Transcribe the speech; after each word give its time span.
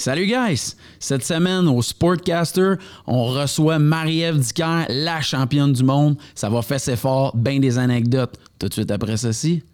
Salut 0.00 0.26
guys! 0.26 0.76
Cette 1.00 1.24
semaine 1.24 1.66
au 1.66 1.82
Sportcaster, 1.82 2.74
on 3.08 3.24
reçoit 3.24 3.80
Marie-Ève 3.80 4.38
Dicker, 4.38 4.84
la 4.88 5.20
championne 5.20 5.72
du 5.72 5.82
monde. 5.82 6.16
Ça 6.36 6.48
va 6.48 6.62
faire 6.62 6.78
ses 6.78 6.94
forts, 6.94 7.36
bien 7.36 7.58
des 7.58 7.78
anecdotes. 7.78 8.38
Tout 8.60 8.68
de 8.68 8.74
suite 8.74 8.92
après 8.92 9.16
ceci. 9.16 9.64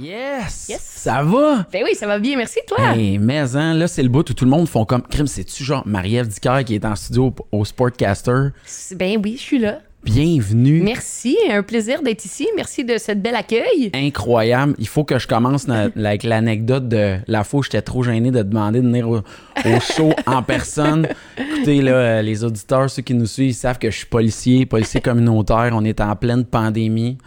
Yes! 0.00 0.66
Yes. 0.68 0.80
Ça 0.80 1.22
va? 1.22 1.66
Ben 1.72 1.82
oui, 1.84 1.94
ça 1.94 2.06
va 2.06 2.18
bien, 2.18 2.36
merci 2.36 2.60
toi. 2.66 2.94
Hey, 2.94 3.18
mais 3.18 3.56
hein, 3.56 3.74
là, 3.74 3.88
c'est 3.88 4.02
le 4.02 4.08
bout 4.08 4.28
où 4.30 4.34
tout 4.34 4.44
le 4.44 4.50
monde 4.50 4.68
font 4.68 4.84
comme 4.84 5.02
crime. 5.02 5.26
C'est-tu 5.26 5.64
genre 5.64 5.82
Marie-Ève 5.86 6.28
Dicker 6.28 6.60
qui 6.64 6.76
est 6.76 6.84
en 6.84 6.94
studio 6.94 7.34
au 7.50 7.64
Sportcaster? 7.64 8.48
Ben 8.94 9.18
oui, 9.22 9.34
je 9.36 9.42
suis 9.42 9.58
là. 9.58 9.80
Bienvenue! 10.04 10.80
Merci, 10.82 11.36
un 11.50 11.64
plaisir 11.64 12.02
d'être 12.02 12.24
ici. 12.24 12.46
Merci 12.54 12.84
de 12.84 12.96
ce 12.98 13.10
bel 13.12 13.34
accueil. 13.34 13.90
incroyable. 13.92 14.74
Il 14.78 14.86
faut 14.86 15.02
que 15.02 15.18
je 15.18 15.26
commence 15.26 15.66
na- 15.66 15.88
avec 15.96 16.22
l'anecdote 16.22 16.88
de 16.88 17.16
la 17.26 17.42
fois 17.42 17.60
où 17.60 17.62
j'étais 17.64 17.82
trop 17.82 18.04
gêné 18.04 18.30
de 18.30 18.42
demander 18.42 18.80
de 18.80 18.86
venir 18.86 19.08
au, 19.08 19.16
au 19.16 19.80
show 19.80 20.12
en 20.26 20.44
personne. 20.44 21.08
Écoutez, 21.36 21.82
là, 21.82 21.92
euh, 21.92 22.22
les 22.22 22.44
auditeurs, 22.44 22.88
ceux 22.88 23.02
qui 23.02 23.14
nous 23.14 23.26
suivent, 23.26 23.50
ils 23.50 23.54
savent 23.54 23.78
que 23.80 23.90
je 23.90 23.96
suis 23.96 24.06
policier, 24.06 24.64
policier 24.66 25.00
communautaire. 25.00 25.70
On 25.72 25.84
est 25.84 26.00
en 26.00 26.14
pleine 26.14 26.44
pandémie. 26.44 27.18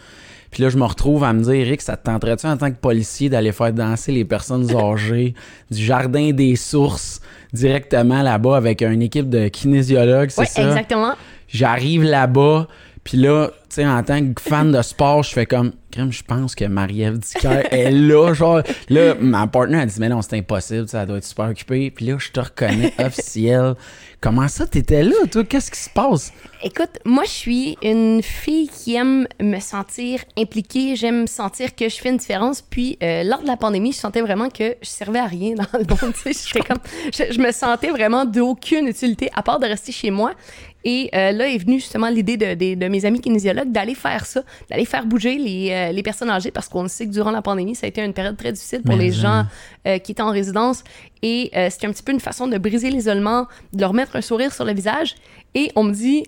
Puis 0.52 0.62
là, 0.62 0.70
je 0.70 0.78
me 0.78 0.84
retrouve 0.84 1.24
à 1.24 1.32
me 1.34 1.42
dire, 1.42 1.54
Eric, 1.54 1.82
ça 1.82 1.96
te 1.98 2.04
tenterait-tu 2.06 2.46
en 2.46 2.58
tant 2.58 2.70
que 2.70 2.76
policier 2.76 3.30
d'aller 3.30 3.52
faire 3.54 3.72
danser 3.74 4.12
les 4.12 4.26
personnes 4.26 4.70
âgées 4.76 5.34
du 5.72 5.82
jardin 5.84 6.32
des 6.32 6.56
sources 6.58 7.22
directement 7.54 8.22
là-bas 8.22 8.58
avec 8.58 8.82
une 8.82 9.02
équipe 9.02 9.30
de 9.30 9.48
kinésiologues, 9.48 10.30
c'est 10.30 10.42
Oui, 10.42 10.48
ça? 10.48 10.68
exactement. 10.68 11.14
J'arrive 11.48 12.04
là-bas, 12.04 12.68
puis 13.04 13.18
là, 13.18 13.48
tu 13.48 13.76
sais, 13.76 13.88
en 13.88 14.04
tant 14.04 14.34
que 14.34 14.42
fan 14.42 14.72
de 14.72 14.82
sport, 14.82 15.24
je 15.24 15.32
fais 15.32 15.46
comme, 15.48 15.72
crème, 15.92 16.12
je 16.12 16.24
pense 16.24 16.54
que 16.54 16.66
Marie-Ève 16.66 17.18
Dicker 17.18 17.64
est 17.72 17.90
là, 17.90 18.34
genre, 18.36 18.62
là, 18.90 19.16
ma 19.20 19.48
partenaire 19.48 19.82
a 19.82 19.86
dit, 19.88 20.00
mais 20.00 20.10
non, 20.10 20.22
c'est 20.22 20.38
impossible, 20.38 20.88
ça 20.88 21.06
doit 21.06 21.18
être 21.18 21.26
super 21.26 21.46
occupé. 21.46 21.90
Puis 21.90 22.06
là, 22.06 22.18
je 22.20 22.30
te 22.32 22.40
reconnais 22.40 22.94
officiel. 23.00 23.74
Comment 24.20 24.48
ça, 24.48 24.68
t'étais 24.68 25.04
là, 25.04 25.16
toi? 25.32 25.44
Qu'est-ce 25.44 25.72
qui 25.72 25.80
se 25.80 25.90
passe? 25.90 26.32
Écoute, 26.64 27.00
moi, 27.06 27.24
je 27.24 27.32
suis 27.32 27.78
une 27.82 28.22
fille 28.22 28.70
qui 28.70 28.94
aime 28.94 29.28
me 29.42 29.60
sentir 29.60 30.20
impliquée. 30.38 30.96
J'aime 30.96 31.26
sentir 31.26 31.76
que 31.76 31.90
je 31.90 31.96
fais 31.96 32.10
une 32.10 32.18
différence. 32.18 32.62
Puis, 32.62 33.00
euh, 33.02 33.24
lors 33.24 33.42
de 33.42 33.48
la 33.48 33.58
pandémie, 33.58 33.94
je 33.94 33.98
sentais 33.98 34.22
vraiment 34.22 34.50
que 34.50 34.76
je 34.80 34.88
servais 34.88 35.18
à 35.18 35.26
rien 35.26 35.56
dans 35.56 35.66
le 35.74 35.86
monde. 35.86 36.14
comme, 36.68 36.78
je, 37.12 37.34
je 37.34 37.40
me 37.40 37.52
sentais 37.52 37.90
vraiment 37.90 38.26
d'aucune 38.26 38.88
utilité 38.88 39.32
à 39.34 39.42
part 39.42 39.60
de 39.60 39.66
rester 39.66 39.92
chez 39.92 40.12
moi. 40.12 40.34
Et 40.84 41.10
euh, 41.14 41.32
là 41.32 41.48
est 41.48 41.58
venue 41.58 41.80
justement 41.80 42.10
l'idée 42.10 42.38
de, 42.38 42.54
de- 42.56 42.76
de 42.76 42.88
mes 42.88 43.06
amis 43.06 43.20
kinésiologues 43.22 43.72
d'aller 43.72 43.94
faire 43.96 44.26
ça, 44.26 44.42
d'aller 44.70 44.86
faire 44.86 45.06
bouger 45.06 45.36
les, 45.38 45.70
euh, 45.72 45.92
les 45.92 46.04
personnes 46.04 46.30
âgées 46.30 46.52
parce 46.52 46.68
qu'on 46.68 46.88
sait 46.88 47.06
que 47.06 47.12
durant 47.12 47.32
la 47.32 47.42
pandémie, 47.42 47.76
ça 47.76 47.86
a 47.86 47.90
été 47.90 48.02
une 48.04 48.14
période 48.14 48.36
très 48.38 48.52
difficile 48.52 48.82
pour 48.82 48.96
Mais 48.96 49.04
les 49.04 49.12
gens 49.12 49.44
euh, 49.88 49.98
qui 50.00 50.12
étaient 50.14 50.22
en 50.24 50.32
résidence. 50.32 50.84
Et 51.22 51.52
euh, 51.56 51.70
c'était 51.70 51.88
un 51.88 51.92
petit 51.92 52.04
peu 52.04 52.12
une 52.12 52.20
façon 52.20 52.48
de 52.48 52.58
briser 52.58 52.90
l'isolement, 52.90 53.48
de 53.74 53.82
leur 53.82 53.94
mettre 53.94 54.16
un 54.16 54.22
sourire 54.22 54.54
sur 54.54 54.66
le 54.66 54.74
visage. 54.74 55.16
Et 55.54 55.72
on 55.76 55.84
me 55.84 55.94
dit, 55.94 56.24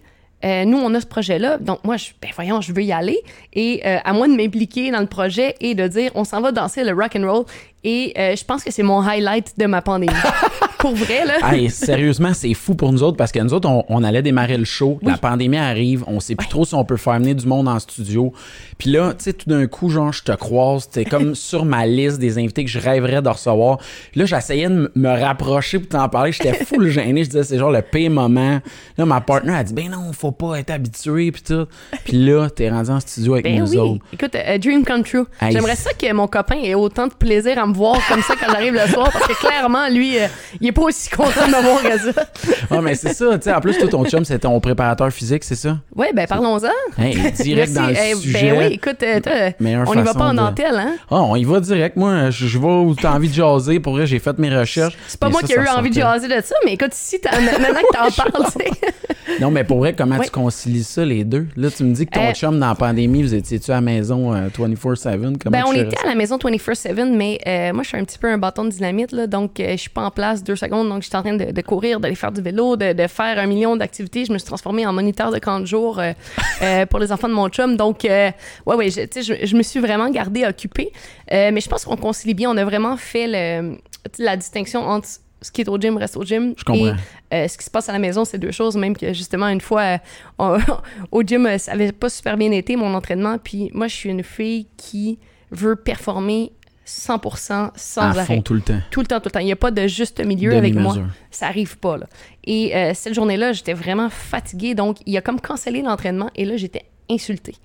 euh, 0.45 0.65
nous, 0.65 0.77
on 0.77 0.93
a 0.93 0.99
ce 1.01 1.05
projet-là. 1.07 1.57
Donc, 1.57 1.79
moi, 1.85 1.95
je, 1.97 2.09
ben 2.21 2.29
voyons, 2.35 2.59
je 2.61 2.73
veux 2.73 2.83
y 2.83 2.91
aller. 2.91 3.17
Et 3.53 3.81
euh, 3.87 3.97
à 4.03 4.13
moi 4.13 4.27
de 4.27 4.33
m'impliquer 4.35 4.91
dans 4.91 4.99
le 4.99 5.07
projet 5.07 5.55
et 5.61 5.73
de 5.73 5.87
dire, 5.87 6.11
on 6.15 6.25
s'en 6.25 6.41
va 6.41 6.51
danser 6.51 6.83
le 6.83 6.91
rock 6.93 7.15
and 7.15 7.25
roll. 7.31 7.45
Et 7.83 8.13
euh, 8.17 8.35
je 8.35 8.43
pense 8.43 8.63
que 8.63 8.71
c'est 8.71 8.83
mon 8.83 9.01
highlight 9.01 9.57
de 9.57 9.65
ma 9.65 9.81
pandémie. 9.81 10.13
Pour 10.83 10.95
vrai, 10.95 11.25
là. 11.25 11.35
Hey, 11.49 11.69
sérieusement, 11.69 12.33
c'est 12.33 12.53
fou 12.53 12.75
pour 12.75 12.91
nous 12.91 13.03
autres 13.03 13.15
parce 13.15 13.31
que 13.31 13.39
nous 13.39 13.53
autres, 13.53 13.69
on, 13.69 13.85
on 13.87 14.03
allait 14.03 14.21
démarrer 14.21 14.57
le 14.57 14.65
show. 14.65 14.99
La 15.01 15.15
pandémie 15.15 15.55
arrive. 15.55 16.03
On 16.07 16.19
sait 16.19 16.35
plus 16.35 16.49
trop 16.49 16.65
si 16.65 16.75
on 16.75 16.83
peut 16.83 16.97
faire 16.97 17.19
venir 17.19 17.35
du 17.35 17.47
monde 17.47 17.69
en 17.69 17.79
studio. 17.79 18.33
Puis 18.77 18.89
là, 18.91 19.13
tu 19.17 19.23
sais, 19.23 19.31
tout 19.31 19.49
d'un 19.49 19.65
coup, 19.67 19.87
genre, 19.87 20.11
je 20.11 20.23
te 20.23 20.33
croise. 20.33 20.89
T'es 20.89 21.05
comme 21.05 21.35
sur 21.35 21.63
ma 21.63 21.85
liste 21.87 22.19
des 22.19 22.37
invités 22.37 22.65
que 22.65 22.69
je 22.69 22.79
rêverais 22.79 23.21
de 23.21 23.29
recevoir. 23.29 23.77
Là, 24.13 24.25
j'essayais 24.25 24.67
de 24.67 24.91
me 24.93 25.07
rapprocher 25.07 25.79
pour 25.79 25.87
t'en 25.87 26.09
parler. 26.09 26.33
J'étais 26.33 26.51
full 26.65 26.89
gêné. 26.89 27.23
Je 27.23 27.29
disais, 27.29 27.43
c'est 27.43 27.57
genre 27.57 27.71
le 27.71 27.81
pire 27.81 28.11
moment. 28.11 28.59
Là, 28.97 29.05
ma 29.05 29.21
partenaire 29.21 29.55
a 29.55 29.63
dit, 29.63 29.73
ben 29.73 29.89
non, 29.89 30.11
faut 30.11 30.33
pas 30.33 30.59
être 30.59 30.71
habitué. 30.71 31.31
Puis 31.31 31.43
tout. 31.43 31.65
Puis 32.03 32.25
là, 32.25 32.49
t'es 32.49 32.69
rendu 32.69 32.89
en 32.89 32.99
studio 32.99 33.35
avec 33.35 33.45
Ben 33.45 33.61
nous 33.61 33.71
oui. 33.71 33.77
autres. 33.77 34.03
Écoute, 34.11 34.35
euh, 34.35 34.57
dream 34.57 34.83
come 34.83 35.03
true. 35.03 35.23
Hey, 35.39 35.53
J'aimerais 35.53 35.77
ça 35.77 35.91
que 35.93 36.11
mon 36.11 36.27
copain 36.27 36.57
ait 36.61 36.75
autant 36.75 37.07
de 37.07 37.13
plaisir 37.13 37.57
à 37.57 37.65
me 37.65 37.73
voir 37.73 38.05
comme 38.09 38.21
ça 38.21 38.33
quand 38.35 38.51
j'arrive 38.51 38.73
le 38.73 38.85
soir 38.91 39.09
parce 39.13 39.27
que 39.27 39.39
clairement, 39.39 39.87
lui, 39.87 40.19
euh, 40.19 40.27
il 40.59 40.67
est 40.67 40.72
pas 40.73 40.81
aussi 40.83 41.09
content 41.09 41.47
de 41.47 41.51
me 41.51 41.61
voir 41.61 41.81
que 41.83 41.97
ça. 42.13 42.23
Ah, 42.71 42.81
mais 42.81 42.95
c'est 42.95 43.13
ça. 43.13 43.37
Tu 43.37 43.43
sais, 43.43 43.53
en 43.53 43.59
plus, 43.61 43.77
toi, 43.77 43.87
ton 43.87 44.05
chum, 44.05 44.25
c'est 44.25 44.39
ton 44.39 44.59
préparateur 44.59 45.11
physique, 45.11 45.43
c'est 45.43 45.55
ça? 45.55 45.77
Ouais, 45.95 46.11
ben 46.13 46.25
parlons-en. 46.27 47.01
Hey, 47.01 47.13
direct 47.31 47.71
Merci. 47.71 47.73
dans 47.73 47.87
le 47.87 47.93
Eh, 47.95 48.15
sujet. 48.15 48.51
Ben 48.51 48.57
oui, 48.57 48.65
écoute, 48.73 49.03
euh, 49.03 49.51
on 49.85 49.93
y 49.93 50.01
va 50.03 50.13
pas 50.13 50.25
en 50.25 50.33
de- 50.33 50.37
dentelle, 50.37 50.75
hein? 50.75 50.95
Ah, 51.11 51.21
on 51.21 51.35
y 51.35 51.43
va 51.43 51.59
direct. 51.59 51.95
Moi, 51.97 52.29
je, 52.31 52.47
je 52.47 52.57
vais 52.57 52.65
où 52.67 52.95
t'as 52.95 53.13
envie 53.13 53.29
de 53.29 53.33
jaser. 53.33 53.79
Pour 53.79 53.93
vrai, 53.93 54.07
j'ai 54.07 54.19
fait 54.19 54.37
mes 54.39 54.49
recherches. 54.55 54.97
C'est 55.07 55.19
pas 55.19 55.29
moi 55.29 55.41
ça, 55.41 55.47
qui 55.47 55.53
ai 55.53 55.57
eu 55.57 55.67
envie 55.67 55.89
de 55.89 55.95
jaser 55.95 56.27
de 56.27 56.41
ça, 56.43 56.55
mais 56.65 56.73
écoute, 56.73 56.93
si 56.93 57.19
t'en- 57.19 57.29
maintenant 57.31 57.81
que 57.81 57.97
t'en 57.97 58.23
parles, 58.31 58.45
tu. 58.51 59.41
Non, 59.41 59.51
mais 59.51 59.63
pour 59.63 59.77
vrai, 59.79 59.93
comment 59.93 60.17
Oui. 60.17 60.25
tu 60.25 60.31
concilies 60.31 60.83
ça, 60.83 61.05
les 61.05 61.23
deux? 61.23 61.47
Là, 61.55 61.69
tu 61.69 61.83
me 61.83 61.93
dis 61.93 62.05
que 62.05 62.11
ton 62.11 62.29
Euh, 62.29 62.33
chum, 62.33 62.59
dans 62.59 62.67
la 62.69 62.75
pandémie, 62.75 63.23
vous 63.23 63.33
étiez-tu 63.35 63.71
à 63.71 63.75
la 63.75 63.81
maison 63.81 64.33
euh, 64.33 64.47
24-7? 64.49 65.37
Comment 65.43 65.57
Ben, 65.57 65.63
on 65.67 65.73
était 65.73 65.97
à 66.03 66.07
la 66.07 66.15
maison 66.15 66.37
24-7, 66.37 67.15
mais 67.15 67.39
euh, 67.47 67.73
moi, 67.73 67.83
je 67.83 67.89
suis 67.89 67.97
un 67.97 68.03
petit 68.03 68.17
peu 68.17 68.27
un 68.31 68.37
bâton 68.37 68.65
de 68.65 68.69
dynamite, 68.69 69.11
là, 69.11 69.27
donc 69.27 69.59
euh, 69.59 69.71
je 69.71 69.77
suis 69.77 69.89
pas 69.89 70.03
en 70.03 70.11
place 70.11 70.43
deux 70.43 70.55
secondes, 70.63 70.89
donc 70.89 71.03
j'étais 71.03 71.15
en 71.15 71.21
train 71.23 71.35
de, 71.35 71.51
de 71.51 71.61
courir, 71.61 71.99
d'aller 71.99 72.15
faire 72.15 72.31
du 72.31 72.41
vélo, 72.41 72.75
de, 72.75 72.93
de 72.93 73.07
faire 73.07 73.37
un 73.39 73.45
million 73.45 73.75
d'activités. 73.75 74.25
Je 74.25 74.33
me 74.33 74.37
suis 74.37 74.47
transformée 74.47 74.85
en 74.85 74.93
moniteur 74.93 75.31
de 75.31 75.39
camp 75.39 75.59
de 75.59 75.65
jour 75.65 75.99
euh, 75.99 76.13
euh, 76.61 76.85
pour 76.85 76.99
les 76.99 77.11
enfants 77.11 77.27
de 77.29 77.33
mon 77.33 77.49
chum. 77.49 77.75
Donc, 77.77 78.05
euh, 78.05 78.31
ouais, 78.65 78.75
ouais, 78.75 78.89
je, 78.89 79.55
me 79.55 79.63
suis 79.63 79.79
vraiment 79.79 80.09
gardée 80.09 80.45
occupée. 80.45 80.91
Euh, 81.31 81.51
mais 81.53 81.61
je 81.61 81.69
pense 81.69 81.85
qu'on 81.85 81.95
concilie 81.97 82.33
bien. 82.33 82.49
On 82.51 82.57
a 82.57 82.65
vraiment 82.65 82.97
fait 82.97 83.27
le, 83.27 83.77
la 84.19 84.37
distinction 84.37 84.81
entre 84.87 85.07
ce 85.41 85.51
qui 85.51 85.61
est 85.61 85.67
au 85.69 85.77
gym 85.77 85.97
reste 85.97 86.15
au 86.15 86.23
gym. 86.23 86.53
Je 86.57 86.63
comprends. 86.63 86.95
Et 87.31 87.35
euh, 87.35 87.47
ce 87.47 87.57
qui 87.57 87.65
se 87.65 87.69
passe 87.69 87.89
à 87.89 87.91
la 87.93 87.99
maison, 87.99 88.23
c'est 88.25 88.37
deux 88.37 88.51
choses. 88.51 88.77
Même 88.77 88.95
que 88.95 89.11
justement, 89.13 89.47
une 89.49 89.61
fois, 89.61 89.81
euh, 89.81 89.97
on- 90.39 90.57
au 91.11 91.21
gym, 91.21 91.47
ça 91.57 91.73
avait 91.73 91.91
pas 91.91 92.09
super 92.09 92.37
bien 92.37 92.51
été 92.51 92.75
mon 92.75 92.93
entraînement. 92.93 93.37
Puis 93.37 93.69
moi, 93.73 93.87
je 93.87 93.95
suis 93.95 94.09
une 94.09 94.23
fille 94.23 94.67
qui 94.77 95.19
veut 95.51 95.75
performer 95.75 96.53
100% 96.85 97.71
sans 97.75 98.01
À 98.01 98.05
arrêt. 98.09 98.25
fond 98.25 98.41
tout 98.41 98.53
le 98.53 98.61
temps. 98.61 98.79
Tout 98.91 98.99
le 99.01 99.07
temps, 99.07 99.19
tout 99.19 99.27
le 99.27 99.31
temps. 99.31 99.39
Il 99.39 99.45
n'y 99.45 99.51
a 99.51 99.57
pas 99.57 99.71
de 99.71 99.87
juste 99.87 100.23
milieu 100.23 100.55
avec 100.55 100.75
moi. 100.75 100.95
Ça 101.31 101.47
arrive 101.47 101.77
pas, 101.77 101.97
là. 101.97 102.07
Et 102.43 102.75
euh, 102.75 102.91
cette 102.93 103.13
journée-là, 103.13 103.53
j'étais 103.53 103.73
vraiment 103.73 104.09
fatiguée. 104.09 104.75
Donc, 104.75 104.97
il 105.05 105.15
a 105.17 105.21
comme 105.21 105.39
cancellé 105.39 105.81
l'entraînement. 105.81 106.29
Et 106.35 106.45
là, 106.45 106.57
j'étais 106.57 106.83
insultée. 107.09 107.55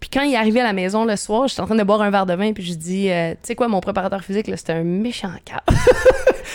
Puis 0.00 0.08
quand 0.10 0.22
il 0.22 0.32
est 0.32 0.36
arrivé 0.36 0.60
à 0.60 0.64
la 0.64 0.72
maison 0.72 1.04
le 1.04 1.14
soir, 1.16 1.46
j'étais 1.46 1.60
en 1.60 1.66
train 1.66 1.74
de 1.76 1.82
boire 1.82 2.00
un 2.00 2.10
verre 2.10 2.24
de 2.26 2.34
vin. 2.34 2.52
Puis 2.54 2.64
je 2.64 2.72
dis, 2.74 3.10
euh, 3.10 3.32
tu 3.32 3.38
sais 3.42 3.54
quoi, 3.54 3.68
mon 3.68 3.80
préparateur 3.80 4.22
physique, 4.24 4.48
là, 4.48 4.56
c'était 4.56 4.72
un 4.72 4.82
méchant 4.82 5.30
cap. 5.44 5.62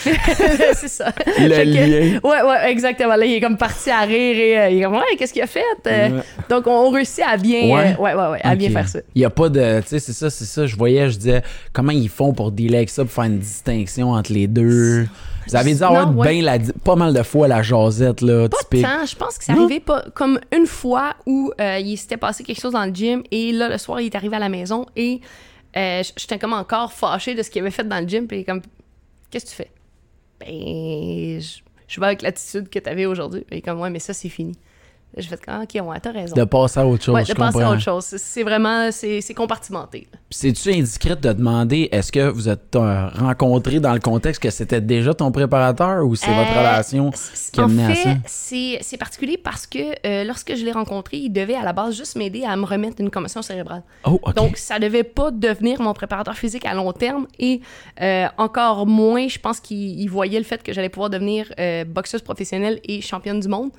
c'est 0.74 0.88
ça. 0.88 1.14
Le 1.40 1.50
que- 1.50 1.62
lien. 1.64 2.20
Ouais, 2.24 2.42
ouais, 2.42 2.72
exactement. 2.72 3.16
Là, 3.16 3.26
il 3.26 3.34
est 3.34 3.42
comme 3.42 3.58
parti 3.58 3.90
à 3.90 4.02
rire 4.02 4.36
et 4.38 4.60
euh, 4.60 4.70
il 4.70 4.80
est 4.80 4.84
comme, 4.84 4.94
ouais, 4.96 5.16
qu'est-ce 5.18 5.34
qu'il 5.34 5.42
a 5.42 5.48
fait? 5.48 5.64
Euh, 5.88 6.10
Ouais. 6.10 6.22
Donc, 6.50 6.68
on, 6.68 6.72
on 6.72 6.90
réussit 6.90 7.24
à 7.28 7.38
bien, 7.38 7.74
Ouais. 7.76 7.96
euh, 7.98 8.02
ouais, 8.02 8.14
ouais, 8.14 8.28
ouais, 8.32 8.40
à 8.44 8.56
bien 8.56 8.70
faire 8.70 8.88
ça. 8.88 9.00
Il 9.16 9.20
n'y 9.20 9.26
a 9.26 9.30
pas 9.30 9.50
de. 9.50 9.82
Tu 9.82 9.88
sais, 9.90 10.00
c'est 10.00 10.14
ça, 10.14 10.30
c'est 10.30 10.46
ça. 10.46 10.66
Je 10.66 10.76
voyais, 10.76 11.10
je 11.10 11.18
disais, 11.18 11.42
comment 11.74 11.92
ils 11.92 12.10
font 12.10 12.34
pour 12.34 12.52
dealer 12.52 12.78
avec 12.78 12.90
ça, 12.90 13.04
pour 13.04 13.12
faire 13.14 13.24
une 13.26 13.40
distinction 13.40 14.12
entre 14.12 14.34
les 14.34 14.48
deux? 14.48 15.08
Vous 15.48 15.56
avez 15.56 15.74
dû 15.76 15.84
avoir 15.84 16.12
Non, 16.12 16.18
ouais. 16.20 16.34
bien 16.34 16.42
la, 16.44 16.60
pas 16.84 16.96
mal 16.96 17.14
de 17.14 17.22
fois 17.24 17.48
la 17.48 17.62
jasette, 17.62 18.22
là, 18.22 18.50
Pas 18.50 18.58
typique. 18.58 18.84
tant. 18.84 19.06
Je 19.06 19.16
pense 19.16 19.38
que 19.38 19.44
c'est 19.44 19.52
arrivé 19.52 19.80
pas 19.80 20.04
comme 20.14 20.40
une 20.56 20.66
fois 20.66 21.16
où 21.26 21.52
euh, 21.60 21.80
il 21.80 21.98
s'était 21.98 22.18
passé 22.18 22.44
quelque 22.44 22.60
chose 22.62 22.74
dans 22.74 22.86
le 22.86 22.94
gym 22.94 23.24
et 23.32 23.52
là, 23.52 23.70
le 23.70 23.78
soir, 23.78 24.02
il 24.02 24.08
est 24.08 24.16
arrivé 24.16 24.36
à 24.36 24.40
la 24.40 24.50
maison 24.50 24.86
et 24.96 25.22
euh, 25.78 26.02
j'étais 26.18 26.40
comme 26.40 26.54
encore 26.54 26.92
fâchée 26.94 27.36
de 27.36 27.44
ce 27.44 27.50
qu'il 27.50 27.62
avait 27.62 27.72
fait 27.72 27.88
dans 27.88 28.00
le 28.02 28.08
gym. 28.08 28.28
Puis 28.28 28.44
comme, 28.46 28.62
qu'est-ce 29.30 29.46
que 29.46 29.50
tu 29.52 29.56
fais? 29.56 29.72
Ben, 30.40 31.40
je, 31.42 31.60
je 31.88 32.00
vais 32.00 32.06
avec 32.08 32.22
l'attitude 32.22 32.70
que 32.70 32.80
tu 32.80 32.90
avais 32.90 33.06
aujourd'hui. 33.06 33.46
Est 33.52 33.62
comme, 33.62 33.80
ouais, 33.82 33.90
mais 33.90 34.00
ça, 34.00 34.14
c'est 34.14 34.30
fini. 34.30 34.54
Là, 35.16 35.22
J'ai 35.22 35.30
fait, 35.30 35.40
ah, 35.48 35.62
ok, 35.64 35.82
ouais, 35.88 36.00
t'as 36.02 36.12
raison. 36.12 36.36
De 36.36 36.44
passer 36.44 36.80
à 36.82 36.86
autre 36.86 37.04
chose, 37.04 37.16
ouais, 37.16 37.24
je 37.24 37.32
de 37.32 37.38
passer 37.38 37.58
à 37.58 37.62
comprends. 37.62 37.72
autre 37.74 37.82
chose. 37.82 38.04
C'est- 38.04 38.44
vraiment, 38.44 38.92
c'est 38.92 39.22
c'est 39.22 39.34
compartimenté. 39.34 40.08
C'est-tu 40.30 40.74
indiscret 40.74 41.16
de 41.16 41.32
demander, 41.32 41.88
est-ce 41.92 42.12
que 42.12 42.28
vous 42.28 42.50
êtes 42.50 42.76
euh, 42.76 43.08
rencontrés 43.16 43.80
dans 43.80 43.94
le 43.94 44.00
contexte 44.02 44.42
que 44.44 44.50
c'était 44.50 44.82
déjà 44.82 45.14
ton 45.14 45.32
préparateur 45.32 46.06
ou 46.06 46.16
c'est 46.16 46.34
votre 46.34 46.52
Euh, 46.52 46.60
relation 46.60 47.12
qui 47.54 47.62
a 47.62 47.64
en 47.64 47.68
mené 47.70 47.86
à 47.86 47.96
ça? 47.96 48.16
fait, 48.26 48.80
c'est 48.82 48.98
particulier 48.98 49.38
parce 49.38 49.66
que 49.66 49.80
euh, 50.06 50.26
lorsque 50.26 50.54
je 50.54 50.66
l'ai 50.66 50.74
rencontré, 50.74 51.18
il 51.18 51.30
devait 51.30 51.56
à 51.56 51.64
la 51.64 51.72
base 51.72 51.96
juste 51.96 52.18
m'aider 52.18 52.44
à 52.44 52.56
me 52.58 52.66
remettre 52.66 52.98
d'une 52.98 53.10
commotion 53.10 53.42
cérébrale. 53.42 53.84
Oh. 54.04 54.20
Donc, 54.36 54.58
ça 54.58 54.80
devait 54.80 55.04
pas 55.04 55.32
devenir 55.32 55.82
mon 55.82 55.94
préparateur 55.94 56.36
physique 56.36 56.66
à 56.66 56.74
long 56.74 56.92
terme 56.92 57.28
et 57.40 57.62
euh, 58.02 58.26
encore 58.38 58.86
moins, 58.86 59.30
je 59.30 59.40
pense 59.40 59.62
qu'il 59.62 59.98
il 59.98 60.08
voyait 60.08 60.40
le 60.40 60.46
fait 60.46 60.62
que 60.62 60.74
j'allais 60.74 60.90
pouvoir 60.90 61.10
devenir 61.10 61.46
boxeuse 61.88 62.22
professionnelle 62.22 62.82
et 62.84 63.00
championne 63.00 63.40
du 63.40 63.48
monde 63.48 63.70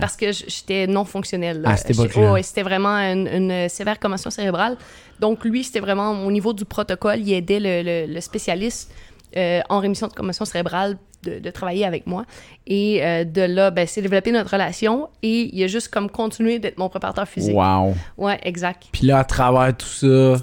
parce 0.00 0.16
que 0.16 0.32
j- 0.32 0.44
j'étais 0.56 0.86
non 0.86 1.04
fonctionnelle. 1.04 1.60
là. 1.62 1.70
À 1.70 1.76
cette 1.76 1.94
J'ai- 1.94 2.02
époque-là. 2.02 2.30
oh, 2.30 2.34
ouais, 2.34 2.42
c'était 2.42 2.62
vraiment 2.62 2.96
une, 2.96 3.26
une 3.28 3.68
sévère 3.68 3.98
commotion 3.98 4.30
cérébrale. 4.30 4.76
Donc, 5.20 5.44
lui, 5.44 5.64
c'était 5.64 5.80
vraiment 5.80 6.12
au 6.24 6.30
niveau 6.30 6.52
du 6.52 6.64
protocole, 6.64 7.20
il 7.20 7.32
aidait 7.32 7.60
le, 7.60 7.82
le- 7.82 8.12
le 8.12 8.20
spécialiste 8.20 8.92
euh, 9.36 9.60
en 9.68 9.80
rémission 9.80 10.06
de 10.08 10.12
commotion 10.12 10.44
cérébrale 10.44 10.96
de, 11.22 11.38
de 11.40 11.50
travailler 11.50 11.84
avec 11.84 12.06
moi. 12.06 12.24
Et 12.66 13.04
euh, 13.04 13.24
de 13.24 13.42
là, 13.42 13.70
ben, 13.70 13.86
c'est 13.86 14.00
développé 14.02 14.30
notre 14.32 14.50
relation 14.50 15.08
et 15.22 15.50
il 15.54 15.64
a 15.64 15.66
juste 15.66 15.88
comme 15.88 16.08
continué 16.10 16.58
d'être 16.58 16.78
mon 16.78 16.88
préparateur 16.88 17.26
physique. 17.26 17.56
Wow. 17.56 17.94
Ouais, 18.16 18.38
exact. 18.42 18.84
Puis 18.92 19.06
là, 19.06 19.18
à 19.18 19.24
travers 19.24 19.76
tout 19.76 19.86
ça, 19.86 20.36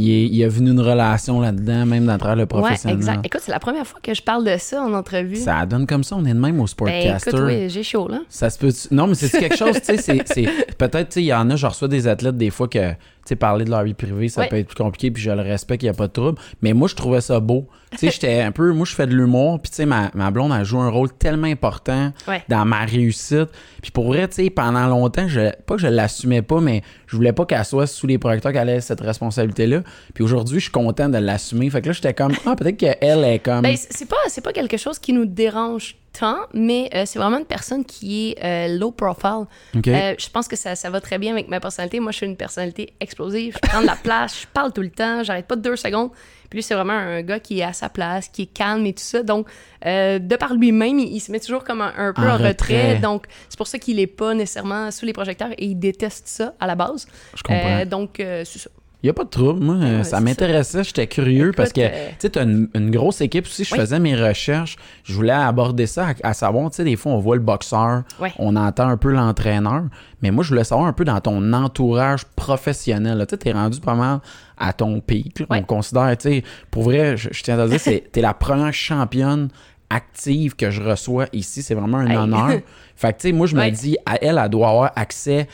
il 0.00 0.10
est, 0.10 0.26
il 0.26 0.40
est 0.42 0.48
venu 0.48 0.70
une 0.70 0.80
relation 0.80 1.40
là-dedans, 1.40 1.86
même 1.86 2.06
dans 2.06 2.16
travers 2.18 2.36
le 2.36 2.42
Ouais, 2.42 2.46
professionnel. 2.46 2.96
exact. 2.96 3.26
Écoute, 3.26 3.40
c'est 3.44 3.50
la 3.52 3.58
première 3.58 3.86
fois 3.86 3.98
que 4.02 4.14
je 4.14 4.22
parle 4.22 4.44
de 4.44 4.56
ça 4.58 4.82
en 4.82 4.92
entrevue. 4.94 5.36
Ça 5.36 5.66
donne 5.66 5.86
comme 5.86 6.04
ça, 6.04 6.16
on 6.16 6.24
est 6.24 6.34
de 6.34 6.38
même 6.38 6.56
au 6.58 6.62
ben, 6.62 6.66
Sportcaster. 6.66 7.30
écoute, 7.30 7.42
oui, 7.46 7.68
j'ai 7.68 7.82
chaud, 7.82 8.08
là. 8.08 8.20
Ça 8.28 8.48
se 8.50 8.58
peut. 8.58 8.72
Non, 8.90 9.06
mais 9.06 9.14
c'est 9.14 9.30
quelque 9.38 9.56
chose, 9.56 9.80
tu 9.84 9.96
sais, 9.96 10.22
c'est-. 10.24 10.48
Peut-être, 10.78 11.08
tu 11.08 11.14
sais, 11.14 11.22
il 11.22 11.26
y 11.26 11.34
en 11.34 11.50
a, 11.50 11.56
je 11.56 11.66
reçois 11.66 11.88
des 11.88 12.06
athlètes 12.06 12.36
des 12.36 12.50
fois 12.50 12.68
que, 12.68 12.92
sais, 13.28 13.36
parler 13.36 13.64
de 13.64 13.70
leur 13.70 13.82
vie 13.84 13.94
privée, 13.94 14.28
ça 14.28 14.42
Ouais. 14.42 14.48
peut 14.48 14.56
être 14.56 14.66
plus 14.68 14.76
compliqué, 14.76 15.10
puis 15.10 15.22
je 15.22 15.30
le 15.30 15.42
respecte, 15.42 15.82
il 15.82 15.86
n'y 15.86 15.90
a 15.90 15.94
pas 15.94 16.06
de 16.08 16.12
trouble. 16.12 16.38
Mais 16.62 16.72
moi, 16.72 16.88
je 16.88 16.94
trouvais 16.94 17.20
ça 17.20 17.40
beau. 17.40 17.66
Tu 17.92 17.98
sais, 17.98 18.10
j'étais 18.10 18.40
un 18.42 18.52
peu. 18.52 18.72
Moi, 18.72 18.84
je 18.84 18.94
fais 18.94 19.06
de 19.06 19.14
l'humour, 19.14 19.60
puis 19.60 19.70
tu 19.70 19.76
sais, 19.76 19.86
ma, 19.86 20.10
ma 20.14 20.30
blonde, 20.30 20.52
elle 20.58 20.64
joue 20.64 20.78
un 20.78 20.90
rôle 20.90 21.10
tellement 21.12 21.46
important 21.46 22.12
Ouais. 22.26 22.42
dans 22.48 22.64
ma 22.66 22.84
réussite. 22.84 23.48
Puis 23.80 23.90
pour 23.90 24.06
vrai, 24.08 24.28
tu 24.28 24.34
sais, 24.44 24.50
pendant 24.50 24.86
longtemps, 24.86 25.26
je, 25.28 25.50
pas 25.66 25.76
que 25.76 25.80
je 25.80 25.86
l'assumais 25.88 26.42
pas, 26.42 26.60
mais 26.60 26.82
je 27.06 27.16
voulais 27.16 27.32
pas 27.32 27.46
qu'elle 27.46 27.64
soit 27.64 27.86
sous 27.86 28.06
les 28.06 28.18
projecteurs 28.18 28.52
qu'elle 28.52 28.68
ait 28.68 28.80
cette 28.80 29.00
responsabilité-là. 29.00 29.82
Puis 30.14 30.22
aujourd'hui, 30.24 30.58
je 30.58 30.64
suis 30.64 30.72
content 30.72 31.08
de 31.08 31.18
l'assumer. 31.18 31.70
Fait 31.70 31.80
que 31.80 31.86
là, 31.86 31.92
j'étais 31.92 32.12
comme, 32.14 32.32
ah, 32.46 32.56
peut-être 32.56 32.76
qu'elle 32.76 33.24
est 33.24 33.38
comme. 33.38 33.62
Ben, 33.62 33.74
c'est 33.76 34.08
pas, 34.08 34.16
c'est 34.28 34.42
pas 34.44 34.52
quelque 34.52 34.76
chose 34.76 34.98
qui 34.98 35.12
nous 35.14 35.24
dérange 35.26 35.96
tant, 36.12 36.38
mais 36.52 36.90
euh, 36.94 37.04
c'est 37.06 37.18
vraiment 37.18 37.38
une 37.38 37.44
personne 37.44 37.84
qui 37.84 38.30
est 38.30 38.44
euh, 38.44 38.78
low 38.78 38.90
profile. 38.90 39.46
Euh, 39.76 40.14
je 40.18 40.28
pense 40.30 40.48
que 40.48 40.56
ça, 40.56 40.74
ça 40.74 40.90
va 40.90 41.00
très 41.00 41.18
bien 41.18 41.32
avec 41.32 41.48
ma 41.48 41.60
personnalité. 41.60 42.00
Moi, 42.00 42.12
je 42.12 42.18
suis 42.18 42.26
une 42.26 42.36
personnalité 42.36 42.94
explosive. 43.00 43.56
Je 43.62 43.68
prends 43.68 43.80
de 43.80 43.86
la 43.86 43.96
place, 44.02 44.42
je 44.42 44.46
parle 44.46 44.72
tout 44.72 44.82
le 44.82 44.90
temps, 44.90 45.22
j'arrête 45.22 45.46
pas 45.46 45.56
de 45.56 45.62
deux 45.62 45.76
secondes. 45.76 46.10
Puis 46.50 46.58
lui, 46.58 46.62
c'est 46.62 46.74
vraiment 46.74 46.94
un 46.94 47.20
gars 47.22 47.40
qui 47.40 47.60
est 47.60 47.64
à 47.64 47.74
sa 47.74 47.90
place, 47.90 48.28
qui 48.28 48.42
est 48.42 48.46
calme 48.46 48.86
et 48.86 48.94
tout 48.94 49.02
ça. 49.02 49.22
Donc, 49.22 49.48
de 49.84 50.36
par 50.36 50.54
lui-même, 50.54 50.98
il, 50.98 51.12
il 51.12 51.20
se 51.20 51.30
met 51.30 51.40
toujours 51.40 51.62
comme 51.62 51.82
un, 51.82 51.92
un 51.96 52.12
peu 52.14 52.22
En 52.22 52.30
en, 52.30 52.32
retrait. 52.32 52.48
retrait. 52.48 52.94
Donc, 53.00 53.26
c'est 53.50 53.58
pour 53.58 53.66
ça 53.66 53.78
qu'il 53.78 54.00
est 54.00 54.06
pas 54.06 54.32
nécessairement 54.32 54.90
sous 54.90 55.04
les 55.04 55.12
projecteurs 55.12 55.50
et 55.58 55.66
il 55.66 55.74
déteste 55.74 56.26
ça 56.26 56.54
à 56.58 56.66
la 56.66 56.74
base. 56.74 57.06
je 57.34 57.42
comprends. 57.42 57.84
Donc, 57.84 58.14
c'est 58.16 58.46
ça. 58.58 58.70
Il 59.02 59.06
n'y 59.06 59.10
a 59.10 59.12
pas 59.14 59.22
de 59.22 59.28
trouble. 59.28 59.62
Moi, 59.64 59.76
euh, 59.76 59.98
Ouais, 59.98 60.04
ça 60.04 60.20
m'intéressait. 60.20 60.82
J'étais 60.82 61.06
curieux 61.06 61.44
Écoute, 61.46 61.56
parce 61.56 61.72
que, 61.72 61.82
euh, 61.82 62.08
tu 62.10 62.14
sais, 62.18 62.30
tu 62.30 62.38
as 62.40 62.42
une, 62.42 62.68
une 62.74 62.90
grosse 62.90 63.20
équipe 63.20 63.46
aussi. 63.46 63.62
Je 63.62 63.72
Oui. 63.72 63.78
faisais 63.80 64.00
mes 64.00 64.16
recherches. 64.16 64.76
Je 65.04 65.12
voulais 65.14 65.30
aborder 65.32 65.86
ça, 65.86 66.08
à, 66.24 66.30
à 66.30 66.34
savoir, 66.34 66.68
tu 66.70 66.76
sais, 66.78 66.84
des 66.84 66.96
fois, 66.96 67.12
on 67.12 67.18
voit 67.18 67.36
le 67.36 67.42
boxeur, 67.42 68.02
Ouais. 68.20 68.32
on 68.40 68.56
entend 68.56 68.88
un 68.88 68.96
peu 68.96 69.12
l'entraîneur. 69.12 69.84
Mais 70.20 70.32
moi, 70.32 70.42
je 70.42 70.48
voulais 70.48 70.64
savoir 70.64 70.88
un 70.88 70.92
peu 70.92 71.04
dans 71.04 71.20
ton 71.20 71.52
entourage 71.52 72.24
professionnel. 72.34 73.18
Tu 73.28 73.30
sais, 73.30 73.36
t'es 73.36 73.52
rendu 73.52 73.78
pas 73.78 73.94
mal 73.94 74.18
à 74.56 74.72
ton 74.72 74.98
pic. 75.00 75.38
Ouais. 75.48 75.58
On 75.60 75.62
considère, 75.62 76.16
tu 76.18 76.28
sais, 76.28 76.44
pour 76.72 76.82
vrai, 76.82 77.16
je, 77.16 77.28
je 77.30 77.42
tiens 77.44 77.56
à 77.56 77.64
te 77.66 77.70
dire, 77.70 77.80
c'est- 77.80 78.10
t'es 78.10 78.20
la 78.20 78.34
première 78.34 78.74
championne 78.74 79.48
active 79.90 80.56
que 80.56 80.70
je 80.70 80.82
reçois 80.82 81.26
ici. 81.32 81.62
C'est 81.62 81.74
vraiment 81.74 81.98
un 81.98 82.06
Hey. 82.10 82.16
honneur. 82.16 82.48
Fait 82.96 83.12
que, 83.12 83.20
tu 83.20 83.28
sais, 83.28 83.32
moi, 83.32 83.46
je 83.46 83.54
me 83.54 83.70
dis, 83.70 83.96
à 84.04 84.16
elle, 84.22 84.40
elle 84.42 84.50
doit 84.50 84.68
avoir 84.70 84.92
accès 84.96 85.46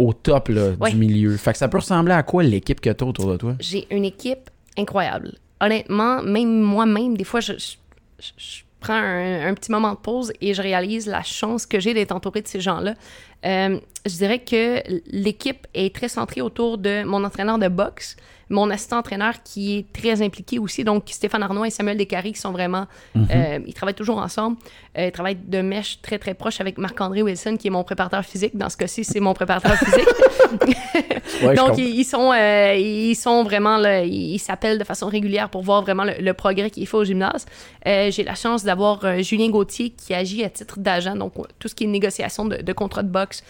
au 0.00 0.12
top 0.12 0.48
là, 0.48 0.70
Ouais. 0.80 0.90
du 0.90 0.96
milieu. 0.96 1.36
Fait 1.36 1.52
que 1.52 1.58
ça 1.58 1.68
peut 1.68 1.78
ressembler 1.78 2.12
à 2.14 2.22
quoi 2.22 2.42
l'équipe 2.42 2.80
que 2.80 2.90
tu 2.90 3.04
autour 3.04 3.30
de 3.30 3.36
toi? 3.36 3.54
j'ai 3.60 3.86
une 3.94 4.04
équipe 4.04 4.50
incroyable. 4.78 5.34
Honnêtement, 5.60 6.22
même 6.22 6.60
moi-même, 6.62 7.16
des 7.16 7.24
fois, 7.24 7.40
je, 7.40 7.52
je- 7.52 7.76
je- 8.18 8.32
je 8.38 8.62
prends 8.80 8.94
un, 8.94 9.46
un 9.48 9.54
petit 9.54 9.70
moment 9.70 9.92
de 9.92 9.98
pause 9.98 10.32
et 10.40 10.54
je 10.54 10.62
réalise 10.62 11.06
la 11.06 11.22
chance 11.22 11.66
que 11.66 11.78
j'ai 11.80 11.94
d'être 11.94 12.12
entourée 12.12 12.42
de 12.42 12.48
ces 12.48 12.60
gens-là. 12.60 12.94
Euh, 13.44 13.78
je 14.06 14.16
dirais 14.16 14.38
que 14.40 14.82
l'équipe 15.06 15.66
est 15.74 15.94
très 15.94 16.08
centrée 16.08 16.40
autour 16.40 16.78
de 16.78 17.04
mon 17.04 17.24
entraîneur 17.24 17.58
de 17.58 17.68
boxe, 17.68 18.16
mon 18.50 18.68
assistant 18.70 18.98
entraîneur 18.98 19.42
qui 19.44 19.78
est 19.78 19.92
très 19.92 20.22
impliqué 20.22 20.58
aussi, 20.58 20.84
donc 20.84 21.04
Stéphane 21.06 21.42
Arnois 21.42 21.68
et 21.68 21.70
Samuel 21.70 21.96
Descaries 21.96 22.32
qui 22.32 22.40
sont 22.40 22.50
vraiment, 22.50 22.86
euh, 23.16 23.58
ils 23.64 23.74
travaillent 23.74 23.94
toujours 23.94 24.18
ensemble. 24.18 24.56
Euh, 24.98 25.06
ils 25.06 25.12
travaillent 25.12 25.38
de 25.42 25.62
mèche 25.62 26.02
très 26.02 26.18
très 26.18 26.34
proche 26.34 26.60
avec 26.60 26.76
Marc-André 26.76 27.22
Wilson 27.22 27.56
qui 27.56 27.68
est 27.68 27.70
mon 27.70 27.84
préparateur 27.84 28.24
physique. 28.24 28.56
Dans 28.56 28.68
ce 28.68 28.76
cas-ci, 28.76 29.04
c'est 29.04 29.20
mon 29.20 29.34
préparateur 29.34 29.76
physique. 29.76 30.08
Ouais, 31.42 31.54
Donc, 31.54 31.78
ils, 31.78 32.00
ils 32.00 32.04
sont, 32.04 32.32
euh, 32.32 32.74
ils 32.76 33.14
sont 33.14 33.44
vraiment 33.44 33.76
là, 33.78 34.04
ils 34.04 34.38
s'appellent 34.38 34.78
de 34.78 34.84
façon 34.84 35.08
régulière 35.08 35.48
pour 35.48 35.62
voir 35.62 35.82
vraiment 35.82 36.04
le, 36.04 36.12
le 36.20 36.34
progrès 36.34 36.70
qu'il 36.70 36.86
fait 36.86 36.96
au 36.96 37.04
gymnase. 37.04 37.46
Euh, 37.86 38.10
J'ai 38.10 38.24
la 38.24 38.34
chance 38.34 38.62
d'avoir 38.64 39.04
euh, 39.04 39.22
Julien 39.22 39.48
Gauthier 39.48 39.90
qui 39.90 40.12
agit 40.12 40.44
à 40.44 40.50
titre 40.50 40.78
d'agent, 40.78 41.16
donc 41.16 41.32
tout 41.58 41.68
ce 41.68 41.74
qui 41.74 41.84
est 41.84 41.86
négociation 41.86 42.44
de, 42.44 42.56
de 42.56 42.72
contrat 42.72 43.02
de 43.02 43.08
boxe 43.08 43.42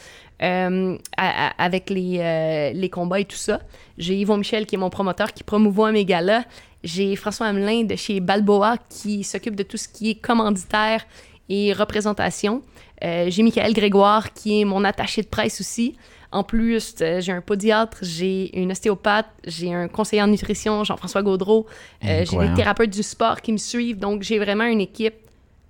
euh, 0.43 0.97
à- 1.17 1.49
à- 1.49 1.65
avec 1.65 1.91
les, 1.91 2.19
euh, 2.21 2.71
les 2.73 2.89
combats 2.89 3.21
et 3.21 3.25
tout 3.25 3.37
ça. 3.37 3.61
J'ai 3.99 4.15
Yvon 4.15 4.37
Michel 4.37 4.67
qui 4.67 4.77
est 4.77 4.79
mon 4.79 4.91
promoteur 4.91 5.33
qui 5.33 5.43
promouvoit 5.43 5.91
mes 5.93 6.05
galas. 6.05 6.45
J'ai 6.85 7.17
François 7.17 7.47
Hamelin 7.47 7.85
de 7.85 7.97
chez 7.97 8.21
Balboa 8.21 8.77
qui 8.89 9.25
s'occupe 9.25 9.57
de 9.57 9.63
tout 9.65 9.77
ce 9.77 9.89
qui 9.89 10.11
est 10.11 10.15
commanditaire 10.15 11.05
et 11.49 11.73
représentation. 11.73 12.63
Euh, 13.03 13.27
j'ai 13.29 13.43
Michael 13.43 13.73
Grégoire 13.75 14.33
qui 14.33 14.61
est 14.61 14.65
mon 14.65 14.85
attaché 14.85 15.23
de 15.23 15.27
presse 15.27 15.61
aussi. 15.61 15.97
En 16.33 16.45
plus, 16.45 16.95
euh, 17.01 17.21
j'ai 17.21 17.33
un 17.33 17.41
podiatre, 17.41 17.99
j'ai 18.03 18.57
une 18.59 18.71
ostéopathe, 18.71 19.27
j'ai 19.47 19.75
un 19.75 19.89
conseiller 19.89 20.23
en 20.23 20.29
nutrition, 20.29 20.85
Jean-François 20.85 21.23
Gaudreau. 21.23 21.67
Euh, 22.05 22.25
j'ai 22.31 22.39
des 22.39 22.55
thérapeutes 22.55 22.91
du 22.91 23.03
sport 23.03 23.41
qui 23.41 23.53
me 23.53 23.59
suivent. 23.59 23.99
Donc, 23.99 24.23
j'ai 24.23 24.39
vraiment 24.39 24.65
une 24.65 24.81
équipe 24.81 25.15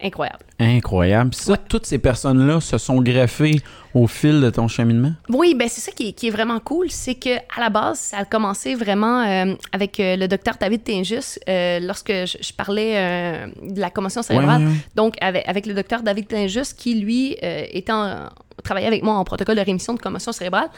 incroyable. 0.02 0.38
Incroyable. 0.58 1.30
Puis 1.30 1.40
ça, 1.40 1.56
toutes 1.56 1.84
ces 1.86 1.98
personnes-là 1.98 2.60
se 2.60 2.78
sont 2.78 3.00
greffées 3.02 3.60
au 3.92 4.06
fil 4.06 4.40
de 4.40 4.48
ton 4.50 4.68
cheminement? 4.68 5.12
Oui, 5.28 5.54
ben 5.54 5.68
c'est 5.68 5.80
ça 5.80 5.92
qui 5.92 6.08
est, 6.08 6.12
qui 6.12 6.28
est 6.28 6.30
vraiment 6.30 6.60
cool, 6.60 6.90
c'est 6.90 7.16
que 7.16 7.36
à 7.36 7.60
la 7.60 7.68
base, 7.70 7.98
ça 7.98 8.18
a 8.18 8.24
commencé 8.24 8.74
vraiment 8.74 9.20
euh, 9.22 9.54
avec 9.72 9.98
euh, 10.00 10.16
le 10.16 10.28
docteur 10.28 10.54
David 10.60 10.84
Tingus 10.84 11.38
euh, 11.48 11.80
lorsque 11.80 12.10
je, 12.12 12.38
je 12.40 12.52
parlais 12.52 12.92
euh, 12.96 13.46
de 13.62 13.80
la 13.80 13.90
commotion 13.90 14.22
cérébrale. 14.22 14.60
Ouais, 14.62 14.66
ouais, 14.68 14.72
ouais. 14.72 14.78
Donc 14.94 15.16
avec, 15.20 15.46
avec 15.48 15.66
le 15.66 15.74
docteur 15.74 16.02
David 16.02 16.28
Tingus 16.28 16.72
qui 16.72 16.94
lui 17.00 17.36
euh, 17.42 17.64
était 17.72 17.92
en- 17.92 18.28
travaillait 18.60 18.86
avec 18.88 19.02
moi 19.02 19.14
en 19.14 19.24
protocole 19.24 19.56
de 19.56 19.60
rémission 19.60 19.94
de 19.94 19.98
commotion 20.00 20.32
cérébrale 20.32 20.68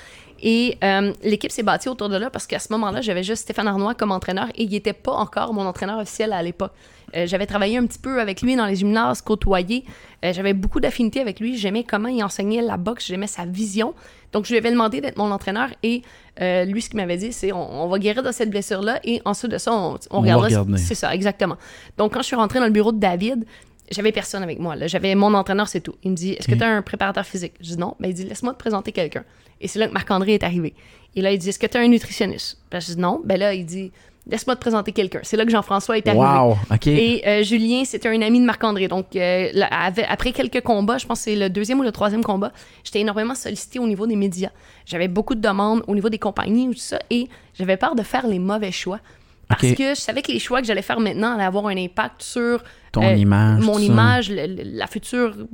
et 0.42 0.76
euh, 0.82 1.12
l'équipe 1.22 1.50
s'est 1.52 1.62
bâtie 1.62 1.88
autour 1.88 2.08
de 2.08 2.16
là 2.16 2.30
parce 2.30 2.46
qu'à 2.46 2.58
ce 2.58 2.72
moment-là, 2.72 3.00
j'avais 3.00 3.22
juste 3.22 3.42
Stéphane 3.42 3.68
Arnois 3.68 3.94
comme 3.94 4.10
entraîneur 4.10 4.48
et 4.54 4.64
il 4.64 4.70
n'était 4.70 4.92
pas 4.92 5.12
encore 5.12 5.52
mon 5.54 5.66
entraîneur 5.66 5.98
officiel 5.98 6.32
à 6.32 6.42
l'époque. 6.42 6.72
Euh, 7.14 7.26
j'avais 7.26 7.46
travaillé 7.46 7.76
un 7.76 7.86
petit 7.86 7.98
peu 7.98 8.20
avec 8.20 8.40
lui 8.42 8.56
dans 8.56 8.64
les 8.66 8.76
gymnases, 8.76 9.20
côtoyé. 9.20 9.84
Euh, 10.24 10.32
j'avais 10.32 10.54
beaucoup 10.54 10.80
d'affinités 10.80 11.20
avec 11.20 11.40
lui. 11.40 11.58
J'aimais 11.58 11.84
comment 11.84 12.08
il 12.08 12.22
enseignait 12.24 12.62
la 12.62 12.76
boxe, 12.78 13.06
j'aimais 13.06 13.26
sa 13.26 13.44
vision. 13.44 13.94
Donc, 14.32 14.46
je 14.46 14.50
lui 14.50 14.56
avais 14.56 14.70
demandé 14.70 15.02
d'être 15.02 15.18
mon 15.18 15.30
entraîneur 15.30 15.68
et 15.82 16.00
euh, 16.40 16.64
lui, 16.64 16.80
ce 16.80 16.88
qu'il 16.88 16.96
m'avait 16.96 17.18
dit, 17.18 17.32
c'est 17.34 17.52
on, 17.52 17.82
on 17.84 17.86
va 17.88 17.98
guérir 17.98 18.22
de 18.22 18.32
cette 18.32 18.48
blessure-là 18.48 18.98
et 19.04 19.20
ensuite 19.26 19.50
de 19.52 19.58
ça, 19.58 19.72
on, 19.74 19.94
on 19.94 19.98
On 20.10 20.20
regardera. 20.22 20.46
regarder. 20.46 20.78
C'est 20.78 20.94
ça, 20.94 21.14
exactement. 21.14 21.56
Donc, 21.98 22.14
quand 22.14 22.20
je 22.22 22.26
suis 22.28 22.36
rentrée 22.36 22.58
dans 22.58 22.64
le 22.64 22.72
bureau 22.72 22.92
de 22.92 22.98
David, 22.98 23.44
j'avais 23.92 24.12
personne 24.12 24.42
avec 24.42 24.58
moi. 24.58 24.74
J'avais 24.86 25.14
mon 25.14 25.32
entraîneur, 25.34 25.68
c'est 25.68 25.80
tout. 25.80 25.94
Il 26.02 26.10
me 26.12 26.16
dit 26.16 26.32
Est-ce 26.32 26.48
que 26.48 26.54
tu 26.54 26.62
as 26.62 26.68
un 26.68 26.82
préparateur 26.82 27.24
physique? 27.24 27.54
Je 27.60 27.70
dis 27.70 27.78
non. 27.78 27.94
Ben, 28.00 28.08
il 28.08 28.14
dit 28.14 28.24
Laisse-moi 28.24 28.52
te 28.52 28.58
présenter 28.58 28.92
quelqu'un. 28.92 29.24
Et 29.60 29.68
c'est 29.68 29.78
là 29.78 29.88
que 29.88 29.92
Marc-André 29.92 30.34
est 30.34 30.42
arrivé. 30.42 30.74
Et 31.14 31.22
là, 31.22 31.32
il 31.32 31.38
dit 31.38 31.48
Est-ce 31.48 31.58
que 31.58 31.66
tu 31.66 31.76
as 31.76 31.80
un 31.80 31.88
nutritionniste? 31.88 32.58
Ben, 32.70 32.80
Je 32.80 32.94
dis 32.94 33.00
non. 33.00 33.20
Ben 33.24 33.38
là, 33.38 33.54
il 33.54 33.64
dit 33.64 33.92
Laisse-moi 34.28 34.54
te 34.54 34.60
présenter 34.60 34.92
quelqu'un. 34.92 35.18
C'est 35.24 35.36
là 35.36 35.44
que 35.44 35.50
Jean-François 35.50 35.98
est 35.98 36.06
arrivé. 36.06 36.24
Wow, 36.24 36.56
OK. 36.70 36.86
Et 36.86 37.26
euh, 37.26 37.42
Julien, 37.42 37.82
c'était 37.84 38.08
un 38.08 38.22
ami 38.22 38.38
de 38.38 38.44
Marc-André. 38.44 38.86
Donc, 38.86 39.16
euh, 39.16 39.48
là, 39.52 39.68
après 40.08 40.30
quelques 40.30 40.60
combats, 40.60 40.98
je 40.98 41.06
pense 41.06 41.18
que 41.18 41.24
c'est 41.24 41.36
le 41.36 41.50
deuxième 41.50 41.80
ou 41.80 41.82
le 41.82 41.90
troisième 41.90 42.22
combat, 42.22 42.52
j'étais 42.84 43.00
énormément 43.00 43.34
sollicitée 43.34 43.80
au 43.80 43.86
niveau 43.88 44.06
des 44.06 44.14
médias. 44.14 44.50
J'avais 44.86 45.08
beaucoup 45.08 45.34
de 45.34 45.40
demandes 45.40 45.82
au 45.88 45.94
niveau 45.96 46.08
des 46.08 46.20
compagnies 46.20 46.68
ou 46.68 46.72
tout 46.72 46.78
ça, 46.78 47.00
et 47.10 47.28
j'avais 47.58 47.76
peur 47.76 47.96
de 47.96 48.02
faire 48.04 48.28
les 48.28 48.38
mauvais 48.38 48.70
choix. 48.70 49.00
Parce 49.48 49.72
que 49.74 49.94
je 49.94 50.00
savais 50.00 50.22
que 50.22 50.30
les 50.32 50.38
choix 50.38 50.60
que 50.60 50.66
j'allais 50.66 50.82
faire 50.82 51.00
maintenant 51.00 51.34
allaient 51.34 51.44
avoir 51.44 51.66
un 51.66 51.76
impact 51.76 52.22
sur 52.22 52.62
Ton 52.92 53.02
euh, 53.04 53.14
image. 53.14 53.62
mon 53.64 53.78
image, 53.78 54.30
le- 54.30 54.54
la 54.76 54.86
future, 54.86 55.34
le 55.36 55.46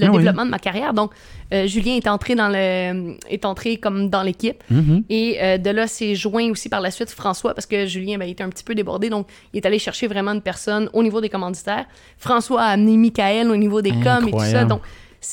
Ah 0.00 0.10
oui. 0.10 0.18
développement 0.18 0.44
de 0.46 0.50
ma 0.50 0.60
carrière. 0.60 0.94
Donc, 0.94 1.10
euh, 1.52 1.66
Julien 1.66 1.94
est 1.96 2.06
entré 2.06 2.34
dans 2.36 2.48
le, 2.48 3.16
est 3.28 3.44
entré 3.44 3.76
comme 3.78 4.08
dans 4.10 4.22
l'équipe. 4.22 4.62
Mhm. 4.70 5.02
Et 5.10 5.38
euh, 5.42 5.58
de 5.58 5.70
là, 5.70 5.86
c'est 5.88 6.14
joint 6.14 6.48
aussi 6.50 6.68
par 6.68 6.80
la 6.80 6.90
suite 6.92 7.10
François, 7.10 7.52
parce 7.52 7.66
que 7.66 7.86
Julien 7.86 8.16
ben, 8.18 8.26
il 8.26 8.30
était 8.30 8.44
un 8.44 8.48
petit 8.48 8.64
peu 8.64 8.74
débordé, 8.76 9.10
donc 9.10 9.26
il 9.52 9.56
est 9.58 9.66
allé 9.66 9.78
chercher 9.80 10.06
vraiment 10.06 10.32
une 10.32 10.40
personne 10.40 10.88
au 10.92 11.02
niveau 11.02 11.20
des 11.20 11.28
commanditaires. 11.28 11.86
François 12.16 12.62
a 12.62 12.66
amené 12.68 12.96
Michael 12.96 13.50
au 13.50 13.56
niveau 13.56 13.82
des 13.82 13.90
coms 13.92 14.26
et 14.28 14.30
tout 14.30 14.38
ça. 14.38 14.64
Donc, 14.64 14.80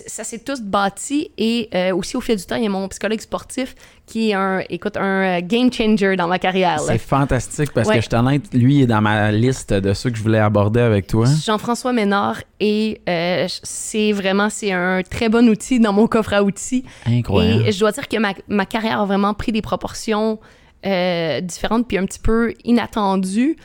ça 0.08 0.24
s'est 0.24 0.40
tous 0.40 0.62
bâti. 0.62 1.32
Et 1.38 1.70
euh, 1.76 1.96
aussi, 1.96 2.16
au 2.18 2.22
fil 2.22 2.36
du 2.36 2.44
temps, 2.46 2.56
il 2.56 2.64
y 2.64 2.68
a 2.68 2.70
mon 2.70 2.88
psychologue 2.88 3.20
sportif 3.20 3.76
qui 4.06 4.32
est 4.32 4.34
un, 4.34 4.62
écoute, 4.70 4.98
un 4.98 5.40
euh, 5.40 5.42
game 5.42 5.72
changer 5.72 6.16
dans 6.16 6.28
ma 6.28 6.38
carrière. 6.40 6.80
C'est 6.82 6.98
fantastique 6.98 7.72
parce 7.74 7.88
Ouais. 7.88 7.96
que 7.98 8.02
je 8.04 8.10
t'honnête, 8.10 8.44
lui 8.54 8.78
il 8.78 8.82
est 8.84 8.88
dans 8.88 9.02
ma 9.02 9.32
liste 9.32 9.74
de 9.74 9.94
ceux 9.94 10.10
que 10.10 10.18
je 10.18 10.22
voulais 10.24 10.40
aborder 10.40 10.82
avec 10.82 11.08
toi. 11.08 11.26
Jean-François 11.46 11.94
Ménard 11.94 12.42
et 12.60 13.02
euh, 13.08 13.48
c'est 13.64 14.12
vraiment 14.12 14.50
c'est 14.50 14.72
un 14.74 15.02
très 15.04 15.30
bon 15.30 15.48
outil 15.50 15.80
dans 15.80 15.94
mon 15.94 16.08
coffre 16.08 16.34
à 16.34 16.44
outils 16.44 16.84
Incroyable. 17.06 17.66
et 17.68 17.72
je 17.72 17.80
dois 17.80 17.92
dire 17.92 18.08
que 18.08 18.18
ma, 18.18 18.34
ma 18.50 18.66
carrière 18.66 19.00
a 19.02 19.06
vraiment 19.06 19.34
pris 19.34 19.52
des 19.54 19.62
proportions 19.62 20.40
euh, 20.86 21.40
différentes 21.42 21.88
puis 21.88 21.98
un 21.98 22.06
petit 22.06 22.20
peu 22.20 22.54
inattendues 22.66 23.56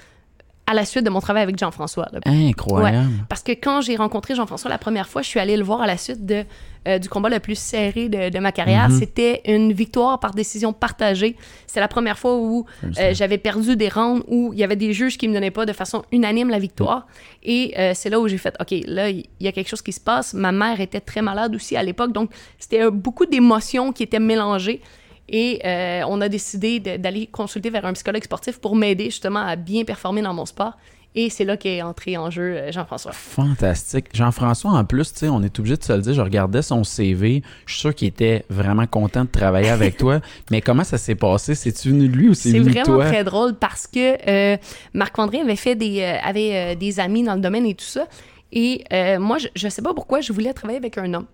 à 0.67 0.75
la 0.75 0.85
suite 0.85 1.05
de 1.05 1.11
mon 1.11 1.21
travail 1.21 1.43
avec 1.43 1.59
Jean-François. 1.59 2.09
Incroyable. 2.25 3.09
Parce 3.29 3.43
que 3.43 3.53
quand 3.53 3.81
j'ai 3.81 3.97
rencontré 3.97 4.35
Jean-François 4.35 4.69
la 4.69 4.79
première 4.79 5.09
fois, 5.09 5.23
je 5.23 5.29
suis 5.29 5.41
allée 5.41 5.57
le 5.57 5.63
voir 5.63 5.81
à 5.81 5.87
la 5.87 5.97
suite 5.97 6.27
de, 6.27 6.45
euh, 6.89 6.99
du 6.99 7.09
combat 7.09 7.29
le 7.29 7.39
plus 7.39 7.57
serré 7.57 8.09
de, 8.09 8.31
de 8.31 8.39
ma 8.41 8.51
carrière. 8.51 8.89
Mhm. 8.89 8.99
C'était 8.99 9.43
une 9.47 9.73
victoire 9.73 10.19
par 10.19 10.33
décision 10.33 10.73
partagée. 10.73 11.37
C'est 11.67 11.81
la 11.81 11.89
première 11.89 12.19
fois 12.19 12.37
où 12.37 12.67
euh, 12.85 13.15
j'avais 13.15 13.39
perdu 13.39 13.77
des 13.77 13.89
rounds, 13.89 14.25
où 14.27 14.53
il 14.53 14.59
y 14.59 14.65
avait 14.65 14.77
des 14.77 14.93
juges 14.93 15.17
qui 15.19 15.29
me 15.29 15.35
donnaient 15.35 15.53
pas 15.53 15.67
de 15.67 15.73
façon 15.73 16.05
unanime 16.11 16.51
la 16.51 16.59
victoire. 16.59 17.07
Et 17.45 17.75
euh, 17.79 17.93
c'est 17.95 18.11
là 18.11 18.19
où 18.19 18.27
j'ai 18.27 18.39
fait, 18.39 18.55
OK, 18.61 18.75
là, 18.87 19.09
il 19.09 19.25
y 19.41 19.47
a 19.47 19.53
quelque 19.53 19.69
chose 19.69 19.83
qui 19.83 19.93
se 19.93 20.01
passe. 20.01 20.35
Ma 20.35 20.51
mère 20.51 20.81
était 20.81 21.01
très 21.01 21.23
malade 21.23 21.55
aussi 21.55 21.77
à 21.77 21.83
l'époque, 21.83 22.13
donc 22.13 22.31
c'était 22.59 22.91
beaucoup 22.91 23.27
d'émotions 23.27 23.93
qui 23.93 24.03
étaient 24.03 24.19
mélangées. 24.19 24.81
Et 25.29 25.61
euh, 25.65 26.03
on 26.09 26.21
a 26.21 26.29
décidé 26.29 26.79
de- 26.81 26.97
d'aller 26.97 27.27
consulter 27.27 27.71
vers 27.71 27.85
un 27.85 27.93
psychologue 27.95 28.23
sportif 28.25 28.59
pour 28.61 28.77
m'aider 28.77 29.07
justement 29.07 29.41
à 29.41 29.57
bien 29.57 29.85
performer 29.85 30.23
dans 30.23 30.35
mon 30.35 30.47
sport. 30.47 30.75
Et 31.19 31.31
c'est 31.31 31.45
là 31.47 31.57
qu'est 31.57 31.81
entré 31.81 32.19
en 32.19 32.31
jeu 32.31 32.43
euh, 32.57 32.73
Jean-François. 32.73 33.13
Fantastique. 33.13 34.07
Jean-François, 34.13 34.73
en 34.73 34.85
plus, 34.85 35.13
tu 35.15 35.21
sais, 35.21 35.29
on 35.29 35.43
est 35.43 35.59
obligé 35.59 35.77
de 35.79 35.83
se 35.83 35.93
le 35.95 36.01
dire, 36.03 36.13
je 36.13 36.21
regardais 36.21 36.61
son 36.61 36.85
CV, 36.85 37.43
je 37.65 37.73
suis 37.73 37.81
sûr 37.81 37.95
qu'il 37.95 38.09
était 38.09 38.45
vraiment 38.51 38.87
content 38.87 39.25
de 39.25 39.31
travailler 39.31 39.71
avec 39.71 39.97
toi. 39.99 40.21
Mais 40.51 40.61
comment 40.61 40.85
ça 40.85 40.99
s'est 40.99 41.15
passé? 41.15 41.55
C'est-tu 41.55 41.89
venu 41.89 42.09
de 42.09 42.17
lui 42.17 42.29
ou 42.29 42.35
c'est 42.35 42.51
C'est 42.51 42.59
venu 42.59 42.67
de 42.75 42.79
vraiment 42.81 42.97
toi? 42.97 43.07
très 43.07 43.25
drôle 43.25 43.55
parce 43.55 43.87
que 43.87 44.17
euh, 44.55 44.57
Marc-André 44.93 45.41
avait 45.41 45.57
fait 45.57 45.75
des, 45.75 46.03
euh, 46.03 46.19
avait, 46.23 46.55
euh, 46.55 46.75
des 46.75 47.01
amis 47.01 47.23
dans 47.23 47.35
le 47.35 47.41
domaine 47.41 47.65
et 47.67 47.75
tout 47.75 47.85
ça. 47.87 48.07
Et 48.53 48.85
moi, 49.19 49.39
je, 49.39 49.49
je 49.55 49.69
sais 49.69 49.83
pas 49.83 49.93
pourquoi, 49.93 50.21
je 50.21 50.33
voulais 50.33 50.53
travailler 50.55 50.79
avec 50.79 50.97
un 50.99 51.13
homme. 51.15 51.27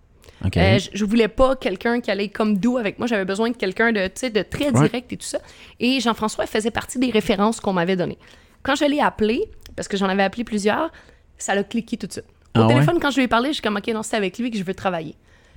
Euh, 0.56 0.78
je, 0.78 0.90
je 0.92 1.04
voulais 1.04 1.28
pas 1.28 1.56
quelqu'un 1.56 2.00
qui 2.00 2.10
allait 2.10 2.28
comme 2.28 2.58
doux 2.58 2.76
avec 2.78 2.98
moi. 2.98 3.06
J'avais 3.06 3.24
besoin 3.24 3.50
de 3.50 3.56
quelqu'un 3.56 3.92
de, 3.92 4.00
de 4.08 4.42
très 4.42 4.66
Ouais. 4.70 4.88
direct 4.88 5.12
et 5.12 5.16
tout 5.16 5.26
ça. 5.26 5.38
Et 5.80 6.00
Jean-François 6.00 6.46
faisait 6.46 6.70
partie 6.70 6.98
des 6.98 7.10
références 7.10 7.60
qu'on 7.60 7.72
m'avait 7.72 7.96
données. 7.96 8.18
Quand 8.62 8.74
je 8.74 8.84
l'ai 8.84 9.00
appelé, 9.00 9.44
parce 9.76 9.88
que 9.88 9.96
j'en 9.96 10.06
avais 10.08 10.22
appelé 10.22 10.44
plusieurs, 10.44 10.90
ça 11.38 11.54
l'a 11.54 11.64
cliqué 11.64 11.96
tout 11.96 12.06
de 12.06 12.12
suite. 12.12 12.24
Au 12.56 12.60
Ah 12.60 12.66
ouais? 12.66 12.74
téléphone, 12.74 12.98
quand 13.00 13.10
je 13.10 13.16
lui 13.16 13.24
ai 13.24 13.28
parlé, 13.28 13.52
suis 13.52 13.62
comme, 13.62 13.76
OK, 13.76 13.86
non, 13.88 14.02
c'est 14.02 14.16
avec 14.16 14.38
lui 14.38 14.50
que 14.50 14.58
je 14.58 14.64
veux 14.64 14.74
travailler. 14.74 15.14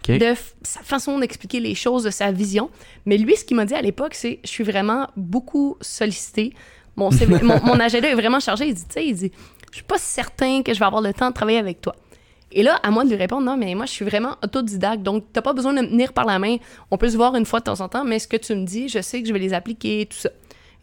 De 0.08 0.34
sa 0.62 0.82
façon 0.82 1.18
d'expliquer 1.18 1.60
les 1.60 1.74
choses, 1.74 2.04
de 2.04 2.12
sa 2.12 2.32
vision. 2.32 2.70
Mais 3.08 3.18
lui, 3.18 3.36
ce 3.36 3.44
qu'il 3.44 3.58
m'a 3.58 3.66
dit 3.66 3.74
à 3.74 3.82
l'époque, 3.82 4.14
c'est 4.14 4.40
je 4.44 4.50
suis 4.50 4.64
vraiment 4.64 5.08
beaucoup 5.18 5.78
sollicité. 5.82 6.54
Mon, 6.96 7.10
CV 7.10 7.40
mon, 7.42 7.60
mon 7.64 7.80
agenda 7.80 8.08
est 8.08 8.14
vraiment 8.14 8.40
chargé. 8.40 8.68
Il 8.68 8.76
dit, 8.76 8.84
tu 8.88 8.94
sais, 8.94 9.06
il 9.08 9.16
dit, 9.16 9.32
je 9.72 9.78
suis 9.78 9.84
pas 9.84 9.98
certain 9.98 10.62
que 10.62 10.74
je 10.76 10.80
vais 10.80 10.86
avoir 10.86 11.02
le 11.02 11.12
temps 11.12 11.30
de 11.30 11.34
travailler 11.34 11.58
avec 11.58 11.82
toi. 11.82 11.96
Et 12.52 12.64
là, 12.64 12.80
à 12.84 12.92
moi 12.92 13.04
de 13.04 13.10
lui 13.10 13.16
répondre, 13.16 13.44
non, 13.44 13.58
mais 13.58 13.74
moi, 13.76 13.86
je 13.86 13.92
suis 13.92 14.06
vraiment 14.06 14.36
autodidacte, 14.44 15.04
donc 15.04 15.26
t'as 15.34 15.42
pas 15.42 15.54
besoin 15.54 15.74
de 15.74 15.82
me 15.82 15.88
tenir 15.88 16.14
par 16.14 16.26
la 16.26 16.40
main. 16.40 16.58
On 16.92 16.98
peut 16.98 17.10
se 17.10 17.18
voir 17.18 17.36
une 17.36 17.46
fois 17.46 17.60
de 17.60 17.66
temps 17.66 17.82
en 17.82 17.90
temps, 17.90 18.06
mais 18.06 18.20
ce 18.20 18.28
que 18.28 18.38
tu 18.38 18.56
me 18.56 18.66
dis, 18.66 18.88
je 18.88 19.02
sais 19.02 19.22
que 19.22 19.28
je 19.28 19.34
vais 19.34 19.40
les 19.40 19.54
appliquer, 19.54 20.08
tout 20.10 20.18
ça. 20.18 20.30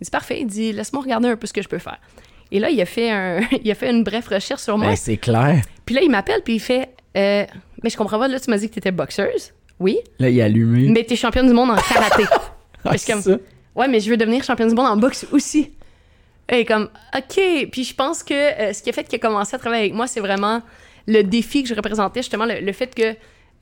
Il 0.01 0.05
dit, 0.05 0.11
parfait. 0.11 0.41
Il 0.41 0.47
dit, 0.47 0.73
laisse-moi 0.73 1.03
regarder 1.03 1.29
un 1.29 1.37
peu 1.37 1.47
ce 1.47 1.53
que 1.53 1.63
je 1.63 1.69
peux 1.69 1.79
faire. 1.79 1.99
Et 2.51 2.59
là, 2.59 2.69
il 2.69 2.81
a 2.81 2.85
fait, 2.85 3.11
un, 3.11 3.41
il 3.65 3.71
a 3.71 3.75
fait 3.75 3.91
une 3.91 4.05
brève 4.05 4.29
recherche 4.29 4.63
sur 4.63 4.77
moi. 4.77 4.89
Ben, 4.89 4.97
c'est 4.97 5.17
clair. 5.17 5.63
Puis 5.87 5.95
là, 5.95 6.03
il 6.03 6.11
m'appelle, 6.11 6.43
puis 6.45 6.57
il 6.57 6.61
fait, 6.61 6.91
euh, 7.17 7.47
mais 7.83 7.91
je 7.91 7.97
comprends 7.97 8.19
pas, 8.19 8.29
là, 8.29 8.39
tu 8.39 8.51
m'as 8.51 8.59
dit 8.59 8.69
que 8.69 8.75
t'étais 8.75 8.93
boxeuse. 8.93 9.53
Oui. 9.81 9.99
Là, 10.19 10.29
il 10.29 10.41
a 10.41 10.45
allumé. 10.45 10.89
Mais 10.89 11.05
t'es 11.05 11.17
championne 11.17 11.47
du 11.47 11.55
monde 11.55 11.71
en 11.71 11.77
karaté. 11.77 12.25
Ah, 12.85 12.99
c'est 12.99 13.15
ça? 13.15 13.37
Ouais, 13.77 13.87
mais 13.87 14.01
je 14.01 14.11
veux 14.11 14.17
devenir 14.17 14.43
championne 14.43 14.69
du 14.69 14.75
monde 14.75 14.89
en 14.89 14.97
boxe 14.97 15.25
aussi. 15.31 15.71
Et 16.51 16.65
comme, 16.65 16.89
OK. 17.17 17.69
Puis 17.71 17.85
je 17.85 17.95
pense 17.95 18.25
que 18.25 18.35
euh, 18.35 18.73
ce 18.73 18.83
qui 18.83 18.91
a 18.91 18.93
fait 18.93 19.05
qu'il 19.05 19.15
a 19.15 19.19
commencé 19.21 19.55
à 19.55 19.59
travailler 19.61 19.83
avec 19.83 19.95
moi, 19.95 20.09
c'est 20.09 20.19
vraiment 20.19 20.63
le 21.07 21.23
défi 21.23 21.63
que 21.63 21.69
je 21.69 21.75
représentais, 21.75 22.21
justement, 22.21 22.45
le, 22.47 22.61
le 22.61 22.73
fait 22.73 22.95
que 22.95 23.15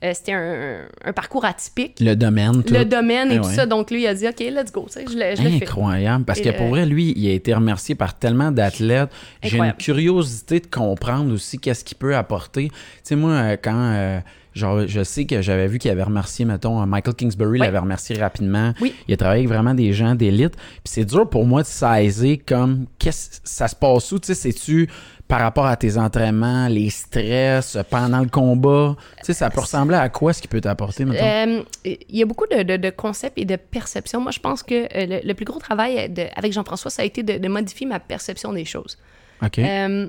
euh, 0.03 0.11
c'était 0.15 0.33
un, 0.33 0.87
un 1.05 1.13
parcours 1.13 1.45
atypique. 1.45 1.99
Le 1.99 2.15
domaine, 2.15 2.63
tout. 2.63 2.73
Le 2.73 2.85
domaine 2.85 3.31
et 3.31 3.35
Eh 3.35 3.39
tout 3.39 3.47
ouais. 3.47 3.53
ça. 3.53 3.65
Donc 3.67 3.91
lui, 3.91 4.01
il 4.01 4.07
a 4.07 4.15
dit, 4.15 4.27
OK, 4.27 4.39
let's 4.39 4.71
go. 4.71 4.87
Je. 4.89 5.61
Incroyable. 5.63 6.25
Parce 6.25 6.39
Et, 6.39 6.43
que 6.43 6.49
pour 6.57 6.65
euh, 6.65 6.69
vrai, 6.69 6.85
lui, 6.87 7.13
il 7.15 7.27
a 7.29 7.33
été 7.33 7.53
remercié 7.53 7.93
par 7.95 8.17
tellement 8.17 8.51
d'athlètes. 8.51 9.11
J'ai 9.43 9.59
une 9.59 9.73
curiosité 9.73 10.59
de 10.59 10.67
comprendre 10.67 11.31
aussi 11.33 11.59
qu'est-ce 11.59 11.83
qu'il 11.85 11.97
peut 11.97 12.15
apporter. 12.15 12.69
Tu 12.69 12.75
sais, 13.03 13.15
moi, 13.15 13.31
euh, 13.31 13.57
quand. 13.61 13.75
euh, 13.93 14.19
genre, 14.55 14.87
je 14.87 15.03
sais 15.03 15.25
que 15.25 15.41
j'avais 15.43 15.67
vu 15.67 15.77
qu'il 15.77 15.91
avait 15.91 16.03
remercié, 16.03 16.45
mettons, 16.45 16.83
Michael 16.87 17.13
Kingsbury 17.15 17.51
Oui. 17.51 17.59
l'avait 17.59 17.77
remercié 17.77 18.17
rapidement. 18.17 18.73
Oui. 18.81 18.93
Il 19.07 19.13
a 19.13 19.17
travaillé 19.17 19.41
avec 19.45 19.49
vraiment 19.53 19.73
des 19.75 19.93
gens 19.93 20.15
d'élite. 20.15 20.55
Puis 20.55 20.81
c'est 20.85 21.05
dur 21.05 21.29
pour 21.29 21.45
moi 21.45 21.61
de 21.61 21.67
saisir 21.67 22.37
comme. 22.47 22.87
Qu'est-ce 22.97 23.39
ça 23.43 23.67
se 23.67 23.75
passe 23.75 24.11
où? 24.11 24.17
Tu 24.19 24.25
sais, 24.27 24.33
c'est-tu 24.33 24.89
par 25.31 25.39
rapport 25.39 25.65
à 25.65 25.77
tes 25.77 25.97
entraînements, 25.97 26.67
les 26.67 26.89
stress, 26.89 27.77
pendant 27.89 28.19
le 28.19 28.27
combat? 28.27 28.95
Tu 29.19 29.27
sais, 29.27 29.33
ça 29.33 29.49
peut 29.49 29.61
ressembler 29.61 29.95
à 29.95 30.09
quoi 30.09 30.33
ce 30.33 30.41
qu'il 30.41 30.49
peut 30.49 30.59
t'apporter, 30.59 31.05
mettons? 31.05 31.23
Euh, 31.23 31.63
Il 31.85 32.17
y 32.17 32.21
a 32.21 32.25
beaucoup 32.25 32.47
de, 32.51 32.63
de- 32.63 32.75
de 32.77 32.89
concepts 32.89 33.37
et 33.37 33.45
de 33.45 33.55
perceptions. 33.55 34.19
Moi, 34.19 34.31
je 34.31 34.39
pense 34.39 34.61
que 34.61 34.75
euh, 34.75 35.05
le, 35.21 35.27
le 35.27 35.33
plus 35.33 35.45
gros 35.45 35.59
travail 35.59 36.09
de- 36.09 36.27
avec 36.35 36.51
Jean-François, 36.51 36.91
ça 36.91 37.01
a 37.03 37.05
été 37.05 37.23
de, 37.23 37.47
modifier 37.47 37.87
ma 37.87 37.99
perception 38.01 38.51
des 38.51 38.65
choses. 38.65 38.97
OK. 39.41 39.59
Euh, 39.59 40.07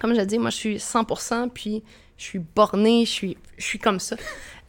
comme 0.00 0.14
je 0.14 0.20
dit, 0.22 0.38
moi, 0.38 0.50
je 0.50 0.56
suis 0.56 0.76
100%, 0.76 1.48
puis 1.54 1.82
je 2.18 2.24
suis 2.24 2.40
bornée, 2.56 3.04
je 3.04 3.10
suis, 3.10 3.36
je 3.58 3.64
suis 3.64 3.78
comme 3.78 4.00
ça. 4.00 4.16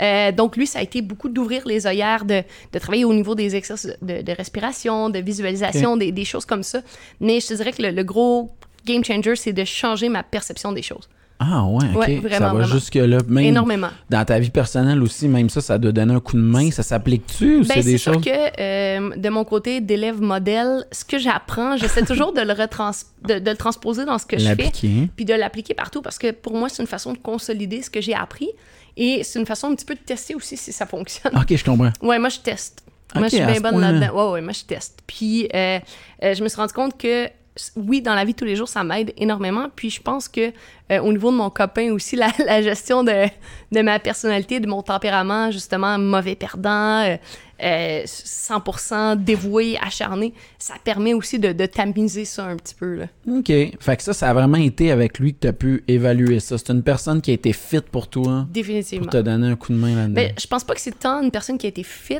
Euh, 0.01 0.31
donc, 0.31 0.55
lui, 0.55 0.67
ça 0.67 0.79
a 0.79 0.81
été 0.83 1.01
beaucoup 1.01 1.29
d'ouvrir 1.29 1.65
les 1.67 1.87
œillères, 1.87 2.25
de, 2.25 2.43
de 2.73 2.79
travailler 2.79 3.05
au 3.05 3.13
niveau 3.13 3.33
des 3.35 3.55
exercices 3.55 3.95
de, 4.01 4.21
de 4.21 4.31
respiration, 4.33 5.09
de 5.09 5.19
visualisation, 5.19 5.97
des, 5.97 6.11
des 6.11 6.25
choses 6.25 6.45
comme 6.45 6.63
ça. 6.63 6.81
Mais 7.19 7.39
je 7.39 7.47
te 7.47 7.53
dirais 7.55 7.71
que 7.71 7.81
le, 7.81 7.91
le 7.91 8.03
gros 8.03 8.51
game 8.85 9.03
changer, 9.03 9.35
c'est 9.35 9.53
de 9.53 9.63
changer 9.63 10.09
ma 10.09 10.23
perception 10.23 10.71
des 10.71 10.81
choses. 10.81 11.07
Ah 11.39 11.63
ouais, 11.65 11.83
ok. 11.93 11.97
Ouais, 11.99 12.15
ça 12.15 12.21
vraiment, 12.21 12.45
va 12.45 12.53
vraiment. 12.59 12.73
jusque-là. 12.73 13.17
Même 13.27 13.43
Énormément. 13.45 13.89
dans 14.09 14.23
ta 14.23 14.39
vie 14.39 14.51
personnelle 14.51 15.01
aussi, 15.01 15.27
même 15.27 15.49
ça, 15.49 15.59
ça 15.59 15.77
doit 15.77 15.91
donner 15.91 16.13
un 16.13 16.19
coup 16.21 16.37
de 16.37 16.41
main. 16.41 16.71
Ça 16.71 16.83
s'applique-tu 16.83 17.55
ou 17.57 17.59
Ben, 17.61 17.67
c'est 17.73 17.75
des 17.83 17.91
c'est 17.93 17.97
sûr 17.97 18.13
choses? 18.13 18.23
que 18.23 18.61
euh, 18.61 19.15
de 19.17 19.29
mon 19.29 19.43
côté 19.43 19.81
d'élève 19.81 20.21
modèle, 20.21 20.85
ce 20.91 21.03
que 21.03 21.17
j'apprends, 21.17 21.75
j'essaie 21.75 22.03
toujours 22.05 22.31
de 22.33 22.39
le, 22.41 22.53
retrans 22.53 22.91
de, 23.27 23.39
de 23.39 23.49
le 23.51 23.57
transposer 23.57 24.05
dans 24.05 24.19
ce 24.19 24.25
que 24.25 24.37
je 24.37 24.47
fais, 24.55 24.71
puis 25.15 25.25
de 25.25 25.33
l'appliquer 25.33 25.73
partout 25.73 26.01
parce 26.01 26.17
que 26.17 26.31
pour 26.31 26.53
moi, 26.55 26.69
c'est 26.69 26.81
une 26.81 26.87
façon 26.87 27.11
de 27.13 27.17
consolider 27.17 27.81
ce 27.81 27.89
que 27.89 27.99
j'ai 27.99 28.13
appris 28.13 28.49
et 28.95 29.23
c'est 29.23 29.39
une 29.39 29.45
façon 29.47 29.67
un 29.67 29.75
petit 29.75 29.85
peu 29.85 29.95
de 29.95 29.99
tester 30.01 30.35
aussi 30.35 30.55
si 30.55 30.71
ça 30.71 30.85
fonctionne. 30.85 31.35
Ok, 31.35 31.53
je 31.55 31.63
comprends. 31.65 31.91
Ouais, 32.01 32.19
moi, 32.19 32.29
je 32.29 32.39
teste. 32.39 32.83
moi, 33.15 33.27
je 33.27 33.35
suis 33.35 33.45
bien 33.45 33.59
bonne 33.59 33.81
là-dedans. 33.81 34.27
Ouais, 34.27 34.31
ouais, 34.33 34.41
moi, 34.41 34.53
je 34.53 34.63
teste. 34.63 34.99
Puis, 35.07 35.49
euh, 35.53 35.79
euh, 36.23 36.33
je 36.35 36.43
me 36.43 36.47
suis 36.47 36.57
rendu 36.57 36.73
compte 36.73 36.97
que, 36.97 37.27
oui, 37.75 38.01
dans 38.01 38.15
la 38.15 38.25
vie 38.25 38.33
de 38.33 38.37
tous 38.37 38.45
les 38.45 38.55
jours, 38.55 38.67
ça 38.67 38.83
m'aide 38.83 39.13
énormément. 39.17 39.67
Puis, 39.75 39.89
je 39.89 40.01
pense 40.01 40.27
que 40.27 40.51
euh, 40.91 40.99
au 40.99 41.11
niveau 41.13 41.31
de 41.31 41.37
mon 41.37 41.49
copain 41.49 41.91
aussi, 41.91 42.15
la, 42.17 42.29
la 42.45 42.61
gestion 42.61 43.03
de, 43.03 43.27
de 43.71 43.81
ma 43.81 43.99
personnalité, 43.99 44.59
de 44.59 44.67
mon 44.67 44.81
tempérament, 44.81 45.51
justement, 45.51 45.97
mauvais 45.99 46.35
perdant, 46.35 47.01
euh, 47.03 47.15
euh, 47.63 48.03
100% 48.05 49.23
dévoué, 49.23 49.77
acharné, 49.81 50.33
ça 50.57 50.73
permet 50.83 51.13
aussi 51.13 51.39
de, 51.39 51.51
de 51.53 51.65
tamiser 51.65 52.25
ça 52.25 52.45
un 52.45 52.57
petit 52.57 52.75
peu. 52.75 52.95
Là. 52.95 53.05
Ok. 53.27 53.47
Fait 53.47 53.97
que 53.97 54.03
ça, 54.03 54.13
ça 54.13 54.29
a 54.29 54.33
vraiment 54.33 54.57
été 54.57 54.91
avec 54.91 55.19
lui 55.19 55.33
que 55.33 55.39
tu 55.41 55.47
as 55.47 55.53
pu 55.53 55.83
évaluer 55.87 56.39
ça. 56.39 56.57
C'est 56.57 56.71
une 56.71 56.83
personne 56.83 57.21
qui 57.21 57.31
a 57.31 57.35
été 57.35 57.53
fit 57.53 57.81
pour 57.81 58.07
toi 58.07 58.47
Définitivement. 58.49 59.03
pour 59.05 59.11
te 59.13 59.17
donner 59.17 59.47
un 59.47 59.55
coup 59.55 59.71
de 59.71 59.77
main 59.77 59.95
là-dedans. 59.95 60.13
Mais 60.15 60.33
je 60.39 60.47
pense 60.47 60.63
pas 60.63 60.73
que 60.73 60.81
c'est 60.81 60.97
tant 60.99 61.21
une 61.21 61.31
personne 61.31 61.57
qui 61.57 61.67
a 61.67 61.69
été 61.69 61.83
fit 61.83 62.17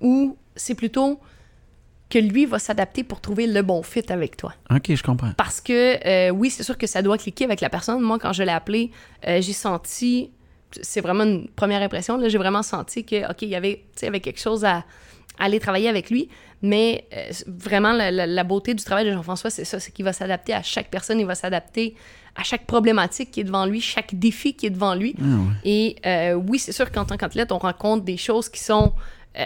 ou 0.00 0.36
c'est 0.54 0.74
plutôt 0.74 1.18
que 2.10 2.18
lui 2.18 2.46
va 2.46 2.58
s'adapter 2.58 3.02
pour 3.02 3.20
trouver 3.20 3.46
le 3.46 3.62
bon 3.62 3.82
fit 3.82 4.04
avec 4.12 4.36
toi. 4.36 4.54
Ok, 4.70 4.94
je 4.94 5.02
comprends. 5.02 5.32
Parce 5.36 5.60
que 5.60 6.06
euh, 6.06 6.30
oui, 6.30 6.50
c'est 6.50 6.62
sûr 6.62 6.78
que 6.78 6.86
ça 6.86 7.02
doit 7.02 7.18
cliquer 7.18 7.44
avec 7.44 7.60
la 7.60 7.70
personne. 7.70 8.00
Moi, 8.00 8.18
quand 8.18 8.32
je 8.32 8.42
l'ai 8.42 8.52
appelé, 8.52 8.90
euh, 9.26 9.40
j'ai 9.40 9.52
senti, 9.52 10.30
c'est 10.82 11.00
vraiment 11.00 11.24
une 11.24 11.48
première 11.48 11.82
impression, 11.82 12.16
là, 12.16 12.28
j'ai 12.28 12.38
vraiment 12.38 12.62
senti 12.62 13.04
que, 13.04 13.28
OK, 13.30 13.42
il 13.42 13.48
y 13.48 13.56
avait, 13.56 13.84
il 14.00 14.04
y 14.04 14.08
avait 14.08 14.20
quelque 14.20 14.38
chose 14.40 14.64
à, 14.64 14.76
à 15.38 15.44
aller 15.46 15.58
travailler 15.60 15.88
avec 15.88 16.10
lui. 16.10 16.28
Mais 16.62 17.06
euh, 17.14 17.30
vraiment, 17.46 17.92
la, 17.92 18.10
la- 18.10 18.26
la 18.26 18.44
beauté 18.44 18.74
du 18.74 18.82
travail 18.84 19.04
de 19.06 19.12
Jean-François, 19.12 19.50
c'est 19.50 19.64
ça, 19.64 19.80
c'est 19.80 19.90
qu'il 19.90 20.04
va 20.04 20.12
s'adapter 20.12 20.52
à 20.54 20.62
chaque 20.62 20.90
personne, 20.90 21.18
il 21.20 21.26
va 21.26 21.34
s'adapter 21.34 21.94
à 22.36 22.42
chaque 22.42 22.64
problématique 22.66 23.30
qui 23.32 23.40
est 23.40 23.44
devant 23.44 23.66
lui, 23.66 23.80
chaque 23.80 24.14
défi 24.14 24.54
qui 24.54 24.66
est 24.66 24.70
devant 24.70 24.94
lui. 24.94 25.14
Ah. 25.20 25.24
Et 25.64 25.96
oui, 26.34 26.58
c'est 26.58 26.72
sûr 26.72 26.90
qu'en 26.92 27.04
tant 27.04 27.16
qu'athlète, 27.16 27.50
on 27.52 27.58
rencontre 27.58 28.04
des 28.04 28.16
choses 28.16 28.48
qui 28.48 28.60
sont 28.60 28.92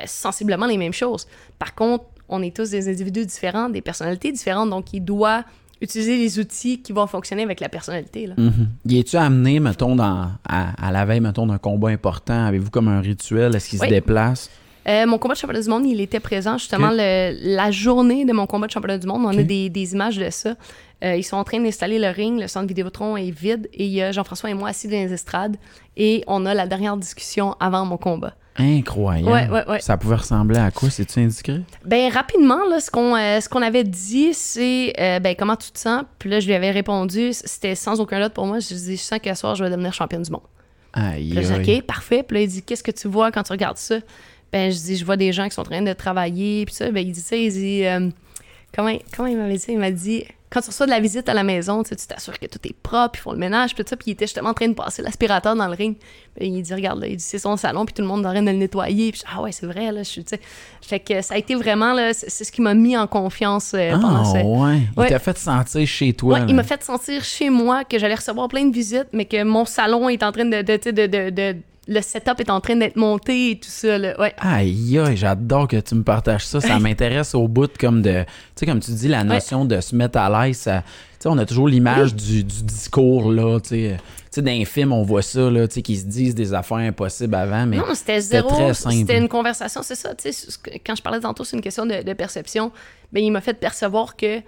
sensiblement 0.06 0.66
les 0.66 0.76
mêmes 0.76 0.92
choses. 0.92 1.26
Par 1.58 1.74
contre, 1.74 2.04
on 2.28 2.42
est 2.42 2.54
tous 2.54 2.70
des 2.70 2.88
individus 2.88 3.26
différents, 3.26 3.68
des 3.68 3.80
personnalités 3.80 4.32
différentes, 4.32 4.70
donc 4.70 4.92
il 4.92 5.00
doit 5.04 5.44
utiliser 5.80 6.16
les 6.16 6.38
outils 6.40 6.82
qui 6.82 6.92
vont 6.92 7.06
fonctionner 7.06 7.42
avec 7.44 7.60
la 7.60 7.68
personnalité. 7.68 8.26
Là. 8.26 8.34
Mhm. 8.36 8.68
Y 8.86 8.98
es-tu 8.98 9.16
amené, 9.16 9.60
mettons, 9.60 9.94
dans, 9.94 10.28
à, 10.48 10.86
à 10.88 10.90
la 10.90 11.04
veille, 11.04 11.20
mettons, 11.20 11.46
d'un 11.46 11.58
combat 11.58 11.88
important? 11.90 12.46
Avez-vous 12.46 12.70
comme 12.70 12.88
un 12.88 13.00
rituel? 13.00 13.54
Est-ce 13.54 13.68
qu'il 13.70 13.80
Oui. 13.80 13.86
se 13.88 13.92
déplace? 13.94 14.50
Euh, 14.88 15.06
mon 15.06 15.18
combat 15.18 15.34
de 15.34 15.38
championnat 15.38 15.62
du 15.62 15.68
monde, 15.68 15.86
il 15.86 16.00
était 16.00 16.18
présent 16.18 16.56
justement 16.58 16.90
le- 16.90 17.54
la 17.56 17.70
journée 17.70 18.24
de 18.24 18.32
mon 18.32 18.46
combat 18.46 18.66
de 18.66 18.72
championnat 18.72 18.98
du 18.98 19.06
monde. 19.06 19.22
On 19.24 19.38
a 19.38 19.42
des, 19.42 19.68
des 19.68 19.92
images 19.92 20.16
de 20.16 20.30
ça. 20.30 20.54
Euh, 21.04 21.14
ils 21.14 21.22
sont 21.22 21.36
en 21.36 21.44
train 21.44 21.60
d'installer 21.60 21.98
le 21.98 22.08
ring, 22.08 22.40
le 22.40 22.48
centre 22.48 22.66
Vidéotron 22.66 23.16
est 23.16 23.30
vide 23.30 23.68
et 23.72 23.84
il 23.84 23.92
y 23.92 24.02
a 24.02 24.10
Jean-François 24.12 24.50
et 24.50 24.54
moi 24.54 24.70
assis 24.70 24.88
dans 24.88 24.96
les 24.96 25.12
estrades 25.12 25.56
et 25.96 26.24
on 26.26 26.44
a 26.46 26.54
la 26.54 26.66
dernière 26.66 26.96
discussion 26.96 27.54
avant 27.60 27.84
mon 27.84 27.98
combat. 27.98 28.34
Incroyable. 28.58 29.28
Ouais, 29.30 29.48
ouais, 29.48 29.68
ouais. 29.68 29.80
Ça 29.80 29.96
pouvait 29.96 30.16
ressembler 30.16 30.58
à 30.58 30.70
quoi? 30.70 30.90
C'est-tu 30.90 31.20
indiscret? 31.20 31.60
Ben 31.84 32.10
rapidement, 32.12 32.64
là, 32.68 32.80
ce 32.80 32.90
qu'on 32.90 33.14
euh, 33.16 33.40
ce 33.40 33.48
qu'on 33.48 33.62
avait 33.62 33.84
dit, 33.84 34.34
c'est 34.34 34.92
euh, 34.98 35.20
ben 35.20 35.34
comment 35.38 35.56
tu 35.56 35.70
te 35.70 35.78
sens? 35.78 36.02
Puis 36.18 36.28
là, 36.28 36.40
je 36.40 36.46
lui 36.46 36.54
avais 36.54 36.70
répondu, 36.70 37.30
c'était 37.32 37.74
sans 37.74 38.00
aucun 38.00 38.20
doute 38.20 38.34
pour 38.34 38.46
moi. 38.46 38.58
Je 38.58 38.68
lui 38.70 38.74
ai 38.76 38.84
dit, 38.84 38.96
je 38.96 39.02
sens 39.02 39.18
qu'à 39.20 39.34
soir, 39.34 39.54
je 39.54 39.62
vais 39.64 39.70
devenir 39.70 39.92
championne 39.92 40.22
du 40.22 40.30
monde. 40.30 40.42
Aïe, 40.92 41.26
Puis 41.26 41.34
là, 41.36 41.42
je 41.42 41.52
aïe. 41.52 41.62
dis, 41.62 41.74
OK, 41.78 41.82
parfait. 41.86 42.22
Puis 42.22 42.36
là, 42.36 42.42
il 42.42 42.48
dit, 42.48 42.62
qu'est-ce 42.62 42.82
que 42.82 42.90
tu 42.90 43.06
vois 43.08 43.30
quand 43.30 43.42
tu 43.44 43.52
regardes 43.52 43.76
ça? 43.76 43.96
Ben, 44.52 44.72
je 44.72 44.78
dis, 44.78 44.96
je 44.96 45.04
vois 45.04 45.16
des 45.16 45.32
gens 45.32 45.44
qui 45.48 45.54
sont 45.54 45.60
en 45.60 45.64
train 45.64 45.82
de 45.82 45.92
travailler. 45.92 46.64
Puis 46.64 46.74
ça, 46.74 46.90
ben, 46.90 47.06
il 47.06 47.12
dit 47.12 47.20
ça, 47.20 47.36
il 47.36 47.52
dit, 47.52 47.84
euh, 47.84 48.08
comment, 48.74 48.96
comment 49.14 49.28
il 49.28 49.36
m'avait 49.36 49.56
dit? 49.58 49.66
Il 49.68 49.78
m'a 49.78 49.90
dit, 49.90 50.24
quand 50.50 50.60
tu 50.62 50.68
reçois 50.68 50.86
de 50.86 50.90
la 50.90 51.00
visite 51.00 51.28
à 51.28 51.34
la 51.34 51.42
maison, 51.42 51.82
tu 51.82 51.94
t'assures 51.94 52.38
que 52.38 52.46
tout 52.46 52.58
est 52.64 52.74
propre, 52.82 53.18
ils 53.18 53.22
font 53.22 53.32
le 53.32 53.38
ménage, 53.38 53.74
puis 53.74 53.84
tout 53.84 53.90
ça, 53.90 53.96
puis 53.96 54.06
il 54.08 54.12
était 54.12 54.26
justement 54.26 54.50
en 54.50 54.54
train 54.54 54.68
de 54.68 54.74
passer 54.74 55.02
l'aspirateur 55.02 55.54
dans 55.56 55.66
le 55.66 55.74
ring. 55.74 55.96
Puis 56.38 56.46
il 56.48 56.62
dit, 56.62 56.72
regarde, 56.74 57.00
là, 57.00 57.06
il 57.08 57.16
dit, 57.16 57.22
c'est 57.24 57.38
son 57.38 57.56
salon, 57.56 57.84
puis 57.84 57.92
tout 57.94 58.02
le 58.02 58.08
monde 58.08 58.24
est 58.24 58.28
en 58.28 58.32
train 58.32 58.42
de 58.42 58.50
le 58.50 58.56
nettoyer. 58.56 59.12
Puis 59.12 59.22
ah 59.30 59.42
ouais, 59.42 59.52
c'est 59.52 59.66
vrai, 59.66 59.92
là, 59.92 60.02
je 60.02 60.08
suis, 60.08 60.24
tu 60.24 60.30
sais. 60.36 60.40
Fait 60.80 61.00
que 61.00 61.20
ça 61.20 61.34
a 61.34 61.36
été 61.38 61.54
vraiment, 61.54 61.92
là, 61.92 62.12
c'est 62.14 62.44
ce 62.44 62.50
qui 62.52 62.62
m'a 62.62 62.74
mis 62.74 62.96
en 62.96 63.06
confiance 63.06 63.72
euh, 63.74 63.90
pendant 63.92 64.22
Ah, 64.22 64.24
ce... 64.24 64.36
ouais. 64.44 64.78
Il 64.96 65.00
Ouais. 65.00 65.08
t'a 65.08 65.18
fait 65.18 65.36
sentir 65.36 65.86
chez 65.86 66.12
toi. 66.14 66.38
Ouais, 66.38 66.44
il 66.48 66.54
m'a 66.54 66.62
fait 66.62 66.82
sentir 66.82 67.22
chez 67.24 67.50
moi 67.50 67.84
que 67.84 67.98
j'allais 67.98 68.14
recevoir 68.14 68.48
plein 68.48 68.64
de 68.64 68.72
visites, 68.72 69.08
mais 69.12 69.24
que 69.26 69.42
mon 69.42 69.64
salon 69.64 70.08
est 70.08 70.22
en 70.22 70.32
train 70.32 70.44
de, 70.44 70.62
de- 70.62 71.56
le 71.88 72.02
setup 72.02 72.38
est 72.38 72.50
en 72.50 72.60
train 72.60 72.76
d'être 72.76 72.96
monté 72.96 73.52
et 73.52 73.58
tout 73.58 73.70
ça, 73.70 73.96
là. 73.96 74.14
Ouais. 74.20 74.34
Aïe, 74.38 74.98
aïe, 74.98 75.16
j'adore 75.16 75.66
que 75.66 75.78
tu 75.80 75.94
me 75.94 76.02
partages 76.02 76.46
ça. 76.46 76.60
Ça 76.60 76.78
m'intéresse 76.80 77.34
au 77.34 77.48
bout 77.48 77.66
de 77.66 77.78
comme 77.78 78.02
de. 78.02 78.22
Tu 78.22 78.26
sais, 78.56 78.66
comme 78.66 78.80
tu 78.80 78.90
dis, 78.92 79.08
la 79.08 79.24
notion 79.24 79.64
de 79.64 79.80
se 79.80 79.96
mettre 79.96 80.18
à 80.18 80.46
l'aise. 80.46 80.58
ça- 80.58 80.82
on 81.24 81.36
a 81.38 81.46
toujours 81.46 81.66
l'image 81.66 82.14
du, 82.14 82.44
du 82.44 82.62
discours, 82.62 83.32
là. 83.32 83.58
Tu 83.60 83.68
sais, 83.70 83.96
Tu 83.98 84.04
sais, 84.30 84.42
dans 84.42 84.52
les 84.52 84.64
films, 84.66 84.92
on 84.92 85.02
voit 85.02 85.22
ça, 85.22 85.50
là, 85.50 85.66
qu'ils 85.66 85.98
se 85.98 86.04
disent 86.04 86.34
des 86.34 86.52
affaires 86.54 86.76
impossibles 86.78 87.34
avant, 87.34 87.66
mais. 87.66 87.78
Non, 87.78 87.94
c'était 87.94 88.20
zéro. 88.20 88.72
C'était 88.74 89.16
une 89.18 89.28
conversation, 89.28 89.80
c'est 89.82 89.94
ça. 89.96 90.10
Quand 90.86 90.94
je 90.94 91.02
parlais 91.02 91.20
tantôt, 91.20 91.42
c'est 91.42 91.56
une 91.56 91.62
question 91.62 91.86
de, 91.86 92.02
de 92.02 92.12
perception. 92.12 92.70
Ben, 93.12 93.24
il 93.24 93.30
m'a 93.32 93.40
fait 93.40 93.54
percevoir 93.54 94.14
que 94.14 94.40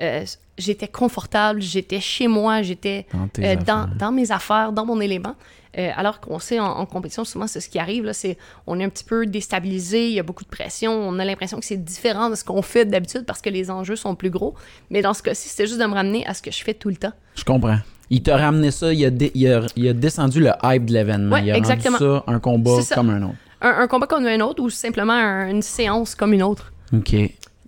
euh, 0.00 0.24
j'étais 0.56 0.88
confortable, 0.88 1.60
j'étais 1.60 2.00
chez 2.00 2.26
moi, 2.26 2.62
j'étais 2.62 3.06
Dans 3.12 3.28
euh, 3.44 3.86
dans 3.98 4.12
mes 4.12 4.32
affaires, 4.32 4.72
dans 4.72 4.86
mon 4.86 5.00
élément. 5.00 5.34
Euh, 5.78 5.90
alors 5.96 6.20
qu'on 6.20 6.38
sait 6.38 6.58
en, 6.58 6.64
en 6.66 6.86
compétition, 6.86 7.24
souvent, 7.24 7.46
c'est 7.46 7.60
ce 7.60 7.68
qui 7.68 7.78
arrive. 7.78 8.04
Là, 8.04 8.12
c'est, 8.14 8.38
on 8.66 8.80
est 8.80 8.84
un 8.84 8.88
petit 8.88 9.04
peu 9.04 9.26
déstabilisé, 9.26 10.08
il 10.08 10.14
y 10.14 10.18
a 10.20 10.22
beaucoup 10.22 10.44
de 10.44 10.48
pression, 10.48 10.92
on 10.92 11.18
a 11.18 11.24
l'impression 11.24 11.58
que 11.60 11.66
c'est 11.66 11.76
différent 11.82 12.30
de 12.30 12.34
ce 12.34 12.44
qu'on 12.44 12.62
fait 12.62 12.84
d'habitude 12.86 13.24
parce 13.26 13.42
que 13.42 13.50
les 13.50 13.70
enjeux 13.70 13.96
sont 13.96 14.14
plus 14.14 14.30
gros. 14.30 14.54
Mais 14.90 15.02
dans 15.02 15.12
ce 15.14 15.22
cas-ci, 15.22 15.48
c'était 15.50 15.66
juste 15.66 15.78
de 15.80 15.84
me 15.86 15.92
ramener 15.94 16.26
à 16.26 16.32
ce 16.34 16.40
que 16.42 16.50
je 16.50 16.62
fais 16.64 16.74
tout 16.74 16.88
le 16.88 16.96
temps. 16.96 17.12
Je 17.34 17.44
comprends. 17.44 17.78
Il 18.08 18.22
t'a 18.22 18.36
ramené 18.36 18.70
ça, 18.70 18.92
il 18.92 19.04
a, 19.04 19.10
dé- 19.10 19.32
il 19.34 19.46
a- 19.52 19.66
il 19.76 19.88
a 19.88 19.92
descendu 19.92 20.40
le 20.40 20.50
hype 20.62 20.86
de 20.86 20.92
l'événement. 20.92 21.34
Ouais, 21.36 21.44
il 21.44 21.50
a 21.50 21.56
exactement. 21.56 21.98
rendu 21.98 22.10
ça 22.20 22.24
un 22.26 22.38
combat 22.40 22.80
ça. 22.82 22.94
comme 22.94 23.10
un 23.10 23.22
autre. 23.22 23.34
Un, 23.60 23.70
un 23.80 23.86
combat 23.88 24.06
comme 24.06 24.26
un 24.26 24.40
autre 24.40 24.62
ou 24.62 24.70
simplement 24.70 25.12
un- 25.12 25.48
une 25.50 25.62
séance 25.62 26.14
comme 26.14 26.32
une 26.32 26.42
autre. 26.42 26.72
OK. 26.94 27.14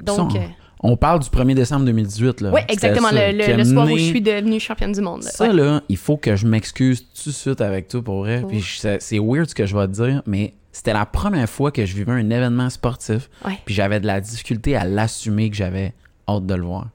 Donc, 0.02 0.34
euh, 0.36 0.38
on, 0.80 0.96
parle 0.96 1.20
du 1.20 1.28
1er 1.28 1.54
décembre 1.54 1.84
2018. 1.86 2.40
Là. 2.40 2.50
Oui, 2.52 2.60
exactement. 2.68 3.08
Le, 3.12 3.56
le- 3.56 3.64
soir 3.64 3.86
où 3.90 3.96
je 3.96 4.02
suis 4.02 4.20
devenue 4.20 4.60
championne 4.60 4.92
du 4.92 5.00
monde. 5.00 5.22
là. 5.22 5.30
Ça, 5.30 5.48
Ouais. 5.48 5.52
là, 5.54 5.82
il 5.88 5.96
faut 5.96 6.16
que 6.16 6.36
je 6.36 6.46
m'excuse 6.46 7.04
tout 7.22 7.30
de 7.30 7.34
suite 7.34 7.60
avec 7.60 7.88
toi 7.88 8.02
pour 8.02 8.18
vrai. 8.20 8.42
Puis 8.48 8.62
c'est- 8.78 9.00
c'est 9.00 9.18
weird 9.18 9.48
ce 9.48 9.54
que 9.54 9.66
je 9.66 9.76
vais 9.76 9.86
te 9.86 9.92
dire, 9.92 10.22
mais 10.26 10.54
c'était 10.72 10.92
la 10.92 11.06
première 11.06 11.48
fois 11.48 11.70
que 11.72 11.84
je 11.84 11.94
vivais 11.96 12.12
un 12.12 12.30
événement 12.30 12.70
sportif. 12.70 13.28
Ouais. 13.44 13.58
Puis 13.64 13.74
j'avais 13.74 14.00
de 14.00 14.06
la 14.06 14.20
difficulté 14.20 14.76
à 14.76 14.84
l'assumer 14.84 15.50
que 15.50 15.56
j'avais 15.56 15.92
hâte 16.28 16.46
de 16.46 16.54
le 16.54 16.62
voir. 16.62 16.88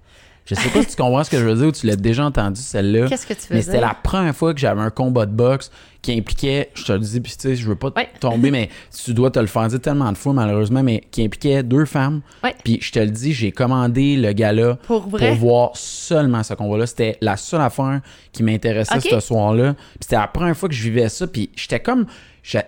Je 0.46 0.56
sais 0.56 0.70
pas 0.70 0.82
si 0.82 0.90
tu 0.90 0.96
comprends 0.98 1.24
ce 1.24 1.30
que 1.30 1.38
je 1.38 1.44
veux 1.46 1.56
dire 1.56 1.68
ou 1.68 1.72
tu 1.72 1.88
l'as 1.88 1.96
déjà 1.96 2.26
entendu 2.26 2.60
celle-là. 2.60 3.08
Qu'est-ce 3.08 3.26
que 3.26 3.34
tu 3.34 3.42
veux 3.50 3.56
Mais 3.56 3.62
c'était 3.62 3.80
la 3.80 3.94
première 3.94 4.36
fois 4.36 4.54
que 4.54 4.60
j'avais 4.60 4.82
un 4.82 4.90
combat 4.90 5.26
de 5.26 5.32
boxe 5.32 5.72
qui 6.02 6.12
impliquait, 6.18 6.70
je 6.74 6.84
te 6.84 6.92
le 6.92 7.00
dis, 7.00 7.22
puis 7.22 7.32
tu 7.32 7.40
sais, 7.40 7.56
je 7.56 7.66
veux 7.66 7.78
pas 7.78 7.92
Ouais. 7.96 8.10
tomber, 8.20 8.52
mais 8.52 8.68
tu 9.06 9.14
dois 9.14 9.32
te 9.32 9.40
le 9.40 9.48
faire 9.48 9.70
dire 9.70 9.80
tellement 9.80 10.12
de 10.12 10.18
fois 10.18 10.34
malheureusement, 10.34 10.84
mais 10.84 11.02
qui 11.12 11.24
impliquait 11.24 11.64
deux 11.64 11.86
femmes. 11.86 12.20
Ouais. 12.44 12.54
Puis 12.62 12.78
je 12.82 12.92
te 12.92 13.00
le 13.00 13.08
dis, 13.10 13.32
j'ai 13.32 13.54
commandé 13.54 14.18
le 14.18 14.34
gala 14.34 14.76
Pour 14.86 15.08
vrai? 15.08 15.34
voir 15.34 15.72
seulement 15.76 16.44
ce 16.44 16.56
combat-là. 16.56 16.88
C'était 16.88 17.18
la 17.22 17.38
seule 17.38 17.62
affaire 17.62 18.02
qui 18.34 18.44
m'intéressait 18.44 19.00
ce 19.00 19.22
soir-là. 19.22 19.76
Puis 19.76 20.00
c'était 20.02 20.18
la 20.18 20.28
première 20.28 20.58
fois 20.58 20.68
que 20.68 20.76
je 20.76 20.84
vivais 20.84 21.08
ça, 21.08 21.26
puis 21.26 21.52
j'étais 21.56 21.80
comme... 21.80 22.06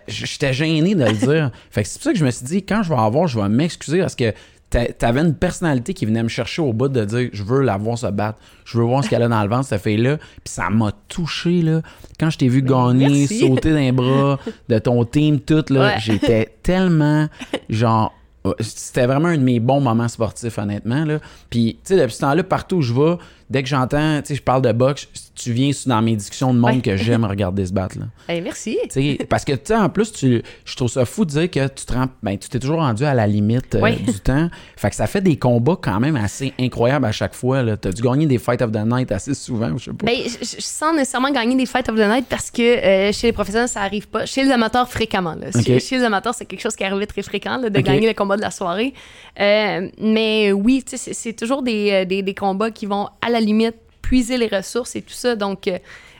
J'étais 0.07 0.53
gêné 0.53 0.95
de 0.95 1.03
le 1.03 1.11
dire. 1.11 1.51
fait 1.69 1.83
que 1.83 1.89
c'est 1.89 1.99
pour 1.99 2.03
ça 2.05 2.13
que 2.13 2.17
je 2.19 2.23
me 2.23 2.31
suis 2.31 2.45
dit, 2.45 2.63
quand 2.63 2.81
je 2.83 2.87
vais 2.87 2.95
en 2.95 3.09
voir, 3.09 3.27
je 3.27 3.37
vais 3.37 3.49
m'excuser 3.49 3.99
parce 3.99 4.15
que 4.15 4.33
t'avais 4.69 5.21
une 5.21 5.35
personnalité 5.35 5.93
qui 5.93 6.05
venait 6.05 6.23
me 6.23 6.27
chercher 6.27 6.61
au 6.61 6.73
bout 6.73 6.89
de 6.89 7.05
dire, 7.05 7.29
je 7.31 7.43
veux 7.43 7.61
la 7.61 7.77
voir 7.77 7.97
se 7.97 8.07
battre. 8.07 8.39
Je 8.65 8.77
veux 8.77 8.83
voir 8.83 9.03
ce 9.03 9.09
qu'elle 9.09 9.23
a 9.23 9.27
dans 9.29 9.41
le 9.41 9.47
ventre, 9.49 9.65
cette 9.67 9.81
fille-là. 9.81 10.17
Puis 10.17 10.53
ça 10.53 10.69
m'a 10.69 10.91
touché, 11.07 11.61
là. 11.61 11.81
Quand 12.19 12.29
je 12.29 12.37
t'ai 12.37 12.47
vu 12.49 12.61
gagner, 12.61 13.07
merci. 13.07 13.39
sauter 13.39 13.71
d'un 13.73 13.93
bras 13.93 14.39
de 14.67 14.79
ton 14.79 15.05
team, 15.05 15.39
tout, 15.39 15.63
là, 15.69 15.79
Ouais. 15.87 15.95
j'étais 15.99 16.55
tellement, 16.63 17.27
genre... 17.69 18.13
euh, 18.45 18.53
C'était 18.59 19.05
vraiment 19.05 19.29
un 19.29 19.37
de 19.37 19.43
mes 19.43 19.59
bons 19.59 19.79
moments 19.79 20.07
sportifs, 20.07 20.57
honnêtement. 20.57 21.05
Là. 21.05 21.19
Puis, 21.49 21.77
tu 21.85 21.93
sais, 21.93 21.99
depuis 22.01 22.15
ce 22.15 22.21
temps-là, 22.21 22.43
partout 22.43 22.77
où 22.77 22.81
je 22.81 22.93
vais, 22.93 23.15
dès 23.49 23.61
que 23.63 23.69
j'entends, 23.69 24.21
tu 24.21 24.27
sais, 24.29 24.35
je 24.35 24.41
parle 24.41 24.61
de 24.61 24.71
boxe, 24.71 25.07
tu 25.35 25.51
viens 25.51 25.71
dans 25.85 26.01
mes 26.01 26.15
discussions 26.15 26.53
de 26.53 26.59
monde 26.59 26.75
Ouais. 26.75 26.81
que 26.81 26.95
j'aime 26.97 27.25
regarder 27.25 27.65
se 27.65 27.73
battre. 27.73 27.99
Là. 27.99 28.05
Eh, 28.29 28.41
merci. 28.41 28.77
Tu 28.91 29.17
sais, 29.17 29.25
parce 29.29 29.43
que, 29.45 29.51
tu 29.53 29.59
sais, 29.65 29.75
en 29.75 29.89
plus, 29.89 30.11
tu, 30.11 30.41
je 30.63 30.75
trouve 30.75 30.89
ça 30.89 31.05
fou 31.05 31.25
de 31.25 31.29
dire 31.31 31.51
que 31.51 31.67
tu 31.67 31.85
te 31.85 31.93
rends, 31.93 32.07
ben, 32.23 32.37
tu 32.37 32.49
t'es 32.49 32.59
toujours 32.59 32.77
rendu 32.79 33.03
à 33.05 33.13
la 33.13 33.27
limite 33.27 33.75
euh, 33.75 33.81
Ouais. 33.81 33.95
du 33.97 34.19
temps. 34.19 34.49
Fait 34.77 34.89
que 34.89 34.95
ça 34.95 35.07
fait 35.07 35.21
des 35.21 35.37
combats 35.37 35.77
quand 35.81 35.99
même 35.99 36.15
assez 36.15 36.53
incroyables 36.59 37.05
à 37.05 37.11
chaque 37.11 37.33
fois. 37.35 37.63
Tu 37.77 37.87
as 37.87 37.91
dû 37.91 38.01
gagner 38.01 38.25
des 38.25 38.37
Fight 38.37 38.61
of 38.61 38.71
the 38.71 38.85
Night 38.85 39.11
assez 39.11 39.33
souvent, 39.33 39.77
je 39.77 39.85
sais 39.85 39.91
pas. 39.93 40.05
Ben, 40.05 40.15
je, 40.25 40.45
je- 40.45 40.61
sans 40.61 40.93
nécessairement 40.93 41.31
gagner 41.31 41.55
des 41.55 41.65
Fight 41.65 41.87
of 41.89 41.95
the 41.95 42.07
Night 42.07 42.25
parce 42.29 42.49
que 42.49 42.61
euh, 42.61 43.11
chez 43.11 43.27
les 43.27 43.33
professionnels, 43.33 43.67
ça 43.69 43.81
arrive 43.81 44.07
pas. 44.07 44.25
Chez 44.25 44.43
les 44.43 44.51
amateurs, 44.51 44.89
fréquemment. 44.89 45.35
Là. 45.35 45.51
Chez, 45.51 45.75
Ok. 45.75 45.81
chez 45.81 45.97
les 45.97 46.03
amateurs, 46.03 46.33
c'est 46.33 46.45
quelque 46.45 46.61
chose 46.61 46.75
qui 46.75 46.83
arrivait 46.83 47.05
très 47.05 47.21
fréquent, 47.21 47.57
là, 47.57 47.69
de 47.69 47.79
gagner 47.81 48.07
le 48.07 48.13
combat 48.13 48.37
de 48.37 48.41
la 48.41 48.51
soirée. 48.51 48.93
Euh, 49.39 49.89
mais 50.01 50.51
oui, 50.53 50.83
tu 50.87 50.97
sais, 50.97 51.13
c'est, 51.13 51.33
toujours 51.33 51.61
des, 51.61 52.05
des, 52.05 52.21
des 52.21 52.33
combats 52.33 52.71
qui 52.71 52.85
vont 52.85 53.07
à 53.21 53.29
la 53.29 53.34
limite 53.39 53.75
puiser 54.01 54.37
les 54.37 54.47
ressources 54.47 54.95
et 54.95 55.01
tout 55.01 55.13
ça. 55.13 55.35
Donc, 55.35 55.67
euh, 55.67 55.79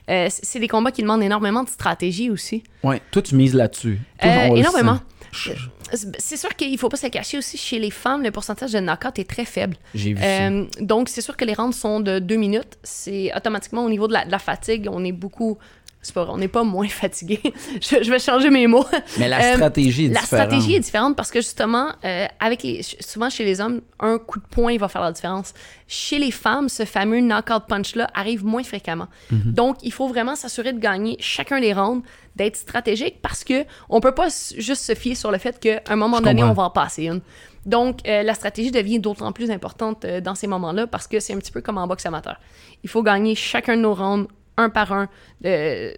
euh, 0.09 0.27
c'est 0.29 0.59
des 0.59 0.67
combats 0.67 0.91
qui 0.91 1.01
demandent 1.01 1.23
énormément 1.23 1.63
de 1.63 1.69
stratégie 1.69 2.29
aussi. 2.29 2.63
Ouais, 2.83 3.01
toi, 3.11 3.21
tu 3.21 3.35
mises 3.35 3.53
là-dessus. 3.53 3.99
Euh, 4.23 4.27
énormément. 4.59 4.99
Je- 5.31 5.51
C'est 6.17 6.37
sûr 6.37 6.49
qu'il 6.55 6.75
faut 6.79 6.89
pas 6.89 6.97
se 6.97 7.05
cacher 7.07 7.37
aussi. 7.37 7.57
Chez 7.57 7.77
les 7.77 7.91
femmes, 7.91 8.23
le 8.23 8.31
pourcentage 8.31 8.71
de 8.71 8.79
knock-out 8.79 9.19
est 9.19 9.29
très 9.29 9.45
faible. 9.45 9.77
J'ai 9.93 10.13
vu 10.13 10.19
ça. 10.21 10.25
Donc, 10.79 11.09
c'est 11.09 11.21
sûr 11.21 11.37
que 11.37 11.45
les 11.45 11.53
rounds 11.53 11.75
sont 11.77 11.99
de 11.99 12.17
deux 12.19 12.37
minutes. 12.37 12.77
C'est 12.83 13.31
automatiquement 13.35 13.83
au 13.85 13.89
niveau 13.89 14.07
de 14.07 14.13
la, 14.13 14.25
de 14.25 14.31
la 14.31 14.39
fatigue, 14.39 14.87
on 14.91 15.03
est 15.03 15.11
beaucoup. 15.11 15.57
C'est 16.05 16.13
pas 16.13 16.23
vrai, 16.23 16.33
on 16.33 16.37
n'est 16.37 16.47
pas 16.47 16.63
moins 16.63 16.87
fatigué. 17.03 17.39
je, 17.81 18.03
je 18.03 18.11
vais 18.11 18.19
changer 18.19 18.49
mes 18.49 18.67
mots. 18.67 18.85
Mais 19.17 19.27
la 19.27 19.39
Euh, 19.39 19.53
stratégie 19.55 20.05
est 20.05 20.09
La 20.09 20.21
différente. 20.21 20.43
stratégie 20.47 20.75
est 20.75 20.79
différente 20.79 21.15
parce 21.15 21.31
que 21.31 21.39
justement, 21.41 21.89
euh, 22.03 22.27
avec 22.39 22.61
les, 22.63 22.81
souvent 22.83 23.29
chez 23.29 23.43
les 23.43 23.59
hommes, 23.59 23.81
un 23.99 24.17
coup 24.19 24.39
de 24.39 24.45
poing 24.45 24.77
va 24.77 24.87
faire 24.87 25.01
la 25.01 25.11
différence. 25.11 25.53
Chez 25.87 26.19
les 26.19 26.31
femmes, 26.31 26.69
ce 26.69 26.85
fameux 26.85 27.19
knockout 27.21 27.63
punch-là 27.67 28.09
arrive 28.13 28.45
moins 28.45 28.63
fréquemment. 28.63 29.07
Mhm. 29.31 29.51
Donc, 29.53 29.77
il 29.81 29.91
faut 29.91 30.07
vraiment 30.07 30.35
s'assurer 30.35 30.73
de 30.73 30.79
gagner 30.79 31.17
chacun 31.19 31.59
des 31.59 31.73
rounds, 31.73 32.03
d'être 32.35 32.55
stratégique 32.57 33.21
parce 33.21 33.43
que 33.43 33.65
on 33.89 33.99
peut 34.01 34.13
pas 34.13 34.27
juste 34.57 34.83
se 34.83 34.93
fier 34.95 35.15
sur 35.15 35.31
le 35.31 35.37
fait 35.37 35.59
qu'à 35.59 35.81
un 35.87 35.95
moment 35.95 36.17
Je 36.17 36.23
donné, 36.23 36.41
comprends. 36.41 36.51
on 36.51 36.55
va 36.55 36.63
en 36.63 36.69
passer 36.69 37.05
une. 37.05 37.21
Donc, 37.65 37.99
euh, 38.07 38.21
la 38.21 38.35
stratégie 38.35 38.69
devient 38.69 38.99
d'autant 38.99 39.31
plus 39.31 39.49
importante 39.49 40.05
euh, 40.05 40.21
dans 40.21 40.35
ces 40.35 40.45
moments-là 40.45 40.85
parce 40.85 41.07
que 41.07 41.19
c'est 41.19 41.33
un 41.33 41.39
petit 41.39 41.51
peu 41.51 41.61
comme 41.61 41.79
en 41.79 41.87
boxe 41.87 42.05
amateur. 42.05 42.39
Il 42.83 42.89
faut 42.91 43.01
gagner 43.01 43.33
chacun 43.33 43.75
de 43.75 43.81
nos 43.81 43.95
rounds, 43.95 44.27
un 44.57 44.69
par 44.69 44.91
un. 44.91 45.09
Euh, 45.45 45.91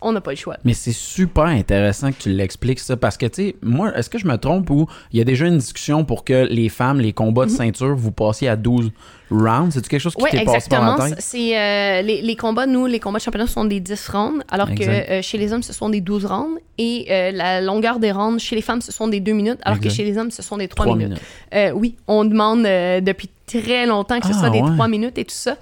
on 0.00 0.12
n'a 0.12 0.20
pas 0.20 0.30
le 0.30 0.36
choix. 0.36 0.56
Mais 0.64 0.74
c'est 0.74 0.92
super 0.92 1.44
intéressant 1.44 2.12
que 2.12 2.18
tu 2.18 2.30
l'expliques 2.30 2.80
ça 2.80 2.96
parce 2.96 3.16
que, 3.16 3.26
tu 3.26 3.34
sais, 3.34 3.56
moi, 3.62 3.96
est-ce 3.96 4.08
que 4.08 4.18
je 4.18 4.26
me 4.26 4.36
trompe 4.36 4.70
ou 4.70 4.86
il 5.12 5.18
y 5.18 5.22
a 5.22 5.24
déjà 5.24 5.46
une 5.46 5.58
discussion 5.58 6.04
pour 6.04 6.24
que 6.24 6.46
les 6.48 6.68
femmes, 6.68 7.00
les 7.00 7.12
combats 7.12 7.46
de 7.46 7.50
ceinture, 7.50 7.94
vous 7.96 8.12
passiez 8.12 8.48
à 8.48 8.56
12 8.56 8.92
rounds? 9.30 9.74
C'est-tu 9.74 9.88
quelque 9.88 10.00
chose 10.00 10.14
qui 10.14 10.22
Oui, 10.22 10.30
t'est 10.30 10.44
passé 10.44 10.68
par 10.68 10.80
exactement. 10.80 10.96
la 10.96 11.10
tête? 11.10 11.20
C'est 11.20 11.58
euh, 11.58 12.02
les, 12.02 12.22
les 12.22 12.36
combats, 12.36 12.66
nous, 12.66 12.86
les 12.86 13.00
combats 13.00 13.18
de 13.18 13.24
championnat 13.24 13.46
sont 13.46 13.64
des 13.64 13.80
10 13.80 14.08
rounds, 14.08 14.42
alors 14.50 14.70
Exact. 14.70 15.06
que 15.06 15.12
euh, 15.12 15.22
chez 15.22 15.38
les 15.38 15.52
hommes, 15.52 15.62
ce 15.62 15.72
sont 15.72 15.88
des 15.90 16.00
12 16.00 16.26
rounds. 16.26 16.58
Et 16.78 17.06
euh, 17.10 17.30
la 17.32 17.60
longueur 17.60 17.98
des 18.00 18.10
rounds 18.12 18.40
chez 18.42 18.56
les 18.56 18.62
femmes, 18.62 18.80
ce 18.80 18.90
sont 18.92 19.08
des 19.08 19.20
2 19.20 19.32
minutes, 19.32 19.58
alors 19.62 19.76
Exact. 19.78 19.90
que 19.90 19.94
chez 19.96 20.04
les 20.04 20.18
hommes, 20.18 20.30
ce 20.30 20.42
sont 20.42 20.56
des 20.56 20.68
3, 20.68 20.86
Trois 20.86 20.96
minutes. 20.96 21.20
minutes. 21.52 21.72
Oui, 21.76 21.96
on 22.08 22.24
demande 22.24 22.62
depuis 22.64 23.30
très 23.46 23.86
longtemps 23.86 24.18
que 24.20 24.26
ce 24.26 24.32
Ah, 24.34 24.38
soit 24.40 24.50
des 24.50 24.60
ouais. 24.60 24.74
3 24.74 24.88
minutes 24.88 25.18
et 25.18 25.24
tout 25.24 25.34
ça. 25.34 25.56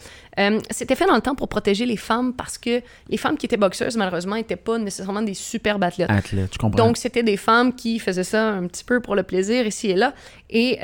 C'était 0.71 0.95
fait 0.95 1.07
dans 1.07 1.15
le 1.15 1.21
temps 1.21 1.35
pour 1.35 1.49
protéger 1.49 1.85
les 1.85 1.97
femmes 1.99 2.33
parce 2.33 2.57
que 2.57 2.81
les 3.11 3.17
femmes 3.19 3.37
qui 3.37 3.45
étaient 3.47 3.57
boxeuses, 3.59 3.97
malheureusement, 3.97 4.37
n'étaient 4.37 4.57
pas 4.57 4.79
nécessairement 4.79 5.21
des 5.23 5.35
super 5.35 5.77
athlètes. 5.83 6.09
Athlète, 6.11 6.51
tu 6.51 6.59
comprends? 6.59 6.83
Donc, 6.87 6.97
c'était 6.97 7.23
des 7.23 7.37
femmes 7.37 7.75
qui 7.75 7.99
faisaient 7.99 8.25
ça 8.25 8.49
un 8.49 8.67
petit 8.67 8.85
peu 8.85 9.01
pour 9.01 9.15
le 9.15 9.23
plaisir 9.25 9.67
ici 9.67 9.91
et 9.91 9.95
là. 9.97 10.15
Et 10.49 10.79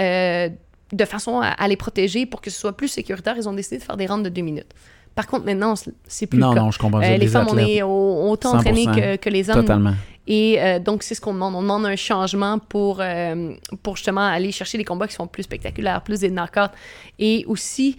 de 0.93 1.05
façon 1.05 1.41
à, 1.41 1.49
à 1.49 1.69
les 1.69 1.77
protéger 1.77 2.27
pour 2.27 2.41
que 2.41 2.51
ce 2.51 2.59
soit 2.59 2.77
plus 2.77 2.89
sécuritaire, 2.89 3.35
ils 3.37 3.49
ont 3.49 3.53
décidé 3.53 3.79
de 3.79 3.83
faire 3.83 3.97
des 3.97 4.07
rounds 4.07 4.25
de 4.25 4.29
deux 4.31 4.43
minutes. 4.43 4.73
Par 5.15 5.27
contre, 5.27 5.45
maintenant, 5.47 5.75
c'est 6.07 6.27
plus 6.27 6.39
non, 6.39 6.51
le 6.51 6.55
cas. 6.55 6.61
non, 6.61 6.71
je 6.71 6.79
comprends. 6.79 7.03
Euh, 7.03 7.17
les 7.17 7.27
femmes, 7.27 7.49
on 7.51 7.59
est 7.59 7.83
au- 7.83 8.31
autant 8.31 8.55
entraînés 8.55 8.87
100%. 8.87 8.95
que, 8.95 9.17
que 9.17 9.31
les 9.31 9.51
hommes. 9.51 9.57
Totalement. 9.63 9.95
Et 10.29 10.61
euh, 10.63 10.79
donc, 10.79 11.03
c'est 11.03 11.15
ce 11.17 11.21
qu'on 11.21 11.33
demande. 11.33 11.55
On 11.57 11.63
demande 11.63 11.87
un 11.87 11.97
changement 11.97 12.59
pour, 12.61 12.99
euh, 13.01 13.53
pour 13.83 13.97
justement 13.97 14.21
aller 14.27 14.53
chercher 14.53 14.79
des 14.79 14.85
combats 14.85 15.09
qui 15.09 15.15
sont 15.15 15.27
plus 15.27 15.43
spectaculaires, 15.43 16.03
plus 16.03 16.21
des 16.21 16.31
knockouts. 16.31 16.73
Et 17.19 17.45
aussi, 17.49 17.97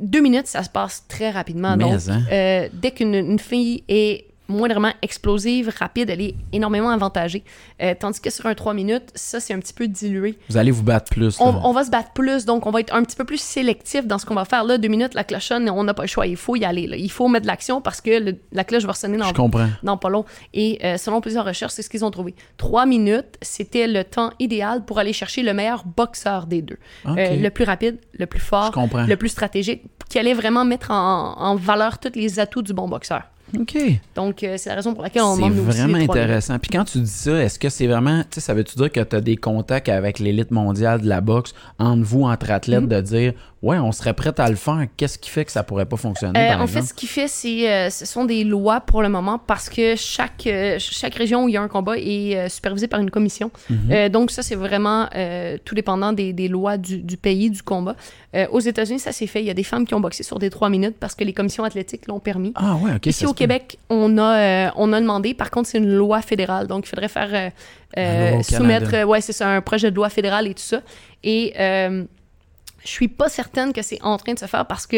deux 0.00 0.20
minutes, 0.20 0.46
ça 0.48 0.62
se 0.64 0.70
passe 0.70 1.04
très 1.06 1.30
rapidement. 1.30 1.76
Mais, 1.76 1.84
donc, 1.84 2.00
hein. 2.08 2.22
euh, 2.32 2.68
dès 2.72 2.90
qu'une 2.90 3.14
une 3.14 3.38
fille 3.38 3.84
est 3.88 4.24
moindrement 4.48 4.92
explosive, 5.02 5.72
rapide, 5.78 6.10
elle 6.10 6.20
est 6.20 6.34
énormément 6.52 6.90
avantagée. 6.90 7.44
Euh, 7.82 7.94
tandis 7.98 8.20
que 8.20 8.30
sur 8.30 8.46
un 8.46 8.54
3 8.54 8.74
minutes, 8.74 9.10
ça, 9.14 9.40
c'est 9.40 9.52
un 9.54 9.58
petit 9.58 9.72
peu 9.72 9.88
dilué. 9.88 10.38
Vous 10.48 10.56
allez 10.56 10.70
vous 10.70 10.82
battre 10.82 11.10
plus. 11.10 11.36
On, 11.40 11.72
va 11.72 11.84
se 11.84 11.90
battre 11.90 12.12
plus, 12.12 12.44
donc 12.44 12.66
on 12.66 12.70
va 12.70 12.80
être 12.80 12.94
un 12.94 13.02
petit 13.02 13.16
peu 13.16 13.24
plus 13.24 13.40
sélectif 13.40 14.06
dans 14.06 14.18
ce 14.18 14.26
qu'on 14.26 14.34
va 14.34 14.44
faire. 14.44 14.64
Là, 14.64 14.78
deux 14.78 14.88
minutes, 14.88 15.14
la 15.14 15.24
cloche 15.24 15.46
sonne, 15.46 15.68
on 15.70 15.84
n'a 15.84 15.94
pas 15.94 16.02
le 16.04 16.08
choix, 16.08 16.26
il 16.26 16.36
faut 16.36 16.56
y 16.56 16.64
aller. 16.64 16.86
là. 16.86 16.96
Il 16.96 17.10
faut 17.10 17.28
mettre 17.28 17.42
de 17.42 17.48
l'action 17.48 17.80
parce 17.80 18.00
que 18.00 18.18
le- 18.18 18.36
la 18.52 18.64
cloche 18.64 18.84
va 18.84 18.92
sonner 18.94 19.16
dans 19.18 19.28
Je 19.28 19.34
comprends. 19.34 19.68
non, 19.82 19.96
pas 19.96 20.08
long. 20.08 20.24
Et 20.54 20.78
euh, 20.84 20.96
selon 20.96 21.20
plusieurs 21.20 21.44
recherches, 21.44 21.72
c'est 21.72 21.82
ce 21.82 21.90
qu'ils 21.90 22.04
ont 22.04 22.10
trouvé. 22.10 22.34
Trois 22.56 22.86
minutes, 22.86 23.36
c'était 23.42 23.86
le 23.86 24.04
temps 24.04 24.32
idéal 24.38 24.84
pour 24.84 24.98
aller 24.98 25.12
chercher 25.12 25.42
le 25.42 25.52
meilleur 25.54 25.84
boxeur 25.84 26.46
des 26.46 26.62
deux. 26.62 26.78
Euh, 27.06 27.36
le 27.36 27.48
plus 27.50 27.64
rapide, 27.64 27.98
le 28.18 28.26
plus 28.26 28.40
fort, 28.40 28.72
le 29.08 29.16
plus 29.16 29.28
stratégique, 29.28 29.82
qui 30.08 30.18
allait 30.18 30.34
vraiment 30.34 30.64
mettre 30.64 30.90
en, 30.90 31.34
en 31.38 31.56
valeur 31.56 31.98
tous 31.98 32.12
les 32.14 32.38
atouts 32.38 32.62
du 32.62 32.72
bon 32.72 32.88
boxeur. 32.88 33.22
OK. 33.58 33.76
Donc, 34.14 34.42
euh, 34.42 34.56
c'est 34.58 34.70
la 34.70 34.76
raison 34.76 34.92
pour 34.92 35.02
laquelle 35.02 35.22
on 35.22 35.36
C'est 35.36 35.42
demande 35.42 35.58
aussi 35.68 35.78
vraiment 35.78 35.98
intéressant. 35.98 36.58
Puis 36.58 36.70
quand 36.72 36.84
tu 36.84 36.98
dis 36.98 37.06
ça, 37.10 37.42
est-ce 37.42 37.58
que 37.58 37.68
c'est 37.68 37.86
vraiment, 37.86 38.20
tu 38.22 38.26
sais, 38.32 38.40
ça 38.40 38.54
veut-tu 38.54 38.76
dire 38.76 38.90
que 38.90 39.00
tu 39.00 39.16
as 39.16 39.20
des 39.20 39.36
contacts 39.36 39.88
avec 39.88 40.18
l'élite 40.18 40.50
mondiale 40.50 41.00
de 41.00 41.08
la 41.08 41.20
boxe 41.20 41.54
entre 41.78 42.02
vous, 42.02 42.22
entre 42.24 42.50
athlètes, 42.50 42.82
Mhm. 42.82 42.88
de 42.88 43.00
dire, 43.00 43.32
ouais, 43.66 43.78
on 43.78 43.90
serait 43.92 44.14
prêt 44.14 44.32
à 44.38 44.48
le 44.48 44.56
faire. 44.56 44.86
Qu'est-ce 44.96 45.18
qui 45.18 45.28
fait 45.28 45.44
que 45.44 45.50
ça 45.52 45.62
pourrait 45.62 45.86
pas 45.86 45.96
fonctionner, 45.96 46.38
Euh, 46.38 46.48
par 46.52 46.62
en 46.62 46.66
fait, 46.66 46.82
ce 46.82 46.94
qu'il 46.94 47.08
fait, 47.08 47.26
c'est, 47.26 47.70
euh, 47.70 47.90
ce 47.90 48.06
sont 48.06 48.24
des 48.24 48.44
lois 48.44 48.80
pour 48.80 49.02
le 49.02 49.08
moment 49.08 49.38
parce 49.38 49.68
que 49.68 49.96
chaque, 49.96 50.46
euh, 50.46 50.76
chaque 50.78 51.14
région 51.14 51.44
où 51.44 51.48
il 51.48 51.54
y 51.54 51.56
a 51.56 51.62
un 51.62 51.68
combat 51.68 51.98
est 51.98 52.48
supervisée 52.48 52.86
par 52.86 53.00
une 53.00 53.10
commission. 53.10 53.50
Mhm. 53.68 54.08
Donc, 54.10 54.30
ça, 54.30 54.42
c'est 54.42 54.54
vraiment 54.54 55.08
tout 55.64 55.74
dépendant 55.74 56.12
des, 56.12 56.32
des 56.32 56.48
lois 56.48 56.76
du, 56.76 56.98
du 56.98 57.16
pays, 57.16 57.50
du 57.50 57.62
combat. 57.62 57.96
Aux 58.52 58.60
États-Unis, 58.60 59.00
ça 59.00 59.12
s'est 59.12 59.26
fait. 59.26 59.40
Il 59.40 59.46
y 59.46 59.50
a 59.50 59.54
des 59.54 59.62
femmes 59.62 59.86
qui 59.86 59.94
ont 59.94 60.00
boxé 60.00 60.22
sur 60.22 60.38
des 60.38 60.50
trois 60.50 60.68
minutes 60.68 60.96
parce 61.00 61.14
que 61.14 61.24
les 61.24 61.32
commissions 61.32 61.64
athlétiques 61.64 62.06
l'ont 62.06 62.20
permis. 62.20 62.52
Ah 62.54 62.76
ouais, 62.76 62.92
OK. 62.96 63.06
Ici 63.06 63.26
au. 63.26 63.32
Québec, 63.32 63.78
on 63.90 64.18
a, 64.18 64.72
on 64.76 64.92
a 64.92 65.00
demandé. 65.00 65.34
Par 65.34 65.50
contre, 65.50 65.68
c'est 65.68 65.78
une 65.78 65.92
loi 65.94 66.22
fédérale. 66.22 66.66
Donc, 66.66 66.86
il 66.86 66.88
faudrait 66.88 67.08
faire 67.08 67.52
soumettre, 68.42 69.04
ouais, 69.04 69.20
c'est 69.20 69.32
ça, 69.32 69.48
un 69.48 69.60
projet 69.60 69.90
de 69.90 69.96
loi 69.96 70.08
fédérale 70.08 70.46
et 70.46 70.54
tout 70.54 70.62
ça. 70.62 70.80
Et 71.24 71.54
je 72.86 72.90
suis 72.92 73.08
pas 73.08 73.28
certaine 73.28 73.72
que 73.72 73.82
c'est 73.82 74.00
en 74.02 74.16
train 74.16 74.32
de 74.34 74.38
se 74.38 74.46
faire 74.46 74.64
parce 74.66 74.86
que 74.86 74.96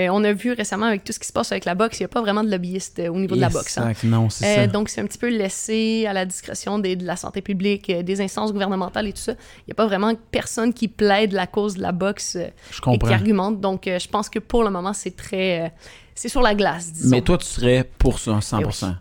euh, 0.00 0.08
on 0.10 0.22
a 0.24 0.32
vu 0.32 0.52
récemment 0.52 0.86
avec 0.86 1.04
tout 1.04 1.12
ce 1.12 1.18
qui 1.18 1.26
se 1.26 1.32
passe 1.32 1.52
avec 1.52 1.64
la 1.64 1.74
boxe, 1.74 1.98
il 1.98 2.02
n'y 2.02 2.06
a 2.06 2.08
pas 2.08 2.20
vraiment 2.20 2.42
de 2.44 2.50
lobbyiste 2.50 2.98
euh, 2.98 3.08
au 3.08 3.18
niveau 3.18 3.36
de 3.36 3.40
la 3.40 3.48
boxe. 3.48 3.78
hein. 3.78 3.92
Non, 4.04 4.28
c'est 4.28 4.44
Euh, 4.46 4.54
ça. 4.56 4.66
donc, 4.66 4.88
c'est 4.88 5.00
un 5.00 5.06
petit 5.06 5.18
peu 5.18 5.28
laissé 5.28 6.06
à 6.06 6.12
la 6.12 6.24
discrétion 6.26 6.78
des- 6.78 6.96
de 6.96 7.06
la 7.06 7.16
santé 7.16 7.40
publique, 7.40 7.90
des 7.90 8.20
instances 8.20 8.52
gouvernementales 8.52 9.06
et 9.06 9.12
tout 9.12 9.20
ça. 9.22 9.32
Il 9.32 9.64
n'y 9.68 9.72
a 9.72 9.74
pas 9.74 9.86
vraiment 9.86 10.12
personne 10.30 10.72
qui 10.74 10.88
plaide 10.88 11.32
la 11.32 11.46
cause 11.46 11.76
de 11.76 11.82
la 11.82 11.92
boxe 11.92 12.36
et 12.36 12.52
qui 12.98 13.06
argumente. 13.12 13.60
Donc, 13.60 13.82
je 13.86 14.08
pense 14.08 14.28
que 14.28 14.38
pour 14.40 14.64
le 14.64 14.70
moment, 14.70 14.92
c'est 14.92 15.16
très. 15.16 15.72
c'est 16.14 16.28
sur 16.28 16.42
la 16.42 16.54
glace, 16.54 16.92
disons. 16.92 17.10
Mais 17.10 17.22
toi, 17.22 17.38
tu 17.38 17.46
serais 17.46 17.88
pour 17.98 18.18
ça, 18.18 18.32
100%. 18.40 18.94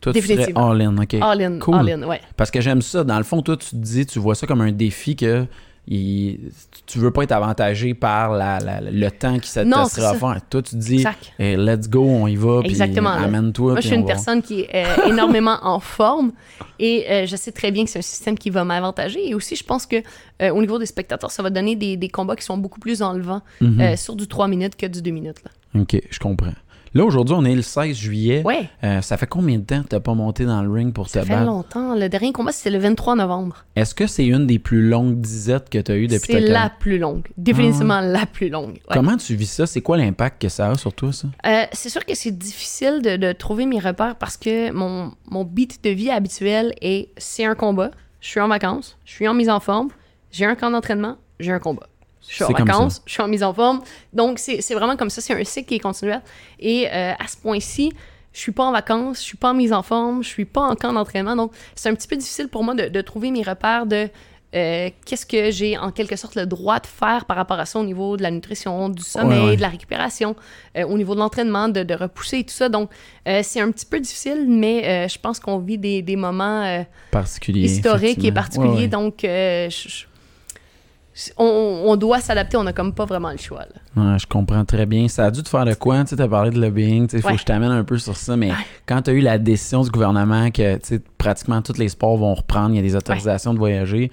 Toi, 0.00 0.12
tu 0.12 0.20
serais 0.22 0.52
all-in, 0.54 0.96
OK. 0.98 1.14
all 1.20 1.42
in, 1.42 1.58
Cool. 1.58 1.74
all 1.90 2.04
ouais. 2.04 2.20
Parce 2.36 2.50
que 2.52 2.60
j'aime 2.60 2.82
ça. 2.82 3.02
Dans 3.02 3.18
le 3.18 3.24
fond, 3.24 3.42
toi, 3.42 3.56
tu 3.56 3.70
te 3.70 3.76
dis, 3.76 4.06
tu 4.06 4.18
vois 4.20 4.34
ça 4.36 4.46
comme 4.46 4.60
un 4.60 4.70
défi 4.70 5.16
que 5.16 5.44
il- 5.90 6.50
tu 6.86 6.98
veux 6.98 7.10
pas 7.10 7.22
être 7.22 7.32
avantagé 7.32 7.94
par 7.94 8.32
la, 8.32 8.58
la- 8.60 8.80
le 8.80 9.10
temps 9.10 9.38
qui 9.38 9.48
c'est 9.48 9.64
ça. 9.68 10.12
offert. 10.12 10.40
Toi, 10.50 10.62
tu 10.62 10.76
dis, 10.76 11.04
hey, 11.38 11.56
let's 11.56 11.88
go, 11.88 12.02
on 12.02 12.26
y 12.26 12.36
va, 12.36 12.60
puis 12.60 12.70
Exactement, 12.70 13.10
là. 13.14 13.22
amène-toi. 13.22 13.72
Moi, 13.72 13.74
je 13.76 13.80
puis 13.80 13.88
suis 13.88 13.96
une 13.96 14.02
va- 14.02 14.08
personne 14.08 14.42
qui 14.42 14.60
est 14.60 14.70
euh, 14.74 15.08
énormément 15.08 15.58
en 15.62 15.80
forme 15.80 16.32
et 16.78 17.06
euh, 17.10 17.26
je 17.26 17.36
sais 17.36 17.52
très 17.52 17.70
bien 17.70 17.84
que 17.84 17.90
c'est 17.90 17.98
un 18.00 18.02
système 18.02 18.38
qui 18.38 18.50
va 18.50 18.64
m'avantager. 18.64 19.28
Et 19.28 19.34
aussi, 19.34 19.56
je 19.56 19.64
pense 19.64 19.86
que 19.86 19.96
euh, 20.42 20.50
au 20.50 20.60
niveau 20.60 20.78
des 20.78 20.86
spectateurs, 20.86 21.30
ça 21.30 21.42
va 21.42 21.50
donner 21.50 21.74
des, 21.76 21.96
des 21.96 22.08
combats 22.08 22.36
qui 22.36 22.44
sont 22.44 22.58
beaucoup 22.58 22.80
plus 22.80 23.02
enlevants 23.02 23.42
Mhm. 23.60 23.96
sur 23.96 24.14
du 24.14 24.26
3 24.28 24.48
minutes 24.48 24.76
que 24.76 24.86
du 24.86 25.00
2 25.02 25.10
minutes. 25.10 25.42
Là. 25.44 25.80
OK, 25.80 26.00
je 26.10 26.18
comprends. 26.18 26.52
Là, 26.98 27.04
aujourd'hui, 27.04 27.32
on 27.38 27.44
est 27.44 27.54
le 27.54 27.62
16 27.62 27.96
juillet. 27.96 28.42
Ouais, 28.44 28.68
Euh, 28.82 29.00
ça 29.02 29.16
fait 29.16 29.28
combien 29.28 29.56
de 29.58 29.62
temps 29.64 29.82
que 29.84 29.86
t'as 29.88 30.00
pas 30.00 30.14
monté 30.14 30.44
dans 30.44 30.60
le 30.62 30.68
ring 30.70 30.92
pour 30.92 31.08
ça 31.08 31.20
te 31.20 31.26
fait 31.26 31.32
battre? 31.32 31.46
longtemps. 31.46 31.94
Le 31.94 32.08
dernier 32.08 32.32
combat, 32.32 32.50
c'était 32.50 32.70
le 32.70 32.78
23 32.80 33.14
novembre. 33.14 33.64
Est-ce 33.76 33.94
que 33.94 34.08
c'est 34.08 34.26
une 34.26 34.48
des 34.48 34.58
plus 34.58 34.82
longues 34.88 35.20
disettes 35.20 35.70
que 35.70 35.78
tu 35.78 35.92
as 35.92 35.96
eues 35.96 36.08
depuis 36.08 36.32
C'est 36.32 36.44
ta 36.44 36.52
la 36.52 36.70
plus 36.70 36.98
longue. 36.98 37.28
Définitivement 37.36 38.00
la 38.00 38.26
plus 38.26 38.48
longue. 38.48 38.72
ouais. 38.72 38.94
Comment 38.94 39.16
tu 39.16 39.36
vis 39.36 39.46
ça? 39.46 39.66
C'est 39.66 39.80
quoi 39.80 39.96
l'impact 39.96 40.42
que 40.42 40.48
ça 40.48 40.70
a 40.70 40.74
sur 40.74 40.92
toi, 40.92 41.12
ça? 41.12 41.28
Euh, 41.46 41.62
c'est 41.72 41.88
sûr 41.88 42.04
que 42.04 42.16
c'est 42.16 42.36
difficile 42.36 43.00
de, 43.00 43.16
de 43.16 43.30
trouver 43.32 43.66
mes 43.66 43.78
repères 43.78 44.16
parce 44.16 44.36
que 44.36 44.72
mon, 44.72 45.12
mon 45.30 45.44
beat 45.44 45.84
de 45.84 45.90
vie 45.90 46.10
habituel 46.10 46.74
est 46.82 47.10
c'est 47.16 47.44
un 47.44 47.54
combat, 47.54 47.92
je 48.20 48.26
suis 48.28 48.40
en 48.40 48.48
vacances, 48.48 48.98
je 49.04 49.12
suis 49.12 49.28
en 49.28 49.34
mise 49.34 49.50
en 49.50 49.60
forme, 49.60 49.90
j'ai 50.32 50.46
un 50.46 50.56
camp 50.56 50.72
d'entraînement, 50.72 51.16
j'ai 51.38 51.52
un 51.52 51.60
combat. 51.60 51.86
Je 52.28 52.34
suis 52.34 52.44
en 52.44 52.48
vacances, 52.72 53.02
je 53.06 53.12
suis 53.12 53.22
en 53.22 53.28
mise 53.28 53.42
en 53.42 53.54
forme. 53.54 53.80
Donc, 54.12 54.38
c'est 54.38 54.74
vraiment 54.74 54.96
comme 54.96 55.10
ça. 55.10 55.20
C'est 55.20 55.34
un 55.34 55.44
cycle 55.44 55.68
qui 55.68 55.74
est 55.76 55.80
continuel. 55.80 56.20
Et 56.60 56.86
euh, 56.88 57.12
à 57.18 57.26
ce 57.26 57.36
point-ci, 57.36 57.92
je 58.32 58.40
suis 58.40 58.52
pas 58.52 58.64
en 58.64 58.72
vacances, 58.72 59.18
je 59.18 59.22
suis 59.24 59.36
pas 59.38 59.50
en 59.50 59.54
mise 59.54 59.72
en 59.72 59.82
forme, 59.82 60.22
je 60.22 60.28
suis 60.28 60.44
pas 60.44 60.60
en 60.60 60.74
camp 60.76 60.92
d'entraînement. 60.92 61.34
Donc, 61.36 61.52
c'est 61.74 61.88
un 61.88 61.94
petit 61.94 62.06
peu 62.08 62.16
difficile 62.16 62.48
pour 62.48 62.62
moi 62.64 62.74
de, 62.74 62.88
de 62.88 63.00
trouver 63.00 63.30
mes 63.30 63.42
repères 63.42 63.86
de 63.86 64.08
euh, 64.54 64.88
qu'est-ce 65.04 65.26
que 65.26 65.50
j'ai 65.50 65.76
en 65.76 65.90
quelque 65.90 66.16
sorte 66.16 66.34
le 66.34 66.46
droit 66.46 66.78
de 66.80 66.86
faire 66.86 67.26
par 67.26 67.36
rapport 67.36 67.58
à 67.60 67.66
ça 67.66 67.78
au 67.80 67.84
niveau 67.84 68.16
de 68.16 68.22
la 68.22 68.30
nutrition, 68.30 68.88
du 68.88 69.02
sommeil, 69.02 69.40
Ouais, 69.40 69.46
ouais. 69.50 69.56
de 69.56 69.60
la 69.60 69.68
récupération, 69.68 70.36
euh, 70.76 70.84
au 70.86 70.96
niveau 70.96 71.14
de 71.14 71.20
l'entraînement, 71.20 71.68
de, 71.68 71.82
de 71.82 71.94
repousser 71.94 72.38
et 72.38 72.44
tout 72.44 72.54
ça. 72.54 72.70
Donc, 72.70 72.88
euh, 73.26 73.40
c'est 73.42 73.60
un 73.60 73.70
petit 73.70 73.84
peu 73.84 74.00
difficile, 74.00 74.46
mais 74.48 75.06
je 75.08 75.18
pense 75.18 75.38
qu'on 75.40 75.58
vit 75.58 75.76
des, 75.76 76.00
des 76.00 76.16
moments 76.16 76.82
historiques 77.64 78.24
et 78.24 78.32
particuliers. 78.32 78.70
Ouais. 78.82 78.88
Donc, 78.88 79.16
je- 79.22 80.04
on, 81.36 81.82
on 81.86 81.96
doit 81.96 82.20
s'adapter. 82.20 82.56
On 82.56 82.66
a 82.66 82.72
comme 82.72 82.92
pas 82.92 83.04
vraiment 83.04 83.30
le 83.30 83.36
choix. 83.38 83.60
là. 83.96 84.02
Ouais, 84.12 84.18
je 84.18 84.26
comprends 84.26 84.64
très 84.64 84.86
bien. 84.86 85.08
Ça 85.08 85.26
a 85.26 85.30
dû 85.30 85.42
te 85.42 85.48
faire 85.48 85.64
de 85.64 85.74
quoi? 85.74 86.04
Tu 86.04 86.20
as 86.20 86.28
parlé 86.28 86.50
de 86.50 86.60
lobbying. 86.60 87.08
Il 87.12 87.20
faut 87.20 87.28
Ouais. 87.28 87.34
que 87.34 87.40
je 87.40 87.44
t'amène 87.44 87.70
un 87.70 87.84
peu 87.84 87.98
sur 87.98 88.16
ça. 88.16 88.36
Mais 88.36 88.50
quand 88.86 89.02
tu 89.02 89.10
as 89.10 89.12
eu 89.14 89.20
la 89.20 89.38
décision 89.38 89.82
du 89.82 89.90
gouvernement 89.90 90.50
que 90.50 90.78
pratiquement 91.18 91.60
tous 91.62 91.78
les 91.78 91.88
sports 91.88 92.16
vont 92.16 92.34
reprendre, 92.34 92.70
il 92.70 92.76
y 92.76 92.78
a 92.78 92.82
des 92.82 92.94
autorisations 92.96 93.52
de 93.54 93.58
voyager, 93.58 94.10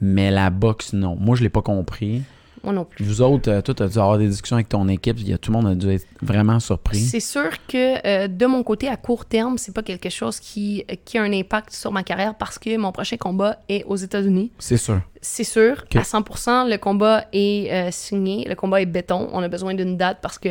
mais 0.00 0.30
la 0.30 0.50
boxe, 0.50 0.92
non. 0.92 1.16
Moi, 1.18 1.36
je 1.36 1.42
l'ai 1.42 1.48
pas 1.48 1.62
compris. 1.62 2.22
Moi 2.62 2.72
non 2.72 2.84
plus. 2.84 3.04
Vous 3.04 3.22
autres, 3.22 3.50
euh, 3.50 3.60
toi, 3.62 3.74
tu 3.74 3.82
as 3.82 3.88
dû 3.88 3.98
avoir 3.98 4.18
des 4.18 4.28
discussions 4.28 4.56
avec 4.56 4.68
ton 4.68 4.86
équipe. 4.88 5.18
Y 5.20 5.32
a, 5.32 5.38
tout 5.38 5.52
le 5.52 5.58
monde 5.58 5.68
a 5.68 5.74
dû 5.74 5.90
être 5.90 6.06
vraiment 6.22 6.58
surpris. 6.60 6.98
C'est 6.98 7.20
sûr 7.20 7.50
que 7.66 8.06
euh, 8.06 8.28
de 8.28 8.46
mon 8.46 8.62
côté, 8.62 8.88
à 8.88 8.96
court 8.96 9.24
terme, 9.24 9.58
c'est 9.58 9.74
pas 9.74 9.82
quelque 9.82 10.10
chose 10.10 10.40
qui, 10.40 10.84
qui 11.04 11.18
a 11.18 11.22
un 11.22 11.32
impact 11.32 11.72
sur 11.72 11.92
ma 11.92 12.02
carrière 12.02 12.34
parce 12.36 12.58
que 12.58 12.76
mon 12.76 12.92
prochain 12.92 13.16
combat 13.16 13.58
est 13.68 13.84
aux 13.84 13.96
États-Unis. 13.96 14.52
C'est 14.58 14.76
sûr. 14.76 15.00
C'est 15.20 15.44
sûr, 15.44 15.84
à 15.94 16.02
100%, 16.02 16.70
le 16.70 16.76
combat 16.78 17.24
est 17.32 17.72
euh, 17.72 17.88
signé, 17.90 18.44
le 18.48 18.54
combat 18.54 18.80
est 18.80 18.86
béton. 18.86 19.28
On 19.32 19.42
a 19.42 19.48
besoin 19.48 19.74
d'une 19.74 19.96
date 19.96 20.18
parce 20.22 20.38
que 20.38 20.50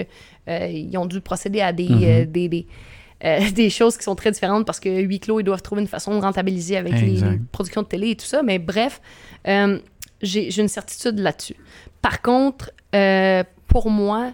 euh, 0.49 0.67
ils 0.67 0.97
ont 0.97 1.05
dû 1.05 1.21
procéder 1.21 1.61
à 1.61 1.71
des, 1.71 1.87
Mhm. 1.87 2.03
euh, 2.03 2.25
des, 2.25 2.49
des, 2.49 2.67
euh, 3.23 3.39
des 3.55 3.69
choses 3.69 3.97
qui 3.97 4.03
sont 4.03 4.15
très 4.15 4.31
différentes 4.31 4.65
parce 4.65 4.79
que 4.81 4.89
huis 4.89 5.19
clos, 5.21 5.39
ils 5.39 5.43
doivent 5.43 5.61
trouver 5.61 5.81
une 5.81 5.87
façon 5.87 6.15
de 6.17 6.21
rentabiliser 6.21 6.75
avec 6.77 6.99
les, 6.99 7.21
productions 7.51 7.81
de 7.81 7.87
télé 7.87 8.09
et 8.11 8.15
tout 8.17 8.25
ça. 8.25 8.43
Mais 8.43 8.59
bref, 8.59 9.01
euh, 9.47 9.79
j'ai 10.21 10.59
une 10.59 10.67
certitude 10.67 11.19
là-dessus. 11.19 11.55
Par 12.09 12.21
contre, 12.21 12.71
euh, 12.95 13.43
pour 13.67 13.89
moi, 13.89 14.31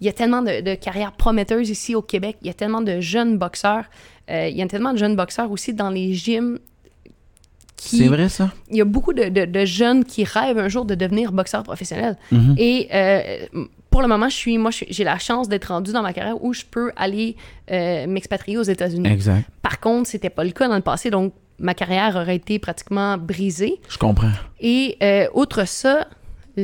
il 0.00 0.06
y 0.06 0.08
a 0.08 0.12
tellement 0.12 0.42
de, 0.42 0.60
de 0.60 0.74
carrières 0.76 1.12
prometteuses 1.12 1.68
ici 1.68 1.94
au 1.94 2.02
Québec. 2.02 2.36
Il 2.42 2.46
y 2.46 2.50
a 2.50 2.54
tellement 2.54 2.82
de 2.82 3.00
jeunes 3.00 3.36
boxeurs. 3.36 3.84
Euh, 4.30 4.46
il 4.48 4.56
y 4.56 4.62
a 4.62 4.66
tellement 4.66 4.92
de 4.92 4.98
jeunes 4.98 5.16
boxeurs 5.16 5.50
aussi 5.50 5.74
dans 5.74 5.90
les 5.90 6.14
gyms 6.14 6.58
C'est 7.76 8.06
vrai, 8.06 8.28
ça? 8.28 8.50
il 8.70 8.76
y 8.76 8.80
a 8.80 8.84
beaucoup 8.84 9.12
de, 9.12 9.24
de- 9.24 9.44
de 9.44 9.64
jeunes 9.64 10.04
qui 10.04 10.22
rêvent 10.24 10.58
un 10.58 10.68
jour 10.68 10.84
de 10.84 10.94
devenir 10.94 11.32
boxeur 11.32 11.62
professionnel. 11.64 12.16
Mhm. 12.30 12.54
Et 12.58 12.88
euh, 12.94 13.46
pour 13.90 14.02
le 14.02 14.08
moment, 14.08 14.28
je 14.28 14.36
suis, 14.36 14.56
moi, 14.56 14.70
j'ai 14.70 15.04
la 15.04 15.18
chance 15.18 15.48
d'être 15.48 15.66
rendu 15.66 15.92
dans 15.92 16.02
ma 16.02 16.12
carrière 16.12 16.42
où 16.44 16.52
je 16.52 16.62
peux 16.70 16.92
aller 16.96 17.34
euh, 17.72 18.06
m'expatrier 18.06 18.56
aux 18.56 18.62
États-Unis. 18.62 19.10
Exact. 19.10 19.44
Par 19.62 19.80
contre, 19.80 20.08
c'était 20.08 20.30
pas 20.30 20.44
le 20.44 20.52
cas 20.52 20.68
dans 20.68 20.76
le 20.76 20.80
passé, 20.82 21.10
donc 21.10 21.32
ma 21.58 21.74
carrière 21.74 22.14
aurait 22.16 22.36
été 22.36 22.58
pratiquement 22.60 23.18
brisée. 23.18 23.80
Je 23.88 23.98
comprends. 23.98 24.30
Et 24.60 24.96
outre 25.34 25.66
ça, 25.66 26.06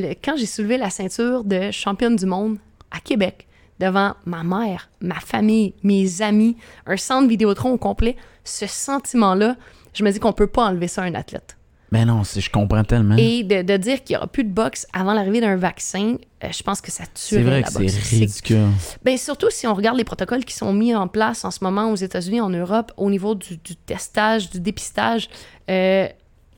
le- 0.01 0.15
quand 0.23 0.35
j'ai 0.37 0.45
soulevé 0.45 0.77
la 0.77 0.89
ceinture 0.89 1.43
de 1.43 1.71
championne 1.71 2.15
du 2.15 2.25
monde 2.25 2.57
à 2.91 2.99
Québec, 2.99 3.47
devant 3.79 4.13
ma 4.25 4.43
mère, 4.43 4.89
ma 5.01 5.19
famille, 5.19 5.73
mes 5.83 6.21
amis, 6.21 6.57
un 6.85 6.97
centre 6.97 7.27
Vidéotron 7.27 7.71
au 7.73 7.77
complet, 7.77 8.15
ce 8.43 8.65
sentiment-là, 8.65 9.55
je 9.93 10.03
me 10.03 10.11
dis 10.11 10.19
qu'on 10.19 10.33
peut 10.33 10.47
pas 10.47 10.65
enlever 10.65 10.87
ça 10.87 11.03
à 11.03 11.05
un 11.05 11.13
athlète. 11.15 11.55
Ben 11.91 12.03
non, 12.05 12.25
c'est- 12.25 12.41
je 12.41 12.49
comprends 12.49 12.83
tellement. 12.83 13.15
Et 13.17 13.43
de, 13.43 13.61
de 13.61 13.77
dire 13.77 14.03
qu'il 14.03 14.13
n'y 14.15 14.17
aura 14.17 14.27
plus 14.27 14.43
de 14.43 14.49
boxe 14.51 14.85
avant 14.91 15.13
l'arrivée 15.13 15.39
d'un 15.39 15.55
vaccin, 15.55 16.17
euh, 16.43 16.47
je 16.51 16.61
pense 16.61 16.81
que 16.81 16.91
ça 16.91 17.05
C'est 17.13 17.37
tuerait 17.37 17.43
vrai 17.43 17.61
la 17.61 17.67
que 17.67 17.73
boxe. 17.73 17.93
c'est 18.03 18.15
ridicule. 18.17 18.67
Ben, 19.05 19.17
surtout 19.17 19.47
si 19.49 19.67
on 19.67 19.73
regarde 19.73 19.97
les 19.97 20.03
protocoles 20.03 20.43
qui 20.43 20.53
sont 20.53 20.73
mis 20.73 20.93
en 20.93 21.07
place 21.07 21.45
en 21.45 21.51
ce 21.51 21.59
moment 21.63 21.89
aux 21.89 21.95
États-Unis, 21.95 22.41
en 22.41 22.49
Europe, 22.49 22.91
au 22.97 23.09
niveau 23.09 23.35
du, 23.35 23.55
du 23.57 23.75
testage, 23.77 24.49
du 24.49 24.59
dépistage. 24.59 25.29
euh, 25.69 26.07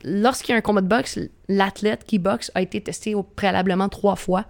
Lorsqu'il 0.04 0.52
y 0.52 0.54
a 0.54 0.58
un 0.58 0.62
combat 0.62 0.80
de 0.80 0.86
boxe, 0.88 1.18
l'athlète 1.48 2.04
qui 2.06 2.18
boxe 2.18 2.50
a 2.54 2.62
été 2.62 2.80
testé 2.80 3.14
au 3.14 3.22
préalablement 3.22 3.88
trois 3.88 4.16
fois. 4.16 4.44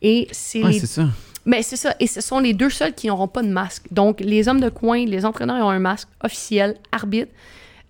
Et 0.00 0.28
c'est 0.32 0.62
Ouais, 0.62 0.72
les- 0.72 0.80
c'est 0.80 0.86
ça. 0.86 1.06
mais 1.44 1.62
c'est 1.62 1.76
ça. 1.76 1.94
Et 2.00 2.06
ce 2.06 2.20
sont 2.20 2.38
les 2.40 2.54
deux 2.54 2.70
seuls 2.70 2.92
qui 2.94 3.06
n'auront 3.08 3.28
pas 3.28 3.42
de 3.42 3.48
masque. 3.48 3.84
Donc, 3.92 4.20
les 4.20 4.48
hommes 4.48 4.60
de 4.60 4.68
coin, 4.68 5.04
les 5.04 5.24
entraîneurs 5.24 5.56
ils 5.58 5.62
ont 5.62 5.70
un 5.70 5.78
masque 5.78 6.08
officiel, 6.22 6.76
arbitre. 6.92 7.30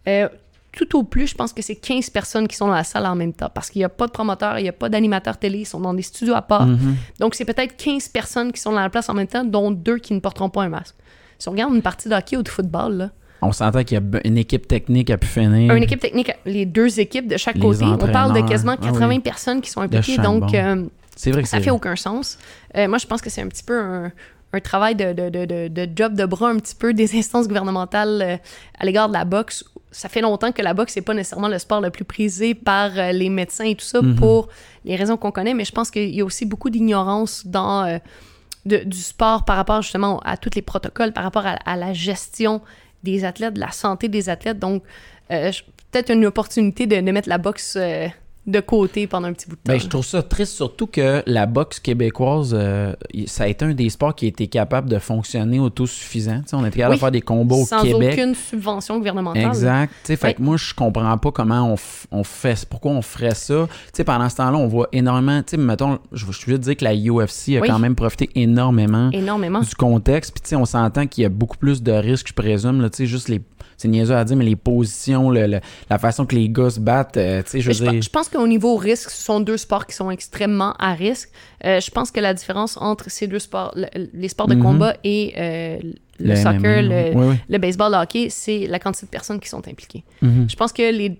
Euh, 0.08 0.28
tout 0.72 0.96
au 0.98 1.02
plus, 1.04 1.26
je 1.26 1.34
pense 1.34 1.52
que 1.52 1.60
c'est 1.60 1.76
15 1.76 2.08
personnes 2.08 2.48
qui 2.48 2.56
sont 2.56 2.66
dans 2.66 2.72
la 2.74 2.84
salle 2.84 3.04
en 3.04 3.14
même 3.14 3.34
temps 3.34 3.50
parce 3.54 3.68
qu'il 3.68 3.80
n'y 3.80 3.84
a 3.84 3.90
pas 3.90 4.06
de 4.06 4.12
promoteur, 4.12 4.58
il 4.58 4.62
n'y 4.62 4.68
a 4.70 4.72
pas 4.72 4.88
d'animateur 4.88 5.36
télé, 5.36 5.58
ils 5.60 5.64
sont 5.66 5.80
dans 5.80 5.92
des 5.92 6.00
studios 6.02 6.34
à 6.34 6.40
part. 6.40 6.66
Mhm. 6.66 6.96
Donc, 7.20 7.34
c'est 7.34 7.44
peut-être 7.44 7.76
15 7.76 8.08
personnes 8.08 8.52
qui 8.52 8.60
sont 8.60 8.72
dans 8.72 8.80
la 8.80 8.88
place 8.88 9.08
en 9.10 9.14
même 9.14 9.26
temps, 9.26 9.44
dont 9.44 9.70
deux 9.70 9.98
qui 9.98 10.14
ne 10.14 10.20
porteront 10.20 10.48
pas 10.48 10.62
un 10.62 10.70
masque. 10.70 10.94
Si 11.38 11.48
on 11.48 11.52
regarde 11.52 11.74
une 11.74 11.82
partie 11.82 12.08
de 12.08 12.14
hockey 12.14 12.36
ou 12.38 12.42
de 12.42 12.48
football, 12.48 12.94
là, 12.94 13.10
On 13.42 13.52
s'entend 13.52 13.82
qu'il 13.84 13.98
y 13.98 14.00
a 14.00 14.20
une 14.24 14.38
équipe 14.38 14.66
technique 14.68 15.10
à 15.10 15.18
pu 15.18 15.26
finir. 15.26 15.74
Une 15.74 15.82
équipe 15.82 16.00
technique, 16.00 16.30
les 16.46 16.64
deux 16.66 17.00
équipes 17.00 17.26
de 17.28 17.36
chaque 17.36 17.56
Les 17.56 17.60
côté. 17.60 17.84
On 17.84 17.98
parle 17.98 18.32
de 18.40 18.48
quasiment 18.48 18.76
Ah 18.80 18.84
80 18.86 19.08
oui. 19.08 19.18
personnes 19.20 19.60
qui 19.60 19.70
sont 19.70 19.80
impliquées, 19.80 20.18
donc 20.18 20.54
euh, 20.54 20.84
C'est 21.16 21.30
vrai 21.32 21.42
que 21.42 21.48
ça 21.48 21.60
fait 21.60 21.70
aucun 21.70 21.96
sens. 21.96 22.38
Euh, 22.76 22.88
moi, 22.88 22.98
je 22.98 23.06
pense 23.06 23.20
que 23.20 23.28
c'est 23.30 23.42
un 23.42 23.48
petit 23.48 23.64
peu 23.64 23.78
un, 23.78 24.12
un 24.52 24.60
travail 24.60 24.94
de, 24.94 25.12
de, 25.12 25.28
de, 25.28 25.68
de, 25.68 25.88
job 25.94 26.14
de 26.14 26.24
bras 26.24 26.50
un 26.50 26.56
petit 26.58 26.74
peu 26.74 26.94
des 26.94 27.14
instances 27.18 27.48
gouvernementales 27.48 28.22
euh, 28.22 28.36
à 28.78 28.84
l'égard 28.86 29.08
de 29.08 29.12
la 29.14 29.24
boxe. 29.24 29.64
Ça 29.90 30.08
fait 30.08 30.20
longtemps 30.22 30.52
que 30.52 30.62
la 30.62 30.72
boxe 30.72 30.96
n'est 30.96 31.02
pas 31.02 31.12
nécessairement 31.12 31.48
le 31.48 31.58
sport 31.58 31.80
le 31.82 31.90
plus 31.90 32.04
prisé 32.04 32.54
par 32.54 32.90
euh, 32.96 33.12
les 33.12 33.28
médecins 33.28 33.64
et 33.64 33.74
tout 33.74 33.84
ça 33.84 34.00
Mhm. 34.00 34.14
pour 34.14 34.48
les 34.84 34.96
raisons 34.96 35.16
qu'on 35.18 35.32
connaît, 35.32 35.52
mais 35.54 35.64
je 35.64 35.72
pense 35.72 35.90
qu'il 35.90 36.14
y 36.14 36.20
a 36.20 36.24
aussi 36.24 36.46
beaucoup 36.46 36.70
d'ignorance 36.70 37.46
dans 37.46 37.84
euh, 37.84 37.98
de- 38.64 38.84
du 38.84 38.96
sport 38.98 39.44
par 39.44 39.56
rapport 39.56 39.82
justement 39.82 40.18
à 40.20 40.36
tous 40.38 40.50
les 40.54 40.62
protocoles, 40.62 41.12
par 41.12 41.24
rapport 41.24 41.44
à, 41.46 41.56
à 41.66 41.76
la 41.76 41.92
gestion 41.92 42.60
des 43.02 43.24
athlètes, 43.24 43.54
de 43.54 43.60
la 43.60 43.70
santé 43.70 44.08
des 44.08 44.28
athlètes. 44.28 44.58
Donc, 44.58 44.82
euh, 45.30 45.50
peut-être 45.90 46.10
une 46.10 46.26
opportunité 46.26 46.86
de, 46.86 47.00
de 47.00 47.10
mettre 47.10 47.28
la 47.28 47.38
boxe 47.38 47.76
euh, 47.76 48.08
de 48.44 48.58
côté 48.58 49.06
pendant 49.06 49.28
un 49.28 49.32
petit 49.32 49.46
bout 49.46 49.54
de 49.54 49.60
temps. 49.62 49.72
Ben, 49.72 49.78
je 49.80 49.86
trouve 49.86 50.04
ça 50.04 50.20
triste, 50.22 50.54
surtout 50.54 50.88
que 50.88 51.22
la 51.26 51.46
boxe 51.46 51.78
québécoise, 51.78 52.52
euh, 52.58 52.92
ça 53.26 53.44
a 53.44 53.46
été 53.46 53.64
un 53.64 53.72
des 53.72 53.88
sports 53.88 54.14
qui 54.16 54.24
a 54.24 54.28
été 54.28 54.48
capable 54.48 54.88
de 54.90 54.98
fonctionner 54.98 55.60
autosuffisant. 55.60 56.40
On 56.52 56.64
était 56.66 56.78
capable 56.78 56.92
Oui. 56.94 56.96
de 56.96 57.00
faire 57.00 57.10
des 57.12 57.20
combats 57.20 57.54
au 57.54 57.64
Sans 57.64 57.82
Québec. 57.82 58.14
aucune 58.18 58.34
subvention 58.34 58.98
gouvernementale. 58.98 59.44
Exact. 59.46 59.92
Fait 60.04 60.34
que 60.34 60.42
moi, 60.42 60.56
je 60.56 60.74
comprends 60.74 61.16
pas 61.18 61.30
comment 61.30 61.72
on, 61.72 61.76
on 62.18 62.24
fait, 62.24 62.66
pourquoi 62.68 62.90
on 62.92 63.02
ferait 63.02 63.34
ça. 63.34 63.68
Pendant 64.04 64.28
ce 64.28 64.36
temps-là, 64.36 64.58
on 64.58 64.66
voit 64.66 64.88
énormément, 64.92 65.40
mettons, 65.58 65.98
je 66.12 66.26
je 66.26 66.32
juste 66.46 66.60
dire 66.62 66.76
que 66.76 66.84
la 66.84 66.94
UFC 66.94 67.56
a 67.56 67.60
Oui. 67.60 67.68
quand 67.68 67.78
même 67.78 67.94
profité 67.94 68.28
énormément 68.34 69.10
Énormément. 69.12 69.60
du 69.60 69.74
contexte. 69.76 70.36
Puis, 70.42 70.56
on 70.56 70.64
s'entend 70.64 71.06
qu'il 71.06 71.22
y 71.22 71.24
a 71.24 71.28
beaucoup 71.28 71.56
plus 71.56 71.82
de 71.82 71.92
risques, 71.92 72.28
je 72.28 72.34
présume, 72.34 72.80
là, 72.80 72.90
tu 72.90 72.96
sais, 72.98 73.06
juste 73.06 73.28
les, 73.28 73.40
c'est 73.82 73.88
niaiseux 73.88 74.14
à 74.16 74.24
dire, 74.24 74.36
mais 74.36 74.44
les 74.44 74.56
positions, 74.56 75.28
le- 75.30 75.46
le- 75.46 75.60
la 75.90 75.98
façon 75.98 76.24
que 76.26 76.34
les 76.34 76.48
gars 76.48 76.70
se 76.70 76.80
battent, 76.80 77.16
euh, 77.16 77.42
tu 77.42 77.50
sais, 77.50 77.60
je 77.60 77.70
veux 77.72 77.90
dire. 77.90 78.00
je 78.02 78.08
pense 78.08 78.28
qu'au 78.28 78.46
niveau 78.46 78.76
risque, 78.76 79.10
ce 79.10 79.22
sont 79.22 79.40
deux 79.40 79.56
sports 79.56 79.86
qui 79.86 79.94
sont 79.94 80.10
extrêmement 80.10 80.72
à 80.78 80.94
risque. 80.94 81.30
Euh, 81.64 81.80
je 81.80 81.90
pense 81.90 82.10
que 82.10 82.20
la 82.20 82.34
différence 82.34 82.76
entre 82.80 83.10
ces 83.10 83.26
deux 83.26 83.38
sports, 83.38 83.72
le- 83.76 83.86
les 84.14 84.28
sports 84.28 84.46
de 84.48 84.54
Mhm. 84.54 84.62
combat 84.62 84.96
et 85.04 85.34
euh, 85.36 85.78
le, 86.18 86.36
soccer, 86.36 86.54
MMA, 86.60 86.82
le, 86.82 87.16
oui, 87.18 87.26
oui. 87.30 87.34
le 87.48 87.58
baseball, 87.58 87.92
le 87.92 87.98
hockey, 87.98 88.28
c'est 88.30 88.66
la 88.66 88.78
quantité 88.78 89.06
de 89.06 89.10
personnes 89.10 89.40
qui 89.40 89.48
sont 89.48 89.66
impliquées. 89.68 90.04
Mhm. 90.22 90.46
Je 90.48 90.56
pense 90.56 90.72
que 90.72 90.82
les, 90.92 91.18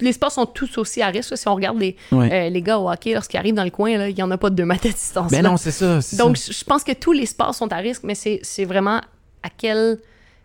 les 0.00 0.12
sports 0.12 0.32
sont 0.32 0.46
tous 0.46 0.78
aussi 0.78 1.00
à 1.00 1.06
risque. 1.08 1.36
Si 1.36 1.46
on 1.48 1.54
regarde 1.54 1.78
les, 1.78 1.96
Ouais. 2.10 2.30
euh, 2.32 2.50
les 2.50 2.60
gars 2.62 2.78
au 2.78 2.90
hockey, 2.90 3.14
lorsqu'ils 3.14 3.36
arrivent 3.38 3.54
dans 3.54 3.64
le 3.64 3.70
coin, 3.70 3.96
là, 3.96 4.08
il 4.08 4.14
n'y 4.14 4.22
en 4.22 4.30
a 4.30 4.36
pas 4.38 4.50
de 4.50 4.56
deux 4.56 4.64
mètres 4.64 4.84
de 4.88 4.92
distance. 4.92 5.30
Ben 5.30 5.42
non, 5.42 5.56
c'est 5.56 5.70
ça. 5.70 6.00
Donc, 6.18 6.36
ça. 6.36 6.52
je 6.52 6.64
pense 6.64 6.82
que 6.84 6.92
tous 6.92 7.12
les 7.12 7.26
sports 7.26 7.54
sont 7.54 7.72
à 7.72 7.76
risque, 7.76 8.02
mais 8.04 8.14
c'est 8.14 8.64
vraiment 8.64 9.00
à 9.44 9.48
quelle, 9.56 9.98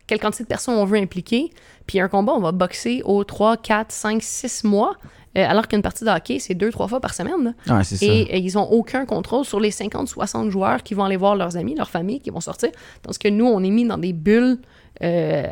quelle 0.07 0.19
quantité 0.19 0.43
de 0.43 0.47
personnes 0.47 0.75
on 0.75 0.85
veut 0.85 0.97
impliquer. 0.97 1.51
Puis 1.85 1.99
un 1.99 2.07
combat, 2.07 2.33
on 2.33 2.39
va 2.39 2.51
boxer 2.51 3.01
aux 3.05 3.23
3, 3.23 3.57
4, 3.57 3.91
5, 3.91 4.23
6 4.23 4.63
mois, 4.63 4.95
euh, 5.37 5.45
alors 5.47 5.67
qu'une 5.67 5.81
partie 5.81 6.03
de 6.03 6.09
hockey, 6.09 6.39
c'est 6.39 6.55
deux, 6.55 6.71
trois 6.71 6.87
fois 6.87 6.99
par 6.99 7.13
semaine. 7.13 7.53
là. 7.67 7.75
Ouais, 7.77 7.83
c'est 7.83 7.97
ça. 7.97 8.05
Et 8.05 8.33
euh, 8.33 8.37
ils 8.37 8.53
n'ont 8.55 8.69
aucun 8.71 9.05
contrôle 9.05 9.45
sur 9.45 9.59
les 9.59 9.71
50, 9.71 10.07
60 10.07 10.49
joueurs 10.49 10.81
qui 10.81 10.93
vont 10.93 11.03
aller 11.03 11.17
voir 11.17 11.35
leurs 11.35 11.57
amis, 11.57 11.75
leurs 11.75 11.89
familles, 11.89 12.21
qui 12.21 12.29
vont 12.29 12.39
sortir. 12.41 12.69
Tandis 13.03 13.19
que 13.19 13.27
nous, 13.27 13.45
on 13.45 13.63
est 13.63 13.69
mis 13.69 13.85
dans 13.85 13.97
des 13.97 14.13
bulles 14.13 14.57
euh, 15.03 15.43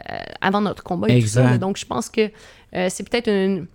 avant 0.41 0.61
notre 0.61 0.83
combat 0.83 1.09
et 1.09 1.21
tout 1.21 1.27
ça. 1.27 1.43
Exact. 1.43 1.59
Donc, 1.59 1.77
je 1.77 1.85
pense 1.85 2.09
que 2.09 2.31
euh, 2.75 2.87
c'est 2.89 3.07
peut-être 3.07 3.29
une... 3.29 3.67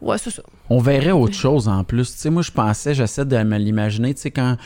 Ouais, 0.00 0.18
c'est 0.18 0.30
ça. 0.30 0.42
On 0.68 0.78
verrait 0.78 1.10
autre 1.10 1.34
chose 1.34 1.68
en 1.68 1.82
plus. 1.82 2.12
Tu 2.12 2.18
sais, 2.18 2.30
moi, 2.30 2.42
je 2.42 2.52
pensais, 2.52 2.94
j'essaie 2.94 3.24
de 3.24 3.38
me 3.42 3.56
l'imaginer, 3.56 4.14
tu 4.14 4.20
sais, 4.20 4.30
quand. 4.30 4.56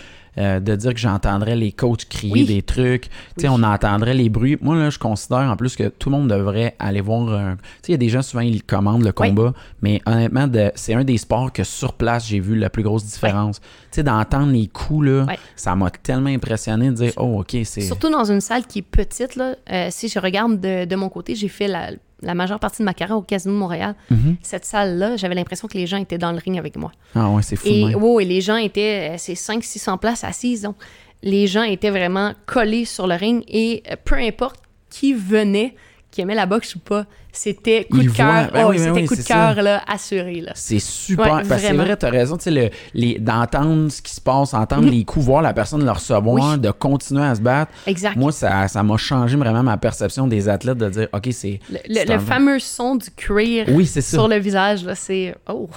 Euh, 0.40 0.58
de 0.60 0.74
dire 0.74 0.94
que 0.94 0.98
j'entendrais 1.00 1.54
les 1.54 1.70
coachs 1.72 2.06
crier 2.08 2.32
Oui. 2.32 2.44
des 2.46 2.62
trucs, 2.62 3.08
on 3.44 3.62
entendrait 3.62 4.14
les 4.14 4.28
bruits. 4.28 4.56
Moi, 4.60 4.76
là, 4.76 4.90
je 4.90 4.98
considère 4.98 5.40
en 5.50 5.56
plus 5.56 5.76
que 5.76 5.88
tout 5.88 6.10
le 6.10 6.16
monde 6.16 6.28
devrait 6.28 6.74
aller 6.78 7.00
voir. 7.00 7.28
un- 7.34 7.56
il 7.86 7.92
y 7.92 7.94
a 7.94 7.98
des 7.98 8.08
gens, 8.08 8.22
souvent, 8.22 8.42
ils 8.42 8.62
commandent 8.62 9.02
le 9.04 9.12
Oui. 9.18 9.28
combat, 9.28 9.52
mais 9.82 10.00
honnêtement, 10.06 10.46
de- 10.46 10.72
c'est 10.74 10.94
un 10.94 11.04
des 11.04 11.18
sports 11.18 11.52
que 11.52 11.62
sur 11.64 11.92
place, 11.92 12.26
j'ai 12.26 12.40
vu 12.40 12.56
la 12.56 12.70
plus 12.70 12.82
grosse 12.82 13.04
différence. 13.04 13.60
D'entendre 13.96 14.52
les 14.52 14.66
coups, 14.68 15.06
là, 15.06 15.26
ça 15.56 15.74
m'a 15.76 15.90
tellement 15.90 16.30
impressionné 16.30 16.88
de 16.90 16.94
dire, 16.94 17.12
oh, 17.18 17.40
OK, 17.40 17.56
c'est. 17.64 17.80
Surtout 17.82 18.08
dans 18.10 18.24
une 18.24 18.40
salle 18.40 18.64
qui 18.66 18.78
est 18.78 18.82
petite, 18.82 19.36
là, 19.36 19.56
euh, 19.70 19.88
si 19.90 20.08
je 20.08 20.18
regarde 20.18 20.58
de, 20.60 20.84
de 20.86 20.96
mon 20.96 21.08
côté, 21.08 21.34
j'ai 21.34 21.48
fait 21.48 21.68
la, 21.68 21.90
la 22.22 22.34
majeure 22.34 22.58
partie 22.60 22.82
de 22.82 22.84
ma 22.84 22.94
carrière 22.94 23.16
au 23.16 23.22
Casino 23.22 23.54
de 23.54 23.58
Montréal. 23.58 23.94
Mhm. 24.10 24.36
Cette 24.42 24.64
salle-là, 24.64 25.16
j'avais 25.16 25.34
l'impression 25.34 25.68
que 25.68 25.76
les 25.76 25.86
gens 25.86 25.96
étaient 25.96 26.18
dans 26.18 26.32
le 26.32 26.38
ring 26.38 26.58
avec 26.58 26.76
moi. 26.76 26.92
Ah, 27.14 27.30
ouais, 27.30 27.42
c'est 27.42 27.56
fou. 27.56 27.66
Et, 27.66 27.84
même. 27.86 28.20
et 28.20 28.24
les 28.24 28.40
gens 28.40 28.56
étaient, 28.56 29.12
euh, 29.12 29.14
c'est 29.18 29.34
500-600 29.34 29.98
places 29.98 30.24
assises, 30.24 30.62
donc 30.62 30.76
les 31.22 31.46
gens 31.46 31.62
étaient 31.62 31.90
vraiment 31.90 32.32
collés 32.46 32.84
sur 32.84 33.06
le 33.06 33.14
ring 33.14 33.44
et 33.48 33.82
euh, 33.90 33.96
peu 34.04 34.16
importe 34.16 34.60
qui 34.88 35.12
venait, 35.12 35.74
qui 36.10 36.20
aimait 36.20 36.34
la 36.34 36.46
boxe 36.46 36.74
ou 36.74 36.78
pas, 36.78 37.06
c'était 37.32 37.84
coup 37.90 37.98
de 38.02 38.08
cœur. 38.10 38.50
Ben 38.52 38.64
oh, 38.66 38.70
oui, 38.70 38.76
ben 38.76 38.84
c'était 38.84 39.00
oui, 39.00 39.06
coup 39.06 39.16
de 39.16 39.22
cœur, 39.22 39.54
là, 39.62 39.82
assuré, 39.86 40.40
là. 40.40 40.52
C'est 40.54 40.78
super. 40.78 41.24
Ouais, 41.36 41.42
parce 41.48 41.60
que 41.62 41.68
c'est 41.68 41.72
vrai, 41.74 41.96
t'as 41.96 42.10
raison, 42.10 42.36
tu 42.36 42.44
sais, 42.44 42.50
le- 42.50 42.70
les- 42.94 43.18
d'entendre 43.18 43.90
ce 43.90 44.02
qui 44.02 44.14
se 44.14 44.20
passe, 44.20 44.54
entendre 44.54 44.88
les 44.90 45.04
coups, 45.04 45.24
voir 45.24 45.42
la 45.42 45.52
personne 45.52 45.84
le 45.84 45.90
recevoir, 45.90 46.52
Oui. 46.52 46.58
de 46.58 46.70
continuer 46.70 47.24
à 47.24 47.34
se 47.34 47.40
battre. 47.40 47.72
Exact. 47.86 48.16
Moi, 48.16 48.32
ça 48.32 48.68
ça 48.68 48.82
m'a 48.82 48.96
changé 48.96 49.36
vraiment 49.36 49.62
ma 49.62 49.76
perception 49.76 50.26
des 50.26 50.48
athlètes 50.48 50.78
de 50.78 50.88
dire, 50.88 51.08
OK, 51.12 51.28
c'est. 51.32 51.60
le, 51.70 51.78
le- 51.88 51.94
c'est 51.94 52.04
le 52.06 52.14
un- 52.14 52.18
fameux 52.18 52.58
son 52.58 52.96
du 52.96 53.10
cuir 53.10 53.66
Oui, 53.68 53.86
c'est 53.86 54.00
sur 54.02 54.28
le 54.28 54.36
visage, 54.38 54.84
là, 54.84 54.94
c'est... 54.94 55.34
Oh! 55.48 55.68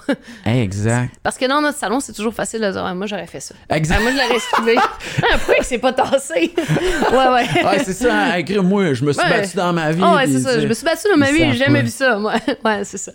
Exact. 0.45 1.11
Parce 1.23 1.37
que 1.37 1.45
dans 1.47 1.61
notre 1.61 1.77
salon, 1.77 1.99
c'est 1.99 2.13
toujours 2.13 2.33
facile 2.33 2.61
de 2.61 2.71
dire, 2.71 2.83
Ah, 2.85 2.93
moi, 2.95 3.07
j'aurais 3.07 3.27
fait 3.27 3.39
ça. 3.39 3.55
Exact. 3.69 3.97
Ah, 3.99 4.01
moi, 4.03 4.11
je 4.11 4.17
l'aurais 4.17 4.35
esquivé. 4.35 4.75
ah, 5.23 5.37
pourquoi 5.37 5.55
que 5.55 5.65
c'est 5.65 5.77
pas 5.77 5.93
tassé? 5.93 6.53
ouais, 7.11 7.17
ouais. 7.17 7.63
Ouais, 7.65 7.79
c'est 7.83 7.93
ça, 7.93 8.13
hein, 8.13 8.35
écrire, 8.35 8.63
moi, 8.63 8.93
je 8.93 9.03
me 9.05 9.13
suis 9.13 9.21
Ouais. 9.23 9.29
battu 9.29 9.55
dans 9.55 9.71
ma 9.73 9.91
vie. 9.91 10.01
Ah 10.03 10.15
ouais, 10.15 10.27
c'est 10.27 10.39
ça. 10.39 10.59
Je 10.59 10.67
me 10.67 10.73
suis 10.73 10.83
battue 10.85 11.07
dans 11.11 11.17
ma 11.17 11.31
vie, 11.31 11.42
j'ai 11.51 11.57
jamais 11.65 11.81
vu 11.81 11.89
ça, 11.89 12.17
moi. 12.17 12.33
ouais, 12.65 12.83
c'est 12.83 12.97
ça. 12.97 13.11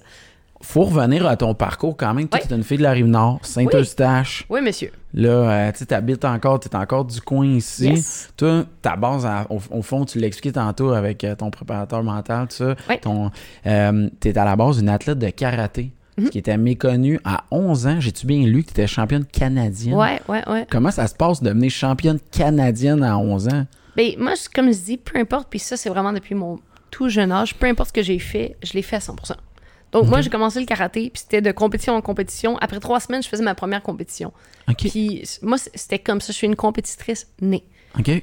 Faut 0.61 0.83
revenir 0.83 1.25
à 1.27 1.37
ton 1.37 1.55
parcours 1.55 1.97
quand 1.97 2.13
même. 2.15 2.27
Toi, 2.29 2.41
Oui. 2.43 2.49
tu 2.49 2.53
es 2.53 2.57
une 2.57 2.65
fille 2.65 2.79
de 2.79 2.83
la 2.83 2.91
Rive-Nord, 2.91 3.39
Saint-Eustache. 3.43 4.45
Oui, 4.51 4.61
monsieur. 4.61 4.91
Là, 5.15 5.29
euh, 5.31 5.73
tu 5.73 5.79
sais, 5.79 5.87
t'habites 5.87 6.25
encore, 6.25 6.59
t'es 6.59 6.75
encore 6.75 7.05
du 7.05 7.21
coin 7.21 7.47
ici. 7.47 7.87
Yes. 7.91 8.33
Toi, 8.37 8.65
ta 8.83 8.97
base, 8.97 9.25
à- 9.25 9.47
au, 9.51 9.61
au 9.71 9.83
fond, 9.83 10.05
tu 10.05 10.19
l'expliquais 10.19 10.53
tantôt 10.55 10.91
avec 10.93 11.23
euh, 11.23 11.37
ton 11.37 11.51
préparateur 11.51 12.03
mental, 12.03 12.49
tout 12.49 12.57
ça. 12.57 12.75
Oui. 12.89 12.99
Ton, 13.01 13.31
euh, 13.67 14.09
t'es 14.19 14.37
à 14.37 14.45
la 14.45 14.57
base 14.57 14.81
une 14.81 14.89
athlète 14.89 15.19
de 15.21 15.31
karaté 15.31 15.93
Mhm. 16.19 16.31
qui 16.31 16.39
était 16.39 16.57
méconnue 16.59 17.21
à 17.25 17.45
11 17.53 17.87
ans. 17.87 18.01
J'ai-tu 18.01 18.27
bien 18.27 18.41
lu 18.45 18.63
que 18.63 18.67
tu 18.67 18.73
étais 18.73 18.89
championne 18.89 19.25
canadienne? 19.25 19.95
Ouais, 19.95 20.21
ouais, 20.29 20.43
ouais. 20.49 20.67
Comment 20.69 20.91
ça 20.91 21.07
se 21.07 21.15
passe 21.15 21.41
de 21.41 21.49
devenir 21.51 21.71
championne 21.71 22.19
canadienne 22.33 23.05
à 23.05 23.17
11 23.17 23.47
ans? 23.47 23.65
Ben, 23.97 24.11
moi, 24.19 24.33
comme 24.53 24.73
je 24.73 24.79
dis, 24.79 24.97
peu 24.97 25.19
importe, 25.21 25.47
puis 25.49 25.61
ça, 25.61 25.77
c'est 25.77 25.89
vraiment 25.89 26.13
depuis 26.13 26.35
mon 26.35 26.59
tout 26.91 27.09
jeune 27.09 27.33
âge, 27.33 27.55
peu 27.55 27.67
importe 27.67 27.89
ce 27.89 27.93
que 27.93 28.03
j'ai 28.03 28.19
fait, 28.19 28.57
je 28.63 28.73
l'ai 28.75 28.83
fait 28.83 28.97
à 28.97 29.01
100%. 29.01 29.33
Donc, 29.93 30.07
moi, 30.07 30.21
j'ai 30.21 30.29
commencé 30.29 30.61
le 30.61 30.67
karaté, 30.67 31.09
puis 31.11 31.23
c'était 31.23 31.41
de 31.41 31.51
compétition 31.51 31.95
en 31.95 32.03
compétition. 32.03 32.59
Après 32.59 32.79
trois 32.79 33.01
semaines, 33.01 33.23
je 33.23 33.29
faisais 33.29 33.43
ma 33.43 33.55
première 33.55 33.83
compétition. 33.83 34.33
Puis, 34.77 35.25
moi, 35.43 35.57
c'était 35.59 35.99
comme 35.99 36.21
ça. 36.21 36.33
Je 36.33 36.37
suis 36.37 36.47
une 36.47 36.57
compétitrice 36.57 37.27
née. 37.41 37.65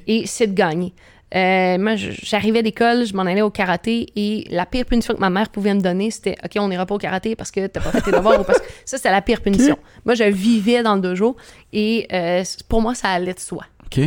Et 0.06 0.26
c'est 0.26 0.46
de 0.46 0.54
gagner. 0.54 0.94
Euh, 1.34 1.76
moi, 1.78 1.96
j'arrivais 1.96 2.62
d'école, 2.62 3.04
je 3.04 3.12
m'en 3.14 3.22
allais 3.22 3.42
au 3.42 3.50
karaté 3.50 4.06
et 4.14 4.46
la 4.48 4.64
pire 4.64 4.84
punition 4.84 5.12
que 5.12 5.18
ma 5.18 5.28
mère 5.28 5.48
pouvait 5.48 5.74
me 5.74 5.80
donner, 5.80 6.12
c'était 6.12 6.36
OK, 6.44 6.52
on 6.56 6.68
n'ira 6.68 6.86
pas 6.86 6.94
au 6.94 6.98
karaté 6.98 7.34
parce 7.34 7.50
que 7.50 7.66
t'as 7.66 7.80
pas 7.80 7.90
fait 7.90 8.00
tes 8.00 8.10
devoirs 8.16 8.40
ou 8.40 8.44
parce 8.44 8.60
que 8.60 8.66
ça, 8.84 8.96
c'était 8.96 9.10
la 9.10 9.22
pire 9.22 9.40
punition. 9.40 9.76
Moi, 10.04 10.14
je 10.14 10.22
vivais 10.22 10.84
dans 10.84 10.94
le 10.94 11.00
dojo 11.00 11.36
et 11.72 12.06
euh, 12.12 12.44
pour 12.68 12.80
moi, 12.80 12.94
ça 12.94 13.08
allait 13.08 13.34
de 13.34 13.40
soi. 13.40 13.64
OK. 13.86 14.00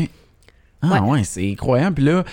Ah 0.81 1.03
ouais, 1.03 1.25
c'est 1.25 1.51
incroyable. 1.51 1.95
Puis 1.95 2.05
là, 2.05 2.23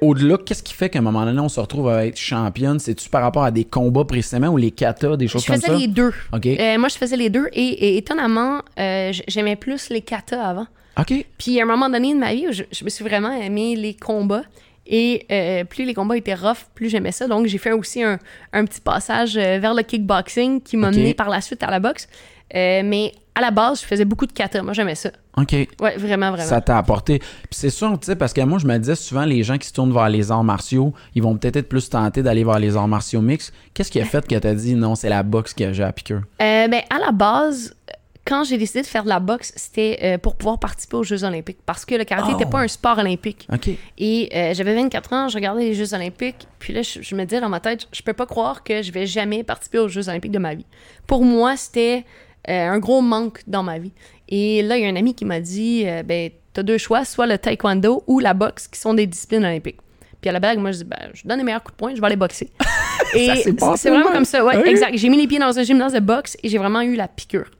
au-delà, 0.00 0.36
qu'est-ce 0.38 0.62
qui 0.62 0.74
fait 0.74 0.88
qu'à 0.90 0.98
un 0.98 1.02
moment 1.02 1.24
donné, 1.24 1.40
on 1.40 1.48
se 1.48 1.60
retrouve 1.60 1.88
à 1.88 2.06
être 2.06 2.16
championne? 2.16 2.78
C'est-tu 2.78 3.08
par 3.08 3.22
rapport 3.22 3.44
à 3.44 3.50
des 3.50 3.64
combats 3.64 4.04
précisément 4.04 4.48
ou 4.48 4.56
les 4.56 4.70
katas, 4.70 5.16
des 5.16 5.28
choses 5.28 5.42
Je 5.42 5.46
comme 5.48 5.56
faisais 5.56 5.66
ça? 5.68 5.76
les 5.78 5.88
deux. 5.88 6.12
Euh, 6.34 6.78
moi, 6.78 6.88
je 6.88 6.96
faisais 6.96 7.16
les 7.16 7.30
deux 7.30 7.48
et, 7.52 7.62
et 7.62 7.96
étonnamment, 7.96 8.60
euh, 8.78 9.12
j'aimais 9.28 9.56
plus 9.56 9.90
les 9.90 10.00
katas 10.02 10.42
avant. 10.42 10.66
OK. 10.98 11.12
Puis 11.38 11.60
à 11.60 11.64
un 11.64 11.66
moment 11.66 11.88
donné 11.90 12.14
de 12.14 12.18
ma 12.18 12.32
vie, 12.34 12.46
je, 12.50 12.64
je 12.72 12.84
me 12.84 12.88
suis 12.90 13.04
vraiment 13.04 13.30
aimé 13.32 13.76
les 13.76 13.94
combats. 13.94 14.44
Et 14.88 15.26
euh, 15.32 15.64
plus 15.64 15.84
les 15.84 15.94
combats 15.94 16.16
étaient 16.16 16.34
rough, 16.34 16.66
plus 16.74 16.88
j'aimais 16.88 17.10
ça. 17.10 17.26
Donc 17.26 17.46
j'ai 17.46 17.58
fait 17.58 17.72
aussi 17.72 18.02
un, 18.04 18.18
un 18.52 18.64
petit 18.64 18.80
passage 18.80 19.36
euh, 19.36 19.58
vers 19.58 19.74
le 19.74 19.82
kickboxing 19.82 20.60
qui 20.62 20.76
m'a 20.76 20.88
Ok. 20.90 20.94
mené 20.94 21.12
par 21.12 21.28
la 21.28 21.40
suite 21.40 21.62
à 21.64 21.70
la 21.72 21.80
boxe. 21.80 22.08
Euh, 22.54 22.82
mais 22.84 23.12
à 23.36 23.40
la 23.42 23.50
base, 23.50 23.82
je 23.82 23.86
faisais 23.86 24.04
beaucoup 24.04 24.26
de 24.26 24.32
kata. 24.32 24.62
Moi, 24.62 24.72
j'aimais 24.72 24.94
ça. 24.94 25.10
OK. 25.36 25.52
Ouais, 25.52 25.96
vraiment, 25.98 26.30
vraiment. 26.32 26.48
Ça 26.48 26.60
t'a 26.60 26.78
apporté. 26.78 27.18
Puis 27.18 27.28
c'est 27.52 27.70
sûr, 27.70 27.90
tu 28.00 28.06
sais, 28.06 28.16
parce 28.16 28.32
que 28.32 28.40
moi, 28.40 28.58
je 28.58 28.66
me 28.66 28.76
disais 28.78 28.94
souvent, 28.96 29.24
les 29.26 29.42
gens 29.42 29.58
qui 29.58 29.68
se 29.68 29.72
tournent 29.74 29.92
vers 29.92 30.08
les 30.08 30.30
arts 30.30 30.42
martiaux, 30.44 30.94
ils 31.14 31.22
vont 31.22 31.36
peut-être 31.36 31.56
être 31.56 31.68
plus 31.68 31.88
tentés 31.90 32.22
d'aller 32.22 32.42
vers 32.44 32.58
les 32.58 32.76
arts 32.76 32.88
martiaux 32.88 33.20
mixtes. 33.20 33.52
Qu'est-ce 33.74 33.90
qui 33.90 34.00
a 34.00 34.04
fait 34.04 34.26
que 34.26 34.34
t'as 34.36 34.54
dit 34.54 34.74
non, 34.74 34.94
c'est 34.94 35.10
la 35.10 35.22
boxe 35.22 35.52
que 35.54 35.72
j'ai 35.72 35.84
à 35.84 35.92
piqûre? 35.92 36.22
Euh, 36.40 36.68
ben, 36.68 36.80
à 36.88 36.98
la 36.98 37.12
base, 37.12 37.76
quand 38.24 38.42
j'ai 38.42 38.56
décidé 38.58 38.80
de 38.82 38.86
faire 38.86 39.04
de 39.04 39.08
la 39.10 39.20
boxe, 39.20 39.52
c'était 39.54 39.98
euh, 40.02 40.18
pour 40.18 40.34
pouvoir 40.36 40.58
participer 40.58 40.96
aux 40.96 41.04
Jeux 41.04 41.22
olympiques. 41.22 41.58
Parce 41.66 41.84
que 41.84 41.94
le 41.94 42.04
karaté 42.04 42.30
Oh. 42.30 42.38
n'était 42.38 42.50
pas 42.50 42.60
un 42.60 42.66
sport 42.68 42.98
olympique. 42.98 43.46
OK. 43.52 43.68
Et 43.98 44.30
euh, 44.34 44.54
j'avais 44.54 44.74
24 44.74 45.12
ans, 45.12 45.28
je 45.28 45.34
regardais 45.36 45.62
les 45.62 45.74
Jeux 45.74 45.92
olympiques, 45.94 46.48
puis 46.58 46.72
là, 46.72 46.82
je, 46.82 47.02
je 47.02 47.14
me 47.14 47.24
disais 47.24 47.40
dans 47.40 47.48
ma 47.50 47.60
tête, 47.60 47.86
je 47.92 48.02
peux 48.02 48.14
pas 48.14 48.26
croire 48.26 48.64
que 48.64 48.82
je 48.82 48.90
vais 48.90 49.06
jamais 49.06 49.44
participer 49.44 49.78
aux 49.78 49.88
Jeux 49.88 50.08
olympiques 50.08 50.32
de 50.32 50.38
ma 50.38 50.54
vie. 50.54 50.66
Pour 51.06 51.24
moi, 51.24 51.56
c'était 51.56 52.04
euh, 52.48 52.68
un 52.70 52.78
gros 52.78 53.00
manque 53.02 53.42
dans 53.46 53.62
ma 53.62 53.78
vie. 53.78 53.92
Et 54.28 54.62
là, 54.62 54.76
il 54.76 54.82
y 54.82 54.86
a 54.86 54.88
un 54.88 54.96
ami 54.96 55.14
qui 55.14 55.24
m'a 55.24 55.40
dit, 55.40 55.84
euh, 55.86 56.02
ben, 56.02 56.30
t'as 56.52 56.62
deux 56.62 56.78
choix, 56.78 57.04
soit 57.04 57.26
le 57.26 57.38
taekwondo 57.38 58.02
ou 58.06 58.18
la 58.20 58.34
boxe, 58.34 58.66
qui 58.68 58.78
sont 58.80 58.94
des 58.94 59.06
disciplines 59.06 59.44
olympiques. 59.44 59.78
Puis 60.20 60.30
à 60.30 60.32
la 60.32 60.40
blague, 60.40 60.58
moi, 60.58 60.72
je 60.72 60.78
dis, 60.78 60.84
ben, 60.84 61.10
je 61.14 61.26
donne 61.28 61.38
les 61.38 61.44
meilleurs 61.44 61.62
coups 61.62 61.74
de 61.74 61.78
poing, 61.78 61.94
je 61.94 62.00
vais 62.00 62.06
aller 62.06 62.16
boxer. 62.16 62.50
Et 63.14 63.28
c'est 63.76 63.90
vraiment 63.90 64.10
comme 64.12 64.24
ça, 64.24 64.44
ouais, 64.44 64.54
même. 64.54 64.62
Oui. 64.64 64.70
exact. 64.70 64.96
J'ai 64.96 65.08
mis 65.08 65.16
les 65.18 65.26
pieds 65.26 65.38
dans 65.38 65.56
un 65.58 65.62
gymnase 65.62 65.92
de 65.92 66.00
boxe 66.00 66.36
et 66.42 66.48
j'ai 66.48 66.58
vraiment 66.58 66.80
eu 66.80 66.96
la 66.96 67.06
piqûre. 67.08 67.50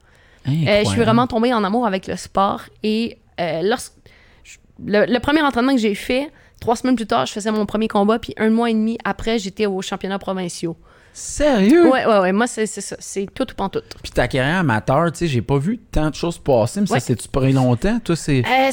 Euh, 0.67 0.79
je 0.83 0.89
suis 0.89 0.99
vraiment 1.01 1.27
tombée 1.27 1.53
en 1.53 1.63
amour 1.63 1.85
avec 1.85 2.07
le 2.07 2.15
sport. 2.15 2.61
Et 2.83 3.17
euh, 3.39 3.61
lorsque, 3.63 3.93
je- 4.43 4.57
le, 4.85 5.05
le 5.05 5.19
premier 5.19 5.41
entraînement 5.41 5.73
que 5.73 5.79
j'ai 5.79 5.93
fait, 5.95 6.29
trois 6.59 6.75
semaines 6.75 6.95
plus 6.95 7.05
tard, 7.07 7.25
je 7.27 7.33
faisais 7.33 7.51
mon 7.51 7.65
premier 7.65 7.87
combat. 7.87 8.17
Puis 8.19 8.33
un 8.37 8.49
mois 8.49 8.69
et 8.69 8.73
demi 8.73 8.97
après, 9.05 9.39
j'étais 9.39 9.65
aux 9.67 9.81
championnats 9.81 10.19
provinciaux. 10.19 10.75
Sérieux? 11.19 11.89
Ouais, 11.89 12.05
ouais, 12.05 12.19
ouais. 12.19 12.31
Moi, 12.31 12.45
c'est 12.45 12.67
ça. 12.67 12.95
C'est 12.99 13.25
tout 13.33 13.51
ou 13.51 13.55
pas 13.55 13.69
tout. 13.69 13.81
Puis 14.03 14.11
ta 14.11 14.27
carrière 14.27 14.57
amateur, 14.59 15.11
tu 15.11 15.17
sais, 15.19 15.27
j'ai 15.27 15.41
pas 15.41 15.57
vu 15.57 15.79
tant 15.79 16.11
de 16.11 16.15
choses 16.15 16.37
passer, 16.37 16.79
mais 16.81 16.91
Ouais. 16.91 16.99
ça 16.99 17.07
s'est-tu 17.07 17.27
pris 17.27 17.51
longtemps? 17.53 17.99
Toi, 18.03 18.15
c'est. 18.15 18.43
Euh, 18.45 18.71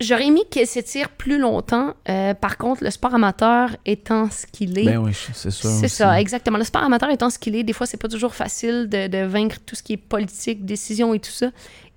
J'aurais 0.00 0.26
aimé 0.26 0.40
qu'elle 0.50 0.66
s'étire 0.66 1.10
plus 1.10 1.38
longtemps. 1.38 1.92
Euh, 2.08 2.32
par 2.32 2.56
contre, 2.56 2.82
le 2.82 2.90
sport 2.90 3.14
amateur 3.14 3.68
étant 3.84 4.30
ce 4.30 4.46
qu'il 4.46 4.76
est, 4.78 4.84
Ben 4.86 4.96
oui, 4.96 5.12
c'est 5.34 5.50
sûr. 5.50 5.68
c'est 5.70 5.86
ça, 5.88 6.18
exactement. 6.18 6.56
Le 6.58 6.64
sport 6.64 6.82
amateur 6.82 7.10
étant 7.10 7.28
ce 7.30 7.38
qu'il 7.38 7.54
est, 7.56 7.62
des 7.62 7.72
fois, 7.74 7.86
c'est 7.86 7.98
pas 8.00 8.08
toujours 8.08 8.34
facile 8.34 8.88
de, 8.88 9.06
de 9.06 9.18
vaincre 9.26 9.58
tout 9.66 9.76
ce 9.76 9.82
qui 9.82 9.92
est 9.92 9.96
politique, 9.98 10.64
décision 10.64 11.12
et 11.14 11.20
tout 11.20 11.30
ça. 11.30 11.50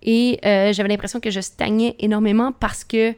Et 0.04 0.40
euh, 0.46 0.74
j'avais 0.74 0.90
l'impression 0.90 1.20
que 1.22 1.32
je 1.32 1.40
stagnais 1.40 1.96
énormément 2.00 2.52
parce 2.52 2.84
que, 2.84 3.16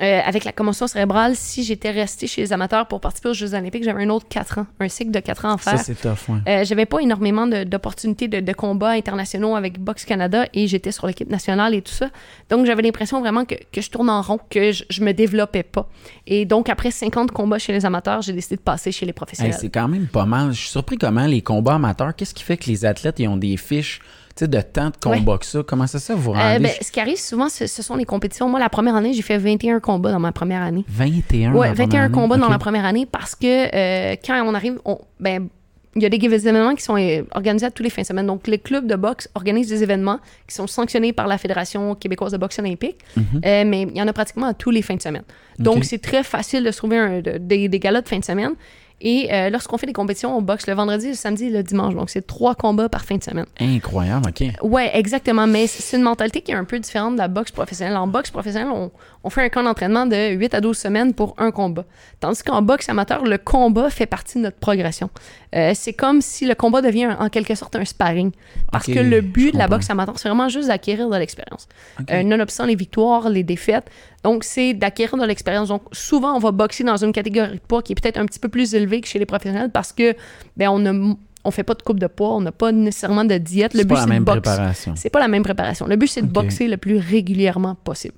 euh, 0.00 0.20
avec 0.24 0.44
la 0.44 0.52
commotion 0.52 0.86
cérébrale, 0.86 1.34
si 1.36 1.64
j'étais 1.64 1.90
restée 1.90 2.26
chez 2.26 2.40
les 2.42 2.52
amateurs 2.52 2.86
pour 2.86 3.00
participer 3.00 3.30
aux 3.30 3.34
Jeux 3.34 3.54
Olympiques, 3.54 3.84
j'avais 3.84 4.04
un 4.04 4.10
autre 4.10 4.26
4 4.28 4.58
ans, 4.58 4.66
un 4.80 4.88
cycle 4.88 5.10
de 5.10 5.20
4 5.20 5.44
ans 5.44 5.54
à 5.54 5.58
Ça, 5.58 5.70
faire. 5.72 5.80
c'est 5.80 5.94
tough, 6.00 6.28
ouais. 6.28 6.38
Euh, 6.48 6.64
j'avais 6.64 6.86
pas 6.86 7.00
énormément 7.00 7.46
d'opportunités 7.46 8.28
de, 8.28 8.40
de 8.40 8.52
combats 8.52 8.90
internationaux 8.90 9.56
avec 9.56 9.78
Boxe 9.80 10.04
Canada 10.04 10.46
et 10.54 10.66
j'étais 10.68 10.92
sur 10.92 11.06
l'équipe 11.06 11.28
nationale 11.30 11.74
et 11.74 11.82
tout 11.82 11.92
ça. 11.92 12.08
Donc, 12.50 12.66
j'avais 12.66 12.82
l'impression 12.82 13.20
vraiment 13.20 13.44
que, 13.44 13.54
que 13.72 13.80
je 13.80 13.90
tourne 13.90 14.08
en 14.10 14.22
rond, 14.22 14.38
que 14.50 14.72
je, 14.72 14.84
je 14.88 15.02
me 15.02 15.12
développais 15.12 15.62
pas. 15.64 15.88
Et 16.26 16.44
donc, 16.44 16.68
après 16.68 16.90
50 16.90 17.30
combats 17.32 17.58
chez 17.58 17.72
les 17.72 17.84
amateurs, 17.84 18.22
j'ai 18.22 18.32
décidé 18.32 18.56
de 18.56 18.60
passer 18.62 18.92
chez 18.92 19.04
les 19.06 19.10
Hey, 19.10 19.14
professionnels. 19.14 19.54
c'est 19.58 19.68
quand 19.70 19.88
même 19.88 20.06
pas 20.06 20.26
mal. 20.26 20.52
Je 20.52 20.60
suis 20.60 20.70
surpris 20.70 20.96
comment 20.96 21.26
les 21.26 21.42
combats 21.42 21.74
amateurs, 21.74 22.14
qu'est-ce 22.14 22.34
qui 22.34 22.44
fait 22.44 22.56
que 22.56 22.66
les 22.66 22.84
athlètes 22.84 23.18
ils 23.18 23.26
ont 23.28 23.36
des 23.36 23.56
fiches 23.56 24.00
sais, 24.40 24.48
de 24.48 24.60
tant 24.60 24.90
de 24.90 24.96
combats 25.00 25.38
que 25.38 25.46
ça? 25.46 25.62
Comment 25.66 25.86
ça, 25.86 25.98
ça 25.98 26.14
vous 26.14 26.32
Euh, 26.32 26.34
rendez? 26.34 26.58
ben, 26.64 26.72
ce 26.80 26.90
qui 26.92 27.00
arrive 27.00 27.18
souvent, 27.18 27.48
ce, 27.48 27.66
ce 27.66 27.82
sont 27.82 27.96
les 27.96 28.04
compétitions. 28.04 28.48
Moi, 28.48 28.60
la 28.60 28.68
première 28.68 28.94
année, 28.96 29.12
j'ai 29.12 29.22
fait 29.22 29.38
21 29.38 29.80
combats 29.80 30.12
dans 30.12 30.20
ma 30.20 30.32
première 30.32 30.62
année. 30.62 30.84
21 30.88 31.52
Ouais, 31.52 31.56
dans 31.56 31.62
la 31.62 31.74
21 31.74 31.86
première 31.88 32.10
combats 32.12 32.36
dans 32.36 32.48
la 32.48 32.58
première 32.58 32.84
année 32.84 33.06
parce 33.06 33.34
que 33.34 33.46
euh, 33.74 34.16
quand 34.24 34.42
on 34.44 34.54
arrive, 34.54 34.78
on, 34.84 34.98
ben, 35.20 35.48
il 35.96 36.02
y 36.02 36.06
a 36.06 36.10
des 36.10 36.16
événements 36.48 36.74
qui 36.76 36.84
sont 36.84 36.96
euh, 36.96 37.22
organisés 37.34 37.66
à 37.66 37.70
tous 37.72 37.82
les 37.82 37.90
fins 37.90 38.02
de 38.02 38.06
semaine. 38.06 38.26
Donc, 38.26 38.46
les 38.46 38.58
clubs 38.58 38.86
de 38.86 38.94
boxe 38.94 39.28
organisent 39.34 39.68
des 39.68 39.82
événements 39.82 40.20
qui 40.46 40.54
sont 40.54 40.68
sanctionnés 40.68 41.12
par 41.12 41.26
la 41.26 41.38
Fédération 41.38 41.94
québécoise 41.96 42.30
de 42.30 42.36
boxe 42.36 42.58
olympique, 42.60 42.98
Euh, 43.16 43.64
mais 43.66 43.82
il 43.82 43.96
y 43.96 44.02
en 44.02 44.06
a 44.06 44.12
pratiquement 44.12 44.46
à 44.46 44.54
tous 44.54 44.70
les 44.70 44.82
fins 44.82 44.94
de 44.96 45.02
semaine. 45.02 45.24
Donc, 45.58 45.78
Mhm. 45.78 45.82
C'est 45.82 45.98
très 45.98 46.22
facile 46.22 46.62
de 46.62 46.70
se 46.70 46.76
trouver 46.76 46.98
un- 46.98 47.20
de- 47.20 47.38
des, 47.38 47.68
des 47.68 47.78
galas 47.80 48.02
de 48.02 48.08
fin 48.08 48.18
de 48.18 48.24
semaine. 48.24 48.52
Et 49.00 49.28
euh, 49.32 49.48
lorsqu'on 49.50 49.78
fait 49.78 49.86
des 49.86 49.92
compétitions, 49.92 50.36
on 50.36 50.42
boxe 50.42 50.66
le 50.66 50.74
vendredi, 50.74 51.08
le 51.08 51.14
samedi 51.14 51.44
et 51.44 51.50
le 51.50 51.62
dimanche. 51.62 51.94
Donc, 51.94 52.10
c'est 52.10 52.26
trois 52.26 52.56
combats 52.56 52.88
par 52.88 53.04
fin 53.04 53.16
de 53.16 53.22
semaine. 53.22 53.46
Incroyable, 53.60 54.28
OK. 54.30 54.44
Ouais, 54.62 54.90
exactement. 54.98 55.46
Mais 55.46 55.68
c'est 55.68 55.96
une 55.96 56.02
mentalité 56.02 56.40
qui 56.40 56.50
est 56.50 56.56
un 56.56 56.64
peu 56.64 56.80
différente 56.80 57.12
de 57.14 57.18
la 57.18 57.28
boxe 57.28 57.52
professionnelle. 57.52 57.96
En 57.96 58.08
boxe 58.08 58.30
professionnelle, 58.32 58.72
on, 58.74 58.90
on 59.22 59.30
fait 59.30 59.42
un 59.44 59.48
camp 59.50 59.62
d'entraînement 59.62 60.04
de 60.04 60.30
8 60.34 60.54
à 60.54 60.60
12 60.60 60.76
semaines 60.76 61.14
pour 61.14 61.34
un 61.38 61.52
combat. 61.52 61.84
Tandis 62.18 62.42
qu'en 62.42 62.60
boxe 62.60 62.88
amateur, 62.88 63.24
le 63.24 63.38
combat 63.38 63.88
fait 63.88 64.06
partie 64.06 64.38
de 64.38 64.42
notre 64.42 64.58
progression. 64.58 65.10
Euh, 65.54 65.72
c'est 65.76 65.92
comme 65.92 66.20
si 66.20 66.44
le 66.46 66.54
combat 66.56 66.82
devient 66.82 67.04
un- 67.04 67.18
en 67.20 67.28
quelque 67.28 67.54
sorte 67.54 67.76
un 67.76 67.84
sparring. 67.84 68.32
Parce 68.72 68.86
que 68.86 68.98
le 68.98 69.20
but 69.20 69.52
de 69.52 69.58
la 69.58 69.68
boxe 69.68 69.88
amateur, 69.90 70.18
c'est 70.18 70.28
vraiment 70.28 70.48
juste 70.48 70.68
d'acquérir 70.68 71.08
de 71.08 71.16
l'expérience. 71.16 71.68
Euh, 72.10 72.22
nonobstant 72.24 72.66
les 72.66 72.74
victoires, 72.74 73.28
les 73.30 73.44
défaites. 73.44 73.88
Donc, 74.28 74.44
c'est 74.44 74.74
d'acquérir 74.74 75.16
de 75.16 75.24
l'expérience. 75.24 75.68
Donc, 75.68 75.82
souvent, 75.92 76.34
on 76.34 76.38
va 76.38 76.50
boxer 76.52 76.84
dans 76.84 77.02
une 77.02 77.12
catégorie 77.12 77.54
de 77.54 77.60
poids 77.66 77.82
qui 77.82 77.92
est 77.92 78.00
peut-être 78.00 78.18
un 78.18 78.26
petit 78.26 78.38
peu 78.38 78.50
plus 78.50 78.74
élevée 78.74 79.00
que 79.00 79.08
chez 79.08 79.18
les 79.18 79.24
professionnels 79.24 79.70
parce 79.72 79.90
que, 79.90 80.14
ben, 80.54 80.68
on 80.68 80.78
ne 80.78 81.14
on 81.44 81.50
fait 81.50 81.62
pas 81.62 81.72
de 81.72 81.80
coupe 81.80 81.98
de 81.98 82.08
poids, 82.08 82.34
on 82.36 82.42
n'a 82.42 82.52
pas 82.52 82.70
nécessairement 82.70 83.24
de 83.24 83.38
diète. 83.38 83.72
Le 83.72 83.84
but, 83.84 83.88
pas 83.88 83.94
la 83.94 84.00
c'est 84.02 84.06
de 84.08 84.12
même 84.12 84.24
boxer. 84.24 84.92
C'est 84.96 85.08
pas 85.08 85.20
la 85.20 85.28
même 85.28 85.44
préparation. 85.44 85.86
Le 85.86 85.96
but, 85.96 86.08
c'est 86.08 86.20
de 86.20 86.26
boxer 86.26 86.68
le 86.68 86.76
plus 86.76 86.98
régulièrement 86.98 87.74
possible. 87.74 88.12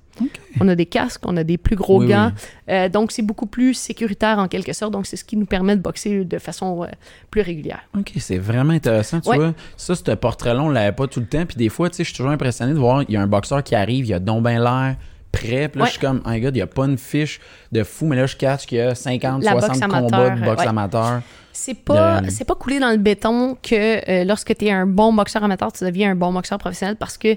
On 0.59 0.67
a 0.67 0.75
des 0.75 0.85
casques, 0.85 1.21
on 1.25 1.37
a 1.37 1.45
des 1.45 1.57
plus 1.57 1.77
gros 1.77 2.01
Oui, 2.01 2.09
gants. 2.09 2.33
Euh, 2.67 2.89
donc, 2.89 3.13
c'est 3.13 3.21
beaucoup 3.21 3.45
plus 3.45 3.73
sécuritaire 3.73 4.37
en 4.37 4.49
quelque 4.49 4.73
sorte. 4.73 4.91
Donc, 4.91 5.05
c'est 5.05 5.15
ce 5.15 5.23
qui 5.23 5.37
nous 5.37 5.45
permet 5.45 5.77
de 5.77 5.81
boxer 5.81 6.25
de 6.25 6.37
façon 6.39 6.83
euh, 6.83 6.87
plus 7.29 7.41
régulière. 7.41 7.79
OK, 7.97 8.11
c'est 8.17 8.37
vraiment 8.37 8.73
intéressant. 8.73 9.21
Tu 9.21 9.29
Ouais. 9.29 9.37
vois, 9.37 9.53
ça, 9.77 9.95
ce 9.95 10.11
portrait-là, 10.11 10.61
on 10.61 10.69
l'avait 10.69 10.91
pas 10.91 11.07
tout 11.07 11.21
le 11.21 11.27
temps. 11.27 11.45
Puis 11.45 11.55
des 11.55 11.69
fois, 11.69 11.89
tu 11.89 11.97
sais, 11.97 12.03
je 12.03 12.09
suis 12.09 12.17
toujours 12.17 12.33
impressionné 12.33 12.73
de 12.73 12.79
voir, 12.79 13.03
il 13.07 13.13
y 13.13 13.17
a 13.17 13.21
un 13.21 13.27
boxeur 13.27 13.63
qui 13.63 13.75
arrive, 13.75 14.05
il 14.05 14.13
a 14.13 14.19
donc 14.19 14.43
ben 14.43 14.61
l'air 14.61 14.97
prêt. 15.31 15.67
Puis 15.69 15.79
là, 15.79 15.83
Ouais. 15.83 15.85
je 15.85 15.91
suis 15.91 15.99
comme, 16.01 16.21
un 16.25 16.37
gars, 16.39 16.49
il 16.49 16.53
n'y 16.55 16.61
a 16.61 16.67
pas 16.67 16.85
une 16.85 16.97
fiche 16.97 17.39
de 17.71 17.83
fou, 17.83 18.05
mais 18.05 18.15
là, 18.15 18.25
je 18.25 18.35
catch 18.35 18.65
qu'il 18.65 18.77
y 18.77 18.81
a 18.81 18.95
50, 18.95 19.43
La 19.43 19.51
60 19.51 19.79
boxe 19.79 19.79
combats 20.01 20.29
de 20.31 20.45
boxe 20.45 20.61
ouais. 20.61 20.67
amateur. 20.67 21.21
C'est 21.53 21.73
pas, 21.73 22.21
De- 22.21 22.43
pas 22.45 22.55
coulé 22.55 22.79
dans 22.79 22.91
le 22.91 22.97
béton 22.97 23.57
que 23.61 24.09
euh, 24.09 24.23
lorsque 24.23 24.55
tu 24.55 24.65
es 24.65 24.71
un 24.71 24.85
bon 24.85 25.11
boxeur 25.13 25.43
amateur, 25.43 25.71
tu 25.71 25.83
deviens 25.83 26.11
un 26.11 26.15
bon 26.15 26.31
boxeur 26.33 26.57
professionnel 26.57 26.95
parce 26.95 27.17
que 27.17 27.35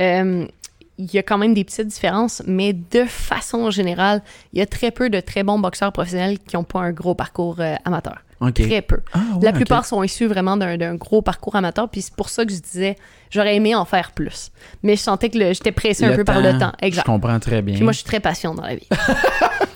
euh, 0.00 0.46
il 0.98 1.12
y 1.12 1.18
a 1.18 1.22
quand 1.22 1.36
même 1.36 1.52
des 1.52 1.64
petites 1.64 1.88
différences, 1.88 2.42
mais 2.46 2.72
de 2.72 3.04
façon 3.04 3.70
générale, 3.70 4.22
il 4.52 4.60
y 4.60 4.62
a 4.62 4.66
très 4.66 4.90
peu 4.90 5.10
de 5.10 5.20
très 5.20 5.42
bons 5.42 5.58
boxeurs 5.58 5.92
professionnels 5.92 6.38
qui 6.38 6.56
n'ont 6.56 6.64
pas 6.64 6.80
un 6.80 6.92
gros 6.92 7.14
parcours 7.14 7.56
euh, 7.60 7.74
amateur. 7.84 8.18
Très 8.54 8.82
peu. 8.82 8.98
Ah, 9.12 9.18
ouais, 9.36 9.44
La 9.44 9.52
plupart 9.52 9.84
sont 9.86 10.02
issus 10.02 10.26
vraiment 10.26 10.56
d'un 10.56 10.94
gros 10.94 11.22
parcours 11.22 11.56
amateur, 11.56 11.88
puis 11.88 12.02
c'est 12.02 12.14
pour 12.14 12.28
ça 12.28 12.44
que 12.44 12.52
je 12.52 12.58
disais, 12.60 12.96
j'aurais 13.30 13.56
aimé 13.56 13.74
en 13.74 13.84
faire 13.84 14.12
plus. 14.12 14.50
Mais 14.82 14.94
je 14.96 15.00
sentais 15.00 15.30
que 15.30 15.38
j'étais 15.52 15.72
pressée 15.72 16.04
un 16.04 16.14
peu 16.14 16.24
par 16.24 16.40
le 16.40 16.58
temps. 16.58 16.72
Je 16.82 16.86
Exact. 16.86 17.04
comprends 17.06 17.38
très 17.40 17.62
bien. 17.62 17.74
Puis 17.74 17.82
moi, 17.84 17.92
je 17.92 17.98
suis 17.98 18.06
très 18.06 18.20
patiente 18.20 18.56
dans 18.56 18.66
la 18.66 18.74
vie. 18.76 18.86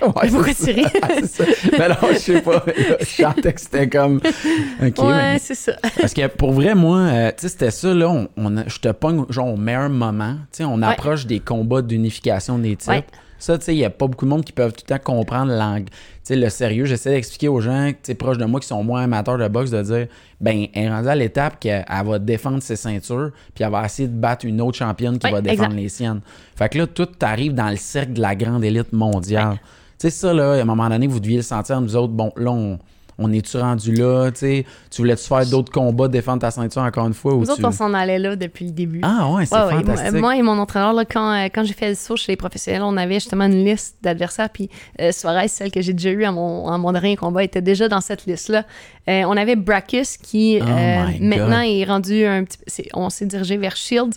Ouais, 0.03 0.31
ça. 0.55 0.65
C'est 1.09 1.27
ça. 1.27 1.45
Mais 1.79 1.89
non, 1.89 1.95
je 2.13 2.17
sais 2.19 2.41
pas. 2.41 2.65
Je 3.01 3.05
sentais 3.05 3.53
que 3.53 3.61
c'était 3.61 3.87
comme. 3.87 4.17
OK. 4.17 4.99
ouais, 4.99 5.15
mais- 5.15 5.39
c'est 5.39 5.55
ça. 5.55 5.73
Parce 6.01 6.15
que 6.15 6.27
pour 6.29 6.53
vrai, 6.53 6.75
moi, 6.75 6.99
euh, 7.01 7.29
tu 7.37 7.43
sais, 7.43 7.49
c'était 7.51 7.71
ça, 7.71 7.93
là. 7.93 8.09
On, 8.09 8.27
on 8.39 8.57
a- 8.57 8.67
je 8.67 8.79
te 8.79 8.89
pogne, 8.93 9.27
genre, 9.29 9.49
au 9.49 9.57
meilleur 9.59 9.91
moment. 9.91 10.37
Tu 10.53 10.59
sais, 10.59 10.65
on 10.65 10.81
approche 10.81 11.27
des 11.27 11.41
combats 11.41 11.83
d'unification 11.83 12.59
des 12.59 12.77
titres. 12.77 13.03
Ça, 13.41 13.59
tu 13.59 13.65
sais, 13.65 13.75
il 13.75 13.79
n'y 13.79 13.85
a 13.85 13.91
pas 13.91 14.07
beaucoup 14.07 14.25
de 14.27 14.31
monde 14.31 14.45
qui 14.45 14.53
peuvent 14.53 14.73
tout 14.73 14.85
le 14.89 14.97
temps 14.97 15.03
comprendre 15.03 15.51
l'ang- 15.53 15.83
tu 15.85 15.91
sais, 16.23 16.37
le 16.37 16.49
sérieux. 16.51 16.85
J'essaie 16.85 17.11
d'expliquer 17.11 17.49
aux 17.49 17.61
gens, 17.61 17.91
tu 17.91 17.97
sais, 18.05 18.15
proches 18.15 18.39
de 18.39 18.45
moi 18.45 18.61
qui 18.61 18.69
sont 18.69 18.85
moins 18.85 19.03
amateurs 19.03 19.39
de 19.39 19.49
boxe, 19.49 19.71
de 19.71 19.83
dire, 19.83 20.07
ben, 20.41 20.67
elle 20.75 20.85
est 20.85 20.89
rendue 20.91 21.09
à 21.09 21.15
l'étape 21.17 21.59
qu'elle 21.59 21.85
elle 21.89 22.07
va 22.07 22.19
défendre 22.19 22.63
ses 22.63 22.77
ceintures, 22.77 23.31
puis 23.55 23.65
elle 23.65 23.71
va 23.71 23.85
essayer 23.85 24.07
de 24.09 24.15
battre 24.15 24.45
une 24.47 24.61
autre 24.61 24.77
championne 24.79 25.19
qui 25.19 25.31
va 25.31 25.41
défendre 25.41 25.71
exact. 25.71 25.81
les 25.83 25.89
siennes. 25.89 26.21
Fait 26.55 26.69
que 26.69 26.79
là, 26.79 26.87
tout 26.87 27.09
arrive 27.23 27.55
dans 27.55 27.71
le 27.71 27.77
cercle 27.77 28.13
de 28.13 28.21
la 28.21 28.37
grande 28.37 28.63
élite 28.65 28.93
mondiale. 28.93 29.59
Tu 29.99 30.09
sais, 30.09 30.11
ça, 30.11 30.33
là, 30.33 30.53
à 30.53 30.61
un 30.61 30.65
moment 30.65 30.89
donné, 30.89 31.07
vous 31.07 31.21
deviez 31.21 31.39
le 31.39 31.43
sentir, 31.43 31.81
nous 31.81 31.97
autres, 31.97 32.13
bon, 32.13 32.33
là, 32.37 32.51
on. 32.51 32.79
On 33.23 33.31
est-tu 33.33 33.59
rendu 33.59 33.95
là, 33.95 34.31
tu 34.33 34.65
voulais-tu 34.97 35.25
faire 35.25 35.45
d'autres 35.45 35.71
combats, 35.71 36.09
défendre 36.09 36.41
ta 36.41 36.51
ceinture 36.51 36.81
encore 36.81 37.07
une 37.07 37.13
fois? 37.13 37.35
Ou 37.35 37.41
Nous 37.41 37.51
autres, 37.51 37.61
tu... 37.61 37.67
on 37.67 37.71
s'en 37.71 37.93
allait 37.93 38.19
là 38.19 38.35
depuis 38.35 38.65
le 38.65 38.71
début. 38.71 39.01
Ah 39.03 39.31
ouais, 39.31 39.45
c'est 39.45 39.55
Ouais, 39.55 39.71
fantastique. 39.73 40.13
Moi, 40.13 40.21
moi 40.21 40.37
et 40.37 40.43
mon 40.43 40.59
entraîneur, 40.59 40.95
là, 40.95 41.05
quand, 41.05 41.31
euh, 41.31 41.49
quand 41.53 41.63
j'ai 41.63 41.75
fait 41.75 41.91
le 41.91 41.95
saut 41.95 42.17
chez 42.17 42.33
les 42.33 42.37
professionnels, 42.37 42.83
on 42.83 42.97
avait 42.97 43.15
justement 43.15 43.45
une 43.45 43.63
liste 43.63 43.97
d'adversaires. 44.03 44.49
Puis 44.49 44.71
euh, 45.01 45.13
Suarez, 45.13 45.49
celle 45.49 45.71
que 45.71 45.83
j'ai 45.83 45.93
déjà 45.93 46.11
eue 46.11 46.25
à 46.25 46.33
mon, 46.33 46.69
à 46.69 46.79
mon 46.79 46.93
dernier 46.93 47.17
combat, 47.17 47.45
était 47.45 47.61
déjà 47.61 47.89
dans 47.89 48.01
cette 48.01 48.25
liste-là. 48.25 48.65
Euh, 49.09 49.25
on 49.27 49.37
avait 49.37 49.57
Brackus 49.57 50.17
qui 50.17 50.59
Oh 50.61 50.65
euh, 50.65 51.07
maintenant 51.21 51.61
est 51.61 51.85
rendu 51.85 52.25
un 52.25 52.45
petit 52.45 52.89
On 52.95 53.11
s'est 53.11 53.27
dirigé 53.27 53.57
vers 53.57 53.77
Shields. 53.77 54.17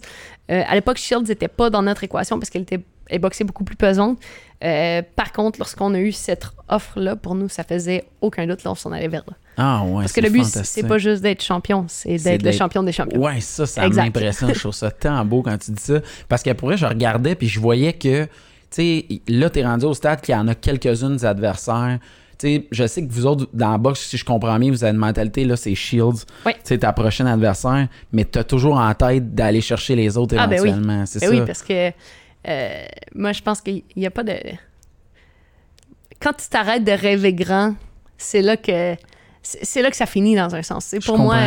Euh, 0.51 0.61
à 0.67 0.75
l'époque, 0.75 0.97
Shields 0.97 1.27
n'était 1.27 1.47
pas 1.47 1.69
dans 1.69 1.81
notre 1.81 2.03
équation 2.03 2.37
parce 2.37 2.49
qu'elle 2.49 2.63
était 2.63 2.81
elle 3.09 3.19
boxait 3.19 3.43
beaucoup 3.43 3.63
plus 3.63 3.75
pesante. 3.75 4.17
Euh, 4.63 5.01
par 5.15 5.33
contre, 5.33 5.59
lorsqu'on 5.59 5.93
a 5.93 5.99
eu 5.99 6.11
cette 6.13 6.45
offre-là, 6.69 7.15
pour 7.17 7.35
nous, 7.35 7.49
ça 7.49 7.63
faisait 7.63 8.05
aucun 8.21 8.47
doute, 8.47 8.63
là, 8.63 8.71
on 8.71 8.75
s'en 8.75 8.91
allait 8.93 9.09
vers 9.09 9.23
là. 9.27 9.33
Ah 9.57 9.83
ouais, 9.85 10.01
Parce 10.03 10.13
que 10.13 10.21
c'est 10.21 10.27
le 10.27 10.29
but, 10.33 10.45
c'est 10.45 10.87
pas 10.87 10.97
juste 10.97 11.21
d'être 11.21 11.43
champion, 11.43 11.85
c'est 11.87 12.17
C'est 12.17 12.37
d'être 12.37 12.43
le 12.43 12.51
champion 12.53 12.81
des 12.81 12.91
champions. 12.93 13.21
Ouais, 13.21 13.39
ça, 13.41 13.65
ça 13.65 13.87
m'impressionne. 13.89 14.53
Je 14.53 14.59
trouve 14.59 14.73
ça 14.73 14.89
tant 14.89 15.23
beau 15.25 15.41
quand 15.43 15.57
tu 15.57 15.71
dis 15.71 15.81
ça. 15.81 15.99
Parce 16.29 16.41
que 16.41 16.51
pour 16.53 16.69
vrai, 16.69 16.77
je 16.77 16.85
regardais 16.85 17.35
puis 17.35 17.47
je 17.47 17.59
voyais 17.59 17.93
que, 17.93 18.23
tu 18.23 18.29
sais, 18.71 19.05
là, 19.27 19.49
t'es 19.49 19.63
rendu 19.63 19.85
au 19.85 19.93
stade 19.93 20.21
qu'il 20.21 20.33
y 20.33 20.37
en 20.37 20.47
a 20.47 20.55
quelques-unes 20.55 21.17
des 21.17 21.25
adversaires. 21.25 21.99
Tu 22.39 22.47
sais, 22.47 22.67
je 22.71 22.87
sais 22.87 23.05
que 23.05 23.11
vous 23.11 23.27
autres, 23.27 23.47
dans 23.53 23.73
la 23.73 23.77
boxe, 23.77 23.99
si 24.07 24.17
je 24.17 24.25
comprends 24.25 24.57
bien, 24.57 24.71
vous 24.71 24.83
avez 24.83 24.91
une 24.93 24.97
mentalité, 24.97 25.45
là, 25.45 25.55
c'est 25.55 25.75
Shields. 25.75 26.25
Tu 26.45 26.51
sais, 26.63 26.77
ta 26.79 26.91
prochaine 26.93 27.27
adversaire, 27.27 27.87
mais 28.11 28.25
t'as 28.25 28.43
toujours 28.43 28.77
en 28.77 28.93
tête 28.95 29.35
d'aller 29.35 29.61
chercher 29.61 29.95
les 29.95 30.17
autres 30.17 30.35
Ah, 30.39 30.47
ben 30.47 30.59
oui. 30.61 30.69
éventuellement. 30.69 31.05
C'est 31.05 31.19
Ben 31.19 31.27
ça? 31.29 31.35
oui, 31.35 31.41
parce 31.45 31.61
que 31.61 31.91
euh, 32.47 32.85
moi, 33.15 33.31
je 33.31 33.41
pense 33.41 33.61
qu'il 33.61 33.83
n'y 33.95 34.05
a 34.05 34.11
pas 34.11 34.23
de. 34.23 34.37
Quand 36.19 36.33
tu 36.33 36.47
t'arrêtes 36.49 36.83
de 36.83 36.91
rêver 36.91 37.33
grand, 37.33 37.75
c'est 38.17 38.41
là 38.41 38.57
que. 38.57 38.95
C'est 39.43 39.81
là 39.81 39.89
que 39.89 39.97
ça 39.97 40.05
finit 40.05 40.35
dans 40.35 40.55
un 40.55 40.63
sens. 40.63 40.95
Pour 41.05 41.17
moi, 41.17 41.37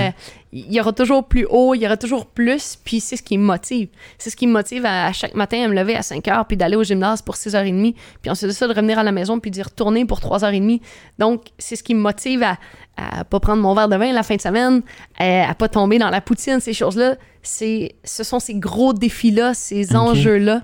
il 0.53 0.73
y 0.73 0.81
aura 0.81 0.93
toujours 0.93 1.25
plus 1.25 1.47
haut, 1.49 1.75
il 1.75 1.83
y 1.83 1.87
aura 1.87 1.97
toujours 1.97 2.27
plus, 2.27 2.79
puis 2.85 3.01
c'est 3.01 3.17
ce 3.17 3.23
qui 3.23 3.39
me 3.39 3.45
motive. 3.45 3.89
C'est 4.19 4.31
ce 4.31 4.37
qui 4.37 4.47
me 4.47 4.53
motive 4.53 4.85
à, 4.85 5.07
à 5.07 5.13
chaque 5.13 5.35
matin 5.35 5.65
à 5.65 5.69
me 5.69 5.75
lever 5.75 5.97
à 5.97 6.03
5 6.03 6.29
heures, 6.29 6.47
puis 6.47 6.57
d'aller 6.57 6.77
au 6.77 6.85
gymnase 6.85 7.23
pour 7.23 7.37
6h30, 7.37 7.95
puis 8.23 8.31
ensuite 8.31 8.49
de 8.49 8.55
ça, 8.55 8.67
de 8.67 8.75
revenir 8.75 8.99
à 8.99 9.03
la 9.03 9.13
maison, 9.13 9.41
puis 9.41 9.51
d'y 9.51 9.63
retourner 9.63 10.05
pour 10.05 10.21
3h30. 10.21 10.81
Donc, 11.19 11.45
c'est 11.59 11.77
ce 11.77 11.83
qui 11.83 11.95
me 11.95 12.01
motive 12.01 12.43
à, 12.43 12.59
à 12.97 13.25
pas 13.25 13.41
prendre 13.41 13.63
mon 13.63 13.75
verre 13.75 13.89
de 13.89 13.97
vin 13.97 14.13
la 14.13 14.23
fin 14.23 14.37
de 14.37 14.43
semaine, 14.43 14.83
à, 15.19 15.51
à 15.51 15.55
pas 15.55 15.69
tomber 15.69 15.99
dans 15.99 16.11
la 16.11 16.21
poutine, 16.21 16.61
ces 16.61 16.75
choses-là. 16.75 17.17
Ce 17.43 17.89
sont 18.05 18.41
ces 18.41 18.55
gros 18.55 18.93
défis-là, 18.93 19.55
ces 19.55 19.97
enjeux-là 19.97 20.63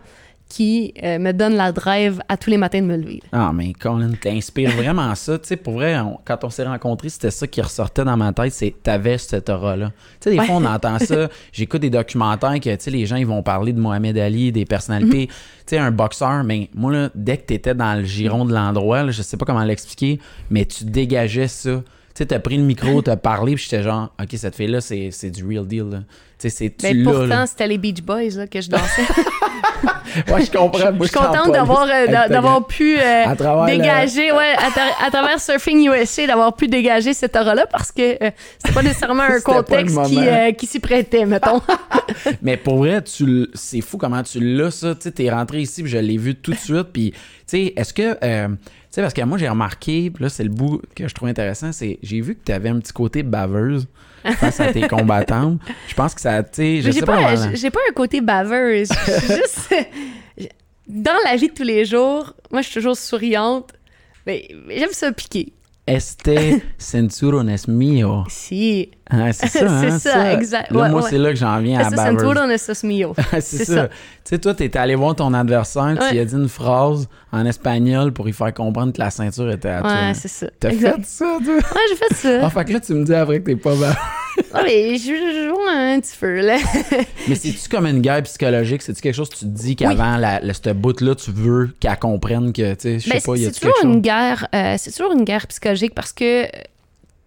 qui 0.55 0.93
euh, 1.03 1.19
me 1.19 1.33
donne 1.33 1.55
la 1.55 1.73
drive 1.73 2.21
à 2.29 2.37
tous 2.37 2.51
les 2.51 2.59
matins 2.59 2.83
de 2.83 2.87
me 2.87 2.97
lever. 2.99 3.23
Ah, 3.33 3.53
mais 3.55 3.73
Colin, 3.73 4.11
t'inspires 4.21 4.71
vraiment 4.73 5.15
ça. 5.15 5.39
Tu 5.39 5.49
sais, 5.49 5.57
pour 5.57 5.75
vrai, 5.75 5.99
on- 5.99 6.19
quand 6.27 6.45
on 6.45 6.51
s'est 6.51 6.65
rencontrés, 6.67 7.09
c'était 7.09 7.31
ça 7.31 7.47
qui 7.47 7.63
ressortait 7.63 8.05
dans 8.05 8.19
ma 8.19 8.35
tête, 8.35 8.53
c'est 8.53 8.75
t'avais 8.83 9.17
cette 9.17 9.49
aura-là. 9.49 9.87
Tu 9.89 9.95
sais, 10.21 10.31
des 10.33 10.39
Ouais. 10.39 10.47
fois, 10.47 10.57
on 10.57 10.65
entend 10.67 10.99
ça. 10.99 11.29
J'écoute 11.53 11.81
des 11.81 11.89
documentaires 11.89 12.61
que, 12.61 12.69
tu 12.75 12.77
sais, 12.79 12.91
les 12.91 13.07
gens, 13.07 13.17
ils 13.17 13.27
vont 13.27 13.43
parler 13.43 13.73
de 13.73 13.81
Mohamed 13.81 14.19
Ali, 14.19 14.53
des 14.53 14.67
personnalités. 14.67 15.29
Tu 15.29 15.33
sais, 15.67 15.79
un 15.79 15.91
boxeur, 15.91 16.45
mais 16.45 16.69
moi, 16.75 16.93
là, 16.93 17.09
dès 17.15 17.39
que 17.39 17.47
t'étais 17.47 17.75
dans 17.75 17.99
le 17.99 18.05
giron 18.05 18.45
de 18.45 18.53
l'endroit, 18.53 19.11
je 19.11 19.23
sais 19.23 19.39
pas 19.39 19.47
comment 19.47 19.65
l'expliquer, 19.65 20.21
mais 20.51 20.67
tu 20.67 20.85
dégageais 20.85 21.49
ça. 21.49 21.83
Tu 22.15 22.19
sais, 22.19 22.27
t'as 22.27 22.39
pris 22.41 22.57
le 22.59 22.63
micro, 22.65 23.01
t'as 23.01 23.17
parlé, 23.17 23.55
puis 23.55 23.65
j'étais 23.69 23.83
genre, 23.83 24.13
OK, 24.21 24.29
cette 24.37 24.55
fille-là, 24.55 24.81
c'est 24.83 25.09
c'est 25.13 25.31
du 25.31 25.47
real 25.47 25.67
deal, 25.67 25.85
là. 25.91 25.99
C'est 26.39 26.73
Mais 26.83 26.93
l'as, 26.93 27.05
pourtant, 27.11 27.27
là. 27.29 27.47
c'était 27.47 27.69
les 27.69 27.79
Beach 27.79 28.03
Boys 28.03 28.31
là, 28.37 28.47
que 28.49 28.61
je 28.61 28.69
dansais. 28.69 29.03
Ouais, 30.31 30.45
je 30.45 30.51
comprends. 30.51 30.93
Je 31.01 31.05
suis 31.05 31.13
contente 31.17 31.53
d'avoir 31.53 31.85
euh, 31.85 32.07
d'a- 32.07 32.29
d'avoir 32.29 32.67
pu 32.67 32.99
euh, 32.99 33.25
À 33.25 33.35
travers 33.35 33.65
le- 33.65 33.79
dégager, 33.79 34.31
ouais, 34.31 34.53
à, 34.59 34.69
tra- 34.69 35.07
à 35.07 35.11
travers 35.11 35.41
Surfing 35.41 35.89
USA, 35.89 36.27
d'avoir 36.27 36.55
pu 36.55 36.69
dégager 36.69 37.15
cette 37.15 37.35
aura-là 37.35 37.67
parce 37.67 37.91
que 37.93 38.23
euh, 38.23 38.31
c'était 38.59 38.75
pas 38.75 38.83
nécessairement 38.83 39.23
un 39.23 39.41
contexte 39.45 39.99
qui, 40.05 40.19
euh, 40.19 40.53
qui 40.53 40.67
s'y 40.67 40.81
prêtait, 40.81 41.25
mettons. 41.25 41.63
Mais 42.43 42.59
pour 42.59 42.77
vrai, 42.77 43.01
tu 43.03 43.47
c'est 43.55 43.81
fou 43.81 43.97
comment 43.97 44.23
tu 44.23 44.39
l'as, 44.41 44.71
ça. 44.71 44.95
Tu 44.95 45.03
sais, 45.03 45.13
t'es 45.13 45.31
rentré 45.31 45.61
ici, 45.63 45.83
puis 45.83 45.91
je 45.91 45.99
l'ai 45.99 46.19
vu 46.19 46.35
tout 46.35 46.51
de 46.51 46.59
suite. 46.59 46.89
Puis, 46.93 47.13
tu 47.13 47.19
sais, 47.47 47.73
est-ce 47.75 47.95
que. 47.95 48.19
Tu 48.93 48.97
sais, 48.97 49.01
parce 49.01 49.15
que 49.15 49.23
moi, 49.23 49.39
j'ai 49.39 49.49
remarqué, 49.49 50.11
puis 50.11 50.23
là, 50.23 50.29
c'est 50.29 50.45
le 50.45 50.51
bout 50.51 50.83
que 50.95 51.09
je 51.09 51.15
trouve 51.15 51.29
intéressant, 51.31 51.73
c'est 51.73 51.99
j'ai 52.03 52.21
vu 52.21 52.35
que 52.35 52.45
t'avais 52.45 52.69
un 52.69 52.79
petit 52.79 52.93
côté 52.93 53.23
baveuse 53.23 53.87
face 54.37 54.61
à 54.61 54.71
tes 54.71 54.83
combattantes. 54.89 55.61
Je 55.89 55.95
pense 55.95 56.15
que 56.15 56.21
ça, 56.21 56.43
tu 56.43 56.51
sais, 56.53 56.81
je 56.83 56.91
sais 56.91 57.01
pas. 57.01 57.35
j'ai- 57.55 57.71
pas 57.71 57.81
un 57.89 57.95
côté 57.95 58.21
baveuse. 58.21 58.89
Je 59.07 59.13
suis 59.13 59.35
juste. 59.37 59.75
Dans 60.89 61.17
la 61.25 61.37
vie 61.37 61.49
de 61.49 61.55
tous 61.55 61.63
les 61.63 61.87
jours, 61.87 62.35
moi, 62.51 62.61
je 62.61 62.67
suis 62.69 62.75
toujours 62.81 62.97
souriante. 62.97 63.73
Mais 64.27 64.47
j'aime 64.69 64.93
ça 64.93 65.11
piquer. 65.11 65.55
Este 65.87 66.63
cinturon 66.79 67.49
es 67.49 67.67
mío. 67.67 68.25
Si. 68.29 68.91
Ah, 69.13 69.33
c'est 69.33 69.47
ça, 69.49 69.67
hein, 69.71 69.99
ça, 69.99 70.33
exact. 70.33 70.71
Là, 70.71 70.81
Ouais, 70.81 70.89
moi, 70.89 71.03
ouais. 71.03 71.11
c'est 71.11 71.19
là 71.19 71.29
que 71.31 71.37
j'en 71.37 71.59
viens 71.61 71.79
à 71.81 71.83
Eso 71.83 71.97
baveuse. 71.97 72.83
mío. 72.85 73.15
c'est 73.33 73.41
C'est 73.43 73.65
ça. 73.67 73.89
Tu 73.89 73.95
sais, 74.25 74.39
toi, 74.39 74.55
t'es 74.55 74.75
allé 74.77 74.95
voir 74.95 75.15
ton 75.15 75.35
adversaire, 75.35 75.95
tu 76.01 76.13
lui 76.15 76.21
as 76.21 76.25
dit 76.25 76.35
une 76.35 76.49
phrase 76.49 77.09
en 77.31 77.45
espagnol 77.45 78.13
pour 78.13 78.25
lui 78.25 78.33
faire 78.33 78.55
comprendre 78.55 78.93
que 78.93 78.99
la 79.01 79.11
ceinture 79.11 79.51
était 79.51 79.69
à 79.69 79.81
toi. 79.83 79.91
Ouais, 79.93 80.15
c'est 80.15 80.29
ça. 80.29 80.47
T'as 80.59 80.71
fait 80.71 81.05
ça, 81.05 81.37
toi? 81.45 81.55
Ouais, 81.57 81.81
j'ai 81.91 81.97
fait 81.97 82.15
ça. 82.15 82.41
Ah, 82.47 82.51
fait 82.51 82.65
que 82.65 82.73
là, 82.73 82.81
tu 82.81 82.95
me 82.95 83.05
dis 83.05 83.15
après 83.15 83.41
que 83.41 83.47
t'es 83.47 83.57
pas 83.57 83.75
baveuse. 83.75 83.97
Ah, 84.55 84.63
mais 84.65 84.97
je 84.97 85.05
je 85.13 85.49
joue 85.49 85.61
un 85.69 86.01
petit 86.01 86.17
peu, 86.19 86.41
là. 86.41 86.57
Mais 87.29 87.35
c'est-tu 87.35 87.69
comme 87.69 87.87
une 87.87 88.01
guerre 88.01 88.23
psychologique? 88.23 88.81
C'est-tu 88.81 89.03
quelque 89.03 89.15
chose 89.15 89.29
que 89.29 89.35
tu 89.37 89.45
te 89.45 89.51
dis 89.51 89.77
qu'avant 89.77 90.17
la, 90.17 90.41
la- 90.41 90.55
cette 90.55 90.69
bout-là, 90.81 91.15
tu 91.17 91.31
veux 91.33 91.71
qu'elle 91.81 91.99
comprenne 91.99 92.51
que, 92.55 92.73
tu 92.75 92.81
sais, 92.81 92.99
je 92.99 93.05
sais 93.05 93.11
Ben, 93.11 93.21
pas, 93.21 93.37
y 93.37 93.43
c'est 93.43 93.49
a-tu 93.49 93.61
toujours 93.61 93.75
quelque 94.03 94.09
chose? 94.39 94.49
euh, 94.55 94.75
c'est 94.79 94.91
toujours 94.93 95.13
une 95.13 95.25
guerre 95.25 95.47
psychologique 95.49 95.95
parce 95.95 96.13
que 96.15 96.47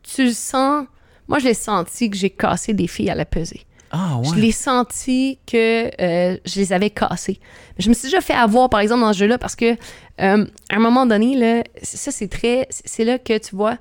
tu 0.01 0.25
le 0.25 0.31
sens. 0.31 0.85
Moi, 1.27 1.39
je 1.39 1.45
l'ai 1.45 1.53
senti 1.53 2.09
que 2.09 2.17
j'ai 2.17 2.29
cassé 2.29 2.73
des 2.73 2.87
filles 2.87 3.09
à 3.09 3.15
la 3.15 3.25
pesée. 3.25 3.61
Ah, 3.91 4.19
Je 4.23 4.35
l'ai 4.35 4.51
senti 4.51 5.39
que 5.47 5.85
euh, 6.01 6.37
je 6.45 6.59
les 6.59 6.73
avais 6.73 6.89
cassées. 6.89 7.39
Je 7.77 7.87
me 7.89 7.93
suis 7.93 8.07
déjà 8.07 8.19
fait 8.21 8.33
avoir, 8.33 8.69
par 8.69 8.79
exemple, 8.81 9.01
dans 9.01 9.13
ce 9.13 9.19
jeu-là, 9.19 9.37
parce 9.37 9.55
que 9.55 9.73
euh, 10.21 10.45
à 10.69 10.75
un 10.75 10.79
moment 10.79 11.05
donné, 11.05 11.35
là, 11.37 11.63
ça, 11.81 12.11
c'est 12.11 12.27
très. 12.27 12.67
C'est 12.69 13.05
là 13.05 13.19
que 13.19 13.37
tu 13.37 13.55
vois 13.55 13.77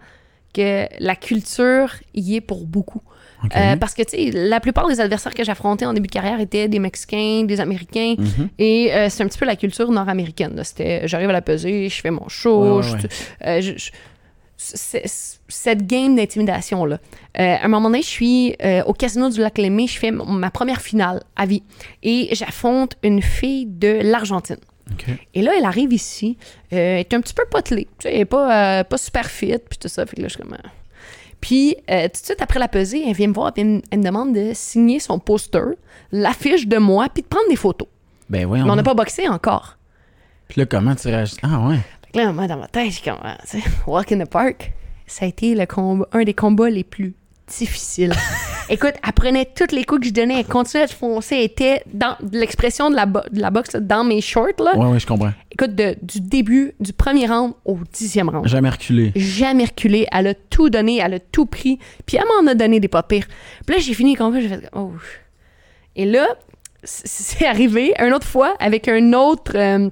que 0.53 0.86
la 1.01 1.16
culture 1.16 1.95
y 2.14 2.36
est 2.36 2.40
pour 2.40 2.64
beaucoup. 2.66 3.03
Euh, 3.57 3.76
parce 3.76 3.92
que, 3.92 4.03
tu 4.03 4.11
sais, 4.11 4.30
la 4.32 4.59
plupart 4.61 4.86
des 4.88 5.01
adversaires 5.01 5.34
que 5.34 5.45
j'affrontais 5.45 5.84
en 5.84 5.92
début 5.92 6.07
de 6.07 6.12
carrière 6.12 6.40
étaient 6.40 6.68
des 6.68 6.78
Mexicains, 6.78 7.42
des 7.45 7.61
Américains. 7.61 8.14
Mhm. 8.16 8.49
Et 8.59 8.95
euh, 8.95 9.09
c'est 9.11 9.22
un 9.22 9.26
petit 9.26 9.38
peu 9.38 9.45
la 9.47 9.57
culture 9.57 9.90
nord-américaine. 9.90 10.59
C'était, 10.64 11.07
j'arrive 11.09 11.28
à 11.28 11.32
la 11.32 11.42
peser, 11.42 11.88
je 11.90 12.01
fais 12.01 12.11
mon 12.11 12.28
show. 12.28 12.80
Ouais, 12.80 12.86
ouais, 12.92 12.99
je- 13.01 13.47
euh, 13.47 13.61
je- 13.61 13.72
je- 13.76 13.90
c'est- 13.90 13.92
cette 15.48 15.86
game 15.86 16.16
d'intimidation-là. 16.16 16.98
Euh, 17.38 17.56
à 17.56 17.64
un 17.64 17.68
moment 17.68 17.88
donné, 17.88 18.02
je 18.02 18.08
suis 18.08 18.56
euh, 18.64 18.82
au 18.84 18.92
casino 18.92 19.28
du 19.28 19.40
lac 19.40 19.58
Lémé, 19.58 19.86
je 19.86 19.98
fais 19.98 20.10
ma 20.10 20.50
première 20.50 20.80
finale 20.80 21.22
à 21.36 21.46
vie. 21.46 21.62
Et 22.02 22.28
j'affronte 22.32 22.96
une 23.02 23.22
fille 23.22 23.66
de 23.66 24.00
l'Argentine. 24.02 24.58
Et 25.34 25.42
là, 25.42 25.52
elle 25.56 25.64
arrive 25.64 25.92
ici, 25.92 26.36
euh, 26.72 26.76
elle 26.76 27.00
est 27.00 27.14
un 27.14 27.20
petit 27.20 27.34
peu 27.34 27.44
potelée. 27.50 27.88
Tu 27.98 28.04
sais, 28.04 28.14
elle 28.14 28.20
est 28.20 28.24
pas, 28.26 28.84
pas 28.84 28.98
super 28.98 29.26
fit, 29.26 29.58
puis 29.58 29.78
tout 29.78 29.88
ça. 29.88 30.06
Fait 30.06 30.16
que 30.16 30.22
là, 30.22 30.28
je 30.28 30.34
suis 30.34 30.42
comme... 30.42 30.56
Puis, 31.44 31.76
euh, 31.90 32.04
tout 32.04 32.20
de 32.20 32.24
suite 32.24 32.40
après 32.40 32.58
la 32.58 32.68
pesée, 32.68 33.04
elle 33.06 33.14
vient 33.14 33.28
me 33.28 33.34
voir, 33.34 33.52
elle 33.58 33.66
me, 33.66 33.82
elle 33.90 33.98
me 33.98 34.04
demande 34.04 34.34
de 34.34 34.52
signer 34.54 34.98
son 34.98 35.18
poster, 35.18 35.76
l'affiche 36.10 36.66
de 36.66 36.78
moi, 36.78 37.08
puis 37.12 37.22
de 37.22 37.28
prendre 37.28 37.48
des 37.50 37.56
photos. 37.56 37.86
Ben 38.30 38.46
voyons. 38.46 38.64
Mais 38.64 38.70
on 38.70 38.76
n'a 38.76 38.82
pas 38.82 38.94
boxé 38.94 39.28
encore. 39.28 39.76
Puis 40.48 40.60
là, 40.60 40.66
comment 40.66 40.94
tu 40.94 41.08
réagis? 41.08 41.36
Ah, 41.42 41.60
ouais. 41.68 41.80
Là, 42.14 42.32
moi, 42.32 42.46
dans 42.46 42.56
ma 42.58 42.68
tête, 42.68 42.92
j'ai 42.92 43.10
comme, 43.10 43.20
ah, 43.22 43.36
Walk 43.86 44.12
in 44.12 44.18
the 44.24 44.28
Park, 44.28 44.72
ça 45.06 45.24
a 45.24 45.28
été 45.28 45.54
le 45.54 45.66
combat, 45.66 46.06
un 46.12 46.22
des 46.24 46.34
combats 46.34 46.70
les 46.70 46.84
plus 46.84 47.14
difficiles. 47.46 48.12
Écoute, 48.70 48.94
elle 49.06 49.12
prenait 49.12 49.44
tous 49.44 49.74
les 49.74 49.84
coups 49.84 50.00
que 50.00 50.06
je 50.06 50.12
donnais, 50.12 50.38
elle 50.40 50.46
continuait 50.46 50.86
de 50.86 50.90
foncer, 50.92 51.36
elle 51.36 51.42
était 51.44 51.82
dans 51.92 52.16
l'expression 52.32 52.88
de 52.88 52.96
la, 52.96 53.04
bo- 53.04 53.20
de 53.30 53.38
la 53.38 53.50
boxe, 53.50 53.72
là, 53.74 53.80
dans 53.80 54.02
mes 54.04 54.22
shorts, 54.22 54.46
là. 54.58 54.74
Ouais, 54.78 54.86
ouais, 54.86 54.98
je 54.98 55.06
comprends. 55.06 55.32
Écoute, 55.50 55.74
de- 55.74 55.96
du 56.00 56.20
début, 56.22 56.72
du 56.80 56.94
premier 56.94 57.26
round 57.26 57.52
au 57.66 57.76
dixième 57.92 58.30
round. 58.30 58.46
Jamais 58.48 58.70
reculé. 58.70 59.12
Jamais 59.16 59.66
reculé, 59.66 60.06
elle 60.10 60.28
a 60.28 60.34
tout 60.34 60.70
donné, 60.70 60.98
elle 61.04 61.14
a 61.14 61.18
tout 61.20 61.44
pris, 61.44 61.78
puis 62.06 62.16
elle 62.16 62.24
m'en 62.44 62.50
a 62.50 62.54
donné 62.54 62.80
des 62.80 62.88
pas 62.88 63.02
pires. 63.02 63.26
Puis 63.66 63.76
là, 63.76 63.82
j'ai 63.82 63.92
fini 63.92 64.14
le 64.14 64.18
combat, 64.18 64.40
j'ai 64.40 64.48
fait, 64.48 64.70
oh. 64.72 64.92
Et 65.96 66.06
là, 66.06 66.26
c'est 66.82 67.46
arrivé 67.46 67.92
une 67.98 68.14
autre 68.14 68.26
fois 68.26 68.54
avec 68.60 68.88
un 68.88 69.12
autre, 69.12 69.52
euh, 69.56 69.90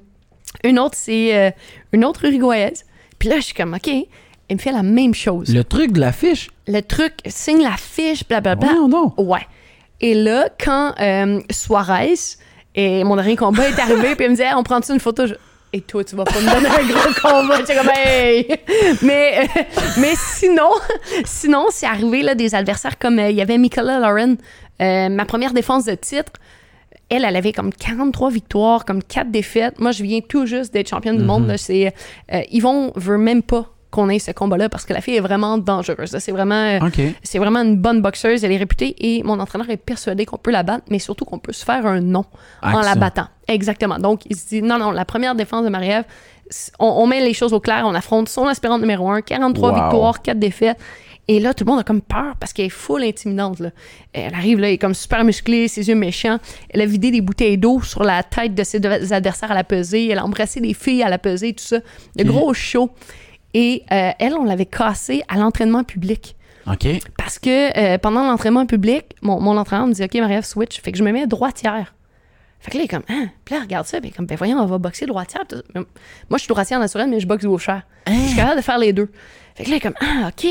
une 0.65 0.79
autre, 0.79 0.95
c'est 0.97 1.37
euh, 1.37 1.51
une 1.93 2.05
autre 2.05 2.25
uruguayaise. 2.25 2.85
Puis 3.19 3.29
là, 3.29 3.37
je 3.37 3.43
suis 3.43 3.55
comme, 3.55 3.75
OK, 3.75 3.89
elle 3.89 4.57
me 4.57 4.61
fait 4.61 4.73
la 4.73 4.83
même 4.83 5.15
chose. 5.15 5.49
Le, 5.49 5.59
Le 5.59 5.65
truc 5.65 5.93
de 5.93 6.01
l'affiche? 6.01 6.51
truc, 6.89 7.15
signe 7.27 7.63
la 7.63 7.77
fiche, 7.77 8.27
blablabla. 8.27 8.69
Voyons 8.69 8.89
donc. 8.89 9.15
Ouais. 9.19 9.47
Et 10.01 10.15
là, 10.15 10.49
quand 10.63 10.95
euh, 11.01 11.41
Suarez 11.51 12.15
et 12.75 13.05
mon 13.05 13.17
dernier 13.17 13.37
combat 13.37 13.69
est 13.69 13.79
arrivé, 13.79 14.15
puis 14.17 14.25
il 14.27 14.31
me 14.31 14.35
disait, 14.35 14.47
Hey, 14.47 14.55
on 14.57 14.63
prend-tu 14.63 14.93
une 14.93 15.01
photo? 15.01 15.27
Je- 15.27 15.35
et 15.75 15.81
toi, 15.81 16.05
tu 16.05 16.17
vas 16.17 16.25
pas 16.25 16.39
me 16.41 16.53
donner 16.53 16.69
un 16.69 16.87
gros 16.87 17.13
combat. 17.23 17.57
J'étais 17.59 17.77
comme, 17.77 17.91
hey! 17.95 18.47
Mais, 19.01 19.39
euh, 19.57 19.63
mais 19.99 20.13
sinon, 20.17 20.69
sinon, 21.25 21.67
c'est 21.71 21.87
arrivé 21.87 22.23
là, 22.23 22.35
des 22.35 22.55
adversaires 22.55 22.99
comme 22.99 23.19
euh, 23.19 23.31
il 23.31 23.37
y 23.37 23.41
avait 23.41 23.57
Michaela 23.57 23.99
Lauren, 24.01 24.37
ma 24.81 25.25
première 25.25 25.53
défense 25.55 25.85
de 25.87 25.95
titre. 25.95 26.33
Elle, 27.15 27.25
elle 27.25 27.37
avait 27.37 27.53
comme 27.53 27.73
43 27.73 28.31
victoires, 28.31 28.85
comme 28.85 29.03
4 29.03 29.31
défaites. 29.31 29.79
Moi, 29.81 29.91
je 29.93 30.03
viens 30.03 30.21
tout 30.21 30.47
juste 30.47 30.73
d'être 30.73 30.89
championne 30.89 31.19
du 31.19 31.25
monde. 31.25 31.47
là. 31.47 31.59
C'est, 31.59 31.93
euh, 32.33 32.41
Yvon 32.51 32.93
veut 32.97 33.19
même 33.19 33.43
pas 33.43 33.67
qu'on 33.91 34.09
ait 34.09 34.19
ce 34.19 34.31
combat-là 34.31 34.71
parce 34.71 34.87
que 34.87 34.95
la 34.95 35.03
fille 35.03 35.17
est 35.17 35.21
vraiment 35.21 35.59
dangereuse. 35.59 36.13
là. 36.13 36.21
C'est 36.21 36.33
vraiment, 36.33 36.55
euh, 36.55 36.79
c'est 37.23 37.39
vraiment 37.39 37.61
une 37.61 37.77
bonne 37.77 38.01
boxeuse. 38.01 38.43
Elle 38.43 38.53
est 38.53 38.57
réputée 38.57 38.95
et 38.99 39.23
mon 39.23 39.39
entraîneur 39.39 39.69
est 39.69 39.77
persuadé 39.77 40.25
qu'on 40.25 40.39
peut 40.39 40.51
la 40.51 40.63
battre, 40.63 40.85
mais 40.89 40.99
surtout 40.99 41.27
qu'on 41.27 41.39
peut 41.39 41.53
se 41.53 41.65
faire 41.65 41.85
un 41.85 42.01
nom 42.01 42.25
en 42.63 42.81
la 42.81 42.95
battant. 42.95 43.27
Exactement. 43.49 43.99
Donc, 43.99 44.23
il 44.31 44.37
se 44.37 44.49
dit 44.49 44.63
non, 44.63 44.79
non, 44.79 44.91
la 44.93 45.05
première 45.05 45.35
défense 45.35 45.65
de 45.65 45.69
Marie-Ève, 45.69 46.05
on, 46.79 46.87
on 46.87 47.07
met 47.07 47.21
les 47.21 47.35
choses 47.35 47.53
au 47.53 47.61
clair. 47.61 47.85
On 47.87 47.95
affronte 47.95 48.31
son 48.31 48.47
aspirante 48.47 48.81
numéro 48.81 49.11
1, 49.11 49.21
43 49.21 49.69
Wow. 49.71 49.75
victoires, 49.75 50.23
4 50.23 50.39
défaites. 50.39 50.79
Et 51.29 51.39
là, 51.39 51.55
tout 51.55 51.65
le 51.65 51.71
monde 51.71 51.81
a 51.81 51.85
comme 51.85 52.03
peur 52.03 52.35
parce 52.41 52.53
qu'elle 52.53 52.67
est 52.67 52.71
full 52.71 53.03
intimidante. 53.05 53.61
Là. 53.61 53.71
Elle 54.13 54.35
arrive 54.35 54.59
là, 54.59 54.69
elle 54.69 54.75
est 54.75 54.79
comme 54.79 54.95
super 54.95 55.25
musclée, 55.25 55.69
ses 55.69 55.89
yeux 55.89 55.95
méchants. 55.95 56.39
Elle 56.71 56.81
a 56.81 56.87
vidé 56.87 57.11
des 57.11 57.21
bouteilles 57.21 57.59
d'eau 57.59 57.81
sur 57.81 58.03
la 58.03 58.23
tête 58.23 58.55
de 58.55 58.65
ses 58.65 58.85
adversaires 59.13 59.53
à 59.53 59.55
la 59.55 59.65
pesée. 59.65 60.09
Elle 60.09 60.19
a 60.19 60.25
embrassé 60.25 60.61
des 60.61 60.75
filles 60.75 61.03
à 61.03 61.09
la 61.09 61.19
pesée, 61.19 61.53
tout 61.53 61.65
ça. 61.65 61.79
De 62.17 62.25
gros 62.25 62.53
show. 62.55 62.91
Et 63.55 63.85
euh, 63.93 64.11
elle, 64.19 64.35
on 64.35 64.45
l'avait 64.45 64.67
cassée 64.67 65.23
à 65.29 65.37
l'entraînement 65.37 65.85
public. 65.85 66.35
OK. 66.67 66.87
Parce 67.17 67.39
que 67.39 67.77
euh, 67.77 67.99
pendant 67.99 68.25
l'entraînement 68.25 68.67
public, 68.67 69.05
mon, 69.21 69.41
mon 69.41 69.57
entraîneur 69.57 69.87
me 69.87 69.93
dit 69.93 70.03
OK, 70.03 70.15
Marie-Ève, 70.15 70.45
switch. 70.45 70.81
Fait 70.81 70.91
que 70.91 70.99
je 70.99 71.05
me 71.05 71.13
mets 71.13 71.27
droitière. 71.27 71.95
Fait 72.61 72.71
que 72.71 72.77
là, 72.77 72.83
il 72.83 72.87
est 72.87 72.89
comme, 72.89 73.03
ah, 73.09 73.29
puis 73.45 73.57
là, 73.57 73.63
regarde 73.63 73.87
ça. 73.87 74.01
Puis 74.01 74.13
comme, 74.13 74.27
ben 74.27 74.37
voyons, 74.37 74.59
on 74.59 74.67
va 74.67 74.79
boxer 74.79 75.05
droitière. 75.07 75.43
Moi, 75.75 75.85
je 76.35 76.39
suis 76.39 76.49
droitière 76.49 76.79
naturelle, 76.79 77.11
mais 77.11 77.19
je 77.19 77.27
boxe 77.27 77.45
gauchère. 77.45 77.83
Je 78.07 78.13
suis 78.13 78.37
capable 78.37 78.57
de 78.57 78.63
faire 78.63 78.79
les 78.79 78.93
deux. 78.93 79.11
Fait 79.63 79.67
que 79.67 79.71
là, 79.71 79.77
il 79.77 79.79
est 79.79 79.81
comme, 79.81 79.95
ah, 80.01 80.29
OK. 80.29 80.47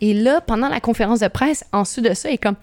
Et 0.00 0.14
là, 0.14 0.40
pendant 0.40 0.68
la 0.68 0.80
conférence 0.80 1.20
de 1.20 1.28
presse, 1.28 1.64
en 1.72 1.82
dessous 1.82 2.00
de 2.00 2.12
ça, 2.14 2.28
il 2.30 2.34
est 2.34 2.38
comme, 2.38 2.56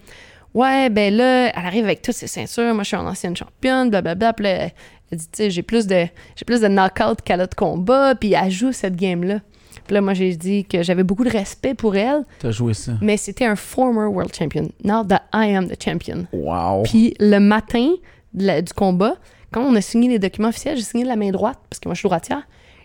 ouais, 0.54 0.88
ben 0.90 1.14
là, 1.14 1.48
elle 1.48 1.66
arrive 1.66 1.84
avec 1.84 2.02
toutes 2.02 2.14
ses 2.14 2.26
ceintures. 2.26 2.74
Moi, 2.74 2.82
je 2.84 2.88
suis 2.88 2.96
une 2.96 3.06
ancienne 3.08 3.36
championne, 3.36 3.90
blablabla. 3.90 4.32
Puis 4.34 4.44
là, 4.44 4.50
elle 5.10 5.18
dit, 5.18 5.26
tu 5.26 5.30
sais, 5.36 5.50
j'ai 5.50 5.62
plus 5.62 5.86
de, 5.86 6.06
j'ai 6.36 6.44
plus 6.46 6.60
de 6.60 6.68
knock-out 6.68 7.20
qu'elle 7.22 7.40
a 7.40 7.46
de 7.46 7.54
combat. 7.54 8.14
Puis 8.14 8.32
elle 8.32 8.50
joue 8.50 8.72
cette 8.72 8.96
game-là. 8.96 9.40
Puis 9.86 9.94
là, 9.94 10.00
moi, 10.00 10.14
j'ai 10.14 10.34
dit 10.36 10.64
que 10.64 10.82
j'avais 10.82 11.02
beaucoup 11.02 11.24
de 11.24 11.30
respect 11.30 11.74
pour 11.74 11.94
elle, 11.96 12.24
T'as 12.38 12.50
joué 12.52 12.72
ça. 12.72 12.92
mais 13.02 13.16
c'était 13.18 13.44
un 13.44 13.56
former 13.56 14.06
world 14.06 14.34
champion. 14.34 14.70
Now 14.82 15.04
that 15.04 15.24
I 15.34 15.54
am 15.54 15.68
the 15.68 15.82
champion. 15.82 16.26
Wow. 16.32 16.84
Puis 16.84 17.14
le 17.20 17.38
matin 17.38 17.90
la- 18.34 18.62
du 18.62 18.72
combat, 18.72 19.16
quand 19.52 19.60
on 19.62 19.74
a 19.76 19.80
signé 19.82 20.08
les 20.08 20.18
documents 20.18 20.48
officiels, 20.48 20.76
j'ai 20.78 20.82
signé 20.84 21.04
de 21.04 21.08
la 21.08 21.16
main 21.16 21.30
droite, 21.32 21.58
parce 21.68 21.80
que 21.80 21.88
moi, 21.88 21.94
je 21.94 21.98
suis 21.98 22.08
droitière. 22.08 22.42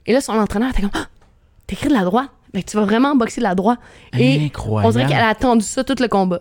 Et 0.07 0.13
là, 0.13 0.20
son 0.22 0.34
entraîneur 0.34 0.72
était 0.72 0.82
comme 0.82 0.91
Ah, 0.93 1.07
T'écris 1.67 1.88
de 1.88 1.93
la 1.93 2.03
droite? 2.03 2.30
Ben, 2.54 2.64
tu 2.64 2.78
vas 2.78 2.84
vraiment 2.86 3.16
boxer 3.16 3.41
de 3.41 3.45
la 3.45 3.56
droite. 3.56 3.80
Et 4.18 4.45
Incroyable. 4.45 4.88
on 4.88 4.91
dirait 4.97 5.06
qu'elle 5.12 5.24
a 5.24 5.30
attendu 5.30 5.64
ça 5.66 5.84
tout 5.84 5.95
le 6.00 6.08
combat. 6.08 6.39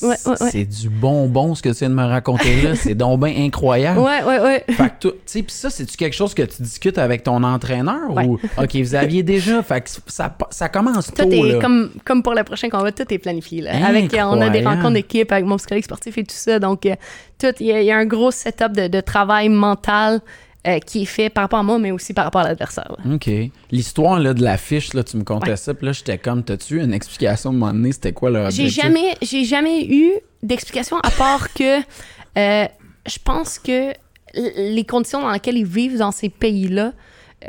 Ouais, 0.00 0.10
ouais, 0.26 0.32
ouais. 0.40 0.50
C'est 0.52 0.64
du 0.64 0.88
bonbon 0.90 1.56
ce 1.56 1.62
que 1.62 1.70
tu 1.70 1.74
viens 1.80 1.90
de 1.90 1.94
me 1.94 2.04
raconter 2.04 2.62
là. 2.62 2.74
c'est 2.76 2.94
donc 2.94 3.18
bien 3.24 3.34
incroyable. 3.44 3.98
Ouais, 3.98 4.22
ouais, 4.22 4.38
ouais. 4.38 4.64
Fait 4.68 4.90
que, 5.00 5.08
tu 5.08 5.14
sais, 5.26 5.42
pis 5.42 5.52
ça, 5.52 5.70
c'est-tu 5.70 5.96
quelque 5.96 6.14
chose 6.14 6.34
que 6.34 6.42
tu 6.42 6.62
discutes 6.62 6.98
avec 6.98 7.24
ton 7.24 7.42
entraîneur 7.42 8.08
ou, 8.24 8.34
OK, 8.62 8.76
vous 8.76 8.94
aviez 8.94 9.24
déjà, 9.24 9.60
fait 9.64 9.80
que 9.80 9.90
ça, 10.06 10.36
ça 10.50 10.68
commence 10.68 11.06
Tout 11.12 11.24
tôt, 11.24 11.30
est 11.32 11.52
là. 11.54 11.58
comme, 11.60 11.90
comme 12.04 12.22
pour 12.22 12.34
le 12.34 12.44
prochain 12.44 12.68
combat, 12.68 12.92
tout 12.92 13.12
est 13.12 13.18
planifié. 13.18 13.60
Là. 13.62 13.72
Avec, 13.88 14.14
on 14.14 14.40
a 14.40 14.50
des 14.50 14.64
rencontres 14.64 14.94
d'équipe 14.94 15.32
avec 15.32 15.44
mon 15.46 15.56
psychologue 15.56 15.82
sportif 15.82 16.16
et 16.16 16.22
tout 16.22 16.36
ça. 16.36 16.60
Donc, 16.60 16.86
euh, 16.86 16.94
tout, 17.36 17.48
il 17.58 17.66
y, 17.66 17.72
a- 17.72 17.80
il 17.80 17.86
y 17.86 17.90
a 17.90 17.96
un 17.96 18.06
gros 18.06 18.30
setup 18.30 18.72
de, 18.72 18.86
de 18.86 19.00
travail 19.00 19.48
mental 19.48 20.20
euh, 20.66 20.78
qui 20.80 21.02
est 21.02 21.06
fait 21.06 21.30
par 21.30 21.44
rapport 21.44 21.60
à 21.60 21.62
moi, 21.62 21.78
mais 21.78 21.90
aussi 21.90 22.12
par 22.14 22.24
rapport 22.24 22.40
à 22.40 22.44
l'adversaire. 22.48 22.96
OK. 23.10 23.30
L'histoire 23.70 24.18
là, 24.18 24.34
de 24.34 24.42
l'affiche, 24.42 24.92
là, 24.94 25.04
tu 25.04 25.16
me 25.16 25.24
contais 25.24 25.50
Ouais. 25.50 25.56
ça, 25.56 25.72
puis 25.74 25.86
là, 25.86 25.92
j'étais 25.92 26.18
comme, 26.18 26.42
t'as-tu 26.42 26.82
une 26.82 26.92
explication 26.92 27.50
de 27.50 27.56
un 27.56 27.58
moment 27.58 27.72
donné, 27.72 27.92
c'était 27.92 28.12
quoi 28.12 28.30
leur 28.30 28.50
J'ai 28.50 28.68
jamais, 28.68 29.14
j'ai 29.22 29.44
jamais 29.44 29.86
eu 29.86 30.12
d'explication 30.42 30.98
à 30.98 31.10
part 31.10 31.52
que 31.52 31.78
euh, 31.80 32.66
je 33.06 33.18
pense 33.24 33.58
que 33.58 33.92
les 34.34 34.84
conditions 34.84 35.20
dans 35.22 35.30
lesquelles 35.30 35.56
ils 35.56 35.64
vivent 35.64 35.98
dans 35.98 36.10
ces 36.12 36.28
pays-là 36.28 36.92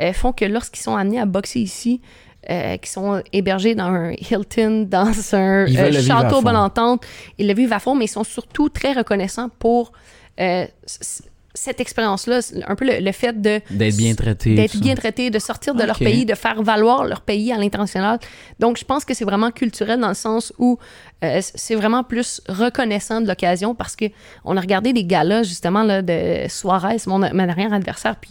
euh, 0.00 0.12
font 0.12 0.32
que 0.32 0.44
lorsqu'ils 0.44 0.82
sont 0.82 0.96
amenés 0.96 1.20
à 1.20 1.26
boxer 1.26 1.60
ici, 1.60 2.00
euh, 2.48 2.78
qui 2.78 2.90
sont 2.90 3.22
hébergés 3.34 3.74
dans 3.74 3.84
un 3.92 4.12
Hilton, 4.12 4.86
dans 4.90 5.12
un 5.34 5.66
euh, 5.66 5.90
le 5.90 6.00
château 6.00 6.40
bonne 6.40 6.56
entente, 6.56 7.04
ils 7.38 7.46
le 7.46 7.54
vivent 7.54 7.72
à 7.72 7.80
fond, 7.80 7.94
mais 7.94 8.06
ils 8.06 8.08
sont 8.08 8.24
surtout 8.24 8.70
très 8.70 8.92
reconnaissants 8.92 9.50
pour 9.58 9.92
euh, 10.40 10.64
cette 11.52 11.80
expérience-là, 11.80 12.40
un 12.68 12.74
peu 12.76 12.86
le, 12.86 13.00
le 13.04 13.12
fait 13.12 13.40
de 13.40 13.60
D'être 13.70 13.96
bien 13.96 14.14
traité. 14.14 14.54
d'être 14.54 14.76
bien 14.78 14.94
traités, 14.94 15.30
de 15.30 15.38
sortir 15.40 15.74
de 15.74 15.82
leur 15.82 15.98
pays, 15.98 16.24
de 16.24 16.34
faire 16.34 16.62
valoir 16.62 17.04
leur 17.04 17.22
pays 17.22 17.52
à 17.52 17.56
l'international. 17.58 18.18
Donc, 18.60 18.78
je 18.78 18.84
pense 18.84 19.04
que 19.04 19.14
c'est 19.14 19.24
vraiment 19.24 19.50
culturel 19.50 19.98
dans 20.00 20.08
le 20.08 20.14
sens 20.14 20.52
où 20.58 20.78
euh, 21.24 21.40
c'est 21.42 21.74
vraiment 21.74 22.04
plus 22.04 22.40
reconnaissant 22.48 23.20
de 23.20 23.26
l'occasion 23.26 23.74
parce 23.74 23.96
que 23.96 24.04
on 24.44 24.56
a 24.56 24.60
regardé 24.60 24.92
des 24.92 25.04
galas, 25.04 25.42
justement, 25.42 25.82
là, 25.82 26.02
de 26.02 26.46
Suarez, 26.48 26.98
mon, 27.06 27.18
mon 27.18 27.48
arrière 27.48 27.72
adversaire, 27.72 28.16
puis 28.16 28.30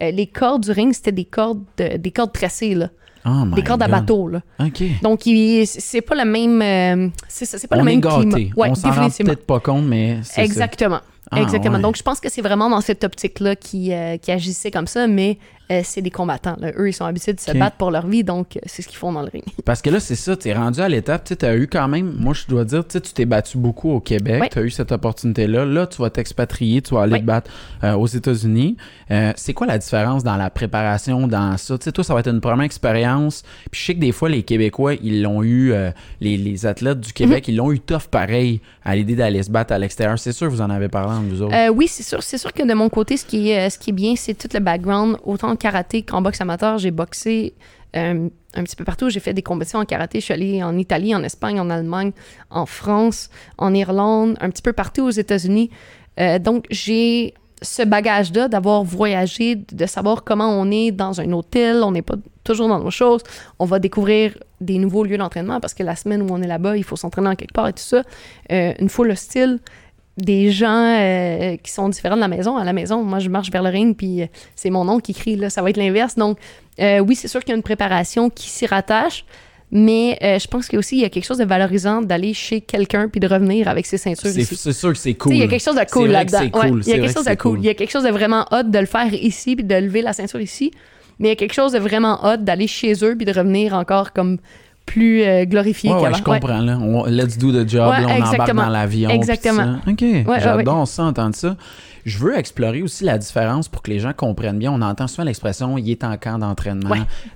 euh, 0.00 0.12
les 0.12 0.26
cordes 0.28 0.62
du 0.64 0.70
ring, 0.70 0.92
c'était 0.94 1.12
des 1.12 1.24
cordes, 1.24 1.62
de- 1.76 1.96
des 1.96 2.10
cordes 2.12 2.32
tressées, 2.32 2.74
là, 2.74 2.88
Oh 3.26 3.44
des 3.54 3.62
cordes 3.62 3.82
à 3.82 3.88
bateau, 3.88 4.28
là. 4.28 4.40
OK. 4.60 4.82
Donc, 5.02 5.20
c'est 5.66 6.00
pas 6.00 6.14
le 6.14 6.24
même... 6.24 6.62
euh, 6.62 7.08
c'est 7.28 7.66
pas 7.68 7.76
on 7.76 7.80
le 7.80 7.84
même 7.84 7.98
est 7.98 8.00
gâtés. 8.00 8.28
climat. 8.30 8.52
Ouais, 8.56 8.68
on 8.70 8.74
s'en 8.74 8.90
rend 8.92 9.08
peut-être 9.10 9.44
pas 9.44 9.60
compte, 9.60 9.84
mais. 9.84 10.20
Exactement. 10.38 11.00
Ah, 11.30 11.40
Exactement. 11.42 11.76
ouais. 11.76 11.82
Donc, 11.82 11.96
je 11.96 12.02
pense 12.02 12.20
que 12.20 12.28
c'est 12.28 12.42
vraiment 12.42 12.68
dans 12.68 12.80
cette 12.80 13.04
optique-là 13.04 13.56
qui, 13.56 13.92
euh, 13.92 14.16
qui 14.16 14.32
agissait 14.32 14.70
comme 14.70 14.86
ça, 14.86 15.06
mais 15.06 15.38
euh, 15.70 15.80
c'est 15.84 16.02
des 16.02 16.10
combattants. 16.10 16.56
là. 16.60 16.72
Eux, 16.76 16.88
ils 16.88 16.92
sont 16.92 17.04
habitués 17.04 17.32
de 17.32 17.40
se 17.40 17.52
battre 17.52 17.76
pour 17.76 17.90
leur 17.90 18.06
vie, 18.06 18.24
donc 18.24 18.56
euh, 18.56 18.60
c'est 18.66 18.82
ce 18.82 18.88
qu'ils 18.88 18.98
font 18.98 19.12
dans 19.12 19.22
le 19.22 19.28
ring. 19.32 19.44
Parce 19.64 19.82
que 19.82 19.90
là, 19.90 20.00
c'est 20.00 20.14
ça, 20.14 20.36
t'es 20.36 20.52
rendu 20.52 20.80
à 20.80 20.88
l'étape, 20.88 21.24
tu 21.38 21.44
as 21.46 21.56
eu 21.56 21.66
quand 21.68 21.88
même, 21.88 22.14
moi 22.18 22.34
je 22.34 22.46
dois 22.46 22.64
dire, 22.64 22.86
tu 22.86 23.00
tu 23.00 23.12
t'es 23.12 23.24
battu 23.24 23.58
beaucoup 23.58 23.90
au 23.92 24.00
Québec, 24.00 24.50
tu 24.52 24.58
as 24.58 24.62
eu 24.62 24.70
cette 24.70 24.92
opportunité-là. 24.92 25.64
Là, 25.64 25.86
tu 25.86 26.00
vas 26.02 26.10
t'expatrier, 26.10 26.82
tu 26.82 26.94
vas 26.94 27.02
aller 27.02 27.20
te 27.20 27.24
battre 27.24 27.50
euh, 27.84 27.94
aux 27.94 28.06
États-Unis. 28.06 28.76
C'est 29.36 29.54
quoi 29.54 29.66
la 29.66 29.78
différence 29.78 30.22
dans 30.24 30.36
la 30.36 30.50
préparation, 30.50 31.26
dans 31.26 31.56
ça? 31.56 31.76
Tu 31.78 31.84
sais, 31.84 31.92
toi, 31.92 32.04
ça 32.04 32.14
va 32.14 32.20
être 32.20 32.28
une 32.30 32.40
première 32.40 32.64
expérience. 32.64 33.42
Puis 33.70 33.80
je 33.80 33.86
sais 33.86 33.94
que 33.94 34.00
des 34.00 34.12
fois, 34.12 34.28
les 34.28 34.42
Québécois, 34.42 34.94
ils 34.94 35.22
l'ont 35.22 35.42
eu, 35.42 35.72
les, 36.20 36.36
les 36.36 36.66
athlètes 36.66 37.00
du 37.00 37.12
Québec, 37.12 37.46
Mhm. 37.48 37.54
ils 37.54 37.56
l'ont 37.56 37.72
eu 37.72 37.80
tough 37.80 38.06
pareil 38.10 38.60
à 38.84 38.94
l'idée 38.96 39.16
d'aller 39.16 39.42
se 39.42 39.50
battre 39.50 39.72
à 39.72 39.78
l'extérieur. 39.78 40.18
C'est 40.18 40.32
sûr, 40.32 40.48
vous 40.50 40.60
en 40.60 40.70
avez 40.70 40.88
parlé 40.88 41.12
entre 41.16 41.26
vous 41.28 41.42
autres. 41.42 41.70
Oui, 41.72 41.86
c'est 41.88 42.02
sûr. 42.02 42.22
C'est 42.22 42.38
sûr 42.38 42.52
que 42.52 42.66
de 42.66 42.74
mon 42.74 42.88
côté, 42.88 43.16
ce 43.16 43.24
qui 43.24 43.50
est, 43.50 43.70
ce 43.70 43.78
qui 43.78 43.90
est 43.90 43.94
bien, 43.94 44.14
c'est 44.16 44.34
tout 44.34 44.48
le 44.52 44.60
background. 44.60 45.16
Autant 45.24 45.56
karaté 45.60 46.02
qu'en 46.02 46.22
boxe 46.22 46.40
amateur, 46.40 46.78
j'ai 46.78 46.90
boxé 46.90 47.54
euh, 47.96 48.28
un 48.54 48.64
petit 48.64 48.76
peu 48.76 48.84
partout. 48.84 49.10
J'ai 49.10 49.20
fait 49.20 49.34
des 49.34 49.42
compétitions 49.42 49.78
en 49.78 49.84
karaté. 49.84 50.18
Je 50.18 50.24
suis 50.24 50.34
allée 50.34 50.62
en 50.62 50.76
Italie, 50.76 51.14
en 51.14 51.22
Espagne, 51.22 51.60
en 51.60 51.70
Allemagne, 51.70 52.12
en 52.50 52.66
France, 52.66 53.30
en 53.58 53.72
Irlande, 53.74 54.36
un 54.40 54.50
petit 54.50 54.62
peu 54.62 54.72
partout 54.72 55.02
aux 55.02 55.10
États-Unis. 55.10 55.70
Euh, 56.18 56.38
donc, 56.38 56.66
j'ai 56.70 57.34
ce 57.62 57.82
bagage-là 57.82 58.48
d'avoir 58.48 58.82
voyagé, 58.84 59.54
de 59.54 59.86
savoir 59.86 60.24
comment 60.24 60.48
on 60.48 60.70
est 60.70 60.92
dans 60.92 61.20
un 61.20 61.30
hôtel, 61.32 61.82
on 61.82 61.92
n'est 61.92 62.02
pas 62.02 62.16
toujours 62.42 62.68
dans 62.68 62.78
nos 62.78 62.90
choses, 62.90 63.22
on 63.58 63.66
va 63.66 63.78
découvrir 63.78 64.36
des 64.60 64.78
nouveaux 64.78 65.04
lieux 65.04 65.18
d'entraînement 65.18 65.60
parce 65.60 65.74
que 65.74 65.82
la 65.82 65.94
semaine 65.94 66.22
où 66.22 66.28
on 66.30 66.40
est 66.40 66.46
là-bas, 66.46 66.76
il 66.78 66.84
faut 66.84 66.96
s'entraîner 66.96 67.28
en 67.28 67.34
quelque 67.34 67.52
part 67.52 67.68
et 67.68 67.72
tout 67.72 67.82
ça. 67.82 68.02
Euh, 68.50 68.72
une 68.78 68.88
foule 68.88 69.10
hostile, 69.10 69.58
des 70.20 70.50
gens 70.50 70.96
euh, 70.98 71.56
qui 71.56 71.70
sont 71.70 71.88
différents 71.88 72.16
de 72.16 72.20
la 72.20 72.28
maison. 72.28 72.56
À 72.56 72.64
la 72.64 72.72
maison, 72.72 73.02
moi, 73.02 73.18
je 73.18 73.28
marche 73.28 73.50
vers 73.50 73.62
le 73.62 73.70
ring, 73.70 73.96
puis 73.96 74.22
euh, 74.22 74.26
c'est 74.54 74.70
mon 74.70 74.84
nom 74.84 75.00
qui 75.00 75.14
crie, 75.14 75.36
là, 75.36 75.50
ça 75.50 75.62
va 75.62 75.70
être 75.70 75.76
l'inverse. 75.76 76.16
Donc, 76.16 76.38
euh, 76.80 77.00
oui, 77.00 77.14
c'est 77.14 77.28
sûr 77.28 77.40
qu'il 77.40 77.50
y 77.50 77.52
a 77.52 77.56
une 77.56 77.62
préparation 77.62 78.30
qui 78.30 78.48
s'y 78.48 78.66
rattache, 78.66 79.24
mais 79.70 80.18
euh, 80.22 80.38
je 80.38 80.48
pense 80.48 80.66
qu'il 80.66 80.74
y 80.74 80.76
a 80.76 80.80
aussi 80.80 80.96
il 80.96 81.02
y 81.02 81.04
a 81.04 81.10
quelque 81.10 81.24
chose 81.24 81.38
de 81.38 81.44
valorisant 81.44 82.02
d'aller 82.02 82.34
chez 82.34 82.60
quelqu'un 82.60 83.08
puis 83.08 83.20
de 83.20 83.28
revenir 83.28 83.68
avec 83.68 83.86
ses 83.86 83.98
ceintures 83.98 84.28
C'est 84.30 84.40
ici. 84.40 84.56
c'est 84.56 84.72
sûr 84.72 84.90
que 84.92 84.98
c'est 84.98 85.14
cool. 85.14 85.32
Il 85.34 85.38
y 85.38 85.42
a 85.42 85.46
quelque 85.48 85.62
chose 85.62 85.76
de 85.76 85.90
cool 85.90 86.08
là-dedans. 86.08 86.40
Ouais, 86.58 86.70
il 86.70 86.88
y 86.88 86.92
a 86.92 86.96
quelque 86.96 87.06
que 87.06 87.12
chose 87.12 87.24
de 87.24 87.34
cool. 87.34 87.58
Il 87.60 87.66
y 87.66 87.68
a 87.68 87.74
quelque 87.74 87.90
chose 87.90 88.02
de 88.02 88.10
vraiment 88.10 88.46
hot 88.50 88.64
de 88.64 88.78
le 88.78 88.86
faire 88.86 89.12
ici 89.14 89.54
puis 89.54 89.64
de 89.64 89.74
lever 89.76 90.02
la 90.02 90.12
ceinture 90.12 90.40
ici. 90.40 90.72
Mais 91.20 91.28
il 91.28 91.30
y 91.30 91.32
a 91.32 91.36
quelque 91.36 91.54
chose 91.54 91.72
de 91.72 91.78
vraiment 91.78 92.24
hot 92.24 92.38
d'aller 92.38 92.66
chez 92.66 92.94
eux 93.04 93.14
puis 93.16 93.26
de 93.26 93.32
revenir 93.32 93.74
encore 93.74 94.12
comme 94.12 94.38
plus 94.90 95.22
euh, 95.22 95.44
glorifié 95.44 95.90
Ouais, 95.90 96.00
ouais, 96.02 96.14
je 96.14 96.22
comprends. 96.22 96.60
Là. 96.60 96.78
On- 96.78 97.04
let's 97.06 97.38
do 97.38 97.52
the 97.52 97.68
job. 97.68 97.90
Là, 97.92 98.00
on 98.08 98.22
embarque 98.34 98.52
dans 98.64 98.68
l'avion. 98.68 99.10
Exactement. 99.10 99.78
ça. 99.84 99.90
OK. 99.90 100.04
J'adore 100.40 100.88
ça, 100.88 101.04
entendre 101.04 101.34
ça. 101.34 101.56
Je 102.04 102.18
veux 102.18 102.36
explorer 102.36 102.82
aussi 102.82 103.04
la 103.04 103.18
différence 103.18 103.68
pour 103.68 103.82
que 103.82 103.90
les 103.90 103.98
gens 104.00 104.12
comprennent 104.12 104.58
bien. 104.58 104.72
On 104.72 104.80
entend 104.82 105.06
souvent 105.06 105.24
l'expression 105.24 105.76
«il 105.78 105.90
est 105.90 106.02
en 106.02 106.16
camp 106.16 106.38
d'entraînement 106.38 106.88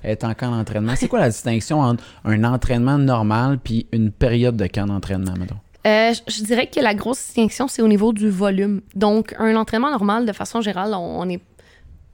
est 0.03 0.23
en 0.23 0.33
camp 0.33 0.51
d'entraînement. 0.51 0.93
C'est 0.95 1.07
quoi 1.07 1.19
la 1.19 1.29
distinction 1.29 1.79
entre 1.81 2.03
un 2.25 2.43
entraînement 2.43 2.97
normal 2.97 3.59
puis 3.63 3.85
une 3.93 4.11
période 4.11 4.57
de 4.57 4.65
camp 4.67 4.87
d'entraînement, 4.87 5.33
mettons? 5.39 5.55
Euh, 5.87 6.13
je- 6.13 6.33
je 6.33 6.43
dirais 6.43 6.67
que 6.67 6.79
la 6.79 6.95
grosse 6.95 7.19
distinction, 7.19 7.67
c'est 7.67 7.83
au 7.83 7.87
niveau 7.87 8.11
du 8.11 8.27
volume. 8.29 8.81
Donc, 8.95 9.35
un 9.37 9.55
entraînement 9.55 9.91
normal, 9.91 10.25
de 10.25 10.33
façon 10.33 10.59
générale, 10.61 10.91
on, 10.95 11.19
on 11.21 11.29
est. 11.29 11.39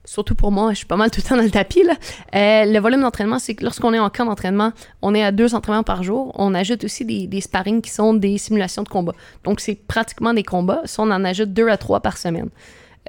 Surtout 0.04 0.34
pour 0.34 0.50
moi, 0.50 0.70
je 0.72 0.78
suis 0.78 0.86
pas 0.86 0.96
mal 0.96 1.10
tout 1.10 1.20
le 1.22 1.28
temps 1.28 1.36
dans 1.36 1.42
le 1.42 1.50
tapis. 1.50 1.84
Là. 1.84 1.94
Euh, 2.34 2.72
le 2.72 2.78
volume 2.80 3.02
d'entraînement, 3.02 3.38
c'est 3.38 3.54
que 3.54 3.62
lorsqu'on 3.62 3.94
est 3.94 3.98
en 4.00 4.10
camp 4.10 4.24
d'entraînement, 4.24 4.72
on 5.00 5.14
est 5.14 5.22
à 5.22 5.30
deux 5.30 5.54
entraînements 5.54 5.84
par 5.84 6.02
jour. 6.02 6.32
On 6.36 6.54
ajoute 6.54 6.84
aussi 6.84 7.04
des, 7.04 7.26
des 7.28 7.40
sparring 7.40 7.80
qui 7.80 7.90
sont 7.90 8.12
des 8.12 8.36
simulations 8.36 8.82
de 8.82 8.88
combat. 8.88 9.14
Donc, 9.44 9.60
c'est 9.60 9.76
pratiquement 9.76 10.34
des 10.34 10.42
combats. 10.42 10.82
Ça, 10.86 11.02
on 11.02 11.10
en 11.10 11.24
ajoute 11.24 11.52
deux 11.52 11.68
à 11.68 11.76
trois 11.76 12.00
par 12.00 12.18
semaine. 12.18 12.48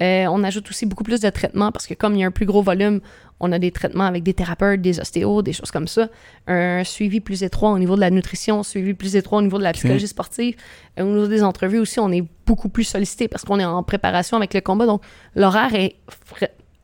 Euh, 0.02 0.26
on 0.28 0.44
ajoute 0.44 0.70
aussi 0.70 0.86
beaucoup 0.86 1.04
plus 1.04 1.22
de 1.22 1.30
traitements 1.30 1.72
parce 1.72 1.86
que 1.86 1.94
comme 1.94 2.16
il 2.16 2.22
y 2.22 2.24
a 2.24 2.28
un 2.28 2.32
plus 2.32 2.48
gros 2.48 2.64
volume, 2.64 3.00
on 3.40 3.52
a 3.52 3.60
des 3.60 3.72
traitements 3.72 4.06
avec 4.06 4.24
des 4.24 4.34
thérapeutes, 4.34 4.82
des 4.82 5.00
ostéos, 5.00 5.42
des 5.42 5.54
choses 5.54 5.70
comme 5.70 5.88
ça. 5.88 6.10
Un 6.48 6.84
suivi 6.84 7.20
plus 7.20 7.44
étroit 7.44 7.72
au 7.72 7.78
niveau 7.78 7.96
de 7.96 8.00
la 8.00 8.10
nutrition, 8.10 8.60
un 8.60 8.64
suivi 8.64 8.94
plus 8.94 9.16
étroit 9.16 9.40
au 9.40 9.42
niveau 9.42 9.58
de 9.58 9.64
la 9.64 9.74
psychologie 9.74 10.08
sportive. 10.08 10.56
Au 10.98 11.04
niveau 11.04 11.28
des 11.28 11.44
entrevues 11.44 11.80
aussi, 11.80 12.00
on 12.00 12.12
est 12.12 12.24
beaucoup 12.46 12.70
plus 12.70 12.86
sollicité 12.86 13.28
parce 13.28 13.44
qu'on 13.44 13.60
est 13.60 13.66
en 13.66 13.84
préparation 13.84 14.38
avec 14.38 14.54
le 14.54 14.62
combat. 14.62 14.86
Donc, 14.86 15.02
l'horaire 15.36 15.76
est 15.76 15.96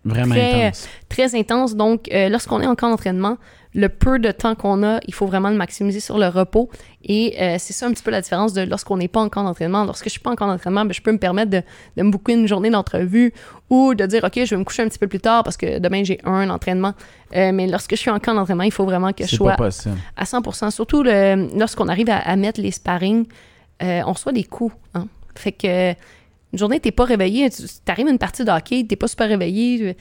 Vraiment 0.05 0.33
Très- 0.35 0.63
intense. 0.67 0.87
très 1.09 1.35
intense. 1.35 1.75
Donc, 1.75 2.09
euh, 2.13 2.29
lorsqu'on 2.29 2.61
est 2.61 2.67
en 2.67 2.75
camp 2.75 2.89
d'entraînement, 2.89 3.37
le 3.75 3.87
peu 3.89 4.17
de 4.17 4.31
temps 4.31 4.55
qu'on 4.55 4.81
a, 4.81 4.99
il 5.07 5.13
faut 5.13 5.27
vraiment 5.27 5.49
le 5.49 5.55
maximiser 5.55 5.99
sur 5.99 6.17
le 6.17 6.27
repos. 6.27 6.69
Et 7.03 7.35
euh, 7.39 7.57
c'est 7.59 7.73
ça 7.73 7.85
un 7.85 7.91
petit 7.91 8.01
peu 8.01 8.09
la 8.09 8.21
différence 8.21 8.53
de 8.53 8.61
lorsqu'on 8.61 8.97
n'est 8.97 9.07
pas 9.09 9.19
en 9.19 9.29
camp 9.29 9.43
d'entraînement. 9.43 9.83
Lorsque 9.83 10.05
je 10.05 10.09
suis 10.09 10.19
pas 10.21 10.31
en 10.31 10.35
camp 10.35 10.47
d'entraînement, 10.47 10.85
ben, 10.85 10.93
je 10.93 11.01
peux 11.01 11.11
me 11.11 11.19
permettre 11.19 11.51
de, 11.51 11.61
de 11.97 12.01
me 12.03 12.09
booker 12.09 12.33
une 12.33 12.47
journée 12.47 12.71
d'entrevue 12.71 13.31
ou 13.69 13.93
de 13.93 14.05
dire, 14.07 14.23
OK, 14.23 14.33
je 14.43 14.49
vais 14.49 14.57
me 14.57 14.63
coucher 14.63 14.81
un 14.83 14.87
petit 14.87 14.97
peu 14.97 15.07
plus 15.07 15.19
tard 15.19 15.43
parce 15.43 15.57
que 15.57 15.77
demain, 15.77 16.03
j'ai 16.03 16.19
un 16.23 16.49
entraînement. 16.49 16.93
Euh, 17.35 17.51
mais 17.51 17.67
lorsque 17.67 17.91
je 17.91 17.97
suis 17.99 18.09
en 18.09 18.19
camp 18.19 18.33
d'entraînement, 18.33 18.63
il 18.63 18.71
faut 18.71 18.85
vraiment 18.85 19.11
que 19.13 19.27
je 19.27 19.35
sois 19.35 19.55
possible. 19.55 19.97
à 20.17 20.23
100% 20.23 20.71
Surtout 20.71 21.03
lorsqu'on 21.03 21.89
arrive 21.89 22.09
à, 22.09 22.17
à 22.17 22.35
mettre 22.37 22.59
les 22.61 22.71
sparring, 22.71 23.27
on 23.81 24.11
reçoit 24.13 24.31
des 24.31 24.45
coups. 24.45 24.73
hein. 24.95 25.05
Fait 25.35 25.51
que 25.51 25.93
une 26.53 26.59
journée, 26.59 26.79
t'es 26.79 26.91
pas 26.91 27.05
réveillé, 27.05 27.49
tu 27.49 27.65
arrives 27.87 28.07
à 28.07 28.11
une 28.11 28.17
partie 28.17 28.43
de 28.43 28.51
hockey, 28.51 28.85
t'es 28.87 28.95
pas 28.95 29.07
super 29.07 29.27
réveillé, 29.27 29.95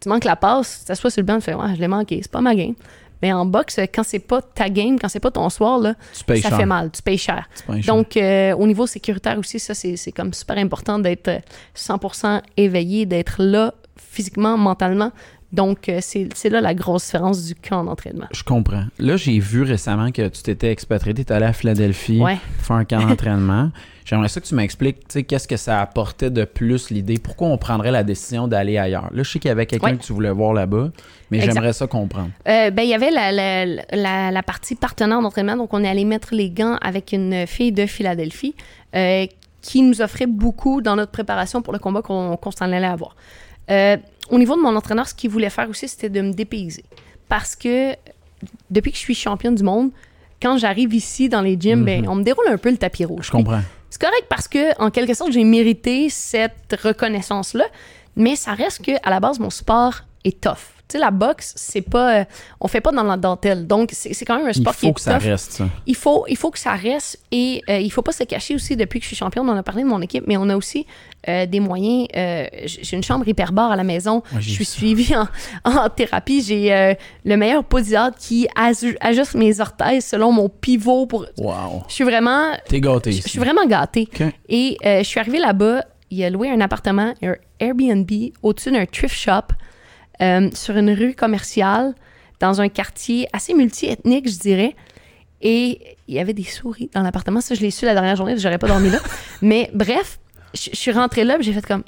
tu, 0.00 0.08
manques 0.08 0.24
la 0.24 0.36
passe, 0.36 0.80
tu 0.80 0.84
t'assois 0.86 1.10
sur 1.10 1.22
le 1.22 1.26
banc, 1.26 1.36
tu 1.36 1.42
fais 1.42 1.54
ouais, 1.54 1.74
je 1.74 1.80
l'ai 1.80 1.88
manqué, 1.88 2.20
c'est 2.22 2.30
pas 2.30 2.40
ma 2.40 2.54
game. 2.54 2.74
Mais 3.20 3.32
en 3.32 3.44
boxe, 3.44 3.80
quand 3.92 4.04
c'est 4.04 4.20
pas 4.20 4.40
ta 4.40 4.68
game, 4.68 4.98
quand 4.98 5.08
c'est 5.08 5.20
pas 5.20 5.32
ton 5.32 5.48
soir, 5.50 5.78
là, 5.80 5.94
ça 6.12 6.36
cher. 6.36 6.56
fait 6.56 6.66
mal, 6.66 6.90
tu 6.92 7.02
payes 7.02 7.18
cher. 7.18 7.48
Tu 7.56 7.64
payes 7.64 7.82
cher. 7.82 7.94
Donc, 7.94 8.16
euh, 8.16 8.54
au 8.54 8.66
niveau 8.66 8.86
sécuritaire 8.86 9.36
aussi, 9.38 9.58
ça, 9.58 9.74
c'est 9.74 9.96
c'est 9.96 10.12
comme 10.12 10.32
super 10.32 10.56
important 10.56 11.00
d'être 11.00 11.28
euh, 11.28 11.38
100% 11.76 12.42
éveillé, 12.56 13.06
d'être 13.06 13.42
là 13.42 13.74
physiquement, 13.96 14.56
mentalement. 14.56 15.10
Donc, 15.50 15.88
euh, 15.88 16.00
c'est 16.02 16.50
là 16.50 16.60
la 16.60 16.74
grosse 16.74 17.06
différence 17.06 17.44
du 17.46 17.54
camp 17.54 17.82
d'entraînement. 17.84 18.26
Je 18.32 18.42
comprends. 18.42 18.84
Là, 18.98 19.16
j'ai 19.16 19.38
vu 19.38 19.62
récemment 19.62 20.10
que 20.12 20.28
tu 20.28 20.42
t'étais 20.42 20.70
expatrié, 20.70 21.14
tu 21.24 21.32
allé 21.32 21.46
à 21.46 21.52
Philadelphie 21.54 22.20
Ouais. 22.20 22.36
faire 22.58 22.76
un 22.76 22.84
camp 22.84 23.00
d'entraînement. 23.08 23.70
J'aimerais 24.04 24.28
ça 24.28 24.40
que 24.40 24.46
tu 24.46 24.54
m'expliques, 24.54 25.00
tu 25.00 25.04
sais, 25.08 25.22
qu'est-ce 25.22 25.48
que 25.48 25.56
ça 25.56 25.80
apportait 25.80 26.30
de 26.30 26.44
plus 26.44 26.90
l'idée, 26.90 27.18
pourquoi 27.22 27.48
on 27.48 27.58
prendrait 27.58 27.90
la 27.90 28.04
décision 28.04 28.46
d'aller 28.48 28.76
ailleurs? 28.78 29.08
Là, 29.12 29.22
je 29.22 29.30
sais 29.30 29.38
qu'il 29.38 29.48
y 29.48 29.52
avait 29.52 29.66
quelqu'un 29.66 29.86
Ouais. 29.92 29.96
que 29.96 30.02
tu 30.02 30.12
voulais 30.14 30.30
voir 30.30 30.52
là-bas, 30.54 30.90
mais 31.30 31.40
j'aimerais 31.40 31.72
ça 31.74 31.86
comprendre. 31.86 32.30
Euh, 32.46 32.70
ben, 32.70 32.82
il 32.82 32.88
y 32.88 32.94
avait 32.94 33.10
la, 33.10 33.32
la, 33.32 33.64
la, 33.92 34.30
la 34.30 34.42
partie 34.42 34.74
partenaire 34.74 35.20
d'entraînement. 35.22 35.56
Donc, 35.56 35.72
on 35.74 35.82
est 35.84 35.88
allé 35.88 36.04
mettre 36.04 36.34
les 36.34 36.50
gants 36.50 36.76
avec 36.82 37.12
une 37.12 37.46
fille 37.46 37.72
de 37.72 37.84
Philadelphie 37.86 38.54
euh, 38.94 39.26
qui 39.60 39.82
nous 39.82 40.00
offrait 40.02 40.26
beaucoup 40.26 40.80
dans 40.82 40.96
notre 40.96 41.12
préparation 41.12 41.60
pour 41.62 41.72
le 41.74 41.78
combat 41.78 42.00
qu'on 42.02 42.38
s'en 42.56 42.70
allait 42.72 42.86
avoir. 42.86 43.14
Euh, 43.70 43.98
au 44.30 44.38
niveau 44.38 44.56
de 44.56 44.62
mon 44.62 44.74
entraîneur, 44.76 45.08
ce 45.08 45.14
qu'il 45.14 45.30
voulait 45.30 45.50
faire 45.50 45.68
aussi, 45.68 45.88
c'était 45.88 46.08
de 46.08 46.20
me 46.20 46.32
dépayser. 46.32 46.84
Parce 47.28 47.56
que 47.56 47.94
depuis 48.70 48.90
que 48.90 48.96
je 48.96 49.02
suis 49.02 49.14
championne 49.14 49.54
du 49.54 49.62
monde, 49.62 49.90
quand 50.40 50.58
j'arrive 50.58 50.94
ici 50.94 51.28
dans 51.28 51.40
les 51.40 51.56
gyms, 51.58 51.84
ben, 51.84 52.08
on 52.08 52.14
me 52.14 52.22
déroule 52.22 52.46
un 52.48 52.58
peu 52.58 52.70
le 52.70 52.76
tapis 52.76 53.04
rouge. 53.04 53.18
Mhm. 53.18 53.24
Je 53.24 53.30
comprends. 53.30 53.60
C'est 53.90 54.00
correct 54.00 54.26
parce 54.28 54.48
que, 54.48 54.80
en 54.80 54.90
quelque 54.90 55.14
sorte, 55.14 55.32
j'ai 55.32 55.44
mérité 55.44 56.10
cette 56.10 56.78
reconnaissance-là, 56.82 57.64
mais 58.16 58.36
ça 58.36 58.52
reste 58.52 58.84
que, 58.84 58.92
à 59.02 59.10
la 59.10 59.18
base, 59.18 59.38
mon 59.38 59.50
sport 59.50 60.02
est 60.24 60.40
tough. 60.40 60.77
Tu 60.88 60.92
sais, 60.96 60.98
la 60.98 61.10
boxe, 61.10 61.52
c'est 61.56 61.82
pas. 61.82 62.20
euh, 62.20 62.24
on 62.60 62.68
fait 62.68 62.80
pas 62.80 62.92
dans 62.92 63.02
la 63.02 63.16
dentelle. 63.18 63.66
Donc, 63.66 63.90
c'est 63.92 64.24
quand 64.24 64.36
même 64.38 64.46
un 64.46 64.50
Il 64.50 64.54
sport 64.54 64.74
qui 64.74 64.80
faut 64.86 64.88
est 64.88 64.94
que 64.94 65.00
ça 65.00 65.18
reste, 65.18 65.52
ça. 65.52 65.68
Il 65.86 65.94
faut, 65.94 66.24
il 66.28 66.36
faut 66.36 66.50
que 66.50 66.58
ça 66.58 66.72
reste 66.72 67.20
et 67.30 67.62
euh, 67.68 67.78
il 67.78 67.90
faut 67.92 68.00
pas 68.02 68.12
se 68.12 68.24
cacher 68.24 68.54
aussi 68.54 68.74
depuis 68.76 68.98
que 68.98 69.04
je 69.04 69.08
suis 69.08 69.16
championne. 69.16 69.48
On 69.48 69.56
a 69.56 69.62
parlé 69.62 69.82
de 69.82 69.88
mon 69.88 70.00
équipe, 70.00 70.24
mais 70.26 70.36
on 70.38 70.48
a 70.48 70.56
aussi 70.56 70.86
euh, 71.28 71.44
des 71.46 71.60
moyens. 71.60 72.08
euh, 72.16 72.46
j'ai 72.64 72.96
une 72.96 73.02
chambre 73.02 73.28
hyperbare 73.28 73.70
à 73.72 73.76
la 73.76 73.84
maison. 73.84 74.22
Ouais, 74.34 74.40
je 74.40 74.50
suis 74.50 74.64
suivie 74.64 75.14
en, 75.14 75.28
en 75.70 75.88
thérapie. 75.90 76.42
J'ai 76.42 76.72
euh, 76.74 76.94
le 77.24 77.36
meilleur 77.36 77.64
podiatre 77.64 78.16
qui 78.18 78.48
ajuste 78.56 79.34
mes 79.34 79.60
orteils 79.60 80.00
selon 80.00 80.32
mon 80.32 80.48
pivot. 80.48 81.04
Pour... 81.06 81.26
Wow. 81.36 81.84
Je 81.88 81.94
suis 81.94 82.04
vraiment, 82.04 82.52
T'es 82.66 82.80
gâté 82.80 83.12
je 83.12 83.18
ici. 83.18 83.28
suis 83.28 83.38
vraiment 83.40 83.66
gâtée. 83.66 84.08
Et 84.48 84.78
je 84.82 85.02
suis 85.02 85.20
arrivée 85.20 85.38
là-bas. 85.38 85.84
Il 86.10 86.24
a 86.24 86.30
loué 86.30 86.48
un 86.50 86.62
appartement, 86.62 87.12
un 87.22 87.34
Airbnb, 87.60 88.10
au-dessus 88.42 88.70
d'un 88.70 88.86
thrift 88.86 89.14
shop, 89.14 89.42
euh, 90.22 90.50
sur 90.54 90.76
une 90.76 90.90
rue 90.90 91.14
commerciale, 91.14 91.94
dans 92.40 92.60
un 92.60 92.68
quartier 92.68 93.28
assez 93.32 93.54
multiethnique, 93.54 94.28
je 94.30 94.38
dirais. 94.38 94.76
Et 95.40 95.96
il 96.08 96.14
y 96.14 96.18
avait 96.18 96.34
des 96.34 96.44
souris 96.44 96.90
dans 96.94 97.02
l'appartement. 97.02 97.40
Ça, 97.40 97.54
je 97.54 97.60
l'ai 97.60 97.70
su 97.70 97.84
la 97.84 97.94
dernière 97.94 98.16
journée, 98.16 98.36
j'aurais 98.38 98.58
pas 98.58 98.68
dormi 98.68 98.90
là. 98.90 98.98
Mais 99.42 99.70
bref, 99.74 100.18
je 100.54 100.70
je 100.72 100.76
suis 100.76 100.92
rentrée 100.92 101.24
là, 101.24 101.34
puis 101.36 101.44
j'ai 101.44 101.52
fait 101.52 101.64
comme. 101.66 101.84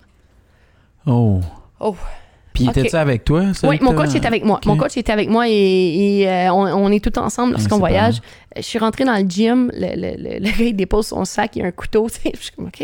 Oh. 1.07 1.41
Oh. 1.81 1.97
Puis 2.53 2.68
Ok. 2.68 2.76
était-tu 2.76 2.97
avec 2.97 3.24
toi? 3.24 3.55
ça, 3.55 3.68
Oui, 3.68 3.78
mon 3.81 3.95
coach 3.95 4.14
était 4.14 4.26
avec 4.26 4.45
moi. 4.45 4.61
Mon 4.66 4.76
coach 4.76 4.97
était 4.97 5.12
avec 5.12 5.28
moi 5.28 5.49
et, 5.49 5.53
et, 6.20 6.28
euh, 6.28 6.53
on, 6.53 6.66
on 6.66 6.91
est 6.93 7.03
tout 7.03 7.16
ensemble 7.18 7.53
lorsqu'on 7.53 7.78
voyage. 7.78 8.16
Je 8.57 8.62
suis 8.62 8.78
rentrée 8.78 9.05
dans 9.05 9.16
le 9.16 9.22
gym, 9.28 9.70
le, 9.72 9.95
le, 9.95 10.16
le, 10.16 10.39
le 10.41 10.51
gars 10.59 10.64
il 10.64 10.74
dépose 10.74 11.07
son 11.07 11.24
sac, 11.24 11.55
il 11.57 11.61
y 11.61 11.62
a 11.62 11.66
un 11.66 11.70
couteau. 11.70 12.09
tu 12.11 12.20
sais. 12.20 12.33
Je 12.37 12.41
suis 12.43 12.51
comme, 12.53 12.66
OK. 12.66 12.83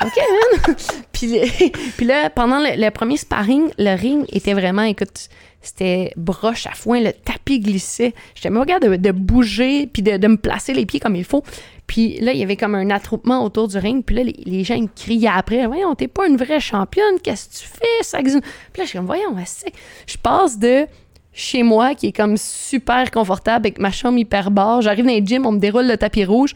OK, 0.00 0.16
man. 0.16 0.76
puis, 1.96 2.06
là, 2.06 2.30
pendant 2.30 2.58
le, 2.58 2.80
le 2.80 2.90
premier 2.90 3.16
sparring, 3.16 3.70
le 3.78 3.94
ring 3.96 4.24
était 4.30 4.54
vraiment, 4.54 4.82
écoute, 4.82 5.28
c'était 5.62 6.12
broche 6.16 6.66
à 6.66 6.72
foin, 6.72 7.00
le 7.00 7.12
tapis 7.12 7.60
glissait. 7.60 8.14
J'étais 8.34 8.50
même 8.50 8.66
capable 8.66 9.00
de, 9.00 9.12
bouger 9.12 9.86
puis 9.86 10.02
de, 10.02 10.26
me 10.26 10.36
placer 10.36 10.74
les 10.74 10.84
pieds 10.84 10.98
comme 10.98 11.14
il 11.14 11.24
faut. 11.24 11.44
Puis 11.86 12.18
là, 12.20 12.32
il 12.32 12.38
y 12.38 12.42
avait 12.42 12.56
comme 12.56 12.74
un 12.74 12.90
attroupement 12.90 13.44
autour 13.44 13.68
du 13.68 13.78
ring. 13.78 14.04
Puis 14.04 14.16
là, 14.16 14.24
les, 14.24 14.64
gens 14.64 14.74
ils 14.74 14.88
criaient 14.90 15.30
après 15.32 15.66
Voyons, 15.66 15.94
t'es 15.94 16.08
pas 16.08 16.26
une 16.26 16.36
vraie 16.36 16.60
championne, 16.60 17.20
qu'est-ce 17.22 17.48
que 17.48 17.64
tu 17.64 17.68
fais 17.68 18.02
ça? 18.02 18.18
Puis 18.18 18.32
là, 18.32 18.40
je 18.78 18.84
suis 18.86 18.98
comme 18.98 19.06
Voyons, 19.06 19.36
c'est- 19.46 19.72
je 20.06 20.16
passe 20.18 20.58
de 20.58 20.86
chez 21.32 21.62
moi, 21.62 21.94
qui 21.94 22.08
est 22.08 22.12
comme 22.12 22.36
super 22.36 23.10
confortable 23.10 23.66
avec 23.66 23.78
ma 23.78 23.90
chambre 23.90 24.18
hyper 24.18 24.50
barre. 24.50 24.82
J'arrive 24.82 25.04
dans 25.04 25.12
les 25.12 25.24
gym, 25.24 25.46
on 25.46 25.52
me 25.52 25.58
déroule 25.58 25.86
le 25.86 25.96
tapis 25.96 26.24
rouge. 26.24 26.54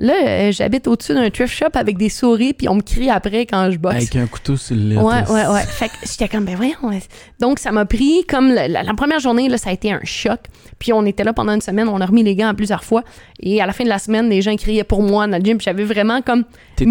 Là, 0.00 0.14
euh, 0.26 0.50
j'habite 0.52 0.88
au-dessus 0.88 1.14
d'un 1.14 1.30
thrift 1.30 1.54
shop 1.54 1.68
avec 1.74 1.96
des 1.96 2.08
souris, 2.08 2.52
puis 2.52 2.68
on 2.68 2.74
me 2.74 2.80
crie 2.80 3.10
après 3.10 3.46
quand 3.46 3.70
je 3.70 3.78
boxe. 3.78 3.94
Avec 3.94 4.16
un 4.16 4.26
couteau 4.26 4.56
sur 4.56 4.74
le. 4.74 4.96
Ouais, 4.96 5.22
ouais, 5.30 5.46
ouais. 5.46 5.62
Fait 5.62 5.86
que 5.88 5.92
j'étais 6.02 6.28
comme, 6.28 6.44
ben 6.44 6.56
voyons. 6.56 6.74
ouais. 6.82 7.00
Donc, 7.38 7.60
ça 7.60 7.70
m'a 7.70 7.84
pris 7.84 8.24
comme 8.28 8.48
la, 8.52 8.66
la- 8.66 8.82
la 8.82 8.94
première 8.94 9.20
journée, 9.20 9.48
là, 9.48 9.56
ça 9.56 9.70
a 9.70 9.72
été 9.72 9.92
un 9.92 10.00
choc. 10.02 10.40
Puis, 10.80 10.92
on 10.92 11.06
était 11.06 11.22
là 11.22 11.32
pendant 11.32 11.52
une 11.54 11.60
semaine, 11.60 11.88
on 11.88 12.00
a 12.00 12.06
remis 12.06 12.24
les 12.24 12.34
gants 12.34 12.52
plusieurs 12.56 12.82
fois. 12.82 13.04
Et 13.38 13.62
à 13.62 13.66
la 13.66 13.72
fin 13.72 13.84
de 13.84 13.88
la 13.88 14.00
semaine, 14.00 14.28
les 14.28 14.42
gens 14.42 14.56
criaient 14.56 14.82
pour 14.82 15.00
moi 15.00 15.28
dans 15.28 15.38
le 15.38 15.44
gym. 15.44 15.58
Puis, 15.58 15.64
j'avais 15.66 15.84
vraiment 15.84 16.22
comme 16.22 16.44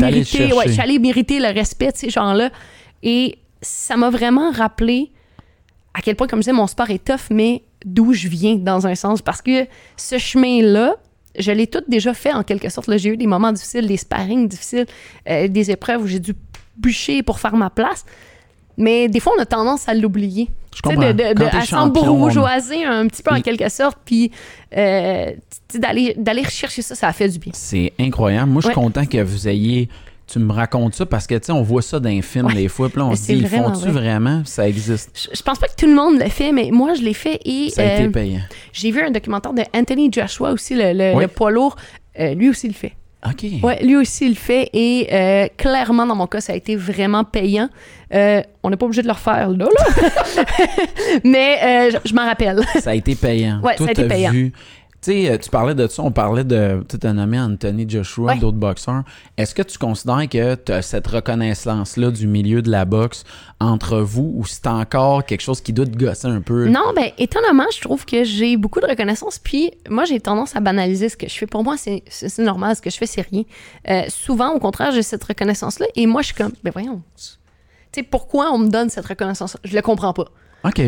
mérité, 0.06 0.38
ouais, 0.54 0.80
allée 0.80 1.00
mériter 1.00 1.40
le 1.40 1.48
respect 1.54 1.92
de 1.92 1.98
ces 1.98 2.10
gens-là. 2.10 2.52
Et 3.04 3.38
ça 3.62 3.98
m'a 3.98 4.10
vraiment 4.12 4.50
rappelé 4.52 5.12
à 5.94 6.02
quel 6.02 6.16
point, 6.16 6.28
comme 6.28 6.40
je 6.40 6.44
disais, 6.44 6.54
mon 6.54 6.68
sport 6.68 6.90
est 6.90 7.04
tough, 7.04 7.30
mais 7.30 7.64
d'où 7.86 8.14
je 8.14 8.30
viens 8.30 8.56
dans 8.56 8.88
un 8.88 8.96
sens. 8.96 9.22
Parce 9.22 9.42
que 9.42 9.68
ce 9.98 10.18
chemin-là, 10.18 10.96
je 11.38 11.52
l'ai 11.52 11.68
tout 11.68 11.84
déjà 11.88 12.14
fait 12.14 12.34
en 12.34 12.44
quelque 12.44 12.70
sorte. 12.70 12.96
J'ai 12.98 13.10
eu 13.10 13.18
des 13.18 13.28
moments 13.28 13.52
difficiles, 13.52 13.88
des 13.88 13.98
sparring 13.98 14.48
difficiles, 14.48 14.86
euh, 15.30 15.48
des 15.48 15.72
épreuves 15.72 16.02
où 16.04 16.08
j'ai 16.08 16.20
dû 16.20 16.34
bûcher 16.78 17.24
pour 17.24 17.40
faire 17.40 17.56
ma 17.56 17.70
place. 17.70 18.06
Mais 18.78 19.08
des 19.08 19.20
fois, 19.20 19.34
on 19.38 19.42
a 19.42 19.46
tendance 19.46 19.88
à 19.88 19.94
l'oublier. 19.94 20.50
Je 20.76 20.82
comprends. 20.82 21.02
de, 21.02 21.12
de, 21.12 21.34
de, 21.36 21.44
à 21.46 21.62
s'embourgeoiser 21.66 22.84
un 22.84 23.08
petit 23.08 23.22
peu 23.22 23.32
en 23.34 23.42
quelque 23.42 23.70
sorte, 23.70 24.00
puis 24.04 24.32
euh, 24.76 25.32
d'aller 25.76 26.16
d'aller 26.18 26.42
rechercher 26.42 26.82
ça, 26.82 26.96
ça 26.96 27.08
a 27.08 27.14
fait 27.14 27.30
du 27.30 27.38
bien. 27.38 27.52
C'est 27.54 27.94
incroyable. 28.00 28.50
Moi, 28.52 28.62
je 28.62 28.70
suis 28.70 28.76
Ouais. 28.78 28.84
content 28.84 29.06
que 29.06 29.22
vous 29.22 29.48
ayez. 29.48 29.90
Tu 30.34 30.40
me 30.40 30.52
racontes 30.52 30.96
ça 30.96 31.06
parce 31.06 31.28
que, 31.28 31.36
tu 31.36 31.46
sais, 31.46 31.52
on 31.52 31.62
voit 31.62 31.84
ça 31.84 32.00
dans 32.00 32.10
les 32.10 32.24
films 32.24 32.48
Ouais. 32.48 32.56
des 32.56 32.68
fois. 32.68 32.90
Puis 32.90 32.98
là, 32.98 33.06
on 33.06 33.16
se 33.16 33.22
dit, 33.28 33.34
ils 33.34 33.48
font-tu 33.48 33.90
vrai. 33.90 33.92
vraiment? 33.92 34.42
Ça 34.46 34.68
existe. 34.68 35.12
Je, 35.32 35.38
je 35.38 35.42
pense 35.44 35.60
pas 35.60 35.68
que 35.68 35.76
tout 35.78 35.86
le 35.86 35.94
monde 35.94 36.20
le 36.20 36.28
fait, 36.30 36.52
mais 36.52 36.70
moi, 36.72 36.96
je 36.96 37.02
l'ai 37.04 37.14
fait 37.14 37.40
et 37.46 37.70
Ça 37.70 37.84
a 37.84 37.94
été 37.94 38.04
euh, 38.06 38.10
payant. 38.10 38.42
j'ai 38.72 38.90
vu 38.90 39.02
un 39.02 39.12
documentaire 39.12 39.54
de 39.54 39.62
Anthony 39.76 40.10
Joshua 40.12 40.52
aussi, 40.52 40.74
le, 40.76 40.92
le, 40.94 41.14
Oui. 41.16 41.22
le 41.24 41.28
poids 41.28 41.52
lourd. 41.52 41.76
Euh, 42.20 42.34
lui 42.34 42.50
aussi 42.50 42.68
le 42.68 42.74
fait. 42.74 42.94
OK. 43.26 43.46
Ouais, 43.64 43.82
lui 43.84 43.96
aussi 43.96 44.28
le 44.28 44.36
fait 44.36 44.70
et 44.74 45.08
euh, 45.14 45.48
clairement 45.56 46.06
dans 46.06 46.16
mon 46.16 46.28
cas 46.28 46.42
ça 46.42 46.52
a 46.52 46.56
été 46.58 46.76
vraiment 46.76 47.24
payant. 47.24 47.70
On 48.12 48.70
n'est 48.70 48.76
pas 48.76 48.86
obligé 48.86 49.02
de 49.02 49.08
le 49.08 49.14
refaire 49.14 49.50
là, 49.50 49.66
là. 49.66 50.44
mais 51.24 51.90
je, 51.92 51.98
je 52.06 52.14
m'en 52.14 52.26
rappelle. 52.26 52.60
Ça 52.82 52.90
a 52.92 52.96
été 52.96 53.16
payant. 53.16 53.62
Ouais, 53.62 53.76
Toi, 53.76 53.86
ça 53.86 53.90
a 53.90 53.92
été 53.94 54.08
payant. 54.08 54.32
vu- 54.32 54.52
sais, 55.06 55.32
euh, 55.32 55.38
tu 55.38 55.50
parlais 55.50 55.76
de 55.76 55.88
ça, 55.88 56.02
on 56.04 56.12
parlait 56.12 56.44
de. 56.44 56.84
Tu 56.88 57.06
as 57.06 57.14
nommé 57.14 57.40
Anthony 57.40 57.90
Joshua, 57.90 58.34
Ouais. 58.34 58.40
d'autres 58.40 58.58
boxeurs. 58.58 59.04
Est-ce 59.38 59.54
que 59.56 59.62
tu 59.62 59.78
considères 59.78 60.28
que 60.30 60.56
tu 60.56 60.72
as 60.72 60.82
cette 60.82 61.08
reconnaissance-là 61.08 62.12
du 62.12 62.28
milieu 62.28 62.62
de 62.62 62.70
la 62.72 62.86
boxe 62.86 63.24
entre 63.60 64.00
vous 64.00 64.34
ou 64.38 64.46
c'est 64.46 64.68
encore 64.68 65.26
quelque 65.26 65.42
chose 65.42 65.62
qui 65.62 65.74
doit 65.74 65.86
te 65.86 65.98
gosser 65.98 66.28
un 66.28 66.42
peu? 66.42 66.68
Non, 66.68 66.94
ben 66.96 67.12
étonnamment, 67.18 67.66
je 67.74 67.82
trouve 67.82 68.06
que 68.06 68.24
j'ai 68.24 68.58
beaucoup 68.58 68.80
de 68.80 68.88
reconnaissance. 68.88 69.40
Puis 69.40 69.72
moi, 69.90 70.06
j'ai 70.06 70.20
tendance 70.20 70.56
à 70.56 70.60
banaliser 70.60 71.10
ce 71.10 71.18
que 71.18 71.28
je 71.28 71.34
fais. 71.34 71.48
Pour 71.48 71.64
moi, 71.64 71.76
c'est 71.78 72.04
normal. 72.40 72.76
Ce 72.76 72.82
que 72.82 72.90
je 72.90 72.98
fais, 72.98 73.06
c'est 73.06 73.22
rien. 73.30 73.44
Euh, 73.90 74.04
souvent, 74.10 74.52
au 74.54 74.60
contraire, 74.60 74.92
j'ai 74.92 75.04
cette 75.04 75.24
reconnaissance-là. 75.24 75.86
Et 75.96 76.06
moi, 76.08 76.22
je 76.22 76.28
suis 76.28 76.36
comme, 76.36 76.54
ben 76.64 76.72
voyons. 76.72 77.02
Tu 77.16 78.00
sais, 78.00 78.04
pourquoi 78.04 78.52
on 78.52 78.58
me 78.58 78.70
donne 78.70 78.90
cette 78.90 79.06
reconnaissance 79.06 79.58
Je 79.64 79.76
le 79.76 79.82
comprends 79.82 80.14
pas. 80.14 80.26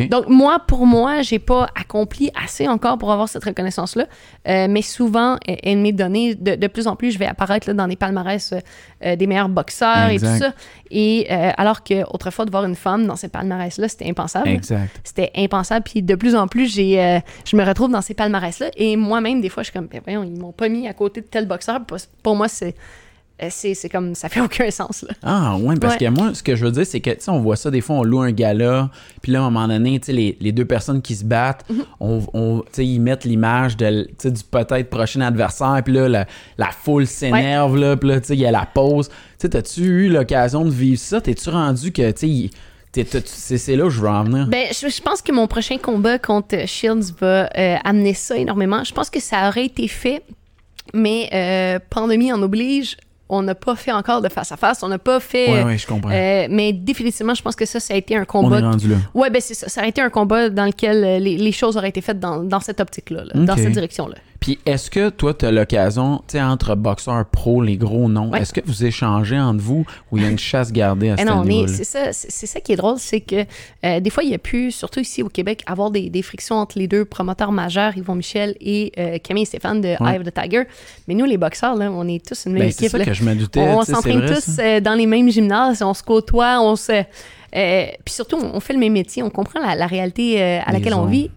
Donc, 0.07 0.27
moi, 0.29 0.59
pour 0.65 0.85
moi, 0.85 1.21
j'ai 1.21 1.39
pas 1.39 1.67
accompli 1.79 2.31
assez 2.41 2.67
encore 2.67 2.97
pour 2.97 3.11
avoir 3.11 3.27
cette 3.27 3.43
reconnaissance-là. 3.43 4.05
Euh, 4.47 4.67
mais 4.69 4.81
souvent, 4.81 5.37
elle 5.45 5.79
m'est 5.79 5.91
donnée 5.91 6.35
de, 6.35 6.55
de 6.55 6.67
plus 6.67 6.87
en 6.87 6.95
plus. 6.95 7.11
Je 7.11 7.19
vais 7.19 7.25
apparaître 7.25 7.67
là, 7.67 7.73
dans 7.73 7.87
des 7.87 7.97
palmarès 7.97 8.53
euh, 8.53 8.59
euh, 9.05 9.15
des 9.15 9.27
meilleurs 9.27 9.49
boxeurs 9.49 10.09
et 10.09 10.17
tout 10.17 10.25
ça. 10.25 10.53
Et 10.91 11.27
euh, 11.29 11.51
alors 11.57 11.83
qu'autrefois, 11.83 12.45
de 12.45 12.51
voir 12.51 12.63
une 12.63 12.75
femme 12.75 13.05
dans 13.05 13.17
ces 13.17 13.27
palmarès-là, 13.27 13.89
c'était 13.89 14.09
impensable. 14.09 14.47
Exact. 14.47 14.89
C'était 15.03 15.31
impensable. 15.35 15.83
Puis 15.83 16.01
de 16.01 16.15
plus 16.15 16.35
en 16.35 16.47
plus, 16.47 16.73
j'ai, 16.73 17.21
je 17.45 17.57
me 17.57 17.63
retrouve 17.65 17.91
dans 17.91 18.01
ces 18.01 18.13
palmarès-là. 18.13 18.71
Et 18.77 18.95
moi-même, 18.95 19.41
des 19.41 19.49
fois, 19.49 19.63
je 19.63 19.71
suis 19.71 19.73
comme, 19.73 19.87
ben 19.87 20.01
voyons, 20.03 20.23
ils 20.23 20.39
m'ont 20.39 20.53
pas 20.53 20.69
mis 20.69 20.87
à 20.87 20.93
côté 20.93 21.21
de 21.21 21.25
tel 21.25 21.47
boxeur. 21.47 21.81
Pour, 22.23 22.35
moi, 22.35 22.47
c'est, 22.47 22.75
c'est, 23.49 23.73
c'est 23.73 23.89
comme, 23.89 24.15
ça 24.15 24.29
fait 24.29 24.39
aucun 24.41 24.69
sens. 24.71 25.03
Là. 25.03 25.13
Ah, 25.23 25.57
ouais, 25.57 25.75
parce 25.75 25.95
Ouais. 25.95 26.05
que 26.05 26.09
moi, 26.09 26.33
ce 26.33 26.41
que 26.43 26.55
je 26.55 26.65
veux 26.65 26.71
dire, 26.71 26.85
c'est 26.85 27.01
que, 27.01 27.09
tu 27.11 27.17
sais, 27.21 27.31
on 27.31 27.39
voit 27.39 27.55
ça, 27.55 27.69
des 27.71 27.81
fois, 27.81 27.97
on 27.97 28.03
loue 28.03 28.21
un 28.21 28.31
gala, 28.31 28.89
puis 29.21 29.31
là, 29.31 29.39
à 29.39 29.41
un 29.43 29.49
moment 29.49 29.67
donné, 29.67 29.99
tu 29.99 30.07
sais, 30.07 30.13
les, 30.13 30.37
les 30.39 30.51
deux 30.51 30.65
personnes 30.65 31.01
qui 31.01 31.15
se 31.15 31.25
battent, 31.25 31.65
Mhm. 31.69 31.83
on, 31.99 32.19
on- 32.33 32.59
tu 32.61 32.67
sais, 32.73 32.85
ils 32.85 32.99
mettent 32.99 33.25
l'image 33.25 33.77
de, 33.77 34.07
du 34.23 34.43
peut-être 34.49 34.89
prochain 34.89 35.21
adversaire, 35.21 35.81
puis 35.83 35.93
là, 35.93 36.07
la, 36.07 36.25
la 36.57 36.69
foule 36.71 37.07
s'énerve, 37.07 37.77
là, 37.77 37.97
puis 37.97 38.09
là, 38.09 38.19
tu 38.21 38.27
sais, 38.27 38.33
il 38.35 38.39
y 38.39 38.45
a 38.45 38.51
la 38.51 38.65
pause. 38.65 39.09
Tu 39.09 39.15
sais, 39.39 39.49
t'as-tu 39.49 39.81
eu 39.81 40.09
l'occasion 40.09 40.63
de 40.63 40.69
vivre 40.71 40.99
ça? 40.99 41.19
T'es-tu 41.21 41.49
rendu 41.49 41.91
que, 41.91 42.11
tu 42.11 42.49
sais, 42.49 42.49
c'est 43.25 43.57
c'est 43.57 43.75
là 43.75 43.85
où 43.87 43.89
je 43.89 43.99
veux 43.99 44.07
en 44.07 44.23
venir? 44.23 44.47
Ben, 44.47 44.67
je, 44.71 44.87
je 44.87 45.01
pense 45.01 45.21
que 45.21 45.33
mon 45.33 45.47
prochain 45.47 45.77
combat 45.77 46.17
contre 46.17 46.65
Shields 46.65 47.11
va 47.19 47.49
euh, 47.57 47.75
amener 47.83 48.13
ça 48.13 48.37
énormément. 48.37 48.85
Je 48.85 48.93
pense 48.93 49.09
que 49.09 49.19
ça 49.19 49.49
aurait 49.49 49.65
été 49.65 49.89
fait, 49.89 50.23
mais 50.93 51.29
euh, 51.33 51.79
pandémie 51.89 52.31
en 52.31 52.41
oblige. 52.41 52.95
On 53.27 53.41
n'a 53.41 53.55
pas 53.55 53.75
fait 53.75 53.91
encore 53.91 54.21
de 54.21 54.29
face 54.29 54.51
à 54.51 54.57
face. 54.57 54.83
On 54.83 54.87
n'a 54.87 54.99
pas 54.99 55.19
fait. 55.19 55.51
ouais, 55.51 55.63
ouais, 55.63 55.77
je 55.79 55.87
comprends. 55.87 56.11
euh, 56.11 56.47
mais 56.49 56.73
définitivement, 56.73 57.33
je 57.33 57.41
pense 57.41 57.55
que 57.55 57.65
ça, 57.65 57.79
ça 57.79 57.95
a 57.95 57.97
été 57.97 58.15
un 58.15 58.21
on 58.21 58.25
combat 58.25 58.59
est 58.59 58.61
rendu 58.61 58.87
là. 58.87 58.97
Ouais, 59.15 59.31
ben 59.31 59.41
c'est 59.41 59.55
ça. 59.55 59.67
Ça 59.67 59.81
aurait 59.81 59.89
été 59.89 59.99
un 60.01 60.11
combat 60.11 60.49
dans 60.49 60.65
lequel 60.65 61.03
euh, 61.03 61.17
les, 61.19 61.35
les 61.37 61.51
choses 61.51 61.75
auraient 61.75 61.89
été 61.89 62.01
faites 62.01 62.19
dans, 62.19 62.43
dans 62.43 62.59
cette 62.59 62.79
optique-là, 62.79 63.23
là, 63.25 63.31
dans 63.33 63.55
cette 63.55 63.71
direction-là. 63.73 64.15
Puis 64.45 64.59
est-ce 64.67 64.91
que 64.91 65.09
toi, 65.09 65.33
tu 65.33 65.43
as 65.47 65.51
l'occasion, 65.51 66.17
tu 66.27 66.33
sais, 66.37 66.41
entre 66.43 66.75
boxeurs 66.75 67.25
pro, 67.25 67.63
les 67.63 67.77
gros 67.77 68.07
noms, 68.07 68.29
Ouais. 68.29 68.41
est-ce 68.41 68.53
que 68.53 68.61
vous 68.63 68.85
échangez 68.85 69.39
entre 69.39 69.59
vous 69.59 69.87
ou 70.11 70.17
il 70.17 70.23
y 70.23 70.25
a 70.27 70.29
une 70.29 70.37
chasse 70.37 70.71
gardée 70.71 71.09
à 71.09 71.15
Eh 71.17 71.25
ce 71.25 71.31
niveau-là? 71.43 71.67
c'est 71.67 71.83
ça, 71.83 72.13
c'est 72.13 72.29
c'est 72.29 72.45
ça 72.45 72.59
qui 72.59 72.73
est 72.73 72.75
drôle, 72.75 72.99
c'est 72.99 73.21
que 73.21 73.43
euh, 73.83 73.99
des 73.99 74.09
fois, 74.11 74.23
il 74.23 74.29
y 74.29 74.35
a 74.35 74.37
pu, 74.37 74.69
surtout 74.69 74.99
ici 74.99 75.23
au 75.23 75.29
Québec, 75.29 75.63
avoir 75.65 75.89
des, 75.89 76.11
des 76.11 76.21
frictions 76.21 76.57
entre 76.57 76.77
les 76.77 76.87
deux 76.87 77.05
promoteurs 77.05 77.51
majeurs, 77.51 77.97
Yvon 77.97 78.13
Michel 78.13 78.55
et 78.61 78.91
euh, 78.99 79.17
Camille 79.17 79.41
et 79.43 79.47
Stéphane 79.47 79.81
de 79.81 79.95
Ouais. 79.99 80.13
Eye 80.13 80.17
of 80.19 80.23
the 80.25 80.31
Tiger. 80.33 80.65
Mais 81.07 81.15
nous, 81.15 81.25
les 81.25 81.37
boxeurs, 81.37 81.75
là, 81.75 81.91
on 81.91 82.07
est 82.07 82.23
tous 82.23 82.45
une 82.45 82.53
même 82.53 82.61
Ben, 82.61 82.71
c'est 82.71 82.81
équipe. 82.85 82.91
ça 82.91 82.97
là. 82.99 83.05
que 83.05 83.13
je 83.13 83.23
me 83.23 83.33
doutais. 83.33 83.61
On 83.61 83.81
c'est 83.81 83.93
s'entraîne 83.93 84.25
tous 84.27 84.59
euh, 84.59 84.79
dans 84.79 84.93
les 84.93 85.07
mêmes 85.07 85.31
gymnases, 85.31 85.81
on 85.81 85.95
se 85.95 86.03
côtoie, 86.03 86.59
on 86.61 86.75
se. 86.75 86.91
euh, 86.91 87.03
puis 88.05 88.13
surtout, 88.13 88.37
on, 88.37 88.59
fait 88.59 88.73
le 88.73 88.79
même 88.79 88.93
métier, 88.93 89.23
on 89.23 89.31
comprend 89.31 89.59
la, 89.59 89.73
la 89.73 89.87
réalité 89.87 90.39
euh, 90.39 90.59
à 90.63 90.71
laquelle 90.71 90.93
on 90.93 91.05
vit. 91.05 91.31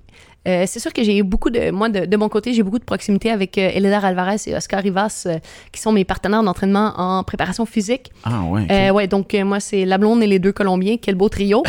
Euh, 0.47 0.65
c'est 0.67 0.79
sûr 0.79 0.93
que 0.93 1.03
j'ai 1.03 1.19
eu 1.19 1.23
beaucoup 1.23 1.51
de. 1.51 1.71
Moi, 1.71 1.89
de, 1.89 2.07
de 2.07 2.17
mon 2.17 2.29
côté, 2.29 2.55
j'ai 2.55 2.63
beaucoup 2.63 2.79
de 2.79 2.85
proximité 2.85 3.31
avec 3.31 3.59
euh, 3.59 3.71
Elédar 3.75 4.05
Alvarez 4.05 4.37
et 4.47 4.55
Oscar 4.55 4.83
Rivas, 4.83 5.25
euh, 5.27 5.39
qui 5.73 5.81
sont 5.81 5.93
mes 5.93 6.05
partenaires 6.05 6.43
d'entraînement 6.43 6.95
en 6.97 7.23
préparation 7.25 7.67
physique. 7.67 8.13
Ah 8.25 8.43
ouais. 8.43 8.67
Euh, 8.71 8.91
ouais, 8.91 9.09
donc 9.09 9.35
moi, 9.35 9.61
c'est 9.61 9.85
la 9.85 9.99
blonde 9.99 10.23
et 10.23 10.27
les 10.27 10.39
deux 10.39 10.53
Colombiens. 10.53 10.97
Quel 11.01 11.17
beau 11.17 11.29
trio. 11.29 11.63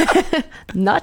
Not. 0.74 1.00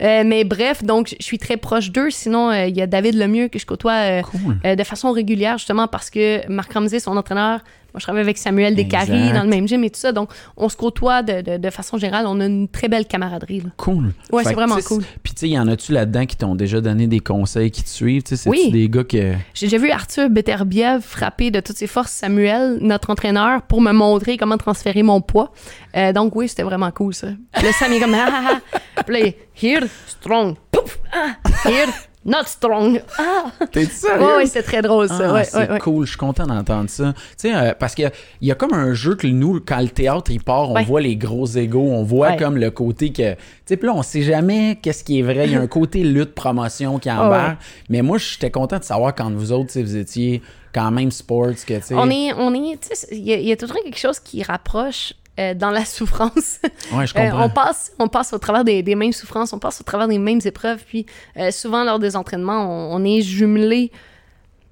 Mais 0.00 0.44
bref, 0.44 0.82
donc 0.82 1.14
je 1.18 1.24
suis 1.24 1.38
très 1.38 1.56
proche 1.56 1.90
d'eux. 1.90 2.10
Sinon, 2.10 2.52
il 2.52 2.76
y 2.76 2.82
a 2.82 2.86
David 2.86 3.14
Lemieux 3.14 3.48
que 3.48 3.58
je 3.58 3.66
côtoie 3.66 4.22
Cool. 4.22 4.76
de 4.76 4.84
façon 4.84 5.12
régulière, 5.12 5.58
justement, 5.58 5.88
parce 5.88 6.10
que 6.10 6.46
Marc 6.50 6.72
Ramsey, 6.72 7.00
son 7.00 7.16
entraîneur, 7.16 7.60
moi, 7.94 8.00
je 8.00 8.04
travaille 8.06 8.22
avec 8.22 8.38
Samuel 8.38 8.74
Descaries 8.74 9.32
dans 9.32 9.44
le 9.44 9.48
même 9.48 9.68
gym 9.68 9.84
et 9.84 9.90
tout 9.90 10.00
ça. 10.00 10.10
Donc, 10.10 10.30
on 10.56 10.68
se 10.68 10.76
côtoie 10.76 11.22
de, 11.22 11.42
de- 11.42 11.56
de 11.58 11.70
façon 11.70 11.96
générale. 11.96 12.26
On 12.26 12.40
a 12.40 12.46
une 12.46 12.66
très 12.66 12.88
belle 12.88 13.06
camaraderie. 13.06 13.60
là. 13.60 13.70
Cool. 13.76 14.12
Ouais, 14.32 14.42
c'est 14.42 14.52
vraiment 14.54 14.78
cool. 14.84 15.04
Puis, 15.22 15.32
tu 15.32 15.40
sais, 15.40 15.48
y 15.48 15.56
en 15.58 15.68
a-tu 15.68 15.92
là-dedans 15.92 16.26
qui 16.26 16.36
t'ont 16.36 16.56
déjà 16.56 16.80
donné 16.80 17.06
des 17.06 17.20
conseils, 17.20 17.70
qui 17.70 17.84
te 17.84 17.88
suivent? 17.88 18.24
Tu 18.24 18.30
sais, 18.30 18.36
c'est-tu 18.36 18.50
Oui. 18.50 18.72
des 18.72 18.88
gars 18.88 19.04
que. 19.04 19.34
J'ai 19.54 19.66
déjà 19.66 19.78
vu 19.78 19.90
Arthur 19.92 20.28
Beterbiev 20.28 21.02
frapper 21.02 21.52
de 21.52 21.60
toutes 21.60 21.76
ses 21.76 21.86
forces 21.86 22.10
Samuel, 22.10 22.78
notre 22.80 23.10
entraîneur, 23.10 23.62
pour 23.62 23.80
me 23.80 23.92
montrer 23.92 24.36
comment 24.36 24.58
transférer 24.58 25.04
mon 25.04 25.20
poids. 25.20 25.52
Euh, 25.96 26.12
donc 26.12 26.34
oui, 26.34 26.48
c'était 26.48 26.64
vraiment 26.64 26.90
cool 26.90 27.14
ça. 27.14 27.28
Là, 27.28 27.72
Sam 27.78 27.92
est 27.92 28.00
comme 28.00 28.14
ah, 28.18 28.28
ah, 28.28 28.60
ah. 28.96 29.02
Puis 29.04 29.22
là, 29.22 29.28
here, 29.62 29.86
strong. 30.08 30.56
Pouf, 30.72 30.98
ah, 31.12 31.36
here, 31.68 31.86
not 32.24 32.44
strong. 32.46 33.02
Ah. 33.18 33.44
T'es 33.72 33.84
sérieux? 33.84 34.24
Ouais, 34.26 34.36
ouais, 34.36 34.46
c'est 34.46 34.62
très 34.62 34.82
drôle 34.82 35.08
ça. 35.08 35.18
Ah, 35.28 35.32
ouais, 35.32 35.44
c'est 35.44 35.56
ouais, 35.58 35.70
ouais. 35.70 35.78
cool, 35.78 36.04
je 36.04 36.10
suis 36.10 36.18
content 36.18 36.46
d'entendre 36.46 36.88
ça. 36.90 37.12
Tu 37.16 37.20
sais, 37.36 37.54
euh, 37.54 37.72
parce 37.78 37.94
qu'il 37.94 38.10
y 38.40 38.50
a 38.50 38.54
comme 38.54 38.72
un 38.72 38.94
jeu 38.94 39.14
que 39.14 39.26
nous, 39.26 39.60
quand 39.64 39.80
le 39.80 39.88
théâtre 39.88 40.30
il 40.30 40.42
part, 40.42 40.70
on 40.70 40.74
Ouais. 40.74 40.84
voit 40.84 41.00
les 41.00 41.16
gros 41.16 41.46
égaux, 41.46 41.80
on 41.90 42.02
voit 42.02 42.30
Ouais. 42.30 42.36
comme 42.36 42.56
le 42.56 42.70
côté 42.70 43.12
que. 43.12 43.32
Tu 43.34 43.38
sais, 43.66 43.76
puis 43.76 43.86
là, 43.86 43.94
on 43.94 44.02
sait 44.02 44.22
jamais 44.22 44.78
qu'est-ce 44.82 45.04
qui 45.04 45.18
est 45.18 45.22
vrai. 45.22 45.44
Il 45.46 45.52
y 45.52 45.56
a 45.56 45.60
un 45.60 45.66
côté 45.66 46.02
lutte, 46.02 46.34
promotion 46.34 46.98
qui 46.98 47.08
ouais. 47.10 47.14
embarque. 47.16 47.58
Mais 47.88 48.02
moi, 48.02 48.18
j'étais 48.18 48.50
content 48.50 48.78
de 48.78 48.84
savoir 48.84 49.14
quand 49.14 49.30
vous 49.30 49.52
autres, 49.52 49.78
vous 49.80 49.96
étiez 49.96 50.42
quand 50.74 50.90
même 50.90 51.10
sports, 51.12 51.52
que 51.66 51.74
tu 51.74 51.82
sais. 51.82 51.94
On 51.94 52.10
est, 52.10 52.32
on 52.32 52.52
est, 52.54 52.80
tu 52.80 52.88
sais, 52.92 53.06
il 53.12 53.18
y, 53.24 53.32
a- 53.32 53.36
il 53.38 53.46
y 53.46 53.52
a 53.52 53.56
toujours 53.56 53.76
quelque 53.82 53.98
chose 53.98 54.18
qui 54.18 54.42
rapproche 54.42 55.12
euh, 55.38 55.54
dans 55.54 55.70
la 55.70 55.84
souffrance. 55.84 56.60
Ouais, 56.92 57.06
je 57.06 57.16
Euh, 57.16 57.30
comprends. 57.30 57.44
on, 57.46 57.48
passe, 57.50 57.92
on 57.98 58.08
passe 58.08 58.32
au 58.32 58.38
travers 58.38 58.64
des, 58.64 58.82
des 58.82 58.94
mêmes 58.94 59.12
souffrances, 59.12 59.52
on 59.52 59.58
passe 59.58 59.80
au 59.80 59.84
travers 59.84 60.08
des 60.08 60.18
mêmes 60.18 60.40
épreuves, 60.44 60.82
puis 60.86 61.06
euh, 61.36 61.50
souvent 61.50 61.84
lors 61.84 61.98
des 61.98 62.16
entraînements, 62.16 62.92
on, 62.92 62.96
on 63.00 63.04
est 63.04 63.20
jumelés. 63.22 63.90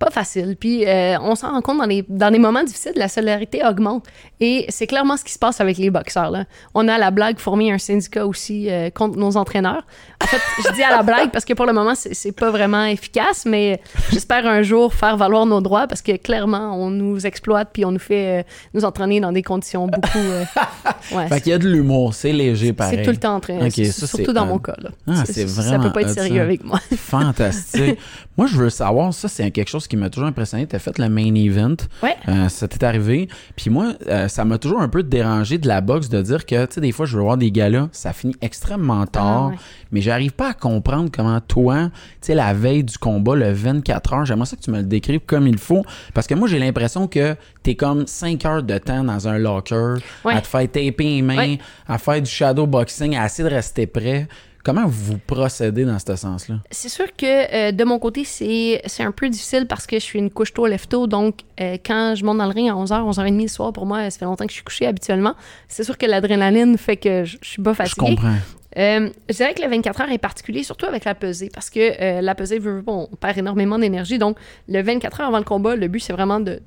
Pas 0.05 0.11
facile. 0.11 0.57
Puis 0.59 0.85
euh, 0.87 1.17
on 1.21 1.35
s'en 1.35 1.53
rend 1.53 1.61
compte 1.61 1.79
dans 1.79 1.85
les, 1.87 2.05
dans 2.09 2.29
les 2.29 2.39
moments 2.39 2.65
difficiles, 2.65 2.93
la 2.97 3.09
solidarité 3.09 3.65
augmente. 3.65 4.05
Et 4.41 4.67
c'est 4.69 4.87
clairement 4.87 5.17
ce 5.17 5.25
qui 5.25 5.33
se 5.33 5.39
passe 5.39 5.61
avec 5.61 5.79
les 5.79 5.91
boxeurs. 5.91 6.31
Là. 6.31 6.45
On 6.75 6.89
a 6.89 6.95
à 6.95 6.99
la 6.99 7.11
blague 7.11 7.39
formé 7.39 7.71
un 7.71 7.79
syndicat 7.79 8.27
aussi 8.27 8.69
euh, 8.71 8.91
contre 8.91 9.17
nos 9.19 9.37
entraîneurs. 9.37 9.87
En 10.23 10.27
fait, 10.27 10.41
je 10.69 10.73
dis 10.75 10.83
à 10.83 10.91
la 10.91 11.03
blague 11.03 11.31
parce 11.31 11.45
que 11.45 11.53
pour 11.53 11.67
le 11.67 11.73
moment, 11.73 11.93
c'est 11.95 12.33
pas 12.33 12.51
vraiment 12.51 12.85
efficace, 12.85 13.45
mais 13.47 13.81
j'espère 14.11 14.47
un 14.47 14.63
jour 14.63 14.93
faire 14.95 15.17
valoir 15.17 15.47
nos 15.47 15.61
droits 15.61 15.87
parce 15.87 16.03
que 16.03 16.17
clairement, 16.17 16.77
on 16.77 16.91
nous 16.91 17.27
exploite 17.27 17.71
puis 17.73 17.85
on 17.85 17.93
nous 17.93 17.99
fait 17.99 18.41
euh, 18.41 18.43
nous 18.75 18.85
entraîner 18.85 19.21
dans 19.21 19.33
des 19.33 19.43
conditions 19.43 19.87
beaucoup. 19.87 20.19
ouais, 21.17 21.29
Fait 21.29 21.41
qu'il 21.41 21.51
y 21.53 21.55
a 21.55 21.59
de 21.59 21.69
l'humour, 21.69 22.15
c'est 22.15 22.33
léger 22.33 22.73
pareil. 22.73 22.99
c'est 22.99 23.05
tout 23.05 23.11
le 23.11 23.17
temps 23.19 23.37
en 23.37 23.41
train. 23.41 23.59
Ok, 23.67 23.73
c'est- 23.73 23.85
ça, 23.93 24.07
surtout 24.07 24.33
dans 24.33 24.47
mon 24.47 24.59
cas. 24.59 24.75
Là. 24.79 24.91
Ah, 25.09 25.25
Ça 25.25 25.45
vraiment 25.45 25.85
peut 25.85 25.93
pas 25.93 26.03
être 26.03 26.11
sérieux 26.11 26.37
ça. 26.39 26.43
avec 26.43 26.65
moi. 26.65 26.81
Fantastique. 26.97 27.99
Moi, 28.39 28.47
je 28.47 28.57
veux 28.57 28.71
savoir, 28.71 29.13
ça, 29.13 29.29
c'est 29.29 29.51
quelque 29.51 29.69
chose 29.69 29.87
qui 29.93 29.99
m'a 29.99 30.09
toujours 30.09 30.28
impressionné. 30.28 30.66
Tu 30.66 30.74
as 30.74 30.78
fait 30.78 30.99
le 30.99 31.11
main 31.11 31.34
event. 31.34 31.76
Ouais. 32.03 32.16
Euh, 32.26 32.49
ça 32.49 32.66
t'est 32.66 32.82
arrivé. 32.82 33.28
Puis 33.57 33.68
moi, 33.68 33.93
euh, 34.09 34.26
ça 34.26 34.43
m'a 34.47 34.57
toujours 34.57 34.80
un 34.80 34.88
peu 34.88 35.03
dérangé 35.03 35.59
de 35.59 35.68
la 35.68 35.82
boxe 35.82 36.09
de 36.09 36.22
dire 36.22 36.47
que, 36.47 36.64
tu 36.64 36.74
sais, 36.76 36.80
des 36.80 36.93
fois, 36.93 37.05
je 37.05 37.14
veux 37.18 37.22
voir 37.22 37.36
des 37.36 37.51
galas, 37.53 37.88
ça 37.93 38.14
finit 38.14 38.34
extrêmement 38.40 39.07
tard, 39.07 39.24
Ah, 39.26 39.49
ouais. 39.49 39.57
mais 39.90 40.01
j'arrive 40.01 40.32
pas 40.32 40.49
à 40.49 40.55
comprendre 40.55 41.11
comment 41.12 41.38
toi, 41.43 41.90
tu 41.93 42.28
sais, 42.28 42.34
la 42.34 42.55
veille 42.55 42.84
du 42.84 42.97
combat, 42.97 43.34
le 43.36 43.53
24 43.53 44.12
heures, 44.14 44.24
j'aimerais 44.24 44.47
ça 44.47 44.57
que 44.57 44.62
tu 44.62 44.70
me 44.70 44.78
le 44.78 44.84
décrives 44.84 45.20
comme 45.26 45.47
il 45.47 45.59
faut. 45.59 45.84
Parce 46.14 46.26
que 46.26 46.32
moi, 46.34 46.49
j'ai 46.49 46.59
l'impression 46.59 47.07
que 47.07 47.36
t'es 47.62 47.74
comme 47.74 48.07
5 48.07 48.43
heures 48.47 48.62
de 48.62 48.78
temps 48.78 49.05
dans 49.05 49.28
un 49.28 49.36
locker, 49.36 49.97
Ouais. 50.24 50.32
à 50.34 50.40
te 50.40 50.47
faire 50.47 50.62
taper 50.70 51.05
les 51.05 51.20
mains, 51.22 51.57
à 51.86 51.99
faire 51.99 52.22
du 52.22 52.30
shadow 52.30 52.66
boxing, 52.66 53.14
à 53.14 53.26
essayer 53.26 53.47
de 53.47 53.55
rester 53.55 53.86
prêt. 53.86 54.26
Comment 54.65 54.87
vous 54.87 55.19
procédez 55.19 55.85
dans 55.85 55.99
ce 55.99 56.15
sens-là? 56.15 56.57
C'est 56.71 56.89
sûr 56.89 57.07
que 57.17 57.27
euh, 57.69 57.73
de 57.73 57.85
mon 57.85 57.99
côté, 57.99 58.25
c'est 58.25 59.03
un 59.03 59.11
peu 59.13 59.29
difficile 59.29 59.67
parce 59.67 59.87
que 59.87 59.97
je 59.97 60.05
suis 60.05 60.19
une 60.19 60.31
couche-tôt, 60.31 60.67
lève-tôt. 60.67 61.07
Donc, 61.07 61.41
euh, 61.61 61.77
quand 61.85 62.15
je 62.17 62.25
monte 62.25 62.39
dans 62.39 62.47
le 62.47 62.53
ring 62.53 62.69
à 62.71 62.75
11h, 62.75 63.03
11h30 63.13 63.43
le 63.43 63.49
soir, 63.49 63.73
pour 63.73 63.87
moi, 63.87 64.09
ça 64.11 64.19
fait 64.19 64.25
longtemps 64.25 64.45
que 64.45 64.51
je 64.51 64.57
suis 64.57 64.65
couchée 64.65 64.87
habituellement. 64.87 65.35
C'est 65.69 65.85
sûr 65.85 65.99
que 65.99 66.07
l'adrénaline 66.07 66.79
fait 66.79 66.97
que 66.97 67.25
je, 67.25 67.39
je 67.43 67.49
suis 67.49 67.63
pas 67.63 67.73
Je 67.73 67.77
fatiguée. 67.79 68.15
comprends. 68.15 68.37
Euh, 68.79 69.11
je 69.29 69.35
dirais 69.35 69.53
que 69.55 69.63
le 69.63 69.69
24 69.69 70.01
heures 70.01 70.11
est 70.11 70.19
particulier, 70.19 70.63
surtout 70.63 70.87
avec 70.87 71.05
la 71.05 71.15
pesée, 71.15 71.51
parce 71.53 71.69
que 71.69 71.81
euh, 72.01 72.21
la 72.23 72.35
pesée, 72.35 72.59
veut, 72.59 72.83
pas, 72.83 72.93
on 72.93 73.07
perd 73.21 73.37
énormément 73.39 73.79
d'énergie. 73.79 74.19
Donc, 74.19 74.39
le 74.69 74.81
24 74.83 75.21
heures 75.21 75.29
avant 75.29 75.39
le 75.39 75.45
combat, 75.45 75.77
le 75.77 75.89
but, 75.89 76.01
c'est 76.01 76.13
vraiment 76.15 76.41
de, 76.41 76.61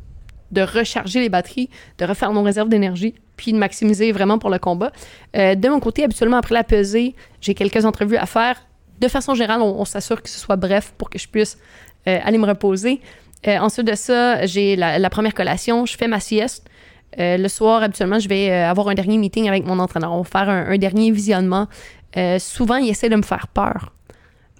de 0.51 0.61
recharger 0.61 1.19
les 1.19 1.29
batteries, 1.29 1.69
de 1.97 2.05
refaire 2.05 2.31
nos 2.31 2.43
réserves 2.43 2.69
d'énergie, 2.69 3.15
puis 3.37 3.53
de 3.53 3.57
maximiser 3.57 4.11
vraiment 4.11 4.37
pour 4.37 4.49
le 4.49 4.59
combat. 4.59 4.91
Euh, 5.35 5.55
de 5.55 5.69
mon 5.69 5.79
côté, 5.79 6.03
habituellement, 6.03 6.37
après 6.37 6.53
la 6.53 6.63
pesée, 6.63 7.15
j'ai 7.41 7.53
quelques 7.53 7.85
entrevues 7.85 8.17
à 8.17 8.25
faire. 8.25 8.55
De 8.99 9.07
façon 9.07 9.33
générale, 9.33 9.61
on, 9.61 9.85
s'assure 9.85 10.21
que 10.21 10.29
ce 10.29 10.39
soit 10.39 10.55
bref 10.55 10.93
pour 10.97 11.09
que 11.09 11.19
je 11.19 11.27
puisse 11.27 11.57
euh, 12.07 12.19
aller 12.23 12.37
me 12.37 12.47
reposer. 12.47 13.01
Euh, 13.47 13.57
ensuite 13.57 13.85
de 13.85 13.95
ça, 13.95 14.45
j'ai 14.45 14.75
la, 14.75 15.09
première 15.09 15.33
collation, 15.33 15.85
je 15.85 15.97
fais 15.97 16.07
ma 16.07 16.19
sieste. 16.19 16.67
Le 17.17 17.47
soir, 17.47 17.81
habituellement, 17.81 18.19
je 18.19 18.27
vais 18.27 18.51
avoir 18.51 18.89
un 18.89 18.93
dernier 18.93 19.17
meeting 19.17 19.47
avec 19.47 19.65
mon 19.65 19.79
entraîneur. 19.79 20.11
On 20.11 20.21
va 20.21 20.29
faire 20.29 20.49
un, 20.49 20.65
un 20.67 20.77
dernier 20.77 21.11
visionnement. 21.11 21.67
Souvent, 22.39 22.75
il 22.75 22.89
essaie 22.89 23.07
de 23.07 23.15
me 23.15 23.21
faire 23.21 23.47
peur. 23.47 23.93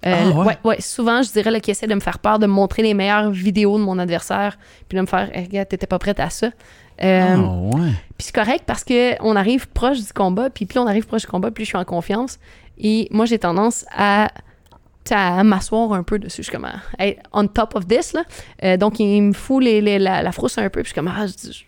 Euh, 0.08 0.14
Ah, 0.14 0.30
ouais? 0.40 0.46
ouais, 0.46 0.58
ouais, 0.64 0.82
souvent, 0.82 1.22
je 1.24 1.32
dirais 1.32 1.60
qu'il 1.62 1.72
essaie 1.72 1.88
de 1.88 1.96
me 1.96 2.00
faire 2.00 2.20
peur, 2.20 2.38
de 2.40 2.46
me 2.46 2.52
montrer 2.54 2.84
les 2.84 2.94
meilleures 2.94 3.32
vidéos 3.32 3.78
de 3.80 3.84
mon 3.84 3.98
adversaire, 3.98 4.58
puis 4.88 4.96
de 4.98 5.02
me 5.02 5.08
faire, 5.08 5.30
Hey, 5.36 5.46
regarde, 5.46 5.68
t'étais 5.70 5.88
pas 5.88 5.98
prête 6.00 6.20
à 6.20 6.30
ça. 6.30 6.48
Euh, 7.04 7.36
Ah, 7.38 7.76
ouais. 7.76 7.90
puis 8.18 8.28
c'est 8.28 8.36
correct 8.36 8.64
parce 8.66 8.84
que 8.84 9.22
on 9.22 9.36
arrive 9.36 9.68
proche 9.70 10.00
du 10.06 10.14
combat, 10.14 10.50
puis 10.50 10.66
plus 10.66 10.80
on 10.80 10.88
arrive 10.88 11.06
proche 11.08 11.22
du 11.22 11.28
combat, 11.28 11.52
plus 11.52 11.66
je 11.66 11.70
suis 11.70 11.78
en 11.78 11.84
confiance. 11.86 12.38
Et 12.78 13.08
moi, 13.12 13.26
j'ai 13.26 13.40
tendance 13.40 13.86
à, 13.96 14.30
à 15.12 15.44
m'asseoir 15.44 15.92
un 15.94 16.04
peu 16.04 16.20
dessus. 16.20 16.38
Je 16.38 16.44
suis 16.44 16.52
comme, 16.52 16.68
être 17.00 17.22
on 17.34 17.48
top 17.48 17.76
of 17.76 17.88
this, 17.88 18.14
là. 18.14 18.24
Euh, 18.64 18.78
donc, 18.78 19.00
il 19.00 19.22
me 19.22 19.34
fout 19.34 19.64
les, 19.64 19.82
les- 19.82 20.00
la, 20.00 20.22
la 20.24 20.32
frousse 20.32 20.58
un 20.58 20.64
peu, 20.70 20.82
puis 20.82 20.84
je 20.84 20.88
suis 20.90 20.96
comme, 20.96 21.08
ah, 21.14 21.26
je- 21.28 21.64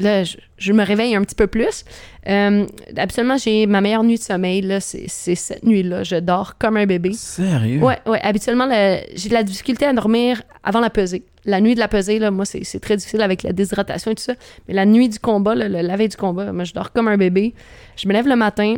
là, 0.00 0.24
je, 0.24 0.36
je 0.58 0.72
me 0.72 0.84
réveille 0.84 1.14
un 1.14 1.22
petit 1.22 1.34
peu 1.36 1.46
plus. 1.46 1.84
Euh, 2.28 2.66
absolument, 2.96 3.36
j'ai 3.36 3.66
ma 3.66 3.80
meilleure 3.80 4.02
nuit 4.04 4.18
de 4.18 4.22
sommeil, 4.22 4.60
là, 4.62 4.80
c'est 4.80 5.06
cette 5.08 5.62
nuit-là. 5.64 6.02
Je 6.02 6.16
dors 6.16 6.58
comme 6.58 6.76
un 6.76 6.86
bébé. 6.86 7.12
Sérieux? 7.12 7.80
Ouais, 7.82 7.98
ouais. 8.06 8.20
Habituellement, 8.22 8.66
le- 8.66 8.98
j'ai 9.14 9.28
de 9.28 9.34
la 9.34 9.42
difficulté 9.42 9.86
à 9.86 9.92
dormir 9.92 10.42
avant 10.64 10.80
la 10.80 10.90
pesée. 10.90 11.22
La 11.46 11.60
nuit 11.60 11.74
de 11.74 11.80
la 11.80 11.88
pesée, 11.88 12.18
là, 12.18 12.30
moi, 12.30 12.44
c'est 12.44 12.64
c'est 12.64 12.80
très 12.80 12.96
difficile 12.96 13.22
avec 13.22 13.42
la 13.42 13.52
déshydratation 13.52 14.10
et 14.10 14.14
tout 14.14 14.22
ça. 14.22 14.34
Mais 14.68 14.74
la 14.74 14.84
nuit 14.84 15.08
du 15.08 15.18
combat, 15.18 15.54
là, 15.54 15.68
le- 15.68 15.80
la 15.80 15.96
veille 15.96 16.08
du 16.08 16.16
combat, 16.16 16.52
moi, 16.52 16.64
je 16.64 16.74
dors 16.74 16.92
comme 16.92 17.08
un 17.08 17.16
bébé. 17.16 17.54
Je 17.96 18.06
me 18.08 18.12
lève 18.12 18.26
le 18.28 18.36
matin, 18.36 18.76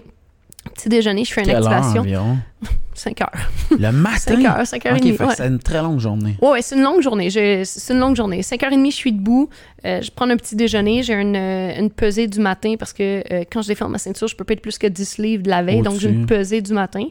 petit 0.70 0.88
déjeuner, 0.88 1.24
je 1.24 1.32
fais 1.32 1.40
une 1.42 1.46
Quelle 1.48 1.56
heure 1.56 1.68
activation. 1.68 2.00
environ? 2.02 2.38
5 2.94 3.20
heures. 3.22 3.30
Le 3.70 3.90
matin? 3.90 4.18
5 4.18 4.44
heures, 4.44 4.66
5 4.66 4.86
heures 4.86 4.92
et 4.92 4.96
Ok, 4.96 5.02
demie. 5.02 5.12
fait 5.16 5.24
que 5.24 5.28
ouais. 5.30 5.34
c'est 5.34 5.46
une 5.48 5.58
très 5.58 5.80
longue 5.80 5.98
journée. 5.98 6.36
Ouais, 6.42 6.60
c'est 6.60 6.76
une 6.76 6.82
longue 6.82 7.00
journée. 7.00 7.30
C'est 7.30 7.92
une 7.94 7.98
longue 7.98 8.14
journée. 8.14 8.42
5h30, 8.42 8.90
je 8.90 8.94
suis 8.96 9.12
debout. 9.12 9.48
Euh, 9.86 10.02
je 10.02 10.10
prends 10.10 10.28
un 10.28 10.36
petit 10.36 10.54
déjeuner. 10.56 11.02
J'ai 11.02 11.14
une, 11.14 11.34
euh, 11.34 11.78
une 11.80 11.90
pesée 11.90 12.26
du 12.28 12.38
matin 12.38 12.74
parce 12.78 12.92
que 12.92 13.24
euh, 13.32 13.44
quand 13.50 13.62
je 13.62 13.68
défends 13.68 13.88
ma 13.88 13.96
ceinture, 13.96 14.28
je 14.28 14.36
peux 14.36 14.44
pas 14.44 14.52
être 14.52 14.60
plus 14.60 14.76
que 14.78 14.86
10 14.86 15.18
livres 15.18 15.42
de 15.42 15.48
la 15.48 15.62
veille. 15.62 15.80
Donc, 15.80 15.98
j'ai 15.98 16.10
une 16.10 16.26
pesée 16.26 16.60
du 16.60 16.74
matin. 16.74 17.06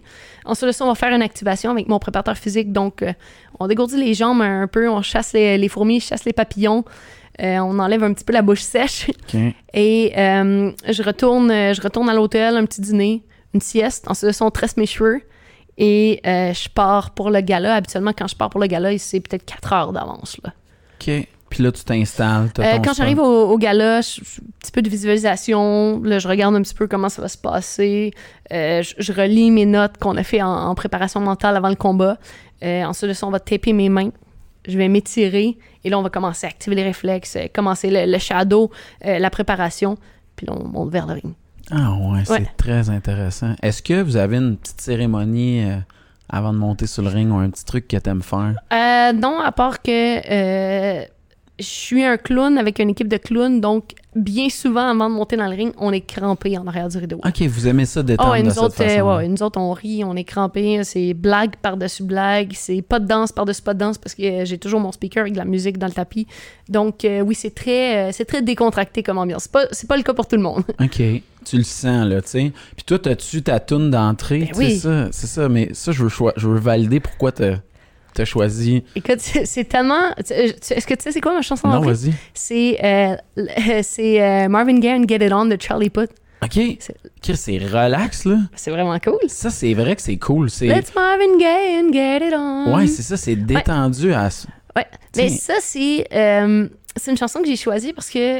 Ensuite 0.45 0.67
de 0.67 0.71
ça, 0.71 0.85
on 0.85 0.87
va 0.87 0.95
faire 0.95 1.13
une 1.13 1.23
activation 1.23 1.71
avec 1.71 1.87
mon 1.87 1.97
préparateur 1.97 2.37
physique. 2.37 2.71
Donc, 2.71 3.01
euh, 3.01 3.11
on 3.59 3.67
dégourdit 3.67 3.97
les 3.97 4.13
jambes 4.13 4.41
un 4.41 4.67
peu. 4.67 4.87
On 4.87 5.01
chasse 5.01 5.33
les, 5.33 5.57
les 5.57 5.67
fourmis, 5.67 5.99
chasse 5.99 6.25
les 6.25 6.33
papillons. 6.33 6.85
Euh, 7.41 7.57
on 7.57 7.79
enlève 7.79 8.03
un 8.03 8.13
petit 8.13 8.23
peu 8.23 8.33
la 8.33 8.43
bouche 8.43 8.61
sèche. 8.61 9.07
Et 9.73 10.13
euh, 10.15 10.71
je, 10.87 11.01
retourne, 11.01 11.49
je 11.49 11.81
retourne 11.81 12.07
à 12.07 12.13
l'hôtel, 12.13 12.55
un 12.55 12.65
petit 12.65 12.81
dîner, 12.81 13.23
une 13.53 13.61
sieste. 13.61 14.05
Ensuite 14.09 14.41
on 14.41 14.51
tresse 14.51 14.77
mes 14.77 14.85
cheveux. 14.85 15.21
Et 15.77 16.19
euh, 16.27 16.53
je 16.53 16.69
pars 16.69 17.11
pour 17.11 17.29
le 17.31 17.41
gala. 17.41 17.75
Habituellement, 17.75 18.11
quand 18.15 18.27
je 18.27 18.35
pars 18.35 18.49
pour 18.49 18.59
le 18.59 18.67
gala, 18.67 18.95
c'est 18.99 19.19
peut-être 19.21 19.45
4 19.45 19.73
heures 19.73 19.93
d'avance. 19.93 20.37
là. 20.43 20.51
OK. 20.99 21.27
Puis 21.49 21.63
là, 21.63 21.71
tu 21.71 21.83
t'installes. 21.83 22.49
Euh, 22.59 22.77
quand 22.83 22.93
j'arrive 22.93 23.19
au, 23.19 23.49
au 23.49 23.57
gala, 23.57 23.99
je- 24.01 24.21
je- 24.23 24.41
un 24.41 24.45
petit 24.59 24.71
peu 24.71 24.81
de 24.81 24.89
visualisation. 24.89 26.01
Là, 26.03 26.19
je 26.19 26.27
regarde 26.27 26.55
un 26.55 26.61
petit 26.61 26.73
peu 26.75 26.87
comment 26.87 27.09
ça 27.09 27.21
va 27.21 27.27
se 27.27 27.37
passer. 27.37 28.13
Euh, 28.53 28.81
je, 28.83 28.93
je 28.99 29.11
relis 29.11 29.51
mes 29.51 29.65
notes 29.65 29.97
qu'on 29.97 30.15
a 30.17 30.23
fait 30.23 30.41
en, 30.41 30.47
en 30.49 30.75
préparation 30.75 31.19
mentale 31.19 31.57
avant 31.57 31.69
le 31.69 31.75
combat. 31.75 32.17
Ensuite 32.63 33.09
de 33.09 33.13
ça, 33.13 33.25
on 33.27 33.31
va 33.31 33.39
taper 33.39 33.73
mes 33.73 33.89
mains. 33.89 34.11
Je 34.67 34.77
vais 34.77 34.87
m'étirer. 34.87 35.57
Et 35.83 35.89
là, 35.89 35.97
on 35.97 36.03
va 36.03 36.09
commencer 36.09 36.45
à 36.45 36.49
activer 36.51 36.75
les 36.75 36.83
réflexes, 36.83 37.37
commencer 37.53 37.89
le, 37.89 38.09
le 38.09 38.17
shadow, 38.19 38.69
la 39.03 39.29
préparation. 39.31 39.97
Puis 40.35 40.45
là, 40.45 40.53
on 40.55 40.67
monte 40.67 40.91
vers 40.91 41.07
le 41.07 41.13
ring. 41.15 41.33
Ah 41.71 41.93
ouais, 41.93 42.23
c'est 42.25 42.57
très 42.57 42.89
intéressant. 42.89 43.55
Est-ce 43.61 43.81
que 43.81 44.01
vous 44.01 44.17
avez 44.17 44.37
une 44.37 44.57
petite 44.57 44.81
cérémonie 44.81 45.63
euh, 45.63 45.77
avant 46.29 46.51
de 46.53 46.57
monter 46.57 46.85
sur 46.85 47.01
le 47.01 47.09
ring 47.09 47.31
ou 47.31 47.35
un 47.35 47.49
petit 47.49 47.65
truc 47.65 47.87
que 47.87 47.97
t'aimes 47.97 48.21
faire? 48.21 48.55
Euh, 48.73 49.13
non, 49.13 49.39
à 49.39 49.51
part 49.51 49.81
que 49.81 49.91
euh, 49.91 51.05
je 51.59 51.65
suis 51.65 52.03
un 52.03 52.17
clown 52.17 52.57
avec 52.57 52.79
une 52.79 52.89
équipe 52.89 53.07
de 53.07 53.17
clowns, 53.17 53.61
donc 53.61 53.93
bien 54.15 54.49
souvent, 54.49 54.89
avant 54.89 55.09
de 55.09 55.15
monter 55.15 55.37
dans 55.37 55.47
le 55.47 55.55
ring, 55.55 55.73
on 55.77 55.91
est 55.91 56.01
crampé 56.01 56.57
en 56.57 56.67
arrière 56.67 56.89
du 56.89 56.97
rideau. 56.97 57.19
Ok, 57.25 57.41
vous 57.43 57.67
aimez 57.67 57.85
ça 57.85 58.03
détendre 58.03 58.31
Oh, 58.31 58.35
et 58.35 58.41
de 58.41 58.47
nous, 58.47 58.53
cette 58.53 58.63
autres, 58.63 58.81
euh, 58.81 58.87
façon. 58.87 59.17
ouais, 59.17 59.27
nous 59.27 59.41
autres, 59.43 59.59
on 59.59 59.71
rit, 59.71 60.03
on 60.03 60.15
est 60.15 60.23
crampé. 60.23 60.83
C'est 60.83 61.13
blague 61.13 61.55
par-dessus 61.61 62.03
blague. 62.03 62.51
C'est 62.53 62.81
pas 62.81 62.99
de 62.99 63.07
danse 63.07 63.31
par-dessus 63.31 63.61
pas 63.61 63.73
de 63.73 63.79
danse 63.79 63.97
parce 63.97 64.15
que 64.15 64.23
euh, 64.23 64.45
j'ai 64.45 64.57
toujours 64.57 64.79
mon 64.79 64.91
speaker 64.91 65.21
avec 65.21 65.33
de 65.33 65.37
la 65.37 65.45
musique 65.45 65.77
dans 65.77 65.87
le 65.87 65.93
tapis. 65.93 66.27
Donc, 66.69 67.05
euh, 67.05 67.21
oui, 67.21 67.35
c'est 67.35 67.53
très, 67.55 68.09
euh, 68.09 68.11
c'est 68.11 68.25
très 68.25 68.41
décontracté 68.41 69.03
comme 69.03 69.17
ambiance. 69.17 69.43
C'est 69.43 69.51
pas, 69.51 69.65
c'est 69.71 69.87
pas 69.87 69.97
le 69.97 70.03
cas 70.03 70.13
pour 70.13 70.27
tout 70.27 70.35
le 70.35 70.41
monde. 70.41 70.63
OK. 70.81 71.01
Tu 71.43 71.57
le 71.57 71.63
sens, 71.63 72.05
là, 72.07 72.21
tu 72.21 72.29
sais. 72.29 72.51
Puis 72.75 72.85
toi, 72.85 72.99
t'as-tu 72.99 73.41
ta 73.41 73.59
toune 73.59 73.89
d'entrée? 73.89 74.51
Ben 74.53 74.57
oui. 74.59 74.77
ça, 74.77 75.07
c'est 75.11 75.27
ça. 75.27 75.49
Mais 75.49 75.69
ça, 75.73 75.91
je 75.91 76.03
veux, 76.03 76.09
je 76.35 76.47
veux 76.47 76.59
valider 76.59 76.99
pourquoi 76.99 77.31
t'as 77.31 77.55
as 78.19 78.25
choisi. 78.25 78.83
Écoute, 78.95 79.19
c'est 79.19 79.63
tellement. 79.65 80.11
euh, 80.31 80.51
Est-ce 80.69 80.85
que 80.87 80.93
tu 80.93 81.03
sais 81.03 81.11
c'est 81.11 81.21
quoi 81.21 81.33
ma 81.33 81.41
chanson 81.41 81.67
Non, 81.67 81.81
vas-y. 81.81 82.11
C'est 82.33 82.77
euh, 82.83 83.15
euh, 83.37 84.47
Marvin 84.49 84.79
Gaye 84.79 84.99
and 84.99 85.05
Get 85.07 85.25
It 85.25 85.31
On 85.33 85.45
de 85.45 85.57
Charlie 85.59 85.89
Puth. 85.89 86.11
OK. 86.43 86.59
C'est- 87.21 87.57
relax, 87.59 88.25
là. 88.25 88.37
C'est 88.55 88.71
vraiment 88.71 88.97
cool. 88.99 89.19
Ça, 89.27 89.49
c'est 89.51 89.73
vrai 89.75 89.95
que 89.95 90.01
c'est 90.01 90.17
cool. 90.17 90.49
C'est... 90.49 90.65
Let's 90.67 90.93
Marvin 90.95 91.37
Gaye 91.37 91.83
and 91.83 91.93
Get 91.93 92.27
It 92.27 92.33
On. 92.35 92.75
Ouais, 92.75 92.87
c'est 92.87 93.03
ça. 93.03 93.15
C'est 93.15 93.35
détendu 93.35 94.13
à... 94.13 94.29
Ouais. 94.75 94.85
Mais 95.15 95.29
ça, 95.29 95.55
c'est 95.59 96.07
euh, 96.13 96.67
c'est 96.95 97.11
une 97.11 97.17
chanson 97.17 97.41
que 97.41 97.47
j'ai 97.47 97.55
choisie 97.55 97.93
parce 97.93 98.09
que 98.09 98.39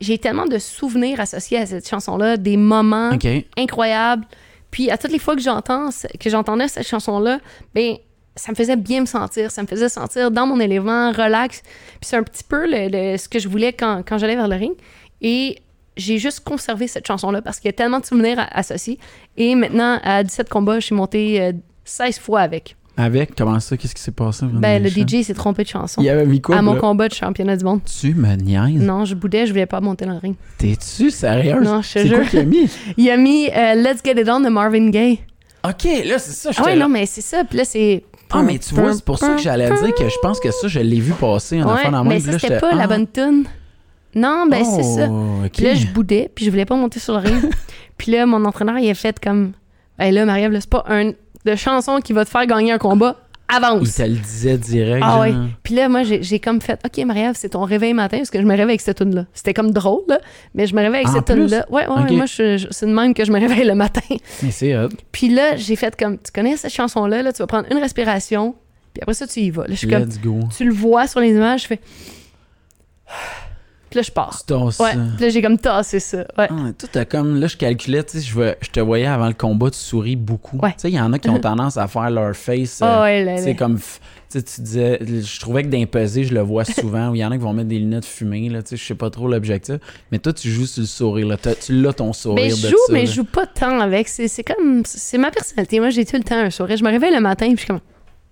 j'ai 0.00 0.18
tellement 0.18 0.46
de 0.46 0.58
souvenirs 0.58 1.20
associés 1.20 1.58
à 1.58 1.66
cette 1.66 1.88
chanson-là, 1.88 2.36
des 2.36 2.56
moments 2.56 3.10
incroyables. 3.56 4.24
Puis 4.70 4.90
à 4.90 4.98
toutes 4.98 5.12
les 5.12 5.18
fois 5.18 5.36
que 5.36 5.42
j'entends 5.42 5.90
que 6.18 6.30
j'entendais 6.30 6.68
cette 6.68 6.86
chanson-là, 6.86 7.38
ben 7.74 7.96
ça 8.36 8.50
me 8.52 8.56
faisait 8.56 8.76
bien 8.76 9.00
me 9.00 9.06
sentir, 9.06 9.50
ça 9.50 9.62
me 9.62 9.66
faisait 9.66 9.88
sentir 9.88 10.30
dans 10.30 10.46
mon 10.46 10.58
élément, 10.60 11.12
relax. 11.12 11.62
Puis 11.62 12.00
c'est 12.02 12.16
un 12.16 12.22
petit 12.22 12.44
peu 12.44 12.66
le, 12.66 12.88
le- 13.12 13.16
ce 13.18 13.28
que 13.28 13.38
je 13.38 13.48
voulais 13.48 13.72
quand, 13.72 14.02
quand 14.06 14.18
j'allais 14.18 14.36
vers 14.36 14.48
le 14.48 14.56
ring. 14.56 14.72
Et 15.22 15.58
j'ai 15.96 16.18
juste 16.18 16.40
conservé 16.40 16.88
cette 16.88 17.06
chanson-là 17.06 17.40
parce 17.42 17.60
qu'il 17.60 17.68
y 17.68 17.70
a 17.70 17.72
tellement 17.72 18.00
de 18.00 18.06
souvenirs 18.06 18.44
associés. 18.52 18.98
Et 19.36 19.54
maintenant, 19.54 20.00
à 20.02 20.22
17 20.24 20.48
combats, 20.48 20.80
je 20.80 20.86
suis 20.86 20.94
montée 20.94 21.40
euh, 21.40 21.52
16 21.84 22.18
fois 22.18 22.40
avec. 22.40 22.76
Avec, 22.96 23.34
comment 23.36 23.58
ça? 23.58 23.76
Qu'est-ce 23.76 23.94
qui 23.94 24.02
s'est 24.02 24.12
passé? 24.12 24.46
Ben, 24.52 24.80
le? 24.82 24.88
DJ 24.88 25.22
s'est 25.24 25.34
trompé 25.34 25.64
de 25.64 25.68
chanson. 25.68 26.00
Il 26.00 26.08
avait 26.08 26.26
mis 26.26 26.40
quoi? 26.40 26.56
à 26.58 26.62
mon 26.62 26.74
là? 26.74 26.80
combat 26.80 27.08
de 27.08 27.14
championnat 27.14 27.56
du 27.56 27.64
monde. 27.64 27.80
Tu 27.84 28.14
me 28.14 28.34
niaises? 28.36 28.80
Non, 28.80 29.04
je 29.04 29.14
boudais, 29.16 29.46
je 29.46 29.52
voulais 29.52 29.66
pas 29.66 29.80
monter 29.80 30.04
dans 30.06 30.12
le 30.12 30.18
ring. 30.18 30.36
T'es-tu 30.58 31.10
sérieuse? 31.10 31.64
Non, 31.64 31.82
je 31.82 31.92
te 31.92 31.98
C'est 32.00 32.08
quoi 32.08 32.22
jure. 32.22 32.30
qu'il 32.30 32.38
a 32.40 32.44
mis? 32.44 32.70
Il 32.96 33.10
a 33.10 33.16
mis 33.16 33.48
euh, 33.50 33.74
Let's 33.74 34.00
Get 34.04 34.20
It 34.20 34.28
On 34.28 34.38
de 34.40 34.48
Marvin 34.48 34.90
Gaye. 34.90 35.18
OK, 35.64 35.84
là, 36.04 36.18
c'est 36.20 36.32
ça. 36.32 36.50
Ah 36.50 36.52
j'étais 36.56 36.62
ouais, 36.70 36.76
là. 36.76 36.84
non, 36.84 36.88
mais 36.88 37.06
c'est 37.06 37.20
ça. 37.20 37.42
Puis 37.44 37.58
là, 37.58 37.64
c'est. 37.64 38.04
Ah, 38.30 38.42
mais 38.42 38.58
tu 38.58 38.74
vois, 38.74 38.92
c'est 38.92 39.04
pour 39.04 39.18
ça 39.18 39.34
que 39.34 39.42
j'allais 39.42 39.68
dire 39.68 39.94
que 39.94 40.08
je 40.08 40.18
pense 40.20 40.40
que 40.40 40.50
ça, 40.50 40.66
je 40.66 40.80
l'ai 40.80 41.00
vu 41.00 41.12
passer 41.12 41.62
en 41.62 41.70
enfant 41.70 41.90
dans 41.90 42.04
mais 42.04 42.20
ça, 42.20 42.38
c'était 42.38 42.58
pas 42.58 42.74
la 42.74 42.84
ah, 42.84 42.86
bonne 42.86 43.06
tune. 43.06 43.44
Non, 44.14 44.46
ben 44.48 44.64
c'est 44.64 44.82
ça. 44.82 45.08
oh, 45.10 45.44
OK. 45.44 45.52
Puis 45.52 45.64
là, 45.64 45.74
je 45.74 45.86
boudais, 45.88 46.30
puis 46.34 46.44
je 46.44 46.50
voulais 46.50 46.64
pas 46.64 46.76
monter 46.76 47.00
sur 47.00 47.14
le 47.14 47.20
ring. 47.20 47.50
puis 47.98 48.12
là, 48.12 48.26
mon 48.26 48.44
entraîneur, 48.44 48.78
il 48.78 48.88
a 48.90 48.94
fait 48.94 49.18
comme. 49.18 49.52
Ben 49.98 50.12
là, 50.12 50.24
Marie-Ève, 50.24 50.56
c'est 50.58 50.70
pas 50.70 50.84
un 50.88 51.12
de 51.44 51.54
chanson 51.56 52.00
qui 52.00 52.12
va 52.12 52.24
te 52.24 52.30
faire 52.30 52.46
gagner 52.46 52.72
un 52.72 52.78
combat. 52.78 53.16
Il 53.50 53.56
Avance. 53.56 53.94
te 53.96 54.02
le 54.02 54.16
disait 54.16 54.56
direct. 54.58 55.02
Ah 55.06 55.10
genre. 55.12 55.20
ouais. 55.20 55.34
Puis 55.62 55.74
là, 55.74 55.88
moi, 55.88 56.02
j'ai 56.02 56.40
comme 56.40 56.60
fait, 56.60 56.80
OK, 56.84 57.04
Marie-Ève, 57.04 57.34
c'est 57.36 57.50
ton 57.50 57.62
réveil 57.64 57.92
matin, 57.92 58.16
parce 58.18 58.30
que 58.30 58.38
je 58.38 58.44
me 58.44 58.50
réveille 58.50 58.64
avec 58.64 58.80
cette 58.80 58.96
tune-là. 58.98 59.26
C'était 59.34 59.52
comme 59.54 59.70
drôle, 59.70 60.02
là, 60.08 60.18
mais 60.54 60.66
je 60.66 60.74
me 60.74 60.80
réveille 60.80 61.04
avec 61.04 61.08
En 61.08 61.12
cette 61.12 61.26
tune-là. 61.26 61.66
Ouais, 61.70 61.86
ouais, 61.86 61.92
Ok. 62.02 62.10
ouais, 62.10 62.16
moi, 62.16 62.26
c'est 62.26 62.56
de 62.86 62.92
même 62.92 63.12
que 63.14 63.24
je 63.24 63.30
me 63.30 63.38
réveille 63.38 63.64
le 63.66 63.74
matin. 63.74 64.00
Mais 64.42 64.50
c'est 64.50 64.76
hot. 64.76 64.88
Puis 65.12 65.28
là, 65.28 65.56
j'ai 65.56 65.76
fait 65.76 65.94
comme, 65.96 66.16
tu 66.18 66.32
connais 66.32 66.56
cette 66.56 66.72
chanson-là, 66.72 67.22
là, 67.22 67.32
tu 67.32 67.38
vas 67.42 67.46
prendre 67.46 67.66
une 67.70 67.78
respiration, 67.78 68.54
puis 68.94 69.02
après 69.02 69.14
ça, 69.14 69.26
tu 69.26 69.40
y 69.40 69.50
vas. 69.50 69.62
Là, 69.64 69.68
je 69.70 69.74
suis 69.74 69.88
comme, 69.88 70.08
go. 70.22 70.40
tu 70.56 70.64
le 70.64 70.72
vois 70.72 71.06
sur 71.06 71.20
les 71.20 71.30
images, 71.30 71.62
je 71.62 71.66
fais. 71.66 71.80
Puis 73.94 74.00
là, 74.00 74.06
je 74.08 74.10
pars. 74.10 74.36
Tu 74.40 74.46
tasses 74.46 74.80
Ouais. 74.80 74.90
ça. 74.92 74.98
Puis 75.16 75.24
là, 75.24 75.28
j'ai 75.28 75.40
comme 75.40 75.56
tassé 75.56 76.00
ça. 76.00 76.18
Ouais. 76.36 76.48
Ah, 76.50 76.72
toi, 76.76 76.88
t'as 76.90 77.04
comme, 77.04 77.38
là, 77.38 77.46
je 77.46 77.56
calculais, 77.56 78.02
tu 78.02 78.18
sais, 78.18 78.24
je, 78.26 78.54
je 78.60 78.70
te 78.70 78.80
voyais 78.80 79.06
avant 79.06 79.28
le 79.28 79.34
combat, 79.34 79.70
tu 79.70 79.78
souris 79.78 80.16
beaucoup. 80.16 80.58
Ouais. 80.58 80.70
Tu 80.72 80.74
sais, 80.78 80.90
il 80.90 80.94
y 80.96 81.00
en 81.00 81.12
a 81.12 81.18
qui 81.20 81.28
ont 81.30 81.38
tendance 81.40 81.76
à 81.76 81.86
faire 81.86 82.10
leur 82.10 82.34
face. 82.34 82.82
euh, 82.82 82.86
Ah 82.88 83.02
ouais, 83.04 83.22
là, 83.24 83.36
tu 83.36 83.42
sais, 83.44 83.48
là. 83.50 83.54
comme, 83.54 83.76
tu 83.78 83.82
sais, 84.30 84.42
tu 84.42 84.60
disais, 84.62 84.98
je 85.00 85.38
trouvais 85.40 85.62
que 85.62 85.68
d'impeser, 85.68 86.24
je 86.24 86.34
le 86.34 86.40
vois 86.40 86.64
souvent, 86.64 87.14
il 87.14 87.20
y 87.20 87.24
en 87.24 87.30
a 87.30 87.36
qui 87.36 87.42
vont 87.44 87.52
mettre 87.52 87.68
des 87.68 87.78
lunettes 87.78 88.04
fumées, 88.04 88.48
là, 88.48 88.64
tu 88.64 88.70
sais, 88.70 88.76
je 88.76 88.84
sais 88.84 88.96
pas 88.96 89.10
trop 89.10 89.28
l'objectif. 89.28 89.76
Mais 90.10 90.18
toi, 90.18 90.32
tu 90.32 90.50
joues 90.50 90.66
sur 90.66 90.80
le 90.80 90.88
sourire, 90.88 91.28
là. 91.28 91.36
Tu 91.36 91.80
l'as 91.80 91.92
ton 91.92 92.12
sourire 92.12 92.46
Ben, 92.46 92.50
de 92.50 92.56
je 92.56 92.66
joue, 92.68 92.76
ça, 92.88 92.92
mais 92.92 93.04
là. 93.04 93.06
je 93.06 93.12
joue 93.14 93.24
pas 93.24 93.46
tant 93.46 93.78
avec. 93.78 94.08
C'est 94.08 94.26
c'est 94.26 94.42
comme. 94.42 94.82
C'est 94.84 95.18
ma 95.18 95.30
personnalité. 95.30 95.78
Moi, 95.78 95.90
j'ai 95.90 96.04
tout 96.04 96.16
le 96.16 96.24
temps 96.24 96.34
un 96.38 96.50
sourire. 96.50 96.76
Je 96.76 96.82
me 96.82 96.90
réveille 96.90 97.14
le 97.14 97.20
matin, 97.20 97.46
puis 97.46 97.54
je 97.58 97.60
suis 97.60 97.68
comme. 97.68 97.78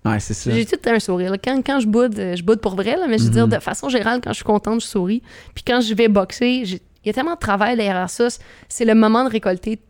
Ouais, 0.04 0.18
c'est 0.20 0.34
ça. 0.34 0.50
J'ai 0.50 0.66
tout 0.66 0.78
un 0.86 0.98
sourire. 0.98 1.30
là. 1.30 1.38
Quand, 1.38 1.62
quand 1.64 1.78
je 1.80 1.86
boude, 1.86 2.18
euh, 2.18 2.34
je 2.36 2.42
boude 2.42 2.60
pour 2.60 2.74
vrai, 2.74 2.96
là, 2.96 3.06
mais 3.08 3.18
je 3.18 3.24
veux 3.24 3.30
dire, 3.30 3.46
Mhm. 3.46 3.52
de 3.54 3.58
façon 3.60 3.88
générale, 3.88 4.20
quand 4.22 4.30
je 4.30 4.36
suis 4.36 4.44
contente, 4.44 4.80
je 4.80 4.86
souris. 4.86 5.22
Puis 5.54 5.62
quand 5.64 5.80
je 5.80 5.94
vais 5.94 6.08
boxer, 6.08 6.62
il 6.66 6.80
y 7.04 7.10
a 7.10 7.12
tellement 7.12 7.34
de 7.34 7.38
travail 7.38 7.76
derrière 7.76 8.10
ça. 8.10 8.26
C'est 8.68 8.84
le 8.84 8.94
moment 8.94 9.24
de 9.24 9.30
récolter. 9.30 9.80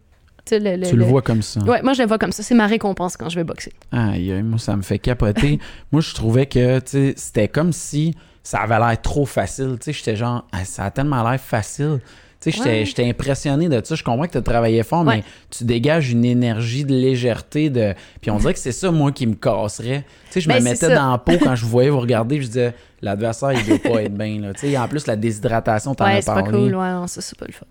Le, 0.50 0.76
le- 0.76 0.86
Tu 0.88 0.96
le 0.96 0.98
le- 0.98 1.04
vois 1.04 1.22
comme 1.22 1.40
ça. 1.40 1.60
Ouais, 1.60 1.82
moi, 1.82 1.92
je 1.92 2.02
le 2.02 2.08
vois 2.08 2.18
comme 2.18 2.32
ça. 2.32 2.42
C'est 2.42 2.56
ma 2.56 2.66
récompense 2.66 3.16
quand 3.16 3.28
je 3.28 3.36
vais 3.36 3.44
boxer. 3.44 3.72
Aïe, 3.92 4.42
moi, 4.42 4.58
ça 4.58 4.74
me 4.76 4.82
fait 4.82 4.98
capoter. 4.98 5.60
moi, 5.92 6.00
je 6.02 6.12
trouvais 6.14 6.46
que, 6.46 6.80
c'était 7.16 7.46
comme 7.48 7.72
si 7.72 8.12
ça 8.42 8.58
avait 8.62 8.78
l'air 8.78 9.00
trop 9.00 9.24
facile. 9.24 9.76
Tu 9.78 9.84
sais, 9.84 9.92
j'étais 9.92 10.16
genre, 10.16 10.44
Ah, 10.50 10.64
ça 10.64 10.84
a 10.86 10.90
tellement 10.90 11.22
l'air 11.30 11.40
facile. 11.40 12.00
Tu 12.42 12.50
sais, 12.50 12.58
j'étais 12.58 12.68
Ouais. 12.70 12.84
j'étais 12.84 13.08
impressionné 13.08 13.68
de 13.68 13.80
ça. 13.84 13.94
Je 13.94 14.02
comprends 14.02 14.26
que 14.26 14.32
tu 14.32 14.38
as 14.38 14.42
travaillé 14.42 14.82
fort, 14.82 15.04
Ouais. 15.06 15.18
mais 15.18 15.24
tu 15.50 15.64
dégages 15.64 16.10
une 16.10 16.24
énergie 16.24 16.84
de 16.84 16.92
légèreté. 16.92 17.70
de 17.70 17.94
Puis 18.20 18.30
on 18.30 18.36
dirait 18.38 18.52
que 18.52 18.58
c'est 18.58 18.72
ça, 18.72 18.90
moi, 18.90 19.12
qui 19.12 19.26
me 19.26 19.34
casserait. 19.34 20.04
Tu 20.26 20.32
sais, 20.32 20.40
je 20.40 20.48
Ben, 20.48 20.56
me 20.56 20.60
c'est 20.60 20.70
mettais 20.86 20.94
dans 20.94 21.12
la 21.12 21.18
peau 21.18 21.32
quand 21.42 21.54
je 21.54 21.62
vous 21.64 21.70
voyais 21.70 21.90
vous 21.90 22.00
regarder. 22.00 22.40
Je 22.40 22.46
disais, 22.48 22.74
l'adversaire, 23.00 23.52
il 23.52 23.64
doit 23.66 23.78
pas 23.92 24.02
être 24.02 24.14
bien. 24.14 24.40
Là. 24.40 24.52
Tu 24.54 24.60
sais, 24.70 24.76
en 24.78 24.88
plus, 24.88 25.06
la 25.06 25.16
déshydratation, 25.16 25.94
t'en 25.94 26.04
Ouais, 26.06 26.16
as 26.16 26.22
c'est 26.22 26.26
pas 26.26 26.42
parlé. 26.42 26.50
cool. 26.50 26.74
Ouais, 26.74 27.06
ça, 27.06 27.20
c'est 27.20 27.38
pas 27.38 27.46
le 27.46 27.52
fun. 27.52 27.66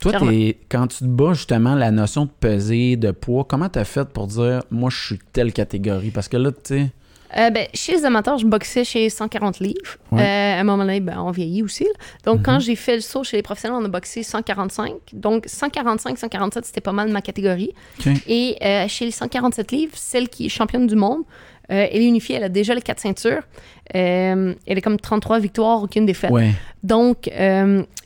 Toi, 0.00 0.12
t'es- 0.18 0.58
quand 0.68 0.88
tu 0.88 0.98
te 0.98 1.04
bats 1.04 1.32
justement 1.32 1.74
la 1.76 1.90
notion 1.90 2.24
de 2.24 2.30
peser, 2.40 2.96
de 2.96 3.10
poids, 3.12 3.44
comment 3.48 3.68
t'as 3.68 3.84
fait 3.84 4.06
pour 4.08 4.26
dire 4.26 4.62
moi 4.70 4.90
je 4.90 5.02
suis 5.06 5.18
telle 5.32 5.52
catégorie? 5.52 6.10
Parce 6.10 6.28
que 6.28 6.36
là, 6.36 6.50
tu 6.50 6.58
sais. 6.64 6.90
Euh, 7.36 7.50
ben, 7.50 7.66
chez 7.74 7.92
les 7.92 8.04
amateurs, 8.04 8.38
je 8.38 8.46
boxais 8.46 8.84
chez 8.84 9.10
140 9.10 9.58
livres. 9.60 9.74
Ouais. 10.12 10.22
Euh, 10.22 10.56
à 10.56 10.60
un 10.60 10.64
moment 10.64 10.84
donné, 10.84 11.00
ben, 11.00 11.18
on 11.18 11.30
vieillit 11.30 11.62
aussi. 11.62 11.84
là. 11.84 11.90
Donc, 12.24 12.42
quand 12.44 12.60
j'ai 12.60 12.76
fait 12.76 12.94
le 12.94 13.00
saut 13.00 13.24
chez 13.24 13.36
les 13.36 13.42
professionnels, 13.42 13.78
on 13.80 13.84
a 13.84 13.88
boxé 13.88 14.22
145. 14.22 14.94
Donc, 15.12 15.44
145, 15.46 16.18
147, 16.18 16.64
c'était 16.64 16.80
pas 16.80 16.92
mal 16.92 17.08
ma 17.10 17.22
catégorie. 17.22 17.72
OK. 18.00 18.12
Et 18.26 18.56
euh, 18.62 18.86
chez 18.88 19.06
les 19.06 19.10
147 19.10 19.72
livres, 19.72 19.92
celle 19.96 20.28
qui 20.28 20.46
est 20.46 20.48
championne 20.48 20.86
du 20.86 20.96
monde, 20.96 21.22
elle 21.66 22.02
est 22.02 22.06
unifiée, 22.06 22.36
elle 22.36 22.44
a 22.44 22.50
déjà 22.50 22.74
les 22.74 22.82
quatre 22.82 23.00
ceintures. 23.00 23.40
Elle 23.86 24.54
est 24.66 24.82
comme 24.82 25.00
33 25.00 25.38
victoires, 25.38 25.82
aucune 25.82 26.04
défaite. 26.04 26.30
Ouais. 26.30 26.50
Donc, 26.82 27.30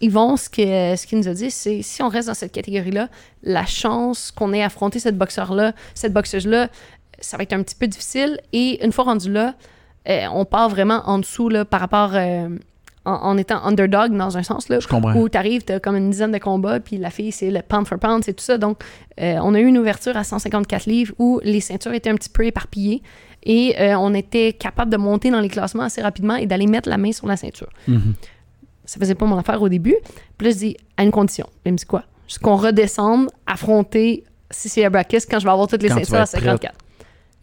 Yvon, 0.00 0.36
ce 0.36 0.48
qu'il 0.48 0.64
ce 0.64 1.04
qu'il 1.08 1.18
nous 1.18 1.26
a 1.26 1.34
dit, 1.34 1.50
c'est 1.50 1.82
si 1.82 2.00
on 2.00 2.08
reste 2.08 2.28
dans 2.28 2.34
cette 2.34 2.52
catégorie-là, 2.52 3.08
la 3.42 3.66
chance 3.66 4.30
qu'on 4.30 4.52
ait 4.52 4.62
affronté 4.62 5.00
cette 5.00 5.18
boxeur-là, 5.18 5.72
cette 5.94 6.12
boxeuse-là, 6.12 6.68
ça 7.20 7.36
va 7.36 7.42
être 7.42 7.52
un 7.52 7.62
petit 7.62 7.74
peu 7.74 7.86
difficile. 7.86 8.40
Et 8.52 8.84
une 8.84 8.92
fois 8.92 9.04
rendu 9.04 9.30
là, 9.32 9.54
euh, 10.08 10.26
on 10.32 10.44
part 10.44 10.68
vraiment 10.68 11.02
en 11.06 11.18
dessous 11.18 11.48
là, 11.48 11.64
par 11.64 11.80
rapport 11.80 12.10
euh, 12.14 12.48
en, 13.04 13.12
en 13.12 13.36
étant 13.38 13.62
underdog 13.64 14.16
dans 14.16 14.36
un 14.38 14.42
sens. 14.42 14.68
Là, 14.68 14.80
Je 14.80 14.88
comprends. 14.88 15.14
où 15.14 15.28
tu 15.28 15.36
arrives, 15.36 15.64
tu 15.64 15.72
as 15.72 15.80
comme 15.80 15.96
une 15.96 16.10
dizaine 16.10 16.32
de 16.32 16.38
combats, 16.38 16.80
puis 16.80 16.96
la 16.96 17.10
fille, 17.10 17.32
c'est 17.32 17.50
le 17.50 17.62
pound 17.62 17.86
for 17.86 17.98
pound, 17.98 18.24
c'est 18.24 18.34
tout 18.34 18.44
ça. 18.44 18.58
Donc, 18.58 18.82
euh, 19.20 19.38
on 19.42 19.54
a 19.54 19.60
eu 19.60 19.66
une 19.66 19.78
ouverture 19.78 20.16
à 20.16 20.24
154 20.24 20.86
livres 20.86 21.14
où 21.18 21.40
les 21.42 21.60
ceintures 21.60 21.92
étaient 21.92 22.10
un 22.10 22.14
petit 22.16 22.30
peu 22.30 22.44
éparpillées 22.46 23.02
et 23.44 23.74
on 23.96 24.12
était 24.14 24.52
capable 24.52 24.90
de 24.90 24.96
monter 24.96 25.30
dans 25.30 25.40
les 25.40 25.48
classements 25.48 25.84
assez 25.84 26.02
rapidement 26.02 26.34
et 26.34 26.44
d'aller 26.46 26.66
mettre 26.66 26.88
la 26.88 26.98
main 26.98 27.12
sur 27.12 27.26
la 27.26 27.36
ceinture. 27.36 27.68
Mhm. 27.86 28.14
Ça 28.84 28.98
faisait 28.98 29.14
pas 29.14 29.26
mon 29.26 29.38
affaire 29.38 29.62
au 29.62 29.68
début. 29.68 29.94
Puis 30.36 30.46
là, 30.48 30.52
je 30.52 30.58
dis, 30.58 30.76
à 30.96 31.04
une 31.04 31.10
condition. 31.12 31.46
Elle 31.64 31.72
me 31.72 31.76
dit 31.78 31.84
quoi? 31.86 32.02
Juste 32.26 32.40
qu'on 32.40 32.56
redescende, 32.56 33.28
affronter 33.46 34.24
Cici 34.50 34.82
Abrakis 34.84 35.18
quand 35.30 35.38
je 35.38 35.44
vais 35.44 35.50
avoir 35.50 35.68
toutes 35.68 35.82
les 35.82 35.88
Quand 35.88 35.96
ceintures 35.96 36.16
à 36.16 36.22
être 36.22 36.30
prête. 36.40 36.72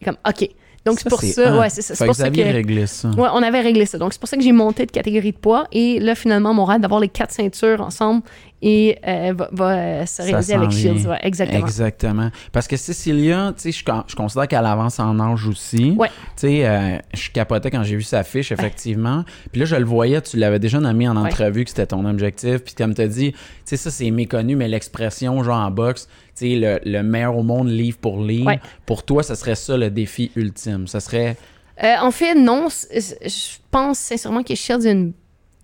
Et 0.00 0.04
comme, 0.04 0.16
OK. 0.28 0.48
Donc, 0.84 1.00
c'est 1.00 1.08
pour 1.08 1.20
ça. 1.20 1.56
hot. 1.56 1.60
Ouais, 1.60 1.68
c'est 1.68 1.82
ça. 1.82 1.96
C'est 1.96 2.04
que 2.04 2.08
pour 2.10 2.14
vous 2.14 2.22
ça 2.22 2.30
que. 2.30 2.40
réglé 2.40 2.86
ça. 2.86 3.08
Ouais, 3.10 3.28
on 3.32 3.42
avait 3.42 3.60
réglé 3.60 3.86
ça. 3.86 3.98
Donc, 3.98 4.12
c'est 4.12 4.20
pour 4.20 4.28
ça 4.28 4.36
que 4.36 4.42
j'ai 4.42 4.52
monté 4.52 4.86
de 4.86 4.92
catégorie 4.92 5.32
de 5.32 5.36
poids. 5.36 5.66
Et 5.72 5.98
là, 5.98 6.14
finalement, 6.14 6.54
mon 6.54 6.64
rêve 6.64 6.80
d'avoir 6.80 7.00
les 7.00 7.08
quatre 7.08 7.32
ceintures 7.32 7.80
ensemble 7.80 8.22
et 8.68 8.98
euh, 9.06 9.32
va, 9.32 9.48
va, 9.52 9.70
euh, 9.76 10.06
se 10.06 10.22
réaliser 10.22 10.54
avec. 10.54 10.72
Shields. 10.72 11.06
Ouais, 11.06 11.20
exactement. 11.22 11.64
Exactement. 11.64 12.30
Parce 12.50 12.66
que 12.66 12.76
Cécilia, 12.76 13.52
tu 13.56 13.62
sais, 13.62 13.72
je, 13.72 13.84
je 14.08 14.16
considère 14.16 14.48
qu'elle 14.48 14.66
avance 14.66 14.98
en 14.98 15.20
âge 15.20 15.46
aussi. 15.46 15.92
Ouais. 15.92 16.08
Tu 16.08 16.48
sais, 16.48 16.66
euh, 16.66 16.98
je 17.14 17.30
capotais 17.30 17.70
quand 17.70 17.84
j'ai 17.84 17.94
vu 17.94 18.02
sa 18.02 18.24
fiche, 18.24 18.50
effectivement. 18.50 19.24
Puis 19.52 19.60
là, 19.60 19.66
je 19.66 19.76
le 19.76 19.84
voyais, 19.84 20.20
tu 20.20 20.36
l'avais 20.36 20.58
déjà 20.58 20.80
nommé 20.80 21.08
en 21.08 21.14
entrevue 21.14 21.62
que 21.62 21.70
c'était 21.70 21.86
ton 21.86 22.04
objectif. 22.04 22.64
Puis 22.64 22.74
comme 22.74 22.92
tu 22.92 23.02
as 23.02 23.06
dit, 23.06 23.30
tu 23.30 23.38
sais, 23.66 23.76
ça, 23.76 23.92
c'est 23.92 24.10
méconnu, 24.10 24.56
mais 24.56 24.66
l'expression, 24.66 25.44
genre 25.44 25.64
en 25.64 25.70
boxe, 25.70 26.08
tu 26.36 26.48
sais, 26.48 26.56
le, 26.56 26.80
le 26.84 27.04
meilleur 27.04 27.36
au 27.36 27.44
monde, 27.44 27.68
livre 27.68 27.98
pour 27.98 28.20
livre. 28.20 28.50
Pour 28.84 29.04
toi, 29.04 29.22
ce 29.22 29.36
serait 29.36 29.54
ça 29.54 29.76
le 29.76 29.90
défi 29.90 30.32
ultime. 30.34 30.88
Ça 30.88 30.98
serait. 30.98 31.36
Euh, 31.84 31.94
en 32.00 32.10
fait, 32.10 32.34
non. 32.34 32.66
Je 32.68 33.58
pense 33.70 34.00
sincèrement 34.00 34.42
que 34.42 34.56
Shields 34.56 34.88
a 34.88 34.90
une 34.90 35.12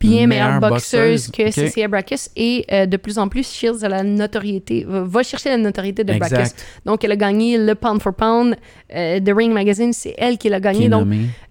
bien 0.02 0.26
meilleure 0.26 0.46
Meilleure 0.46 0.60
boxeuse 0.60 1.28
boxeuse, 1.28 1.30
que. 1.30 1.50
Cecilia 1.50 1.88
Brackus 1.88 2.28
et 2.36 2.64
euh, 2.72 2.86
de 2.86 2.96
plus 2.96 3.18
en 3.18 3.28
plus 3.28 3.48
Shields 3.48 3.84
a 3.84 3.88
la 3.88 4.02
notoriété, 4.02 4.84
va 4.86 5.22
chercher 5.22 5.50
la 5.50 5.56
notoriété 5.56 6.04
de 6.04 6.14
Brackus. 6.14 6.54
Donc 6.84 7.04
elle 7.04 7.12
a 7.12 7.16
gagné 7.16 7.58
le 7.58 7.74
Pound 7.74 8.02
for 8.02 8.14
Pound 8.14 8.56
euh, 8.94 9.20
de 9.20 9.32
Ring 9.32 9.52
Magazine, 9.52 9.92
c'est 9.92 10.14
elle 10.18 10.38
qui 10.38 10.48
l'a 10.48 10.60
gagné. 10.60 10.88
Donc 10.88 11.06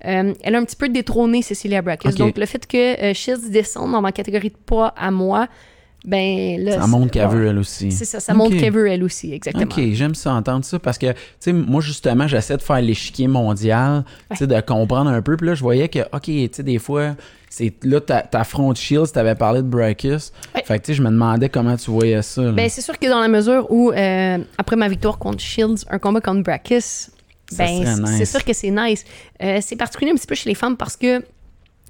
euh, 0.05 0.33
elle 0.41 0.55
a 0.55 0.57
un 0.57 0.63
petit 0.63 0.75
peu 0.75 0.89
détrôné 0.89 1.41
Cecilia 1.41 1.81
Brackus. 1.81 2.15
Donc 2.15 2.37
le 2.37 2.45
fait 2.45 2.65
que 2.67 3.01
euh, 3.01 3.13
Shields 3.13 3.49
descende 3.49 3.91
dans 3.91 4.01
ma 4.01 4.11
catégorie 4.11 4.49
de 4.49 4.57
poids 4.65 4.93
à 4.97 5.11
moi, 5.11 5.47
ben 6.03 6.63
là. 6.63 6.79
Ça 6.81 6.87
montre 6.87 7.11
qu'elle 7.11 7.27
ouais. 7.27 7.35
veut, 7.35 7.47
elle 7.47 7.57
aussi. 7.59 7.91
C'est 7.91 8.05
ça, 8.05 8.19
ça 8.19 8.33
montre 8.33 8.55
Ok. 8.55 8.59
qu'elle 8.61 8.73
veut 8.73 8.87
elle 8.87 9.03
aussi, 9.03 9.33
exactement. 9.33 9.65
OK, 9.65 9.79
j'aime 9.93 10.15
ça, 10.15 10.33
entendre 10.33 10.65
ça, 10.65 10.79
parce 10.79 10.97
que, 10.97 11.11
tu 11.11 11.17
sais, 11.39 11.53
moi, 11.53 11.79
justement, 11.81 12.27
j'essaie 12.27 12.57
de 12.57 12.61
faire 12.61 12.81
l'échiquier 12.81 13.27
mondial, 13.27 14.03
tu 14.31 14.37
sais, 14.37 14.47
de 14.47 14.59
comprendre 14.61 15.09
un 15.11 15.21
peu, 15.21 15.37
puis 15.37 15.47
là, 15.47 15.53
je 15.53 15.61
voyais 15.61 15.89
que, 15.89 15.99
OK, 16.11 16.23
tu 16.25 16.49
sais, 16.51 16.63
des 16.63 16.79
fois, 16.79 17.15
c'est 17.49 17.73
là, 17.83 17.99
ta, 18.01 18.21
ta 18.21 18.43
front 18.43 18.73
Shields, 18.73 19.11
t'avais 19.13 19.35
parlé 19.35 19.61
de 19.61 19.67
Brackus, 19.67 20.31
Ouais. 20.55 20.63
fait 20.65 20.79
que, 20.79 20.85
tu 20.85 20.91
sais, 20.91 20.93
je 20.95 21.03
me 21.03 21.09
demandais 21.09 21.49
comment 21.49 21.75
tu 21.77 21.91
voyais 21.91 22.21
ça, 22.23 22.41
là. 22.41 22.51
Ben, 22.53 22.67
c'est 22.69 22.81
sûr 22.81 22.97
que 22.97 23.07
dans 23.07 23.19
la 23.19 23.27
mesure 23.27 23.67
où, 23.69 23.91
euh, 23.91 24.37
après 24.57 24.75
ma 24.77 24.87
victoire 24.89 25.17
contre 25.19 25.39
Shields, 25.39 25.85
un 25.89 25.99
combat 25.99 26.21
contre 26.21 26.41
Brackus, 26.43 27.11
ben, 27.57 27.67
serait 27.67 27.85
c'est- 27.95 28.01
nice. 28.01 28.17
c'est 28.17 28.25
sûr 28.25 28.43
que 28.45 28.53
c'est 28.53 28.71
nice. 28.71 29.03
Euh, 29.43 29.59
c'est 29.61 29.75
particulier 29.75 30.11
un 30.11 30.15
petit 30.15 30.25
peu 30.27 30.35
chez 30.35 30.49
les 30.49 30.55
femmes 30.55 30.77
parce 30.77 30.95
que, 30.97 31.21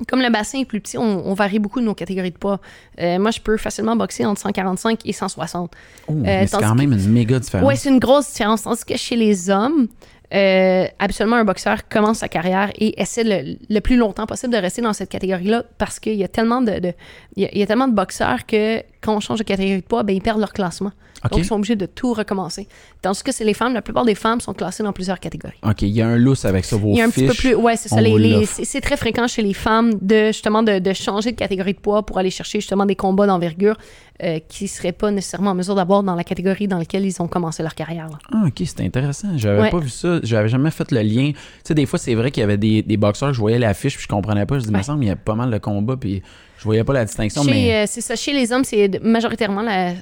comme 0.07 0.21
le 0.21 0.29
bassin 0.29 0.59
est 0.59 0.65
plus 0.65 0.81
petit, 0.81 0.97
on, 0.97 1.27
on 1.27 1.33
varie 1.33 1.59
beaucoup 1.59 1.79
de 1.79 1.85
nos 1.85 1.93
catégories 1.95 2.31
de 2.31 2.37
poids. 2.37 2.59
Euh, 2.99 3.19
moi, 3.19 3.31
je 3.31 3.39
peux 3.39 3.57
facilement 3.57 3.95
boxer 3.95 4.25
entre 4.25 4.41
145 4.41 4.99
et 5.05 5.13
160. 5.13 5.71
Oh, 6.07 6.13
mais 6.13 6.47
c'est 6.47 6.57
quand 6.59 6.75
même 6.75 6.91
une 6.93 7.09
méga 7.09 7.39
différence. 7.39 7.67
Ouais, 7.67 7.75
c'est 7.75 7.89
une 7.89 7.99
grosse 7.99 8.31
différence. 8.31 8.63
Tandis 8.63 8.83
que 8.85 8.97
chez 8.97 9.15
les 9.15 9.49
hommes, 9.49 9.87
euh, 10.33 10.85
habituellement, 10.99 11.35
un 11.35 11.43
boxeur 11.43 11.87
commence 11.89 12.19
sa 12.19 12.29
carrière 12.29 12.71
et 12.75 13.01
essaie 13.01 13.23
le, 13.25 13.57
le 13.69 13.79
plus 13.81 13.97
longtemps 13.97 14.25
possible 14.25 14.53
de 14.53 14.57
rester 14.57 14.81
dans 14.81 14.93
cette 14.93 15.09
catégorie-là 15.09 15.63
parce 15.77 15.99
qu'il 15.99 16.13
y 16.15 16.23
a 16.23 16.27
tellement 16.29 16.61
de, 16.61 16.79
de- 16.79 16.93
il 17.35 17.43
y 17.43 17.45
a, 17.45 17.49
il 17.51 17.57
y 17.59 17.63
a 17.63 17.67
tellement 17.67 17.87
de 17.89 17.93
boxeurs 17.93 18.45
que 18.45 18.81
quand 19.01 19.13
on 19.15 19.19
change 19.19 19.39
de 19.39 19.43
catégorie 19.43 19.81
de 19.81 19.85
poids, 19.85 20.03
ben, 20.03 20.15
ils 20.15 20.21
perdent 20.21 20.39
leur 20.39 20.53
classement. 20.53 20.91
Donc, 21.29 21.39
ils 21.39 21.45
sont 21.45 21.55
obligés 21.55 21.75
de 21.75 21.85
tout 21.85 22.13
recommencer. 22.13 22.67
Tandis 23.01 23.21
que 23.23 23.31
c'est 23.31 23.43
les 23.43 23.53
femmes, 23.53 23.73
la 23.73 23.81
plupart 23.81 24.05
des 24.05 24.15
femmes 24.15 24.41
sont 24.41 24.53
classées 24.53 24.83
dans 24.83 24.93
plusieurs 24.93 25.19
catégories. 25.19 25.57
OK, 25.63 25.81
il 25.83 25.89
y 25.89 26.01
a 26.01 26.07
un 26.07 26.17
lousse 26.17 26.45
avec 26.45 26.65
ça, 26.65 26.75
vos 26.77 26.89
Il 26.93 26.97
y 26.97 27.01
a 27.01 27.05
un 27.05 27.09
petit 27.09 27.27
peu 27.27 27.33
plus. 27.33 27.55
Ouais, 27.55 27.75
c'est 27.75 27.89
ça. 27.89 28.01
les- 28.01 28.17
les- 28.17 28.45
c'est 28.45 28.81
très 28.81 28.97
fréquent 28.97 29.27
chez 29.27 29.41
les 29.41 29.53
femmes 29.53 29.93
de 30.01 30.27
justement 30.27 30.63
de, 30.63 30.79
de 30.79 30.93
changer 30.93 31.31
de 31.31 31.37
catégorie 31.37 31.73
de 31.73 31.79
poids 31.79 32.05
pour 32.05 32.17
aller 32.17 32.29
chercher 32.31 32.59
justement 32.59 32.85
des 32.85 32.95
combats 32.95 33.27
d'envergure 33.27 33.77
euh, 34.23 34.39
qui 34.47 34.65
ne 34.65 34.69
seraient 34.69 34.91
pas 34.91 35.09
nécessairement 35.11 35.51
en 35.51 35.55
mesure 35.55 35.73
d'avoir 35.75 36.03
dans 36.03 36.13
la 36.15 36.23
catégorie 36.23 36.67
dans 36.67 36.77
laquelle 36.77 37.05
ils 37.05 37.21
ont 37.21 37.27
commencé 37.27 37.63
leur 37.63 37.73
carrière. 37.75 38.07
là. 38.07 38.17
Ah, 38.31 38.43
ok, 38.47 38.53
c'est 38.65 38.81
intéressant. 38.81 39.29
J'avais 39.35 39.61
Ouais. 39.61 39.69
pas 39.71 39.79
vu 39.79 39.89
ça. 39.89 40.19
J'avais 40.23 40.47
jamais 40.49 40.69
fait 40.71 40.91
le 40.91 41.01
lien. 41.01 41.31
Tu 41.31 41.37
sais, 41.63 41.73
des 41.73 41.85
fois, 41.85 41.97
c'est 41.97 42.13
vrai 42.13 42.29
qu'il 42.31 42.41
y 42.41 42.43
avait 42.43 42.57
des, 42.57 42.83
des 42.83 42.97
boxeurs 42.97 43.29
que 43.29 43.35
je 43.35 43.39
voyais 43.39 43.57
l'affiche 43.59 43.95
puis 43.95 44.03
je 44.03 44.07
comprenais 44.07 44.45
pas. 44.45 44.55
Je 44.59 44.61
dis, 44.63 44.67
il 44.67 44.71
me 44.73 44.77
Ouais. 44.77 44.83
semble 44.83 44.99
qu'il 44.99 45.07
y 45.07 45.11
a 45.11 45.15
pas 45.15 45.33
mal 45.35 45.49
de 45.49 45.57
combats 45.57 45.97
puis 45.97 46.21
je 46.57 46.63
voyais 46.63 46.83
pas 46.83 46.93
la 46.93 47.05
distinction. 47.05 47.41
Chez, 47.43 47.49
mais 47.51 47.75
euh, 47.75 47.83
c'est 47.87 48.01
ça. 48.01 48.15
Chez 48.15 48.33
les 48.33 48.51
hommes, 48.51 48.63
c'est 48.63 49.01
majoritairement 49.03 49.63
la- 49.63 49.93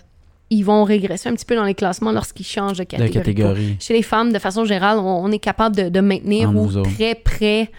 ils 0.50 0.64
vont 0.64 0.84
régresser 0.84 1.30
un 1.30 1.34
petit 1.34 1.46
peu 1.46 1.56
dans 1.56 1.64
les 1.64 1.76
classements 1.76 2.12
lorsqu'ils 2.12 2.46
changent 2.46 2.78
de 2.78 2.84
catégorie. 2.84 3.10
de 3.10 3.14
poids. 3.14 3.24
catégorie. 3.24 3.78
Chez 3.80 3.94
les 3.94 4.02
femmes, 4.04 4.32
de 4.34 4.40
façon 4.40 4.66
générale, 4.66 4.98
on, 5.00 5.24
on 5.26 5.32
est 5.32 5.40
capable 5.40 5.76
de, 5.76 5.90
de 5.90 6.00
maintenir 6.00 6.50
ou 6.56 6.68
très 6.84 7.16
près 7.16 7.72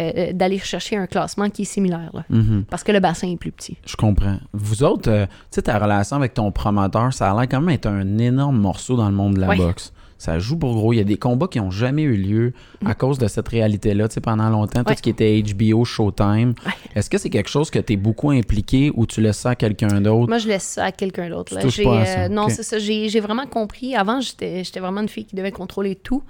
euh, 0.00 0.32
d'aller 0.32 0.58
chercher 0.58 0.96
un 0.96 1.06
classement 1.06 1.50
qui 1.50 1.62
est 1.62 1.66
similaire. 1.66 2.10
là. 2.14 2.24
Mhm. 2.30 2.64
Parce 2.70 2.82
que 2.82 2.92
le 2.92 3.00
bassin 3.00 3.28
est 3.30 3.36
plus 3.36 3.52
petit. 3.52 3.76
Je 3.86 3.96
comprends. 3.96 4.38
Vous 4.54 4.82
autres, 4.82 5.10
euh, 5.10 5.26
tu 5.26 5.32
sais, 5.56 5.62
ta 5.62 5.78
relation 5.78 6.16
avec 6.16 6.32
ton 6.34 6.50
promoteur, 6.52 7.12
ça 7.12 7.30
a 7.30 7.34
l'air 7.34 7.48
quand 7.48 7.60
même 7.60 7.74
être 7.74 7.86
un 7.86 8.18
énorme 8.18 8.56
morceau 8.58 8.96
dans 8.96 9.08
le 9.08 9.14
monde 9.14 9.34
de 9.34 9.40
la 9.40 9.54
boxe. 9.54 9.92
Ça 10.24 10.38
joue 10.38 10.56
pour 10.56 10.74
gros. 10.74 10.94
Il 10.94 10.96
y 10.96 11.00
a 11.00 11.04
des 11.04 11.18
combats 11.18 11.48
qui 11.48 11.60
ont 11.60 11.70
jamais 11.70 12.00
eu 12.00 12.16
lieu 12.16 12.54
à 12.86 12.94
cause 12.94 13.18
de 13.18 13.28
cette 13.28 13.48
réalité-là. 13.48 14.08
Tu 14.08 14.14
sais, 14.14 14.20
pendant 14.22 14.48
longtemps, 14.48 14.82
tout 14.82 14.94
Mm. 14.94 14.96
Ce 14.96 15.02
qui 15.02 15.10
était 15.10 15.42
HBO, 15.42 15.84
Showtime. 15.84 16.54
Ouais. 16.64 16.72
Est-ce 16.94 17.10
que 17.10 17.18
c'est 17.18 17.30
quelque 17.30 17.50
chose 17.50 17.70
que 17.70 17.78
tu 17.78 17.94
es 17.94 17.96
beaucoup 17.96 18.30
impliqué 18.30 18.90
ou 18.94 19.06
tu 19.06 19.20
laisses 19.20 19.38
ça 19.38 19.50
à 19.50 19.54
quelqu'un 19.54 20.00
d'autre? 20.00 20.28
Moi, 20.28 20.38
je 20.38 20.48
laisse 20.48 20.64
ça 20.64 20.84
à 20.84 20.92
quelqu'un 20.92 21.28
d'autre. 21.28 21.54
Euh, 21.56 22.28
non, 22.28 22.48
c'est 22.48 22.62
ça. 22.62 22.78
J'ai, 22.78 23.20
vraiment 23.20 23.46
compris. 23.46 23.94
Avant, 23.94 24.20
j'étais, 24.20 24.62
vraiment 24.76 25.00
une 25.00 25.08
fille 25.08 25.26
qui 25.26 25.36
devait 25.36 25.52
contrôler 25.52 25.94
tout. 25.94 26.22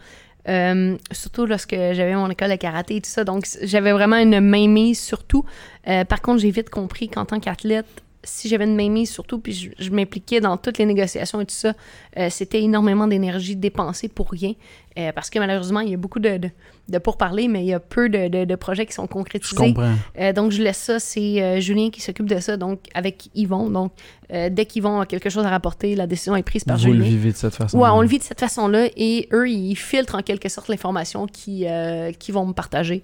Euh, 0.47 0.97
surtout 1.11 1.47
lorsque 1.47 1.75
j'avais 1.75 2.15
mon 2.15 2.29
école 2.29 2.51
de 2.51 2.57
karaté 2.57 2.97
et 2.97 3.01
tout 3.01 3.11
ça. 3.11 3.25
Donc, 3.25 3.47
j'avais 3.63 3.93
vraiment 3.93 4.17
une 4.17 4.41
mainmise 4.41 5.01
sur 5.01 5.25
tout. 5.25 5.45
Euh, 5.89 6.05
par 6.05 6.21
contre, 6.21 6.41
j'ai 6.41 6.51
vite 6.51 6.71
compris 6.71 7.09
qu'en 7.09 7.25
tant 7.25 7.41
qu'athlète, 7.41 7.87
si 8.25 8.49
j'avais 8.49 8.65
une 8.65 8.75
mainmise 8.77 9.11
sur 9.11 9.25
tout, 9.25 9.39
puis 9.39 9.53
je, 9.53 9.71
je 9.79 9.91
m'impliquais 9.91 10.41
dans 10.41 10.57
toutes 10.57 10.79
les 10.79 10.87
négociations 10.87 11.41
et 11.41 11.47
tout 11.47 11.55
ça, 11.55 11.75
euh, 12.19 12.29
c'était 12.31 12.63
énormément 12.63 13.07
d'énergie 13.07 13.57
dépensée 13.57 14.09
pour 14.09 14.31
rien. 14.31 14.55
Euh, 14.99 15.11
parce 15.13 15.29
que 15.31 15.39
malheureusement, 15.39 15.81
il 15.81 15.91
y 15.91 15.95
a 15.95 15.97
beaucoup 15.97 16.21
de, 16.21 16.37
de, 16.37 16.51
de 16.89 16.99
pourparlers, 16.99 17.49
mais 17.49 17.63
il 17.65 17.67
y 17.67 17.73
a 17.75 17.81
peu 17.81 18.09
de, 18.09 18.29
de- 18.29 18.45
de 18.45 18.55
projets 18.55 18.87
qui 18.87 18.93
sont 18.93 19.05
Je 19.05 19.09
concrétisés. 19.09 19.57
comprends. 19.57 19.93
Euh, 20.19 20.33
donc, 20.33 20.53
je 20.53 20.63
laisse 20.63 20.79
ça. 20.79 20.99
C'est 21.01 21.61
Julien 21.61 21.91
qui 21.91 22.01
s'occupe 22.01 22.27
de 22.29 22.39
ça, 22.41 22.57
donc 22.57 22.81
avec 22.95 23.29
Yvon. 23.35 23.71
Donc, 23.71 23.93
dès 24.31 24.67
qu'Yvon 24.67 25.01
a 25.01 25.07
quelque 25.07 25.31
chose 25.31 25.45
à 25.45 25.51
rapporter, 25.51 25.95
la 25.97 26.07
décision 26.07 26.37
est 26.37 26.43
prise 26.43 26.65
par 26.65 26.77
Vous 26.79 26.87
le 26.87 26.93
Julien. 26.95 27.05
vivez 27.09 27.33
de 27.33 27.37
cette 27.37 27.55
façon. 27.55 27.79
Ouais, 27.79 27.89
on 27.93 28.01
le 28.03 28.07
vit 28.09 28.19
de 28.19 28.23
cette 28.25 28.41
façon-là 28.41 28.87
et 28.97 29.29
eux, 29.33 29.49
ils 29.49 29.75
filtrent 29.77 30.15
en 30.15 30.23
quelque 30.23 30.49
sorte 30.49 30.69
l'information 30.69 31.27
qui, 31.27 31.67
euh, 31.67 32.13
qui 32.13 32.31
vont 32.33 32.47
me 32.47 32.53
partager. 32.53 33.03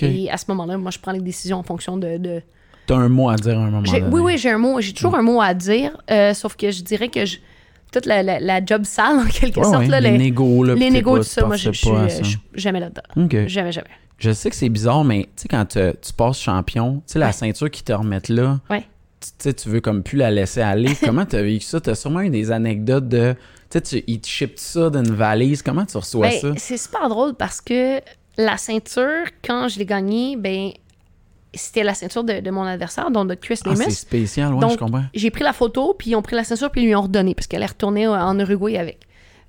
Et 0.00 0.30
à 0.30 0.36
ce 0.36 0.44
moment-là, 0.48 0.76
moi, 0.78 0.90
je 0.92 0.98
prends 1.00 1.10
les 1.12 1.20
décisions 1.20 1.58
en 1.58 1.62
fonction 1.64 1.96
de. 1.96 2.42
T'as 2.86 2.96
un 2.96 3.08
mot 3.08 3.28
à 3.28 3.36
dire 3.36 3.58
à 3.58 3.62
un 3.62 3.70
moment 3.70 3.82
donné. 3.82 4.02
Oui, 4.10 4.20
oui, 4.22 4.38
j'ai 4.38 4.50
un 4.50 4.58
mot. 4.58 4.80
J'ai 4.80 4.92
toujours 4.92 5.14
un 5.14 5.22
mot 5.22 5.40
à 5.40 5.54
dire, 5.54 5.96
euh, 6.10 6.34
sauf 6.34 6.56
que 6.56 6.70
je 6.70 6.82
dirais 6.82 7.08
que 7.08 7.24
je- 7.24 7.38
toute 7.92 8.06
la, 8.06 8.22
la, 8.22 8.40
la 8.40 8.64
job 8.64 8.84
sale, 8.84 9.18
en 9.18 9.26
quelque 9.26 9.58
Ouais, 9.58 9.64
sorte, 9.64 9.78
ouais, 9.80 9.88
là, 9.88 10.00
les 10.00 10.12
les, 10.12 10.18
négos, 10.18 10.64
là, 10.64 10.74
les 10.74 10.90
négos, 10.90 11.18
tout 11.18 11.22
ça, 11.24 11.44
moi, 11.46 11.56
je 11.56 11.70
tu 11.70 11.76
suis 11.76 11.90
euh, 11.90 12.08
suis 12.08 12.38
jamais 12.54 12.80
là-dedans. 12.80 13.02
Jamais, 13.46 13.70
jamais. 13.72 13.88
Je 14.18 14.30
sais 14.32 14.50
que 14.50 14.56
c'est 14.56 14.68
bizarre, 14.68 15.04
mais 15.04 15.24
tu 15.36 15.42
sais, 15.42 15.48
quand 15.48 15.64
te- 15.66 15.92
tu 15.96 16.12
passes 16.12 16.38
champion, 16.40 16.96
tu 17.06 17.12
sais, 17.14 17.18
la 17.18 17.26
Ouais. 17.26 17.32
ceinture 17.32 17.70
qu'ils 17.70 17.84
te 17.84 17.92
remettent 17.92 18.28
là, 18.28 18.60
tu 18.70 18.76
tu 18.78 19.28
sais, 19.38 19.54
tu 19.54 19.68
veux 19.68 19.80
comme 19.80 20.02
plus 20.02 20.16
la 20.16 20.30
laisser 20.30 20.60
aller. 20.62 20.90
Comment 21.04 21.24
t'as 21.26 21.42
vécu 21.42 21.64
ça? 21.64 21.80
T'as 21.80 21.94
sûrement 21.94 22.20
eu 22.22 22.30
des 22.30 22.50
anecdotes 22.50 23.08
de. 23.08 23.34
Tu 23.34 23.38
sais, 23.70 23.80
tu- 23.80 24.04
ils 24.06 24.20
te 24.20 24.26
shippent 24.26 24.58
ça 24.58 24.90
d'une 24.90 25.12
valise. 25.14 25.62
Comment 25.62 25.84
tu 25.86 25.96
reçois 25.96 26.28
Ben, 26.28 26.40
ça? 26.40 26.48
C'est 26.56 26.76
super 26.76 27.08
drôle 27.08 27.34
parce 27.34 27.60
que 27.60 28.00
la 28.38 28.56
ceinture, 28.56 29.24
quand 29.44 29.68
je 29.68 29.78
l'ai 29.78 29.86
gagnée, 29.86 30.36
ben, 30.36 30.70
c'était 31.54 31.84
la 31.84 31.94
ceinture 31.94 32.24
de, 32.24 32.40
de 32.40 32.50
mon 32.50 32.62
adversaire, 32.62 33.10
donc 33.10 33.28
de 33.28 33.34
Chris 33.34 33.60
Ah, 33.64 33.76
c'est 33.76 33.90
spécial, 33.90 34.54
ouais, 34.54 34.60
Donc, 34.60 34.72
je 34.72 34.76
comprends. 34.76 35.04
J'ai 35.14 35.30
pris 35.30 35.44
la 35.44 35.52
photo, 35.52 35.94
puis 35.98 36.10
ils 36.10 36.16
ont 36.16 36.22
pris 36.22 36.36
la 36.36 36.44
ceinture, 36.44 36.70
puis 36.70 36.82
ils 36.82 36.86
lui 36.86 36.94
ont 36.94 37.02
redonné, 37.02 37.34
parce 37.34 37.46
qu'elle 37.46 37.62
est 37.62 37.66
retournée 37.66 38.06
en 38.06 38.38
Uruguay 38.38 38.78
avec. 38.78 39.00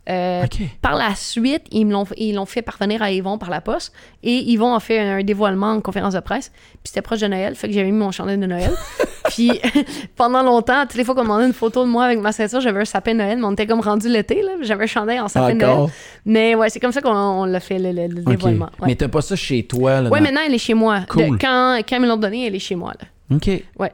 Euh. 0.10 0.44
Par 0.82 0.96
la 0.96 1.16
suite, 1.16 1.64
ils 1.72 1.88
l'ont 1.90 2.04
ils 2.18 2.34
l'ont 2.36 2.46
fait 2.46 2.62
parvenir 2.62 3.02
à 3.02 3.10
Yvon 3.12 3.38
par 3.38 3.50
la 3.50 3.62
poste, 3.62 3.94
et 4.22 4.36
Yvon 4.52 4.74
a 4.76 4.82
fait 4.82 5.00
un 5.00 5.24
dévoilement 5.24 5.72
en 5.72 5.80
conférence 5.80 6.14
de 6.14 6.20
presse, 6.20 6.52
puis 6.72 6.80
c'était 6.86 7.02
proche 7.02 7.22
de 7.22 7.28
Noël, 7.28 7.56
fait 7.56 7.68
que 7.70 7.74
j'avais 7.74 7.86
mis 7.92 7.98
mon 7.98 8.12
chandail 8.12 8.38
de 8.38 8.46
Noël. 8.46 8.72
puis 9.30 9.62
pendant 10.18 10.44
longtemps, 10.44 10.82
toutes 10.82 10.96
les 10.96 11.06
fois 11.06 11.16
qu'on 11.16 11.24
demandait 11.24 11.46
une 11.46 11.54
photo 11.54 11.86
de 11.86 11.90
moi 11.90 12.04
avec 12.06 12.20
ma 12.20 12.34
ceinture, 12.34 12.60
j'avais 12.60 12.82
un 12.82 12.86
sapin 12.86 13.14
de 13.14 13.20
Noël, 13.20 13.38
mais 13.38 13.46
on 13.46 13.54
était 13.54 13.66
comme 13.66 13.80
rendu 13.80 14.10
l'été, 14.10 14.42
là, 14.42 14.52
j'avais 14.62 14.84
un 14.84 14.88
chandail 14.88 15.22
en 15.22 15.30
sapin 15.30 15.56
de 15.56 15.62
Noël. 15.62 15.90
Mais 16.26 16.54
ouais, 16.56 16.70
c'est 16.70 16.82
comme 16.82 16.92
ça 16.92 17.02
qu'on 17.02 17.16
on 17.16 17.46
l'a 17.46 17.62
fait, 17.62 17.80
le, 17.80 17.94
le- 17.94 18.10
dévoilement. 18.24 18.70
Ouais. 18.82 18.88
Mais 18.88 18.96
t'as 18.96 19.08
pas 19.08 19.22
ça 19.22 19.38
chez 19.38 19.64
toi, 19.64 20.02
là? 20.02 20.10
Ouais, 20.10 20.20
dans- 20.20 20.26
maintenant, 20.26 20.42
elle 20.46 20.54
est 20.54 20.58
chez 20.58 20.74
moi. 20.74 21.00
De- 21.00 21.06
Cool. 21.06 21.38
quand, 21.40 21.80
quand 21.88 21.96
ils 21.96 22.02
me 22.02 22.08
l'ont 22.08 22.18
donné, 22.18 22.46
elle 22.48 22.56
est 22.56 22.60
chez 22.60 22.76
moi. 22.76 22.92
Là. 23.00 23.36
OK. 23.38 23.48
Ouais. 23.80 23.92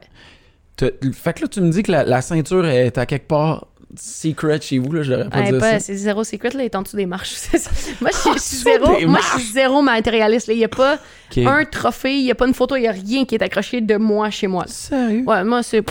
Fait 1.12 1.32
que 1.34 1.42
là, 1.42 1.48
tu 1.48 1.60
me 1.60 1.70
dis 1.70 1.82
que 1.82 1.92
la, 1.92 2.04
la 2.04 2.22
ceinture 2.22 2.66
est 2.66 2.96
à 2.96 3.04
quelque 3.06 3.28
part 3.28 3.66
secret 3.96 4.60
chez 4.60 4.78
vous, 4.78 4.92
là, 4.92 5.02
je 5.02 5.12
pas 5.14 5.38
Ouais, 5.38 5.50
dire 5.50 5.58
pas- 5.60 5.72
ça. 5.72 5.80
c'est 5.80 5.94
zéro 5.94 6.22
secret, 6.24 6.50
là, 6.50 6.60
elle 6.60 6.66
est 6.66 6.74
en 6.76 6.82
dessous 6.82 6.96
des 6.96 7.06
marches. 7.06 7.34
Moi, 8.00 8.10
je 8.12 8.16
suis- 8.38 8.40
Sous 8.58 8.64
zéro, 8.64 8.86
des 8.96 9.06
moi, 9.06 9.18
je 9.20 9.26
marches? 9.28 9.42
suis 9.42 9.52
zéro 9.52 9.82
matérialiste. 9.82 10.46
là. 10.48 10.54
Il 10.54 10.58
n'y 10.58 10.64
a 10.64 10.68
pas 10.68 10.98
un 11.36 11.64
trophée, 11.64 12.14
il 12.18 12.24
n'y 12.24 12.30
a 12.30 12.34
pas 12.34 12.46
une 12.46 12.54
photo, 12.54 12.76
il 12.76 12.82
n'y 12.82 12.88
a 12.88 12.92
rien 12.92 13.24
qui 13.24 13.34
est 13.34 13.42
accroché 13.42 13.80
de 13.80 13.96
moi 13.96 14.30
chez 14.30 14.46
moi. 14.46 14.64
là. 14.64 14.70
Sérieux? 14.72 15.24
Ouais, 15.26 15.44
moi, 15.44 15.62
c'est. 15.62 15.82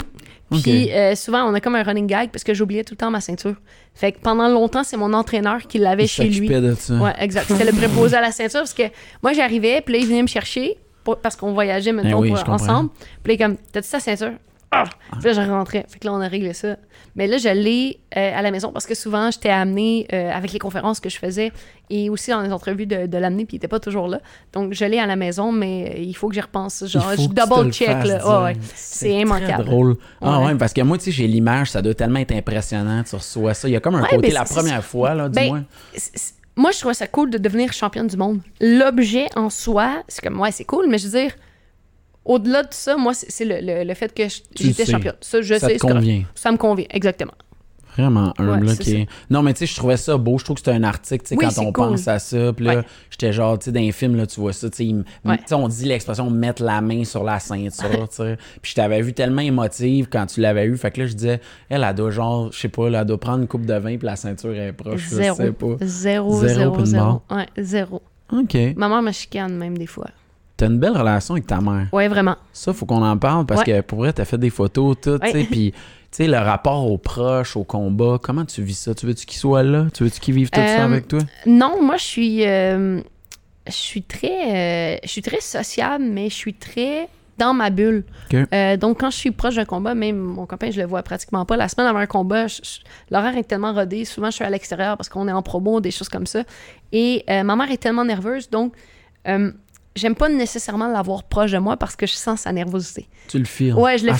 Puis 0.64 0.91
euh, 0.91 1.14
souvent, 1.14 1.43
on 1.43 1.54
a 1.54 1.60
comme 1.60 1.76
un 1.76 1.84
running 1.84 2.08
gag 2.08 2.30
parce 2.32 2.43
que 2.43 2.56
j'oubliais 2.56 2.84
tout 2.84 2.93
le 2.93 2.97
temps 2.97 3.12
ma 3.12 3.22
ceinture. 3.22 3.54
Fait 3.93 4.12
que 4.14 4.20
pendant 4.20 4.47
longtemps, 4.47 4.84
c'est 4.84 4.97
mon 4.97 5.14
entraîneur 5.14 5.60
qui 5.68 5.78
l'avait 5.78 6.06
Il 6.06 6.08
chez 6.08 6.24
lui. 6.24 6.47
de 6.50 6.74
ça. 6.74 6.95
Ouais, 6.95 7.14
exact. 7.20 7.45
C'était 7.50 7.66
le 7.66 7.72
préposé 7.78 8.16
à 8.18 8.22
la 8.22 8.32
ceinture 8.32 8.62
parce 8.62 8.74
que 8.74 8.84
moi, 9.22 9.34
j'arrivais, 9.34 9.82
puis 9.82 9.93
là, 9.93 10.00
il 10.00 10.08
venait 10.08 10.24
me 10.24 10.28
chercher 10.28 10.78
pour- 11.04 11.18
parce 11.20 11.36
qu'on 11.36 11.54
voyageait, 11.54 11.91
mettons, 11.91 12.24
Eh 12.24 12.32
oui, 12.32 12.34
ensemble. 12.47 12.89
Puis 13.24 13.34
là, 13.34 13.34
il 13.34 13.38
comme, 13.38 13.58
t'as-tu 13.72 13.89
ta 13.89 14.00
ceinture? 14.00 14.32
Ah! 14.72 14.84
Puis 15.13 15.24
là, 15.24 15.34
je 15.34 15.41
rentrais. 15.49 15.84
Fait 15.89 15.97
que 15.97 16.05
là, 16.05 16.13
on 16.13 16.22
a 16.22 16.28
réglé 16.28 16.53
ça. 16.53 16.78
Mais 17.15 17.26
là, 17.26 17.38
je 17.39 17.49
l'ai 17.49 17.99
euh, 18.15 18.38
à 18.38 18.41
la 18.43 18.51
maison 18.51 18.72
parce 18.72 18.86
que 18.86 18.93
souvent, 18.93 19.32
j'étais 19.32 19.49
amenée 19.49 20.05
euh, 20.13 20.32
avec 20.32 20.53
les 20.53 20.59
conférences 20.59 20.99
que 20.99 21.09
je 21.09 21.17
faisais 21.17 21.51
et 21.89 22.09
aussi 22.11 22.30
dans 22.30 22.41
les 22.41 22.53
entrevues 22.53 22.86
de, 22.86 23.07
de 23.07 23.17
l'amener, 23.17 23.45
puis 23.45 23.55
il 23.55 23.57
était 23.57 23.67
pas 23.67 23.80
toujours 23.80 24.07
là. 24.07 24.20
Donc, 24.53 24.74
je 24.74 24.86
l'ai 24.86 24.99
à 24.99 25.07
la 25.07 25.15
maison, 25.15 25.51
mais 25.51 25.95
il 25.99 26.13
faut 26.13 26.28
que 26.28 26.36
j'y 26.36 26.41
repense. 26.41 26.86
Genre, 26.86 27.01
je 27.11 27.15
que 27.15 27.22
tu 27.24 27.30
te 27.30 27.34
double 27.49 27.65
le 27.65 27.72
check. 27.72 27.88
fasses 27.88 28.07
Là. 28.07 28.17
dire. 28.20 28.28
Ouais, 28.28 28.43
ouais. 28.43 28.57
C'est 28.76 29.11
immanquable. 29.13 29.65
Drôle. 29.65 29.95
Ah 30.22 30.39
Ouais. 30.39 30.45
ouais, 30.47 30.55
parce 30.55 30.74
que 30.74 30.82
moi, 30.82 30.99
tu 30.99 31.05
sais, 31.05 31.11
j'ai 31.11 31.26
l'image, 31.28 31.72
ça 31.72 31.82
doit 31.82 31.95
tellement 31.95 32.20
être 32.20 32.34
impressionnant, 32.34 33.03
tu 33.03 33.15
reçois 33.15 33.55
ça. 33.55 33.67
Il 33.67 33.72
y 33.72 33.76
a 33.76 33.80
comme 33.80 33.95
un 33.95 34.03
Ouais, 34.03 34.09
côté 34.09 34.30
la 34.30 34.45
c'est- 34.45 34.53
première 34.53 34.84
fois, 34.86 35.15
là, 35.15 35.30
du 35.30 35.36
Ben, 35.36 35.47
moins. 35.47 35.63
c'est- 35.95 36.11
c'est- 36.15 36.34
moi, 36.55 36.70
je 36.72 36.78
trouvais 36.78 36.93
ça 36.93 37.07
cool 37.07 37.32
de 37.32 37.39
devenir 37.39 37.74
championne 37.74 38.05
du 38.07 38.17
monde. 38.17 38.39
L'objet 38.61 39.26
en 39.36 39.49
soi, 39.49 40.03
c'est 40.07 40.24
comme, 40.24 40.39
ouais, 40.39 40.51
c'est 40.51 40.65
cool, 40.65 40.86
mais 40.89 40.99
je 40.99 41.07
veux 41.07 41.20
dire, 41.20 41.32
au-delà 42.30 42.63
de 42.63 42.73
ça, 42.73 42.95
moi, 42.95 43.13
c'est 43.13 43.43
le, 43.45 43.59
le- 43.61 43.84
le 43.84 43.93
fait 43.93 44.13
que 44.13 44.30
je- 44.30 44.41
j'étais 44.55 44.86
championne. 44.86 45.15
Ça, 45.19 45.41
je 45.41 45.55
Ça 45.55 45.67
sais, 45.67 45.75
te 45.77 45.82
convient. 45.82 46.23
Ça 46.36 46.51
me 46.51 46.57
convient, 46.57 46.86
exactement. 46.89 47.34
Vraiment 47.97 48.34
humble. 48.38 48.67
Ouais, 48.67 48.77
qui 48.77 49.07
Non, 49.30 49.41
mais 49.41 49.51
tu 49.53 49.59
sais, 49.59 49.65
je 49.65 49.75
trouvais 49.75 49.97
ça 49.97 50.15
beau. 50.15 50.38
Je 50.38 50.45
trouve 50.45 50.55
que 50.55 50.61
c'est 50.63 50.71
un 50.71 50.84
article, 50.84 51.23
tu 51.23 51.30
sais, 51.30 51.36
Oui, 51.36 51.45
quand 51.53 51.61
on 51.61 51.73
cool. 51.73 51.88
pense 51.89 52.07
à 52.07 52.17
ça. 52.19 52.53
Puis 52.53 52.63
là, 52.63 52.75
Ouais. 52.77 52.84
j'étais 53.09 53.34
genre, 53.34 53.57
tu 53.59 53.65
sais, 53.65 53.71
dans 53.73 53.82
les 53.82 53.91
films, 53.91 54.15
là, 54.15 54.25
tu 54.25 54.39
vois 54.39 54.53
ça, 54.53 54.69
tu 54.69 54.88
sais, 54.88 54.95
Ouais. 55.25 55.38
on 55.51 55.67
dit 55.67 55.86
l'expression 55.86 56.30
mettre 56.30 56.63
la 56.63 56.80
main 56.80 57.03
sur 57.03 57.23
la 57.25 57.39
ceinture, 57.39 58.07
tu 58.09 58.15
sais. 58.17 58.38
Puis 58.61 58.71
je 58.71 58.75
t'avais 58.75 59.01
vu 59.01 59.11
tellement 59.13 59.41
émotive 59.41 60.07
quand 60.09 60.27
tu 60.27 60.39
l'avais 60.39 60.65
eu. 60.65 60.77
Fait 60.77 60.91
que 60.91 61.01
là, 61.01 61.07
je 61.07 61.13
disais, 61.13 61.41
elle, 61.67 61.84
elle 61.84 61.95
doit 61.95 62.11
genre, 62.11 62.51
je 62.53 62.59
sais 62.59 62.69
pas, 62.69 62.88
elle 62.88 63.05
doit 63.05 63.19
prendre 63.19 63.39
une 63.41 63.47
coupe 63.47 63.65
de 63.65 63.73
vin, 63.73 63.97
puis 63.97 64.05
la 64.05 64.15
ceinture 64.15 64.53
est 64.55 64.71
proche. 64.71 65.01
Je 65.09 65.15
Zéro. 65.15 65.36
sais 65.36 65.51
pas. 65.51 65.75
Zéro, 65.82 66.39
Zéro, 66.39 66.47
zéro, 66.47 66.86
zéro. 66.86 67.21
zéro. 67.57 68.01
OK. 68.32 68.55
Ma 68.77 68.88
mère 68.88 69.01
me 69.01 69.11
chicane 69.11 69.55
même 69.57 69.77
des 69.77 69.88
fois. 69.88 70.07
T'as 70.60 70.68
une 70.68 70.78
belle 70.78 70.97
relation 70.97 71.36
avec 71.36 71.47
ta 71.47 71.62
mère. 71.62 71.88
Ouais, 71.93 72.10
vraiment. 72.10 72.36
Ça, 72.51 72.74
faut 72.74 72.86
qu'on 72.86 73.01
en 73.01 73.18
parle 73.18 73.45
parce 73.45 73.62
Ouais. 73.62 73.66
que 73.78 73.82
pour 73.82 73.99
vrai, 73.99 74.12
t'as 74.12 74.26
fait 74.26 74.38
des 74.38 74.49
photos, 74.49 74.97
tout, 75.01 75.18
tu 75.18 75.32
sais, 75.32 75.43
puis, 75.45 75.72
tu 75.72 75.78
sais, 76.12 76.28
le 76.28 76.38
rapport 76.38 76.86
aux 76.91 76.97
proches, 76.97 77.55
au 77.55 77.64
combat, 77.64 78.18
comment 78.22 78.43
tu 78.43 78.62
vis 78.62 78.78
ça? 78.78 78.93
Tu 78.93 79.05
veux-tu 79.05 79.26
qu'ils 79.26 79.38
soient 79.39 79.64
là? 79.64 79.86
Tu 79.93 80.03
veux-tu 80.03 80.20
qu'ils 80.20 80.34
vivent 80.36 80.49
tout 80.49 80.60
ça 80.60 80.82
Euh, 80.82 80.86
avec 80.86 81.07
toi? 81.07 81.20
Non, 81.45 81.82
moi, 81.82 81.95
je 81.95 82.03
suis. 82.03 82.45
euh, 82.45 82.99
je 83.68 83.72
suis 83.72 84.01
très. 84.03 84.95
euh, 84.95 84.97
je 85.01 85.07
suis 85.10 85.22
très 85.22 85.39
sociable, 85.39 86.03
mais 86.03 86.30
je 86.30 86.36
suis 86.36 86.53
très 86.53 87.07
dans 87.38 87.53
ma 87.53 87.70
bulle. 87.70 88.03
Donc, 88.82 88.99
quand 88.99 89.12
je 89.12 89.16
suis 89.16 89.32
proche 89.32 89.55
d'un 89.55 89.64
combat, 89.64 89.95
même 89.95 90.18
mon 90.18 90.45
copain, 90.45 90.72
je 90.72 90.82
le 90.82 90.86
vois 90.86 91.03
pratiquement 91.03 91.45
pas. 91.45 91.55
La 91.55 91.70
semaine 91.70 91.88
avant 91.88 91.99
un 91.99 92.05
combat, 92.05 92.47
l'horaire 93.12 93.38
est 93.38 93.43
tellement 93.45 93.72
rodé. 93.74 94.03
Souvent, 94.03 94.28
je 94.30 94.36
suis 94.36 94.43
à 94.43 94.49
l'extérieur 94.49 94.97
parce 94.97 95.07
qu'on 95.07 95.26
est 95.30 95.32
en 95.32 95.41
promo, 95.41 95.80
des 95.80 95.91
choses 95.91 96.10
comme 96.10 96.26
ça. 96.26 96.43
Et 96.91 97.24
ma 97.30 97.55
mère 97.55 97.72
est 97.72 97.78
tellement 97.78 98.03
nerveuse, 98.03 98.49
donc. 98.49 98.74
J'aime 100.00 100.16
pas 100.16 100.30
nécessairement 100.30 100.88
l'avoir 100.88 101.24
proche 101.24 101.52
de 101.52 101.58
moi 101.58 101.78
parce 101.78 101.95
que 101.95 102.08
je 102.08 102.14
sens 102.14 102.41
sa 102.41 102.52
nervosité. 102.52 103.08
Tu 103.28 103.38
le 103.38 103.45
filmes? 103.45 103.78
Ouais, 103.78 103.97
je 103.97 104.06
le. 104.06 104.14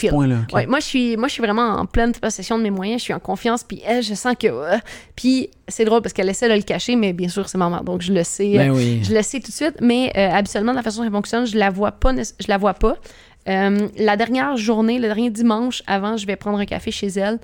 Ouais, 0.54 0.66
moi, 0.68 0.80
je 0.80 0.86
suis, 0.86 1.18
moi, 1.18 1.28
je 1.28 1.34
suis 1.34 1.42
vraiment 1.42 1.78
en 1.78 1.86
pleine 1.86 2.12
possession 2.12 2.58
de 2.58 2.64
mes 2.64 2.72
moyens. 2.72 3.00
Je 3.00 3.06
suis 3.06 3.14
en 3.14 3.20
confiance. 3.20 3.64
Puis 3.64 3.82
elle, 3.86 4.04
je 4.04 4.14
sens 4.14 4.36
que. 4.40 4.48
euh, 4.48 4.78
puis 5.16 5.50
c'est 5.68 5.86
drôle 5.86 6.02
parce 6.02 6.14
qu'elle 6.14 6.30
essaie 6.30 6.50
de 6.50 6.54
le 6.54 6.62
cacher, 6.62 6.96
mais 6.96 7.14
bien 7.14 7.30
sûr, 7.30 7.48
c'est 7.48 7.58
ma 7.58 7.70
mère. 7.70 7.84
Donc 7.84 8.02
je 8.02 8.14
le 8.14 8.24
sais. 8.24 8.54
Ben 8.56 8.72
euh, 8.72 8.76
oui. 8.76 9.02
Je 9.04 9.14
le 9.14 9.22
sais 9.22 9.40
tout 9.40 9.52
de 9.52 9.56
suite. 9.56 9.78
Mais 9.82 10.12
euh, 10.16 10.30
habituellement, 10.32 10.72
de 10.72 10.78
la 10.78 10.84
façon 10.84 11.00
dont 11.00 11.06
elle 11.08 11.12
fonctionne, 11.12 11.46
je 11.46 11.58
la 11.58 11.70
vois 11.70 11.94
pas. 11.94 12.14
Je 12.14 12.48
la 12.48 12.58
vois 12.58 12.74
pas. 12.74 12.98
Euh, 13.48 13.88
la 13.98 14.18
dernière 14.18 14.58
journée, 14.58 15.00
le 15.00 15.08
dernier 15.08 15.30
dimanche 15.30 15.82
avant, 15.88 16.18
je 16.18 16.28
vais 16.28 16.36
prendre 16.36 16.60
un 16.60 16.66
café 16.66 16.92
chez 16.92 17.08
elle. 17.08 17.40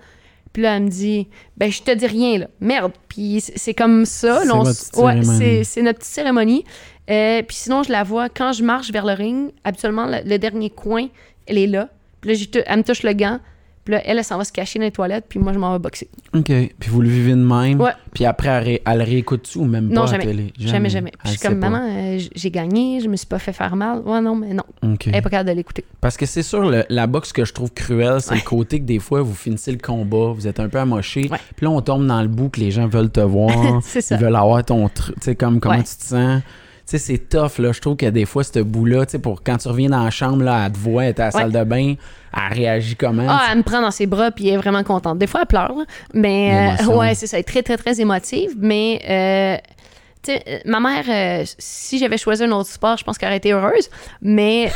Puis 0.54 0.64
là, 0.64 0.78
elle 0.78 0.84
me 0.84 0.90
dit, 0.90 1.28
ben, 1.58 1.70
je 1.70 1.82
te 1.82 1.92
dis 1.92 2.08
rien, 2.08 2.38
là. 2.38 2.48
Merde. 2.62 2.94
Puis 3.10 3.42
c'est 3.42 3.74
comme 3.74 4.06
ça. 4.06 4.42
C'est 4.74 4.98
ouais, 4.98 5.64
c'est 5.66 5.82
notre 5.82 6.00
petite 6.00 6.14
cérémonie. 6.14 6.64
Euh, 7.10 7.42
puis 7.44 7.56
sinon, 7.56 7.84
je 7.84 7.92
la 7.92 8.04
vois 8.04 8.30
quand 8.30 8.52
je 8.54 8.64
marche 8.64 8.92
vers 8.92 9.06
le 9.06 9.14
ring. 9.14 9.52
Habituellement, 9.64 10.06
le, 10.08 10.18
le 10.28 10.38
dernier 10.40 10.70
coin, 10.70 11.08
elle 11.48 11.58
est 11.58 11.68
là. 11.68 11.90
Puis 12.22 12.34
là, 12.36 12.62
elle 12.66 12.78
me 12.80 12.84
touche 12.84 13.04
le 13.04 13.14
gant. 13.14 13.40
Puis 13.84 13.94
là, 13.94 14.02
elle, 14.04 14.18
elle 14.18 14.24
s'en 14.24 14.40
va 14.40 14.44
se 14.44 14.52
cacher 14.52 14.80
dans 14.80 14.86
les 14.86 14.92
toilettes. 14.92 15.26
Puis 15.30 15.38
moi, 15.38 15.54
je 15.54 15.60
m'en 15.60 15.72
vais 15.72 15.78
boxer. 15.78 16.10
OK. 16.34 16.46
Puis 16.46 16.90
vous 16.90 17.02
le 17.02 17.08
vivez 17.08 17.34
de 17.34 17.36
même? 17.36 17.80
Ouais. 17.80 17.92
Puis 18.16 18.26
après, 18.26 18.50
elle, 18.50 18.64
ré- 18.64 18.82
elle 18.84 19.04
réécoute-tu 19.04 19.60
ou 19.60 19.66
même 19.66 19.90
Non, 19.90 20.02
pas 20.06 20.08
à 20.08 20.12
jamais. 20.14 20.26
la 20.26 20.32
télé? 20.32 20.54
Jamais, 20.58 20.90
jamais. 20.90 21.12
Puis 21.12 21.20
Elle 21.26 21.32
je 21.34 21.38
suis 21.38 21.48
comme, 21.48 21.60
maman, 21.60 21.82
euh, 21.88 22.20
j'ai 22.36 22.50
gagné. 22.50 23.00
Je 23.02 23.08
me 23.08 23.16
suis 23.16 23.28
pas 23.28 23.38
fait 23.38 23.54
faire 23.54 23.76
mal. 23.76 24.00
Ouais, 24.04 24.20
non, 24.22 24.34
mais 24.36 24.56
non. 24.56 24.64
OK. 24.82 25.06
Elle 25.06 25.18
est 25.18 25.22
pas 25.22 25.30
capable 25.30 25.50
de 25.52 25.56
l'écouter. 25.56 25.86
Parce 26.02 26.18
que 26.18 26.26
c'est 26.26 26.42
sûr, 26.42 26.68
le- 26.68 26.86
la 26.90 27.06
boxe 27.06 27.32
que 27.32 27.46
je 27.46 27.54
trouve 27.54 27.72
cruelle, 27.72 28.22
c'est 28.22 28.34
le 28.34 28.42
côté 28.42 28.80
que 28.80 28.86
des 28.86 28.98
fois, 28.98 29.22
vous 29.22 29.36
finissez 29.36 29.72
le 29.72 29.78
combat, 29.78 30.32
vous 30.34 30.48
êtes 30.48 30.60
un 30.60 30.68
peu 30.68 30.80
amoché. 30.80 31.30
Ouais. 31.30 31.38
Puis 31.56 31.66
là, 31.68 31.70
on 31.70 31.82
tombe 31.82 32.08
dans 32.08 32.24
le 32.24 32.28
bout 32.28 32.50
que 32.50 32.60
les 32.62 32.72
gens 32.72 32.88
veulent 32.88 33.12
te 33.12 33.20
voir. 33.20 33.52
C'est 33.84 34.02
ça. 34.02 34.16
Ils 34.16 34.22
veulent 34.22 34.36
avoir 34.36 34.66
ton 34.66 34.90
truc. 34.90 35.14
Tu 35.18 35.26
sais, 35.26 35.36
comme 35.36 35.60
comment 35.60 35.78
tu 35.78 35.84
te 35.96 36.04
sens. 36.06 36.42
Tu 36.88 36.92
sais, 36.92 36.98
c'est 37.00 37.18
tough, 37.18 37.58
là. 37.58 37.72
Je 37.72 37.82
trouve 37.82 37.96
que 37.96 38.06
des 38.06 38.26
fois, 38.26 38.44
ce 38.44 38.60
bout-là, 38.60 39.06
tu 39.08 39.14
sais, 39.14 39.20
pour 39.20 39.42
quand 39.44 39.58
tu 39.58 39.68
reviens 39.68 39.90
dans 39.90 40.04
la 40.04 40.12
chambre, 40.12 40.44
là, 40.44 40.66
elle 40.68 40.72
te 40.72 40.78
voit, 40.78 41.06
elle 41.06 41.10
est 41.10 41.20
à 41.20 41.30
la 41.30 41.36
Ouais. 41.36 41.42
salle 41.42 41.52
de 41.52 41.64
bain, 41.64 41.96
elle 42.34 42.54
réagit 42.58 42.96
comment? 42.96 43.26
Ah, 43.28 43.48
elle 43.52 43.58
me 43.58 43.64
prend 43.64 43.82
dans 43.82 43.90
ses 43.92 44.06
bras 44.06 44.30
puis 44.30 44.48
elle 44.50 44.54
est 44.56 44.58
vraiment 44.58 44.84
contente. 44.84 45.18
Des 45.18 45.26
fois, 45.26 45.42
elle 45.42 45.48
pleure, 45.48 45.74
là. 45.76 45.86
mais 46.14 46.78
euh, 46.82 46.86
ouais, 46.96 47.16
c'est 47.16 47.26
ça, 47.26 47.38
elle 47.38 47.42
est 47.42 47.44
très, 47.44 47.64
très, 47.64 47.78
très 47.78 48.00
émotive. 48.00 48.52
Mais 48.58 49.02
euh, 49.10 49.58
tu 50.22 50.32
sais, 50.34 50.44
euh, 50.48 50.60
ma 50.66 50.80
mère, 50.80 51.06
euh, 51.10 51.44
si 51.58 51.98
j'avais 51.98 52.18
choisi 52.20 52.44
un 52.44 52.52
autre 52.52 52.70
sport, 52.70 52.98
je 52.98 53.04
pense 53.04 53.18
qu'elle 53.18 53.30
aurait 53.30 53.38
été 53.38 53.52
heureuse. 53.52 53.90
Mais, 54.22 54.72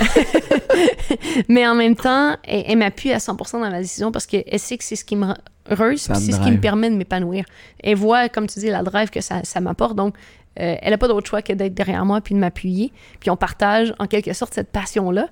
mais 1.47 1.67
en 1.67 1.75
même 1.75 1.95
temps, 1.95 2.35
elle, 2.43 2.63
elle 2.67 2.77
m'appuie 2.77 3.11
à 3.11 3.17
100% 3.17 3.53
dans 3.53 3.59
ma 3.59 3.79
décision 3.79 4.11
parce 4.11 4.25
qu'elle 4.25 4.43
sait 4.59 4.77
que 4.77 4.83
c'est 4.83 4.95
ce 4.95 5.05
qui 5.05 5.15
me 5.15 5.27
rend 5.27 5.35
heureuse, 5.71 5.99
c'est 6.01 6.31
ce 6.31 6.39
qui 6.39 6.49
me 6.51 6.59
permet 6.59 6.89
de 6.89 6.95
m'épanouir. 6.95 7.45
Elle 7.83 7.95
voit, 7.95 8.27
comme 8.29 8.47
tu 8.47 8.59
dis, 8.59 8.69
la 8.69 8.81
drive 8.81 9.11
que 9.11 9.21
ça, 9.21 9.41
ça 9.43 9.59
m'apporte. 9.61 9.95
Donc, 9.95 10.15
euh, 10.59 10.75
elle 10.81 10.91
n'a 10.91 10.97
pas 10.97 11.07
d'autre 11.07 11.27
choix 11.27 11.41
que 11.41 11.53
d'être 11.53 11.73
derrière 11.73 12.05
moi 12.05 12.21
puis 12.21 12.35
de 12.35 12.39
m'appuyer. 12.39 12.91
Puis 13.19 13.29
on 13.29 13.35
partage 13.37 13.93
en 13.99 14.07
quelque 14.07 14.33
sorte 14.33 14.53
cette 14.53 14.71
passion-là. 14.71 15.27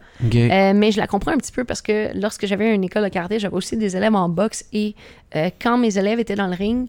Euh, 0.52 0.74
mais 0.74 0.92
je 0.92 0.98
la 0.98 1.08
comprends 1.08 1.32
un 1.32 1.38
petit 1.38 1.52
peu 1.52 1.64
parce 1.64 1.82
que 1.82 2.10
lorsque 2.20 2.46
j'avais 2.46 2.74
une 2.74 2.84
école 2.84 3.04
de 3.04 3.10
karaté, 3.10 3.40
j'avais 3.40 3.56
aussi 3.56 3.78
des 3.78 3.96
élèves 3.98 4.16
en 4.16 4.30
boxe 4.30 4.66
et 4.74 4.96
euh, 5.36 5.50
quand 5.62 5.78
mes 5.78 5.98
élèves 5.98 6.20
étaient 6.20 6.36
dans 6.36 6.48
le 6.48 6.56
ring, 6.56 6.88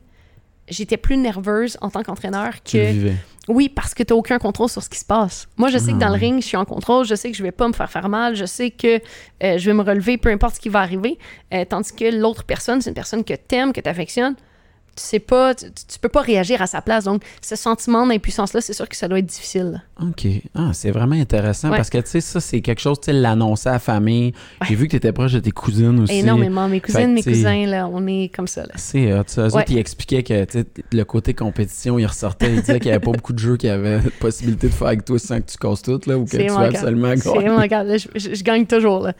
j'étais 0.69 0.97
plus 0.99 1.17
nerveuse 1.17 1.79
en 1.81 1.89
tant 1.91 2.03
qu'entraîneur 2.03 2.53
tu 2.63 2.77
que 2.79 3.11
oui 3.49 3.71
parce 3.71 3.95
que 3.95 4.03
tu 4.03 4.13
n'as 4.13 4.19
aucun 4.19 4.39
contrôle 4.39 4.69
sur 4.69 4.83
ce 4.83 4.91
qui 4.91 4.99
se 4.99 5.05
passe. 5.07 5.49
Moi, 5.57 5.71
je 5.71 5.79
sais 5.79 5.93
que 5.93 5.97
dans 5.99 6.09
le 6.09 6.15
Ah. 6.17 6.19
ring, 6.19 6.43
je 6.43 6.47
suis 6.47 6.57
en 6.59 6.67
contrôle, 6.67 7.07
je 7.07 7.15
sais 7.15 7.31
que 7.31 7.37
je 7.39 7.43
vais 7.43 7.51
pas 7.53 7.67
me 7.67 7.73
faire 7.73 7.91
faire 7.91 8.11
mal, 8.11 8.37
je 8.37 8.45
sais 8.45 8.71
que 8.71 8.97
euh, 9.43 9.57
je 9.57 9.65
vais 9.65 9.73
me 9.73 9.81
relever 9.83 10.19
peu 10.19 10.29
importe 10.31 10.57
ce 10.57 10.61
qui 10.61 10.69
va 10.69 10.81
arriver, 10.81 11.19
Euh, 11.55 11.65
tandis 11.65 11.95
que 11.95 12.05
l'autre 12.15 12.45
personne, 12.45 12.83
c'est 12.83 12.91
une 12.91 12.95
personne 12.95 13.25
que 13.25 13.33
t'aimes, 13.33 13.73
que 13.73 13.81
t'affectionnes. 13.81 14.35
Tu 14.37 14.43
sais 15.01 15.19
pas, 15.19 15.55
tu, 15.55 15.67
tu- 15.73 15.99
peux 16.01 16.09
pas 16.09 16.21
réagir 16.23 16.63
à 16.63 16.67
sa 16.67 16.81
place. 16.81 17.05
Donc, 17.05 17.23
ce 17.43 17.57
sentiment 17.57 18.07
d'impuissance-là, 18.07 18.61
c'est 18.61 18.73
sûr 18.73 18.89
que 18.89 18.97
ça 18.97 19.09
doit 19.09 19.19
être 19.19 19.27
difficile. 19.27 19.83
OK. 20.01 20.27
Ah, 20.55 20.71
c'est 20.73 20.91
vraiment 20.91 21.17
intéressant 21.17 21.71
Ouais. 21.71 21.77
parce 21.77 21.91
que, 21.91 21.99
tu 21.99 22.09
sais, 22.09 22.21
ça, 22.21 22.41
c'est 22.41 22.61
quelque 22.61 22.81
chose, 22.81 23.01
tu 23.01 23.11
l'annoncer 23.13 23.69
à 23.69 23.73
la 23.73 23.79
famille. 23.79 24.33
J'ai 24.67 24.75
vu 24.75 24.87
que 24.87 24.91
tu 24.93 24.97
étais 24.97 25.13
proche 25.13 25.33
de 25.33 25.41
tes 25.41 25.51
cousines 25.51 26.01
aussi. 26.01 26.15
Énormément. 26.19 26.69
Mes 26.69 26.81
cousines, 26.81 27.13
mes 27.13 27.23
cousins, 27.23 27.67
là, 27.67 27.89
on 27.93 28.07
est 28.07 28.31
comme 28.35 28.47
ça. 28.47 28.65
C'est 28.77 29.13
hot. 29.13 29.23
ça. 29.27 29.43
Eux 29.43 29.51
Ouais. 29.53 29.63
autres, 29.63 29.73
ils 29.73 29.79
expliquaient 29.79 30.23
que 30.23 30.47
le 30.93 31.03
côté 31.05 31.35
compétition, 31.35 31.99
ils 31.99 32.07
ressortaient. 32.07 32.53
Ils 32.53 32.61
disaient 32.61 32.79
qu'il 32.79 32.91
n'y 32.91 32.95
avait 32.97 33.05
pas 33.05 33.13
beaucoup 33.13 33.33
de 33.33 33.39
jeux 33.39 33.57
qui 33.57 33.69
avaient 33.69 34.01
possibilité 34.21 34.69
de 34.69 34.73
faire 34.73 34.89
avec 34.89 35.05
toi 35.05 35.19
sans 35.19 35.41
que 35.41 35.51
tu 35.51 35.59
casses 35.59 35.83
tout, 35.83 36.01
là, 36.07 36.17
ou 36.19 36.25
que 36.25 36.31
C'est 36.31 36.47
tu 36.47 36.53
vas 36.53 36.61
absolument 36.67 37.13
C'est 37.17 37.33
gagner. 37.33 37.47
immanquable. 37.47 37.89
Là, 37.91 37.97
Je, 37.99 38.09
je- 38.15 38.35
je 38.35 38.43
gagne 38.45 38.67
toujours. 38.67 39.01
là. 39.05 39.13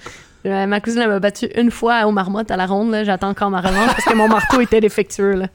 Euh, 0.47 0.67
ma 0.67 0.81
cousine 0.81 1.07
m'a 1.07 1.19
battu 1.19 1.47
une 1.57 1.71
fois 1.71 2.07
au 2.07 2.13
marmotte 2.13 2.51
à 2.51 2.57
la 2.57 2.67
ronde. 2.67 2.97
J'attends 3.05 3.31
encore 3.31 3.51
ma 3.51 3.61
revanche 3.61 3.89
parce 3.89 4.05
que 4.05 4.15
mon 4.15 4.29
marteau 4.29 4.61
était 4.61 4.81
défectueux. 4.81 5.33
Là. 5.33 5.47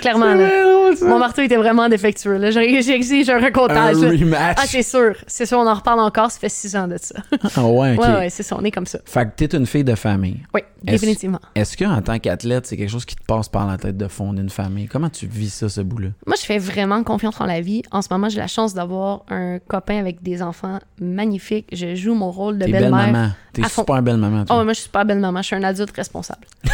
Clairement. 0.00 0.34
Là. 0.34 0.48
C'est 0.48 0.62
drôle, 0.62 0.96
ça. 0.96 1.06
Mon 1.06 1.18
marteau 1.18 1.42
était 1.42 1.56
vraiment 1.56 1.88
défectueux. 1.88 2.36
là. 2.36 2.50
J'ai- 2.50 2.82
J'exige 2.82 3.28
un 3.30 3.36
Un 3.38 3.44
recomptage. 3.44 3.96
là. 3.96 4.08
rematch. 4.10 4.56
Ah, 4.60 4.64
c'est 4.66 4.82
sûr. 4.82 5.14
C'est 5.26 5.46
sûr, 5.46 5.58
on 5.58 5.66
en 5.66 5.74
reparle 5.74 6.00
encore. 6.00 6.30
Ça 6.30 6.38
fait 6.38 6.48
six 6.48 6.74
ans 6.76 6.88
de 6.88 6.96
ça. 7.00 7.16
Ah 7.56 7.64
ouais, 7.64 7.94
ok. 7.96 8.00
Ouais, 8.02 8.12
ouais, 8.14 8.30
c'est 8.30 8.42
ça. 8.42 8.56
On 8.58 8.64
est 8.64 8.70
comme 8.70 8.86
ça. 8.86 8.98
Fait 9.04 9.24
que 9.26 9.30
t'es 9.44 9.56
une 9.56 9.66
fille 9.66 9.84
de 9.84 9.94
famille. 9.94 10.40
Oui, 10.54 10.60
Est-ce- 10.86 10.92
définitivement. 11.00 11.40
Est-ce 11.54 11.76
qu'en 11.76 12.00
tant 12.02 12.18
qu'athlète, 12.18 12.66
c'est 12.66 12.76
quelque 12.76 12.90
chose 12.90 13.04
qui 13.04 13.16
te 13.16 13.24
passe 13.24 13.48
par 13.48 13.66
la 13.66 13.76
tête 13.78 13.96
de 13.96 14.08
fonder 14.08 14.42
une 14.42 14.50
famille? 14.50 14.86
Comment 14.86 15.08
tu 15.10 15.26
vis 15.26 15.52
ça, 15.52 15.68
ce 15.68 15.80
bout-là? 15.80 16.08
Moi, 16.26 16.36
je 16.40 16.44
fais 16.44 16.58
vraiment 16.58 17.02
confiance 17.04 17.40
en 17.40 17.46
la 17.46 17.60
vie. 17.60 17.82
En 17.90 18.02
ce 18.02 18.08
moment, 18.10 18.28
j'ai 18.28 18.38
la 18.40 18.46
chance 18.48 18.74
d'avoir 18.74 19.22
un 19.30 19.58
copain 19.60 19.98
avec 19.98 20.22
des 20.22 20.42
enfants 20.42 20.78
magnifiques. 21.00 21.66
Je 21.72 21.94
joue 21.94 22.14
mon 22.14 22.30
rôle 22.30 22.58
de 22.58 22.64
T'es 22.66 22.72
belle-mère. 22.72 22.90
maman. 23.12 23.28
T'es 23.52 23.62
à 23.64 23.68
fond. 23.68 23.82
super 23.82 24.02
belle 24.02 24.16
maman. 24.16 24.44
Oh, 24.50 24.54
moi, 24.64 24.68
je 24.68 24.74
suis 24.74 24.82
super 24.84 25.04
belle 25.04 25.18
maman. 25.20 25.40
Je 25.42 25.46
suis 25.46 25.56
un 25.56 25.62
adulte 25.62 25.94
responsable. 25.96 26.46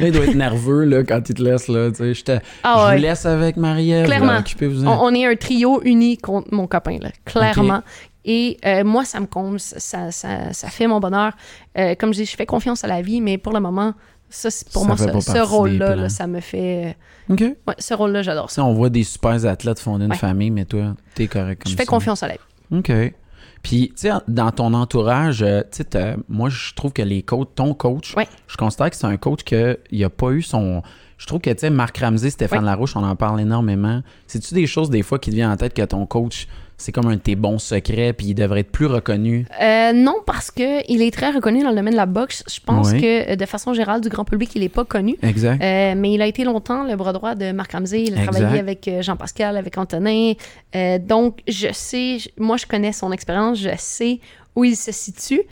Là, 0.00 0.06
il 0.08 0.12
doit 0.12 0.24
être 0.24 0.34
nerveux 0.34 0.84
là, 0.84 1.02
quand 1.04 1.28
il 1.28 1.34
te 1.34 1.42
laisse. 1.42 1.68
Là, 1.68 1.90
tu 1.90 1.96
sais, 1.96 2.14
je 2.14 2.24
te- 2.24 2.38
Ah 2.62 2.88
je 2.90 2.96
vous 2.96 3.02
laisse 3.02 3.24
avec 3.26 3.56
Marie-Ève. 3.56 4.04
Clairement. 4.06 4.32
là. 4.32 4.42
On, 4.86 5.06
on 5.06 5.14
est 5.14 5.24
un 5.26 5.36
trio 5.36 5.80
uni 5.84 6.18
contre 6.18 6.48
mon 6.52 6.66
copain, 6.66 6.98
là, 7.00 7.10
clairement. 7.24 7.82
Et 8.24 8.58
euh, 8.66 8.82
moi, 8.84 9.04
ça 9.04 9.20
me 9.20 9.26
comble, 9.26 9.60
ça, 9.60 9.78
ça, 10.10 10.52
ça- 10.52 10.68
fait 10.68 10.86
mon 10.86 10.98
bonheur. 11.00 11.32
Euh, 11.78 11.94
comme 11.94 12.12
je 12.12 12.18
dis, 12.20 12.26
je 12.26 12.36
fais 12.36 12.44
confiance 12.46 12.82
à 12.84 12.88
la 12.88 13.00
vie, 13.00 13.20
mais 13.20 13.38
pour 13.38 13.52
le 13.52 13.60
moment, 13.60 13.94
ça, 14.28 14.48
pour 14.72 14.82
Ça 14.82 14.88
moi, 14.88 14.96
ce 15.22 15.38
rôle-là, 15.38 16.08
ça 16.08 16.26
me 16.26 16.40
fait. 16.40 16.96
OK. 17.30 17.40
Ouais, 17.40 17.74
ce 17.78 17.94
rôle-là, 17.94 18.22
j'adore 18.22 18.50
ça. 18.50 18.64
on 18.64 18.74
voit 18.74 18.90
des 18.90 19.04
super 19.04 19.46
athlètes 19.46 19.78
fonder 19.78 20.04
une 20.06 20.10
Ouais. 20.10 20.16
famille, 20.18 20.50
mais 20.50 20.64
toi, 20.64 20.94
t'es 21.14 21.28
correct 21.28 21.62
comme 21.62 21.70
Je 21.72 21.76
fais 21.76 21.86
confiance 21.86 22.22
à 22.24 22.28
la 22.28 22.34
vie. 22.34 22.78
OK. 22.78 22.92
Puis, 23.68 23.88
tu 23.96 24.02
sais, 24.02 24.10
dans 24.28 24.52
ton 24.52 24.72
entourage, 24.74 25.42
euh, 25.42 25.62
tu 25.72 25.82
sais, 25.90 26.16
moi, 26.28 26.48
je 26.50 26.72
trouve 26.74 26.92
que 26.92 27.02
les 27.02 27.22
coachs, 27.22 27.52
ton 27.56 27.74
coach, 27.74 28.14
Ouais. 28.16 28.28
je 28.46 28.56
considère 28.56 28.90
que 28.90 28.94
c'est 28.96 29.08
un 29.08 29.16
coach 29.16 29.42
que 29.42 29.80
il 29.90 30.04
a 30.04 30.08
pas 30.08 30.30
eu 30.30 30.40
son. 30.42 30.82
Je 31.18 31.26
trouve 31.26 31.40
que, 31.40 31.50
tu 31.50 31.58
sais, 31.58 31.70
Marc 31.70 31.98
Ramsey, 31.98 32.30
Stéphane 32.30 32.60
Ouais. 32.60 32.64
Larouche, 32.66 32.94
on 32.94 33.02
en 33.02 33.16
parle 33.16 33.40
énormément. 33.40 34.02
C'est-tu 34.28 34.54
des 34.54 34.68
choses, 34.68 34.88
des 34.88 35.02
fois, 35.02 35.18
qui 35.18 35.30
te 35.30 35.34
viennent 35.34 35.50
en 35.50 35.56
tête 35.56 35.74
que 35.74 35.82
ton 35.82 36.06
coach, 36.06 36.46
c'est 36.78 36.92
comme 36.92 37.06
un 37.06 37.14
de 37.16 37.20
tes 37.20 37.36
bons 37.36 37.58
secrets, 37.58 38.12
puis 38.12 38.28
il 38.28 38.34
devrait 38.34 38.60
être 38.60 38.70
plus 38.70 38.86
reconnu? 38.86 39.46
Euh, 39.62 39.92
non, 39.92 40.16
parce 40.26 40.50
que 40.50 40.90
il 40.90 41.00
est 41.02 41.10
très 41.10 41.30
reconnu 41.30 41.62
dans 41.62 41.70
le 41.70 41.76
domaine 41.76 41.92
de 41.94 41.98
la 41.98 42.06
boxe. 42.06 42.44
Je 42.52 42.60
pense 42.64 42.92
que 42.92 43.32
euh, 43.32 43.36
de 43.36 43.46
façon 43.46 43.72
générale, 43.72 44.00
du 44.00 44.08
grand 44.08 44.24
public, 44.24 44.50
il 44.54 44.60
n'est 44.60 44.68
pas 44.68 44.84
connu. 44.84 45.16
Exact. 45.22 45.62
Euh, 45.62 45.94
mais 45.96 46.12
il 46.12 46.20
a 46.22 46.26
été 46.26 46.44
longtemps 46.44 46.84
le 46.84 46.94
bras 46.96 47.12
droit 47.12 47.34
de 47.34 47.52
Marc 47.52 47.72
Ramsey. 47.72 48.02
Il 48.04 48.14
a 48.14 48.18
Exact. 48.18 48.32
travaillé 48.32 48.60
avec 48.60 48.90
Jean-Pascal, 49.00 49.56
avec 49.56 49.78
Antonin. 49.78 50.32
Euh, 50.74 50.98
donc, 50.98 51.40
je 51.48 51.68
sais, 51.72 52.18
moi, 52.38 52.56
je 52.56 52.66
connais 52.66 52.92
son 52.92 53.10
expérience, 53.12 53.58
je 53.58 53.70
sais 53.78 54.20
où 54.54 54.64
il 54.64 54.76
se 54.76 54.92
situe. 54.92 55.42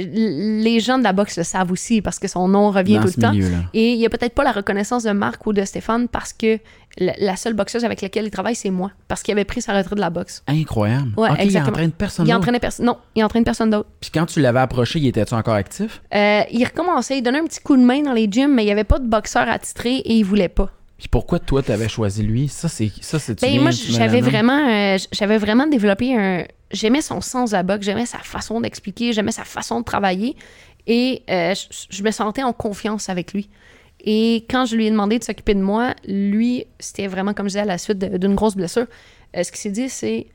Les 0.00 0.80
gens 0.80 0.98
de 0.98 1.04
la 1.04 1.12
boxe 1.12 1.36
le 1.36 1.44
savent 1.44 1.70
aussi 1.70 2.02
parce 2.02 2.18
que 2.18 2.28
son 2.28 2.48
nom 2.48 2.70
revient 2.70 2.96
Dans 2.96 3.02
tout 3.02 3.12
le 3.16 3.22
temps. 3.22 3.32
Et 3.74 3.92
il 3.92 3.98
n'y 3.98 4.06
a 4.06 4.10
peut-être 4.10 4.34
pas 4.34 4.44
la 4.44 4.52
reconnaissance 4.52 5.04
de 5.04 5.12
Marc 5.12 5.46
ou 5.46 5.52
de 5.52 5.64
Stéphane 5.64 6.08
parce 6.08 6.32
que 6.32 6.58
la, 6.98 7.36
seule 7.36 7.54
boxeuse 7.54 7.84
avec 7.84 8.02
laquelle 8.02 8.24
il 8.24 8.30
travaille, 8.30 8.54
c'est 8.54 8.70
moi. 8.70 8.90
Parce 9.08 9.22
qu'il 9.22 9.32
avait 9.32 9.44
pris 9.44 9.62
sa 9.62 9.76
retraite 9.76 9.94
de 9.94 10.00
la 10.00 10.10
boxe. 10.10 10.42
Incroyable. 10.46 11.12
Ouais, 11.16 11.30
il 11.46 11.56
entraîne 11.58 11.92
personne 11.92 12.26
Il 12.26 12.28
d'autre. 12.28 12.38
entraînait 12.38 12.60
personne. 12.60 12.86
Non, 12.86 12.96
il 13.14 13.24
entraîne 13.24 13.44
personne 13.44 13.70
d'autre. 13.70 13.88
Puis 14.00 14.10
quand 14.12 14.26
tu 14.26 14.40
l'avais 14.40 14.60
approché, 14.60 14.98
il 14.98 15.06
était-tu 15.06 15.34
encore 15.34 15.54
actif? 15.54 16.02
Euh, 16.14 16.42
il 16.50 16.64
recommençait, 16.64 17.18
il 17.18 17.22
donnait 17.22 17.38
un 17.40 17.44
petit 17.44 17.60
coup 17.60 17.76
de 17.76 17.82
main 17.82 18.02
dans 18.02 18.12
les 18.12 18.28
gyms, 18.30 18.54
mais 18.54 18.62
il 18.62 18.66
n'y 18.66 18.72
avait 18.72 18.84
pas 18.84 18.98
de 18.98 19.06
boxeur 19.06 19.48
attitré 19.48 19.96
et 19.96 20.14
il 20.14 20.24
voulait 20.24 20.48
pas. 20.48 20.70
Puis 20.98 21.08
pourquoi 21.08 21.38
toi, 21.38 21.62
t'avais 21.62 21.88
choisi 21.88 22.22
lui? 22.22 22.48
Ça, 22.48 22.68
c'est 22.68 22.92
ça, 23.00 23.18
c'est 23.18 23.40
Ben, 23.40 23.58
moi, 23.60 23.70
j'avais 23.70 24.20
vraiment, 24.20 24.68
euh, 24.68 24.98
j'avais 25.12 25.38
vraiment 25.38 25.66
développé 25.66 26.14
un. 26.14 26.44
J'aimais 26.72 27.02
son 27.02 27.20
sens 27.20 27.50
de 27.50 27.56
la 27.56 27.62
boxe, 27.62 27.84
j'aimais 27.84 28.06
sa 28.06 28.18
façon 28.18 28.60
d'expliquer, 28.60 29.12
j'aimais 29.12 29.32
sa 29.32 29.44
façon 29.44 29.80
de 29.80 29.84
travailler. 29.84 30.36
Et 30.86 31.22
euh, 31.30 31.54
je, 31.54 31.96
je 31.96 32.02
me 32.02 32.10
sentais 32.10 32.42
en 32.42 32.52
confiance 32.52 33.08
avec 33.08 33.32
lui. 33.32 33.48
Et 34.02 34.46
quand 34.48 34.64
je 34.64 34.76
lui 34.76 34.86
ai 34.86 34.90
demandé 34.90 35.18
de 35.18 35.24
s'occuper 35.24 35.54
de 35.54 35.60
moi, 35.60 35.94
lui, 36.06 36.64
c'était 36.78 37.06
vraiment, 37.06 37.34
comme 37.34 37.46
je 37.46 37.50
disais, 37.50 37.60
à 37.60 37.64
la 37.66 37.76
suite 37.78 37.98
d'une 37.98 38.34
grosse 38.34 38.56
blessure. 38.56 38.86
Euh, 39.36 39.42
ce 39.42 39.50
qu'il 39.50 39.60
s'est 39.60 39.70
dit, 39.70 39.88
c'est. 39.90 40.26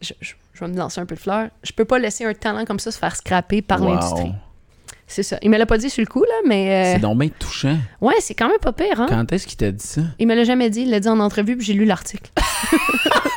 Je, 0.00 0.12
je- 0.20 0.34
je 0.54 0.64
vais 0.66 0.70
me 0.70 0.76
lancer 0.76 1.00
un 1.00 1.06
peu 1.06 1.14
de 1.14 1.20
fleurs. 1.20 1.48
Je 1.62 1.72
peux 1.72 1.84
pas 1.86 1.98
laisser 1.98 2.24
un 2.26 2.34
talent 2.34 2.64
comme 2.66 2.78
ça 2.78 2.90
se 2.92 2.98
faire 2.98 3.16
scraper 3.16 3.62
par 3.62 3.78
l'industrie. 3.80 4.32
C'est 5.06 5.22
ça. 5.22 5.38
Il 5.42 5.48
me 5.50 5.56
l'a 5.58 5.64
pas 5.66 5.78
dit 5.78 5.88
sur 5.90 6.02
le 6.02 6.06
coup, 6.06 6.22
là, 6.22 6.34
mais. 6.46 6.70
euh, 6.70 6.92
C'est 6.94 7.00
donc 7.00 7.18
bien 7.18 7.30
touchant. 7.36 7.76
ouais, 8.00 8.14
c'est 8.20 8.34
quand 8.34 8.48
même 8.48 8.58
pas 8.60 8.72
pire, 8.72 9.00
hein? 9.00 9.06
Quand 9.08 9.32
est-ce 9.32 9.46
qu'il 9.46 9.56
t'a 9.56 9.72
dit 9.72 9.84
ça? 9.84 10.02
Il 10.18 10.28
me 10.28 10.34
l'a 10.34 10.44
jamais 10.44 10.68
dit, 10.70 10.82
il 10.82 10.90
l'a 10.90 11.00
dit 11.00 11.08
en 11.08 11.18
entrevue, 11.18 11.56
puis 11.56 11.66
j'ai 11.66 11.72
lu 11.74 11.84
l'article. 11.86 12.30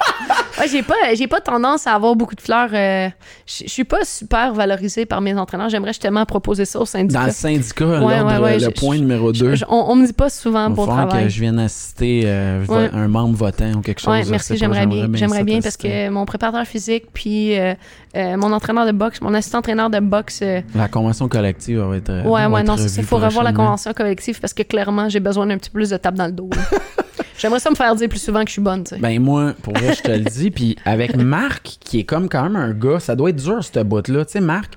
ouais, 0.59 0.67
j'ai 0.67 0.83
pas, 0.83 0.93
j'ai 1.15 1.27
pas 1.27 1.41
tendance 1.41 1.87
à 1.87 1.93
avoir 1.93 2.15
beaucoup 2.15 2.35
de 2.35 2.41
fleurs. 2.41 2.69
euh, 2.73 3.09
je 3.45 3.67
suis 3.67 3.83
pas 3.83 4.03
super 4.05 4.53
valorisée 4.53 5.05
par 5.05 5.21
mes 5.21 5.33
entraîneurs. 5.35 5.69
J'aimerais 5.69 5.91
justement 5.91 6.25
proposer 6.25 6.65
ça 6.65 6.79
au 6.79 6.85
syndicat. 6.85 7.19
Dans 7.19 7.25
le 7.25 7.31
syndicat, 7.31 7.85
Ouais, 7.85 7.97
l'ordre, 7.99 8.25
ouais, 8.33 8.39
ouais, 8.39 8.59
le 8.59 8.69
point 8.71 8.97
numéro 8.97 9.31
2. 9.31 9.55
Je- 9.55 9.65
on, 9.67 9.85
on 9.91 9.95
me 9.95 10.05
dit 10.05 10.13
pas 10.13 10.29
souvent 10.29 10.69
bon 10.69 10.85
travail. 10.85 11.23
que 11.25 11.29
je 11.29 11.39
vienne 11.39 11.59
assister 11.59 12.21
euh, 12.25 12.63
un 12.93 13.07
membre 13.07 13.35
votant 13.35 13.71
ou 13.77 13.81
quelque 13.81 13.99
chose. 14.01 14.29
Merci, 14.29 14.57
j'aimerais 14.57 14.85
bien. 14.85 15.07
J'aimerais 15.13 15.43
bien 15.43 15.59
parce 15.61 15.77
que 15.77 16.09
mon 16.09 16.25
préparateur 16.25 16.65
physique, 16.65 17.05
puis 17.13 17.57
euh, 17.59 17.73
euh, 18.15 18.37
mon 18.37 18.51
entraîneur 18.53 18.85
de 18.85 18.91
boxe, 18.91 19.21
mon 19.21 19.33
assistant 19.33 19.59
entraîneur 19.59 19.89
de 19.89 19.99
boxe. 19.99 20.43
La 20.75 20.87
convention 20.87 21.27
collective 21.27 21.79
va 21.79 21.95
être. 21.97 22.25
ouais, 22.25 22.45
ouais, 22.45 22.63
non, 22.63 22.75
c'est 22.77 22.83
revue 22.83 22.89
ça. 22.95 23.01
Il 23.01 23.07
faut 23.07 23.17
revoir 23.17 23.43
la 23.43 23.53
convention 23.53 23.93
collective 23.93 24.39
parce 24.39 24.53
que 24.53 24.63
clairement, 24.63 25.09
j'ai 25.09 25.19
besoin 25.19 25.47
d'un 25.47 25.57
petit 25.57 25.69
peu 25.69 25.79
plus 25.79 25.89
de 25.89 25.97
tape 25.97 26.15
dans 26.15 26.25
le 26.27 26.31
dos. 26.31 26.49
J'aimerais 27.37 27.59
ça 27.59 27.69
me 27.69 27.75
faire 27.75 27.95
dire 27.95 28.09
plus 28.09 28.21
souvent 28.21 28.41
que 28.43 28.49
je 28.49 28.53
suis 28.53 28.61
bonne, 28.61 28.83
tu 28.83 28.95
sais. 28.95 29.01
Ben 29.01 29.19
moi, 29.21 29.53
pour 29.63 29.73
vrai, 29.73 29.93
je 29.95 30.01
te 30.01 30.11
le 30.11 30.19
dis. 30.29 30.51
Puis 30.51 30.75
avec 30.85 31.15
Marc, 31.15 31.77
qui 31.79 31.99
est 31.99 32.03
comme 32.03 32.29
quand 32.29 32.43
même 32.43 32.55
un 32.55 32.71
gars, 32.71 32.99
ça 32.99 33.15
doit 33.15 33.29
être 33.31 33.43
dur, 33.43 33.63
cette 33.63 33.87
bout-là. 33.87 34.25
Tu 34.25 34.33
sais, 34.33 34.41
Marc, 34.41 34.73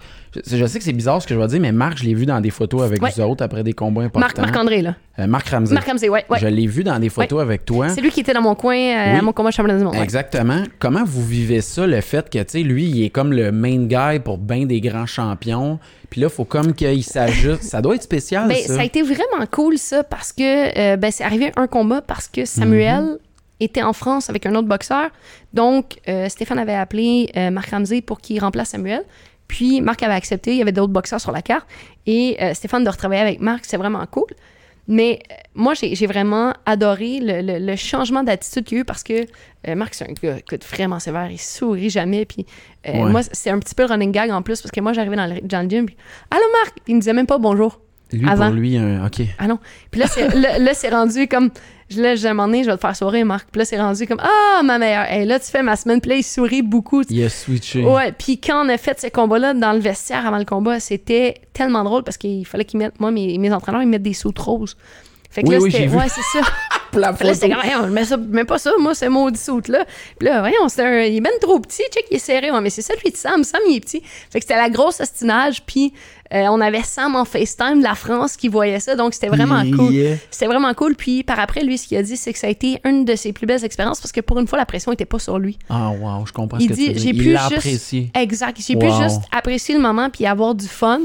je, 0.47 0.57
je 0.57 0.67
sais 0.67 0.79
que 0.79 0.85
c'est 0.85 0.93
bizarre 0.93 1.23
ce 1.23 1.27
que 1.27 1.35
je 1.35 1.39
vais 1.41 1.47
dire, 1.47 1.61
mais 1.61 1.73
Marc, 1.73 1.99
je 1.99 2.05
l'ai 2.05 2.15
vu 2.15 2.27
dans 2.27 2.41
des 2.41 2.51
photos 2.51 2.83
avec 2.83 3.01
Ouais. 3.03 3.11
vous 3.15 3.23
autres 3.23 3.45
après 3.45 3.63
des 3.63 3.73
combats 3.73 4.03
importants. 4.03 4.21
Marc, 4.21 4.39
Marc-André, 4.39 4.83
là. 4.83 4.95
Euh, 5.19 5.27
Marc 5.27 5.49
Ramsey. 5.49 5.75
Marc 5.75 5.87
Ramsey, 5.87 6.09
ouais, 6.09 6.25
ouais. 6.29 6.39
Je 6.39 6.47
l'ai 6.47 6.67
vu 6.67 6.85
dans 6.85 6.99
des 6.99 7.09
photos 7.09 7.41
avec 7.41 7.65
toi. 7.65 7.89
C'est 7.89 8.01
lui 8.01 8.11
qui 8.11 8.21
était 8.21 8.33
dans 8.35 8.43
mon 8.43 8.55
coin 8.55 8.75
euh, 8.77 9.13
Oui. 9.13 9.19
à 9.19 9.23
mon 9.23 9.33
combat 9.33 9.51
championnat 9.51 9.79
du 9.79 9.85
monde. 9.85 9.95
Exactement. 9.97 10.63
Comment 10.79 11.05
vous 11.05 11.25
vivez 11.25 11.61
ça, 11.61 11.87
le 11.87 12.01
fait 12.01 12.29
que, 12.29 12.39
tu 12.39 12.45
sais, 12.49 12.63
lui, 12.63 12.85
il 12.85 13.05
est 13.05 13.11
comme 13.11 13.33
le 13.33 13.53
main 13.53 13.85
guy 13.87 14.19
pour 14.21 14.39
bien 14.39 14.67
des 14.67 14.81
grands 14.81 15.07
champions. 15.07 15.79
Puis 16.11 16.21
là, 16.21 16.29
faut 16.29 16.45
comme 16.45 16.73
qu'il 16.75 17.03
s'ajuste. 17.05 17.63
ça 17.63 17.81
doit 17.83 17.95
être 17.95 18.03
spécial, 18.03 18.49
Ben, 18.49 18.57
ça. 18.59 18.75
ça 18.75 18.81
a 18.81 18.85
été 18.85 19.03
vraiment 19.03 19.45
cool, 19.51 19.79
ça, 19.79 20.05
parce 20.05 20.33
que 20.33 20.43
euh, 20.79 20.97
ben, 20.97 21.11
c'est 21.11 21.25
arrivé 21.25 21.51
un 21.57 21.67
combat 21.67 22.01
parce 22.03 22.29
que 22.29 22.45
Samuel 22.45 23.03
Mhm. 23.03 23.19
était 23.61 23.83
en 23.83 23.93
France 23.93 24.29
avec 24.31 24.45
un 24.47 24.55
autre 24.55 24.69
boxeur. 24.69 25.11
Donc, 25.55 25.97
euh, 26.09 26.29
Stéphane 26.29 26.59
avait 26.59 26.75
appelé 26.75 27.31
euh, 27.37 27.51
Marc 27.51 27.71
Ramsey 27.71 28.03
pour 28.03 28.21
qu'il 28.21 28.39
remplace 28.41 28.69
Samuel. 28.71 29.03
Puis, 29.49 29.81
Marc 29.81 30.03
avait 30.03 30.15
accepté. 30.15 30.53
Il 30.53 30.59
y 30.59 30.63
avait 30.63 30.73
d'autres 30.73 30.93
boxeurs 30.93 31.21
sur 31.21 31.33
la 31.33 31.43
carte. 31.43 31.67
Et 32.07 32.37
euh, 32.43 32.55
Stéphane 32.55 32.85
de 32.85 32.91
retravailler 32.91 33.23
avec 33.23 33.41
Marc, 33.41 33.65
c'est 33.65 33.77
vraiment 33.77 34.05
cool. 34.11 34.27
Mais 34.89 35.19
euh, 35.31 35.35
moi, 35.55 35.75
j'ai 35.75 36.07
vraiment 36.07 36.53
adoré 36.65 37.19
le, 37.21 37.43
le- 37.43 37.59
le 37.65 37.77
changement 37.77 38.23
d'attitude 38.23 38.65
qu'il 38.65 38.77
y 38.77 38.79
a 38.79 38.83
eu 38.83 38.85
parce 38.85 39.03
que 39.03 39.27
euh, 39.67 39.75
Marc, 39.75 39.95
c'est 39.95 40.09
un 40.09 40.13
gars 40.13 40.39
écoute, 40.39 40.65
vraiment 40.65 41.01
sévère. 41.01 41.29
Il 41.31 41.41
sourit 41.41 41.91
jamais. 41.91 42.25
Puis 42.25 42.47
Ouais. 42.87 43.03
moi, 43.11 43.23
c'est 43.33 43.51
un 43.51 43.59
petit 43.59 43.75
peu 43.75 43.83
le 43.83 43.89
running 43.89 44.13
gag 44.13 44.31
en 44.31 44.43
plus 44.43 44.63
parce 44.63 44.71
que 44.71 44.81
moi, 44.81 44.93
j'arrivais 44.93 45.17
dans 45.17 45.27
le, 45.27 45.41
dans 45.41 45.63
le 45.63 45.69
gym. 45.69 45.87
Puis, 45.87 45.97
Allô, 46.31 46.45
Marc! 46.53 46.75
Puis 46.75 46.93
il 46.93 46.95
me 46.95 47.01
disait 47.01 47.13
même 47.15 47.27
pas 47.27 47.39
bonjour. 47.39 47.81
Lui, 48.13 48.29
avant. 48.29 48.47
pour 48.47 48.55
lui, 48.55 48.77
un... 48.77 49.05
OK. 49.07 49.23
Ah 49.39 49.47
non. 49.47 49.59
Puis 49.91 50.01
là, 50.01 50.07
c'est, 50.09 50.35
là, 50.35 50.59
là, 50.59 50.75
c'est 50.75 50.91
rendu 50.91 51.27
comme. 51.29 51.51
Je, 51.89 52.03
là, 52.03 52.17
j'ai 52.17 52.29
demandé, 52.29 52.65
je 52.65 52.71
vais 52.71 52.77
te 52.77 52.81
faire 52.81 52.97
sourire, 52.97 53.25
Marc. 53.25 53.49
Puis 53.51 53.61
là, 53.61 53.65
c'est 53.65 53.81
rendu 53.81 54.07
comme 54.07 54.21
Ah, 54.21 54.63
ma 54.65 54.79
meilleure. 54.79 55.11
Et 55.13 55.25
là, 55.25 55.39
tu 55.39 55.47
fais 55.47 55.63
ma 55.63 55.77
semaine. 55.77 56.01
Puis 56.01 56.11
là, 56.11 56.17
il 56.17 56.25
sourit 56.25 56.63
beaucoup. 56.63 57.03
Il 57.09 57.25
a 57.25 57.29
switché. 57.29 57.85
Ouais. 57.85 58.13
Puis 58.13 58.39
quand 58.41 58.67
on 58.67 58.69
a 58.69 58.77
fait 58.77 58.99
ces 58.99 59.11
combats-là 59.11 59.55
dans 59.55 59.73
le 59.73 59.79
vestiaire 59.79 60.27
avant 60.27 60.39
le 60.39 60.45
combat, 60.45 60.81
c'était 60.81 61.43
tellement 61.53 61.85
drôle 61.85 62.03
parce 62.03 62.17
qu'il 62.17 62.45
fallait 62.47 62.65
qu'ils 62.65 62.79
mettent. 62.79 62.99
Moi, 62.99 63.13
mes, 63.13 63.39
mes 63.39 63.53
entraîneurs, 63.53 63.83
ils 63.83 63.89
mettent 63.89 64.03
des 64.03 64.15
sous 64.15 64.33
roses. 64.37 64.77
Fait 65.31 65.43
que 65.43 65.49
Oui, 65.49 65.55
là, 65.55 65.61
oui, 65.61 65.73
c'était. 65.73 65.89
Ouais, 65.89 66.07
c'est 66.09 66.39
ça. 66.39 66.45
La 66.95 67.11
là, 67.11 67.35
c'était 67.35 67.51
ça, 68.07 68.17
mets 68.17 68.45
pas 68.47 68.57
ça, 68.57 68.73
moi, 68.81 68.95
c'est 68.95 69.11
maudit 69.11 69.39
soute 69.39 69.69
là. 69.69 69.85
Puis 70.19 70.27
là, 70.29 70.41
voyons, 70.41 70.67
c'était 70.71 70.83
un, 70.85 71.01
il 71.03 71.17
est 71.17 71.21
ben 71.21 71.31
trop 71.43 71.61
petit, 71.61 71.83
check, 71.93 72.07
il 72.11 72.17
est 72.17 72.19
serré. 72.19 72.51
Ouais, 72.51 72.61
mais 72.63 72.71
c'est 72.71 72.81
ça, 72.81 72.95
lui 73.05 73.11
de 73.11 73.17
Sam. 73.19 73.45
Sam, 73.45 73.61
il 73.69 73.77
est 73.77 73.81
petit. 73.81 74.01
Fait 74.03 74.39
que 74.41 74.47
c'était 74.47 74.57
la 74.57 74.71
grosse 74.71 75.01
ostinage. 75.01 75.63
Puis 75.67 75.93
euh, 76.33 76.47
on 76.49 76.59
avait 76.59 76.83
Sam 76.83 77.15
en 77.15 77.27
FaceTime 77.27 77.81
de 77.81 77.83
la 77.83 77.95
France 77.97 78.39
qui 78.39 78.49
voyait 78.49 78.81
ça. 78.81 78.95
Donc, 78.97 79.13
c'était 79.13 79.29
vraiment 79.29 79.63
cool. 79.77 79.93
C'était 80.31 80.47
vraiment 80.47 80.73
cool. 80.73 80.95
Puis 80.95 81.23
par 81.23 81.39
après, 81.39 81.65
lui, 81.65 81.77
ce 81.77 81.87
qu'il 81.87 81.99
a 81.99 82.03
dit, 82.03 82.17
c'est 82.17 82.33
que 82.33 82.39
ça 82.39 82.47
a 82.47 82.51
été 82.51 82.81
une 82.87 83.05
de 83.05 83.15
ses 83.15 83.35
plus 83.35 83.45
belles 83.47 83.65
expériences 83.65 84.01
parce 84.01 84.13
que 84.13 84.23
pour 84.23 84.39
une 84.39 84.47
fois, 84.47 84.57
la 84.57 84.65
pression 84.65 84.91
était 84.93 85.05
pas 85.05 85.19
sur 85.19 85.39
lui. 85.39 85.59
Ah, 85.69 85.91
wow, 85.91 86.25
je 86.25 86.33
comprends 86.33 86.57
Il 86.59 86.65
ce 86.65 86.69
que 86.71 86.75
dit, 86.75 86.87
tu 86.87 86.93
veux 86.95 86.99
j'ai 86.99 87.13
pu 87.13 87.25
juste- 87.25 87.37
apprécié. 87.53 88.11
Exact. 88.15 88.59
J'ai 88.67 88.75
pu 88.77 88.87
Wow. 88.87 89.03
juste 89.03 89.21
apprécier 89.33 89.75
le 89.75 89.83
moment 89.83 90.09
puis 90.09 90.25
avoir 90.25 90.55
du 90.55 90.67
fun. 90.67 91.01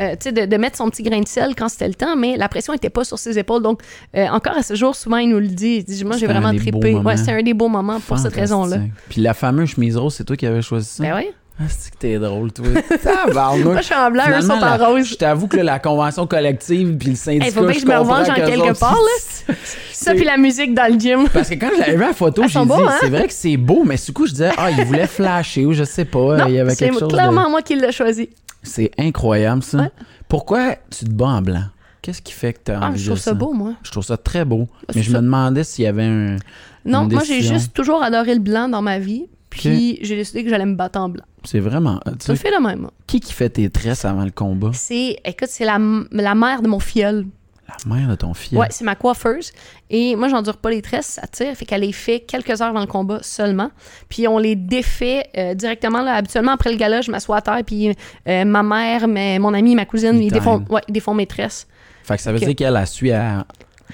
Euh, 0.00 0.16
de, 0.16 0.46
de 0.46 0.56
mettre 0.56 0.76
son 0.76 0.88
petit 0.90 1.02
grain 1.02 1.20
de 1.20 1.28
sel 1.28 1.54
quand 1.56 1.68
c'était 1.68 1.88
le 1.88 1.94
temps, 1.94 2.16
mais 2.16 2.36
la 2.36 2.48
pression 2.48 2.72
était 2.72 2.90
pas 2.90 3.04
sur 3.04 3.18
ses 3.18 3.38
épaules. 3.38 3.62
Donc, 3.62 3.80
euh, 4.16 4.26
encore 4.28 4.56
à 4.56 4.62
ce 4.62 4.74
jour, 4.74 4.94
souvent, 4.94 5.18
il 5.18 5.28
nous 5.30 5.38
le 5.38 5.48
dit. 5.48 5.76
Il 5.76 5.84
dit, 5.84 6.04
moi, 6.04 6.16
j'ai 6.16 6.26
vraiment 6.26 6.54
trippé. 6.54 6.94
Ouais, 6.94 7.16
c'était 7.16 7.32
un 7.32 7.42
des 7.42 7.54
beaux 7.54 7.68
moments 7.68 8.00
pour 8.00 8.18
cette 8.18 8.34
raison-là. 8.34 8.78
Puis 9.08 9.20
la 9.20 9.34
fameuse 9.34 9.70
chemise 9.70 9.96
rose, 9.96 10.14
c'est 10.14 10.24
toi 10.24 10.36
qui 10.36 10.46
avais 10.46 10.62
choisi 10.62 10.88
ça? 10.88 11.02
Ben 11.02 11.14
oui. 11.16 11.26
Ah, 11.60 11.64
c'est 11.68 11.92
que 11.92 11.98
t'es 11.98 12.18
drôle, 12.18 12.52
toi? 12.52 12.66
Moi, 13.62 13.76
je 13.78 13.82
suis 13.82 13.94
en 13.94 14.10
blanc, 14.10 14.24
eux 14.28 14.40
sont 14.40 14.52
en 14.52 14.76
rose. 14.76 15.06
Je 15.06 15.14
t'avoue 15.14 15.46
que 15.46 15.56
là, 15.58 15.62
la 15.62 15.78
convention 15.78 16.26
collective 16.26 16.96
puis 16.96 17.10
le 17.10 17.14
syndicat, 17.14 17.46
Hey, 17.46 17.52
faut 17.52 17.64
bien 17.64 17.74
que 17.74 17.80
je 17.80 17.86
me 17.86 17.96
revanche 17.96 18.28
en 18.28 18.34
quelque 18.34 18.58
autres, 18.70 18.80
part, 18.80 18.98
c'est- 19.20 19.54
Ça, 19.92 20.14
puis 20.14 20.24
la 20.24 20.36
musique 20.36 20.74
dans 20.74 20.92
le 20.92 20.98
gym. 20.98 21.28
Parce 21.32 21.48
que 21.48 21.54
quand 21.54 21.70
je 21.74 21.80
l'avais 21.80 21.92
vu 21.94 22.00
la 22.00 22.12
photo, 22.12 22.42
j'ai 22.48 22.58
dit, 22.64 22.72
hein? 22.72 22.92
c'est 23.00 23.08
vrai 23.08 23.28
que 23.28 23.32
c'est 23.32 23.56
beau, 23.56 23.84
mais 23.84 23.96
du 24.04 24.12
coup, 24.12 24.26
je 24.26 24.32
disais, 24.32 24.50
ah, 24.56 24.70
il 24.72 24.84
voulait 24.84 25.06
flasher 25.06 25.64
ou 25.64 25.72
je 25.72 25.84
sais 25.84 26.04
pas, 26.04 26.36
Non, 26.38 26.46
il 26.48 26.54
y 26.54 26.58
avait 26.60 26.70
c'est 26.74 26.86
quelque 26.86 26.98
chose 26.98 27.08
clairement 27.12 27.44
de... 27.46 27.50
moi 27.50 27.62
qui 27.62 27.76
l'ai 27.76 27.92
choisi. 27.92 28.30
C'est 28.64 28.90
incroyable, 28.98 29.62
ça. 29.62 29.78
Ouais. 29.78 29.90
Pourquoi 30.28 30.74
tu 30.90 31.04
te 31.04 31.10
bats 31.10 31.26
en 31.26 31.42
blanc? 31.42 31.64
Qu'est-ce 32.02 32.20
qui 32.20 32.32
fait 32.32 32.52
que 32.54 32.58
t'as 32.64 32.80
Ah, 32.82 32.88
envie 32.88 32.98
je 32.98 33.04
de 33.04 33.10
trouve 33.10 33.18
ça 33.22 33.32
beau, 33.34 33.52
moi. 33.52 33.74
Je 33.84 33.90
trouve 33.92 34.04
ça 34.04 34.16
très 34.16 34.44
beau. 34.44 34.66
Ah, 34.72 34.76
mais 34.88 34.94
c'est 34.94 35.02
je 35.04 35.10
me 35.12 35.20
demandais 35.22 35.62
s'il 35.64 35.84
y 35.84 35.88
avait 35.88 36.02
un... 36.02 36.36
Non, 36.84 37.08
moi, 37.08 37.22
j'ai 37.24 37.40
juste 37.42 37.72
toujours 37.72 38.02
adoré 38.02 38.34
le 38.34 38.40
blanc 38.40 38.68
dans 38.68 38.82
ma 38.82 38.98
vie. 38.98 39.26
Puis 39.60 39.98
j'ai 40.02 40.16
décidé 40.16 40.44
que 40.44 40.50
j'allais 40.50 40.66
me 40.66 40.74
battre 40.74 40.98
en 41.00 41.08
blanc. 41.08 41.24
C'est 41.44 41.60
vraiment... 41.60 42.00
hot. 42.06 42.12
Tu 42.18 42.26
Ça 42.26 42.32
le 42.32 42.38
fait 42.38 42.50
même. 42.60 42.80
moi. 42.80 42.92
qui 43.06 43.20
qui 43.20 43.32
fait 43.32 43.50
tes 43.50 43.68
tresses 43.70 44.04
avant 44.04 44.24
le 44.24 44.30
combat? 44.30 44.70
C'est, 44.72 45.18
écoute, 45.24 45.48
c'est 45.48 45.64
la, 45.64 45.78
la 46.10 46.34
mère 46.34 46.62
de 46.62 46.68
mon 46.68 46.78
filleul. 46.80 47.26
La 47.66 47.94
mère 47.96 48.08
de 48.08 48.14
ton 48.14 48.34
fils. 48.34 48.58
Ouais, 48.58 48.66
c'est 48.70 48.84
ma 48.84 48.94
coiffeuse. 48.94 49.50
Et 49.88 50.16
moi, 50.16 50.28
j'endure 50.28 50.58
pas 50.58 50.70
les 50.70 50.82
tresses, 50.82 51.06
ça 51.06 51.26
tire. 51.26 51.54
Fait 51.56 51.64
qu'elle 51.64 51.80
les 51.80 51.92
fait 51.92 52.20
quelques 52.20 52.60
heures 52.60 52.68
avant 52.68 52.80
le 52.80 52.86
combat 52.86 53.20
seulement. 53.22 53.70
Puis 54.10 54.28
on 54.28 54.38
les 54.38 54.54
défait 54.54 55.24
euh, 55.36 55.54
directement. 55.54 56.02
Là. 56.02 56.14
Habituellement, 56.16 56.52
après 56.52 56.70
le 56.70 56.76
gala, 56.76 57.00
je 57.00 57.10
m'assois 57.10 57.38
à 57.38 57.40
terre. 57.40 57.60
Puis 57.66 57.94
euh, 58.28 58.44
ma 58.44 58.62
mère, 58.62 59.08
mes- 59.08 59.38
mon 59.38 59.54
ami, 59.54 59.74
ma 59.74 59.86
cousine, 59.86 60.16
Ils 60.16 60.24
ils 60.24 60.32
défont, 60.32 60.62
ouais, 60.68 60.82
ils 60.88 60.92
défont 60.92 61.14
mes 61.14 61.26
tresses. 61.26 61.66
Fait 62.04 62.16
que 62.16 62.22
ça 62.22 62.32
veut 62.32 62.38
dire 62.38 62.54
qu'elle 62.54 62.76
a 62.76 62.84
suit 62.84 63.12
à... 63.12 63.46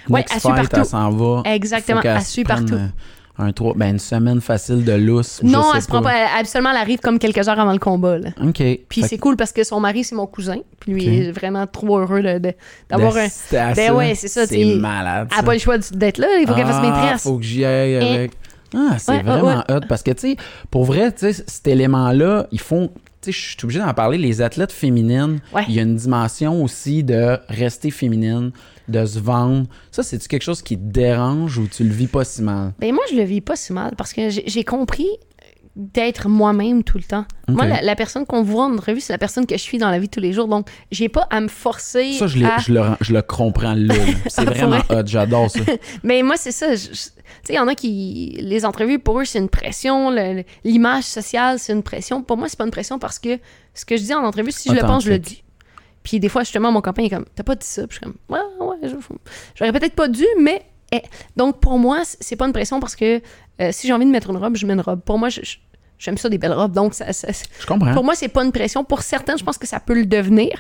Ouais, 0.08 0.24
elle 0.32 0.40
suit 0.40 0.48
partout. 0.48 0.76
elle 0.76 0.84
s'en 0.84 1.10
va. 1.10 1.42
Exactement, 1.44 2.00
elle 2.02 2.22
suit 2.22 2.42
prenne, 2.42 2.68
partout. 2.68 2.82
Un 3.42 3.52
trois, 3.52 3.72
ben 3.74 3.92
une 3.92 3.98
semaine 3.98 4.40
facile 4.42 4.84
de 4.84 4.92
lousse. 4.92 5.40
je 5.42 5.48
Non, 5.48 5.62
sais 5.62 5.68
elle 5.76 5.82
se 5.82 5.88
prend 5.88 6.02
pas. 6.02 6.12
Habituellement, 6.38 6.70
elle 6.72 6.76
arrive 6.76 6.98
comme 7.00 7.18
quelques 7.18 7.48
heures 7.48 7.58
avant 7.58 7.72
le 7.72 7.78
combat. 7.78 8.18
Là. 8.18 8.28
OK. 8.46 8.62
Puis 8.88 9.02
c'est 9.02 9.16
cool 9.16 9.36
parce 9.36 9.50
que 9.52 9.64
son 9.64 9.80
mari, 9.80 10.04
c'est 10.04 10.14
mon 10.14 10.26
cousin. 10.26 10.58
Puis 10.78 10.92
lui, 10.92 11.04
il 11.04 11.22
est 11.28 11.32
vraiment 11.32 11.66
trop 11.66 11.98
heureux 11.98 12.22
d'avoir 12.22 13.16
un. 13.16 13.28
Ben 13.74 13.92
ouais, 13.94 14.14
c'est 14.14 14.28
ça, 14.28 14.46
C'est 14.46 14.74
malade. 14.76 15.28
Elle 15.30 15.36
n'a 15.38 15.42
pas 15.42 15.52
le 15.54 15.58
choix 15.58 15.78
d'être 15.78 16.18
là. 16.18 16.26
Il 16.40 16.46
faut 16.46 16.54
qu'elle 16.54 16.66
fasse 16.66 16.82
mes 16.82 16.90
Ah, 16.92 17.06
tresses. 17.08 17.22
faut 17.22 17.38
que 17.38 17.44
j'y 17.44 17.64
aille 17.64 17.92
Et- 17.92 17.96
avec. 18.18 18.32
Ah, 18.76 18.96
c'est 18.98 19.10
Ouais, 19.10 19.16
ouais, 19.18 19.22
vraiment 19.24 19.64
hot 19.68 19.80
parce 19.88 20.02
que, 20.04 20.12
tu 20.12 20.20
sais, 20.20 20.36
pour 20.70 20.84
vrai, 20.84 21.10
tu 21.10 21.32
sais, 21.32 21.44
cet 21.46 21.66
élément-là, 21.66 22.46
ils 22.52 22.60
font. 22.60 22.90
Tu 23.22 23.32
sais, 23.32 23.32
je 23.32 23.38
suis 23.50 23.56
obligé 23.64 23.80
d'en 23.80 23.92
parler. 23.94 24.16
Les 24.16 24.42
athlètes 24.42 24.70
féminines, 24.72 25.40
Ouais. 25.52 25.64
il 25.68 25.74
y 25.74 25.78
a 25.78 25.82
une 25.82 25.96
dimension 25.96 26.62
aussi 26.62 27.02
de 27.02 27.36
rester 27.48 27.90
féminine, 27.90 28.52
de 28.90 29.04
se 29.06 29.18
vendre. 29.18 29.66
Ça, 29.90 30.02
c'est-tu 30.02 30.28
quelque 30.28 30.42
chose 30.42 30.62
qui 30.62 30.76
te 30.76 30.82
dérange 30.82 31.58
ou 31.58 31.66
tu 31.68 31.84
le 31.84 31.90
vis 31.92 32.06
pas 32.08 32.24
si 32.24 32.42
mal? 32.42 32.72
Ben 32.78 32.92
moi, 32.92 33.04
je 33.10 33.16
le 33.16 33.22
vis 33.22 33.40
pas 33.40 33.56
si 33.56 33.72
mal 33.72 33.94
parce 33.96 34.12
que 34.12 34.28
j'ai 34.30 34.64
compris 34.64 35.08
d'être 35.76 36.28
moi-même 36.28 36.82
tout 36.82 36.98
le 36.98 37.04
temps. 37.04 37.24
Moi, 37.48 37.64
la, 37.64 37.80
la 37.80 37.94
personne 37.96 38.26
qu'on 38.26 38.42
voit 38.42 38.64
en 38.64 38.72
entrevue, 38.74 39.00
c'est 39.00 39.12
la 39.12 39.18
personne 39.18 39.46
que 39.46 39.56
je 39.56 39.62
suis 39.62 39.78
dans 39.78 39.88
la 39.88 39.98
vie 40.00 40.08
tous 40.08 40.20
les 40.20 40.32
jours. 40.32 40.48
Donc, 40.48 40.68
j'ai 40.90 41.08
pas 41.08 41.26
à 41.30 41.40
me 41.40 41.48
forcer 41.48 42.12
Ça, 42.14 42.26
je, 42.26 42.38
l'ai- 42.38 42.44
à... 42.44 42.58
je 42.58 42.72
le, 42.72 42.82
je 43.00 43.12
le 43.14 43.22
comprends 43.22 43.74
là. 43.74 43.94
C'est 44.26 44.44
vraiment 44.44 44.80
hot. 44.90 45.02
J'adore 45.06 45.48
ça. 45.50 45.60
Mais 46.02 46.22
moi, 46.22 46.34
c'est 46.36 46.50
ça. 46.52 46.72
Tu 46.74 46.76
sais, 46.94 47.10
il 47.50 47.54
y 47.54 47.58
en 47.58 47.68
a 47.68 47.74
qui. 47.76 48.36
Les 48.40 48.64
entrevues, 48.66 48.98
pour 48.98 49.20
eux, 49.20 49.24
c'est 49.24 49.38
une 49.38 49.48
pression. 49.48 50.10
L'image 50.64 51.04
sociale, 51.04 51.58
c'est 51.60 51.72
une 51.72 51.84
pression. 51.84 52.20
Pour 52.22 52.36
moi, 52.36 52.48
c'est 52.48 52.58
pas 52.58 52.64
une 52.64 52.72
pression 52.72 52.98
parce 52.98 53.18
que 53.20 53.38
ce 53.72 53.84
que 53.84 53.96
je 53.96 54.02
dis 54.02 54.12
en 54.12 54.24
entrevue, 54.24 54.50
si 54.50 54.68
je 54.68 54.74
le 54.74 54.80
pense, 54.80 55.04
je 55.04 55.10
le 55.10 55.18
dis. 55.20 55.44
Puis 56.02 56.18
des 56.20 56.28
fois, 56.28 56.42
justement, 56.42 56.72
mon 56.72 56.80
copain 56.80 57.02
est 57.04 57.10
comme 57.10 57.26
T'as 57.34 57.42
pas 57.42 57.54
dit 57.54 57.66
ça? 57.66 57.86
Puis 57.86 57.98
je 58.00 58.06
suis 58.06 58.12
comme 58.12 58.16
Ouais, 58.28 58.66
ouais, 58.66 58.76
je- 58.88 58.96
j'aurais 59.54 59.72
peut-être 59.72 59.94
pas 59.94 60.08
dû, 60.08 60.24
mais. 60.40 60.62
eh. 60.92 61.02
Donc, 61.36 61.60
pour 61.60 61.78
moi, 61.78 62.02
c'est 62.04 62.36
pas 62.36 62.46
une 62.46 62.52
pression 62.52 62.80
parce 62.80 62.96
que 62.96 63.20
euh, 63.60 63.68
si 63.72 63.86
j'ai 63.86 63.92
envie 63.92 64.06
de 64.06 64.10
mettre 64.10 64.30
une 64.30 64.36
robe, 64.38 64.56
je 64.56 64.66
mets 64.66 64.72
une 64.74 64.80
robe. 64.80 65.00
Pour 65.02 65.18
moi, 65.18 65.28
je- 65.28 65.42
je- 65.42 65.58
j'aime 65.98 66.16
ça, 66.16 66.30
des 66.30 66.38
belles 66.38 66.54
robes. 66.54 66.72
Donc, 66.72 66.94
ça, 66.94 67.12
ça- 67.12 67.28
Je 67.30 67.66
comprends. 67.66 67.92
pour 67.92 68.02
moi, 68.04 68.14
c'est 68.14 68.28
pas 68.28 68.42
une 68.42 68.52
pression. 68.52 68.82
Pour 68.84 69.02
certains, 69.02 69.36
je 69.36 69.44
pense 69.44 69.58
que 69.58 69.66
ça 69.66 69.78
peut 69.80 69.94
le 69.94 70.06
devenir. 70.06 70.58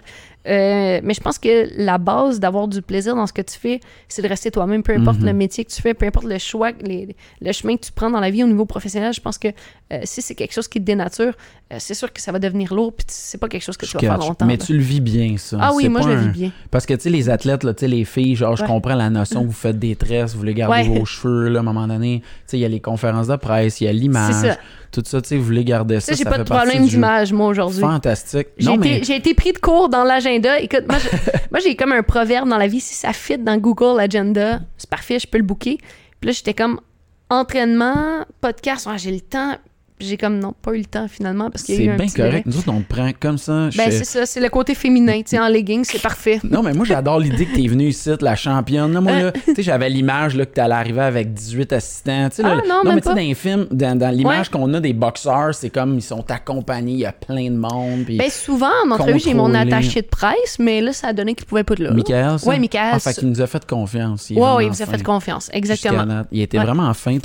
Euh, 0.48 1.00
mais 1.04 1.12
je 1.12 1.20
pense 1.20 1.38
que 1.38 1.68
la 1.76 1.98
base 1.98 2.40
d'avoir 2.40 2.66
du 2.66 2.80
plaisir 2.80 3.14
dans 3.14 3.26
ce 3.26 3.32
que 3.32 3.42
tu 3.42 3.58
fais, 3.58 3.80
c'est 4.08 4.22
de 4.22 4.28
rester 4.28 4.50
toi-même, 4.50 4.82
peu 4.82 4.94
importe 4.96 5.18
Mhm. 5.20 5.26
le 5.26 5.32
métier 5.34 5.64
que 5.66 5.70
tu 5.70 5.82
fais, 5.82 5.92
peu 5.92 6.06
importe 6.06 6.24
le 6.24 6.38
choix, 6.38 6.70
les- 6.80 7.14
le 7.42 7.52
chemin 7.52 7.76
que 7.76 7.82
tu 7.84 7.92
prends 7.92 8.08
dans 8.10 8.20
la 8.20 8.30
vie 8.30 8.42
au 8.42 8.46
niveau 8.46 8.64
professionnel. 8.64 9.12
Je 9.12 9.20
pense 9.20 9.36
que 9.36 9.48
euh, 9.92 9.98
si 10.04 10.22
c'est 10.22 10.34
quelque 10.34 10.52
chose 10.54 10.68
qui 10.68 10.78
te 10.80 10.84
dénature, 10.84 11.34
euh, 11.72 11.76
c'est 11.78 11.94
sûr 11.94 12.10
que 12.12 12.20
ça 12.22 12.30
va 12.32 12.38
devenir 12.38 12.72
lourd, 12.72 12.92
puis 12.94 13.04
c'est 13.08 13.38
pas 13.38 13.48
quelque 13.48 13.62
chose 13.64 13.76
que 13.76 13.84
Je 13.86 13.90
tu 13.90 13.96
vas 13.96 14.00
faire 14.12 14.18
catch. 14.18 14.28
longtemps. 14.28 14.46
Mais 14.46 14.56
là. 14.56 14.64
tu 14.64 14.72
le 14.72 14.82
vis 14.82 15.00
bien, 15.00 15.34
ça. 15.36 15.58
Ah 15.60 15.72
oui, 15.74 15.88
moi, 15.88 16.00
je 16.02 16.08
le 16.08 16.16
vis 16.16 16.28
bien. 16.28 16.52
Parce 16.70 16.86
que, 16.86 16.94
tu 16.94 17.00
sais, 17.02 17.10
les 17.10 17.28
athlètes, 17.28 17.64
là, 17.64 17.72
les 17.82 18.04
filles, 18.04 18.34
genre, 18.36 18.56
je 18.56 18.64
comprends 18.64 18.94
la 18.94 19.10
notion, 19.10 19.44
vous 19.44 19.52
faites 19.52 19.78
des 19.78 19.96
tresses, 19.96 20.32
vous 20.32 20.38
voulez 20.38 20.54
garder 20.54 20.88
Ouais. 20.88 20.98
vos 20.98 21.04
cheveux, 21.04 21.48
là, 21.48 21.58
à 21.58 21.60
un 21.60 21.64
moment 21.64 21.86
donné. 21.88 22.20
Tu 22.22 22.26
sais, 22.46 22.58
il 22.58 22.60
y 22.60 22.64
a 22.64 22.68
les 22.68 22.80
conférences 22.80 23.26
de 23.26 23.36
presse, 23.36 23.80
il 23.80 23.84
y 23.84 23.88
a 23.88 23.92
l'image, 23.92 24.32
C'est 24.32 24.48
ça. 24.52 24.58
Tout 24.92 25.02
ça, 25.06 25.20
tu 25.22 25.28
sais, 25.28 25.36
vous 25.36 25.44
voulez 25.44 25.64
garder 25.64 26.00
ça. 26.00 26.06
sais, 26.12 26.18
j'ai 26.18 26.24
ça 26.24 26.30
pas 26.30 26.38
de 26.38 26.42
problème 26.44 26.82
d'image, 26.94 27.32
moi, 27.32 27.46
aujourd'hui. 27.48 27.80
Fantastique. 27.80 28.48
J'ai 28.58 28.66
été, 28.74 29.04
j'ai 29.04 29.16
été 29.16 29.34
pris 29.34 29.52
de 29.52 29.58
cours 29.58 29.88
dans 29.88 30.02
l'agenda. 30.04 30.58
Écoute, 30.60 30.84
moi, 30.88 30.98
je- 30.98 31.08
moi, 31.50 31.60
j'ai 31.60 31.76
comme 31.76 31.92
un 31.92 32.02
proverbe 32.02 32.48
dans 32.48 32.58
la 32.58 32.66
vie. 32.66 32.80
Si 32.80 32.94
ça 32.94 33.12
fit 33.12 33.38
dans 33.38 33.56
Google 33.56 34.00
Agenda, 34.00 34.60
c'est 34.76 34.90
parfait, 34.90 35.18
je 35.18 35.26
peux 35.26 35.38
le 35.38 35.44
booker. 35.44 35.78
Puis 36.20 36.26
là, 36.28 36.32
j'étais 36.32 36.54
comme 36.54 36.80
entraînement, 37.28 38.24
podcast. 38.40 38.88
J'ai 38.96 39.12
le 39.12 39.20
temps. 39.20 39.54
J'ai 40.00 40.16
comme 40.16 40.38
non, 40.38 40.54
pas 40.60 40.72
eu 40.74 40.78
le 40.78 40.84
temps 40.84 41.06
finalement 41.08 41.50
parce 41.50 41.64
qu'il 41.64 41.76
c'est 41.76 41.86
bien 41.88 42.06
correct. 42.08 42.46
Nous 42.46 42.58
autres, 42.58 42.72
on 42.72 42.80
te 42.80 42.88
prend 42.92 43.10
comme 43.20 43.38
ça. 43.38 43.68
Ben, 43.76 43.90
c'est 43.90 44.04
ça, 44.04 44.26
c'est 44.26 44.40
le 44.40 44.48
côté 44.48 44.74
féminin. 44.74 45.18
Tu 45.18 45.30
sais, 45.30 45.38
en 45.38 45.48
leggings, 45.48 45.84
c'est 45.84 46.00
parfait. 46.02 46.40
Non, 46.50 46.62
mais 46.62 46.72
moi, 46.72 46.84
j'adore 46.84 47.20
l'idée 47.20 47.46
que 47.46 47.54
t'es 47.54 47.66
venue 47.68 47.88
ici, 47.88 48.10
la 48.20 48.34
championne. 48.34 48.92
Là, 48.92 49.00
moi, 49.00 49.12
là, 49.12 49.32
tu 49.32 49.54
sais, 49.54 49.62
j'avais 49.62 49.88
l'image 49.88 50.34
là, 50.36 50.46
que 50.46 50.54
t'allais 50.54 50.74
arriver 50.74 51.00
avec 51.02 51.32
18 51.32 51.72
assistants. 51.72 52.28
Tu 52.30 52.36
sais, 52.36 52.42
là, 52.42 52.56
Ah, 52.62 52.68
non, 52.68 52.80
mais 52.84 52.90
même 52.90 53.00
tu 53.00 53.08
sais, 53.08 53.14
dans 53.14 53.20
les 53.20 53.34
films, 53.34 53.66
dans, 53.70 53.96
dans 53.98 54.10
l'image 54.14 54.48
Ouais. 54.52 54.58
qu'on 54.58 54.72
a 54.74 54.80
des 54.80 54.92
boxeurs, 54.92 55.54
c'est 55.54 55.70
comme 55.70 55.94
ils 55.96 56.02
sont 56.02 56.28
accompagnés, 56.30 56.92
il 56.92 56.98
y 57.00 57.06
a 57.06 57.12
plein 57.12 57.50
de 57.50 57.56
monde. 57.56 58.04
Puis 58.06 58.16
Ben, 58.16 58.30
souvent, 58.30 58.70
en 58.86 58.90
entrevue, 58.90 59.18
j'ai 59.20 59.34
mon 59.34 59.54
attaché 59.54 60.02
de 60.02 60.06
presse, 60.06 60.58
mais 60.58 60.80
là, 60.80 60.92
ça 60.92 61.08
a 61.08 61.12
donné 61.12 61.34
qu'il 61.34 61.46
pouvait 61.46 61.64
pas 61.64 61.74
être 61.74 61.80
là. 61.80 61.92
Michael, 61.92 62.38
ça? 62.38 62.48
Ouais, 62.48 62.58
Michael, 62.58 62.90
Ah, 62.94 62.98
fait 62.98 63.14
qu'il 63.14 63.28
nous 63.28 63.40
a 63.40 63.46
fait 63.46 63.64
confiance. 63.66 64.30
ouais, 64.30 64.64
il 64.64 64.70
vous 64.70 64.82
a 64.82 64.86
fait 64.86 65.02
confiance. 65.02 65.50
Exactement. 65.52 66.24
Il 66.32 66.40
était 66.40 66.58
Ouais. 66.58 66.64
vraiment 66.64 66.92
fin. 66.94 67.18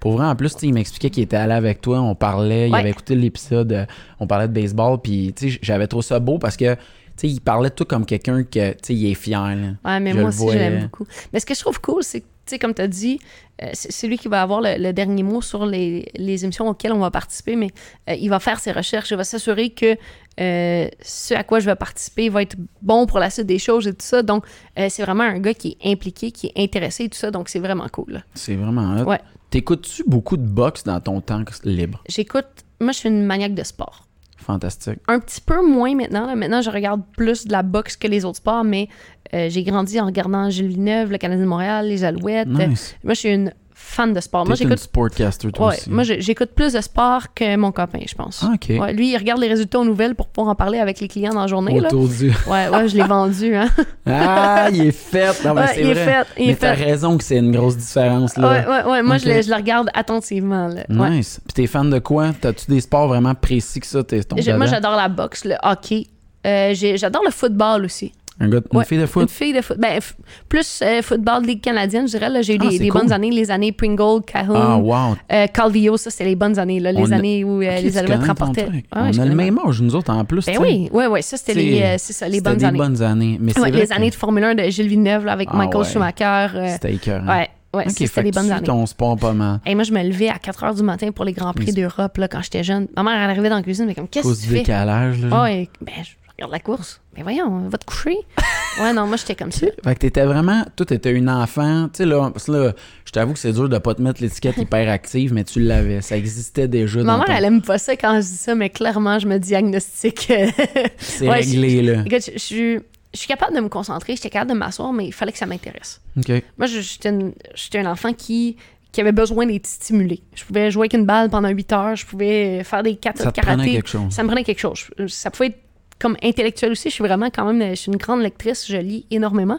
Pour 0.00 0.12
vrai, 0.16 0.26
en 0.26 0.34
plus, 0.34 0.52
il 0.62 0.72
m'expliquait 0.74 1.10
qu'il 1.10 1.22
était 1.22 1.36
allé 1.36 1.52
avec 1.54 1.80
toi. 1.80 2.00
On 2.00 2.14
parlait. 2.16 2.68
Il 2.68 2.72
Ouais. 2.72 2.80
avait 2.80 2.90
écouté 2.90 3.14
l'épisode. 3.14 3.72
euh, 3.72 3.86
On 4.18 4.26
parlait 4.26 4.48
de 4.48 4.52
baseball. 4.52 4.98
Puis, 5.00 5.32
tu 5.36 5.50
sais, 5.52 5.58
j'avais 5.62 5.86
trouvé 5.86 6.02
ça 6.02 6.18
beau 6.18 6.38
parce 6.38 6.56
que, 6.56 6.74
tu 6.74 6.80
sais, 7.16 7.28
il 7.28 7.40
parlait 7.40 7.70
toi 7.70 7.86
comme 7.86 8.04
quelqu'un 8.04 8.42
que, 8.42 8.72
tu 8.72 8.78
sais, 8.82 8.94
il 8.94 9.10
est 9.10 9.14
fier. 9.14 9.40
là. 9.54 9.54
Ouais, 9.84 10.00
mais 10.00 10.12
Je 10.12 10.18
moi 10.20 10.28
aussi, 10.30 10.48
je 10.50 10.58
l'aime 10.58 10.82
beaucoup. 10.82 11.06
Mais 11.32 11.38
ce 11.40 11.46
que 11.46 11.54
je 11.54 11.60
trouve 11.60 11.80
cool, 11.80 12.02
c'est 12.02 12.20
que, 12.20 12.26
tu 12.46 12.50
sais, 12.54 12.58
comme 12.58 12.74
tu 12.74 12.82
as 12.82 12.86
dit, 12.88 13.18
euh, 13.62 13.68
c'est 13.72 14.06
lui 14.06 14.18
qui 14.18 14.28
va 14.28 14.40
avoir 14.42 14.60
le, 14.60 14.76
le 14.78 14.92
dernier 14.92 15.22
mot 15.24 15.40
sur 15.40 15.66
les, 15.66 16.06
les 16.14 16.44
émissions 16.44 16.68
auxquelles 16.68 16.92
on 16.92 16.98
va 17.00 17.10
participer, 17.10 17.56
mais 17.56 17.70
euh, 18.08 18.14
il 18.14 18.28
va 18.28 18.38
faire 18.38 18.60
ses 18.60 18.70
recherches, 18.70 19.10
il 19.10 19.16
va 19.16 19.24
s'assurer 19.24 19.70
que 19.70 19.96
euh, 20.38 20.88
ce 21.02 21.34
à 21.34 21.42
quoi 21.42 21.58
je 21.58 21.66
vais 21.66 21.74
participer 21.74 22.28
va 22.28 22.42
être 22.42 22.54
bon 22.82 23.06
pour 23.06 23.18
la 23.18 23.30
suite 23.30 23.46
des 23.46 23.58
choses 23.58 23.88
et 23.88 23.92
tout 23.92 24.04
ça. 24.04 24.22
Donc, 24.22 24.44
c'est 24.76 25.02
vraiment 25.02 25.24
un 25.24 25.38
gars 25.40 25.54
qui 25.54 25.76
est 25.80 25.90
impliqué, 25.90 26.30
qui 26.30 26.48
est 26.54 26.62
intéressé 26.62 27.04
et 27.04 27.08
tout 27.08 27.18
ça, 27.18 27.30
donc 27.32 27.48
c'est 27.48 27.58
vraiment 27.58 27.88
cool. 27.88 28.22
C'est 28.34 28.54
vraiment 28.54 28.94
hot. 29.00 29.04
Ouais. 29.04 29.20
T'écoutes-tu 29.50 30.04
beaucoup 30.06 30.36
de 30.36 30.46
boxe 30.46 30.84
dans 30.84 31.00
ton 31.00 31.20
temps 31.20 31.42
libre? 31.64 32.02
J'écoute, 32.08 32.46
moi, 32.80 32.92
je 32.92 32.98
suis 32.98 33.08
une 33.08 33.24
maniaque 33.24 33.54
de 33.54 33.62
sport. 33.62 34.02
Fantastique. 34.38 35.00
un 35.08 35.18
petit 35.18 35.40
peu 35.40 35.66
moins 35.66 35.94
maintenant. 35.96 36.26
là. 36.26 36.36
Maintenant, 36.36 36.62
je 36.62 36.70
regarde 36.70 37.02
plus 37.16 37.46
de 37.46 37.52
la 37.52 37.62
boxe 37.64 37.96
que 37.96 38.06
les 38.06 38.24
autres 38.24 38.36
sports, 38.36 38.62
mais 38.62 38.88
euh, 39.34 39.48
j'ai 39.50 39.64
grandi 39.64 40.00
en 40.00 40.06
regardant 40.06 40.50
Gilles 40.50 40.68
Villeneuve, 40.68 41.10
le 41.10 41.18
Canadien 41.18 41.44
de 41.44 41.48
Montréal, 41.48 41.88
les 41.88 42.04
Alouettes. 42.04 42.46
Nice. 42.46 42.94
Moi, 43.02 43.14
je 43.14 43.18
suis 43.20 43.28
une 43.30 43.52
fan 43.88 44.12
de 44.12 44.20
sport. 44.20 44.44
Moi, 44.46 44.56
T'es 44.56 44.64
une 44.64 44.68
j'écoute 44.70 44.82
sportcaster, 44.82 45.52
toi 45.52 45.68
ouais, 45.68 45.74
aussi. 45.76 45.90
moi, 45.90 46.02
j'écoute 46.02 46.50
plus 46.54 46.72
de 46.72 46.80
sport 46.80 47.32
que 47.34 47.56
mon 47.56 47.70
copain, 47.72 48.00
je 48.06 48.14
pense. 48.14 48.44
Ah, 48.44 48.52
OK. 48.54 48.78
Ouais, 48.80 48.92
lui, 48.92 49.12
il 49.12 49.16
regarde 49.16 49.40
les 49.40 49.48
résultats 49.48 49.78
aux 49.78 49.84
nouvelles 49.84 50.14
pour 50.14 50.26
pouvoir 50.28 50.52
en 50.52 50.54
parler 50.56 50.78
avec 50.80 51.00
les 51.00 51.08
clients 51.08 51.32
dans 51.32 51.42
la 51.42 51.46
journée. 51.46 51.80
Là. 51.80 51.88
Autour 51.88 52.08
du... 52.08 52.28
Ouais, 52.48 52.68
ouais, 52.68 52.88
je 52.88 52.96
l'ai 52.96 53.02
vendu. 53.08 53.54
Hein. 53.54 53.68
Ah, 54.06 54.68
il 54.72 54.86
est 54.86 54.90
fait! 54.90 55.44
Non, 55.44 55.54
mais 55.54 55.60
Ouais, 55.62 55.66
c'est 55.74 55.80
il 55.82 55.90
est 55.90 55.94
fait, 55.94 56.26
il 56.36 56.42
est 56.44 56.46
mais 56.48 56.56
t'as 56.56 56.74
fait. 56.74 56.84
raison 56.84 57.16
que 57.16 57.24
c'est 57.24 57.38
une 57.38 57.52
grosse 57.52 57.76
différence, 57.76 58.36
là. 58.36 58.48
Ouais, 58.50 58.66
ouais, 58.84 58.90
ouais. 58.90 59.02
Moi, 59.02 59.18
je, 59.18 59.28
le, 59.28 59.42
je 59.42 59.48
le 59.48 59.54
regarde 59.56 59.88
attentivement. 59.94 60.68
Là. 60.68 60.82
Nice. 60.88 61.40
Puis 61.46 61.54
t'es 61.54 61.66
fan 61.66 61.88
de 61.88 61.98
quoi? 61.98 62.32
T'as-tu 62.40 62.66
des 62.70 62.80
sports 62.80 63.08
vraiment 63.08 63.34
précis 63.34 63.80
que 63.80 63.86
ça? 63.86 64.02
T'es 64.04 64.22
ton 64.24 64.36
Moi, 64.56 64.66
j'adore 64.66 64.96
la 64.96 65.08
boxe, 65.08 65.44
le 65.44 65.54
hockey. 65.62 66.06
Euh, 66.46 66.74
j'ai- 66.74 66.96
j'adore 66.96 67.22
le 67.24 67.30
football 67.30 67.84
aussi. 67.84 68.12
Un 68.38 68.48
gars, 68.48 68.58
une 68.70 68.78
Ouais, 68.78 68.84
fille 68.84 68.98
de 68.98 69.02
Une 69.02 69.08
foot? 69.08 69.30
fille 69.30 69.52
de 69.54 69.62
foot. 69.62 69.78
Ben, 69.78 69.98
f- 69.98 70.12
plus 70.48 70.80
euh, 70.82 71.00
football 71.00 71.42
Ligue 71.44 71.62
canadienne, 71.62 72.06
je 72.06 72.12
dirais. 72.18 72.28
là. 72.28 72.42
J'ai 72.42 72.54
eu 72.56 72.58
Ah, 72.60 72.66
des, 72.66 72.72
c'est 72.72 72.78
des 72.82 72.88
cool. 72.90 73.00
bonnes 73.00 73.12
années, 73.12 73.30
les 73.30 73.50
années 73.50 73.72
Pringle, 73.72 74.22
Cahoon, 74.26 74.54
Ah, 74.54 74.76
wow. 74.76 75.16
euh, 75.32 75.46
Calvillo, 75.46 75.96
ça, 75.96 76.10
c'était 76.10 76.24
les 76.26 76.36
bonnes 76.36 76.58
années. 76.58 76.78
Là, 76.78 76.92
les 76.92 77.00
On 77.00 77.12
années 77.12 77.44
où 77.44 77.62
euh, 77.62 77.80
les 77.80 77.96
Alouettes 77.96 78.24
remportaient. 78.26 78.66
ouais, 78.68 78.84
On 78.92 79.18
a 79.18 79.24
le 79.24 79.34
même 79.34 79.58
âge, 79.66 79.80
nous 79.80 79.94
autres, 79.96 80.12
en 80.12 80.24
plus. 80.26 80.44
Ben 80.44 80.58
oui, 80.60 80.88
ouais, 80.92 81.06
ouais, 81.06 81.22
ça, 81.22 81.36
c'était 81.38 81.54
les, 81.54 81.80
euh, 81.82 81.94
c'est 81.98 82.12
ça, 82.12 82.28
les 82.28 82.40
bonnes 82.42 82.56
des 82.58 82.64
années. 82.66 82.78
bonnes 82.78 83.02
années. 83.02 83.38
Mais 83.40 83.52
c'est 83.52 83.60
Ouais, 83.60 83.70
vrai 83.70 83.80
les 83.80 83.86
que- 83.86 83.94
années 83.94 84.10
de 84.10 84.14
Formule 84.14 84.44
1 84.44 84.54
de 84.54 84.62
Gilles 84.64 84.88
Villeneuve 84.88 85.24
là, 85.24 85.32
avec 85.32 85.48
Ah, 85.52 85.56
Michael 85.56 85.82
ouais. 85.82 85.88
Schumacher. 85.88 86.48
C'était 86.72 86.92
écœurant. 86.92 87.26
ouais, 87.26 87.48
ouais, 87.74 87.84
c'était 87.88 88.22
tu 88.22 88.30
bonnes 88.32 88.50
années. 88.52 88.64
ton 88.66 88.84
sport 88.84 89.16
pas 89.16 89.32
mal. 89.32 89.60
Et 89.64 89.74
moi, 89.74 89.84
je 89.84 89.92
me 89.92 90.02
levais 90.02 90.28
à 90.28 90.38
4 90.38 90.62
h 90.62 90.76
du 90.76 90.82
matin 90.82 91.10
pour 91.10 91.24
les 91.24 91.32
Grands 91.32 91.54
Prix 91.54 91.72
d'Europe 91.72 92.18
quand 92.30 92.42
j'étais 92.42 92.62
jeune. 92.64 92.86
Ma 92.96 93.02
mère, 93.02 93.14
elle 93.14 93.30
arrivait 93.30 93.48
dans 93.48 93.56
la 93.56 93.62
cuisine, 93.62 93.86
mais 93.86 93.94
comme, 93.94 94.08
qu'est-ce 94.08 94.28
que 94.28 94.40
tu 94.42 94.48
fais? 94.48 94.54
décalage, 94.58 95.22
là. 95.22 95.28
Ah 95.32 95.42
ouais, 95.44 95.68
ben, 95.80 95.92
regarde 96.36 96.52
la 96.52 96.60
course. 96.60 97.00
Mais 97.16 97.22
voyons, 97.22 97.68
va 97.68 97.78
te 97.78 97.84
coucher. 97.86 98.16
ouais, 98.80 98.92
non, 98.92 99.06
moi, 99.06 99.16
j'étais 99.16 99.34
comme 99.34 99.52
ça. 99.52 99.66
Fait 99.84 99.94
que 99.94 100.00
t'étais 100.00 100.24
vraiment, 100.24 100.64
toi 100.76 100.84
t'étais 100.86 101.12
une 101.12 101.30
enfant, 101.30 101.88
tu 101.88 101.98
sais 101.98 102.04
là, 102.06 102.30
parce 102.30 102.44
que 102.46 102.52
là, 102.52 102.72
je 103.06 103.12
t'avoue 103.12 103.32
que 103.32 103.38
c'est 103.38 103.52
dur 103.52 103.68
de 103.68 103.78
pas 103.78 103.94
te 103.94 104.02
mettre 104.02 104.20
l'étiquette 104.22 104.56
hyperactive, 104.58 105.32
mais 105.32 105.44
tu 105.44 105.60
l'avais, 105.60 106.00
ça 106.02 106.16
existait 106.16 106.68
déjà 106.68 107.00
Ma 107.02 107.12
dans 107.12 107.18
mère, 107.18 107.26
ton... 107.26 107.32
elle 107.32 107.44
aime 107.44 107.62
pas 107.62 107.78
ça 107.78 107.96
quand 107.96 108.14
je 108.16 108.26
dis 108.26 108.36
ça, 108.36 108.54
mais 108.54 108.68
clairement, 108.70 109.18
je 109.18 109.26
me 109.26 109.38
diagnostique. 109.38 110.28
euh, 110.30 110.46
C'est 110.98 111.28
Ouais, 111.28 111.36
réglé 111.36 111.82
là. 111.82 112.02
Écoute, 112.04 112.30
je, 112.34 112.38
suis- 112.38 112.78
je 113.14 113.18
suis 113.18 113.28
capable 113.28 113.56
de 113.56 113.60
me 113.62 113.68
concentrer, 113.70 114.14
j'étais 114.14 114.28
capable 114.30 114.52
de 114.52 114.56
m'asseoir, 114.58 114.92
mais 114.92 115.06
il 115.06 115.12
fallait 115.12 115.32
que 115.32 115.38
ça 115.38 115.46
m'intéresse. 115.46 116.02
OK. 116.18 116.30
Moi, 116.58 116.66
j'étais 116.66 117.78
un 117.78 117.86
enfant 117.90 118.12
qui, 118.12 118.56
qui 118.92 119.00
avait 119.00 119.12
besoin 119.12 119.46
d'être 119.46 119.66
stimulé. 119.66 120.22
Je 120.34 120.44
pouvais 120.44 120.70
jouer 120.70 120.82
avec 120.82 120.94
une 120.94 121.06
balle 121.06 121.30
pendant 121.30 121.48
8 121.48 121.72
heures, 121.72 121.96
je 121.96 122.04
pouvais 122.04 122.62
faire 122.62 122.82
des 122.82 122.96
katas 122.96 123.24
Ça 123.24 123.30
de 123.30 123.34
te 123.34 123.40
prenait 123.40 123.56
karaté. 123.56 123.72
quelque 123.72 123.88
chose. 123.88 124.12
Ça 124.12 124.22
me 124.22 124.28
prenait 124.28 124.44
quelque 124.44 124.60
chose. 124.60 124.84
Ça 125.08 125.30
pouvait 125.30 125.46
être 125.46 125.58
comme 126.00 126.16
intellectuel 126.22 126.72
aussi. 126.72 126.88
Je 126.90 126.94
suis 126.94 127.04
vraiment 127.04 127.30
quand 127.30 127.50
même, 127.52 127.70
je 127.70 127.74
suis 127.74 127.90
une 127.92 127.98
grande 127.98 128.20
lectrice, 128.22 128.66
je 128.68 128.76
lis 128.76 129.06
énormément. 129.10 129.58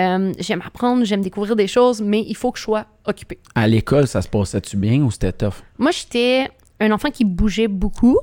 Euh, 0.00 0.32
j'aime 0.38 0.62
apprendre, 0.66 1.04
j'aime 1.04 1.20
découvrir 1.20 1.54
des 1.54 1.66
choses, 1.66 2.00
mais 2.00 2.24
il 2.26 2.34
faut 2.34 2.50
que 2.50 2.58
je 2.58 2.64
sois 2.64 2.86
occupée. 3.04 3.38
À 3.54 3.66
l'école, 3.68 4.06
ça 4.08 4.22
se 4.22 4.28
passait-tu 4.28 4.76
bien 4.76 5.02
ou 5.02 5.10
c'était 5.10 5.32
tough? 5.32 5.62
Moi, 5.78 5.90
j'étais 5.90 6.48
un 6.80 6.90
enfant 6.92 7.10
qui 7.10 7.24
bougeait 7.26 7.68
beaucoup, 7.68 8.18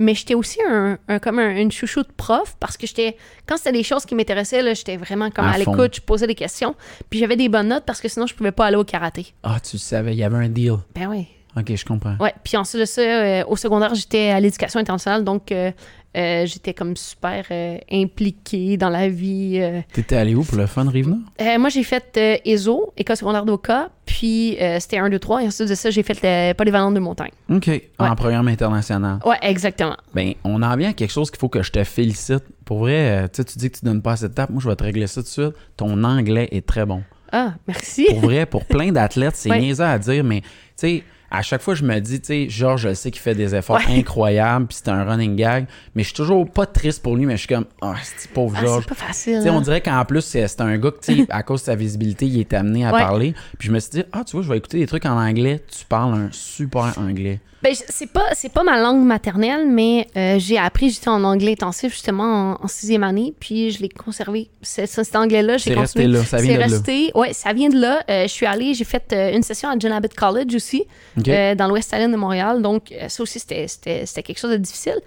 mais 0.00 0.14
j'étais 0.16 0.34
aussi 0.34 0.58
un, 0.68 0.98
un- 1.06 1.18
comme 1.20 1.38
un, 1.38 1.54
une 1.56 1.70
chouchou 1.70 2.02
de 2.02 2.08
prof 2.16 2.56
parce 2.58 2.76
que 2.76 2.86
j'étais 2.88 3.16
quand 3.46 3.56
c'était 3.58 3.70
des 3.70 3.84
choses 3.84 4.04
qui 4.04 4.16
m'intéressaient, 4.16 4.60
là, 4.62 4.74
j'étais 4.74 4.96
vraiment 4.96 5.30
comme 5.30 5.44
À 5.44 5.56
l'écoute, 5.56 5.94
je 5.94 6.00
posais 6.00 6.26
des 6.26 6.34
questions, 6.34 6.74
puis 7.10 7.20
j'avais 7.20 7.36
des 7.36 7.48
bonnes 7.48 7.68
notes 7.68 7.84
parce 7.86 8.00
que 8.00 8.08
sinon 8.08 8.26
je 8.26 8.34
pouvais 8.34 8.50
pas 8.50 8.66
aller 8.66 8.76
au 8.76 8.82
karaté. 8.84 9.34
Ah, 9.44 9.58
tu 9.60 9.78
savais, 9.78 10.14
il 10.14 10.18
y 10.18 10.24
avait 10.24 10.36
un 10.36 10.48
deal. 10.48 10.78
Ben 10.96 11.06
oui. 11.08 11.28
OK, 11.56 11.76
je 11.76 11.84
comprends. 11.84 12.16
Ouais, 12.18 12.34
puis 12.42 12.56
ensuite 12.56 12.80
de 12.80 12.84
ça, 12.86 13.00
euh, 13.02 13.44
au 13.46 13.54
secondaire, 13.54 13.94
j'étais 13.94 14.30
à 14.30 14.40
l'éducation 14.40 14.80
internationale, 14.80 15.22
donc 15.22 15.52
euh, 15.52 15.70
euh, 16.16 16.46
j'étais 16.46 16.74
comme 16.74 16.96
super 16.96 17.44
euh, 17.50 17.78
impliquée 17.90 18.76
dans 18.76 18.88
la 18.90 19.08
vie. 19.08 19.58
euh. 19.60 19.80
T'étais 19.92 20.16
allé 20.16 20.34
où 20.34 20.42
pour 20.44 20.56
le 20.58 20.66
fun, 20.66 20.88
Rive-Nord? 20.88 21.18
Euh, 21.40 21.58
moi, 21.58 21.68
j'ai 21.68 21.82
fait 21.82 22.04
euh, 22.16 22.36
ESO, 22.44 22.92
École 22.96 23.16
secondaire 23.16 23.44
d'Oka, 23.44 23.90
puis 24.06 24.56
euh, 24.60 24.78
c'était 24.80 24.98
1, 24.98 25.10
2, 25.10 25.18
3, 25.18 25.42
et 25.42 25.46
ensuite 25.46 25.68
de 25.68 25.74
ça, 25.74 25.90
j'ai 25.90 26.02
fait 26.02 26.18
le 26.22 26.52
Polyvalent 26.54 26.92
de 26.92 27.00
montagne. 27.00 27.30
OK, 27.50 27.68
en 27.98 28.14
programme 28.14 28.48
international. 28.48 29.18
Ouais, 29.24 29.38
exactement. 29.42 29.96
Ben, 30.14 30.34
on 30.44 30.62
en 30.62 30.76
vient 30.76 30.90
à 30.90 30.92
quelque 30.92 31.12
chose 31.12 31.30
qu'il 31.30 31.40
faut 31.40 31.48
que 31.48 31.62
je 31.62 31.72
te 31.72 31.82
félicite. 31.84 32.44
Pour 32.64 32.78
vrai, 32.80 33.24
euh, 33.24 33.28
tu 33.32 33.42
dis 33.58 33.70
que 33.70 33.78
tu 33.78 33.84
donnes 33.84 34.02
pas 34.02 34.12
assez 34.12 34.28
de 34.28 34.34
tape. 34.34 34.50
Moi, 34.50 34.60
je 34.62 34.68
vais 34.68 34.76
te 34.76 34.84
régler 34.84 35.06
ça 35.06 35.20
tout 35.22 35.26
de 35.26 35.32
suite. 35.32 35.54
Ton 35.76 36.02
anglais 36.04 36.48
est 36.52 36.64
très 36.66 36.86
bon. 36.86 37.02
Ah, 37.32 37.54
merci. 37.66 38.06
Pour 38.08 38.20
vrai, 38.20 38.46
pour 38.46 38.64
plein 38.64 38.92
d'athlètes, 38.92 39.34
c'est 39.36 39.50
Ouais. 39.50 39.60
niaiseux 39.60 39.84
à 39.84 39.98
dire, 39.98 40.22
mais 40.22 40.40
tu 40.40 40.46
sais, 40.76 41.02
à 41.30 41.42
chaque 41.42 41.62
fois, 41.62 41.74
je 41.74 41.84
me 41.84 41.98
dis, 42.00 42.20
tu 42.20 42.26
sais, 42.26 42.46
Georges, 42.48 42.82
je 42.88 42.94
sais 42.94 43.10
qu'il 43.10 43.20
fait 43.20 43.34
des 43.34 43.54
efforts 43.54 43.80
incroyables, 43.88 44.66
puis 44.66 44.76
c'est 44.82 44.88
un 44.90 45.04
running 45.04 45.36
gag, 45.36 45.66
mais 45.94 46.02
je 46.02 46.08
suis 46.08 46.16
toujours 46.16 46.48
pas 46.50 46.66
triste 46.66 47.02
pour 47.02 47.16
lui, 47.16 47.26
mais 47.26 47.34
je 47.34 47.38
suis 47.40 47.48
comme, 47.48 47.66
ah, 47.80 47.94
c'est 48.02 48.30
pauvre 48.30 48.54
Ah, 48.58 48.64
Georges? 48.64 48.84
c'est 48.88 48.88
pas 48.96 49.06
facile. 49.06 49.40
On 49.46 49.58
hein. 49.58 49.60
dirait 49.60 49.80
qu'en 49.80 50.04
plus, 50.04 50.20
c'est 50.22 50.60
un 50.60 50.78
gars 50.78 50.90
sais, 51.00 51.26
à 51.30 51.42
cause 51.42 51.60
de 51.60 51.66
sa 51.66 51.74
visibilité, 51.74 52.26
il 52.26 52.38
est 52.40 52.52
amené 52.54 52.86
à 52.86 52.92
Ouais. 52.92 53.00
parler. 53.00 53.34
Puis 53.58 53.68
je 53.68 53.72
me 53.72 53.78
suis 53.80 53.90
dit, 53.90 54.04
ah, 54.12 54.22
tu 54.24 54.36
vois, 54.36 54.42
je 54.42 54.48
vais 54.48 54.58
écouter 54.58 54.78
des 54.78 54.86
trucs 54.86 55.06
en 55.06 55.16
anglais. 55.18 55.62
Tu 55.76 55.84
parles 55.84 56.14
un 56.14 56.28
super 56.30 56.96
anglais. 56.98 57.40
Ben, 57.64 57.74
c'est 57.74 58.06
pas 58.12 58.26
c'est 58.34 58.52
pas 58.52 58.62
ma 58.62 58.78
langue 58.78 59.04
maternelle, 59.04 59.66
mais 59.66 60.06
euh, 60.16 60.38
j'ai 60.38 60.58
appris 60.58 60.90
j'étais 60.90 61.08
en 61.08 61.24
anglais 61.24 61.52
intensif 61.52 61.92
justement 61.92 62.58
en, 62.60 62.64
en 62.64 62.68
sixième 62.68 63.02
année, 63.02 63.32
puis 63.40 63.70
je 63.70 63.80
l'ai 63.80 63.88
conservé. 63.88 64.50
C'est- 64.62 64.86
Cet 64.86 65.16
anglais-là, 65.16 65.56
j'ai 65.56 65.72
C'est 65.72 65.80
resté 65.80 66.00
continué. 66.02 66.18
là, 66.18 66.24
ça 66.24 66.36
vient 66.36 66.46
C'est 66.46 66.54
de 66.54 66.60
là. 66.60 66.66
resté, 66.66 67.10
ouais, 67.14 67.32
ça 67.32 67.52
vient 67.54 67.70
de 67.70 67.80
là. 67.80 68.04
Euh, 68.10 68.22
je 68.24 68.28
suis 68.28 68.44
allée, 68.46 68.74
j'ai 68.74 68.84
fait 68.84 69.10
euh, 69.12 69.34
une 69.34 69.42
session 69.42 69.70
à 69.70 69.78
John 69.78 69.92
Abbott 69.92 70.12
College 70.14 70.54
aussi, 70.54 70.84
dans 71.16 71.66
l'Ouest 71.68 71.90
Island 71.94 72.12
de 72.12 72.16
Montréal. 72.18 72.60
Donc, 72.60 72.92
ça 73.08 73.22
aussi, 73.22 73.40
c'était- 73.40 73.66
c'était 73.66 74.04
c'était 74.06 74.22
quelque 74.22 74.38
chose 74.38 74.52
de 74.52 74.56
difficile. 74.58 75.00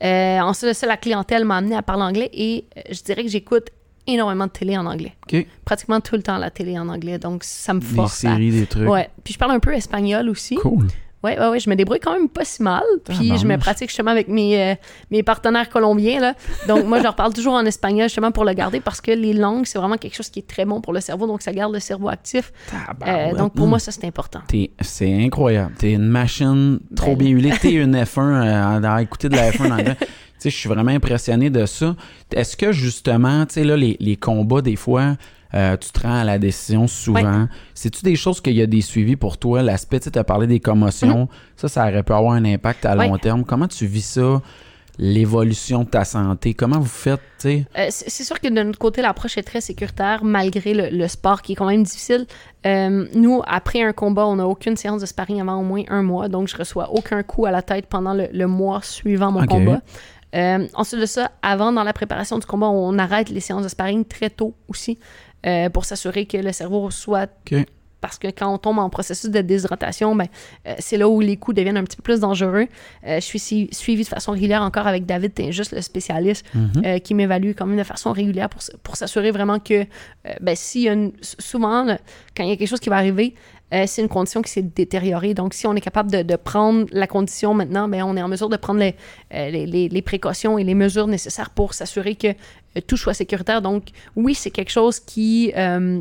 Ensuite 0.00 0.68
de 0.68 0.72
ça, 0.74 0.86
la 0.86 0.96
clientèle 0.96 1.44
m'a 1.44 1.56
amené 1.56 1.74
à 1.76 1.82
parler 1.82 2.02
anglais 2.04 2.30
et 2.32 2.64
je 2.90 3.00
dirais 3.02 3.24
que 3.24 3.30
j'écoute 3.30 3.68
énormément 4.06 4.46
de 4.46 4.50
télé 4.52 4.76
en 4.76 4.86
anglais. 4.86 5.14
Pratiquement 5.64 6.00
tout 6.00 6.14
le 6.14 6.22
temps 6.22 6.36
la 6.38 6.50
télé 6.50 6.78
en 6.78 6.88
anglais, 6.90 7.18
donc 7.18 7.42
ça 7.42 7.72
me 7.74 7.80
Des 7.80 7.86
force 7.86 8.24
à... 8.24 8.30
séries, 8.32 8.50
des 8.50 8.66
trucs. 8.66 8.88
Ouais, 8.88 9.08
puis 9.24 9.32
je 9.34 9.38
parle 9.38 9.52
un 9.52 9.60
peu 9.60 9.72
espagnol 9.74 10.28
aussi. 10.28 10.56
Cool. 10.56 10.88
Ouais, 11.24 11.38
ouais, 11.38 11.48
ouais, 11.48 11.58
je 11.58 11.70
me 11.70 11.74
débrouille 11.74 12.00
quand 12.00 12.12
même 12.12 12.28
pas 12.28 12.44
si 12.44 12.62
mal. 12.62 12.82
Puis 13.06 13.38
je 13.38 13.46
me 13.46 13.56
pratique 13.56 13.88
justement 13.88 14.10
avec 14.10 14.28
mes, 14.28 14.60
euh, 14.60 14.74
mes 15.10 15.22
partenaires 15.22 15.70
colombiens. 15.70 16.20
Là. 16.20 16.34
Donc 16.68 16.84
moi, 16.84 16.98
je 16.98 17.02
leur 17.04 17.16
parle 17.16 17.32
toujours 17.32 17.54
en 17.54 17.64
espagnol 17.64 18.08
justement 18.08 18.30
pour 18.30 18.44
le 18.44 18.52
garder 18.52 18.80
parce 18.80 19.00
que 19.00 19.10
les 19.10 19.32
langues, 19.32 19.64
c'est 19.64 19.78
vraiment 19.78 19.96
quelque 19.96 20.14
chose 20.14 20.28
qui 20.28 20.40
est 20.40 20.46
très 20.46 20.66
bon 20.66 20.82
pour 20.82 20.92
le 20.92 21.00
cerveau. 21.00 21.26
Donc 21.26 21.40
ça 21.40 21.52
garde 21.52 21.72
le 21.72 21.80
cerveau 21.80 22.10
actif. 22.10 22.52
Euh, 23.06 23.34
donc 23.34 23.54
pour 23.54 23.66
moi, 23.66 23.78
ça, 23.78 23.90
c'est 23.90 24.04
important. 24.04 24.40
C'est 24.80 25.24
incroyable. 25.24 25.72
T'es 25.78 25.92
une 25.92 26.08
machine 26.08 26.78
trop 26.94 27.16
Ben, 27.16 27.18
bien 27.18 27.28
huilée. 27.30 27.52
T'es 27.58 27.72
une 27.72 27.96
F1 28.04 28.20
euh, 28.20 28.82
à 28.86 29.00
écouter 29.00 29.30
de 29.30 29.36
la 29.36 29.50
F1 29.50 29.68
en 29.68 29.78
anglais. 29.78 29.96
Je 30.44 30.50
suis 30.50 30.68
vraiment 30.68 30.90
impressionné 30.90 31.48
de 31.48 31.64
ça. 31.64 31.96
Est-ce 32.30 32.54
que 32.54 32.70
justement, 32.70 33.46
tu 33.46 33.54
sais, 33.54 33.64
là, 33.64 33.78
les, 33.78 33.96
les 33.98 34.16
combats, 34.16 34.60
des 34.60 34.76
fois, 34.76 35.16
euh, 35.54 35.76
tu 35.76 35.90
te 35.90 36.00
rends 36.00 36.20
à 36.20 36.24
la 36.24 36.38
décision 36.38 36.86
souvent. 36.86 37.46
C'est-tu 37.74 38.02
des 38.02 38.16
choses 38.16 38.40
qu'il 38.40 38.54
y 38.54 38.62
a 38.62 38.66
des 38.66 38.80
suivis 38.80 39.16
pour 39.16 39.38
toi? 39.38 39.62
L'aspect, 39.62 40.00
tu 40.00 40.18
as 40.18 40.24
parlé 40.24 40.46
des 40.46 40.60
commotions. 40.60 41.28
Ça, 41.56 41.68
ça 41.68 41.88
aurait 41.88 42.02
pu 42.02 42.12
avoir 42.12 42.32
un 42.32 42.44
impact 42.44 42.84
à. 42.86 42.96
Ouais. 42.96 43.08
long 43.08 43.18
terme. 43.18 43.44
Comment 43.44 43.68
tu 43.68 43.86
vis 43.86 44.04
ça? 44.04 44.42
L'évolution 44.96 45.82
de 45.82 45.88
ta 45.88 46.04
santé? 46.04 46.54
Comment 46.54 46.78
vous 46.78 46.86
faites? 46.86 47.20
Euh, 47.44 47.60
c'est 47.90 48.22
sûr 48.24 48.38
que 48.40 48.46
de 48.46 48.62
notre 48.62 48.78
côté, 48.78 49.02
l'approche 49.02 49.36
est 49.36 49.42
très 49.42 49.60
sécuritaire 49.60 50.22
malgré 50.22 50.72
le, 50.72 50.96
le 50.96 51.08
sport 51.08 51.42
qui 51.42 51.52
est 51.52 51.56
quand 51.56 51.66
même 51.66 51.82
difficile. 51.82 52.26
Euh, 52.64 53.06
nous, 53.14 53.42
après 53.44 53.82
un 53.82 53.92
combat, 53.92 54.24
on 54.24 54.36
n'a 54.36 54.46
aucune 54.46 54.76
séance 54.76 55.00
de 55.00 55.06
sparring 55.06 55.40
avant 55.40 55.60
au 55.60 55.64
moins 55.64 55.82
un 55.88 56.02
mois, 56.02 56.28
donc 56.28 56.46
je 56.46 56.56
reçois 56.56 56.90
aucun 56.92 57.24
coup 57.24 57.44
à 57.44 57.50
la 57.50 57.60
tête 57.60 57.86
pendant 57.86 58.14
le, 58.14 58.28
le 58.32 58.46
mois 58.46 58.80
suivant 58.82 59.32
mon 59.32 59.44
combat. 59.46 59.82
Euh, 60.34 60.66
ensuite 60.74 61.00
de 61.00 61.06
ça, 61.06 61.30
avant, 61.42 61.72
dans 61.72 61.84
la 61.84 61.92
préparation 61.92 62.38
du 62.38 62.46
combat, 62.46 62.68
on 62.68 62.98
arrête 62.98 63.30
les 63.30 63.40
séances 63.40 63.64
de 63.64 63.68
sparring 63.68 64.04
très 64.04 64.30
tôt 64.30 64.54
aussi 64.68 64.98
euh, 65.46 65.68
pour 65.70 65.84
s'assurer 65.84 66.26
que 66.26 66.36
le 66.36 66.52
cerveau 66.52 66.90
soit 66.90 67.30
parce 68.00 68.18
que 68.18 68.28
quand 68.28 68.52
on 68.52 68.58
tombe 68.58 68.78
en 68.80 68.90
processus 68.90 69.30
de 69.30 69.40
déshydratation, 69.40 70.14
ben, 70.14 70.26
euh, 70.66 70.74
c'est 70.78 70.98
là 70.98 71.08
où 71.08 71.20
les 71.20 71.38
coups 71.38 71.56
deviennent 71.56 71.78
un 71.78 71.84
petit 71.84 71.96
peu 71.96 72.02
plus 72.02 72.20
dangereux. 72.20 72.66
Euh, 73.06 73.14
je 73.16 73.20
suis 73.20 73.38
si- 73.38 73.68
suivie 73.72 74.02
de 74.02 74.08
façon 74.08 74.32
régulière 74.32 74.60
encore 74.60 74.86
avec 74.86 75.06
David 75.06 75.32
juste 75.50 75.72
le 75.72 75.80
spécialiste, 75.80 76.44
Mhm. 76.54 77.00
qui 77.00 77.14
m'évalue 77.14 77.52
quand 77.56 77.64
même 77.64 77.78
de 77.78 77.82
façon 77.82 78.12
régulière 78.12 78.50
pour, 78.50 78.60
pour 78.82 78.96
s'assurer 78.96 79.30
vraiment 79.30 79.58
que, 79.58 79.86
ben, 80.42 80.54
s'il 80.54 80.82
y 80.82 80.88
a 80.90 80.92
une- 80.92 81.12
s- 81.22 81.36
souvent, 81.38 81.82
là, 81.84 81.98
quand 82.36 82.44
il 82.44 82.50
y 82.50 82.52
a 82.52 82.56
quelque 82.56 82.68
chose 82.68 82.80
qui 82.80 82.90
va 82.90 82.96
arriver, 82.96 83.34
euh, 83.72 83.84
c'est 83.86 84.02
une 84.02 84.08
condition 84.08 84.42
qui 84.42 84.50
s'est 84.52 84.60
détériorée. 84.62 85.32
Donc, 85.32 85.54
si 85.54 85.66
on 85.66 85.74
est 85.74 85.80
capable 85.80 86.10
de, 86.10 86.20
de 86.22 86.36
prendre 86.36 86.84
la 86.92 87.06
condition 87.06 87.54
maintenant, 87.54 87.88
ben, 87.88 88.02
on 88.02 88.18
est 88.18 88.22
en 88.22 88.28
mesure 88.28 88.50
de 88.50 88.58
prendre 88.58 88.80
les, 88.80 88.94
euh, 89.32 89.48
les, 89.48 89.64
les- 89.64 89.88
les 89.88 90.02
précautions 90.02 90.58
et 90.58 90.64
les 90.64 90.74
mesures 90.74 91.06
nécessaires 91.06 91.48
pour 91.48 91.72
s'assurer 91.72 92.16
que 92.16 92.28
tout 92.82 92.96
soit 92.96 93.14
sécuritaire. 93.14 93.62
Donc, 93.62 93.88
oui, 94.16 94.34
c'est 94.34 94.50
quelque 94.50 94.70
chose 94.70 95.00
qui... 95.00 95.52
euh, 95.56 96.00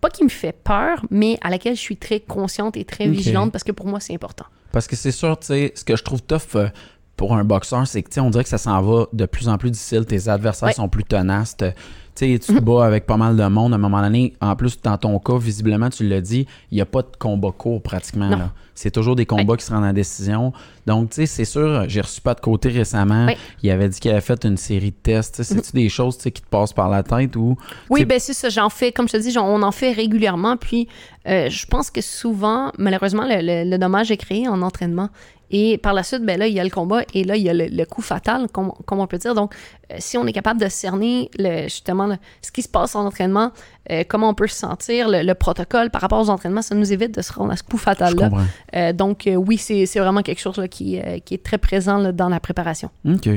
pas 0.00 0.10
qui 0.10 0.22
me 0.22 0.28
fait 0.28 0.52
peur, 0.52 1.04
mais 1.10 1.38
à 1.40 1.50
laquelle 1.50 1.74
je 1.74 1.80
suis 1.80 1.96
très 1.96 2.20
consciente 2.20 2.76
et 2.76 2.84
très 2.84 3.08
vigilante 3.08 3.50
parce 3.50 3.64
que 3.64 3.72
pour 3.72 3.86
moi, 3.86 3.98
c'est 4.00 4.14
important. 4.14 4.44
Parce 4.70 4.86
que 4.86 4.94
c'est 4.94 5.10
sûr, 5.10 5.36
tu 5.40 5.46
sais, 5.46 5.72
ce 5.74 5.82
que 5.82 5.96
je 5.96 6.04
trouve 6.04 6.22
tough 6.22 6.54
euh, 6.54 6.68
pour 7.16 7.34
un 7.34 7.42
boxeur, 7.42 7.84
c'est 7.86 8.02
que, 8.02 8.08
tu 8.08 8.14
sais, 8.14 8.20
on 8.20 8.30
dirait 8.30 8.44
que 8.44 8.50
ça 8.50 8.58
s'en 8.58 8.80
va 8.80 9.06
de 9.12 9.26
plus 9.26 9.48
en 9.48 9.58
plus 9.58 9.72
difficile. 9.72 10.06
Tes 10.06 10.28
adversaires 10.28 10.68
Ouais. 10.68 10.72
sont 10.74 10.88
plus 10.88 11.02
tenaces. 11.02 11.56
te- 11.56 11.70
Tu 12.14 12.32
sais, 12.34 12.38
tu 12.38 12.54
te 12.54 12.60
bats 12.60 12.84
avec 12.86 13.06
pas 13.06 13.16
mal 13.16 13.36
de 13.36 13.44
monde. 13.46 13.72
À 13.72 13.74
un 13.76 13.78
moment 13.78 14.00
donné, 14.00 14.34
en 14.40 14.54
plus, 14.54 14.80
dans 14.80 14.96
ton 14.98 15.18
cas, 15.18 15.36
visiblement, 15.38 15.90
tu 15.90 16.06
l'as 16.08 16.20
dit, 16.20 16.46
il 16.70 16.76
n'y 16.76 16.80
a 16.80 16.86
pas 16.86 17.02
de 17.02 17.08
combat 17.18 17.50
court 17.50 17.82
pratiquement. 17.82 18.28
Là. 18.28 18.52
C'est 18.78 18.90
toujours 18.92 19.16
des 19.16 19.26
combats 19.26 19.56
qui 19.56 19.64
se 19.64 19.72
rendent 19.72 19.84
en 19.84 19.92
décision. 19.92 20.52
Donc, 20.86 21.10
tu 21.10 21.16
sais, 21.16 21.26
c'est 21.26 21.44
sûr, 21.44 21.84
j'ai 21.88 22.00
reçu 22.00 22.20
pas 22.20 22.34
de 22.34 22.40
côté 22.40 22.68
récemment. 22.68 23.26
Il 23.62 23.70
avait 23.70 23.88
dit 23.88 23.98
qu'il 23.98 24.10
avait 24.12 24.20
fait 24.20 24.44
une 24.44 24.56
série 24.56 24.90
de 24.90 24.96
tests. 25.02 25.42
C'est-tu 25.42 25.72
des 25.72 25.88
choses 25.88 26.16
qui 26.18 26.30
te 26.32 26.46
passent 26.48 26.72
par 26.72 26.88
la 26.88 27.02
tête 27.02 27.34
ou. 27.36 27.56
Oui, 27.90 28.04
ben 28.04 28.20
c'est 28.20 28.34
ça. 28.34 28.48
J'en 28.48 28.70
fais, 28.70 28.92
comme 28.92 29.08
je 29.08 29.14
te 29.14 29.18
dis, 29.18 29.36
on 29.38 29.62
en 29.62 29.72
fait 29.72 29.92
régulièrement. 29.92 30.56
Puis, 30.56 30.86
euh, 31.26 31.50
je 31.50 31.66
pense 31.66 31.90
que 31.90 32.00
souvent, 32.00 32.72
malheureusement, 32.78 33.24
le, 33.26 33.40
le- 33.42 33.68
le 33.70 33.78
dommage 33.78 34.10
est 34.10 34.16
créé 34.16 34.46
en 34.48 34.62
entraînement. 34.62 35.08
Et 35.50 35.78
par 35.78 35.94
la 35.94 36.02
suite, 36.02 36.22
ben 36.26 36.38
là, 36.38 36.46
il 36.46 36.52
y 36.52 36.60
a 36.60 36.64
le 36.64 36.68
combat 36.68 37.04
et 37.14 37.24
là, 37.24 37.34
il 37.34 37.42
y 37.42 37.48
a 37.48 37.54
le, 37.54 37.68
le 37.68 37.84
coup 37.86 38.02
fatal, 38.02 38.48
comme, 38.52 38.70
comme 38.84 39.00
on 39.00 39.06
peut 39.06 39.16
dire. 39.16 39.34
Donc, 39.34 39.54
euh, 39.90 39.96
si 39.98 40.18
on 40.18 40.26
est 40.26 40.32
capable 40.34 40.60
de 40.60 40.68
cerner 40.68 41.30
le, 41.38 41.62
justement 41.64 42.06
le- 42.06 42.16
ce 42.42 42.52
qui 42.52 42.60
se 42.60 42.68
passe 42.68 42.94
en 42.94 43.06
entraînement, 43.06 43.50
euh, 43.90 44.04
comment 44.06 44.28
on 44.28 44.34
peut 44.34 44.46
se 44.46 44.56
sentir, 44.56 45.08
le, 45.08 45.22
le 45.22 45.34
protocole 45.34 45.88
par 45.88 46.02
rapport 46.02 46.20
aux 46.20 46.28
entraînements, 46.28 46.60
ça 46.60 46.74
nous 46.74 46.92
évite 46.92 47.16
de 47.16 47.22
se 47.22 47.32
rendre 47.32 47.50
à 47.52 47.56
ce 47.56 47.62
coup 47.62 47.78
fatal-là. 47.78 48.28
Euh, 48.74 48.92
donc, 48.92 49.26
euh, 49.26 49.34
oui, 49.34 49.56
c'est 49.56 49.86
c'est 49.86 50.00
vraiment 50.00 50.22
quelque 50.22 50.40
chose 50.40 50.56
là, 50.58 50.68
qui, 50.68 50.98
euh, 51.00 51.18
qui 51.18 51.34
est 51.34 51.42
très 51.42 51.58
présent 51.58 51.98
là, 51.98 52.12
dans 52.12 52.28
la 52.28 52.40
préparation. 52.40 52.90
OK. 53.06 53.28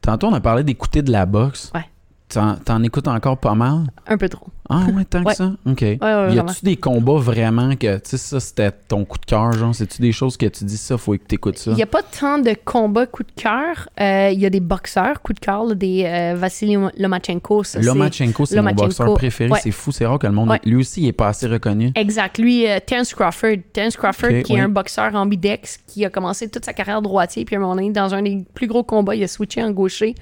Tantôt, 0.00 0.28
on 0.28 0.34
a 0.34 0.40
parlé 0.40 0.62
d'écouter 0.62 1.02
de 1.02 1.10
la 1.10 1.26
boxe. 1.26 1.72
Ouais. 1.74 1.84
T'en, 2.28 2.82
écoutes 2.82 3.06
encore 3.06 3.38
pas 3.38 3.54
mal? 3.54 3.84
Un 4.08 4.16
peu 4.16 4.28
trop. 4.28 4.48
Ah 4.68 4.86
ouais, 4.92 5.04
tant 5.04 5.22
que 5.22 5.28
Ouais. 5.28 5.34
ça? 5.34 5.52
OK. 5.64 5.80
ouais, 5.80 5.96
y 6.00 6.38
a-tu 6.40 6.64
des 6.64 6.76
combats 6.76 7.18
vraiment 7.20 7.76
que, 7.76 7.98
tu 7.98 8.10
sais, 8.10 8.16
ça, 8.16 8.40
c'était 8.40 8.72
ton 8.72 9.04
coup 9.04 9.16
de 9.18 9.24
cœur, 9.24 9.52
genre? 9.52 9.72
C'est-tu 9.72 10.02
des 10.02 10.10
choses 10.10 10.36
que 10.36 10.46
tu 10.46 10.64
dis 10.64 10.76
ça, 10.76 10.98
faut 10.98 11.12
que 11.12 11.18
t'écoutes 11.24 11.56
ça? 11.56 11.70
Il 11.70 11.76
n'y 11.76 11.84
a 11.84 11.86
pas 11.86 12.02
tant 12.02 12.38
de 12.38 12.52
combats 12.64 13.06
coup 13.06 13.22
de 13.22 13.30
cœur. 13.40 13.88
Euh, 14.00 14.30
Il 14.32 14.40
y 14.40 14.46
a 14.46 14.50
des 14.50 14.58
boxeurs 14.58 15.22
coup 15.22 15.34
de 15.34 15.38
cœur, 15.38 15.72
des 15.76 16.04
euh, 16.04 16.34
Vassili 16.36 16.76
Lomachenko. 16.98 17.62
ça, 17.62 17.78
Lomachenko, 17.80 18.44
c'est 18.44 18.60
mon 18.60 18.72
boxeur 18.72 19.14
préféré. 19.14 19.52
C'est 19.62 19.70
fou, 19.70 19.92
c'est 19.92 20.04
rare 20.04 20.18
que 20.18 20.26
le 20.26 20.32
monde... 20.32 20.52
Lui 20.64 20.76
aussi, 20.76 21.02
il 21.02 21.06
est 21.08 21.12
pas 21.12 21.28
assez 21.28 21.46
reconnu. 21.46 21.92
Exact. 21.94 22.38
Lui, 22.38 22.66
euh, 22.68 22.80
Terence 22.84 23.14
Crawford. 23.14 23.58
Terence 23.72 23.96
Crawford, 23.96 24.42
qui 24.44 24.54
est 24.54 24.60
un 24.60 24.68
boxeur 24.68 25.14
ambidex, 25.14 25.78
qui 25.86 26.04
a 26.04 26.10
commencé 26.10 26.48
toute 26.48 26.64
sa 26.64 26.72
carrière 26.72 27.02
droitier, 27.02 27.44
puis 27.44 27.54
à 27.54 27.58
un 27.58 27.62
moment 27.62 27.76
donné, 27.76 27.90
dans 27.90 28.12
un 28.14 28.22
des 28.22 28.44
plus 28.52 28.66
gros 28.66 28.82
combats, 28.82 29.14
il 29.14 29.22
a 29.22 29.28
switché 29.28 29.62
en 29.62 29.70
gaucher. 29.70 30.16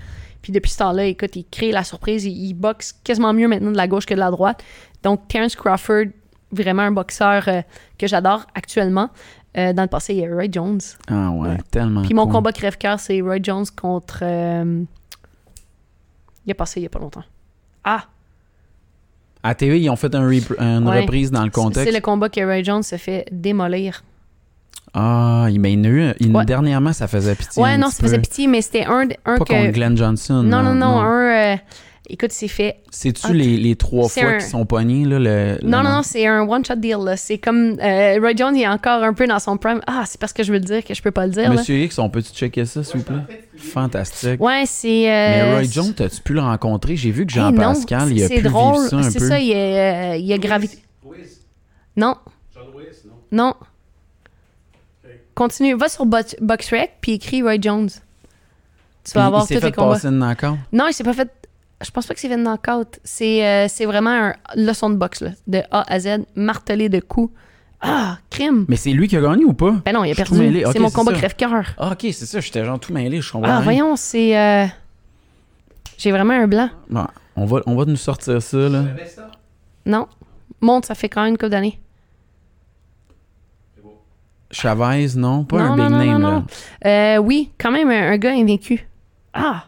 Puis 0.44 0.52
depuis 0.52 0.70
ce 0.70 0.76
temps-là, 0.76 1.06
écoute, 1.06 1.34
il 1.36 1.46
crée 1.50 1.72
la 1.72 1.84
surprise. 1.84 2.26
Il, 2.26 2.36
il 2.36 2.52
boxe 2.52 2.92
quasiment 3.02 3.32
mieux 3.32 3.48
maintenant 3.48 3.70
de 3.70 3.78
la 3.78 3.88
gauche 3.88 4.04
que 4.04 4.12
de 4.12 4.18
la 4.18 4.30
droite. 4.30 4.62
Donc, 5.02 5.26
Terence 5.26 5.56
Crawford, 5.56 6.08
vraiment 6.52 6.82
un 6.82 6.90
boxeur 6.92 7.44
euh, 7.48 7.62
que 7.98 8.06
j'adore 8.06 8.44
actuellement. 8.54 9.08
Euh, 9.56 9.72
dans 9.72 9.80
le 9.80 9.88
passé, 9.88 10.12
il 10.12 10.20
y 10.20 10.26
a 10.26 10.28
Roy 10.28 10.44
Jones. 10.52 10.80
Ah 11.08 11.30
ouais, 11.30 11.48
Ouais. 11.48 11.56
tellement 11.70 12.02
Puis 12.02 12.12
mon 12.12 12.24
cool. 12.24 12.32
combat 12.34 12.52
crève-cœur, 12.52 13.00
c'est 13.00 13.22
Roy 13.22 13.38
Jones 13.42 13.64
contre. 13.74 14.18
euh, 14.20 14.84
Il 16.44 16.52
a 16.52 16.54
passé 16.54 16.80
il 16.80 16.82
y 16.82 16.86
a 16.86 16.90
pas 16.90 16.98
longtemps. 16.98 17.24
Ah! 17.82 18.04
À 19.42 19.54
TV, 19.54 19.80
ils 19.80 19.88
ont 19.88 19.96
fait 19.96 20.14
un 20.14 20.28
une 20.28 20.88
Ouais. 20.88 21.00
reprise 21.00 21.30
dans 21.30 21.40
le 21.44 21.50
C'est 21.54 21.60
contexte. 21.60 21.94
le 21.94 22.00
combat 22.00 22.28
que 22.28 22.40
Roy 22.44 22.62
Jones 22.62 22.82
se 22.82 22.96
fait 22.96 23.26
démolir. 23.32 24.04
Ah, 24.94 25.46
il, 25.50 25.58
ben, 25.58 25.68
il 25.72 25.78
y 25.78 25.80
en 25.80 25.84
a 25.84 25.88
eu... 26.10 26.14
il- 26.20 26.34
Ouais. 26.34 26.44
Dernièrement, 26.44 26.92
ça 26.92 27.08
faisait 27.08 27.34
pitié 27.34 27.62
Ouais, 27.62 27.70
un 27.70 27.78
non, 27.78 27.88
petit 27.88 27.96
ça 27.96 28.02
faisait 28.04 28.18
pitié, 28.20 28.46
mais 28.46 28.62
c'était 28.62 28.84
un, 28.84 29.08
un 29.24 29.38
Pas 29.38 29.44
que. 29.44 29.52
contre 29.52 29.72
Glenn 29.72 29.96
Johnson. 29.96 30.42
non, 30.42 30.62
non, 30.62 30.74
non, 30.74 30.74
non. 30.74 31.00
un. 31.00 31.54
euh, 31.54 31.56
Écoute, 32.10 32.32
c'est 32.32 32.48
fait. 32.48 32.76
C'est-tu 32.90 33.32
les, 33.32 33.56
les 33.56 33.76
trois 33.76 34.10
c'est 34.10 34.20
fois 34.20 34.30
un- 34.32 34.32
qu'ils 34.34 34.42
sont 34.48 34.66
pognés, 34.66 35.06
là? 35.06 35.18
Le, 35.18 35.58
Non, 35.66 35.78
le- 35.78 35.84
non, 35.84 35.90
non, 35.90 36.02
c'est 36.02 36.26
un 36.26 36.42
one-shot 36.46 36.76
deal. 36.76 36.98
là. 37.02 37.16
C'est 37.16 37.38
comme. 37.38 37.78
euh, 37.82 38.18
Roy 38.20 38.32
Jones, 38.36 38.54
il 38.54 38.62
est 38.62 38.68
encore 38.68 39.02
un 39.02 39.14
peu 39.14 39.26
dans 39.26 39.38
son 39.38 39.56
prime. 39.56 39.80
Ah, 39.86 40.02
c'est 40.06 40.20
parce 40.20 40.34
que 40.34 40.42
je 40.42 40.52
veux 40.52 40.58
le 40.58 40.64
dire 40.66 40.84
que 40.84 40.92
je 40.92 41.00
peux 41.02 41.10
pas 41.12 41.24
le 41.26 41.32
dire. 41.32 41.44
là. 41.48 41.56
Monsieur 41.56 41.76
X, 41.76 41.98
on 41.98 42.10
peut-tu 42.10 42.32
checker 42.34 42.66
ça, 42.66 42.84
s'il 42.84 42.98
vous 42.98 43.04
plaît? 43.04 43.22
Fantastique. 43.56 44.38
Ouais, 44.40 44.64
c'est. 44.66 45.10
euh, 45.10 45.10
Mais 45.10 45.52
Roy 45.54 45.62
Jones, 45.64 45.94
as-tu 45.98 46.20
pu 46.20 46.34
le 46.34 46.40
rencontrer? 46.40 46.94
J'ai 46.94 47.10
vu 47.10 47.24
que 47.26 47.32
hey, 47.32 47.38
non, 47.40 47.50
Jean-Pascal, 47.52 48.12
il 48.12 48.22
a 48.22 48.28
c'est 48.28 48.36
pu 48.36 48.42
drôle. 48.42 48.74
vivre 48.74 48.88
ça 48.90 48.96
un 48.98 49.10
C'est 49.10 49.18
peu. 49.18 49.28
ça, 49.28 49.40
il 49.40 49.52
a, 49.52 49.56
euh, 50.12 50.16
il 50.18 50.30
a 50.30 50.36
gravité. 50.38 50.78
Non? 51.96 52.16
Non. 53.32 53.54
Continue. 55.34 55.74
Va 55.74 55.88
sur 55.88 56.06
Box- 56.06 56.36
BoxRec 56.40 56.92
puis 57.00 57.12
écris 57.12 57.42
Roy 57.42 57.56
Jones. 57.60 57.88
Tu 57.88 59.10
Puis 59.10 59.12
vas 59.14 59.26
avoir 59.26 59.42
il 59.42 59.46
s'est 59.46 59.54
tous 59.54 59.60
fait 59.60 59.66
les 59.66 59.72
combats. 59.72 59.94
passer 59.94 60.08
une 60.08 60.18
knockout? 60.18 60.56
Non, 60.72 60.86
il 60.88 60.92
s'est 60.94 61.04
pas 61.04 61.12
fait. 61.12 61.30
Je 61.84 61.90
pense 61.90 62.06
pas 62.06 62.14
que 62.14 62.20
c'est 62.20 62.28
fait 62.28 62.36
de 62.36 62.42
knockout. 62.42 62.98
C'est 63.04 63.46
euh, 63.46 63.66
c'est 63.68 63.84
vraiment 63.84 64.10
un 64.10 64.34
leçon 64.56 64.88
de 64.90 64.94
boxe, 64.96 65.20
là, 65.20 65.30
de 65.46 65.60
A 65.70 65.84
à 65.92 66.00
Z, 66.00 66.20
martelé 66.36 66.88
de 66.88 67.00
coups. 67.00 67.32
Ah, 67.86 68.16
crime! 68.30 68.64
Mais 68.68 68.76
c'est 68.76 68.92
lui 68.92 69.08
qui 69.08 69.16
a 69.16 69.20
gagné 69.20 69.44
ou 69.44 69.52
pas? 69.52 69.72
Ben 69.84 69.92
non, 69.92 70.04
il 70.04 70.10
a 70.12 70.14
Je 70.14 70.16
perdu. 70.16 70.62
C'est 70.72 70.78
mon 70.78 70.90
combat 70.90 71.12
crève-cœur. 71.12 71.74
Ah, 71.76 71.90
ok, 71.92 72.00
c'est 72.12 72.24
ça, 72.24 72.40
j'étais 72.40 72.64
genre 72.64 72.80
tout 72.80 72.94
mêlé, 72.94 73.20
je 73.20 73.30
comprends. 73.30 73.50
Ah, 73.50 73.56
rien. 73.56 73.62
voyons, 73.64 73.96
c'est. 73.96 74.38
euh, 74.38 74.64
J'ai 75.98 76.10
vraiment 76.10 76.32
un 76.32 76.46
blanc. 76.46 76.70
Bon, 76.88 77.06
on, 77.36 77.44
va, 77.44 77.60
on 77.66 77.74
va 77.76 77.84
nous 77.84 77.96
sortir 77.96 78.40
ça, 78.40 78.56
là. 78.56 78.84
Non. 79.84 80.06
Monte, 80.62 80.86
ça 80.86 80.94
fait 80.94 81.10
quand 81.10 81.22
même 81.24 81.32
une 81.32 81.36
couple 81.36 81.50
d'années. 81.50 81.78
Chavez, 84.54 85.08
non? 85.16 85.44
Pas 85.44 85.58
Non, 85.58 85.72
un 85.72 85.76
big 85.76 85.84
non, 85.90 85.98
name, 85.98 86.18
non, 86.22 86.28
là. 86.28 86.34
non. 86.34 86.44
Euh, 86.86 87.16
oui, 87.18 87.50
quand 87.58 87.70
même 87.70 87.90
un, 87.90 88.12
un 88.12 88.16
gars 88.16 88.32
invaincu. 88.32 88.86
Ah! 89.34 89.64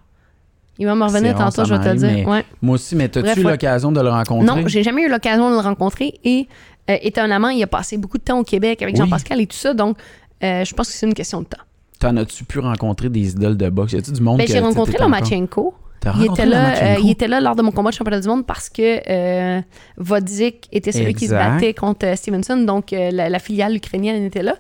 Il 0.79 0.87
va 0.87 0.95
me 0.95 1.05
revenir 1.05 1.35
tantôt, 1.35 1.51
ça 1.53 1.65
je 1.65 1.75
vais 1.75 1.83
te 1.83 1.89
le 1.89 1.97
dire. 1.97 2.29
Ouais. 2.29 2.45
Moi 2.61 2.75
aussi, 2.75 2.95
mais 2.97 3.09
t'as-tu 3.09 3.41
ouais. 3.45 3.51
l'occasion 3.51 3.91
de 3.93 4.01
le 4.01 4.11
rencontrer? 4.11 4.47
Non, 4.63 4.69
j'ai 4.69 4.83
jamais 4.83 5.03
eu 5.05 5.09
l'occasion 5.09 5.49
de 5.51 5.55
le 5.55 5.61
rencontrer 5.61 6.15
et 6.23 6.47
euh, 6.91 6.97
étonnamment, 7.03 7.49
il 7.49 7.63
a 7.63 7.67
passé 7.67 7.97
beaucoup 7.97 8.19
de 8.19 8.23
temps 8.23 8.39
au 8.39 8.45
Québec 8.45 8.83
avec 8.83 8.95
Oui. 8.95 9.01
Jean-Pascal 9.01 9.41
et 9.41 9.47
tout 9.47 9.57
ça, 9.57 9.73
donc 9.73 9.97
euh, 10.45 10.65
je 10.65 10.75
pense 10.75 10.89
que 10.89 10.95
c'est 10.95 11.07
une 11.07 11.15
question 11.15 11.41
de 11.41 11.47
temps. 11.47 11.63
T'en 11.99 12.15
as-tu 12.19 12.45
pu 12.45 12.59
rencontrer 12.59 13.09
des 13.09 13.31
idoles 13.33 13.57
de 13.57 13.71
boxe? 13.71 13.93
Y 13.95 13.97
a-tu 13.97 14.13
du 14.13 14.21
monde 14.21 14.37
Ben, 14.37 14.47
que 14.47 14.53
j'ai 14.53 14.61
rencontré 14.61 14.99
Lomachenko. 15.01 15.75
Il 16.19 16.27
était, 16.31 16.47
là, 16.47 16.75
euh, 16.83 16.97
il 17.03 17.11
était 17.11 17.29
là 17.29 17.41
lors 17.41 17.57
de 17.57 17.63
mon 17.63 17.71
combat 17.73 17.91
de 17.91 17.95
championnat 17.97 18.21
du 18.21 18.29
monde 18.29 18.47
parce 18.47 18.69
que 18.69 19.01
euh, 19.11 19.61
Vodzik 19.97 20.69
était 20.73 20.93
celui 20.93 21.15
qui 21.15 21.27
se 21.27 21.33
battait 21.33 21.75
contre 21.75 22.07
euh, 22.07 22.17
Stevenson, 22.17 22.57
donc 22.59 22.91
la, 22.93 23.29
la 23.29 23.39
filiale 23.39 23.77
ukrainienne 23.77 24.23
était 24.25 24.43
là. 24.43 24.55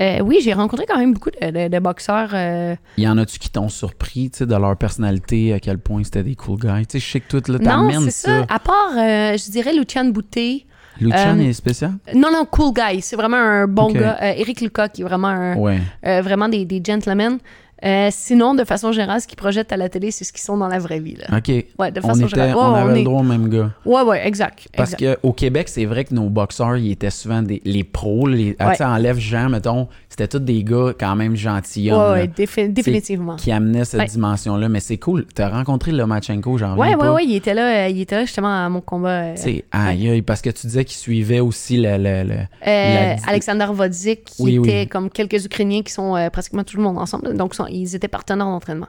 Euh, 0.00 0.20
oui, 0.20 0.38
j'ai 0.42 0.54
rencontré 0.54 0.86
quand 0.88 0.96
même 0.98 1.12
beaucoup 1.12 1.28
de, 1.30 1.50
de- 1.50 1.68
de 1.68 1.78
boxeurs. 1.78 2.30
euh, 2.32 2.74
Y 2.96 3.06
en 3.06 3.18
a-tu 3.18 3.38
qui 3.38 3.50
t'ont 3.50 3.68
surpris, 3.68 4.30
tu 4.30 4.38
sais, 4.38 4.46
de 4.46 4.54
leur 4.56 4.74
personnalité, 4.76 5.52
à 5.52 5.60
quel 5.60 5.76
point 5.76 6.02
c'était 6.04 6.22
des 6.22 6.34
cool 6.36 6.58
guys? 6.58 6.86
Tu 6.86 6.98
sais, 6.98 7.04
je 7.06 7.10
sais 7.12 7.20
que 7.20 7.28
toi, 7.36 7.40
là, 7.48 7.58
Non, 7.58 7.88
t'amènes 7.90 8.04
c'est 8.10 8.26
ça. 8.26 8.38
ça. 8.40 8.46
À 8.48 8.58
part, 8.60 8.92
euh, 8.96 9.36
je 9.36 9.50
dirais, 9.50 9.74
Lucian 9.74 10.06
Boutet. 10.06 10.64
Luchan 11.00 11.38
Euh, 11.38 11.48
est 11.48 11.52
spécial? 11.52 11.92
Non, 12.14 12.30
non, 12.32 12.46
cool 12.50 12.72
guy. 12.74 13.00
C'est 13.02 13.16
vraiment 13.16 13.36
un 13.36 13.66
bon 13.66 13.90
gars. 13.92 14.18
Eric 14.36 14.60
Lucas, 14.62 14.88
qui 14.88 15.02
est 15.02 15.04
vraiment 15.04 15.28
un, 15.28 15.56
Ouais. 15.56 15.78
vraiment 16.22 16.48
des, 16.48 16.64
des 16.64 16.80
gentlemen. 16.84 17.38
Euh, 17.84 18.08
sinon, 18.10 18.54
de 18.54 18.64
façon 18.64 18.92
générale, 18.92 19.20
ce 19.20 19.26
qu'ils 19.26 19.36
projettent 19.38 19.72
à 19.72 19.76
la 19.76 19.88
télé, 19.88 20.10
c'est 20.10 20.24
ce 20.24 20.32
qu'ils 20.32 20.42
sont 20.42 20.56
dans 20.56 20.68
la 20.68 20.78
vraie 20.78 21.00
vie. 21.00 21.16
Là. 21.16 21.38
OK. 21.38 21.48
Ouais, 21.78 21.90
de 21.90 22.00
on 22.02 22.08
façon 22.08 22.20
était, 22.20 22.28
générale. 22.28 22.54
on 22.56 22.74
avait 22.74 22.98
le 22.98 23.04
droit 23.04 23.20
au 23.20 23.24
même 23.24 23.48
gars. 23.48 23.70
Ouais, 23.84 24.02
ouais, 24.02 24.26
exact. 24.26 24.68
Parce 24.76 24.94
qu'au 24.94 25.32
Québec, 25.32 25.68
c'est 25.68 25.86
vrai 25.86 26.04
que 26.04 26.14
nos 26.14 26.28
boxeurs, 26.28 26.76
ils 26.76 26.92
étaient 26.92 27.10
souvent 27.10 27.42
des, 27.42 27.62
les 27.64 27.84
pros. 27.84 28.26
Les, 28.26 28.54
ah, 28.58 28.68
Ouais. 28.70 28.82
enlève 28.82 29.18
Jean, 29.18 29.48
mettons, 29.48 29.88
c'était 30.20 30.38
tous 30.38 30.44
des 30.44 30.62
gars 30.64 30.92
quand 30.98 31.16
même 31.16 31.34
gentils, 31.34 31.90
Ouais, 31.90 31.96
ouais, 32.10 32.26
défi- 32.28 32.68
définitivement. 32.70 33.36
qui 33.36 33.50
amenaient 33.52 33.86
cette 33.86 34.00
Ouais. 34.00 34.06
dimension-là. 34.06 34.68
Mais 34.68 34.80
c'est 34.80 34.98
cool. 34.98 35.24
T'as 35.34 35.48
rencontré 35.48 35.92
Lomachenko, 35.92 36.58
j'en 36.58 36.76
Ouais, 36.76 36.94
ouais, 36.94 37.08
ouais, 37.08 37.24
il 37.24 37.34
était 37.36 37.54
là, 37.54 37.86
euh, 37.86 37.88
il 37.88 38.00
était 38.02 38.16
là 38.16 38.24
justement 38.26 38.66
à 38.66 38.68
mon 38.68 38.82
combat. 38.82 39.08
euh, 39.22 39.34
Tu 39.36 39.42
sais, 39.42 39.64
aïe, 39.72 40.10
aïe, 40.10 40.22
parce 40.22 40.42
que 40.42 40.50
tu 40.50 40.66
disais 40.66 40.84
qu'il 40.84 40.98
suivait 40.98 41.40
aussi 41.40 41.78
le... 41.78 41.96
le- 41.96 42.22
le- 42.28 42.34
euh, 42.34 42.44
la- 42.66 43.16
Alexander 43.28 43.66
Vodzik, 43.72 44.24
qui 44.24 44.42
Oui, 44.42 44.58
oui. 44.58 44.68
était 44.68 44.86
comme 44.86 45.08
quelques 45.08 45.42
Ukrainiens 45.46 45.82
qui 45.82 45.92
sont 45.92 46.14
euh, 46.16 46.28
pratiquement 46.28 46.64
tout 46.64 46.76
le 46.76 46.82
monde 46.82 46.98
ensemble. 46.98 47.34
Donc, 47.34 47.54
sont- 47.54 47.66
ils 47.70 47.94
étaient 47.96 48.08
partenaires 48.08 48.46
d'entraînement. 48.46 48.88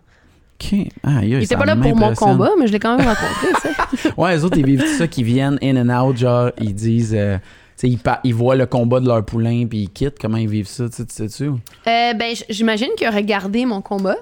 OK. 0.62 0.74
Aïe, 0.74 0.90
aïe, 1.06 1.30
Il 1.30 1.44
était 1.44 1.56
pas 1.56 1.66
là 1.66 1.76
pour 1.78 1.96
mon 1.96 2.14
combat, 2.14 2.50
mais 2.60 2.68
je 2.68 2.74
l'ai 2.74 2.80
quand 2.80 2.98
même 2.98 3.08
rencontré, 3.08 3.48
tu. 4.02 4.10
Ouais, 4.18 4.36
les 4.36 4.44
autres, 4.44 4.58
ils 4.58 4.66
vivent 4.66 4.86
ça, 4.86 5.08
qui 5.08 5.24
viennent 5.24 5.58
in 5.64 5.90
and 5.90 6.08
out, 6.10 6.18
genre, 6.18 6.52
ils 6.60 6.76
disent... 6.76 7.16
euh, 7.18 7.38
tu 7.38 7.42
ils, 7.88 8.00
ils 8.24 8.34
voient 8.36 8.56
le 8.56 8.66
combat 8.66 9.00
de 9.00 9.08
leur 9.08 9.24
poulain, 9.26 9.66
puis 9.68 9.84
ils 9.84 9.90
quittent. 9.90 10.20
Comment 10.20 10.38
ils 10.38 10.50
vivent 10.50 10.68
ça, 10.68 10.88
tu 10.90 10.96
sais, 10.98 11.06
tu 11.06 11.14
sais-tu? 11.14 11.44
Euh, 11.46 12.14
ben, 12.14 12.36
j'imagine 12.50 12.90
qu'il 12.98 13.08
a 13.08 13.12
regardé 13.12 13.66
mon 13.66 13.82
combat. 13.82 14.16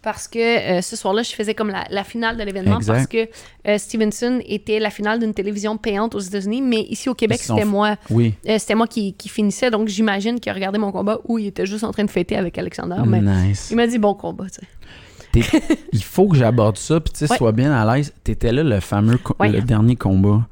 Parce 0.00 0.28
que 0.28 0.38
euh, 0.78 0.80
ce 0.80 0.94
soir-là, 0.94 1.22
je 1.24 1.32
faisais 1.32 1.54
comme 1.54 1.70
la, 1.70 1.84
la 1.90 2.04
finale 2.04 2.36
de 2.36 2.42
l'événement 2.44 2.78
parce 2.86 3.08
que 3.08 3.28
euh, 3.66 3.78
Stevenson 3.78 4.40
était 4.46 4.78
la 4.78 4.90
finale 4.90 5.18
d'une 5.18 5.34
télévision 5.34 5.76
payante 5.76 6.14
aux 6.14 6.20
États-Unis, 6.20 6.62
mais 6.62 6.82
ici 6.82 7.08
au 7.08 7.14
Québec, 7.14 7.40
c'était 7.42 7.64
moi. 7.64 7.96
Oui. 8.08 8.34
euh, 8.48 8.58
c'était 8.60 8.76
moi 8.76 8.86
qui, 8.86 9.14
qui 9.14 9.28
finissais, 9.28 9.72
donc 9.72 9.88
j'imagine 9.88 10.38
qu'il 10.38 10.50
a 10.50 10.54
regardé 10.54 10.78
mon 10.78 10.92
combat 10.92 11.18
où 11.26 11.38
il 11.40 11.46
était 11.48 11.66
juste 11.66 11.82
en 11.82 11.90
train 11.90 12.04
de 12.04 12.10
fêter 12.10 12.36
avec 12.36 12.56
Alexander. 12.56 12.94
Mais 13.06 13.20
Nice. 13.20 13.68
il 13.72 13.76
m'a 13.76 13.88
dit 13.88 13.98
bon 13.98 14.14
combat, 14.14 14.44
tu 14.48 14.60
sais. 15.40 15.60
Il 15.92 16.02
faut 16.04 16.28
que 16.28 16.36
j'aborde 16.36 16.78
ça, 16.78 17.00
puis 17.00 17.12
tu 17.12 17.18
sais, 17.26 17.26
Ouais. 17.32 17.36
sois 17.36 17.52
bien 17.52 17.72
à 17.72 17.96
l'aise. 17.96 18.14
T'étais 18.22 18.52
là 18.52 18.62
le 18.62 18.78
fameux, 18.80 19.18
Ouais. 19.40 19.48
le 19.50 19.60
dernier 19.62 19.96
combat 19.96 20.46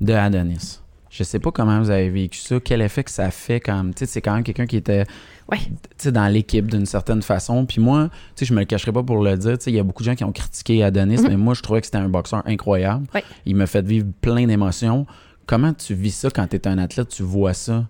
de 0.00 0.14
Adonis. 0.14 0.80
Je 1.16 1.22
sais 1.24 1.38
pas 1.38 1.50
comment 1.50 1.78
vous 1.80 1.90
avez 1.90 2.10
vécu 2.10 2.38
ça, 2.38 2.60
quel 2.60 2.82
effet 2.82 3.02
que 3.02 3.10
ça 3.10 3.30
fait 3.30 3.58
quand 3.60 3.82
tu 3.86 4.00
sais, 4.00 4.06
c'est 4.06 4.20
quand 4.20 4.34
même 4.34 4.44
quelqu'un 4.44 4.66
qui 4.66 4.76
était 4.76 5.04
Ouais. 5.50 5.58
dans 6.12 6.26
l'équipe 6.30 6.66
d'une 6.70 6.84
certaine 6.86 7.22
façon. 7.22 7.64
Puis 7.64 7.80
moi, 7.80 8.10
tu 8.34 8.40
sais, 8.40 8.44
je 8.46 8.52
me 8.52 8.58
le 8.58 8.64
cacherai 8.66 8.92
pas 8.92 9.02
pour 9.02 9.22
le 9.22 9.36
dire, 9.36 9.56
tu 9.56 9.64
sais, 9.64 9.70
il 9.70 9.76
y 9.76 9.78
a 9.78 9.82
beaucoup 9.82 10.02
de 10.02 10.08
gens 10.10 10.14
qui 10.14 10.24
ont 10.24 10.32
critiqué 10.32 10.82
Adonis, 10.82 11.18
Mhm. 11.22 11.28
mais 11.28 11.36
moi, 11.36 11.54
je 11.54 11.62
trouvais 11.62 11.80
que 11.80 11.86
c'était 11.86 11.98
un 11.98 12.08
boxeur 12.08 12.42
incroyable. 12.46 13.06
Ouais. 13.14 13.24
Il 13.46 13.56
m'a 13.56 13.66
fait 13.66 13.86
vivre 13.86 14.06
plein 14.20 14.46
d'émotions. 14.46 15.06
Comment 15.46 15.72
tu 15.72 15.94
vis 15.94 16.10
ça 16.10 16.28
quand 16.28 16.46
tu 16.48 16.56
es 16.56 16.66
un 16.68 16.76
athlète, 16.78 17.08
tu 17.08 17.22
vois 17.22 17.54
ça? 17.54 17.86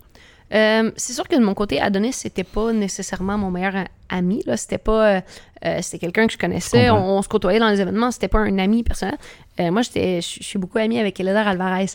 Euh, 0.55 0.91
c'est 0.97 1.13
sûr 1.13 1.27
que 1.27 1.35
de 1.37 1.41
mon 1.45 1.55
côté, 1.55 1.81
Adonis, 1.81 2.13
c'était 2.13 2.45
pas 2.45 2.73
nécessairement 2.73 3.37
mon 3.37 3.51
meilleur 3.51 3.85
ami. 4.09 4.43
Là. 4.47 4.57
C'était 4.57 4.79
pas. 4.79 5.17
euh, 5.17 5.21
euh, 5.65 5.79
c'était 5.83 5.99
quelqu'un 5.99 6.27
que 6.27 6.33
je 6.33 6.39
connaissais. 6.39 6.87
Je 6.87 6.91
On, 6.93 7.21
se 7.23 7.29
côtoyait 7.29 7.59
dans 7.59 7.69
les 7.69 7.81
événements. 7.81 8.11
C'était 8.11 8.29
pas 8.29 8.39
un 8.39 8.59
ami 8.59 8.83
personnel. 8.83 9.17
Euh, 9.61 9.71
moi, 9.71 9.83
j'étais, 9.83 10.21
je 10.21 10.43
suis 10.43 10.59
beaucoup 10.59 10.79
amie 10.79 10.99
avec 11.01 11.19
Elédard 11.19 11.49
Alvarez. 11.49 11.87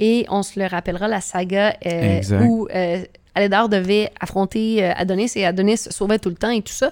Et 0.00 0.26
on 0.30 0.42
se 0.42 0.58
le 0.58 0.66
rappellera, 0.66 1.06
la 1.08 1.20
saga 1.20 1.76
où 2.44 2.68
Elédard 3.36 3.68
devait 3.68 4.10
affronter 4.18 4.84
Adonis 4.84 5.30
et 5.36 5.46
Adonis 5.46 5.76
se 5.76 5.92
sauvait 5.92 6.18
tout 6.18 6.30
le 6.30 6.34
temps 6.34 6.50
et 6.50 6.62
tout 6.62 6.72
ça. 6.72 6.90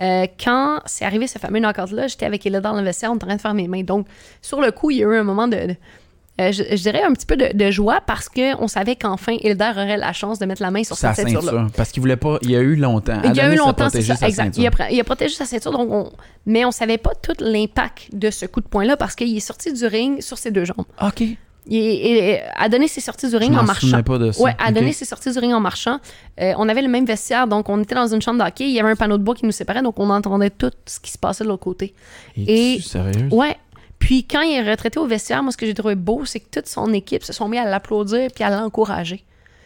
Euh, 0.00 0.26
quand 0.42 0.80
c'est 0.86 1.04
arrivé 1.04 1.26
ce 1.26 1.38
fameux 1.38 1.58
knockout-là, 1.60 2.06
j'étais 2.06 2.26
avec 2.26 2.44
Elédard 2.46 2.72
dans 2.74 2.78
le 2.80 2.84
vestiaire, 2.84 3.10
on 3.10 3.16
était 3.16 3.24
en 3.24 3.28
train 3.28 3.36
de 3.36 3.40
faire 3.40 3.54
mes 3.54 3.66
mains. 3.68 3.82
Donc, 3.82 4.06
sur 4.42 4.60
le 4.60 4.70
coup, 4.70 4.90
il 4.90 4.98
y 4.98 5.04
a 5.04 5.06
eu 5.06 5.16
un 5.16 5.24
moment 5.24 5.48
de, 5.48 5.56
de- 5.56 5.76
euh, 6.40 6.52
je, 6.52 6.62
je 6.70 6.82
dirais 6.82 7.02
un 7.02 7.12
petit 7.12 7.26
peu 7.26 7.36
de, 7.36 7.50
de 7.56 7.70
joie 7.70 8.00
parce 8.06 8.28
qu'on 8.28 8.68
savait 8.68 8.96
qu'enfin, 8.96 9.36
Eldar 9.42 9.76
aurait 9.76 9.96
la 9.96 10.12
chance 10.12 10.38
de 10.38 10.46
mettre 10.46 10.62
la 10.62 10.70
main 10.70 10.84
sur 10.84 10.96
Sa 10.96 11.14
cette 11.14 11.28
ceinture. 11.28 11.66
Parce 11.76 11.90
qu'il 11.90 12.00
voulait 12.00 12.16
pas. 12.16 12.38
Il 12.42 12.50
y 12.50 12.56
a 12.56 12.60
eu 12.60 12.76
longtemps. 12.76 13.20
Il 13.24 13.34
y 13.34 13.40
a 13.40 13.52
eu 13.52 13.56
longtemps, 13.56 13.88
c'est 13.90 14.02
ça, 14.02 14.16
sa 14.16 14.28
exact. 14.28 14.56
Il 14.56 14.66
a, 14.66 14.90
il 14.90 15.00
a 15.00 15.04
protégé 15.04 15.34
sa 15.34 15.44
ceinture, 15.44 15.72
donc 15.72 15.90
on- 15.90 16.10
mais 16.46 16.64
on 16.64 16.70
savait 16.70 16.98
pas 16.98 17.12
tout 17.20 17.34
l'impact 17.40 18.08
de 18.12 18.30
ce 18.30 18.46
coup 18.46 18.60
de 18.60 18.68
poing-là 18.68 18.96
parce 18.96 19.14
qu'il 19.14 19.36
est 19.36 19.40
sorti 19.40 19.72
du 19.72 19.86
ring 19.86 20.20
sur 20.22 20.38
ses 20.38 20.50
deux 20.50 20.64
jambes. 20.64 20.84
OK. 21.02 21.22
Il 21.70 21.76
est- 21.76 22.30
et- 22.36 22.40
Adonis 22.56 22.86
est 22.86 23.00
sorti 23.00 23.28
du 23.28 23.36
ring 23.36 23.52
Je 23.52 23.58
en 23.58 23.62
marchant. 23.64 24.02
pas 24.02 24.16
de 24.16 24.32
ça. 24.32 24.42
Ouais, 24.42 24.54
Adonis 24.58 24.92
OK. 24.92 25.02
est 25.02 25.04
sorti 25.04 25.30
du 25.30 25.38
ring 25.38 25.52
en 25.52 25.60
marchant. 25.60 25.98
Euh, 26.40 26.54
on 26.56 26.66
avait 26.66 26.80
le 26.80 26.88
même 26.88 27.04
vestiaire, 27.04 27.46
donc 27.46 27.68
on 27.68 27.82
était 27.82 27.94
dans 27.94 28.06
une 28.06 28.22
chambre 28.22 28.42
d'hockey. 28.42 28.64
Il 28.64 28.70
y 28.72 28.80
avait 28.80 28.88
un 28.90 28.96
panneau 28.96 29.18
de 29.18 29.22
bois 29.22 29.34
qui 29.34 29.44
nous 29.44 29.52
séparait, 29.52 29.82
donc 29.82 29.98
on 29.98 30.08
entendait 30.08 30.48
tout 30.48 30.70
ce 30.86 30.98
qui 30.98 31.10
se 31.10 31.18
passait 31.18 31.44
de 31.44 31.48
l'autre 31.50 31.64
côté. 31.64 31.92
Es-tu 32.38 32.50
Et- 32.50 32.80
sérieuse? 32.80 33.30
Ouais. 33.32 33.56
Puis 33.98 34.26
quand 34.26 34.42
il 34.42 34.54
est 34.54 34.70
retraité 34.70 34.98
au 34.98 35.06
vestiaire, 35.06 35.42
moi, 35.42 35.52
ce 35.52 35.56
que 35.56 35.66
j'ai 35.66 35.74
trouvé 35.74 35.94
beau, 35.94 36.24
c'est 36.24 36.40
que 36.40 36.48
toute 36.50 36.66
son 36.66 36.92
équipe 36.92 37.24
se 37.24 37.32
sont 37.32 37.48
mis 37.48 37.58
à 37.58 37.64
l'applaudir 37.64 38.30
puis 38.34 38.44
à 38.44 38.50
l'encourager. 38.50 39.24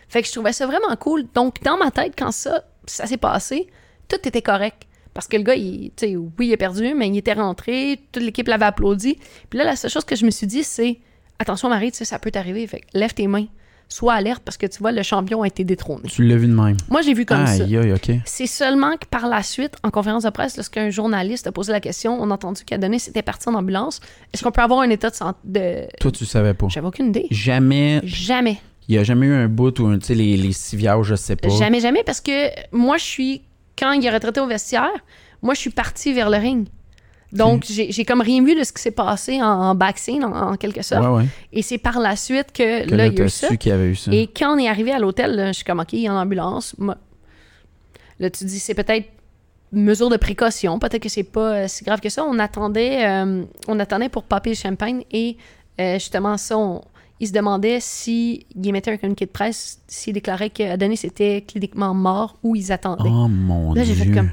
Fait 0.09 0.21
que 0.23 0.29
je 0.29 0.33
trouvais 0.33 0.53
ça 0.53 0.67
vraiment 0.67 0.95
cool. 0.97 1.25
Donc, 1.35 1.63
dans 1.63 1.77
ma 1.77 1.91
tête, 1.91 2.15
quand 2.19 2.33
ça, 2.33 2.65
ça 2.87 3.07
s'est 3.07 3.17
passé, 3.17 3.69
tout 4.09 4.17
était 4.27 4.43
correct. 4.43 4.83
Parce 5.15 5.29
que 5.29 5.37
le 5.37 5.43
gars, 5.43 5.55
il, 5.55 5.91
oui, 6.03 6.47
il 6.47 6.53
est 6.53 6.57
perdu, 6.57 6.95
mais 6.95 7.09
il 7.09 7.17
était 7.17 7.35
rentré, 7.35 8.01
toute 8.13 8.23
l'équipe 8.23 8.49
l'avait 8.49 8.65
applaudi. 8.65 9.19
Puis 9.51 9.59
là, 9.59 9.65
la 9.65 9.77
seule 9.77 9.91
chose 9.91 10.05
que 10.05 10.17
je 10.17 10.25
me 10.25 10.31
suis 10.31 10.47
dit, 10.47 10.65
c'est 10.65 10.99
attention, 11.39 11.69
Marie, 11.69 11.93
ça 11.93 12.19
peut 12.19 12.31
t'arriver. 12.31 12.67
Fait 12.67 12.81
que 12.81 12.87
lève 12.95 13.13
tes 13.13 13.27
mains. 13.27 13.47
Sois 13.89 14.15
alerte 14.15 14.43
parce 14.45 14.57
que 14.57 14.67
tu 14.67 14.79
vois, 14.79 14.93
le 14.93 15.03
champion 15.03 15.43
a 15.43 15.47
été 15.47 15.65
détrôné. 15.65 16.09
Tu 16.09 16.27
l'as 16.27 16.37
vu 16.37 16.47
de 16.47 16.55
même. 16.55 16.77
Moi, 16.89 17.03
j'ai 17.03 17.13
vu 17.13 17.27
comme 17.27 17.47
ça. 17.47 17.65
Aïe, 17.65 17.77
aïe, 17.77 17.93
OK. 17.93 18.11
C'est 18.25 18.47
seulement 18.47 18.97
que 18.97 19.07
par 19.07 19.27
la 19.29 19.43
suite, 19.43 19.77
en 19.83 19.91
conférence 19.91 20.23
de 20.23 20.31
presse, 20.31 20.57
lorsqu'un 20.57 20.89
journaliste 20.91 21.47
a 21.47 21.53
posé 21.53 21.73
la 21.73 21.81
question, 21.81 22.17
on 22.21 22.31
a 22.31 22.35
entendu 22.35 22.65
qu'Adonis 22.65 23.05
était 23.07 23.23
parti 23.23 23.49
en 23.49 23.55
ambulance. 23.55 24.01
Est-ce 24.33 24.43
qu'on 24.43 24.51
peut 24.51 24.63
avoir 24.63 24.81
un 24.81 24.91
état 24.91 25.11
de 25.11 25.15
santé 25.15 25.39
de... 25.45 25.87
Toi, 26.01 26.11
tu 26.11 26.25
savais 26.25 26.55
pas. 26.55 26.69
J'avais 26.69 26.87
aucune 26.87 27.09
idée. 27.09 27.27
Jamais. 27.31 28.01
Jamais. 28.05 28.59
Il 28.89 28.95
y 28.95 28.99
a 28.99 29.05
jamais 29.05 29.27
eu 29.27 29.35
un 29.35 29.49
bout 29.49 29.79
ou 29.81 29.87
un, 29.87 29.99
tu 29.99 30.07
sais, 30.07 30.15
les, 30.15 30.37
les 30.37 30.53
civières, 30.53 31.03
je 31.03 31.15
sais 31.15 31.37
pas. 31.37 31.49
Jamais, 31.51 31.81
jamais, 31.81 32.03
parce 32.03 32.21
que 32.21 32.49
moi, 32.75 32.97
je 32.97 33.05
suis... 33.05 33.43
Quand 33.79 33.93
il 33.93 34.05
est 34.05 34.11
retraité 34.11 34.41
au 34.41 34.47
vestiaire, 34.47 34.91
moi, 35.41 35.55
je 35.55 35.61
suis 35.61 35.71
partie 35.71 36.13
vers 36.13 36.31
le 36.31 36.37
ring. 36.37 36.67
Donc, 37.33 37.65
j'ai 37.69 37.91
j'ai 37.93 38.05
comme 38.05 38.21
rien 38.21 38.45
vu 38.45 38.55
de 38.55 38.63
ce 38.63 38.73
qui 38.73 38.83
s'est 38.83 38.91
passé 38.91 39.41
en, 39.43 39.47
en 39.47 39.75
backscene, 39.75 40.23
en, 40.25 40.53
en 40.53 40.57
quelque 40.57 40.83
sorte. 40.83 41.03
Ouais, 41.03 41.09
ouais. 41.23 41.25
Et 41.53 41.63
c'est 41.63 41.79
par 41.79 41.99
la 41.99 42.15
suite 42.17 42.53
que, 42.53 42.87
Que 42.87 42.95
là, 42.95 43.07
il 43.07 43.19
y 43.19 43.21
a 43.23 43.25
eu 43.25 43.29
ça. 43.31 43.49
su 43.49 43.59
y 43.65 43.71
avait 43.71 43.87
eu 43.89 43.95
ça. 43.97 44.13
Et 44.13 44.27
quand 44.27 44.55
on 44.55 44.59
est 44.59 44.69
arrivé 44.69 44.93
à 44.93 44.99
l'hôtel, 44.99 45.47
je 45.49 45.53
suis 45.53 45.65
comme, 45.65 45.81
OK, 45.81 45.93
il 45.95 46.09
en 46.11 46.17
ambulance. 46.21 46.75
Moi- 46.79 46.97
Là, 48.19 48.31
tu 48.31 48.45
dis, 48.45 48.59
c'est 48.59 48.75
peut-être 48.75 49.09
mesure 49.73 50.11
de 50.11 50.17
précaution. 50.17 50.79
Peut-être 50.79 51.03
que 51.03 51.09
c'est 51.09 51.23
pas 51.25 51.55
euh, 51.55 51.65
si 51.69 51.83
grave 51.85 52.01
que 52.01 52.09
ça. 52.11 52.25
On 52.25 52.39
attendait, 52.39 53.07
euh, 53.07 53.43
on 53.69 53.81
attendait 53.81 54.09
pour 54.11 54.25
popper 54.25 54.51
le 54.51 54.57
champagne 54.57 55.05
et 55.11 55.37
euh, 55.81 55.95
justement, 55.95 56.37
ça, 56.37 56.57
on- 56.59 56.83
il 57.21 57.29
se 57.29 57.33
demandait 57.33 57.79
s'il 57.81 58.45
émettait 58.65 58.91
un 58.91 58.97
communiqué 58.97 59.27
de 59.27 59.31
presse, 59.31 59.81
s'il 59.87 60.13
déclarait 60.13 60.51
qu'Adonis 60.51 61.01
était 61.05 61.43
cliniquement 61.47 61.95
mort 61.95 62.37
ou 62.43 62.55
ils 62.57 62.71
attendaient. 62.73 63.09
Oh 63.09 63.29
mon 63.29 63.73
Là, 63.75 63.83
dieu. 63.85 63.95
j'ai 63.95 64.05
fait 64.05 64.11
comme- 64.11 64.31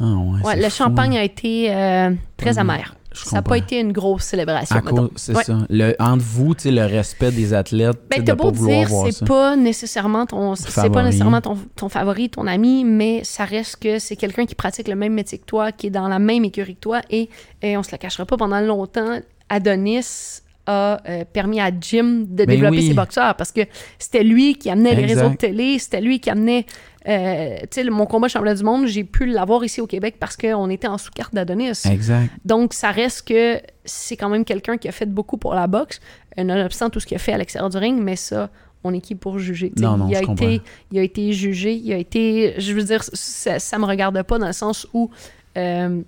Ah 0.00 0.04
ouais, 0.04 0.40
Ouais, 0.42 0.54
c'est 0.54 0.62
le 0.62 0.68
fou, 0.70 0.76
champagne 0.76 1.16
a 1.16 1.22
été 1.24 1.72
euh, 1.74 2.10
très 2.36 2.50
Ouais, 2.54 2.58
amer. 2.58 2.96
je 3.12 3.24
Ça 3.24 3.36
n'a 3.36 3.42
pas 3.42 3.56
été 3.56 3.78
une 3.78 3.92
grosse 3.92 4.24
célébration. 4.24 4.80
C'est 5.14 5.36
Ouais. 5.36 5.44
ça. 5.44 5.58
Le, 5.70 5.94
entre 6.00 6.22
vous, 6.24 6.54
le 6.64 6.84
respect 6.86 7.30
des 7.30 7.54
athlètes, 7.54 7.96
Ben, 8.10 8.24
t'as 8.24 8.34
pas 8.34 8.44
beau 8.44 8.50
vouloir 8.50 8.86
dire, 8.86 9.12
c'est 9.12 9.24
pas 9.24 9.54
nécessairement 9.54 10.26
ton, 10.26 10.56
c'est 10.56 10.90
pas 10.90 11.02
nécessairement 11.04 11.40
ton, 11.40 11.56
ton 11.76 11.88
favori, 11.88 12.28
ton 12.28 12.46
ami, 12.48 12.84
mais 12.84 13.22
ça 13.22 13.44
reste 13.44 13.76
que 13.76 14.00
c'est 14.00 14.16
quelqu'un 14.16 14.46
qui 14.46 14.56
pratique 14.56 14.88
le 14.88 14.96
même 14.96 15.12
métier 15.14 15.38
que 15.38 15.44
toi, 15.44 15.70
qui 15.70 15.86
est 15.86 15.90
dans 15.90 16.08
la 16.08 16.18
même 16.18 16.44
écurie 16.44 16.74
que 16.74 16.80
toi, 16.80 17.00
et, 17.10 17.30
et 17.62 17.76
on 17.76 17.84
se 17.84 17.92
le 17.92 17.98
cachera 17.98 18.26
pas, 18.26 18.36
pendant 18.36 18.60
longtemps, 18.60 19.20
Adonis 19.48 20.40
a 20.66 21.00
euh, 21.08 21.24
permis 21.30 21.60
à 21.60 21.70
Jim 21.78 22.24
de 22.28 22.44
Ben 22.44 22.46
développer 22.46 22.78
oui. 22.78 22.86
ses 22.88 22.94
boxeurs 22.94 23.34
parce 23.36 23.52
que 23.52 23.62
c'était 23.98 24.24
lui 24.24 24.54
qui 24.56 24.70
amenait 24.70 24.94
les 24.94 25.06
réseaux 25.06 25.30
de 25.30 25.36
télé, 25.36 25.78
c'était 25.78 26.00
lui 26.00 26.20
qui 26.20 26.30
amenait, 26.30 26.66
euh, 27.06 27.58
tu 27.70 27.82
sais, 27.82 27.84
mon 27.84 28.06
combat 28.06 28.28
championnat 28.28 28.54
du 28.54 28.64
monde, 28.64 28.86
j'ai 28.86 29.04
pu 29.04 29.26
l'avoir 29.26 29.64
ici 29.64 29.80
au 29.80 29.86
Québec 29.86 30.16
parce 30.18 30.36
qu'on 30.36 30.70
était 30.70 30.88
en 30.88 30.98
sous-carte 30.98 31.34
d'Adonis. 31.34 31.82
Exact. 31.90 32.30
Donc, 32.44 32.72
ça 32.74 32.90
reste 32.90 33.28
que 33.28 33.60
c'est 33.84 34.16
quand 34.16 34.28
même 34.28 34.44
quelqu'un 34.44 34.78
qui 34.78 34.88
a 34.88 34.92
fait 34.92 35.06
beaucoup 35.06 35.36
pour 35.36 35.54
la 35.54 35.66
boxe, 35.66 36.00
nonobstant 36.36 36.90
tout 36.90 37.00
ce 37.00 37.06
qu'il 37.06 37.16
a 37.16 37.20
fait 37.20 37.32
à 37.32 37.38
l'extérieur 37.38 37.70
du 37.70 37.76
ring, 37.76 38.00
mais 38.00 38.16
ça, 38.16 38.50
on 38.84 38.92
est 38.92 39.00
qui 39.00 39.14
pour 39.14 39.38
juger? 39.38 39.72
Non, 39.76 39.96
non, 39.96 40.08
il, 40.08 40.16
a 40.16 40.22
je 40.22 40.30
été, 40.30 40.60
il 40.92 40.98
a 40.98 41.02
été 41.02 41.32
jugé, 41.32 41.74
il 41.74 41.92
a 41.92 41.96
été. 41.96 42.54
Je 42.58 42.72
veux 42.74 42.82
dire, 42.82 43.02
ça, 43.02 43.58
ça 43.58 43.78
me 43.78 43.86
regarde 43.86 44.22
pas 44.22 44.38
dans 44.38 44.46
le 44.46 44.52
sens 44.52 44.86
où 44.92 45.10
euh, 45.56 46.02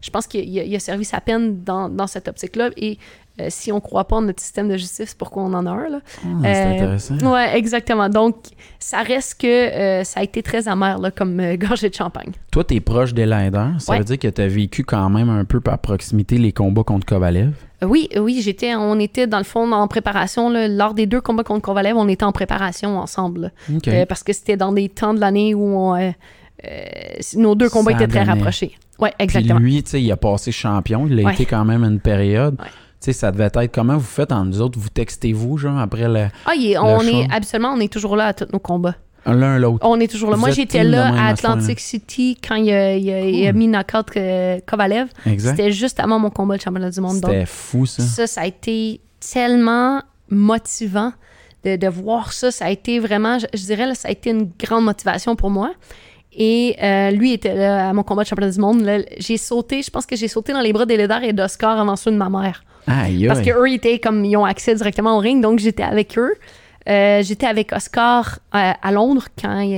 je 0.00 0.10
pense 0.10 0.26
qu'il 0.26 0.58
a, 0.58 0.76
a 0.76 0.78
servi 0.78 1.04
sa 1.04 1.20
peine 1.20 1.62
dans, 1.64 1.88
dans 1.88 2.06
cette 2.06 2.28
optique-là. 2.28 2.70
Et 2.76 2.98
euh, 3.40 3.46
si 3.48 3.70
on 3.72 3.80
croit 3.80 4.04
pas 4.06 4.16
en 4.16 4.22
notre 4.22 4.42
système 4.42 4.68
de 4.68 4.76
justice, 4.76 5.14
pourquoi 5.14 5.42
on 5.44 5.52
en 5.54 5.66
a 5.66 5.70
un? 5.70 5.88
Là? 5.88 6.00
Ah, 6.24 6.28
c'est 6.42 6.48
Euh, 6.48 6.74
intéressant. 6.74 7.14
Ouais, 7.32 7.56
exactement. 7.58 8.08
Donc, 8.08 8.36
ça 8.78 9.02
reste 9.02 9.40
que 9.40 9.46
euh, 9.46 10.04
ça 10.04 10.20
a 10.20 10.22
été 10.22 10.42
très 10.42 10.68
amer 10.68 10.98
là, 10.98 11.10
comme 11.10 11.40
gorgée 11.56 11.88
de 11.90 11.94
champagne. 11.94 12.32
Toi, 12.50 12.64
t'es 12.64 12.80
proche 12.80 13.14
des 13.14 13.26
Lander. 13.26 13.78
Ça 13.78 13.92
Ouais. 13.92 13.98
veut 13.98 14.04
dire 14.04 14.18
que 14.18 14.28
t'as 14.28 14.46
vécu 14.46 14.84
quand 14.84 15.08
même 15.10 15.28
un 15.30 15.44
peu 15.44 15.60
par 15.60 15.78
proximité 15.78 16.38
les 16.38 16.52
combats 16.52 16.82
contre 16.84 17.06
Kovalev? 17.06 17.52
Oui, 17.82 18.08
oui, 18.18 18.40
j'étais, 18.42 18.74
on 18.74 18.98
était 18.98 19.26
dans 19.26 19.38
le 19.38 19.44
fond 19.44 19.70
en 19.72 19.88
préparation. 19.88 20.50
là, 20.50 20.68
lors 20.68 20.92
des 20.94 21.06
deux 21.06 21.20
combats 21.22 21.44
contre 21.44 21.62
Kovalev, 21.62 21.96
on 21.96 22.08
était 22.08 22.24
en 22.24 22.32
préparation 22.32 22.98
ensemble. 22.98 23.52
parce 24.08 24.22
que 24.22 24.32
c'était 24.32 24.56
dans 24.56 24.72
des 24.72 24.88
temps 24.90 25.14
de 25.14 25.20
l'année 25.20 25.54
où 25.54 25.64
on, 25.64 26.12
nos 27.36 27.54
deux 27.54 27.70
combats 27.70 27.92
Ça 27.92 27.96
étaient 28.04 28.08
très 28.08 28.22
rapprochés. 28.24 28.72
Puis 28.98 29.10
exactement. 29.18 29.58
lui, 29.58 29.82
tu 29.82 29.90
sais, 29.92 30.02
il 30.02 30.12
a 30.12 30.16
passé 30.18 30.52
champion. 30.52 31.06
Il 31.08 31.18
a 31.20 31.22
Ouais. 31.24 31.32
été 31.32 31.46
quand 31.46 31.64
même 31.64 31.84
une 31.84 32.00
période. 32.00 32.56
Ouais. 32.60 32.66
Tu 33.00 33.06
sais, 33.06 33.12
ça 33.14 33.32
devait 33.32 33.44
être 33.52 33.72
comment 33.72 33.96
vous 33.96 34.04
faites 34.04 34.30
entre 34.30 34.44
nous 34.46 34.60
autres? 34.60 34.78
Vous 34.78 34.90
textez-vous, 34.90 35.56
genre, 35.56 35.78
après 35.78 36.06
le- 36.06 36.26
ah, 36.44 36.52
est- 36.54 36.76
on 36.76 37.00
le 37.00 37.08
est, 37.08 37.22
show? 37.24 37.28
absolument, 37.32 37.72
on 37.74 37.80
est 37.80 37.90
toujours 37.92 38.14
là 38.16 38.26
à 38.26 38.32
tous 38.34 38.46
nos 38.52 38.58
combats. 38.58 38.94
l'un 39.26 39.58
l'autre? 39.58 39.78
On 39.86 39.98
est 40.00 40.10
toujours 40.10 40.30
là. 40.30 40.36
Vous 40.36 40.40
Moi, 40.40 40.50
j'étais 40.50 40.84
là 40.84 41.08
à. 41.14 41.28
Atlantic 41.28 41.80
City 41.80 42.36
quand 42.46 42.56
il 42.56 42.70
a, 42.70 42.96
il 42.96 43.10
a- 43.10 43.20
il 43.24 43.46
a 43.46 43.50
Cool. 43.52 43.58
mis 43.58 43.68
knockout 43.68 44.06
euh, 44.16 44.58
Kovalev. 44.66 45.08
Exact. 45.26 45.56
C'était 45.56 45.72
juste 45.72 45.98
avant 46.00 46.18
mon 46.18 46.30
combat 46.30 46.56
de 46.56 46.62
championnat 46.62 46.90
du 46.90 47.00
monde. 47.00 47.14
C'était 47.16 47.46
fou, 47.46 47.86
ça. 47.86 48.02
Ça, 48.02 48.26
ça 48.26 48.40
a 48.42 48.46
été 48.46 49.00
tellement 49.32 50.02
motivant 50.30 51.12
de, 51.64 51.76
de 51.76 51.86
voir 51.88 52.32
ça. 52.32 52.50
Ça 52.50 52.66
a 52.66 52.70
été 52.70 52.98
vraiment, 52.98 53.38
je, 53.38 53.46
je 53.54 53.64
dirais, 53.64 53.86
là, 53.86 53.94
ça 53.94 54.08
a 54.08 54.10
été 54.10 54.30
une 54.30 54.50
grande 54.58 54.84
motivation 54.84 55.36
pour 55.36 55.50
moi. 55.50 55.72
Et 56.32 56.76
euh, 56.82 57.10
lui 57.10 57.32
était 57.32 57.54
là 57.54 57.88
à 57.88 57.92
mon 57.92 58.02
combat 58.02 58.22
de 58.22 58.28
championnat 58.28 58.52
du 58.52 58.60
monde. 58.60 58.88
J'ai 59.18 59.36
sauté, 59.36 59.82
je 59.82 59.90
pense 59.90 60.06
que 60.06 60.16
j'ai 60.16 60.28
sauté 60.28 60.52
dans 60.52 60.60
les 60.60 60.72
bras 60.72 60.86
d'Elédar 60.86 61.22
et 61.24 61.32
d'Oscar 61.32 61.78
avant 61.78 61.96
ceux 61.96 62.10
de 62.12 62.16
ma 62.16 62.28
mère. 62.30 62.62
Aïe, 62.86 63.26
Parce 63.26 63.40
aïe. 63.40 63.46
que 63.46 63.50
eux, 63.50 63.68
ils 63.68 63.74
étaient 63.74 63.98
comme, 63.98 64.24
ils 64.24 64.36
ont 64.36 64.44
accès 64.44 64.74
directement 64.74 65.16
au 65.16 65.20
ring, 65.20 65.42
donc 65.42 65.58
j'étais 65.58 65.82
avec 65.82 66.18
eux. 66.18 66.34
Euh, 66.88 67.22
j'étais 67.22 67.46
avec 67.46 67.72
Oscar 67.72 68.38
euh, 68.54 68.72
à 68.82 68.90
Londres 68.92 69.24
quand 69.40 69.60
il, 69.60 69.74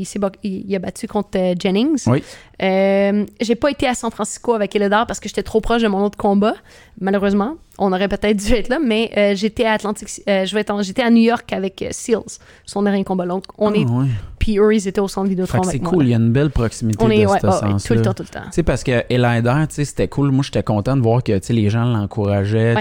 il 0.00 0.04
s'est 0.04 0.18
bo- 0.18 0.28
il- 0.42 0.64
il 0.68 0.76
a 0.76 0.78
battu 0.78 1.06
contre 1.08 1.30
euh, 1.36 1.54
Jennings. 1.58 2.02
Oui. 2.06 2.22
Euh, 2.62 3.24
j'ai 3.40 3.54
pas 3.54 3.70
été 3.70 3.86
à 3.86 3.94
San 3.94 4.10
Francisco 4.10 4.52
avec 4.52 4.76
Eledar 4.76 5.06
parce 5.06 5.20
que 5.20 5.28
j'étais 5.28 5.42
trop 5.42 5.60
proche 5.62 5.80
de 5.82 5.88
mon 5.88 6.04
autre 6.04 6.18
combat. 6.18 6.54
Malheureusement, 7.00 7.54
on 7.78 7.92
aurait 7.92 8.08
peut-être 8.08 8.36
dû 8.36 8.52
être 8.52 8.68
là, 8.68 8.78
mais 8.78 9.10
euh, 9.16 9.34
j'étais 9.34 9.64
à 9.64 9.72
Atlantic, 9.72 10.08
euh, 10.28 10.44
je 10.44 10.54
vais 10.54 10.70
en- 10.70 10.82
j'étais 10.82 11.02
à 11.02 11.10
New 11.10 11.22
York 11.22 11.50
avec 11.52 11.80
euh, 11.80 11.88
Seals, 11.92 12.38
son 12.66 12.82
dernier 12.82 13.04
combat. 13.04 13.26
Donc 13.26 13.44
on 13.56 13.72
Ah, 13.72 13.76
est, 13.76 13.84
ouais. 13.86 14.06
puis 14.38 14.58
eux 14.58 14.74
ils 14.74 14.86
étaient 14.86 15.00
au 15.00 15.08
centre 15.08 15.28
Vidéotron 15.30 15.62
c'est 15.62 15.70
avec 15.70 15.82
moi. 15.82 15.92
cool, 15.92 16.04
il 16.04 16.10
y 16.10 16.14
a 16.14 16.18
une 16.18 16.30
belle 16.30 16.50
proximité 16.50 17.02
On 17.02 17.08
est 17.10 17.22
de 17.22 17.26
ouais, 17.26 17.40
ce 17.40 17.46
ouais, 17.46 17.52
sens-là. 17.52 17.76
tout 17.88 17.94
le 17.94 18.02
temps, 18.02 18.14
tout 18.14 18.22
le 18.22 18.28
temps. 18.28 18.44
Tu 18.44 18.52
sais, 18.52 18.62
parce 18.62 18.84
que 18.84 19.02
Elider, 19.08 19.54
tu 19.70 19.74
sais, 19.76 19.84
c'était 19.86 20.08
cool. 20.08 20.30
Moi, 20.30 20.44
j'étais 20.44 20.62
content 20.62 20.94
de 20.96 21.02
voir 21.02 21.22
que, 21.22 21.32
tu 21.38 21.46
sais, 21.46 21.52
les 21.54 21.70
gens 21.70 21.84
l'encourageaient. 21.84 22.74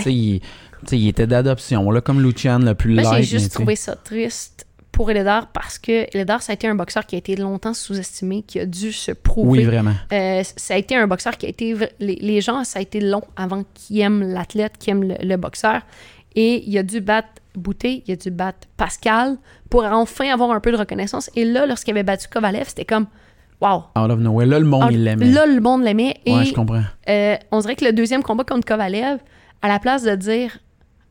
Il, 0.91 1.07
était 1.07 1.27
d'adoption, 1.27 1.89
là, 1.91 2.01
comme 2.01 2.21
Lucian, 2.21 2.59
le 2.59 2.75
plus 2.75 2.93
Moi, 2.95 3.03
light. 3.03 3.23
j'ai 3.23 3.39
juste 3.39 3.53
trouvé 3.53 3.75
ça 3.75 3.95
triste 3.95 4.65
pour 4.91 5.09
Eledar 5.09 5.47
parce 5.51 5.79
que 5.79 6.05
Eledar, 6.15 6.41
ça 6.43 6.51
a 6.51 6.55
été 6.55 6.67
un 6.67 6.75
boxeur 6.75 7.05
qui 7.05 7.15
a 7.15 7.17
été 7.17 7.35
longtemps 7.35 7.73
sous-estimé, 7.73 8.43
qui 8.43 8.59
a 8.59 8.65
dû 8.65 8.91
se 8.91 9.11
prouver. 9.11 9.59
Oui, 9.59 9.63
vraiment. 9.65 9.93
Euh, 10.11 10.43
ça 10.55 10.75
a 10.75 10.77
été 10.77 10.95
un 10.95 11.07
boxeur 11.07 11.37
qui 11.37 11.45
a 11.47 11.49
été. 11.49 11.75
Les, 11.99 12.15
les 12.15 12.41
gens, 12.41 12.63
ça 12.63 12.79
a 12.79 12.81
été 12.81 12.99
long 13.01 13.23
avant 13.35 13.63
qu'ils 13.73 14.01
aiment 14.01 14.21
l'athlète, 14.23 14.73
qu'ils 14.77 14.91
aiment 14.91 15.03
le, 15.07 15.15
le 15.21 15.37
boxeur. 15.37 15.81
Et 16.35 16.63
il 16.67 16.77
a 16.77 16.83
dû 16.83 17.01
battre 17.01 17.29
Bouté, 17.55 18.03
il 18.07 18.13
a 18.13 18.15
dû 18.15 18.31
battre 18.31 18.67
Pascal 18.77 19.37
pour 19.69 19.83
enfin 19.83 20.27
avoir 20.33 20.49
un 20.49 20.59
peu 20.59 20.71
de 20.71 20.77
reconnaissance. 20.77 21.29
Et 21.35 21.45
là, 21.45 21.67
lorsqu'il 21.67 21.91
avait 21.91 22.01
battu 22.03 22.27
Kovalev, 22.27 22.65
c'était 22.67 22.83
comme 22.85 23.05
Wow! 23.61 23.83
Out 23.95 24.09
of 24.09 24.19
nowhere. 24.19 24.47
Là, 24.47 24.57
le 24.59 24.65
monde, 24.65 24.89
il 24.91 25.03
l'aimait. 25.03 25.25
Là, 25.27 25.45
le 25.45 25.61
monde 25.61 25.83
l'aimait. 25.83 26.15
Et 26.25 26.33
Ouais, 26.33 26.45
je 26.45 26.53
comprends. 26.53 26.81
euh, 27.09 27.35
on 27.51 27.59
dirait 27.59 27.75
que 27.75 27.85
le 27.85 27.93
deuxième 27.93 28.23
combat 28.23 28.43
contre 28.43 28.65
Kovalev, 28.67 29.19
à 29.61 29.67
la 29.67 29.77
place 29.79 30.01
de 30.03 30.15
dire 30.15 30.57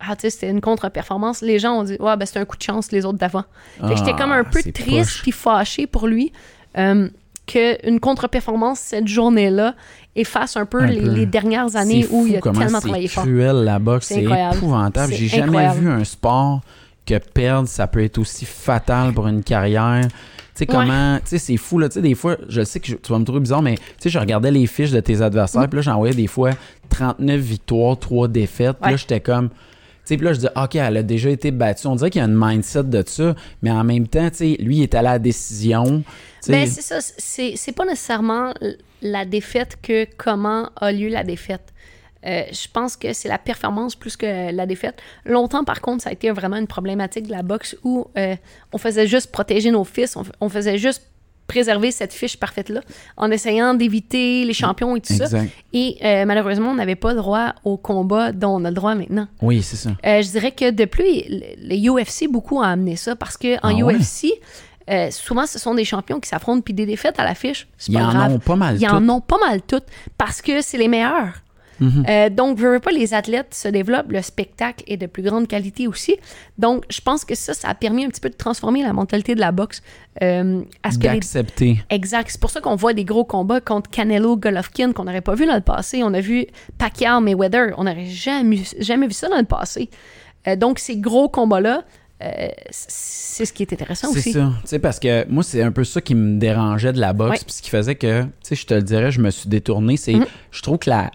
Ah, 0.06 0.16
tu 0.16 0.22
sais, 0.22 0.30
c'était 0.30 0.50
une 0.50 0.60
contre-performance, 0.60 1.42
les 1.42 1.58
gens 1.58 1.74
ont 1.80 1.84
dit 1.84 1.96
Ouais, 2.00 2.16
ben 2.16 2.26
c'était 2.26 2.40
un 2.40 2.44
coup 2.44 2.56
de 2.56 2.62
chance, 2.62 2.90
les 2.92 3.04
autres 3.04 3.18
d'avant. 3.18 3.44
Fait 3.80 3.88
que 3.94 3.96
j'étais 3.96 4.12
Ah, 4.14 4.18
comme 4.18 4.32
un 4.32 4.44
peu 4.44 4.60
c'est 4.62 4.72
triste 4.72 5.20
puis 5.22 5.32
fâchée 5.32 5.86
pour 5.86 6.06
lui 6.08 6.32
euh, 6.76 7.08
qu'une 7.46 8.00
contre-performance 8.00 8.78
cette 8.80 9.06
journée-là 9.08 9.74
efface 10.16 10.56
un 10.56 10.66
peu, 10.66 10.80
Un 10.82 10.86
les, 10.86 11.00
peu. 11.00 11.08
les 11.10 11.26
dernières 11.26 11.76
années 11.76 12.02
C'est 12.02 12.12
où 12.14 12.26
il 12.26 12.36
a 12.36 12.40
tellement 12.40 12.66
c'est 12.68 12.80
travaillé 12.80 13.08
fort. 13.08 13.24
cruel, 13.24 13.56
la 13.64 13.78
boxe. 13.78 14.06
C'est 14.08 14.26
C'est 14.26 14.56
épouvantable. 14.56 15.12
C'est 15.12 15.18
J'ai 15.18 15.28
jamais 15.28 15.44
incroyable. 15.58 15.80
vu 15.80 15.88
un 15.90 16.04
sport 16.04 16.60
que 17.06 17.18
perdre, 17.18 17.68
ça 17.68 17.86
peut 17.86 18.02
être 18.04 18.18
aussi 18.18 18.44
fatal 18.44 19.12
pour 19.12 19.26
une 19.28 19.42
carrière. 19.42 20.02
Tu 20.08 20.12
sais, 20.54 20.66
comment. 20.66 21.16
Tu 21.20 21.22
sais, 21.30 21.38
c'est 21.38 21.56
fou, 21.56 21.78
là. 21.78 21.88
Tu 21.88 21.94
sais, 21.94 22.02
des 22.02 22.14
fois, 22.14 22.36
je 22.48 22.62
sais 22.62 22.78
que 22.78 22.86
je- 22.88 22.96
tu 22.96 23.10
vas 23.10 23.18
me 23.18 23.24
trouver 23.24 23.40
bizarre, 23.40 23.62
mais 23.62 23.74
tu 23.76 23.82
sais, 24.00 24.10
je 24.10 24.18
regardais 24.18 24.50
les 24.50 24.66
fiches 24.66 24.90
de 24.90 25.00
tes 25.00 25.22
adversaires, 25.22 25.66
puis 25.68 25.76
là, 25.76 25.82
j'en 25.82 25.96
voyais 25.96 26.14
des 26.14 26.26
fois 26.26 26.50
39 26.90 27.40
victoires, 27.40 27.98
3 27.98 28.28
défaites. 28.28 28.76
Puis 28.80 28.90
là, 28.90 28.96
j'étais 28.96 29.20
comme. 29.20 29.48
Puis 30.06 30.16
là, 30.18 30.32
je 30.32 30.40
dis, 30.40 30.48
OK, 30.56 30.74
elle 30.74 30.96
a 30.96 31.02
déjà 31.02 31.30
été 31.30 31.50
battue. 31.50 31.86
On 31.86 31.96
dirait 31.96 32.10
qu'il 32.10 32.20
y 32.20 32.24
a 32.24 32.28
une 32.28 32.38
mindset 32.38 32.84
de 32.84 33.02
ça, 33.06 33.34
mais 33.62 33.70
en 33.70 33.84
même 33.84 34.06
temps, 34.08 34.28
tu 34.30 34.36
sais, 34.36 34.56
lui, 34.60 34.78
il 34.78 34.82
est 34.82 34.94
allé 34.94 35.08
à 35.08 35.12
la 35.12 35.18
décision. 35.18 36.02
Ben, 36.48 36.66
c'est 36.66 36.82
ça, 36.82 36.98
c'est 37.00 37.72
pas 37.72 37.84
nécessairement 37.84 38.52
la 39.00 39.24
défaite 39.24 39.78
que 39.82 40.06
comment 40.16 40.70
a 40.76 40.92
lieu 40.92 41.08
la 41.08 41.24
défaite. 41.24 41.72
Euh, 42.24 42.42
je 42.52 42.68
pense 42.72 42.96
que 42.96 43.12
c'est 43.12 43.28
la 43.28 43.38
performance 43.38 43.96
plus 43.96 44.16
que 44.16 44.52
la 44.52 44.66
défaite. 44.66 45.00
Longtemps, 45.24 45.64
par 45.64 45.80
contre, 45.80 46.04
ça 46.04 46.10
a 46.10 46.12
été 46.12 46.30
vraiment 46.30 46.56
une 46.56 46.68
problématique 46.68 47.26
de 47.26 47.32
la 47.32 47.42
boxe 47.42 47.76
où 47.82 48.06
euh, 48.16 48.36
on 48.72 48.78
faisait 48.78 49.08
juste 49.08 49.32
protéger 49.32 49.72
nos 49.72 49.82
fils, 49.82 50.16
on, 50.16 50.22
on 50.40 50.48
faisait 50.48 50.78
juste 50.78 51.11
préserver 51.52 51.90
cette 51.90 52.14
fiche 52.14 52.38
parfaite-là 52.38 52.80
en 53.18 53.30
essayant 53.30 53.74
d'éviter 53.74 54.44
les 54.44 54.54
champions 54.54 54.96
et 54.96 55.00
tout 55.00 55.12
ça. 55.12 55.26
Et 55.74 55.98
euh, 56.02 56.24
malheureusement, 56.24 56.70
on 56.70 56.74
n'avait 56.74 56.96
pas 56.96 57.14
droit 57.14 57.54
au 57.64 57.76
combat 57.76 58.32
dont 58.32 58.56
on 58.56 58.64
a 58.64 58.70
le 58.70 58.74
droit 58.74 58.94
maintenant. 58.94 59.28
Oui, 59.42 59.62
c'est 59.62 59.76
ça. 59.76 59.90
Euh, 59.90 60.22
je 60.22 60.30
dirais 60.30 60.52
que 60.52 60.70
depuis, 60.70 61.26
le, 61.28 61.76
UFC 61.90 62.30
beaucoup 62.30 62.62
a 62.62 62.68
amené 62.68 62.96
ça 62.96 63.16
parce 63.16 63.36
que 63.36 63.56
en 63.56 63.68
Ah 63.68 63.84
ouais? 63.84 63.96
UFC, 63.96 64.28
euh, 64.90 65.10
souvent 65.10 65.46
ce 65.46 65.58
sont 65.58 65.74
des 65.74 65.84
champions 65.84 66.20
qui 66.20 66.28
s'affrontent 66.28 66.62
puis 66.62 66.72
des 66.72 66.86
défaites 66.86 67.20
à 67.20 67.24
l'affiche. 67.24 67.68
Ils 67.86 67.94
pas 67.94 68.04
en 68.04 68.12
grave. 68.12 68.32
ont 68.32 68.38
pas 68.38 68.56
mal 68.56 68.76
Ils 68.80 68.88
en 68.88 69.06
ont 69.10 69.20
pas 69.20 69.38
mal 69.38 69.60
toutes 69.62 69.86
parce 70.16 70.40
que 70.40 70.62
c'est 70.62 70.78
les 70.78 70.88
meilleurs. 70.88 71.42
Mhm. 71.82 72.04
Euh, 72.08 72.30
donc, 72.30 72.58
je 72.58 72.66
veux 72.66 72.80
pas, 72.80 72.90
les 72.92 73.12
athlètes 73.14 73.54
se 73.54 73.68
développent, 73.68 74.10
le 74.12 74.22
spectacle 74.22 74.84
est 74.86 74.96
de 74.96 75.06
plus 75.06 75.22
grande 75.22 75.48
qualité 75.48 75.86
aussi. 75.86 76.16
Donc, 76.58 76.84
je 76.90 77.00
pense 77.00 77.24
que 77.24 77.34
ça, 77.34 77.54
ça 77.54 77.68
a 77.68 77.74
permis 77.74 78.04
un 78.04 78.08
petit 78.08 78.20
peu 78.20 78.30
de 78.30 78.36
transformer 78.36 78.82
la 78.82 78.92
mentalité 78.92 79.34
de 79.34 79.40
la 79.40 79.52
boxe. 79.52 79.82
euh, 80.22 80.62
les- 80.84 80.96
D'accepter. 80.98 81.82
Exact. 81.90 82.28
C'est 82.30 82.40
pour 82.40 82.50
ça 82.50 82.60
qu'on 82.60 82.76
voit 82.76 82.92
des 82.92 83.04
gros 83.04 83.24
combats 83.24 83.60
contre 83.62 83.88
Canelo, 83.90 84.36
Golovkin 84.36 84.92
qu'on 84.92 85.04
n'aurait 85.04 85.22
pas 85.22 85.34
vu 85.34 85.46
dans 85.46 85.54
le 85.54 85.60
passé. 85.62 86.02
On 86.04 86.12
a 86.12 86.20
vu 86.20 86.46
Pacquiao, 86.78 87.20
Mayweather. 87.20 87.72
On 87.78 87.84
n'aurait 87.84 88.06
jamais, 88.06 88.60
jamais 88.78 89.06
vu 89.06 89.14
ça 89.14 89.28
dans 89.28 89.38
le 89.38 89.44
passé. 89.44 89.88
Euh, 90.46 90.56
donc, 90.56 90.78
ces 90.78 90.96
gros 90.98 91.28
combats-là, 91.30 91.84
euh, 92.22 92.48
c'est 92.70 93.44
ce 93.46 93.52
qui 93.52 93.62
est 93.62 93.72
intéressant 93.72 94.12
C'est 94.12 94.18
aussi. 94.18 94.32
ça. 94.32 94.52
Tu 94.62 94.68
sais, 94.68 94.78
parce 94.78 95.00
que 95.00 95.26
moi, 95.28 95.42
c'est 95.42 95.62
un 95.62 95.72
peu 95.72 95.82
ça 95.84 96.00
qui 96.00 96.14
me 96.14 96.38
dérangeait 96.38 96.92
de 96.92 97.00
la 97.00 97.12
boxe. 97.12 97.42
Puis 97.44 97.54
ce 97.54 97.62
qui 97.62 97.70
faisait 97.70 97.94
que, 97.94 98.22
tu 98.22 98.28
sais, 98.42 98.54
je 98.54 98.66
te 98.66 98.74
le 98.74 98.82
dirais, 98.82 99.10
je 99.10 99.20
me 99.20 99.30
suis 99.30 99.48
détourné. 99.48 99.96
C'est, 99.96 100.12
Mhm. 100.14 100.26
je 100.50 100.62
trouve 100.62 100.78
que 100.78 100.90
la, 100.90 101.10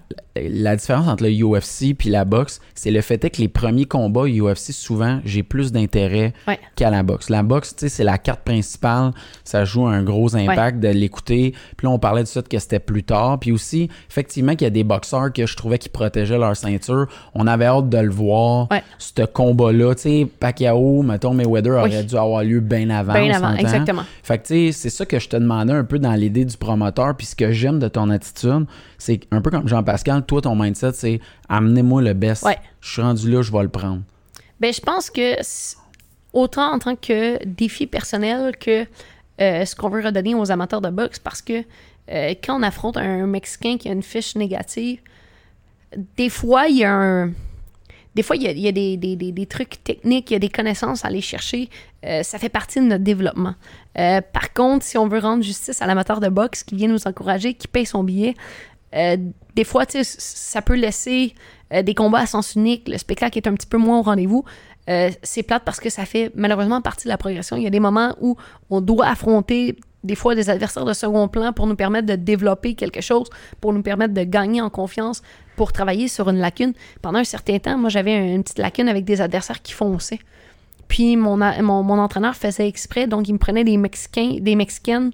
la 0.49 0.75
différence 0.75 1.07
entre 1.07 1.23
le 1.23 1.31
UFC 1.43 1.93
puis 1.97 2.09
la 2.09 2.25
boxe, 2.25 2.59
c'est 2.75 2.91
le 2.91 3.01
fait 3.01 3.23
est 3.25 3.29
que 3.29 3.41
les 3.41 3.47
premiers 3.47 3.85
combats 3.85 4.25
UFC, 4.27 4.71
souvent, 4.71 5.19
j'ai 5.25 5.43
plus 5.43 5.71
d'intérêt 5.71 6.33
Ouais. 6.47 6.59
qu'à 6.75 6.89
la 6.89 7.03
boxe. 7.03 7.29
La 7.29 7.43
boxe, 7.43 7.75
tu 7.75 7.81
sais, 7.81 7.89
c'est 7.89 8.03
la 8.03 8.17
carte 8.17 8.41
principale. 8.41 9.11
Ça 9.43 9.65
joue 9.65 9.87
un 9.87 10.03
gros 10.03 10.35
impact 10.35 10.79
de 10.79 10.89
l'écouter. 10.89 11.53
Puis 11.77 11.87
là, 11.87 11.91
on 11.91 11.99
parlait 11.99 12.23
de 12.23 12.27
ça 12.27 12.41
que 12.41 12.59
c'était 12.59 12.79
plus 12.79 13.03
tard. 13.03 13.39
Puis 13.39 13.51
aussi, 13.51 13.89
effectivement, 14.09 14.53
qu'il 14.53 14.63
y 14.63 14.67
a 14.67 14.71
des 14.71 14.83
boxeurs 14.83 15.31
que 15.33 15.45
je 15.45 15.55
trouvais 15.55 15.77
qui 15.77 15.89
protégeaient 15.89 16.37
leur 16.37 16.55
ceinture. 16.55 17.07
On 17.33 17.47
avait 17.47 17.65
hâte 17.65 17.89
de 17.89 17.97
le 17.97 18.09
voir. 18.11 18.67
Ouais. 18.71 18.83
Ce 18.97 19.23
combat-là, 19.23 19.95
tu 19.95 20.01
sais, 20.01 20.27
Pacquiao, 20.39 21.01
mettons, 21.01 21.33
Mayweather 21.33 21.73
Oui. 21.73 21.79
aurait 21.79 22.03
dû 22.03 22.15
avoir 22.15 22.43
lieu 22.43 22.59
bien 22.59 22.89
avant. 22.89 23.13
Bien 23.13 23.33
avant, 23.35 23.55
exactement. 23.55 24.03
Fait 24.23 24.37
que, 24.37 24.47
tu 24.47 24.53
sais, 24.67 24.71
c'est 24.71 24.89
ça 24.89 25.05
que 25.05 25.19
je 25.19 25.29
te 25.29 25.35
demandais 25.37 25.73
un 25.73 25.83
peu 25.83 25.99
dans 25.99 26.13
l'idée 26.13 26.45
du 26.45 26.57
promoteur. 26.57 27.15
Puis 27.15 27.27
ce 27.27 27.35
que 27.35 27.51
j'aime 27.51 27.79
de 27.79 27.87
ton 27.87 28.09
attitude, 28.09 28.65
c'est 28.97 29.21
un 29.31 29.41
peu 29.41 29.49
comme 29.51 29.67
Jean-Pascal, 29.67 30.25
toi, 30.25 30.41
ton 30.41 30.55
mindset, 30.55 30.93
c'est 30.93 31.19
amenez-moi 31.49 32.01
le 32.01 32.13
best. 32.13 32.43
Ouais. 32.43 32.57
Je 32.81 32.91
suis 32.93 33.01
rendu 33.01 33.29
là, 33.31 33.41
je 33.41 33.51
vais 33.51 33.61
le 33.63 33.69
prendre. 33.69 34.01
Ben, 34.59 34.73
je 34.73 34.81
pense 34.81 35.09
que 35.09 35.35
autant 36.33 36.73
en 36.73 36.79
tant 36.79 36.95
que 36.95 37.43
défi 37.45 37.87
personnel 37.87 38.55
que 38.57 38.85
euh, 39.39 39.65
ce 39.65 39.75
qu'on 39.75 39.89
veut 39.89 40.03
redonner 40.03 40.33
aux 40.35 40.51
amateurs 40.51 40.81
de 40.81 40.89
boxe, 40.89 41.19
parce 41.19 41.41
que 41.41 41.63
euh, 42.09 42.33
quand 42.43 42.59
on 42.59 42.63
affronte 42.63 42.97
un 42.97 43.27
Mexicain 43.27 43.77
qui 43.77 43.87
a 43.89 43.91
une 43.91 44.01
fiche 44.03 44.35
négative, 44.35 44.99
des 46.17 46.29
fois, 46.29 46.67
il 46.67 46.77
y 46.77 46.83
a 46.83 46.93
un. 46.93 47.31
Des 48.15 48.23
fois, 48.23 48.35
il 48.35 48.41
y 48.43 48.47
a, 48.47 48.51
il 48.51 48.59
y 48.59 48.67
a 48.67 48.71
des, 48.71 48.97
des- 48.97 49.15
des- 49.15 49.31
des 49.31 49.45
trucs 49.45 49.83
techniques, 49.83 50.31
il 50.31 50.33
y 50.33 50.35
a 50.37 50.39
des 50.39 50.49
connaissances 50.49 51.05
à 51.05 51.09
aller 51.09 51.21
chercher. 51.21 51.69
Euh, 52.03 52.23
ça 52.23 52.39
fait 52.39 52.49
partie 52.49 52.79
de 52.79 52.85
notre 52.85 53.03
développement. 53.03 53.53
Par 53.93 54.53
contre, 54.53 54.83
si 54.85 54.97
on 54.97 55.07
veut 55.07 55.19
rendre 55.19 55.43
justice 55.43 55.81
à 55.81 55.85
l'amateur 55.87 56.19
de 56.19 56.29
boxe 56.29 56.63
qui 56.63 56.75
vient 56.75 56.87
nous 56.87 57.07
encourager, 57.07 57.53
qui 57.53 57.67
paye 57.67 57.85
son 57.85 58.03
billet, 58.03 58.33
euh, 58.95 59.17
des 59.55 59.63
fois, 59.63 59.85
ça 59.89 60.61
peut 60.61 60.75
laisser 60.75 61.33
euh, 61.73 61.81
des 61.81 61.93
combats 61.93 62.19
à 62.19 62.25
sens 62.25 62.55
unique, 62.55 62.87
le 62.87 62.97
spectacle 62.97 63.37
est 63.37 63.47
un 63.47 63.53
petit 63.53 63.67
peu 63.67 63.77
moins 63.77 63.99
au 63.99 64.01
rendez-vous. 64.01 64.45
Euh, 64.89 65.09
c'est 65.21 65.43
plate 65.43 65.63
parce 65.65 65.79
que 65.79 65.89
ça 65.89 66.05
fait 66.05 66.31
malheureusement 66.35 66.81
partie 66.81 67.05
de 67.05 67.09
la 67.09 67.17
progression. 67.17 67.57
Il 67.57 67.63
y 67.63 67.67
a 67.67 67.69
des 67.69 67.81
moments 67.81 68.15
où 68.21 68.37
on 68.69 68.79
doit 68.79 69.07
affronter 69.07 69.75
des 70.03 70.15
fois 70.15 70.35
des 70.35 70.49
adversaires 70.49 70.85
de 70.85 70.93
second 70.93 71.27
plan 71.27 71.51
pour 71.51 71.67
nous 71.67 71.75
permettre 71.75 72.07
de 72.07 72.15
développer 72.15 72.75
quelque 72.75 73.01
chose, 73.01 73.27
pour 73.59 73.73
nous 73.73 73.81
permettre 73.81 74.13
de 74.13 74.23
gagner 74.23 74.61
en 74.61 74.69
confiance, 74.69 75.21
pour 75.57 75.73
travailler 75.73 76.07
sur 76.07 76.29
une 76.29 76.37
lacune. 76.37 76.73
Pendant 77.01 77.19
un 77.19 77.25
certain 77.25 77.59
temps, 77.59 77.77
moi, 77.77 77.89
j'avais 77.89 78.33
une 78.33 78.43
petite 78.43 78.59
lacune 78.59 78.87
avec 78.87 79.03
des 79.03 79.19
adversaires 79.19 79.61
qui 79.61 79.73
fonçaient. 79.73 80.19
Puis 80.87 81.17
mon, 81.17 81.35
mon, 81.35 81.83
mon 81.83 81.99
entraîneur 81.99 82.35
faisait 82.35 82.67
exprès, 82.67 83.07
donc 83.07 83.27
il 83.27 83.33
me 83.33 83.39
prenait 83.39 83.65
des 83.65 83.75
Mexicains, 83.75 84.37
des 84.39 84.55
Mexicaines 84.55 85.11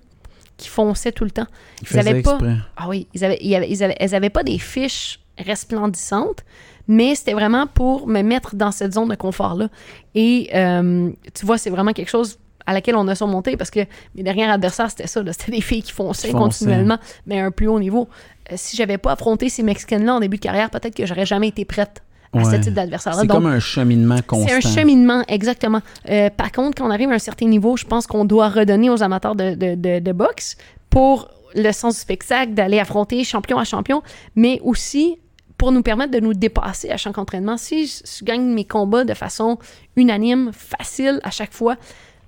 qui 0.64 0.70
fonçaient 0.70 1.12
tout 1.12 1.26
le 1.26 1.32
temps. 1.32 1.48
Ils 1.92 2.00
avaient 2.00 2.22
pas. 2.22 2.38
Ah 2.78 2.88
oui, 2.88 3.08
ils 3.14 3.24
avaient, 3.26 3.38
ils 3.42 3.54
avaient, 3.54 3.70
ils 3.70 3.84
avaient, 3.84 3.98
elles 4.00 4.16
avaient 4.16 4.30
pas 4.30 4.44
des 4.44 4.58
fiches 4.58 5.20
resplendissantes, 5.38 6.44
mais 6.88 7.16
c'était 7.16 7.34
vraiment 7.34 7.68
pour 7.68 8.08
me 8.08 8.22
mettre 8.22 8.56
dans 8.56 8.72
cette 8.72 8.94
zone 8.94 9.10
de 9.10 9.16
confort-là. 9.16 9.68
Et 10.16 10.50
euh, 10.56 11.10
tu 11.34 11.46
vois, 11.46 11.58
c'est 11.58 11.70
vraiment 11.70 11.92
quelque 11.92 12.10
chose 12.10 12.40
à 12.66 12.74
laquelle 12.74 12.96
on 12.96 13.08
a 13.10 13.16
surmonté 13.16 13.58
parce 13.58 13.70
que 13.70 13.82
mes 14.16 14.24
derniers 14.24 14.50
adversaires, 14.50 14.90
c'était 14.90 15.08
ça. 15.08 15.22
C'était 15.34 15.52
des 15.52 15.62
filles 15.62 15.84
qui 15.84 15.92
fonçaient, 15.92 16.32
continuellement, 16.32 16.98
mais 17.26 17.42
à 17.42 17.46
un 17.46 17.52
plus 17.52 17.68
haut 17.68 17.80
niveau. 17.80 18.08
Euh, 18.52 18.56
si 18.56 18.78
j'avais 18.78 18.98
pas 18.98 19.12
affronté 19.12 19.50
ces 19.50 19.64
Mexicaines-là 19.64 20.16
en 20.16 20.20
début 20.22 20.38
de 20.38 20.42
carrière, 20.42 20.70
peut-être 20.70 20.96
que 20.96 21.06
j'aurais 21.06 21.26
jamais 21.26 21.50
été 21.50 21.66
prête 21.66 22.02
à 22.34 22.44
ce 22.44 22.56
type 22.58 22.74
d'adversaire-là. 22.74 23.22
C'est 23.22 23.28
comme 23.28 23.46
un 23.46 23.60
cheminement 23.60 24.20
constant. 24.26 24.48
C'est 24.48 24.56
un 24.56 24.74
cheminement, 24.74 25.24
exactement. 25.28 25.82
Euh, 26.10 26.30
par 26.30 26.52
contre, 26.52 26.78
quand 26.78 26.88
on 26.88 26.92
arrive 26.92 27.10
à 27.12 27.16
un 27.16 27.20
certain 27.20 27.48
niveau, 27.48 27.78
je 27.78 27.86
pense 27.86 28.08
qu'on 28.08 28.26
doit 28.26 28.50
redonner 28.50 28.90
aux 28.90 29.04
amateurs 29.04 29.36
de, 29.36 29.56
de, 29.56 30.00
de, 30.00 30.12
boxe 30.12 30.58
pour 30.90 31.30
le 31.56 31.72
sens 31.72 31.96
du 31.96 32.02
spectacle, 32.02 32.54
d'aller 32.54 32.80
affronter 32.80 33.24
champion 33.24 33.58
à 33.58 33.64
champion, 33.64 34.02
mais 34.36 34.60
aussi 34.64 35.18
pour 35.58 35.72
nous 35.72 35.82
permettre 35.82 36.12
de 36.12 36.20
nous 36.20 36.34
dépasser 36.34 36.90
à 36.90 36.98
chaque 36.98 37.18
entraînement. 37.18 37.58
Si 37.58 37.86
je, 37.88 38.26
gagne 38.26 38.54
mes 38.54 38.66
combats 38.66 39.06
de 39.06 39.14
façon 39.14 39.60
unanime, 39.96 40.52
facile 40.54 41.20
à 41.24 41.32
chaque 41.32 41.54
fois, 41.54 41.76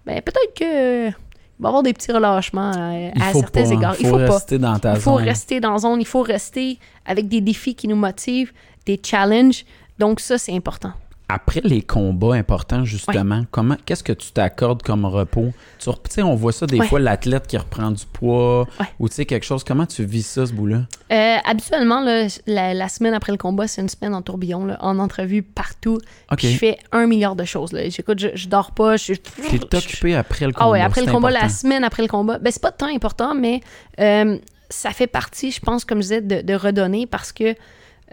ben 0.05 0.21
peut-être 0.21 0.53
que 0.57 1.11
il 1.57 1.61
va 1.63 1.67
y 1.67 1.69
avoir 1.69 1.83
des 1.83 1.93
petits 1.93 2.11
relâchements 2.11 2.71
à, 2.71 3.33
certains 3.33 3.65
égards. 3.71 3.95
Il 3.99 4.07
faut, 4.07 4.17
rester 4.17 4.57
dans 4.57 4.77
ta 4.77 4.95
Il 4.95 4.99
faut 4.99 5.13
rester 5.13 5.59
dans 5.61 5.77
zone. 5.77 6.01
Il 6.01 6.05
faut 6.05 6.21
rester 6.21 6.79
avec 7.05 7.29
des 7.29 7.39
défis 7.39 7.75
qui 7.75 7.87
nous 7.87 7.95
motivent, 7.95 8.51
des 8.85 8.99
challenges. 9.01 9.65
Donc 9.99 10.19
ça, 10.19 10.37
c'est 10.37 10.53
important. 10.53 10.93
Après 11.27 11.61
les 11.63 11.81
combats 11.81 12.35
importants, 12.35 12.85
justement, 12.85 13.45
comment 13.49 13.75
qu'est-ce 13.83 14.03
que 14.03 14.13
tu 14.13 14.31
t'accordes 14.31 14.83
comme 14.83 15.05
repos? 15.05 15.53
Tu 15.79 15.89
sais, 16.09 16.21
on 16.21 16.35
voit 16.35 16.51
ça 16.51 16.67
des 16.67 16.79
fois, 16.85 16.99
l'athlète 16.99 17.47
qui 17.47 17.57
reprend 17.57 17.89
du 17.89 18.05
poids 18.05 18.67
ou 18.99 19.09
tu 19.09 19.15
sais, 19.15 19.25
quelque 19.25 19.43
chose. 19.43 19.63
Comment 19.63 19.87
tu 19.87 20.05
vis 20.05 20.21
ça, 20.21 20.45
ce 20.45 20.53
bout-là? 20.53 20.83
Euh, 21.11 21.37
habituellement, 21.43 22.01
la, 22.01 22.89
semaine 22.89 23.15
après 23.15 23.31
le 23.31 23.39
combat, 23.39 23.67
c'est 23.67 23.81
une 23.81 23.89
semaine 23.89 24.13
en 24.13 24.21
tourbillon, 24.21 24.77
en 24.79 24.99
entrevue 24.99 25.41
partout. 25.41 25.97
Je 26.37 26.47
fais 26.49 26.77
un 26.91 27.07
milliard 27.07 27.35
de 27.35 27.43
choses. 27.43 27.71
J'écoute, 27.89 28.19
je, 28.19 28.27
je, 28.35 28.47
dors 28.47 28.71
pas. 28.71 28.95
Je, 28.95 29.13
T'es 29.13 29.75
occupé 29.75 30.13
après 30.13 30.45
le 30.45 30.53
combat. 30.53 30.65
Ah 30.65 30.69
ouais, 30.69 30.81
après 30.81 31.01
le 31.03 31.11
combat, 31.11 31.31
la 31.31 31.49
semaine 31.49 31.83
après 31.83 32.03
le 32.03 32.07
combat. 32.07 32.37
Ben, 32.37 32.51
c'est 32.51 32.61
pas 32.61 32.71
tant 32.71 32.93
important, 32.93 33.33
mais 33.33 33.61
euh, 33.99 34.37
ça 34.69 34.91
fait 34.91 35.07
partie, 35.07 35.51
je 35.51 35.59
pense, 35.59 35.85
comme 35.85 35.99
je 35.99 36.19
disais, 36.19 36.21
de, 36.21 36.53
redonner 36.53 37.07
parce 37.07 37.31
que 37.31 37.55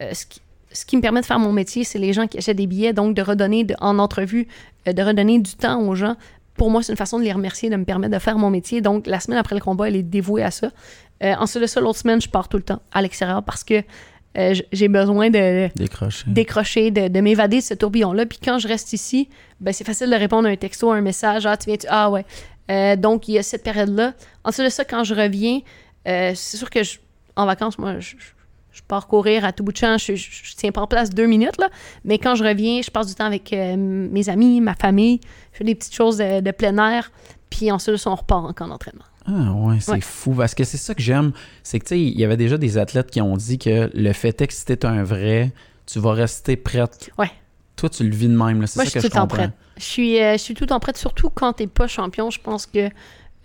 euh, 0.00 0.14
ce 0.14 0.26
qui 0.26 0.40
ce 0.73 0.85
qui 0.85 0.97
me 0.97 1.03
permet 1.03 1.20
de 1.20 1.27
faire 1.27 1.39
mon 1.39 1.53
métier, 1.53 1.85
c'est 1.85 1.99
les 1.99 2.12
gens 2.12 2.27
qui 2.27 2.39
achètent 2.39 2.57
des 2.57 2.66
billets, 2.66 2.93
donc 2.93 3.15
de 3.15 3.23
redonner 3.23 3.66
en 3.81 3.99
entrevue, 3.99 4.49
euh, 4.89 4.93
de 4.93 5.03
redonner 5.03 5.39
du 5.39 5.55
temps 5.55 5.81
aux 5.81 5.94
gens. 5.94 6.16
Pour 6.55 6.70
moi, 6.70 6.82
c'est 6.82 6.93
une 6.93 6.99
façon 6.99 7.19
de 7.19 7.24
les 7.24 7.32
remercier, 7.32 7.70
de 7.70 7.77
me 7.77 7.85
permettre 7.85 8.12
de 8.12 8.19
faire 8.19 8.39
mon 8.39 8.51
métier. 8.51 8.81
Donc, 8.81 9.07
la 9.07 9.20
semaine 9.20 9.39
après 9.39 9.55
le 9.55 9.61
combat, 9.61 9.89
elle 9.89 9.97
est 9.97 10.03
dévouée 10.03 10.43
à 10.43 10.51
ça. 10.51 10.70
Euh, 11.23 11.35
ensuite 11.39 11.62
de 11.62 11.66
ça, 11.66 11.81
l'autre 11.81 11.99
semaine, 11.99 12.20
je 12.20 12.28
pars 12.28 12.49
tout 12.49 12.57
le 12.57 12.62
temps 12.62 12.82
à 12.93 13.01
l'extérieur 13.01 13.43
parce 13.43 13.65
que 13.65 13.82
euh, 14.39 14.55
j'ai 14.73 14.89
besoin 14.89 15.28
de 15.28 15.69
décrocher, 15.77 16.24
décrocher 16.27 16.90
de, 16.90 17.20
m'évader 17.20 17.59
de 17.59 17.62
ce 17.62 17.74
tourbillon-là. 17.74 18.27
Puis 18.27 18.39
quand 18.43 18.59
je 18.59 18.66
reste 18.66 18.93
ici, 18.93 19.28
ben, 19.61 19.73
c'est 19.73 19.85
facile 19.85 20.11
de 20.11 20.16
répondre 20.16 20.49
à 20.49 20.51
un 20.51 20.57
texto, 20.57 20.90
à 20.90 20.97
un 20.97 21.01
message. 21.01 21.47
Ah, 21.47 21.57
tu 21.57 21.66
viens, 21.66 21.77
tu... 21.77 21.86
Ah, 21.89 22.11
ouais. 22.11 22.97
donc, 22.97 23.28
il 23.28 23.35
y 23.35 23.39
a 23.39 23.43
cette 23.43 23.62
période-là. 23.62 24.15
Ensuite 24.44 24.66
de 24.66 24.70
ça, 24.70 24.85
quand 24.85 25.05
je 25.05 25.15
reviens, 25.15 25.61
c'est 26.05 26.57
sûr 26.57 26.70
que 26.70 26.81
en 27.36 27.47
vacances, 27.47 27.78
moi, 27.78 27.99
je, 27.99 28.11
je 28.19 28.41
pars 28.86 29.07
courir 29.07 29.44
à 29.44 29.53
tout 29.53 29.62
bout 29.65 29.73
de 29.73 29.77
champ, 29.77 29.99
je, 29.99 30.15
je, 30.15 30.55
tiens 30.57 30.73
pas 30.73 30.81
en 30.81 30.86
place 30.86 31.11
deux 31.11 31.27
minutes, 31.27 31.59
là. 31.59 31.69
Mais 32.05 32.19
quand 32.19 32.35
je 32.35 32.44
reviens, 32.44 32.81
je 32.82 32.90
passe 32.90 33.07
du 33.07 33.15
temps 33.15 33.27
avec 33.27 33.53
euh, 33.53 33.77
mes 33.77 34.28
amis, 34.28 34.61
ma 34.61 34.74
famille, 34.74 35.20
je 35.53 35.59
fais 35.59 35.65
des 35.65 35.74
petites 35.74 35.94
choses 35.94 36.19
de, 36.19 36.51
plein 36.53 36.78
air, 36.78 37.12
puis 37.51 37.70
ensuite, 37.70 38.07
on 38.07 38.15
repart 38.15 38.47
en 38.47 38.53
camp 38.53 38.69
d'entraînement. 38.69 39.05
Ah 39.27 39.53
ouais, 39.53 39.77
c'est 39.81 40.01
fou. 40.01 40.32
Parce 40.32 40.55
que 40.55 40.65
c'est 40.65 40.78
ça 40.78 40.94
que 40.94 41.03
j'aime. 41.03 41.32
C'est 41.62 41.78
que, 41.78 41.85
tu 41.85 41.89
sais, 41.90 42.01
il 42.01 42.19
y 42.19 42.24
avait 42.24 42.36
déjà 42.36 42.59
des 42.59 42.78
athlètes 42.78 43.11
qui 43.11 43.20
ont 43.20 43.36
dit 43.36 43.59
que 43.59 43.90
le 43.94 44.12
fait 44.12 44.40
est 44.40 44.47
que 44.49 44.53
si 44.53 44.65
t'es 44.65 44.85
un 44.85 45.05
vrai, 45.05 45.53
tu 45.86 46.01
vas 46.01 46.12
rester 46.12 46.57
prête. 46.57 47.11
Ouais. 47.19 47.31
Toi, 47.77 47.89
tu 47.89 48.05
le 48.05 48.15
vis 48.15 48.28
de 48.28 48.36
même. 48.36 48.66
C'est 48.66 48.81
ça 48.81 48.85
je 48.85 48.90
que 48.90 49.01
je 49.01 49.09
comprends. 49.09 49.27
Prête. 49.27 49.51
Je 49.77 49.85
suis, 49.85 50.20
euh, 50.20 50.32
je 50.32 50.39
suis 50.39 50.55
tout 50.55 50.73
en 50.73 50.81
prête, 50.81 50.97
surtout 50.97 51.31
quand 51.31 51.53
t'es 51.55 51.66
pas 51.66 51.86
champion. 51.86 52.31
Je 52.31 52.40
pense 52.40 52.66
que 52.66 52.89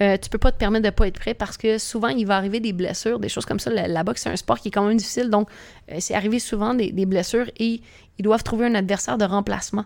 euh, 0.02 0.18
tu 0.22 0.30
peux 0.30 0.38
pas 0.38 0.52
te 0.52 0.58
permettre 0.58 0.86
de 0.86 0.90
pas 0.92 1.08
être 1.08 1.20
prêt 1.20 1.34
parce 1.34 1.58
que 1.58 1.78
souvent, 1.78 2.10
il 2.10 2.26
va 2.26 2.38
arriver 2.38 2.60
des 2.60 2.74
blessures, 2.74 3.20
des 3.20 3.30
choses 3.30 3.46
comme 3.46 3.60
ça. 3.60 3.72
La, 3.72 4.04
boxe, 4.04 4.22
c'est 4.24 4.30
un 4.30 4.36
sport 4.36 4.60
qui 4.60 4.68
est 4.68 4.72
quand 4.72 4.86
même 4.86 4.98
difficile. 4.98 5.30
Donc, 5.30 5.50
euh, 5.92 5.96
c'est 6.00 6.14
arrivé 6.14 6.40
souvent 6.40 6.76
des, 6.76 7.06
blessures 7.06 7.48
et 7.58 7.82
ils 8.20 8.24
doivent 8.24 8.44
trouver 8.44 8.68
un 8.68 8.76
adversaire 8.76 9.18
de 9.18 9.26
remplacement. 9.26 9.86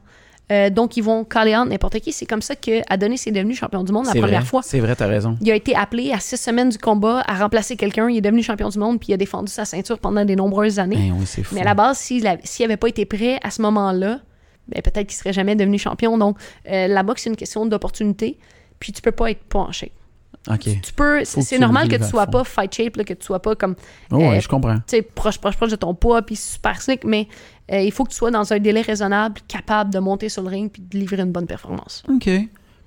Euh, 0.52 0.70
donc, 0.70 0.98
ils 0.98 1.04
vont 1.04 1.24
caller 1.24 1.54
n'importe 1.66 2.00
qui. 2.00 2.12
C'est 2.12 2.26
comme 2.26 2.42
ça 2.42 2.58
qu'Adonis 2.58 3.22
est 3.26 3.32
devenu 3.32 3.56
champion 3.56 3.86
du 3.86 3.94
monde 3.94 4.06
la 4.06 4.20
première 4.20 4.46
fois. 4.46 4.62
C'est 4.64 4.82
vrai, 4.82 4.98
tu 4.98 5.04
as 5.04 5.08
raison. 5.08 5.38
Il 5.40 5.50
a 5.50 5.56
été 5.56 5.76
appelé 5.76 6.12
à 6.12 6.20
six 6.20 6.36
semaines 6.36 6.70
du 6.70 6.78
combat 6.78 7.24
à 7.26 7.36
remplacer 7.36 7.78
quelqu'un. 7.78 8.10
Il 8.10 8.18
est 8.18 8.22
devenu 8.22 8.44
champion 8.44 8.68
du 8.68 8.78
monde 8.78 9.00
puis 9.00 9.10
il 9.10 9.14
a 9.14 9.18
défendu 9.18 9.50
sa 9.50 9.64
ceinture 9.64 9.98
pendant 9.98 10.26
de 10.26 10.36
nombreuses 10.36 10.78
années. 10.80 11.14
Eh 11.38 11.42
Mais 11.54 11.62
à 11.62 11.66
la 11.66 11.74
base, 11.74 12.00
s'il 12.00 12.24
n'avait 12.24 12.78
pas 12.78 12.90
été 12.90 13.06
prêt 13.06 13.40
à 13.44 13.50
ce 13.50 13.62
moment-là, 13.62 14.20
ben, 14.68 14.82
peut-être 14.82 15.08
qu'il 15.08 15.18
serait 15.18 15.32
jamais 15.32 15.56
devenu 15.56 15.78
champion. 15.78 16.18
Donc, 16.18 16.38
la 16.66 17.04
boxe, 17.04 17.22
c'est 17.24 17.30
une 17.30 17.38
question 17.38 17.66
d'opportunité. 17.66 18.38
Puis, 18.80 18.92
tu 18.92 19.02
peux 19.02 19.14
pas 19.14 19.32
être 19.32 19.44
Tu, 20.60 20.94
peux, 20.96 21.24
c'est 21.24 21.60
normal 21.60 21.88
que 21.88 21.98
tu 21.98 22.04
sois 22.04 22.26
pas 22.26 22.44
fight 22.44 22.74
shape, 22.74 23.04
que 23.04 23.14
tu 23.14 23.26
sois 23.26 23.42
pas 23.42 23.56
comme. 23.56 23.76
Oh, 24.12 24.18
ouais, 24.18 24.38
euh, 24.38 24.42
je 24.42 24.48
comprends. 24.48 24.76
Tu 24.76 24.84
sais, 24.88 25.02
proche, 25.02 25.38
proche, 25.38 25.56
proche 25.56 25.70
de 25.70 25.76
ton 25.76 25.94
poids, 25.94 26.24
puis 26.24 26.36
super 26.36 26.82
slick, 26.82 27.04
mais 27.04 27.28
euh, 27.72 27.80
il 27.80 27.92
faut 27.92 28.04
que 28.04 28.10
tu 28.10 28.16
sois 28.16 28.32
dans 28.32 28.52
un 28.52 28.60
délai 28.60 28.82
raisonnable, 28.82 29.40
capable 29.48 29.94
de 29.94 30.00
monter 30.00 30.30
sur 30.30 30.42
le 30.42 30.50
ring, 30.50 30.72
puis 30.72 30.82
de 30.82 30.98
livrer 30.98 31.22
une 31.22 31.32
bonne 31.32 31.46
performance. 31.46 32.04
OK. 32.10 32.30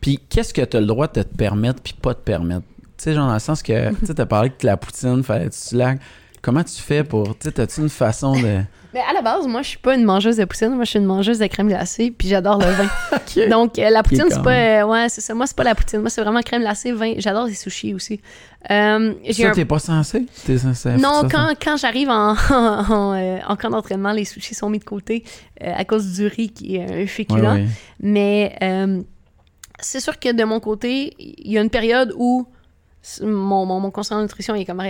Puis 0.00 0.18
qu'est-ce 0.28 0.52
que 0.52 0.62
tu 0.62 0.76
as 0.76 0.80
le 0.80 0.86
droit 0.86 1.06
de 1.06 1.22
te 1.22 1.36
permettre, 1.36 1.80
puis 1.80 1.94
pas 1.94 2.14
te 2.14 2.20
permettre? 2.20 2.66
Tu 2.96 3.04
sais, 3.04 3.14
genre 3.14 3.28
dans 3.28 3.34
le 3.34 3.38
sens 3.38 3.62
que, 3.62 3.90
tu 4.00 4.06
sais, 4.06 4.20
as 4.20 4.26
parlé 4.26 4.50
que 4.50 4.66
la 4.66 4.76
poutine, 4.76 5.22
fallait 5.22 5.48
que 5.48 5.54
tu 5.54 5.76
la 5.76 5.94
Comment 6.44 6.62
tu 6.62 6.82
fais 6.82 7.02
pour. 7.04 7.38
Tu 7.38 7.48
sais, 7.48 7.58
as-tu 7.58 7.80
une 7.80 7.88
façon 7.88 8.32
de. 8.34 8.60
Mais 8.92 9.00
à 9.00 9.14
la 9.14 9.22
base, 9.22 9.46
moi, 9.46 9.62
je 9.62 9.70
suis 9.70 9.78
pas 9.78 9.94
une 9.94 10.04
mangeuse 10.04 10.36
de 10.36 10.44
poutine. 10.44 10.68
Moi, 10.68 10.84
je 10.84 10.90
suis 10.90 10.98
une 10.98 11.06
mangeuse 11.06 11.38
de 11.38 11.46
crème 11.46 11.68
glacée, 11.68 12.10
puis 12.16 12.28
j'adore 12.28 12.58
le 12.58 12.66
vin. 12.66 13.48
Donc, 13.50 13.78
euh, 13.78 13.88
la 13.88 14.02
poutine, 14.02 14.26
c'est 14.28 14.42
pas. 14.42 14.82
Euh, 14.82 14.84
ouais, 14.84 15.08
c'est 15.08 15.22
ça. 15.22 15.34
Moi, 15.34 15.46
c'est 15.46 15.56
pas 15.56 15.64
la 15.64 15.74
poutine. 15.74 16.00
Moi, 16.00 16.10
c'est 16.10 16.20
vraiment 16.20 16.42
crème 16.42 16.60
glacée, 16.60 16.92
vin. 16.92 17.14
J'adore 17.16 17.46
les 17.46 17.54
sushis 17.54 17.94
aussi. 17.94 18.20
Euh, 18.70 19.14
ça, 19.32 19.50
t'es 19.52 19.64
pas 19.64 19.78
censé? 19.78 20.26
T'es 20.44 20.58
censé 20.58 20.90
non, 20.96 21.22
quand, 21.30 21.54
quand 21.60 21.78
j'arrive 21.78 22.10
en, 22.10 22.32
en, 22.50 23.56
camp 23.56 23.70
d'entraînement, 23.70 24.12
les 24.12 24.26
sushis 24.26 24.54
sont 24.54 24.68
mis 24.68 24.78
de 24.78 24.84
côté 24.84 25.24
à 25.60 25.84
cause 25.86 26.12
du 26.12 26.26
riz 26.26 26.50
qui 26.50 26.76
est 26.76 27.04
un 27.04 27.06
féculent. 27.06 27.66
Mais 28.00 28.54
c'est 29.80 30.00
sûr 30.00 30.20
que 30.20 30.30
de 30.30 30.44
mon 30.44 30.60
côté, 30.60 31.14
il 31.18 31.52
y 31.52 31.58
a 31.58 31.62
une 31.62 31.70
période 31.70 32.12
où 32.16 32.46
mon, 33.22 33.66
mon, 33.66 33.80
mon 33.80 33.90
conseiller 33.90 34.18
de 34.18 34.22
nutrition 34.22 34.54
il 34.54 34.62
est 34.62 34.64
comme 34.64 34.80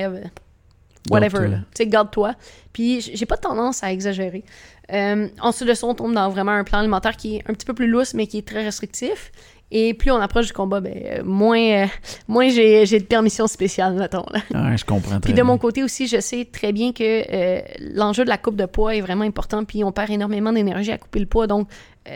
whatever. 1.11 1.49
Tu 1.49 1.57
sais, 1.75 1.87
garde-toi. 1.87 2.35
Puis 2.73 3.01
j'ai 3.01 3.27
pas 3.27 3.37
tendance 3.37 3.83
à 3.85 3.93
exagérer. 3.93 4.45
Euh, 4.93 5.29
ensuite 5.41 5.69
de 5.69 5.75
ça, 5.75 5.87
on 5.87 5.95
tombe 5.95 6.15
dans 6.15 6.29
vraiment 6.29 6.53
un 6.53 6.65
plan 6.65 6.79
alimentaire 6.79 7.17
qui 7.17 7.37
est 7.37 7.43
un 7.49 7.55
petit 7.55 7.67
peu 7.67 7.75
plus 7.75 7.87
lousse, 7.87 8.15
mais 8.15 8.27
qui 8.27 8.39
est 8.39 8.47
très 8.47 8.65
restrictif. 8.65 9.31
Et 9.71 9.93
plus 9.93 10.13
on 10.13 10.21
approche 10.21 10.47
du 10.47 10.53
combat, 10.53 10.81
ben, 10.81 10.95
euh, 10.95 11.25
moins, 11.25 11.59
euh, 11.59 11.87
moins 12.29 12.49
j'ai, 12.49 12.87
de 12.87 13.05
permission 13.05 13.47
spéciale, 13.49 13.95
mettons. 13.95 14.25
Là. 14.31 14.77
je 14.77 14.85
comprends 14.85 15.19
très 15.19 15.21
Puis 15.21 15.33
de 15.33 15.43
mon 15.43 15.59
côté 15.59 15.83
aussi, 15.83 16.07
je 16.07 16.21
sais 16.21 16.45
très 16.45 16.73
bien 16.73 16.93
que 16.93 17.03
euh, 17.03 17.61
l'enjeu 17.81 18.25
de 18.25 18.29
la 18.29 18.39
coupe 18.39 18.57
de 18.57 18.67
poids 18.67 18.95
est 18.95 19.01
vraiment 19.01 19.25
important. 19.25 19.65
Puis 19.65 19.83
on 19.83 19.91
perd 19.91 20.11
énormément 20.11 20.53
d'énergie 20.53 20.93
à 20.93 20.99
couper 20.99 21.19
le 21.19 21.27
poids. 21.27 21.47
Donc, 21.47 21.69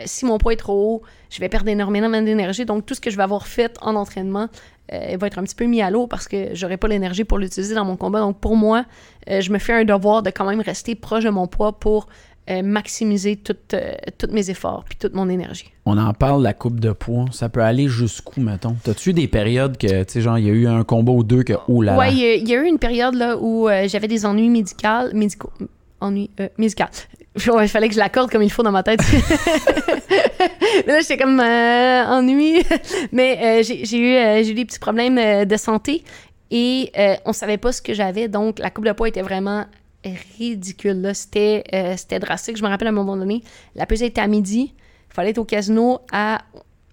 si 0.05 0.25
mon 0.25 0.37
poids 0.37 0.53
est 0.53 0.57
trop 0.57 0.73
haut, 0.73 1.01
je 1.31 1.39
vais 1.39 1.49
perdre 1.49 1.67
énormément 1.67 2.09
d'énergie. 2.09 2.63
Donc, 2.63 2.85
tout 2.85 2.93
ce 2.93 3.01
que 3.01 3.09
je 3.09 3.17
vais 3.17 3.23
avoir 3.23 3.47
fait 3.47 3.75
en 3.81 3.95
entraînement 3.95 4.47
va 4.91 5.27
être 5.27 5.37
un 5.37 5.43
petit 5.43 5.55
peu 5.55 5.65
mis 5.65 5.81
à 5.81 5.89
l'eau 5.89 6.07
parce 6.07 6.27
que 6.27 6.49
j'aurai 6.53 6.77
pas 6.77 6.87
l'énergie 6.87 7.23
pour 7.23 7.37
l'utiliser 7.37 7.75
dans 7.75 7.85
mon 7.85 7.95
combat. 7.95 8.19
Donc, 8.19 8.39
pour 8.39 8.55
moi, 8.55 8.85
je 9.27 9.51
me 9.51 9.59
fais 9.59 9.73
un 9.73 9.83
devoir 9.83 10.23
de 10.23 10.29
quand 10.29 10.49
même 10.49 10.61
rester 10.61 10.95
proche 10.95 11.23
de 11.23 11.29
mon 11.29 11.47
poids 11.47 11.79
pour 11.79 12.07
euh, 12.49 12.63
maximiser 12.63 13.37
euh, 13.73 13.93
tous 14.17 14.31
mes 14.31 14.49
efforts 14.49 14.83
puis 14.83 14.97
toute 14.97 15.13
mon 15.13 15.29
énergie. 15.29 15.71
On 15.85 15.99
en 15.99 16.13
parle, 16.15 16.41
la 16.41 16.53
coupe 16.53 16.79
de 16.79 16.91
poids. 16.93 17.25
Ça 17.31 17.47
peut 17.47 17.61
aller 17.61 17.87
jusqu'où, 17.87 18.41
mettons? 18.41 18.75
T'as-tu 18.83 19.11
eu 19.11 19.13
des 19.13 19.27
périodes 19.27 19.77
que, 19.77 20.03
tu 20.03 20.13
sais, 20.13 20.21
genre, 20.21 20.39
il 20.39 20.47
y 20.47 20.49
a 20.49 20.53
eu 20.53 20.65
un 20.65 20.83
combat 20.83 21.11
ou 21.11 21.23
deux 21.23 21.43
que, 21.43 21.53
oh 21.67 21.83
là 21.83 21.95
Ouais, 21.95 22.11
il 22.11 22.49
y, 22.49 22.55
a 22.55 22.63
eu 22.63 22.65
une 22.65 22.79
période 22.79 23.13
là 23.13 23.37
où 23.37 23.69
euh, 23.69 23.87
j'avais 23.87 24.07
des 24.07 24.25
ennuis 24.25 24.49
médicaux. 24.49 24.87
médicaux. 25.13 25.51
Il 27.35 27.67
fallait 27.67 27.87
que 27.87 27.93
je 27.93 27.99
l'accorde 27.99 28.31
comme 28.31 28.43
il 28.43 28.51
faut 28.51 28.63
dans 28.63 28.71
ma 28.71 28.83
tête. 28.83 29.01
Là, 30.87 30.99
j'étais 31.01 31.17
comme 31.17 31.39
ennui. 31.39 32.63
Mais 33.11 33.63
j'ai 33.63 33.99
eu, 33.99 34.53
des 34.53 34.65
petits 34.65 34.79
problèmes 34.79 35.45
de 35.45 35.57
santé 35.57 36.03
et 36.51 36.91
on 37.25 37.33
savait 37.33 37.57
pas 37.57 37.71
ce 37.71 37.81
que 37.81 37.93
j'avais. 37.93 38.27
Donc, 38.27 38.59
la 38.59 38.69
coupe 38.69 38.85
de 38.85 38.91
poids 38.91 39.07
était 39.07 39.21
vraiment 39.21 39.65
ridicule. 40.37 41.05
euh, 41.05 41.93
c'était 41.97 42.19
drastique. 42.19 42.57
Je 42.57 42.63
me 42.63 42.69
rappelle 42.69 42.87
à 42.87 42.91
un 42.91 42.93
moment 42.93 43.17
donné, 43.17 43.43
la 43.75 43.85
pesée 43.85 44.07
était 44.07 44.21
à 44.21 44.27
midi. 44.27 44.73
Il 45.09 45.13
fallait 45.13 45.31
être 45.31 45.37
au 45.37 45.45
casino 45.45 45.99
à 46.11 46.41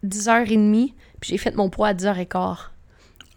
10h30. 0.05 0.93
Puis 1.21 1.31
j'ai 1.31 1.39
fait 1.39 1.55
mon 1.55 1.71
poids 1.71 1.89
à 1.89 1.95
10h15. 1.95 2.57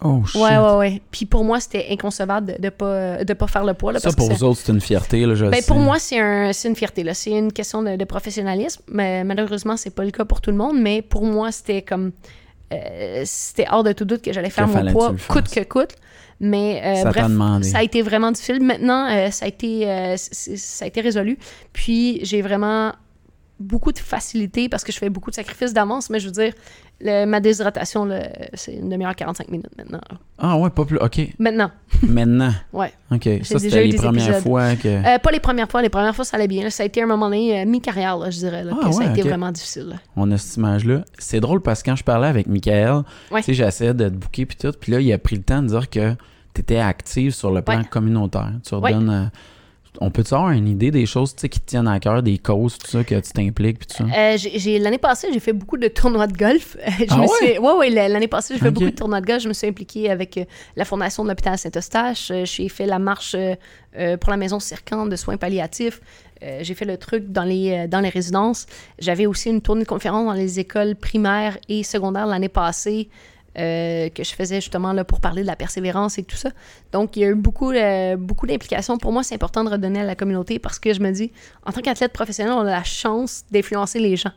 Oh, 0.01 0.23
shit. 0.25 0.39
Ouais, 0.41 0.57
ouais, 0.57 0.75
ouais. 0.77 1.01
Puis 1.11 1.25
pour 1.25 1.43
moi, 1.43 1.59
c'était 1.59 1.87
inconcevable 1.91 2.55
de 2.57 2.65
ne 2.65 2.69
pas, 2.69 3.23
de 3.23 3.33
pas 3.33 3.47
faire 3.47 3.65
le 3.65 3.73
poids. 3.73 3.91
Là, 3.91 3.99
Ça, 3.99 4.05
parce 4.07 4.15
pour 4.15 4.29
que 4.29 4.33
vous 4.33 4.43
autres, 4.45 4.61
c'est 4.63 4.71
une 4.71 4.79
fierté, 4.79 5.25
là, 5.25 5.35
je 5.35 5.45
ben, 5.45 5.61
pour 5.67 5.77
moi, 5.77 5.99
c'est 5.99 6.19
un, 6.19 6.51
une 6.51 6.75
fierté. 6.75 7.03
C'est 7.13 7.31
une 7.31 7.51
question 7.51 7.83
de, 7.83 7.95
de 7.97 8.05
professionnalisme. 8.05 8.81
Mais 8.87 9.23
malheureusement, 9.25 9.75
c'est 9.75 9.89
pas 9.93 10.05
le 10.05 10.11
cas 10.11 10.23
pour 10.25 10.39
tout 10.39 10.51
le 10.51 10.57
monde. 10.57 10.79
Mais 10.79 11.01
pour 11.01 11.23
moi, 11.25 11.51
c'était 11.51 11.81
comme. 11.81 12.11
euh, 12.71 13.23
c'était 13.25 13.65
hors 13.69 13.83
de 13.83 13.91
tout 13.91 14.05
doute 14.05 14.21
que 14.21 14.31
j'allais 14.31 14.49
faire 14.49 14.67
Que 14.71 14.77
mon 14.77 14.91
poids, 14.91 15.15
coûte 15.27 15.49
que 15.49 15.63
coûte. 15.63 15.91
Mais 16.39 16.81
euh, 16.85 17.03
Ça 17.03 17.09
bref, 17.09 17.27
ça 17.63 17.79
a 17.79 17.83
été 17.83 18.01
vraiment 18.01 18.31
difficile. 18.31 18.63
Maintenant, 18.63 19.05
euh, 19.11 19.29
ça, 19.31 19.43
a 19.43 19.47
été, 19.49 19.85
euh, 19.89 20.15
ça 20.17 20.85
a 20.85 20.87
été 20.87 21.01
résolu. 21.01 21.37
Puis 21.73 22.21
j'ai 22.23 22.41
vraiment 22.41 22.93
beaucoup 23.59 23.91
de 23.91 23.99
facilité 23.99 24.69
parce 24.69 24.85
que 24.85 24.93
je 24.93 24.97
fais 24.97 25.09
beaucoup 25.09 25.31
de 25.31 25.35
sacrifices 25.35 25.73
d'avance. 25.73 26.09
Mais 26.09 26.21
je 26.21 26.27
veux 26.27 26.31
dire, 26.31 26.53
le- 27.01 27.25
ma 27.25 27.39
déshydratation, 27.39 28.07
c'est 28.53 28.73
une 28.73 28.89
demi-heure 28.89 29.15
45 29.15 29.49
minutes 29.49 29.69
maintenant. 29.77 30.01
Ah 30.37 30.57
ouais, 30.57 30.69
pas 30.69 30.85
plus. 30.85 30.97
OK. 30.97 31.19
Maintenant, 31.39 31.71
Maintenant. 32.03 32.51
ouais. 32.73 32.91
OK. 33.11 33.27
Ça, 33.43 33.59
c'était 33.59 33.83
les 33.85 33.95
premières 33.95 34.23
épisodes. 34.29 34.43
fois 34.43 34.75
que... 34.75 34.87
Euh, 34.87 35.19
pas 35.19 35.31
les 35.31 35.39
premières 35.39 35.69
fois. 35.69 35.81
Les 35.81 35.89
premières 35.89 36.15
fois, 36.15 36.25
ça 36.25 36.37
allait 36.37 36.47
bien. 36.47 36.63
là. 36.63 36.69
Ça 36.69 36.83
a 36.83 36.85
été 36.85 37.01
un 37.01 37.07
moment 37.07 37.25
donné, 37.27 37.61
euh, 37.61 37.65
mi-carrière, 37.65 38.19
je 38.31 38.37
dirais, 38.37 38.63
là, 38.63 38.73
Ah, 38.81 38.85
que 38.87 38.91
ça 38.93 39.01
a 39.01 39.05
ouais, 39.05 39.11
été 39.11 39.21
vraiment 39.27 39.51
difficile. 39.51 39.87
là. 39.89 39.95
On 40.15 40.29
a 40.31 40.37
cette 40.37 40.57
image-là. 40.57 41.03
C'est 41.17 41.39
drôle 41.39 41.61
parce 41.61 41.81
que 41.83 41.89
quand 41.89 41.95
je 41.95 42.03
parlais 42.03 42.27
avec 42.27 42.47
Michael, 42.47 43.03
Ouais. 43.31 43.41
tu 43.41 43.47
sais, 43.47 43.53
j'essayais 43.53 43.93
de 43.93 44.07
te 44.09 44.13
booker 44.15 44.45
puis 44.45 44.57
tout, 44.57 44.71
puis 44.79 44.91
là, 44.91 44.99
il 45.01 45.11
a 45.13 45.17
pris 45.17 45.35
le 45.35 45.43
temps 45.43 45.61
de 45.61 45.67
dire 45.67 45.89
que 45.89 46.13
tu 46.53 46.61
étais 46.61 46.77
active 46.79 47.31
sur 47.33 47.51
le 47.51 47.61
plan 47.61 47.77
Ouais. 47.79 47.85
communautaire. 47.89 48.51
Tu 48.65 48.75
Ouais. 48.75 48.91
redonnes... 48.93 49.09
euh, 49.09 49.25
on 49.99 50.11
peut-tu 50.11 50.33
avoir 50.33 50.51
une 50.51 50.67
idée 50.67 50.91
des 50.91 51.05
choses 51.05 51.33
qui 51.33 51.49
te 51.49 51.59
tiennent 51.65 51.87
à 51.87 51.99
cœur, 51.99 52.23
des 52.23 52.37
causes, 52.37 52.77
tout 52.77 52.87
ça, 52.87 53.03
que 53.03 53.15
tu 53.15 53.31
t'impliques 53.31 53.79
puis 53.79 53.87
tout 53.87 53.97
ça? 53.97 54.05
Euh, 54.05 54.37
j'ai- 54.37 54.79
L'année 54.79 54.97
passée, 54.97 55.27
j'ai 55.33 55.39
fait 55.39 55.53
beaucoup 55.53 55.77
de 55.77 55.87
tournois 55.87 56.27
de 56.27 56.37
golf. 56.37 56.77
je 56.99 57.05
Ah 57.09 57.17
me 57.17 57.21
ouais? 57.21 57.27
suis, 57.41 57.57
ouais, 57.59 57.73
ouais, 57.73 57.89
l'année 57.89 58.27
passée, 58.27 58.53
j'ai 58.55 58.59
fait 58.61 58.71
beaucoup 58.71 58.89
de 58.89 58.95
tournois 58.95 59.21
de 59.21 59.25
golf. 59.25 59.43
Je 59.43 59.47
me 59.49 59.53
suis 59.53 59.67
impliquée 59.67 60.09
avec 60.09 60.37
euh, 60.37 60.45
la 60.75 60.85
Fondation 60.85 61.23
de 61.23 61.29
l'hôpital 61.29 61.57
Saint-Eustache. 61.57 62.31
Euh, 62.31 62.45
J'ai 62.45 62.69
fait 62.69 62.85
la 62.85 62.99
marche 62.99 63.35
pour 64.21 64.29
la 64.31 64.37
maison 64.37 64.59
Circante 64.59 65.09
de 65.09 65.15
soins 65.15 65.37
palliatifs. 65.37 65.99
Euh, 66.41 66.59
j'ai 66.61 66.73
fait 66.73 66.85
le 66.85 66.95
truc 66.97 67.31
dans 67.31 67.43
les, 67.43 67.71
euh, 67.71 67.87
dans 67.87 67.99
les 67.99 68.07
résidences. 68.09 68.65
J'avais 68.99 69.25
aussi 69.25 69.49
une 69.49 69.61
tournée 69.61 69.83
de 69.83 69.87
conférences 69.87 70.25
dans 70.25 70.31
les 70.33 70.59
écoles 70.59 70.95
primaires 70.95 71.57
et 71.67 71.83
secondaires 71.83 72.27
l'année 72.27 72.47
passée. 72.49 73.09
Euh, 73.59 74.09
que 74.09 74.23
je 74.23 74.33
faisais 74.33 74.61
justement 74.61 74.93
là, 74.93 75.03
pour 75.03 75.19
parler 75.19 75.41
de 75.41 75.47
la 75.47 75.55
persévérance 75.55 76.17
et 76.17 76.23
tout 76.23 76.35
ça. 76.35 76.49
Donc, 76.91 77.17
il 77.17 77.19
y 77.21 77.25
a 77.25 77.27
eu 77.27 77.35
beaucoup, 77.35 77.71
euh, 77.71 78.15
beaucoup 78.15 78.47
d'implications. 78.47 78.97
Pour 78.97 79.11
moi, 79.11 79.23
c'est 79.23 79.35
important 79.35 79.63
de 79.63 79.69
redonner 79.69 79.99
à 79.99 80.05
la 80.05 80.15
communauté 80.15 80.59
parce 80.59 80.79
que 80.79 80.93
je 80.93 81.01
me 81.01 81.11
dis, 81.11 81.31
en 81.65 81.71
tant 81.71 81.81
qu'athlète 81.81 82.13
professionnel, 82.13 82.53
on 82.53 82.61
a 82.61 82.71
la 82.71 82.83
chance 82.83 83.43
d'influencer 83.51 83.99
les 83.99 84.15
gens. 84.15 84.31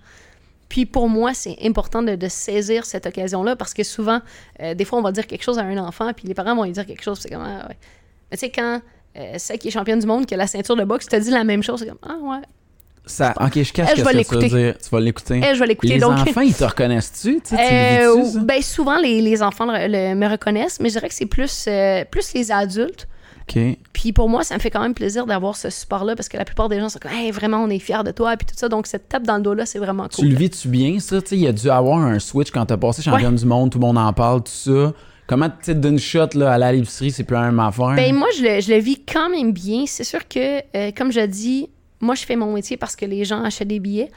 Puis 0.69 0.87
pour 0.87 1.09
moi, 1.09 1.35
c'est 1.35 1.57
important 1.63 2.03
de, 2.03 2.29
saisir 2.29 2.87
cette 2.87 3.07
occasion-là 3.07 3.57
parce 3.57 3.75
que 3.75 3.83
souvent, 3.83 4.21
euh, 4.61 4.75
des 4.75 4.87
fois, 4.87 4.99
on 4.99 5.03
va 5.03 5.13
dire 5.13 5.27
quelque 5.27 5.43
chose 5.43 5.59
à 5.59 5.63
un 5.63 5.77
enfant, 5.77 6.11
puis 6.15 6.27
les 6.27 6.35
parents 6.35 6.57
vont 6.57 6.65
lui 6.65 6.73
dire 6.73 6.87
quelque 6.87 7.03
chose, 7.03 7.19
c'est 7.21 7.29
comme, 7.29 7.45
ah, 7.45 7.69
ouais. 7.69 7.77
Mais 8.31 8.39
tu 8.39 8.47
sais, 8.47 8.51
quand 8.51 8.81
euh, 9.19 9.35
celle 9.37 9.59
qui 9.59 9.69
est 9.69 9.71
championne 9.71 9.99
du 9.99 10.07
monde, 10.07 10.25
qui 10.25 10.33
a 10.33 10.39
la 10.39 10.47
ceinture 10.47 10.75
de 10.75 10.85
boxe, 10.85 11.07
te 11.07 11.17
dit 11.17 11.31
la 11.31 11.45
même 11.45 11.63
chose, 11.63 11.81
c'est 11.81 11.87
comme, 11.87 11.99
ah 12.03 12.17
ouais, 12.23 12.41
Ça, 13.05 13.35
ok, 13.41 13.63
je 13.63 13.73
cache 13.73 13.89
Eh, 13.93 13.99
je 13.99 14.05
vais 14.05 14.11
tu 14.13 14.17
l'écouter. 14.17 14.75
Tu 14.83 14.91
vas 14.91 15.01
l'écouter. 15.01 15.41
Eh, 15.45 15.55
je 15.55 15.61
vais 15.61 15.67
l'écouter. 15.67 15.95
Les 15.95 15.99
donc, 16.01 16.13
enfants, 16.19 16.41
ils 16.41 16.55
te 16.55 16.63
reconnaissent-tu? 16.65 17.41
Tu 17.41 17.57
sais, 17.57 17.57
tu 17.57 17.63
Euh, 17.63 18.41
ben, 18.45 18.63
souvent, 18.63 18.97
les, 18.99 19.21
les 19.21 19.43
enfants 19.43 19.67
le- 19.67 19.89
le- 19.89 20.15
me 20.15 20.29
reconnaissent, 20.29 20.79
mais 20.81 20.89
je 20.89 20.95
dirais 20.95 21.09
que 21.09 21.15
c'est 21.15 21.27
plus, 21.27 21.65
euh, 21.69 22.05
plus 22.11 22.33
les 22.35 22.53
adultes. 22.53 23.09
Puis 23.93 24.13
pour 24.13 24.29
moi, 24.29 24.45
ça 24.45 24.55
me 24.55 24.61
fait 24.61 24.71
quand 24.71 24.81
même 24.81 24.95
plaisir 24.95 25.27
d'avoir 25.27 25.57
ce 25.57 25.69
support-là 25.69 26.17
parce 26.17 26.29
que 26.29 26.37
la 26.37 26.45
plupart 26.45 26.69
des 26.69 26.81
gens 26.81 26.89
sont 26.89 26.99
comme, 27.01 27.11
hey, 27.13 27.31
vraiment, 27.31 27.59
on 27.59 27.69
est 27.69 27.79
fiers 27.81 28.03
de 28.05 28.11
toi, 28.13 28.37
puis 28.37 28.47
tout 28.47 28.55
ça. 28.57 28.69
Donc, 28.69 28.87
cette 28.87 29.09
tape 29.09 29.25
dans 29.25 29.37
le 29.37 29.43
dos-là, 29.43 29.67
c'est 29.67 29.79
vraiment 29.79 30.09
Tu 30.09 30.21
cool. 30.23 30.31
le 30.31 30.37
vis-tu 30.37 30.69
bien, 30.69 30.99
ça? 31.01 31.21
Tu 31.21 31.29
sais, 31.29 31.37
il 31.37 31.43
y 31.43 31.47
a 31.49 31.53
dû 31.53 31.69
avoir 31.69 31.99
un 31.99 32.19
switch 32.19 32.51
quand 32.51 32.65
t'as 32.65 32.77
passé 32.77 33.03
championne 33.03 33.35
du 33.35 33.45
monde, 33.45 33.71
tout 33.71 33.79
le 33.79 33.85
monde 33.87 33.99
en 33.99 34.13
parle, 34.13 34.43
tout 34.43 34.53
ça. 34.53 34.93
Comment, 35.27 35.49
tu 35.51 35.57
sais, 35.63 35.75
d'une 35.75 35.99
shot, 35.99 36.29
là, 36.35 36.53
à 36.53 36.73
l'épicerie, 36.73 37.11
c'est 37.11 37.25
plus 37.25 37.35
la 37.35 37.43
même 37.43 37.61
affaire? 37.61 37.95
Ben, 37.95 38.15
moi, 38.15 38.29
je 38.37 38.43
le, 38.43 38.61
je 38.61 38.71
le 38.73 38.79
vis 38.79 39.01
quand 39.05 39.29
même 39.29 39.53
bien. 39.53 39.85
C'est 39.87 40.05
sûr 40.05 40.27
que, 40.29 40.61
euh, 40.77 40.91
comme 40.97 41.13
je 41.13 41.21
dis, 41.27 41.69
moi, 42.03 42.15
je 42.15 42.25
fais 42.25 42.37
mon 42.37 42.53
métier 42.53 42.77
parce 42.77 42.95
que 42.97 43.07
les 43.07 43.25
gens 43.25 43.43
achètent 43.43 43.69
des 43.69 43.81
billets. 43.81 44.11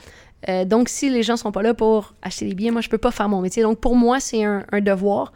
Euh, 0.49 0.65
donc, 0.65 0.89
si 0.89 1.09
les 1.09 1.23
gens 1.23 1.37
sont 1.37 1.51
pas 1.51 1.61
là 1.61 1.73
pour 1.73 2.13
acheter 2.21 2.45
des 2.45 2.53
billets, 2.55 2.71
moi, 2.71 2.81
je 2.81 2.89
peux 2.89 2.97
pas 2.97 3.11
faire 3.11 3.29
mon 3.29 3.39
métier. 3.41 3.63
Donc, 3.63 3.79
pour 3.79 3.95
moi, 3.95 4.19
c'est 4.19 4.43
un, 4.43 4.65
un 4.71 4.81
devoir. 4.81 5.31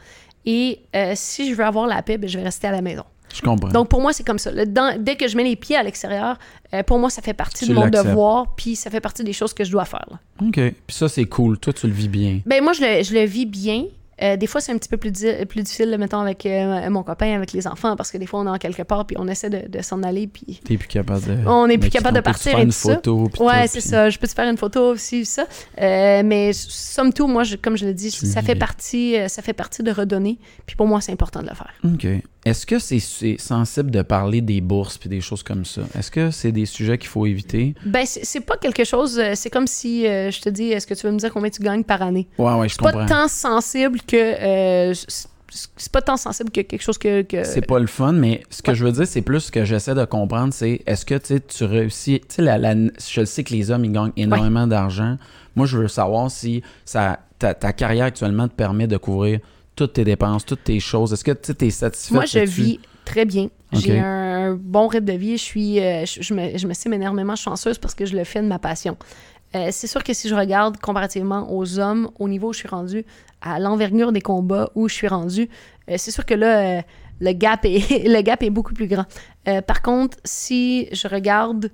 Et 0.45 0.81
euh, 0.95 1.13
si 1.15 1.49
je 1.49 1.55
veux 1.55 1.63
avoir 1.63 1.87
la 1.87 2.01
paix, 2.01 2.17
ben, 2.17 2.29
je 2.29 2.37
vais 2.37 2.43
rester 2.43 2.67
à 2.67 2.71
la 2.71 2.81
maison. 2.81 3.03
je 3.33 3.41
comprends. 3.41 3.69
Donc, 3.69 3.89
pour 3.89 4.01
moi, 4.01 4.13
c'est 4.13 4.25
comme 4.25 4.39
ça. 4.39 4.51
Le- 4.51 4.65
dans- 4.65 5.01
dès 5.01 5.15
que 5.15 5.27
je 5.27 5.35
mets 5.37 5.43
les 5.43 5.55
pieds 5.55 5.75
à 5.75 5.83
l'extérieur, 5.83 6.37
euh, 6.73 6.83
pour 6.83 6.97
moi, 6.99 7.09
ça 7.09 7.21
fait 7.21 7.33
partie 7.33 7.65
Tu 7.65 7.71
de 7.71 7.75
mon 7.75 7.81
devoir, 8.03 8.55
puis 8.55 8.75
ça 8.75 8.89
fait 8.89 9.01
partie 9.01 9.23
des 9.23 9.33
choses 9.33 9.53
que 9.53 9.63
je 9.63 9.71
dois 9.71 9.85
faire. 9.85 10.05
là. 10.09 10.19
OK. 10.47 10.53
Puis 10.55 10.73
ça, 10.95 11.07
c'est 11.09 11.25
cool. 11.25 11.57
Toi, 11.59 11.73
tu 11.73 11.87
le 11.87 11.93
vis 11.93 12.07
bien. 12.07 12.39
Ben 12.45 12.63
moi, 12.63 12.73
je 12.73 12.81
le, 12.81 13.03
je 13.03 13.13
le 13.13 13.23
vis 13.25 13.45
bien. 13.45 13.85
Euh, 14.21 14.35
des 14.37 14.47
fois, 14.47 14.59
c'est 14.61 14.71
un 14.71 14.77
petit 14.77 14.89
peu 14.89 14.97
plus, 14.97 15.11
di- 15.11 15.45
plus 15.47 15.61
difficile, 15.63 15.95
mettons, 15.99 16.19
avec 16.19 16.45
euh, 16.45 16.89
mon 16.89 17.03
copain, 17.03 17.33
avec 17.35 17.53
les 17.53 17.67
enfants, 17.67 17.95
parce 17.95 18.11
que 18.11 18.17
des 18.17 18.25
fois, 18.25 18.41
on 18.41 18.45
est 18.47 18.49
en 18.49 18.57
quelque 18.57 18.83
part, 18.83 19.05
puis 19.05 19.15
on 19.19 19.27
essaie 19.27 19.49
de, 19.49 19.67
de 19.67 19.81
s'en 19.81 20.03
aller, 20.03 20.27
puis 20.27 20.59
T'es 20.65 20.77
plus 20.77 20.87
capable 20.87 21.25
de... 21.25 21.47
on 21.47 21.67
n'est 21.67 21.77
plus 21.77 21.89
capable 21.89 22.17
de 22.17 22.21
partir 22.21 22.51
faire 22.51 22.59
et 22.59 22.63
une 22.63 22.69
tout 22.69 22.73
ça. 22.75 22.95
photo, 22.95 23.29
puis 23.31 23.41
Ouais, 23.43 23.67
c'est 23.67 23.79
puis- 23.79 23.89
ça. 23.89 24.09
Je 24.09 24.17
peux 24.19 24.27
te 24.27 24.33
faire 24.33 24.49
une 24.49 24.57
photo 24.57 24.91
aussi, 24.91 25.25
ça. 25.25 25.45
Euh, 25.81 26.21
mais 26.25 26.51
somme 26.53 27.13
toute, 27.13 27.29
moi, 27.29 27.43
je- 27.43 27.55
comme 27.55 27.77
je 27.77 27.85
Tu 27.85 28.25
le 28.25 28.31
ça 28.31 28.41
fait, 28.41 28.55
partie, 28.55 29.15
ça 29.27 29.41
fait 29.41 29.53
partie 29.53 29.83
de 29.83 29.91
redonner. 29.91 30.37
Puis 30.65 30.75
pour 30.75 30.87
moi, 30.87 31.01
c'est 31.01 31.11
important 31.11 31.41
de 31.41 31.47
le 31.49 31.55
faire. 31.55 31.73
OK. 31.85 32.07
Est-ce 32.49 32.65
que 32.65 32.79
c'est 32.79 32.99
sensible 33.39 33.91
de 33.91 34.01
parler 34.01 34.41
des 34.41 34.61
bourses 34.61 34.97
puis 34.97 35.09
des 35.09 35.21
choses 35.21 35.43
comme 35.43 35.65
ça? 35.65 35.81
Est-ce 35.97 36.11
que 36.11 36.31
c'est 36.31 36.51
des 36.51 36.65
sujets 36.65 36.97
qu'il 36.97 37.09
faut 37.09 37.25
éviter? 37.25 37.75
Ben, 37.85 38.05
c'est 38.05 38.41
pas 38.41 38.57
quelque 38.57 38.83
chose. 38.83 39.19
euh, 39.19 39.33
C'est 39.35 39.49
comme 39.49 39.67
si 39.67 40.07
euh, 40.07 40.31
je 40.31 40.41
te 40.41 40.49
dis, 40.49 40.69
est-ce 40.71 40.87
que 40.87 40.93
tu 40.93 41.05
veux 41.05 41.11
me 41.13 41.19
dire 41.19 41.31
combien 41.31 41.49
tu 41.49 41.61
gagnes 41.61 41.83
par 41.83 42.01
année? 42.01 42.27
Ouais, 42.37 42.53
ouais, 42.53 42.67
je 42.69 42.73
C'est 42.75 42.81
pas 42.83 42.91
comprends. 42.91 43.05
tant 43.07 43.27
sensible 43.27 43.99
que. 44.05 44.15
euh, 44.15 44.93
c'est- 44.93 45.27
pas 45.91 46.01
tant 46.01 46.17
sensible 46.17 46.51
que 46.51 46.61
quelque 46.61 46.81
chose 46.81 46.97
que. 46.99 47.23
que- 47.23 47.43
C'est 47.43 47.65
pas 47.65 47.79
le 47.79 47.87
fun, 47.87 48.11
mais 48.13 48.41
ce 48.51 48.61
que 48.61 48.69
Ouais. 48.71 48.75
je 48.75 48.85
veux 48.85 48.91
dire, 48.91 49.07
c'est 49.07 49.21
plus 49.23 49.39
ce 49.39 49.51
que 49.51 49.65
j'essaie 49.65 49.95
de 49.95 50.05
comprendre, 50.05 50.53
c'est 50.53 50.81
est-ce 50.85 51.05
que 51.05 51.15
tu 51.15 51.63
réussis. 51.63 52.19
Tu 52.29 52.35
sais, 52.35 52.41
la, 52.43 52.57
la- 52.59 52.75
je 52.75 53.25
sais 53.25 53.43
que 53.43 53.53
les 53.53 53.71
hommes, 53.71 53.85
ils 53.85 53.91
gagnent 53.91 54.11
énormément 54.15 54.67
d'argent. 54.67 55.17
Moi, 55.55 55.65
je 55.65 55.77
veux 55.79 55.87
savoir 55.87 56.29
si 56.29 56.61
ça, 56.85 57.19
ta, 57.39 57.53
ta 57.55 57.73
carrière 57.73 58.05
actuellement 58.05 58.47
te 58.47 58.53
permet 58.53 58.85
de 58.87 58.97
couvrir 58.97 59.39
toutes 59.79 59.93
tes 59.93 60.03
dépenses, 60.03 60.45
toutes 60.45 60.65
tes 60.65 60.81
choses? 60.81 61.13
Est-ce 61.13 61.23
que 61.23 61.31
tu 61.31 61.65
es 61.65 61.69
satisfait? 61.69 62.13
Moi, 62.13 62.25
je 62.25 62.39
vis 62.39 62.81
très 63.05 63.23
bien. 63.23 63.47
J'ai 63.71 63.97
un 63.97 64.53
bon 64.55 64.87
rythme 64.87 65.05
de 65.05 65.13
vie. 65.13 65.37
Je 65.37 65.43
suis, 65.43 65.79
euh, 65.79 66.05
je, 66.05 66.21
je 66.21 66.33
me, 66.33 66.57
je 66.57 66.67
me 66.67 66.71
estime 66.71 66.91
énormément 66.93 67.37
chanceuse 67.37 67.77
parce 67.77 67.95
que 67.95 68.05
je 68.05 68.17
le 68.17 68.25
fais 68.25 68.41
de 68.41 68.47
ma 68.47 68.59
passion. 68.59 68.97
Euh, 69.55 69.69
c'est 69.71 69.87
sûr 69.87 70.03
que 70.03 70.13
si 70.13 70.27
je 70.27 70.35
regarde 70.35 70.77
comparativement 70.81 71.55
aux 71.55 71.79
hommes, 71.79 72.11
au 72.19 72.27
niveau 72.27 72.49
où 72.49 72.53
je 72.53 72.59
suis 72.59 72.67
rendue, 72.67 73.05
à 73.41 73.57
l'envergure 73.57 74.11
des 74.11 74.19
combats 74.21 74.69
où 74.75 74.89
je 74.89 74.93
suis 74.93 75.07
rendue, 75.07 75.49
euh, 75.89 75.95
c'est 75.97 76.11
sûr 76.11 76.25
que 76.25 76.33
là, 76.33 76.83
le, 77.21 77.31
gap 77.31 77.63
est, 77.63 78.03
le 78.05 78.21
gap 78.21 78.43
est 78.43 78.49
beaucoup 78.49 78.73
plus 78.73 78.87
grand. 78.87 79.05
Par 79.65 79.81
contre, 79.81 80.17
si 80.25 80.89
je 80.91 81.07
regarde 81.07 81.71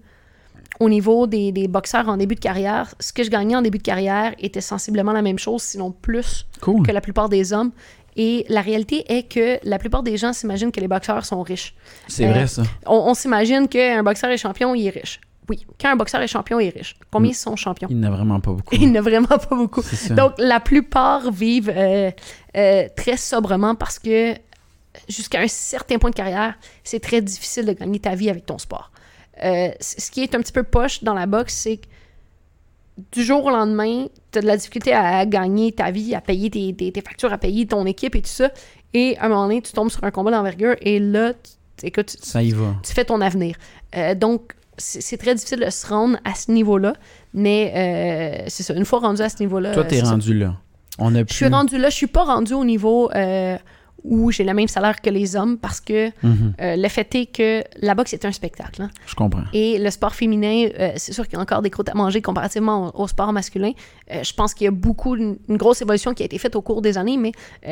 au 0.79 0.89
niveau 0.89 1.27
des, 1.27 1.51
des 1.51 1.67
boxeurs 1.67 2.09
en 2.09 2.17
début 2.17 2.35
de 2.35 2.39
carrière, 2.39 2.93
ce 2.99 3.13
que 3.13 3.23
je 3.23 3.29
gagnais 3.29 3.55
en 3.55 3.61
début 3.61 3.77
de 3.77 3.83
carrière 3.83 4.33
était 4.39 4.61
sensiblement 4.61 5.11
la 5.13 5.21
même 5.21 5.39
chose, 5.39 5.61
sinon 5.61 5.91
plus 5.91 6.45
Cool. 6.61 6.85
que 6.85 6.91
la 6.91 7.01
plupart 7.01 7.29
des 7.29 7.53
hommes. 7.53 7.71
Et 8.17 8.45
la 8.47 8.61
réalité 8.61 9.03
est 9.13 9.23
que 9.23 9.59
la 9.67 9.77
plupart 9.77 10.01
des 10.01 10.15
gens 10.15 10.31
s'imaginent 10.31 10.71
que 10.71 10.79
les 10.79 10.87
boxeurs 10.87 11.25
sont 11.25 11.41
riches. 11.41 11.75
C'est 12.07 12.25
Euh, 12.25 12.29
vrai, 12.31 12.47
ça. 12.47 12.63
On, 12.85 12.95
on 13.07 13.13
s'imagine 13.13 13.67
qu'un 13.67 14.03
boxeur 14.03 14.29
est 14.31 14.37
champion, 14.37 14.73
il 14.73 14.87
est 14.87 14.89
riche. 14.89 15.19
Oui, 15.49 15.65
quand 15.79 15.89
un 15.91 15.95
boxeur 15.95 16.21
est 16.21 16.27
champion, 16.27 16.59
il 16.59 16.67
est 16.67 16.77
riche. 16.77 16.95
Combien 17.11 17.33
sont 17.33 17.55
champions? 17.55 17.87
Il 17.91 17.97
n'y 17.99 18.07
en 18.07 18.11
a 18.11 18.15
vraiment 18.15 18.39
pas 18.39 18.51
beaucoup. 18.51 18.73
Il 18.79 18.91
n'a 18.91 19.01
vraiment 19.01 19.27
pas 19.27 19.55
beaucoup. 19.55 19.81
Donc, 20.11 20.31
la 20.39 20.59
plupart 20.59 21.29
vivent 21.31 21.71
euh, 21.75 22.09
euh, 22.57 22.87
très 22.95 23.17
sobrement 23.17 23.75
parce 23.75 23.99
que 23.99 24.33
jusqu'à 25.09 25.41
un 25.41 25.47
certain 25.47 25.97
point 25.99 26.09
de 26.09 26.15
carrière, 26.15 26.55
c'est 26.83 26.99
très 27.01 27.21
difficile 27.21 27.65
de 27.65 27.73
gagner 27.73 27.99
ta 27.99 28.15
vie 28.15 28.29
avec 28.29 28.45
ton 28.45 28.57
sport. 28.57 28.91
Euh, 29.43 29.69
ce 29.79 30.11
qui 30.11 30.21
est 30.23 30.33
un 30.35 30.39
petit 30.39 30.51
peu 30.53 30.63
poche 30.63 31.03
dans 31.03 31.13
la 31.13 31.25
boxe, 31.25 31.53
c'est 31.53 31.77
que 31.77 31.85
du 33.11 33.23
jour 33.23 33.43
au 33.43 33.49
lendemain, 33.49 34.05
tu 34.31 34.39
as 34.39 34.41
de 34.41 34.47
la 34.47 34.55
difficulté 34.55 34.93
à, 34.93 35.17
à 35.17 35.25
gagner 35.25 35.73
ta 35.73 35.91
vie, 35.91 36.15
à 36.15 36.21
payer 36.21 36.49
tes, 36.49 36.73
tes- 36.73 36.91
tes 36.91 37.01
factures, 37.01 37.33
à 37.33 37.37
payer 37.37 37.65
ton 37.67 37.85
équipe 37.85 38.15
et 38.15 38.21
tout 38.21 38.29
ça. 38.29 38.49
Et 38.93 39.17
à 39.17 39.25
un 39.25 39.29
moment 39.29 39.43
donné, 39.43 39.61
tu 39.61 39.73
tombes 39.73 39.91
sur 39.91 40.03
un 40.05 40.11
combat 40.11 40.31
d'envergure 40.31 40.75
et 40.79 40.99
là, 40.99 41.33
tu, 41.77 41.85
écoute, 41.85 42.15
tu- 42.21 42.25
Ça 42.29 42.41
y 42.41 42.51
va. 42.51 42.75
tu 42.83 42.93
fais 42.93 43.03
ton 43.03 43.19
avenir. 43.19 43.57
Euh, 43.97 44.15
donc, 44.15 44.53
c'est 44.77 45.17
très 45.17 45.35
difficile 45.35 45.59
de 45.65 45.69
se 45.69 45.87
rendre 45.87 46.17
à 46.25 46.33
ce 46.35 46.51
niveau-là, 46.51 46.93
mais 47.33 47.73
euh, 47.75 48.45
c'est 48.47 48.63
ça. 48.63 48.73
Une 48.73 48.83
fois 48.85 48.99
rendu 48.99 49.21
à 49.21 49.29
ce 49.29 49.37
niveau-là, 49.41 49.73
Toi, 49.73 49.83
t'es 49.85 49.99
ça. 49.99 50.11
rendu 50.11 50.33
là. 50.33 50.55
On 50.97 51.13
a 51.15 51.25
Je 51.27 51.33
suis 51.33 51.47
rendu 51.47 51.77
là. 51.77 51.89
Je 51.89 51.95
suis 51.95 52.07
pas 52.07 52.23
rendu 52.23 52.53
au 52.53 52.63
niveau 52.63 53.09
euh, 53.13 53.57
où 54.07 54.31
j'ai 54.31 54.43
le 54.43 54.53
même 54.53 54.67
salaire 54.67 55.01
que 55.01 55.09
les 55.09 55.35
hommes 55.35 55.57
parce 55.57 55.81
que 55.81 56.09
Mhm, 56.23 56.53
euh, 56.61 56.75
le 56.77 56.87
fait 56.89 57.13
est 57.15 57.25
que 57.25 57.63
la 57.81 57.95
boxe 57.95 58.13
est 58.13 58.23
un 58.25 58.31
spectacle. 58.31 58.81
hein. 58.83 58.89
Je 59.07 59.15
comprends. 59.15 59.43
Et 59.53 59.77
le 59.79 59.89
sport 59.89 60.13
féminin, 60.13 60.67
euh, 60.79 60.91
c'est 60.97 61.13
sûr 61.13 61.25
qu'il 61.27 61.33
y 61.33 61.37
a 61.37 61.41
encore 61.41 61.61
des 61.61 61.69
croûtes 61.69 61.89
à 61.89 61.93
manger 61.95 62.21
comparativement 62.21 62.91
au, 62.95 63.03
au 63.03 63.07
sport 63.07 63.33
masculin. 63.33 63.71
Euh, 64.11 64.23
je 64.23 64.33
pense 64.33 64.53
qu'il 64.53 64.65
y 64.65 64.67
a 64.67 64.71
beaucoup, 64.71 65.15
une, 65.15 65.37
une 65.49 65.57
grosse 65.57 65.81
évolution 65.81 66.13
qui 66.13 66.23
a 66.23 66.25
été 66.27 66.37
faite 66.37 66.55
au 66.55 66.61
cours 66.61 66.81
des 66.81 66.97
années, 66.97 67.17
mais 67.17 67.31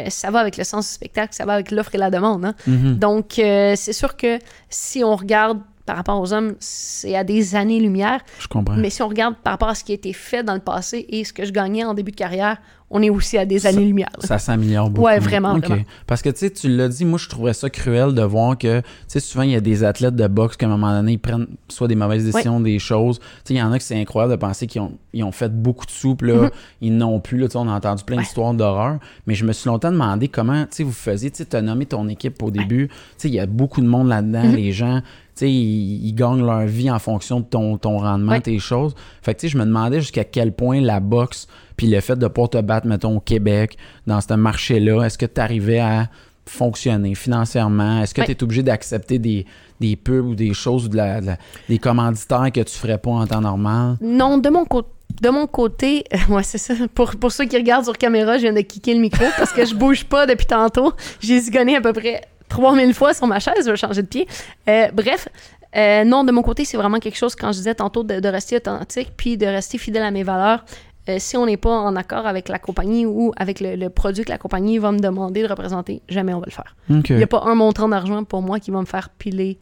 ça 0.10 0.32
va 0.32 0.40
avec 0.40 0.58
le 0.58 0.64
sens 0.64 0.88
du 0.88 0.94
spectacle, 0.94 1.34
ça 1.36 1.46
va 1.46 1.54
avec 1.54 1.72
l'offre 1.72 1.94
et 1.96 1.98
la 2.00 2.10
demande. 2.10 2.46
hein. 2.46 2.56
Mhm. 2.68 2.96
Donc, 2.98 3.34
c'est 3.36 3.94
sûr 3.94 4.16
que 4.18 4.40
si 4.70 5.04
on 5.04 5.16
regarde 5.16 5.60
par 5.86 5.98
rapport 5.98 6.20
aux 6.22 6.32
hommes, 6.32 6.56
c'est 6.60 7.14
à 7.16 7.26
des 7.26 7.56
années-lumière. 7.56 8.22
Je 8.40 8.48
comprends. 8.48 8.76
Mais 8.78 8.90
si 8.90 9.02
on 9.02 9.08
regarde 9.10 9.36
par 9.44 9.52
rapport 9.52 9.68
à 9.68 9.76
ce 9.76 9.84
qui 9.84 9.92
a 9.92 9.96
été 9.96 10.14
fait 10.14 10.42
dans 10.42 10.54
le 10.54 10.62
passé 10.62 11.06
et 11.10 11.26
ce 11.26 11.34
que 11.34 11.44
je 11.44 11.52
gagnais 11.52 11.84
en 11.84 11.94
début 11.94 12.12
de 12.12 12.16
carrière, 12.16 12.58
on 12.96 13.02
est 13.02 13.10
aussi 13.10 13.38
à 13.38 13.46
des 13.46 13.66
années-lumière. 13.68 14.10
Ça 14.20 14.38
s'améliore 14.38 14.90
beaucoup. 14.92 15.08
Ouais, 15.08 15.18
vraiment, 15.20 15.58
vraiment. 15.58 15.82
Parce 16.08 16.22
que, 16.22 16.30
tu 16.30 16.38
sais, 16.38 16.52
tu 16.52 16.70
l'as 16.70 16.88
dit, 16.88 17.06
moi, 17.06 17.18
je 17.20 17.28
trouverais 17.28 17.54
ça 17.54 17.70
cruel 17.70 18.14
de 18.14 18.22
voir 18.22 18.58
que, 18.58 18.80
tu 18.82 18.86
sais, 19.08 19.20
souvent, 19.20 19.44
il 19.44 19.50
y 19.52 19.56
a 19.56 19.62
des 19.62 19.84
athlètes 19.84 20.16
de 20.16 20.28
boxe 20.28 20.56
qu'à 20.58 20.68
un 20.68 20.70
moment 20.70 20.92
donné, 20.92 21.14
ils 21.14 21.18
prennent 21.18 21.48
soit 21.70 21.88
des 21.88 21.96
mauvaises 21.96 22.24
décisions, 22.24 22.60
des 22.60 22.78
choses. 22.80 23.20
Tu 23.20 23.26
sais, 23.46 23.54
il 23.56 23.58
y 23.58 23.62
en 23.64 23.72
a 23.72 23.78
que 23.80 23.84
c'est 23.84 24.00
incroyable 24.00 24.32
de 24.34 24.38
penser 24.40 24.68
qu'ils 24.68 24.82
ont, 24.82 24.94
ils 25.12 25.24
ont 25.24 25.32
fait 25.32 25.52
beaucoup 25.52 25.86
de 25.86 25.92
sous, 25.92 26.16
puis 26.16 26.30
là, 26.32 26.50
ils 26.82 26.96
n'ont 26.96 27.20
plus. 27.20 27.38
Là, 27.40 27.48
tu 27.48 27.54
sais, 27.54 27.58
on 27.58 27.68
a 27.68 27.74
entendu 27.74 28.04
plein 28.04 28.14
Mm-hmm. 28.14 28.18
Ouais. 28.20 28.24
d'histoires 28.26 28.54
d'horreur. 28.54 29.00
Mais 29.26 29.34
je 29.34 29.44
me 29.44 29.54
suis 29.54 29.68
longtemps 29.68 29.92
demandé 29.92 30.28
comment, 30.28 30.64
tu 30.66 30.68
sais, 30.72 30.84
vous 30.84 30.92
faisiez, 30.92 31.32
tu 31.32 31.38
sais, 31.44 31.56
as 31.56 31.62
nommé 31.64 31.88
ton 31.88 32.08
équipe 32.08 32.44
au 32.44 32.52
début. 32.52 32.90
Tu 32.90 32.94
sais, 33.18 33.28
il 33.28 33.34
y 33.34 33.40
a 33.40 33.48
beaucoup 33.48 33.82
de 33.82 33.88
monde 33.88 34.08
là-dedans, 34.08 34.44
Mm-hmm. 34.44 34.56
les 34.56 34.72
gens. 34.72 35.02
Sais, 35.36 35.50
ils, 35.52 36.06
ils 36.08 36.14
gagnent 36.14 36.46
leur 36.46 36.62
vie 36.68 36.92
en 36.92 37.00
fonction 37.00 37.40
de 37.40 37.46
ton, 37.46 37.78
ton 37.78 37.98
rendement, 37.98 38.34
Ouais. 38.34 38.42
tes 38.42 38.60
choses. 38.60 38.94
Fait 39.22 39.34
que, 39.34 39.40
tu 39.40 39.48
sais, 39.48 39.52
je 39.54 39.58
me 39.58 39.66
demandais 39.66 40.00
jusqu'à 40.00 40.24
quel 40.24 40.52
point 40.54 40.80
la 40.80 41.00
boxe, 41.00 41.48
puis 41.76 41.88
le 41.88 42.00
fait 42.02 42.16
de 42.18 42.28
pas 42.28 42.48
te 42.48 42.62
battre, 42.62 42.86
mettons, 42.88 43.18
au 43.18 43.20
Québec, 43.20 43.78
dans 44.06 44.22
ce 44.22 44.34
marché-là, 44.36 45.04
est-ce 45.04 45.18
que 45.18 45.26
tu 45.26 45.42
arrivais 45.42 45.80
à 45.80 46.08
fonctionner 46.46 47.16
financièrement? 47.16 48.02
Est-ce 48.02 48.14
que 48.14 48.22
Ouais. 48.22 48.28
tu 48.28 48.34
es 48.34 48.44
obligé 48.44 48.64
d'accepter 48.64 49.18
des, 49.18 49.46
des 49.80 49.96
pubs 49.96 50.26
ou 50.26 50.36
des 50.36 50.54
choses 50.54 50.86
ou 50.86 50.90
de 50.90 50.98
la- 50.98 51.22
de 51.22 51.26
la- 51.28 51.38
des 51.70 51.80
commanditaires 51.80 52.52
que 52.54 52.62
tu 52.62 52.78
ferais 52.78 52.98
pas 52.98 53.12
en 53.12 53.26
temps 53.26 53.42
normal? 53.42 53.98
Non, 54.02 54.38
de 54.38 54.50
mon 54.50 54.66
côté. 54.66 54.90
De 55.22 55.30
mon 55.30 55.46
côté, 55.46 56.04
ouais, 56.30 56.42
c'est 56.44 56.58
ça. 56.58 56.74
Pour, 56.96 57.12
pour 57.18 57.32
ceux 57.32 57.46
qui 57.46 57.56
regardent 57.56 57.86
sur 57.86 57.98
caméra, 57.98 58.38
je 58.38 58.44
viens 58.44 58.54
de 58.54 58.62
kicker 58.62 58.96
le 58.96 59.00
micro 59.00 59.24
parce 59.38 59.52
que 59.54 59.64
je 59.64 59.76
bouge 59.76 60.06
pas 60.06 60.26
depuis 60.26 60.48
tantôt. 60.48 60.92
J'ai 61.22 61.40
zigonné 61.40 61.76
à 61.76 61.82
peu 61.82 61.94
près 61.94 62.22
3000 62.50 62.94
fois 62.94 63.14
sur 63.14 63.28
ma 63.28 63.40
chaise, 63.40 63.66
je 63.66 63.72
vais 63.72 63.78
changer 63.78 64.02
de 64.02 64.08
pied. 64.08 64.28
Euh, 64.68 64.88
bref, 64.94 65.28
euh, 65.76 66.04
non, 66.04 66.24
de 66.24 66.32
mon 66.32 66.42
côté, 66.42 66.66
c'est 66.66 66.78
vraiment 66.78 67.00
quelque 67.00 67.18
chose, 67.18 67.36
quand 67.36 67.52
je 67.52 67.58
disais 67.58 67.76
tantôt, 67.76 68.04
de, 68.04 68.20
de 68.20 68.30
rester 68.30 68.58
authentique 68.58 69.12
puis 69.18 69.38
de 69.38 69.46
rester 69.46 69.78
fidèle 69.78 70.04
à 70.04 70.12
mes 70.12 70.24
valeurs. 70.24 70.64
Euh, 71.10 71.18
si 71.20 71.36
on 71.36 71.46
n'est 71.46 71.58
pas 71.58 71.78
en 71.78 71.96
accord 71.98 72.26
avec 72.28 72.48
la 72.48 72.60
compagnie 72.60 73.06
ou 73.06 73.34
avec 73.36 73.60
le, 73.60 73.76
le 73.76 73.90
produit 73.90 74.24
que 74.24 74.30
la 74.30 74.38
compagnie 74.38 74.78
va 74.78 74.92
me 74.92 75.00
demander 75.00 75.42
de 75.44 75.48
représenter, 75.48 76.02
jamais 76.08 76.34
on 76.34 76.40
va 76.40 76.46
le 76.46 76.52
faire. 76.52 76.76
Il 76.90 77.18
n'y 77.18 77.24
a 77.24 77.28
pas 77.28 77.44
un 77.46 77.56
montant 77.56 77.90
d'argent 77.90 78.24
pour 78.24 78.42
moi 78.42 78.60
qui 78.60 78.72
va 78.72 78.80
me 78.80 78.86
faire 78.86 79.10
piler 79.10 79.58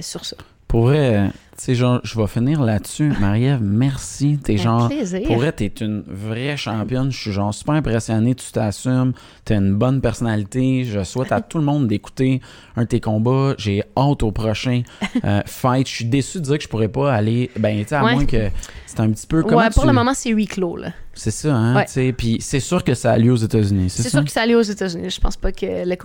sur 0.00 0.24
ça. 0.24 0.36
Pour 0.68 0.86
vrai, 0.86 1.30
sais, 1.64 1.74
genre, 1.74 2.00
je 2.02 2.18
vais 2.18 2.26
finir 2.26 2.62
là-dessus. 2.62 3.12
Marie-Ève, 3.20 3.60
merci. 3.62 4.38
T'es 4.42 4.56
genre. 4.56 4.88
plaisir. 4.88 5.22
Pour 5.26 5.36
vrai, 5.36 5.52
t'es 5.52 5.66
une 5.80 6.02
vraie 6.06 6.56
championne. 6.56 7.10
Je 7.12 7.18
suis 7.18 7.32
genre 7.32 7.52
super 7.54 7.74
impressionné. 7.74 8.34
Tu 8.34 8.50
t'assumes. 8.52 9.12
T'as 9.44 9.56
une 9.56 9.74
bonne 9.74 10.00
personnalité. 10.00 10.84
Je 10.84 11.02
souhaite 11.04 11.32
à 11.32 11.40
tout 11.40 11.58
le 11.58 11.64
monde 11.64 11.86
d'écouter 11.88 12.40
un 12.76 12.82
de 12.82 12.88
tes 12.88 13.00
combats. 13.00 13.54
J'ai 13.58 13.82
hâte 13.96 14.22
au 14.22 14.32
prochain 14.32 14.82
euh, 15.24 15.40
fight. 15.46 15.88
Je 15.88 15.92
suis 15.94 16.04
déçu 16.04 16.38
de 16.38 16.44
dire 16.44 16.58
que 16.58 16.64
je 16.64 16.68
pourrais 16.68 16.88
pas 16.88 17.12
aller. 17.12 17.50
Ben, 17.58 17.78
tu 17.82 17.88
sais, 17.88 17.94
à 17.96 18.04
Ouais. 18.04 18.14
moins 18.14 18.24
que 18.26 18.50
c'est 18.86 19.00
un 19.00 19.10
petit 19.10 19.26
peu. 19.26 19.42
Ouais, 19.42 19.70
pour 19.70 19.82
tu- 19.82 19.88
le 19.88 19.92
moment, 19.94 20.14
c'est 20.14 20.30
huis 20.30 20.46
clos, 20.46 20.76
là. 20.76 20.88
C'est 21.18 21.30
ça, 21.30 21.54
hein? 21.54 21.74
Ouais. 21.74 22.12
Puis 22.12 22.36
c'est 22.40 22.60
sûr 22.60 22.84
que 22.84 22.92
ça 22.92 23.12
a 23.12 23.18
lieu 23.18 23.32
aux 23.32 23.36
États-Unis. 23.36 23.88
C'est 23.88 24.10
sûr 24.10 24.22
que 24.22 24.30
ça 24.30 24.42
allait 24.42 24.54
aux 24.54 24.60
États-Unis. 24.60 25.08
Je 25.08 25.18
pense 25.18 25.38
pas 25.38 25.50
que 25.50 25.64
le, 25.64 25.96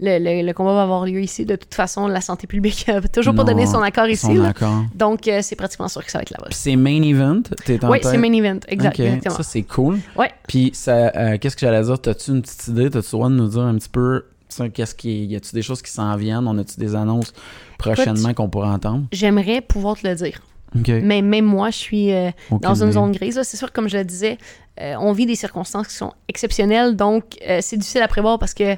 le, 0.00 0.18
le- 0.18 0.44
le 0.46 0.52
combat 0.52 0.74
va 0.74 0.82
avoir 0.82 1.06
lieu 1.06 1.20
ici. 1.20 1.46
De 1.46 1.54
toute 1.54 1.72
façon, 1.74 2.08
la 2.08 2.20
santé 2.20 2.48
publique 2.48 2.84
n'a 2.88 3.00
toujours 3.02 3.36
pas 3.36 3.44
donné 3.44 3.66
son 3.66 3.80
accord 3.82 4.08
ici. 4.08 4.34
là. 4.34 4.52
Donc, 4.94 5.28
euh, 5.28 5.40
c'est 5.42 5.56
pratiquement 5.56 5.88
sûr 5.88 6.04
que 6.04 6.10
ça 6.10 6.18
va 6.18 6.22
être 6.22 6.30
là-bas. 6.30 6.48
C'est 6.50 6.76
main 6.76 7.02
event. 7.02 7.42
T'es 7.64 7.84
en 7.84 7.90
Oui, 7.90 8.00
tête? 8.00 8.10
c'est 8.10 8.18
main 8.18 8.32
event. 8.32 8.58
Exact, 8.68 8.94
Ok, 8.94 9.00
exactement. 9.00 9.34
Ça, 9.36 9.42
c'est 9.42 9.62
cool. 9.62 9.98
Ouais. 10.16 10.30
Puis, 10.48 10.70
ça, 10.74 11.12
euh, 11.16 11.38
qu'est-ce 11.38 11.56
que 11.56 11.60
j'allais 11.66 11.82
dire? 11.82 12.00
T'as-tu 12.00 12.30
une 12.30 12.42
petite 12.42 12.68
idée? 12.68 12.90
T'as-tu 12.90 13.06
le 13.06 13.10
droit 13.12 13.28
de 13.28 13.34
nous 13.34 13.48
dire 13.48 13.62
un 13.62 13.74
petit 13.76 13.88
peu, 13.88 14.24
tu 14.48 14.56
sais, 14.56 14.70
qu'est-ce 14.70 14.94
qui 14.94 15.24
y 15.26 15.36
a-tu 15.36 15.54
des 15.54 15.62
choses 15.62 15.82
qui 15.82 15.90
s'en 15.90 16.14
viennent? 16.16 16.46
On 16.46 16.58
a-tu 16.58 16.78
des 16.78 16.94
annonces 16.94 17.32
prochainement 17.78 18.34
qu'on 18.34 18.48
pourra 18.48 18.70
entendre? 18.72 19.04
J'aimerais 19.12 19.60
pouvoir 19.60 19.96
te 19.98 20.06
le 20.06 20.14
dire. 20.14 20.40
OK. 20.78 20.88
Mais 21.02 21.20
même 21.20 21.44
moi, 21.44 21.70
je 21.70 21.76
suis 21.76 22.12
euh, 22.12 22.30
Aucune 22.50 22.60
dans 22.60 22.74
une 22.74 22.84
idée. 22.84 22.92
zone 22.94 23.12
grise. 23.12 23.36
là. 23.36 23.44
C'est 23.44 23.56
sûr, 23.58 23.72
comme 23.72 23.88
je 23.88 23.98
le 23.98 24.04
disais, 24.04 24.38
euh, 24.80 24.94
on 25.00 25.12
vit 25.12 25.26
des 25.26 25.34
circonstances 25.34 25.88
qui 25.88 25.94
sont 25.94 26.12
exceptionnelles. 26.28 26.96
Donc, 26.96 27.24
euh, 27.46 27.58
c'est 27.60 27.76
difficile 27.76 28.00
à 28.00 28.08
prévoir 28.08 28.38
parce 28.38 28.54
que 28.54 28.76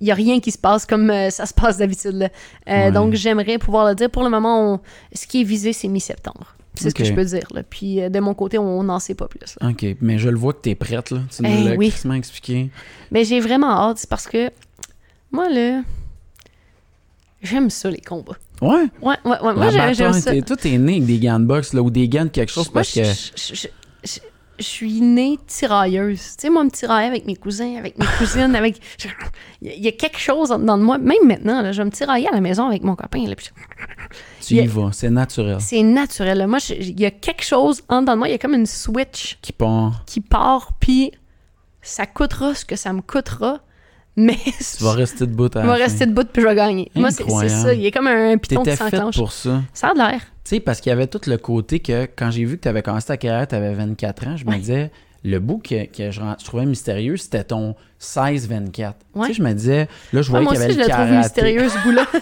il 0.00 0.04
n'y 0.04 0.10
a 0.10 0.14
rien 0.14 0.40
qui 0.40 0.50
se 0.50 0.58
passe 0.58 0.84
comme 0.86 1.10
euh, 1.10 1.30
ça 1.30 1.46
se 1.46 1.54
passe 1.54 1.78
d'habitude. 1.78 2.14
Euh, 2.24 2.28
Ouais. 2.66 2.92
Donc, 2.92 3.14
j'aimerais 3.14 3.58
pouvoir 3.58 3.86
le 3.88 3.94
dire. 3.94 4.10
Pour 4.10 4.22
le 4.24 4.30
moment, 4.30 4.74
on- 4.74 4.80
ce 5.14 5.26
qui 5.26 5.40
est 5.40 5.44
visé, 5.44 5.72
c'est 5.72 5.88
mi-septembre. 5.88 6.54
C'est 6.78 6.90
ce 6.90 6.94
que 6.94 7.04
je 7.04 7.14
peux 7.14 7.24
dire. 7.24 7.46
là. 7.54 7.62
Puis, 7.62 8.02
euh, 8.02 8.10
de 8.10 8.20
mon 8.20 8.34
côté, 8.34 8.58
on 8.58 8.82
n'en 8.82 8.98
sait 8.98 9.14
pas 9.14 9.28
plus. 9.28 9.40
là. 9.60 9.70
OK. 9.70 9.86
Mais 10.02 10.18
je 10.18 10.28
le 10.28 10.36
vois 10.36 10.52
que 10.52 10.60
t'es 10.60 10.74
prête, 10.74 11.10
là. 11.10 11.20
Tu 11.34 11.42
nous 11.42 11.48
Eh 11.50 11.64
l'as 11.70 11.74
oui. 11.76 11.90
expliqué. 12.14 12.68
Mais 13.10 13.24
j'ai 13.24 13.40
vraiment 13.40 13.70
hâte, 13.70 13.96
c'est 13.96 14.10
parce 14.10 14.26
que 14.26 14.50
moi, 15.32 15.48
là, 15.48 15.80
j'aime 17.42 17.70
ça, 17.70 17.90
les 17.90 18.00
combats. 18.00 18.36
Ouais? 18.60 18.84
Ouais, 19.00 19.16
ouais, 19.24 19.40
ouais. 19.42 19.54
Moi, 19.54 19.70
j'aime 19.92 20.12
ça. 20.14 20.40
Toi, 20.42 20.56
t'es 20.56 20.76
né 20.78 20.94
avec 20.96 21.06
des 21.06 21.18
gants 21.18 21.40
de 21.40 21.44
boxe, 21.46 21.72
là, 21.72 21.82
ou 21.82 21.90
des 21.90 22.08
gants 22.08 22.24
de 22.24 22.30
quelque 22.30 22.52
chose 22.52 22.66
Moi, 22.66 22.74
parce 22.74 22.94
je, 22.94 23.00
que. 23.00 23.06
je- 23.54 23.68
je- 24.04 24.20
je- 24.58 24.64
suis 24.64 25.00
née 25.00 25.38
tirailleuse. 25.46 26.20
Tu 26.20 26.42
sais, 26.42 26.50
moi, 26.50 26.64
me 26.64 26.70
tirailler 26.70 27.08
avec 27.08 27.26
mes 27.26 27.36
cousins, 27.36 27.76
avec 27.78 27.98
mes 27.98 28.06
cousines, 28.18 28.54
avec... 28.54 28.80
Il 29.62 29.78
y 29.84 29.88
a- 29.88 29.92
quelque 29.92 30.18
chose 30.18 30.50
en 30.52 30.58
dedans 30.58 30.78
de 30.78 30.82
moi. 30.82 30.98
Même 30.98 31.24
maintenant, 31.26 31.62
là, 31.62 31.72
je 31.72 31.78
vais 31.78 31.84
me 31.86 31.90
tirailler 31.90 32.28
à 32.28 32.32
la 32.32 32.40
maison 32.40 32.66
avec 32.66 32.82
mon 32.82 32.94
copain. 32.96 33.26
là, 33.26 33.34
puis 33.34 33.46
je- 34.40 34.46
Tu 34.46 34.54
y 34.54 34.60
a- 34.60 34.66
vas. 34.66 34.90
C'est 34.92 35.10
naturel. 35.10 35.56
C'est 35.60 35.82
naturel. 35.82 36.38
là. 36.38 36.46
Moi, 36.46 36.58
je- 36.58 36.74
il 36.74 37.00
y 37.00 37.06
a 37.06 37.10
quelque 37.10 37.42
chose 37.44 37.82
en 37.88 38.00
dedans 38.02 38.12
de 38.14 38.18
moi. 38.18 38.28
Il 38.28 38.32
y 38.32 38.34
a 38.34 38.38
comme 38.38 38.54
une 38.54 38.66
switch 38.66 39.38
Qui 39.42 39.52
part. 39.52 40.02
qui 40.06 40.20
part, 40.20 40.72
puis 40.78 41.12
ça 41.82 42.06
coûtera 42.06 42.54
ce 42.54 42.64
que 42.64 42.76
ça 42.76 42.92
me 42.92 43.00
coûtera, 43.02 43.60
mais 44.16 44.38
Tu 44.76 44.82
vas 44.84 44.92
rester 44.92 45.26
debout 45.26 45.50
à 45.56 45.62
je 45.62 45.66
vais 45.66 45.72
rester 45.74 46.06
debout 46.06 46.24
puis 46.32 46.42
je 46.42 46.46
vais 46.48 46.54
gagner. 46.54 46.90
Moi, 46.94 47.10
c'est 47.10 47.22
Incroyable. 47.24 47.62
ça. 47.62 47.74
Il 47.74 47.80
y 47.82 47.86
a 47.86 47.90
comme 47.90 48.06
un 48.06 48.36
piton 48.38 48.62
qui 48.62 48.74
s'enclenche. 48.76 49.16
pour 49.16 49.32
ça. 49.32 49.62
Ça 49.74 49.88
a 49.90 49.92
de 49.94 49.98
l'air. 49.98 50.20
Tu 50.46 50.54
sais, 50.54 50.60
parce 50.60 50.80
qu'il 50.80 50.90
y 50.90 50.92
avait 50.92 51.08
tout 51.08 51.20
le 51.26 51.38
côté 51.38 51.80
que 51.80 52.06
quand 52.16 52.30
j'ai 52.30 52.44
vu 52.44 52.56
que 52.56 52.62
tu 52.62 52.68
avais 52.68 52.82
commencé 52.82 53.08
ta 53.08 53.16
carrière, 53.16 53.48
tu 53.48 53.56
avais 53.56 53.74
24 53.74 54.26
ans, 54.28 54.36
je 54.36 54.44
me 54.44 54.54
disais, 54.56 54.92
le 55.24 55.40
bout 55.40 55.58
que, 55.58 55.86
que 55.86 56.12
je, 56.12 56.20
je 56.38 56.44
trouvais 56.44 56.66
mystérieux, 56.66 57.16
c'était 57.16 57.42
ton 57.42 57.74
16-24. 58.00 58.92
Ouais. 59.14 59.26
Tu 59.26 59.26
sais, 59.26 59.32
je 59.34 59.42
me 59.42 59.52
disais, 59.52 59.88
là, 60.12 60.22
je 60.22 60.30
Ouais, 60.32 60.40
voyais 60.42 60.46
qu'il 60.46 60.56
y 60.56 60.58
aussi, 60.58 60.64
avait 60.64 60.72
je 60.72 60.78
le 60.78 60.84
trouve 60.84 60.96
karaté. 60.96 61.16
mystérieux, 61.18 61.68
ce 61.68 61.78
bout-là. 61.82 62.06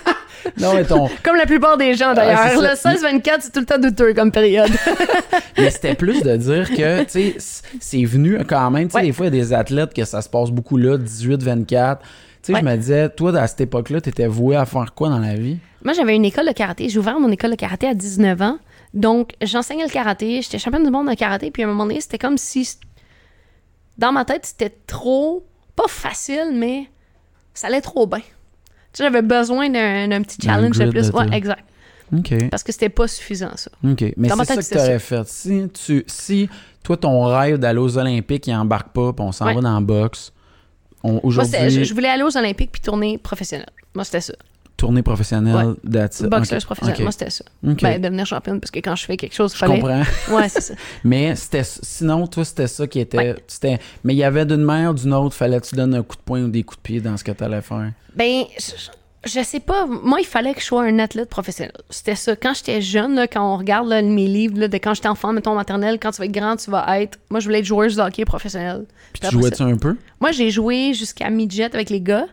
Non, 0.61 0.75
mais, 0.75 0.85
ton, 0.85 1.09
comme 1.23 1.37
la 1.37 1.47
plupart 1.47 1.79
des 1.79 1.95
gens, 1.95 2.11
Ah, 2.11 2.15
d'ailleurs. 2.15 2.61
le 2.61 2.77
ça. 2.77 2.93
16-24, 2.95 3.37
c'est 3.41 3.53
tout 3.53 3.61
le 3.61 3.67
temps 3.67 3.79
douteux 3.79 4.13
comme 4.13 4.31
période. 4.31 4.71
mais 5.57 5.71
c'était 5.71 5.95
plus 5.95 6.23
de 6.23 6.37
dire 6.37 6.69
que, 6.71 7.03
tu 7.05 7.09
sais, 7.39 7.65
c'est 7.81 8.05
venu 8.05 8.39
quand 8.47 8.71
même. 8.71 8.89
Tu 8.89 8.93
sais, 8.93 8.99
Ouais. 8.99 9.05
des 9.07 9.13
fois, 9.13 9.27
il 9.27 9.35
y 9.35 9.39
a 9.39 9.43
des 9.43 9.53
athlètes 9.55 9.95
que 9.95 10.05
ça 10.05 10.21
se 10.21 10.29
passe 10.29 10.51
beaucoup 10.51 10.77
là, 10.77 10.99
18-24. 10.99 11.99
Tu 12.45 12.49
sais, 12.49 12.53
Ouais. 12.53 12.61
je 12.61 12.65
me 12.65 12.77
disais, 12.77 13.09
toi, 13.09 13.35
à 13.39 13.47
cette 13.47 13.63
époque-là, 13.63 14.01
tu 14.03 14.11
étais 14.11 14.27
voué 14.27 14.55
à 14.55 14.67
faire 14.67 14.93
quoi 14.95 15.09
dans 15.09 15.19
la 15.19 15.35
vie? 15.35 15.57
Moi, 15.83 15.95
j'avais 15.95 16.15
une 16.15 16.25
école 16.27 16.47
de 16.47 16.53
karaté. 16.53 16.89
J'ai 16.91 16.99
ouvert 16.99 17.19
mon 17.19 17.31
école 17.31 17.53
de 17.53 17.57
karaté 17.57 17.87
à 17.89 17.95
19 17.95 18.43
ans. 18.43 18.59
Donc, 18.93 19.33
j'enseignais 19.41 19.85
le 19.85 19.91
karaté. 19.91 20.43
J'étais 20.43 20.59
championne 20.59 20.85
du 20.85 20.91
monde 20.91 21.09
de 21.09 21.15
karaté. 21.15 21.51
Puis, 21.51 21.63
à 21.63 21.67
un 21.67 21.69
moment 21.71 21.87
donné, 21.87 22.01
c'était 22.03 22.19
comme 22.19 22.37
si... 22.39 22.77
Dans 23.99 24.13
ma 24.13 24.25
tête, 24.25 24.45
c'était 24.47 24.75
trop... 24.87 25.47
Pas 25.77 25.89
facile, 25.89 26.53
mais 26.55 26.89
ça 27.53 27.67
allait 27.67 27.81
trop 27.81 28.07
bien. 28.07 28.19
Tu 28.21 28.25
sais, 28.93 29.05
j'avais 29.05 29.23
besoin 29.23 29.69
d'un 29.71 30.23
petit 30.23 30.39
challenge 30.41 30.79
de 30.79 30.89
plus. 30.91 31.11
Ouais, 31.11 31.27
exact. 31.33 31.65
OK. 32.17 32.49
Parce 32.51 32.63
que 32.63 32.71
c'était 32.71 32.91
pas 32.91 33.09
suffisant, 33.09 33.51
ça. 33.57 33.71
OK. 33.83 34.05
Mais 34.17 34.29
c'est 34.29 34.45
ça 34.45 34.57
que 34.57 34.63
tu 34.69 34.79
aurais 34.79 34.99
fait. 35.01 35.27
Si, 35.27 35.69
tu, 35.71 36.05
si 36.07 36.49
toi, 36.85 36.97
ton 36.97 37.25
rêve 37.25 37.59
d'aller 37.59 37.81
aux 37.81 37.99
Olympiques, 37.99 38.47
il 38.47 38.55
embarque 38.55 38.91
pas, 38.93 39.13
puis 39.13 39.25
on 39.27 39.33
s'en 39.33 39.47
Ouais. 39.47 39.55
va 39.55 39.61
dans 39.63 39.75
la 39.75 39.81
boxe, 39.81 40.33
on- 41.05 41.21
Moi, 41.31 41.45
c'était- 41.45 41.71
je, 41.71 41.85
je 41.85 41.95
voulais 41.95 42.09
aller 42.09 42.23
aux 42.25 42.37
Olympiques 42.37 42.73
puis 42.73 42.81
tourner 42.81 43.19
professionnel. 43.19 43.69
Moi, 43.95 44.05
c'était 44.05 44.21
ça. 44.21 44.33
tournée 44.77 45.03
professionnelle, 45.03 45.77
that's 45.91 46.19
it. 46.21 46.27
Boxeuse 46.27 46.65
OK. 46.65 46.65
professionnelle. 46.67 47.03
Moi, 47.03 47.13
c'était 47.13 47.31
ça. 47.31 47.45
OK. 47.67 47.81
Ben, 47.81 48.01
devenir 48.01 48.27
championne, 48.27 48.59
parce 48.61 48.73
que 48.73 48.81
quand 48.81 48.97
je 48.97 49.05
fais 49.05 49.17
quelque 49.17 49.33
chose, 49.35 49.53
il 49.53 49.55
je 49.55 49.59
fallait... 49.59 49.81
comprends. 49.81 50.03
Ouais, 50.37 50.49
c'est 50.49 50.61
ça. 50.61 50.75
Mais 51.05 51.37
c'était 51.37 51.63
sinon, 51.65 52.27
toi, 52.27 52.45
c'était 52.45 52.67
ça 52.67 52.87
qui 52.89 52.99
était. 52.99 53.17
Ouais. 53.19 53.35
c'était 53.47 53.79
Mais 54.03 54.15
il 54.15 54.17
y 54.19 54.25
avait 54.25 54.45
d'une 54.45 54.63
manière 54.65 54.91
ou 54.91 54.95
d'une 54.95 55.15
autre, 55.15 55.35
fallait 55.37 55.61
que 55.61 55.67
tu 55.67 55.77
donnes 55.77 55.95
un 55.95 56.03
coup 56.03 56.17
de 56.17 56.23
poing 56.23 56.43
ou 56.43 56.49
des 56.49 56.65
coups 56.65 56.79
de 56.79 56.83
pied 56.83 57.01
dans 57.01 57.17
ce 57.17 57.23
que 57.23 57.31
tu 57.33 57.45
allais 57.45 57.63
faire? 57.63 57.93
Ben, 58.17 58.43
je, 58.59 58.73
je 59.27 59.43
sais 59.43 59.61
pas. 59.61 59.87
Moi, 59.87 60.21
il 60.21 60.27
fallait 60.27 60.55
que 60.55 60.61
je 60.61 60.67
sois 60.67 60.83
un 60.83 60.99
athlète 60.99 61.29
professionnel. 61.29 61.73
C'était 61.91 62.15
ça. 62.15 62.37
Quand 62.37 62.55
j'étais 62.55 62.81
jeune, 62.81 63.15
là, 63.15 63.27
quand 63.27 63.55
on 63.55 63.57
regarde 63.57 63.89
là, 63.89 64.01
mes 64.03 64.27
livres 64.27 64.59
là, 64.59 64.69
de 64.69 64.77
quand 64.77 64.95
j'étais 64.95 65.09
enfant, 65.09 65.33
mettons 65.33 65.55
maternelle, 65.55 65.99
quand 66.01 66.11
tu 66.13 66.19
vas 66.19 66.25
être 66.27 66.33
grand, 66.33 66.57
tu 66.57 66.71
vas 66.71 67.01
être. 67.01 67.19
Moi, 67.31 67.41
je 67.41 67.47
voulais 67.47 67.59
être 67.61 67.65
joueuse 67.65 67.97
de 67.97 68.03
hockey 68.03 68.25
professionnelle. 68.25 68.85
Puis 69.13 69.21
Puis 69.21 69.29
tu 69.31 69.35
jouais-tu 69.39 69.57
ça- 69.57 69.65
un 69.65 69.77
peu? 69.77 69.97
Moi, 70.21 70.33
j'ai 70.33 70.51
joué 70.51 70.95
jusqu'à 70.95 71.31
midget 71.31 71.65
avec 71.75 71.91
les 71.91 72.01
gars. 72.01 72.27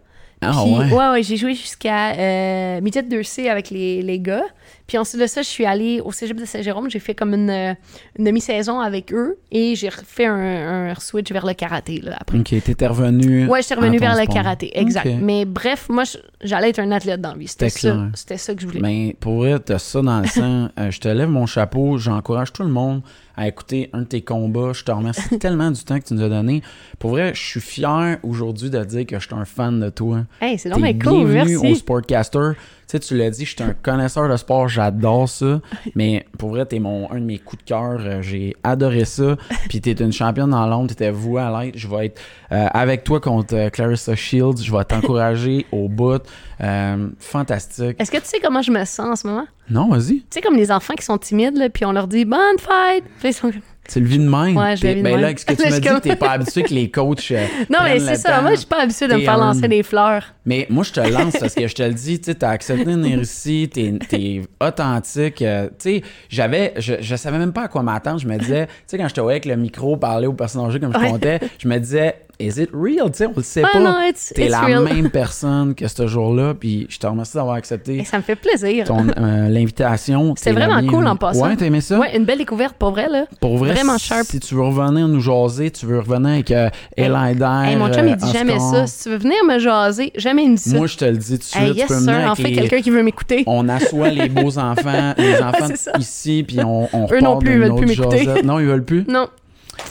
Ah 0.44 0.52
Puis- 0.64 0.74
ouais. 0.74 0.92
ouais, 0.92 1.10
ouais, 1.12 1.24
j'ai 1.24 1.38
joué 1.38 1.54
jusqu'à 1.54 2.14
euh, 2.14 2.82
midget 2.82 3.04
2C 3.04 3.48
avec 3.48 3.70
les, 3.70 4.02
les 4.02 4.20
gars. 4.20 4.44
Puis 4.92 4.98
ensuite 4.98 5.22
de 5.22 5.26
ça, 5.26 5.42
je 5.42 5.48
suis 5.48 5.64
allée 5.66 6.02
au 6.04 6.12
cégep 6.12 6.36
de 6.36 6.44
Saint-Jérôme. 6.44 6.90
J'ai 6.90 7.00
fait 7.00 7.16
comme 7.16 7.34
une, 7.34 7.50
euh, 7.50 7.74
une 8.20 8.26
demi-saison 8.26 8.82
avec 8.82 9.14
eux 9.14 9.38
et 9.50 9.74
j'ai 9.74 9.88
refait 9.88 10.26
un, 10.26 10.90
un 10.90 10.96
switch 10.96 11.32
vers 11.32 11.46
le 11.46 11.54
karaté 11.54 12.02
là, 12.02 12.18
après. 12.20 12.38
Ok, 12.38 12.50
t'étais 12.62 12.88
revenu. 12.88 13.48
Ouais, 13.48 13.62
j'étais 13.62 13.76
revenue 13.76 13.96
en 13.96 14.00
ton 14.00 14.06
vers 14.08 14.20
le 14.20 14.26
karaté, 14.26 14.78
exact. 14.78 15.08
Mais 15.22 15.46
bref, 15.46 15.88
moi, 15.88 16.04
j'allais 16.42 16.72
être 16.72 16.80
un 16.80 16.92
athlète 16.92 17.22
dans 17.22 17.32
la 17.32 17.38
vie. 17.38 17.48
C'était 17.48 17.70
ça, 17.70 18.10
c'était 18.16 18.36
ça 18.36 18.54
que 18.54 18.60
je 18.60 18.68
voulais. 18.68 18.82
Mais 18.82 19.16
pour 19.18 19.36
vrai, 19.38 19.58
t'as 19.60 19.80
ça 19.80 20.02
dans 20.02 20.20
le 20.20 20.28
sang. 20.28 20.68
Euh, 20.80 20.90
je 20.90 21.00
te 21.00 21.08
lève 21.08 21.30
mon 21.30 21.46
chapeau. 21.46 21.98
J'encourage 21.98 22.54
tout 22.54 22.64
le 22.64 22.70
monde 22.70 23.02
à 23.36 23.48
écouter 23.48 23.90
un 23.94 24.02
de 24.02 24.06
tes 24.06 24.22
combats. 24.22 24.72
Je 24.74 24.84
te 24.84 24.92
remercie 24.92 25.38
tellement 25.40 25.72
du 25.72 25.84
temps 25.84 26.00
que 26.00 26.06
tu 26.06 26.14
nous 26.14 26.24
as 26.24 26.30
donné. 26.30 26.62
Pour 27.00 27.12
vrai, 27.12 27.34
je 27.34 27.42
suis 27.42 27.60
fier 27.62 28.18
aujourd'hui 28.24 28.70
de 28.70 28.84
dire 28.84 29.06
que 29.06 29.20
je 29.20 29.26
suis 29.26 29.36
un 29.36 29.46
fan 29.46 29.80
de 29.80 29.90
toi. 29.90 30.26
Hey, 30.40 30.58
c'est 30.58 30.74
bien 30.74 30.94
cool, 30.98 31.28
merci. 31.28 31.56
au 31.56 31.76
Sportcaster. 31.76 32.52
Tu 32.92 32.98
sais, 32.98 33.00
tu 33.00 33.16
l'as 33.18 33.30
dit, 33.30 33.46
je 33.46 33.52
suis 33.56 33.64
un 33.64 33.74
connaisseur 33.82 34.28
de 34.28 34.36
sport, 34.36 34.68
j'adore 34.68 35.30
ça. 35.30 35.62
mais 35.96 36.26
pour 36.38 36.50
vrai, 36.50 36.66
t'es 36.66 36.80
mon, 36.80 37.10
un 37.10 37.20
de 37.20 37.26
mes 37.26 37.38
coups 37.40 37.64
de 37.64 37.70
cœur. 37.70 38.00
euh, 38.02 38.22
J'ai 38.22 38.54
adoré 38.66 39.06
ça. 39.06 39.38
Puis 39.70 39.80
t'es 39.80 39.94
une 39.94 40.12
championne 40.12 40.50
dans 40.50 40.68
l'ombre, 40.68 40.90
t'étais 40.90 41.10
vouée 41.10 41.42
à 41.42 41.64
l'être. 41.64 41.78
Je 41.78 41.88
vais 41.88 42.08
être 42.08 42.22
euh, 42.52 42.68
avec 42.74 43.06
toi 43.06 43.22
contre 43.22 43.56
euh, 43.56 43.70
Clarissa 43.70 44.14
Shields. 44.16 44.58
Je 44.62 44.76
vais 44.76 44.84
t'encourager 44.84 45.66
au 45.72 45.88
bout. 45.88 46.22
Euh, 46.60 47.08
fantastique. 47.20 47.96
Est-ce 48.00 48.12
que 48.12 48.18
tu 48.18 48.26
sais 48.26 48.40
comment 48.44 48.62
je 48.62 48.72
me 48.72 48.84
sens 48.84 49.00
en 49.08 49.16
ce 49.16 49.26
moment? 49.28 49.48
Non, 49.70 49.88
vas-y. 49.90 50.20
Tu 50.20 50.26
sais, 50.32 50.42
comme 50.42 50.56
les 50.58 50.70
enfants 50.72 50.94
qui 50.96 51.06
sont 51.06 51.18
timides, 51.18 51.56
là, 51.58 51.70
puis 51.70 51.86
on 51.86 51.94
leur 51.94 52.08
dit 52.10 52.26
bonne 52.26 52.60
fête. 52.60 53.06
Puis 53.20 53.30
ils 53.30 53.34
sont 53.34 53.52
comme- 53.52 53.62
C'est 53.88 53.99
le 53.99 54.06
vie 54.06 54.20
de 54.20 54.30
même? 54.30 54.56
Ouais, 54.56 54.76
je 54.78 54.82
T'es- 54.82 54.88
le 54.90 54.94
vis 54.95 54.99
de 54.99 55.03
ben 55.03 55.12
même. 55.16 55.22
là, 55.22 55.30
ce 55.38 55.44
que 55.45 55.53
tu 55.53 55.64
comme- 55.90 55.99
que 55.99 56.02
t'es 56.02 56.16
pas 56.16 56.32
habitué 56.34 56.64
que 56.64 56.74
les 56.74 56.90
coachs. 56.90 57.32
euh, 57.32 57.45
Non, 57.70 57.80
mais 57.84 57.99
c'est 57.99 58.16
ça. 58.16 58.34
temps. 58.38 58.41
Moi, 58.44 58.52
je 58.52 58.58
suis 58.58 58.66
pas 58.68 58.84
habituée 58.84 59.08
de 59.08 59.16
me 59.16 59.20
faire 59.20 59.34
un- 59.34 59.53
lancer 59.53 59.68
des 59.68 59.84
fleurs. 59.84 60.24
Mais 60.45 60.66
moi, 60.70 60.84
je 60.84 60.91
te 60.94 60.99
lance 61.02 61.36
parce 61.40 61.53
que 61.56 61.68
je 61.68 61.76
te 61.76 61.84
le 61.84 61.94
dis, 61.94 62.22
tu 62.22 62.34
t'as 62.36 62.49
accepté 62.52 62.86
de 62.86 62.91
venir 62.91 63.20
ici, 63.22 63.70
t'es, 63.74 63.94
t'es 64.08 64.41
authentique. 64.62 65.41
euh, 65.41 65.68
tu 65.68 65.74
sais, 65.98 66.02
j'avais, 66.30 66.74
je, 66.78 66.94
je 67.02 67.16
savais 67.16 67.38
même 67.38 67.53
pas 67.53 67.64
à 67.64 67.68
quoi 67.68 67.84
m'attendre. 67.84 68.20
Je 68.20 68.28
me 68.28 68.38
disais, 68.38 68.68
tu 68.68 68.74
sais, 68.88 68.98
quand 68.98 69.08
je 69.08 69.14
te 69.14 69.22
voyais 69.22 69.36
avec 69.36 69.45
le 69.45 69.56
micro 69.58 69.98
parler 69.98 70.28
aux 70.28 70.34
personnes 70.34 70.66
âgées 70.66 70.80
comme 70.80 70.94
je 70.94 70.99
Ouais. 70.99 71.10
comptais, 71.10 71.40
je 71.60 71.68
me 71.68 71.78
disais, 71.78 72.16
is 72.42 72.62
it 72.62 72.70
real? 72.74 73.12
Tu 73.12 73.18
sais, 73.20 73.26
on 73.28 73.34
le 73.38 73.44
sait 73.44 73.64
Ah 73.66 73.70
pas. 73.74 74.04
T'es 74.36 74.50
la 74.50 74.62
real. 74.62 74.84
même 74.84 75.10
personne 75.10 75.76
que 75.76 75.88
ce 75.88 76.08
jour-là, 76.08 76.54
puis 76.54 76.88
je 76.90 76.98
te 76.98 77.08
remercie 77.08 77.36
d'avoir 77.36 77.56
accepté 77.56 77.98
Et 77.98 78.06
ça 78.06 78.18
me 78.18 78.24
fait 78.24 78.36
plaisir. 78.36 78.86
ton, 78.86 79.08
euh, 79.18 79.50
l'invitation. 79.50 80.34
La 80.46 80.52
vraiment 80.54 80.88
cool 80.88 81.08
en 81.08 81.16
passant. 81.16 81.48
Ouais, 81.48 81.56
t'as 81.56 81.66
aimé 81.66 81.82
ça? 81.82 82.00
Ouais, 82.00 82.16
une 82.18 82.26
belle 82.26 82.38
découverte 82.40 82.76
pour 82.78 82.92
vrai, 82.92 83.08
là. 83.10 83.26
Pour 83.40 83.58
vrai, 83.58 83.74
Vraiment 83.74 83.98
si, 83.98 84.06
sharp. 84.08 84.24
si 84.28 84.40
tu 84.40 84.56
veux 84.56 84.62
revenir 84.64 85.08
nous 85.08 85.20
jaser, 85.22 85.72
tu 85.72 85.86
veux 85.86 86.00
revenir 86.00 86.30
avec 86.32 86.52
euh, 86.52 86.70
Elider, 86.98 87.46
Hey, 87.66 87.76
mon 87.76 87.92
chum, 87.92 88.08
il 88.08 88.16
dit 88.16 88.26
euh, 88.30 88.34
jamais 88.34 88.54
Oscar. 88.54 88.72
ça. 88.72 88.88
Si 88.88 89.04
tu 89.04 89.10
veux 89.10 89.18
venir 89.18 89.38
me 89.48 89.60
jaser, 89.60 90.12
jamais 90.16 90.44
il 90.44 90.52
me 90.52 90.56
dit 90.58 90.62
ça. 90.70 90.78
Moi, 90.78 90.88
je 90.88 90.98
te 90.98 91.06
le 91.06 91.18
dis 91.18 91.32
tout 91.34 91.38
de 91.38 91.44
suite. 91.44 91.62
Hey, 91.62 91.72
tu 91.72 91.78
yes, 91.78 91.88
peux 91.88 92.00
sir. 92.00 92.14
venir 92.14 92.32
En 92.32 92.36
fait, 92.36 92.44
les- 92.44 92.54
quelqu'un 92.54 92.82
qui 92.82 92.90
veut 92.90 93.04
m'écouter. 93.04 93.44
on 93.48 93.68
assoit 93.70 94.10
les 94.10 94.30
beaux 94.30 94.58
enfants, 94.58 95.14
les 95.18 95.42
enfants 95.42 95.68
c'est 95.76 95.98
ici, 96.00 96.44
puis 96.48 96.60
on, 96.64 96.90
on 96.94 97.08
Eux 97.12 97.20
non 97.22 97.38
plus, 97.40 97.54
ils 97.54 97.60
veulent 97.60 97.76
plus 97.76 97.88
m'écouter. 97.88 98.28
Non, 98.44 98.60
ils 98.60 98.66
veulent 98.66 98.84
plus? 98.86 99.06
Non, 99.08 99.28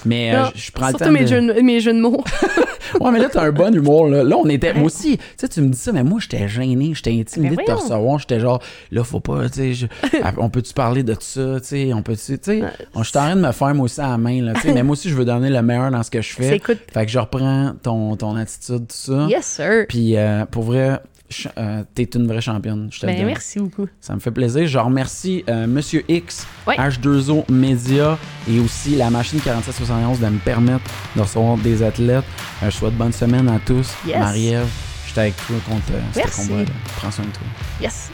Mais 0.05 0.35
euh, 0.35 0.43
non. 0.43 0.48
je 0.55 0.61
je 0.61 0.73
prends 0.73 0.86
le 0.86 0.90
surtout 0.90 1.05
temps 1.05 1.11
mes, 1.11 1.20
de... 1.20 1.27
jeux, 1.27 1.40
de- 1.55 1.61
mes 1.61 1.81
jeux 1.81 1.93
de 1.93 2.01
mots. 2.01 2.23
Ouais, 2.98 3.12
mais 3.12 3.20
là, 3.20 3.28
t'as 3.31 3.43
un 3.44 3.52
bon 3.52 3.73
humour, 3.73 4.09
là. 4.09 4.24
Là, 4.24 4.36
on 4.36 4.48
était... 4.48 4.74
Moi 4.74 4.86
aussi, 4.86 5.16
tu 5.16 5.24
sais, 5.36 5.48
tu 5.48 5.61
me 5.61 5.69
dis 5.69 5.78
ça, 5.78 5.93
mais 5.93 6.02
moi, 6.02 6.19
j'étais 6.20 6.48
gêné, 6.48 6.90
j'étais 6.93 7.12
intimidé 7.12 7.55
de 7.55 7.62
te 7.62 7.70
recevoir. 7.70 8.19
J'étais 8.19 8.40
genre, 8.40 8.61
là, 8.90 9.05
faut 9.05 9.20
pas, 9.20 9.48
tu 9.48 9.59
sais, 9.61 9.74
je- 9.74 9.86
ah, 10.24 10.32
on 10.39 10.51
peut-tu 10.51 10.73
parler 10.74 11.05
de 11.05 11.15
ça, 11.20 11.61
tu 11.61 11.69
sais, 11.69 11.93
on 11.94 12.02
peut-tu... 12.02 12.36
Tu 12.39 12.61
sais, 12.61 12.62
je 12.97 13.02
suis 13.05 13.16
en 13.19 13.20
train 13.23 13.36
de 13.36 13.40
me 13.43 13.52
faire, 13.52 13.74
moi 13.77 13.85
aussi, 13.85 14.01
à 14.01 14.09
la 14.09 14.19
main, 14.19 14.43
là, 14.43 14.55
tu 14.55 14.62
sais, 14.62 14.73
mais 14.74 14.82
moi 14.82 14.94
aussi, 14.94 15.09
je 15.09 15.15
veux 15.15 15.24
donner 15.24 15.51
le 15.51 15.62
meilleur 15.62 15.93
dans 15.93 16.02
ce 16.02 16.11
que 16.11 16.20
je 16.20 16.32
fais. 16.35 16.59
Fait 16.93 17.07
que 17.07 17.12
je 17.12 17.19
reprends 17.20 17.74
ton, 17.81 18.16
ton 18.16 18.35
attitude, 18.35 18.89
tout 18.89 18.97
ça. 19.12 19.27
Yes, 19.31 19.47
sir. 19.47 19.85
Puis, 19.89 20.16
euh, 20.16 20.44
pour 20.47 20.65
vrai... 20.65 20.98
euh, 21.59 21.82
T'es 21.94 22.05
une 22.15 22.27
vraie 22.27 22.40
championne, 22.40 22.89
je 22.93 23.01
te 23.01 23.07
le 23.07 23.12
Ben, 23.12 23.19
dis. 23.19 23.24
merci 23.24 23.59
beaucoup. 23.59 23.86
Ça 24.01 24.15
me 24.15 24.20
fait 24.20 24.31
plaisir. 24.31 24.66
Je 24.66 24.78
remercie 24.78 25.44
euh, 25.48 25.66
Monsieur 25.66 26.05
X, 26.09 26.47
Ouais. 26.66 26.77
H2O 26.77 27.51
Media 27.51 28.19
et 28.48 28.59
aussi 28.61 28.97
la 28.97 29.11
machine 29.11 29.40
4771 29.40 30.20
de 30.20 30.27
me 30.27 30.39
permettre 30.39 30.85
de 31.16 31.20
recevoir 31.23 31.57
des 31.59 31.82
athlètes. 31.82 32.24
Euh, 32.62 32.66
je 32.70 32.77
souhaite 32.77 32.94
bonne 32.97 33.12
semaine 33.12 33.48
à 33.48 33.59
tous. 33.59 33.93
Yes. 34.07 34.19
Marie-Ève, 34.19 34.69
j'étais 35.07 35.20
avec 35.20 35.36
toi 35.47 35.57
contre 35.69 35.93
euh, 35.93 36.01
ce 36.12 36.19
Merci. 36.19 36.48
combat-là. 36.48 36.70
Prends 36.97 37.11
soin 37.11 37.24
de 37.24 37.31
toi. 37.31 37.47
Yes. 37.81 38.11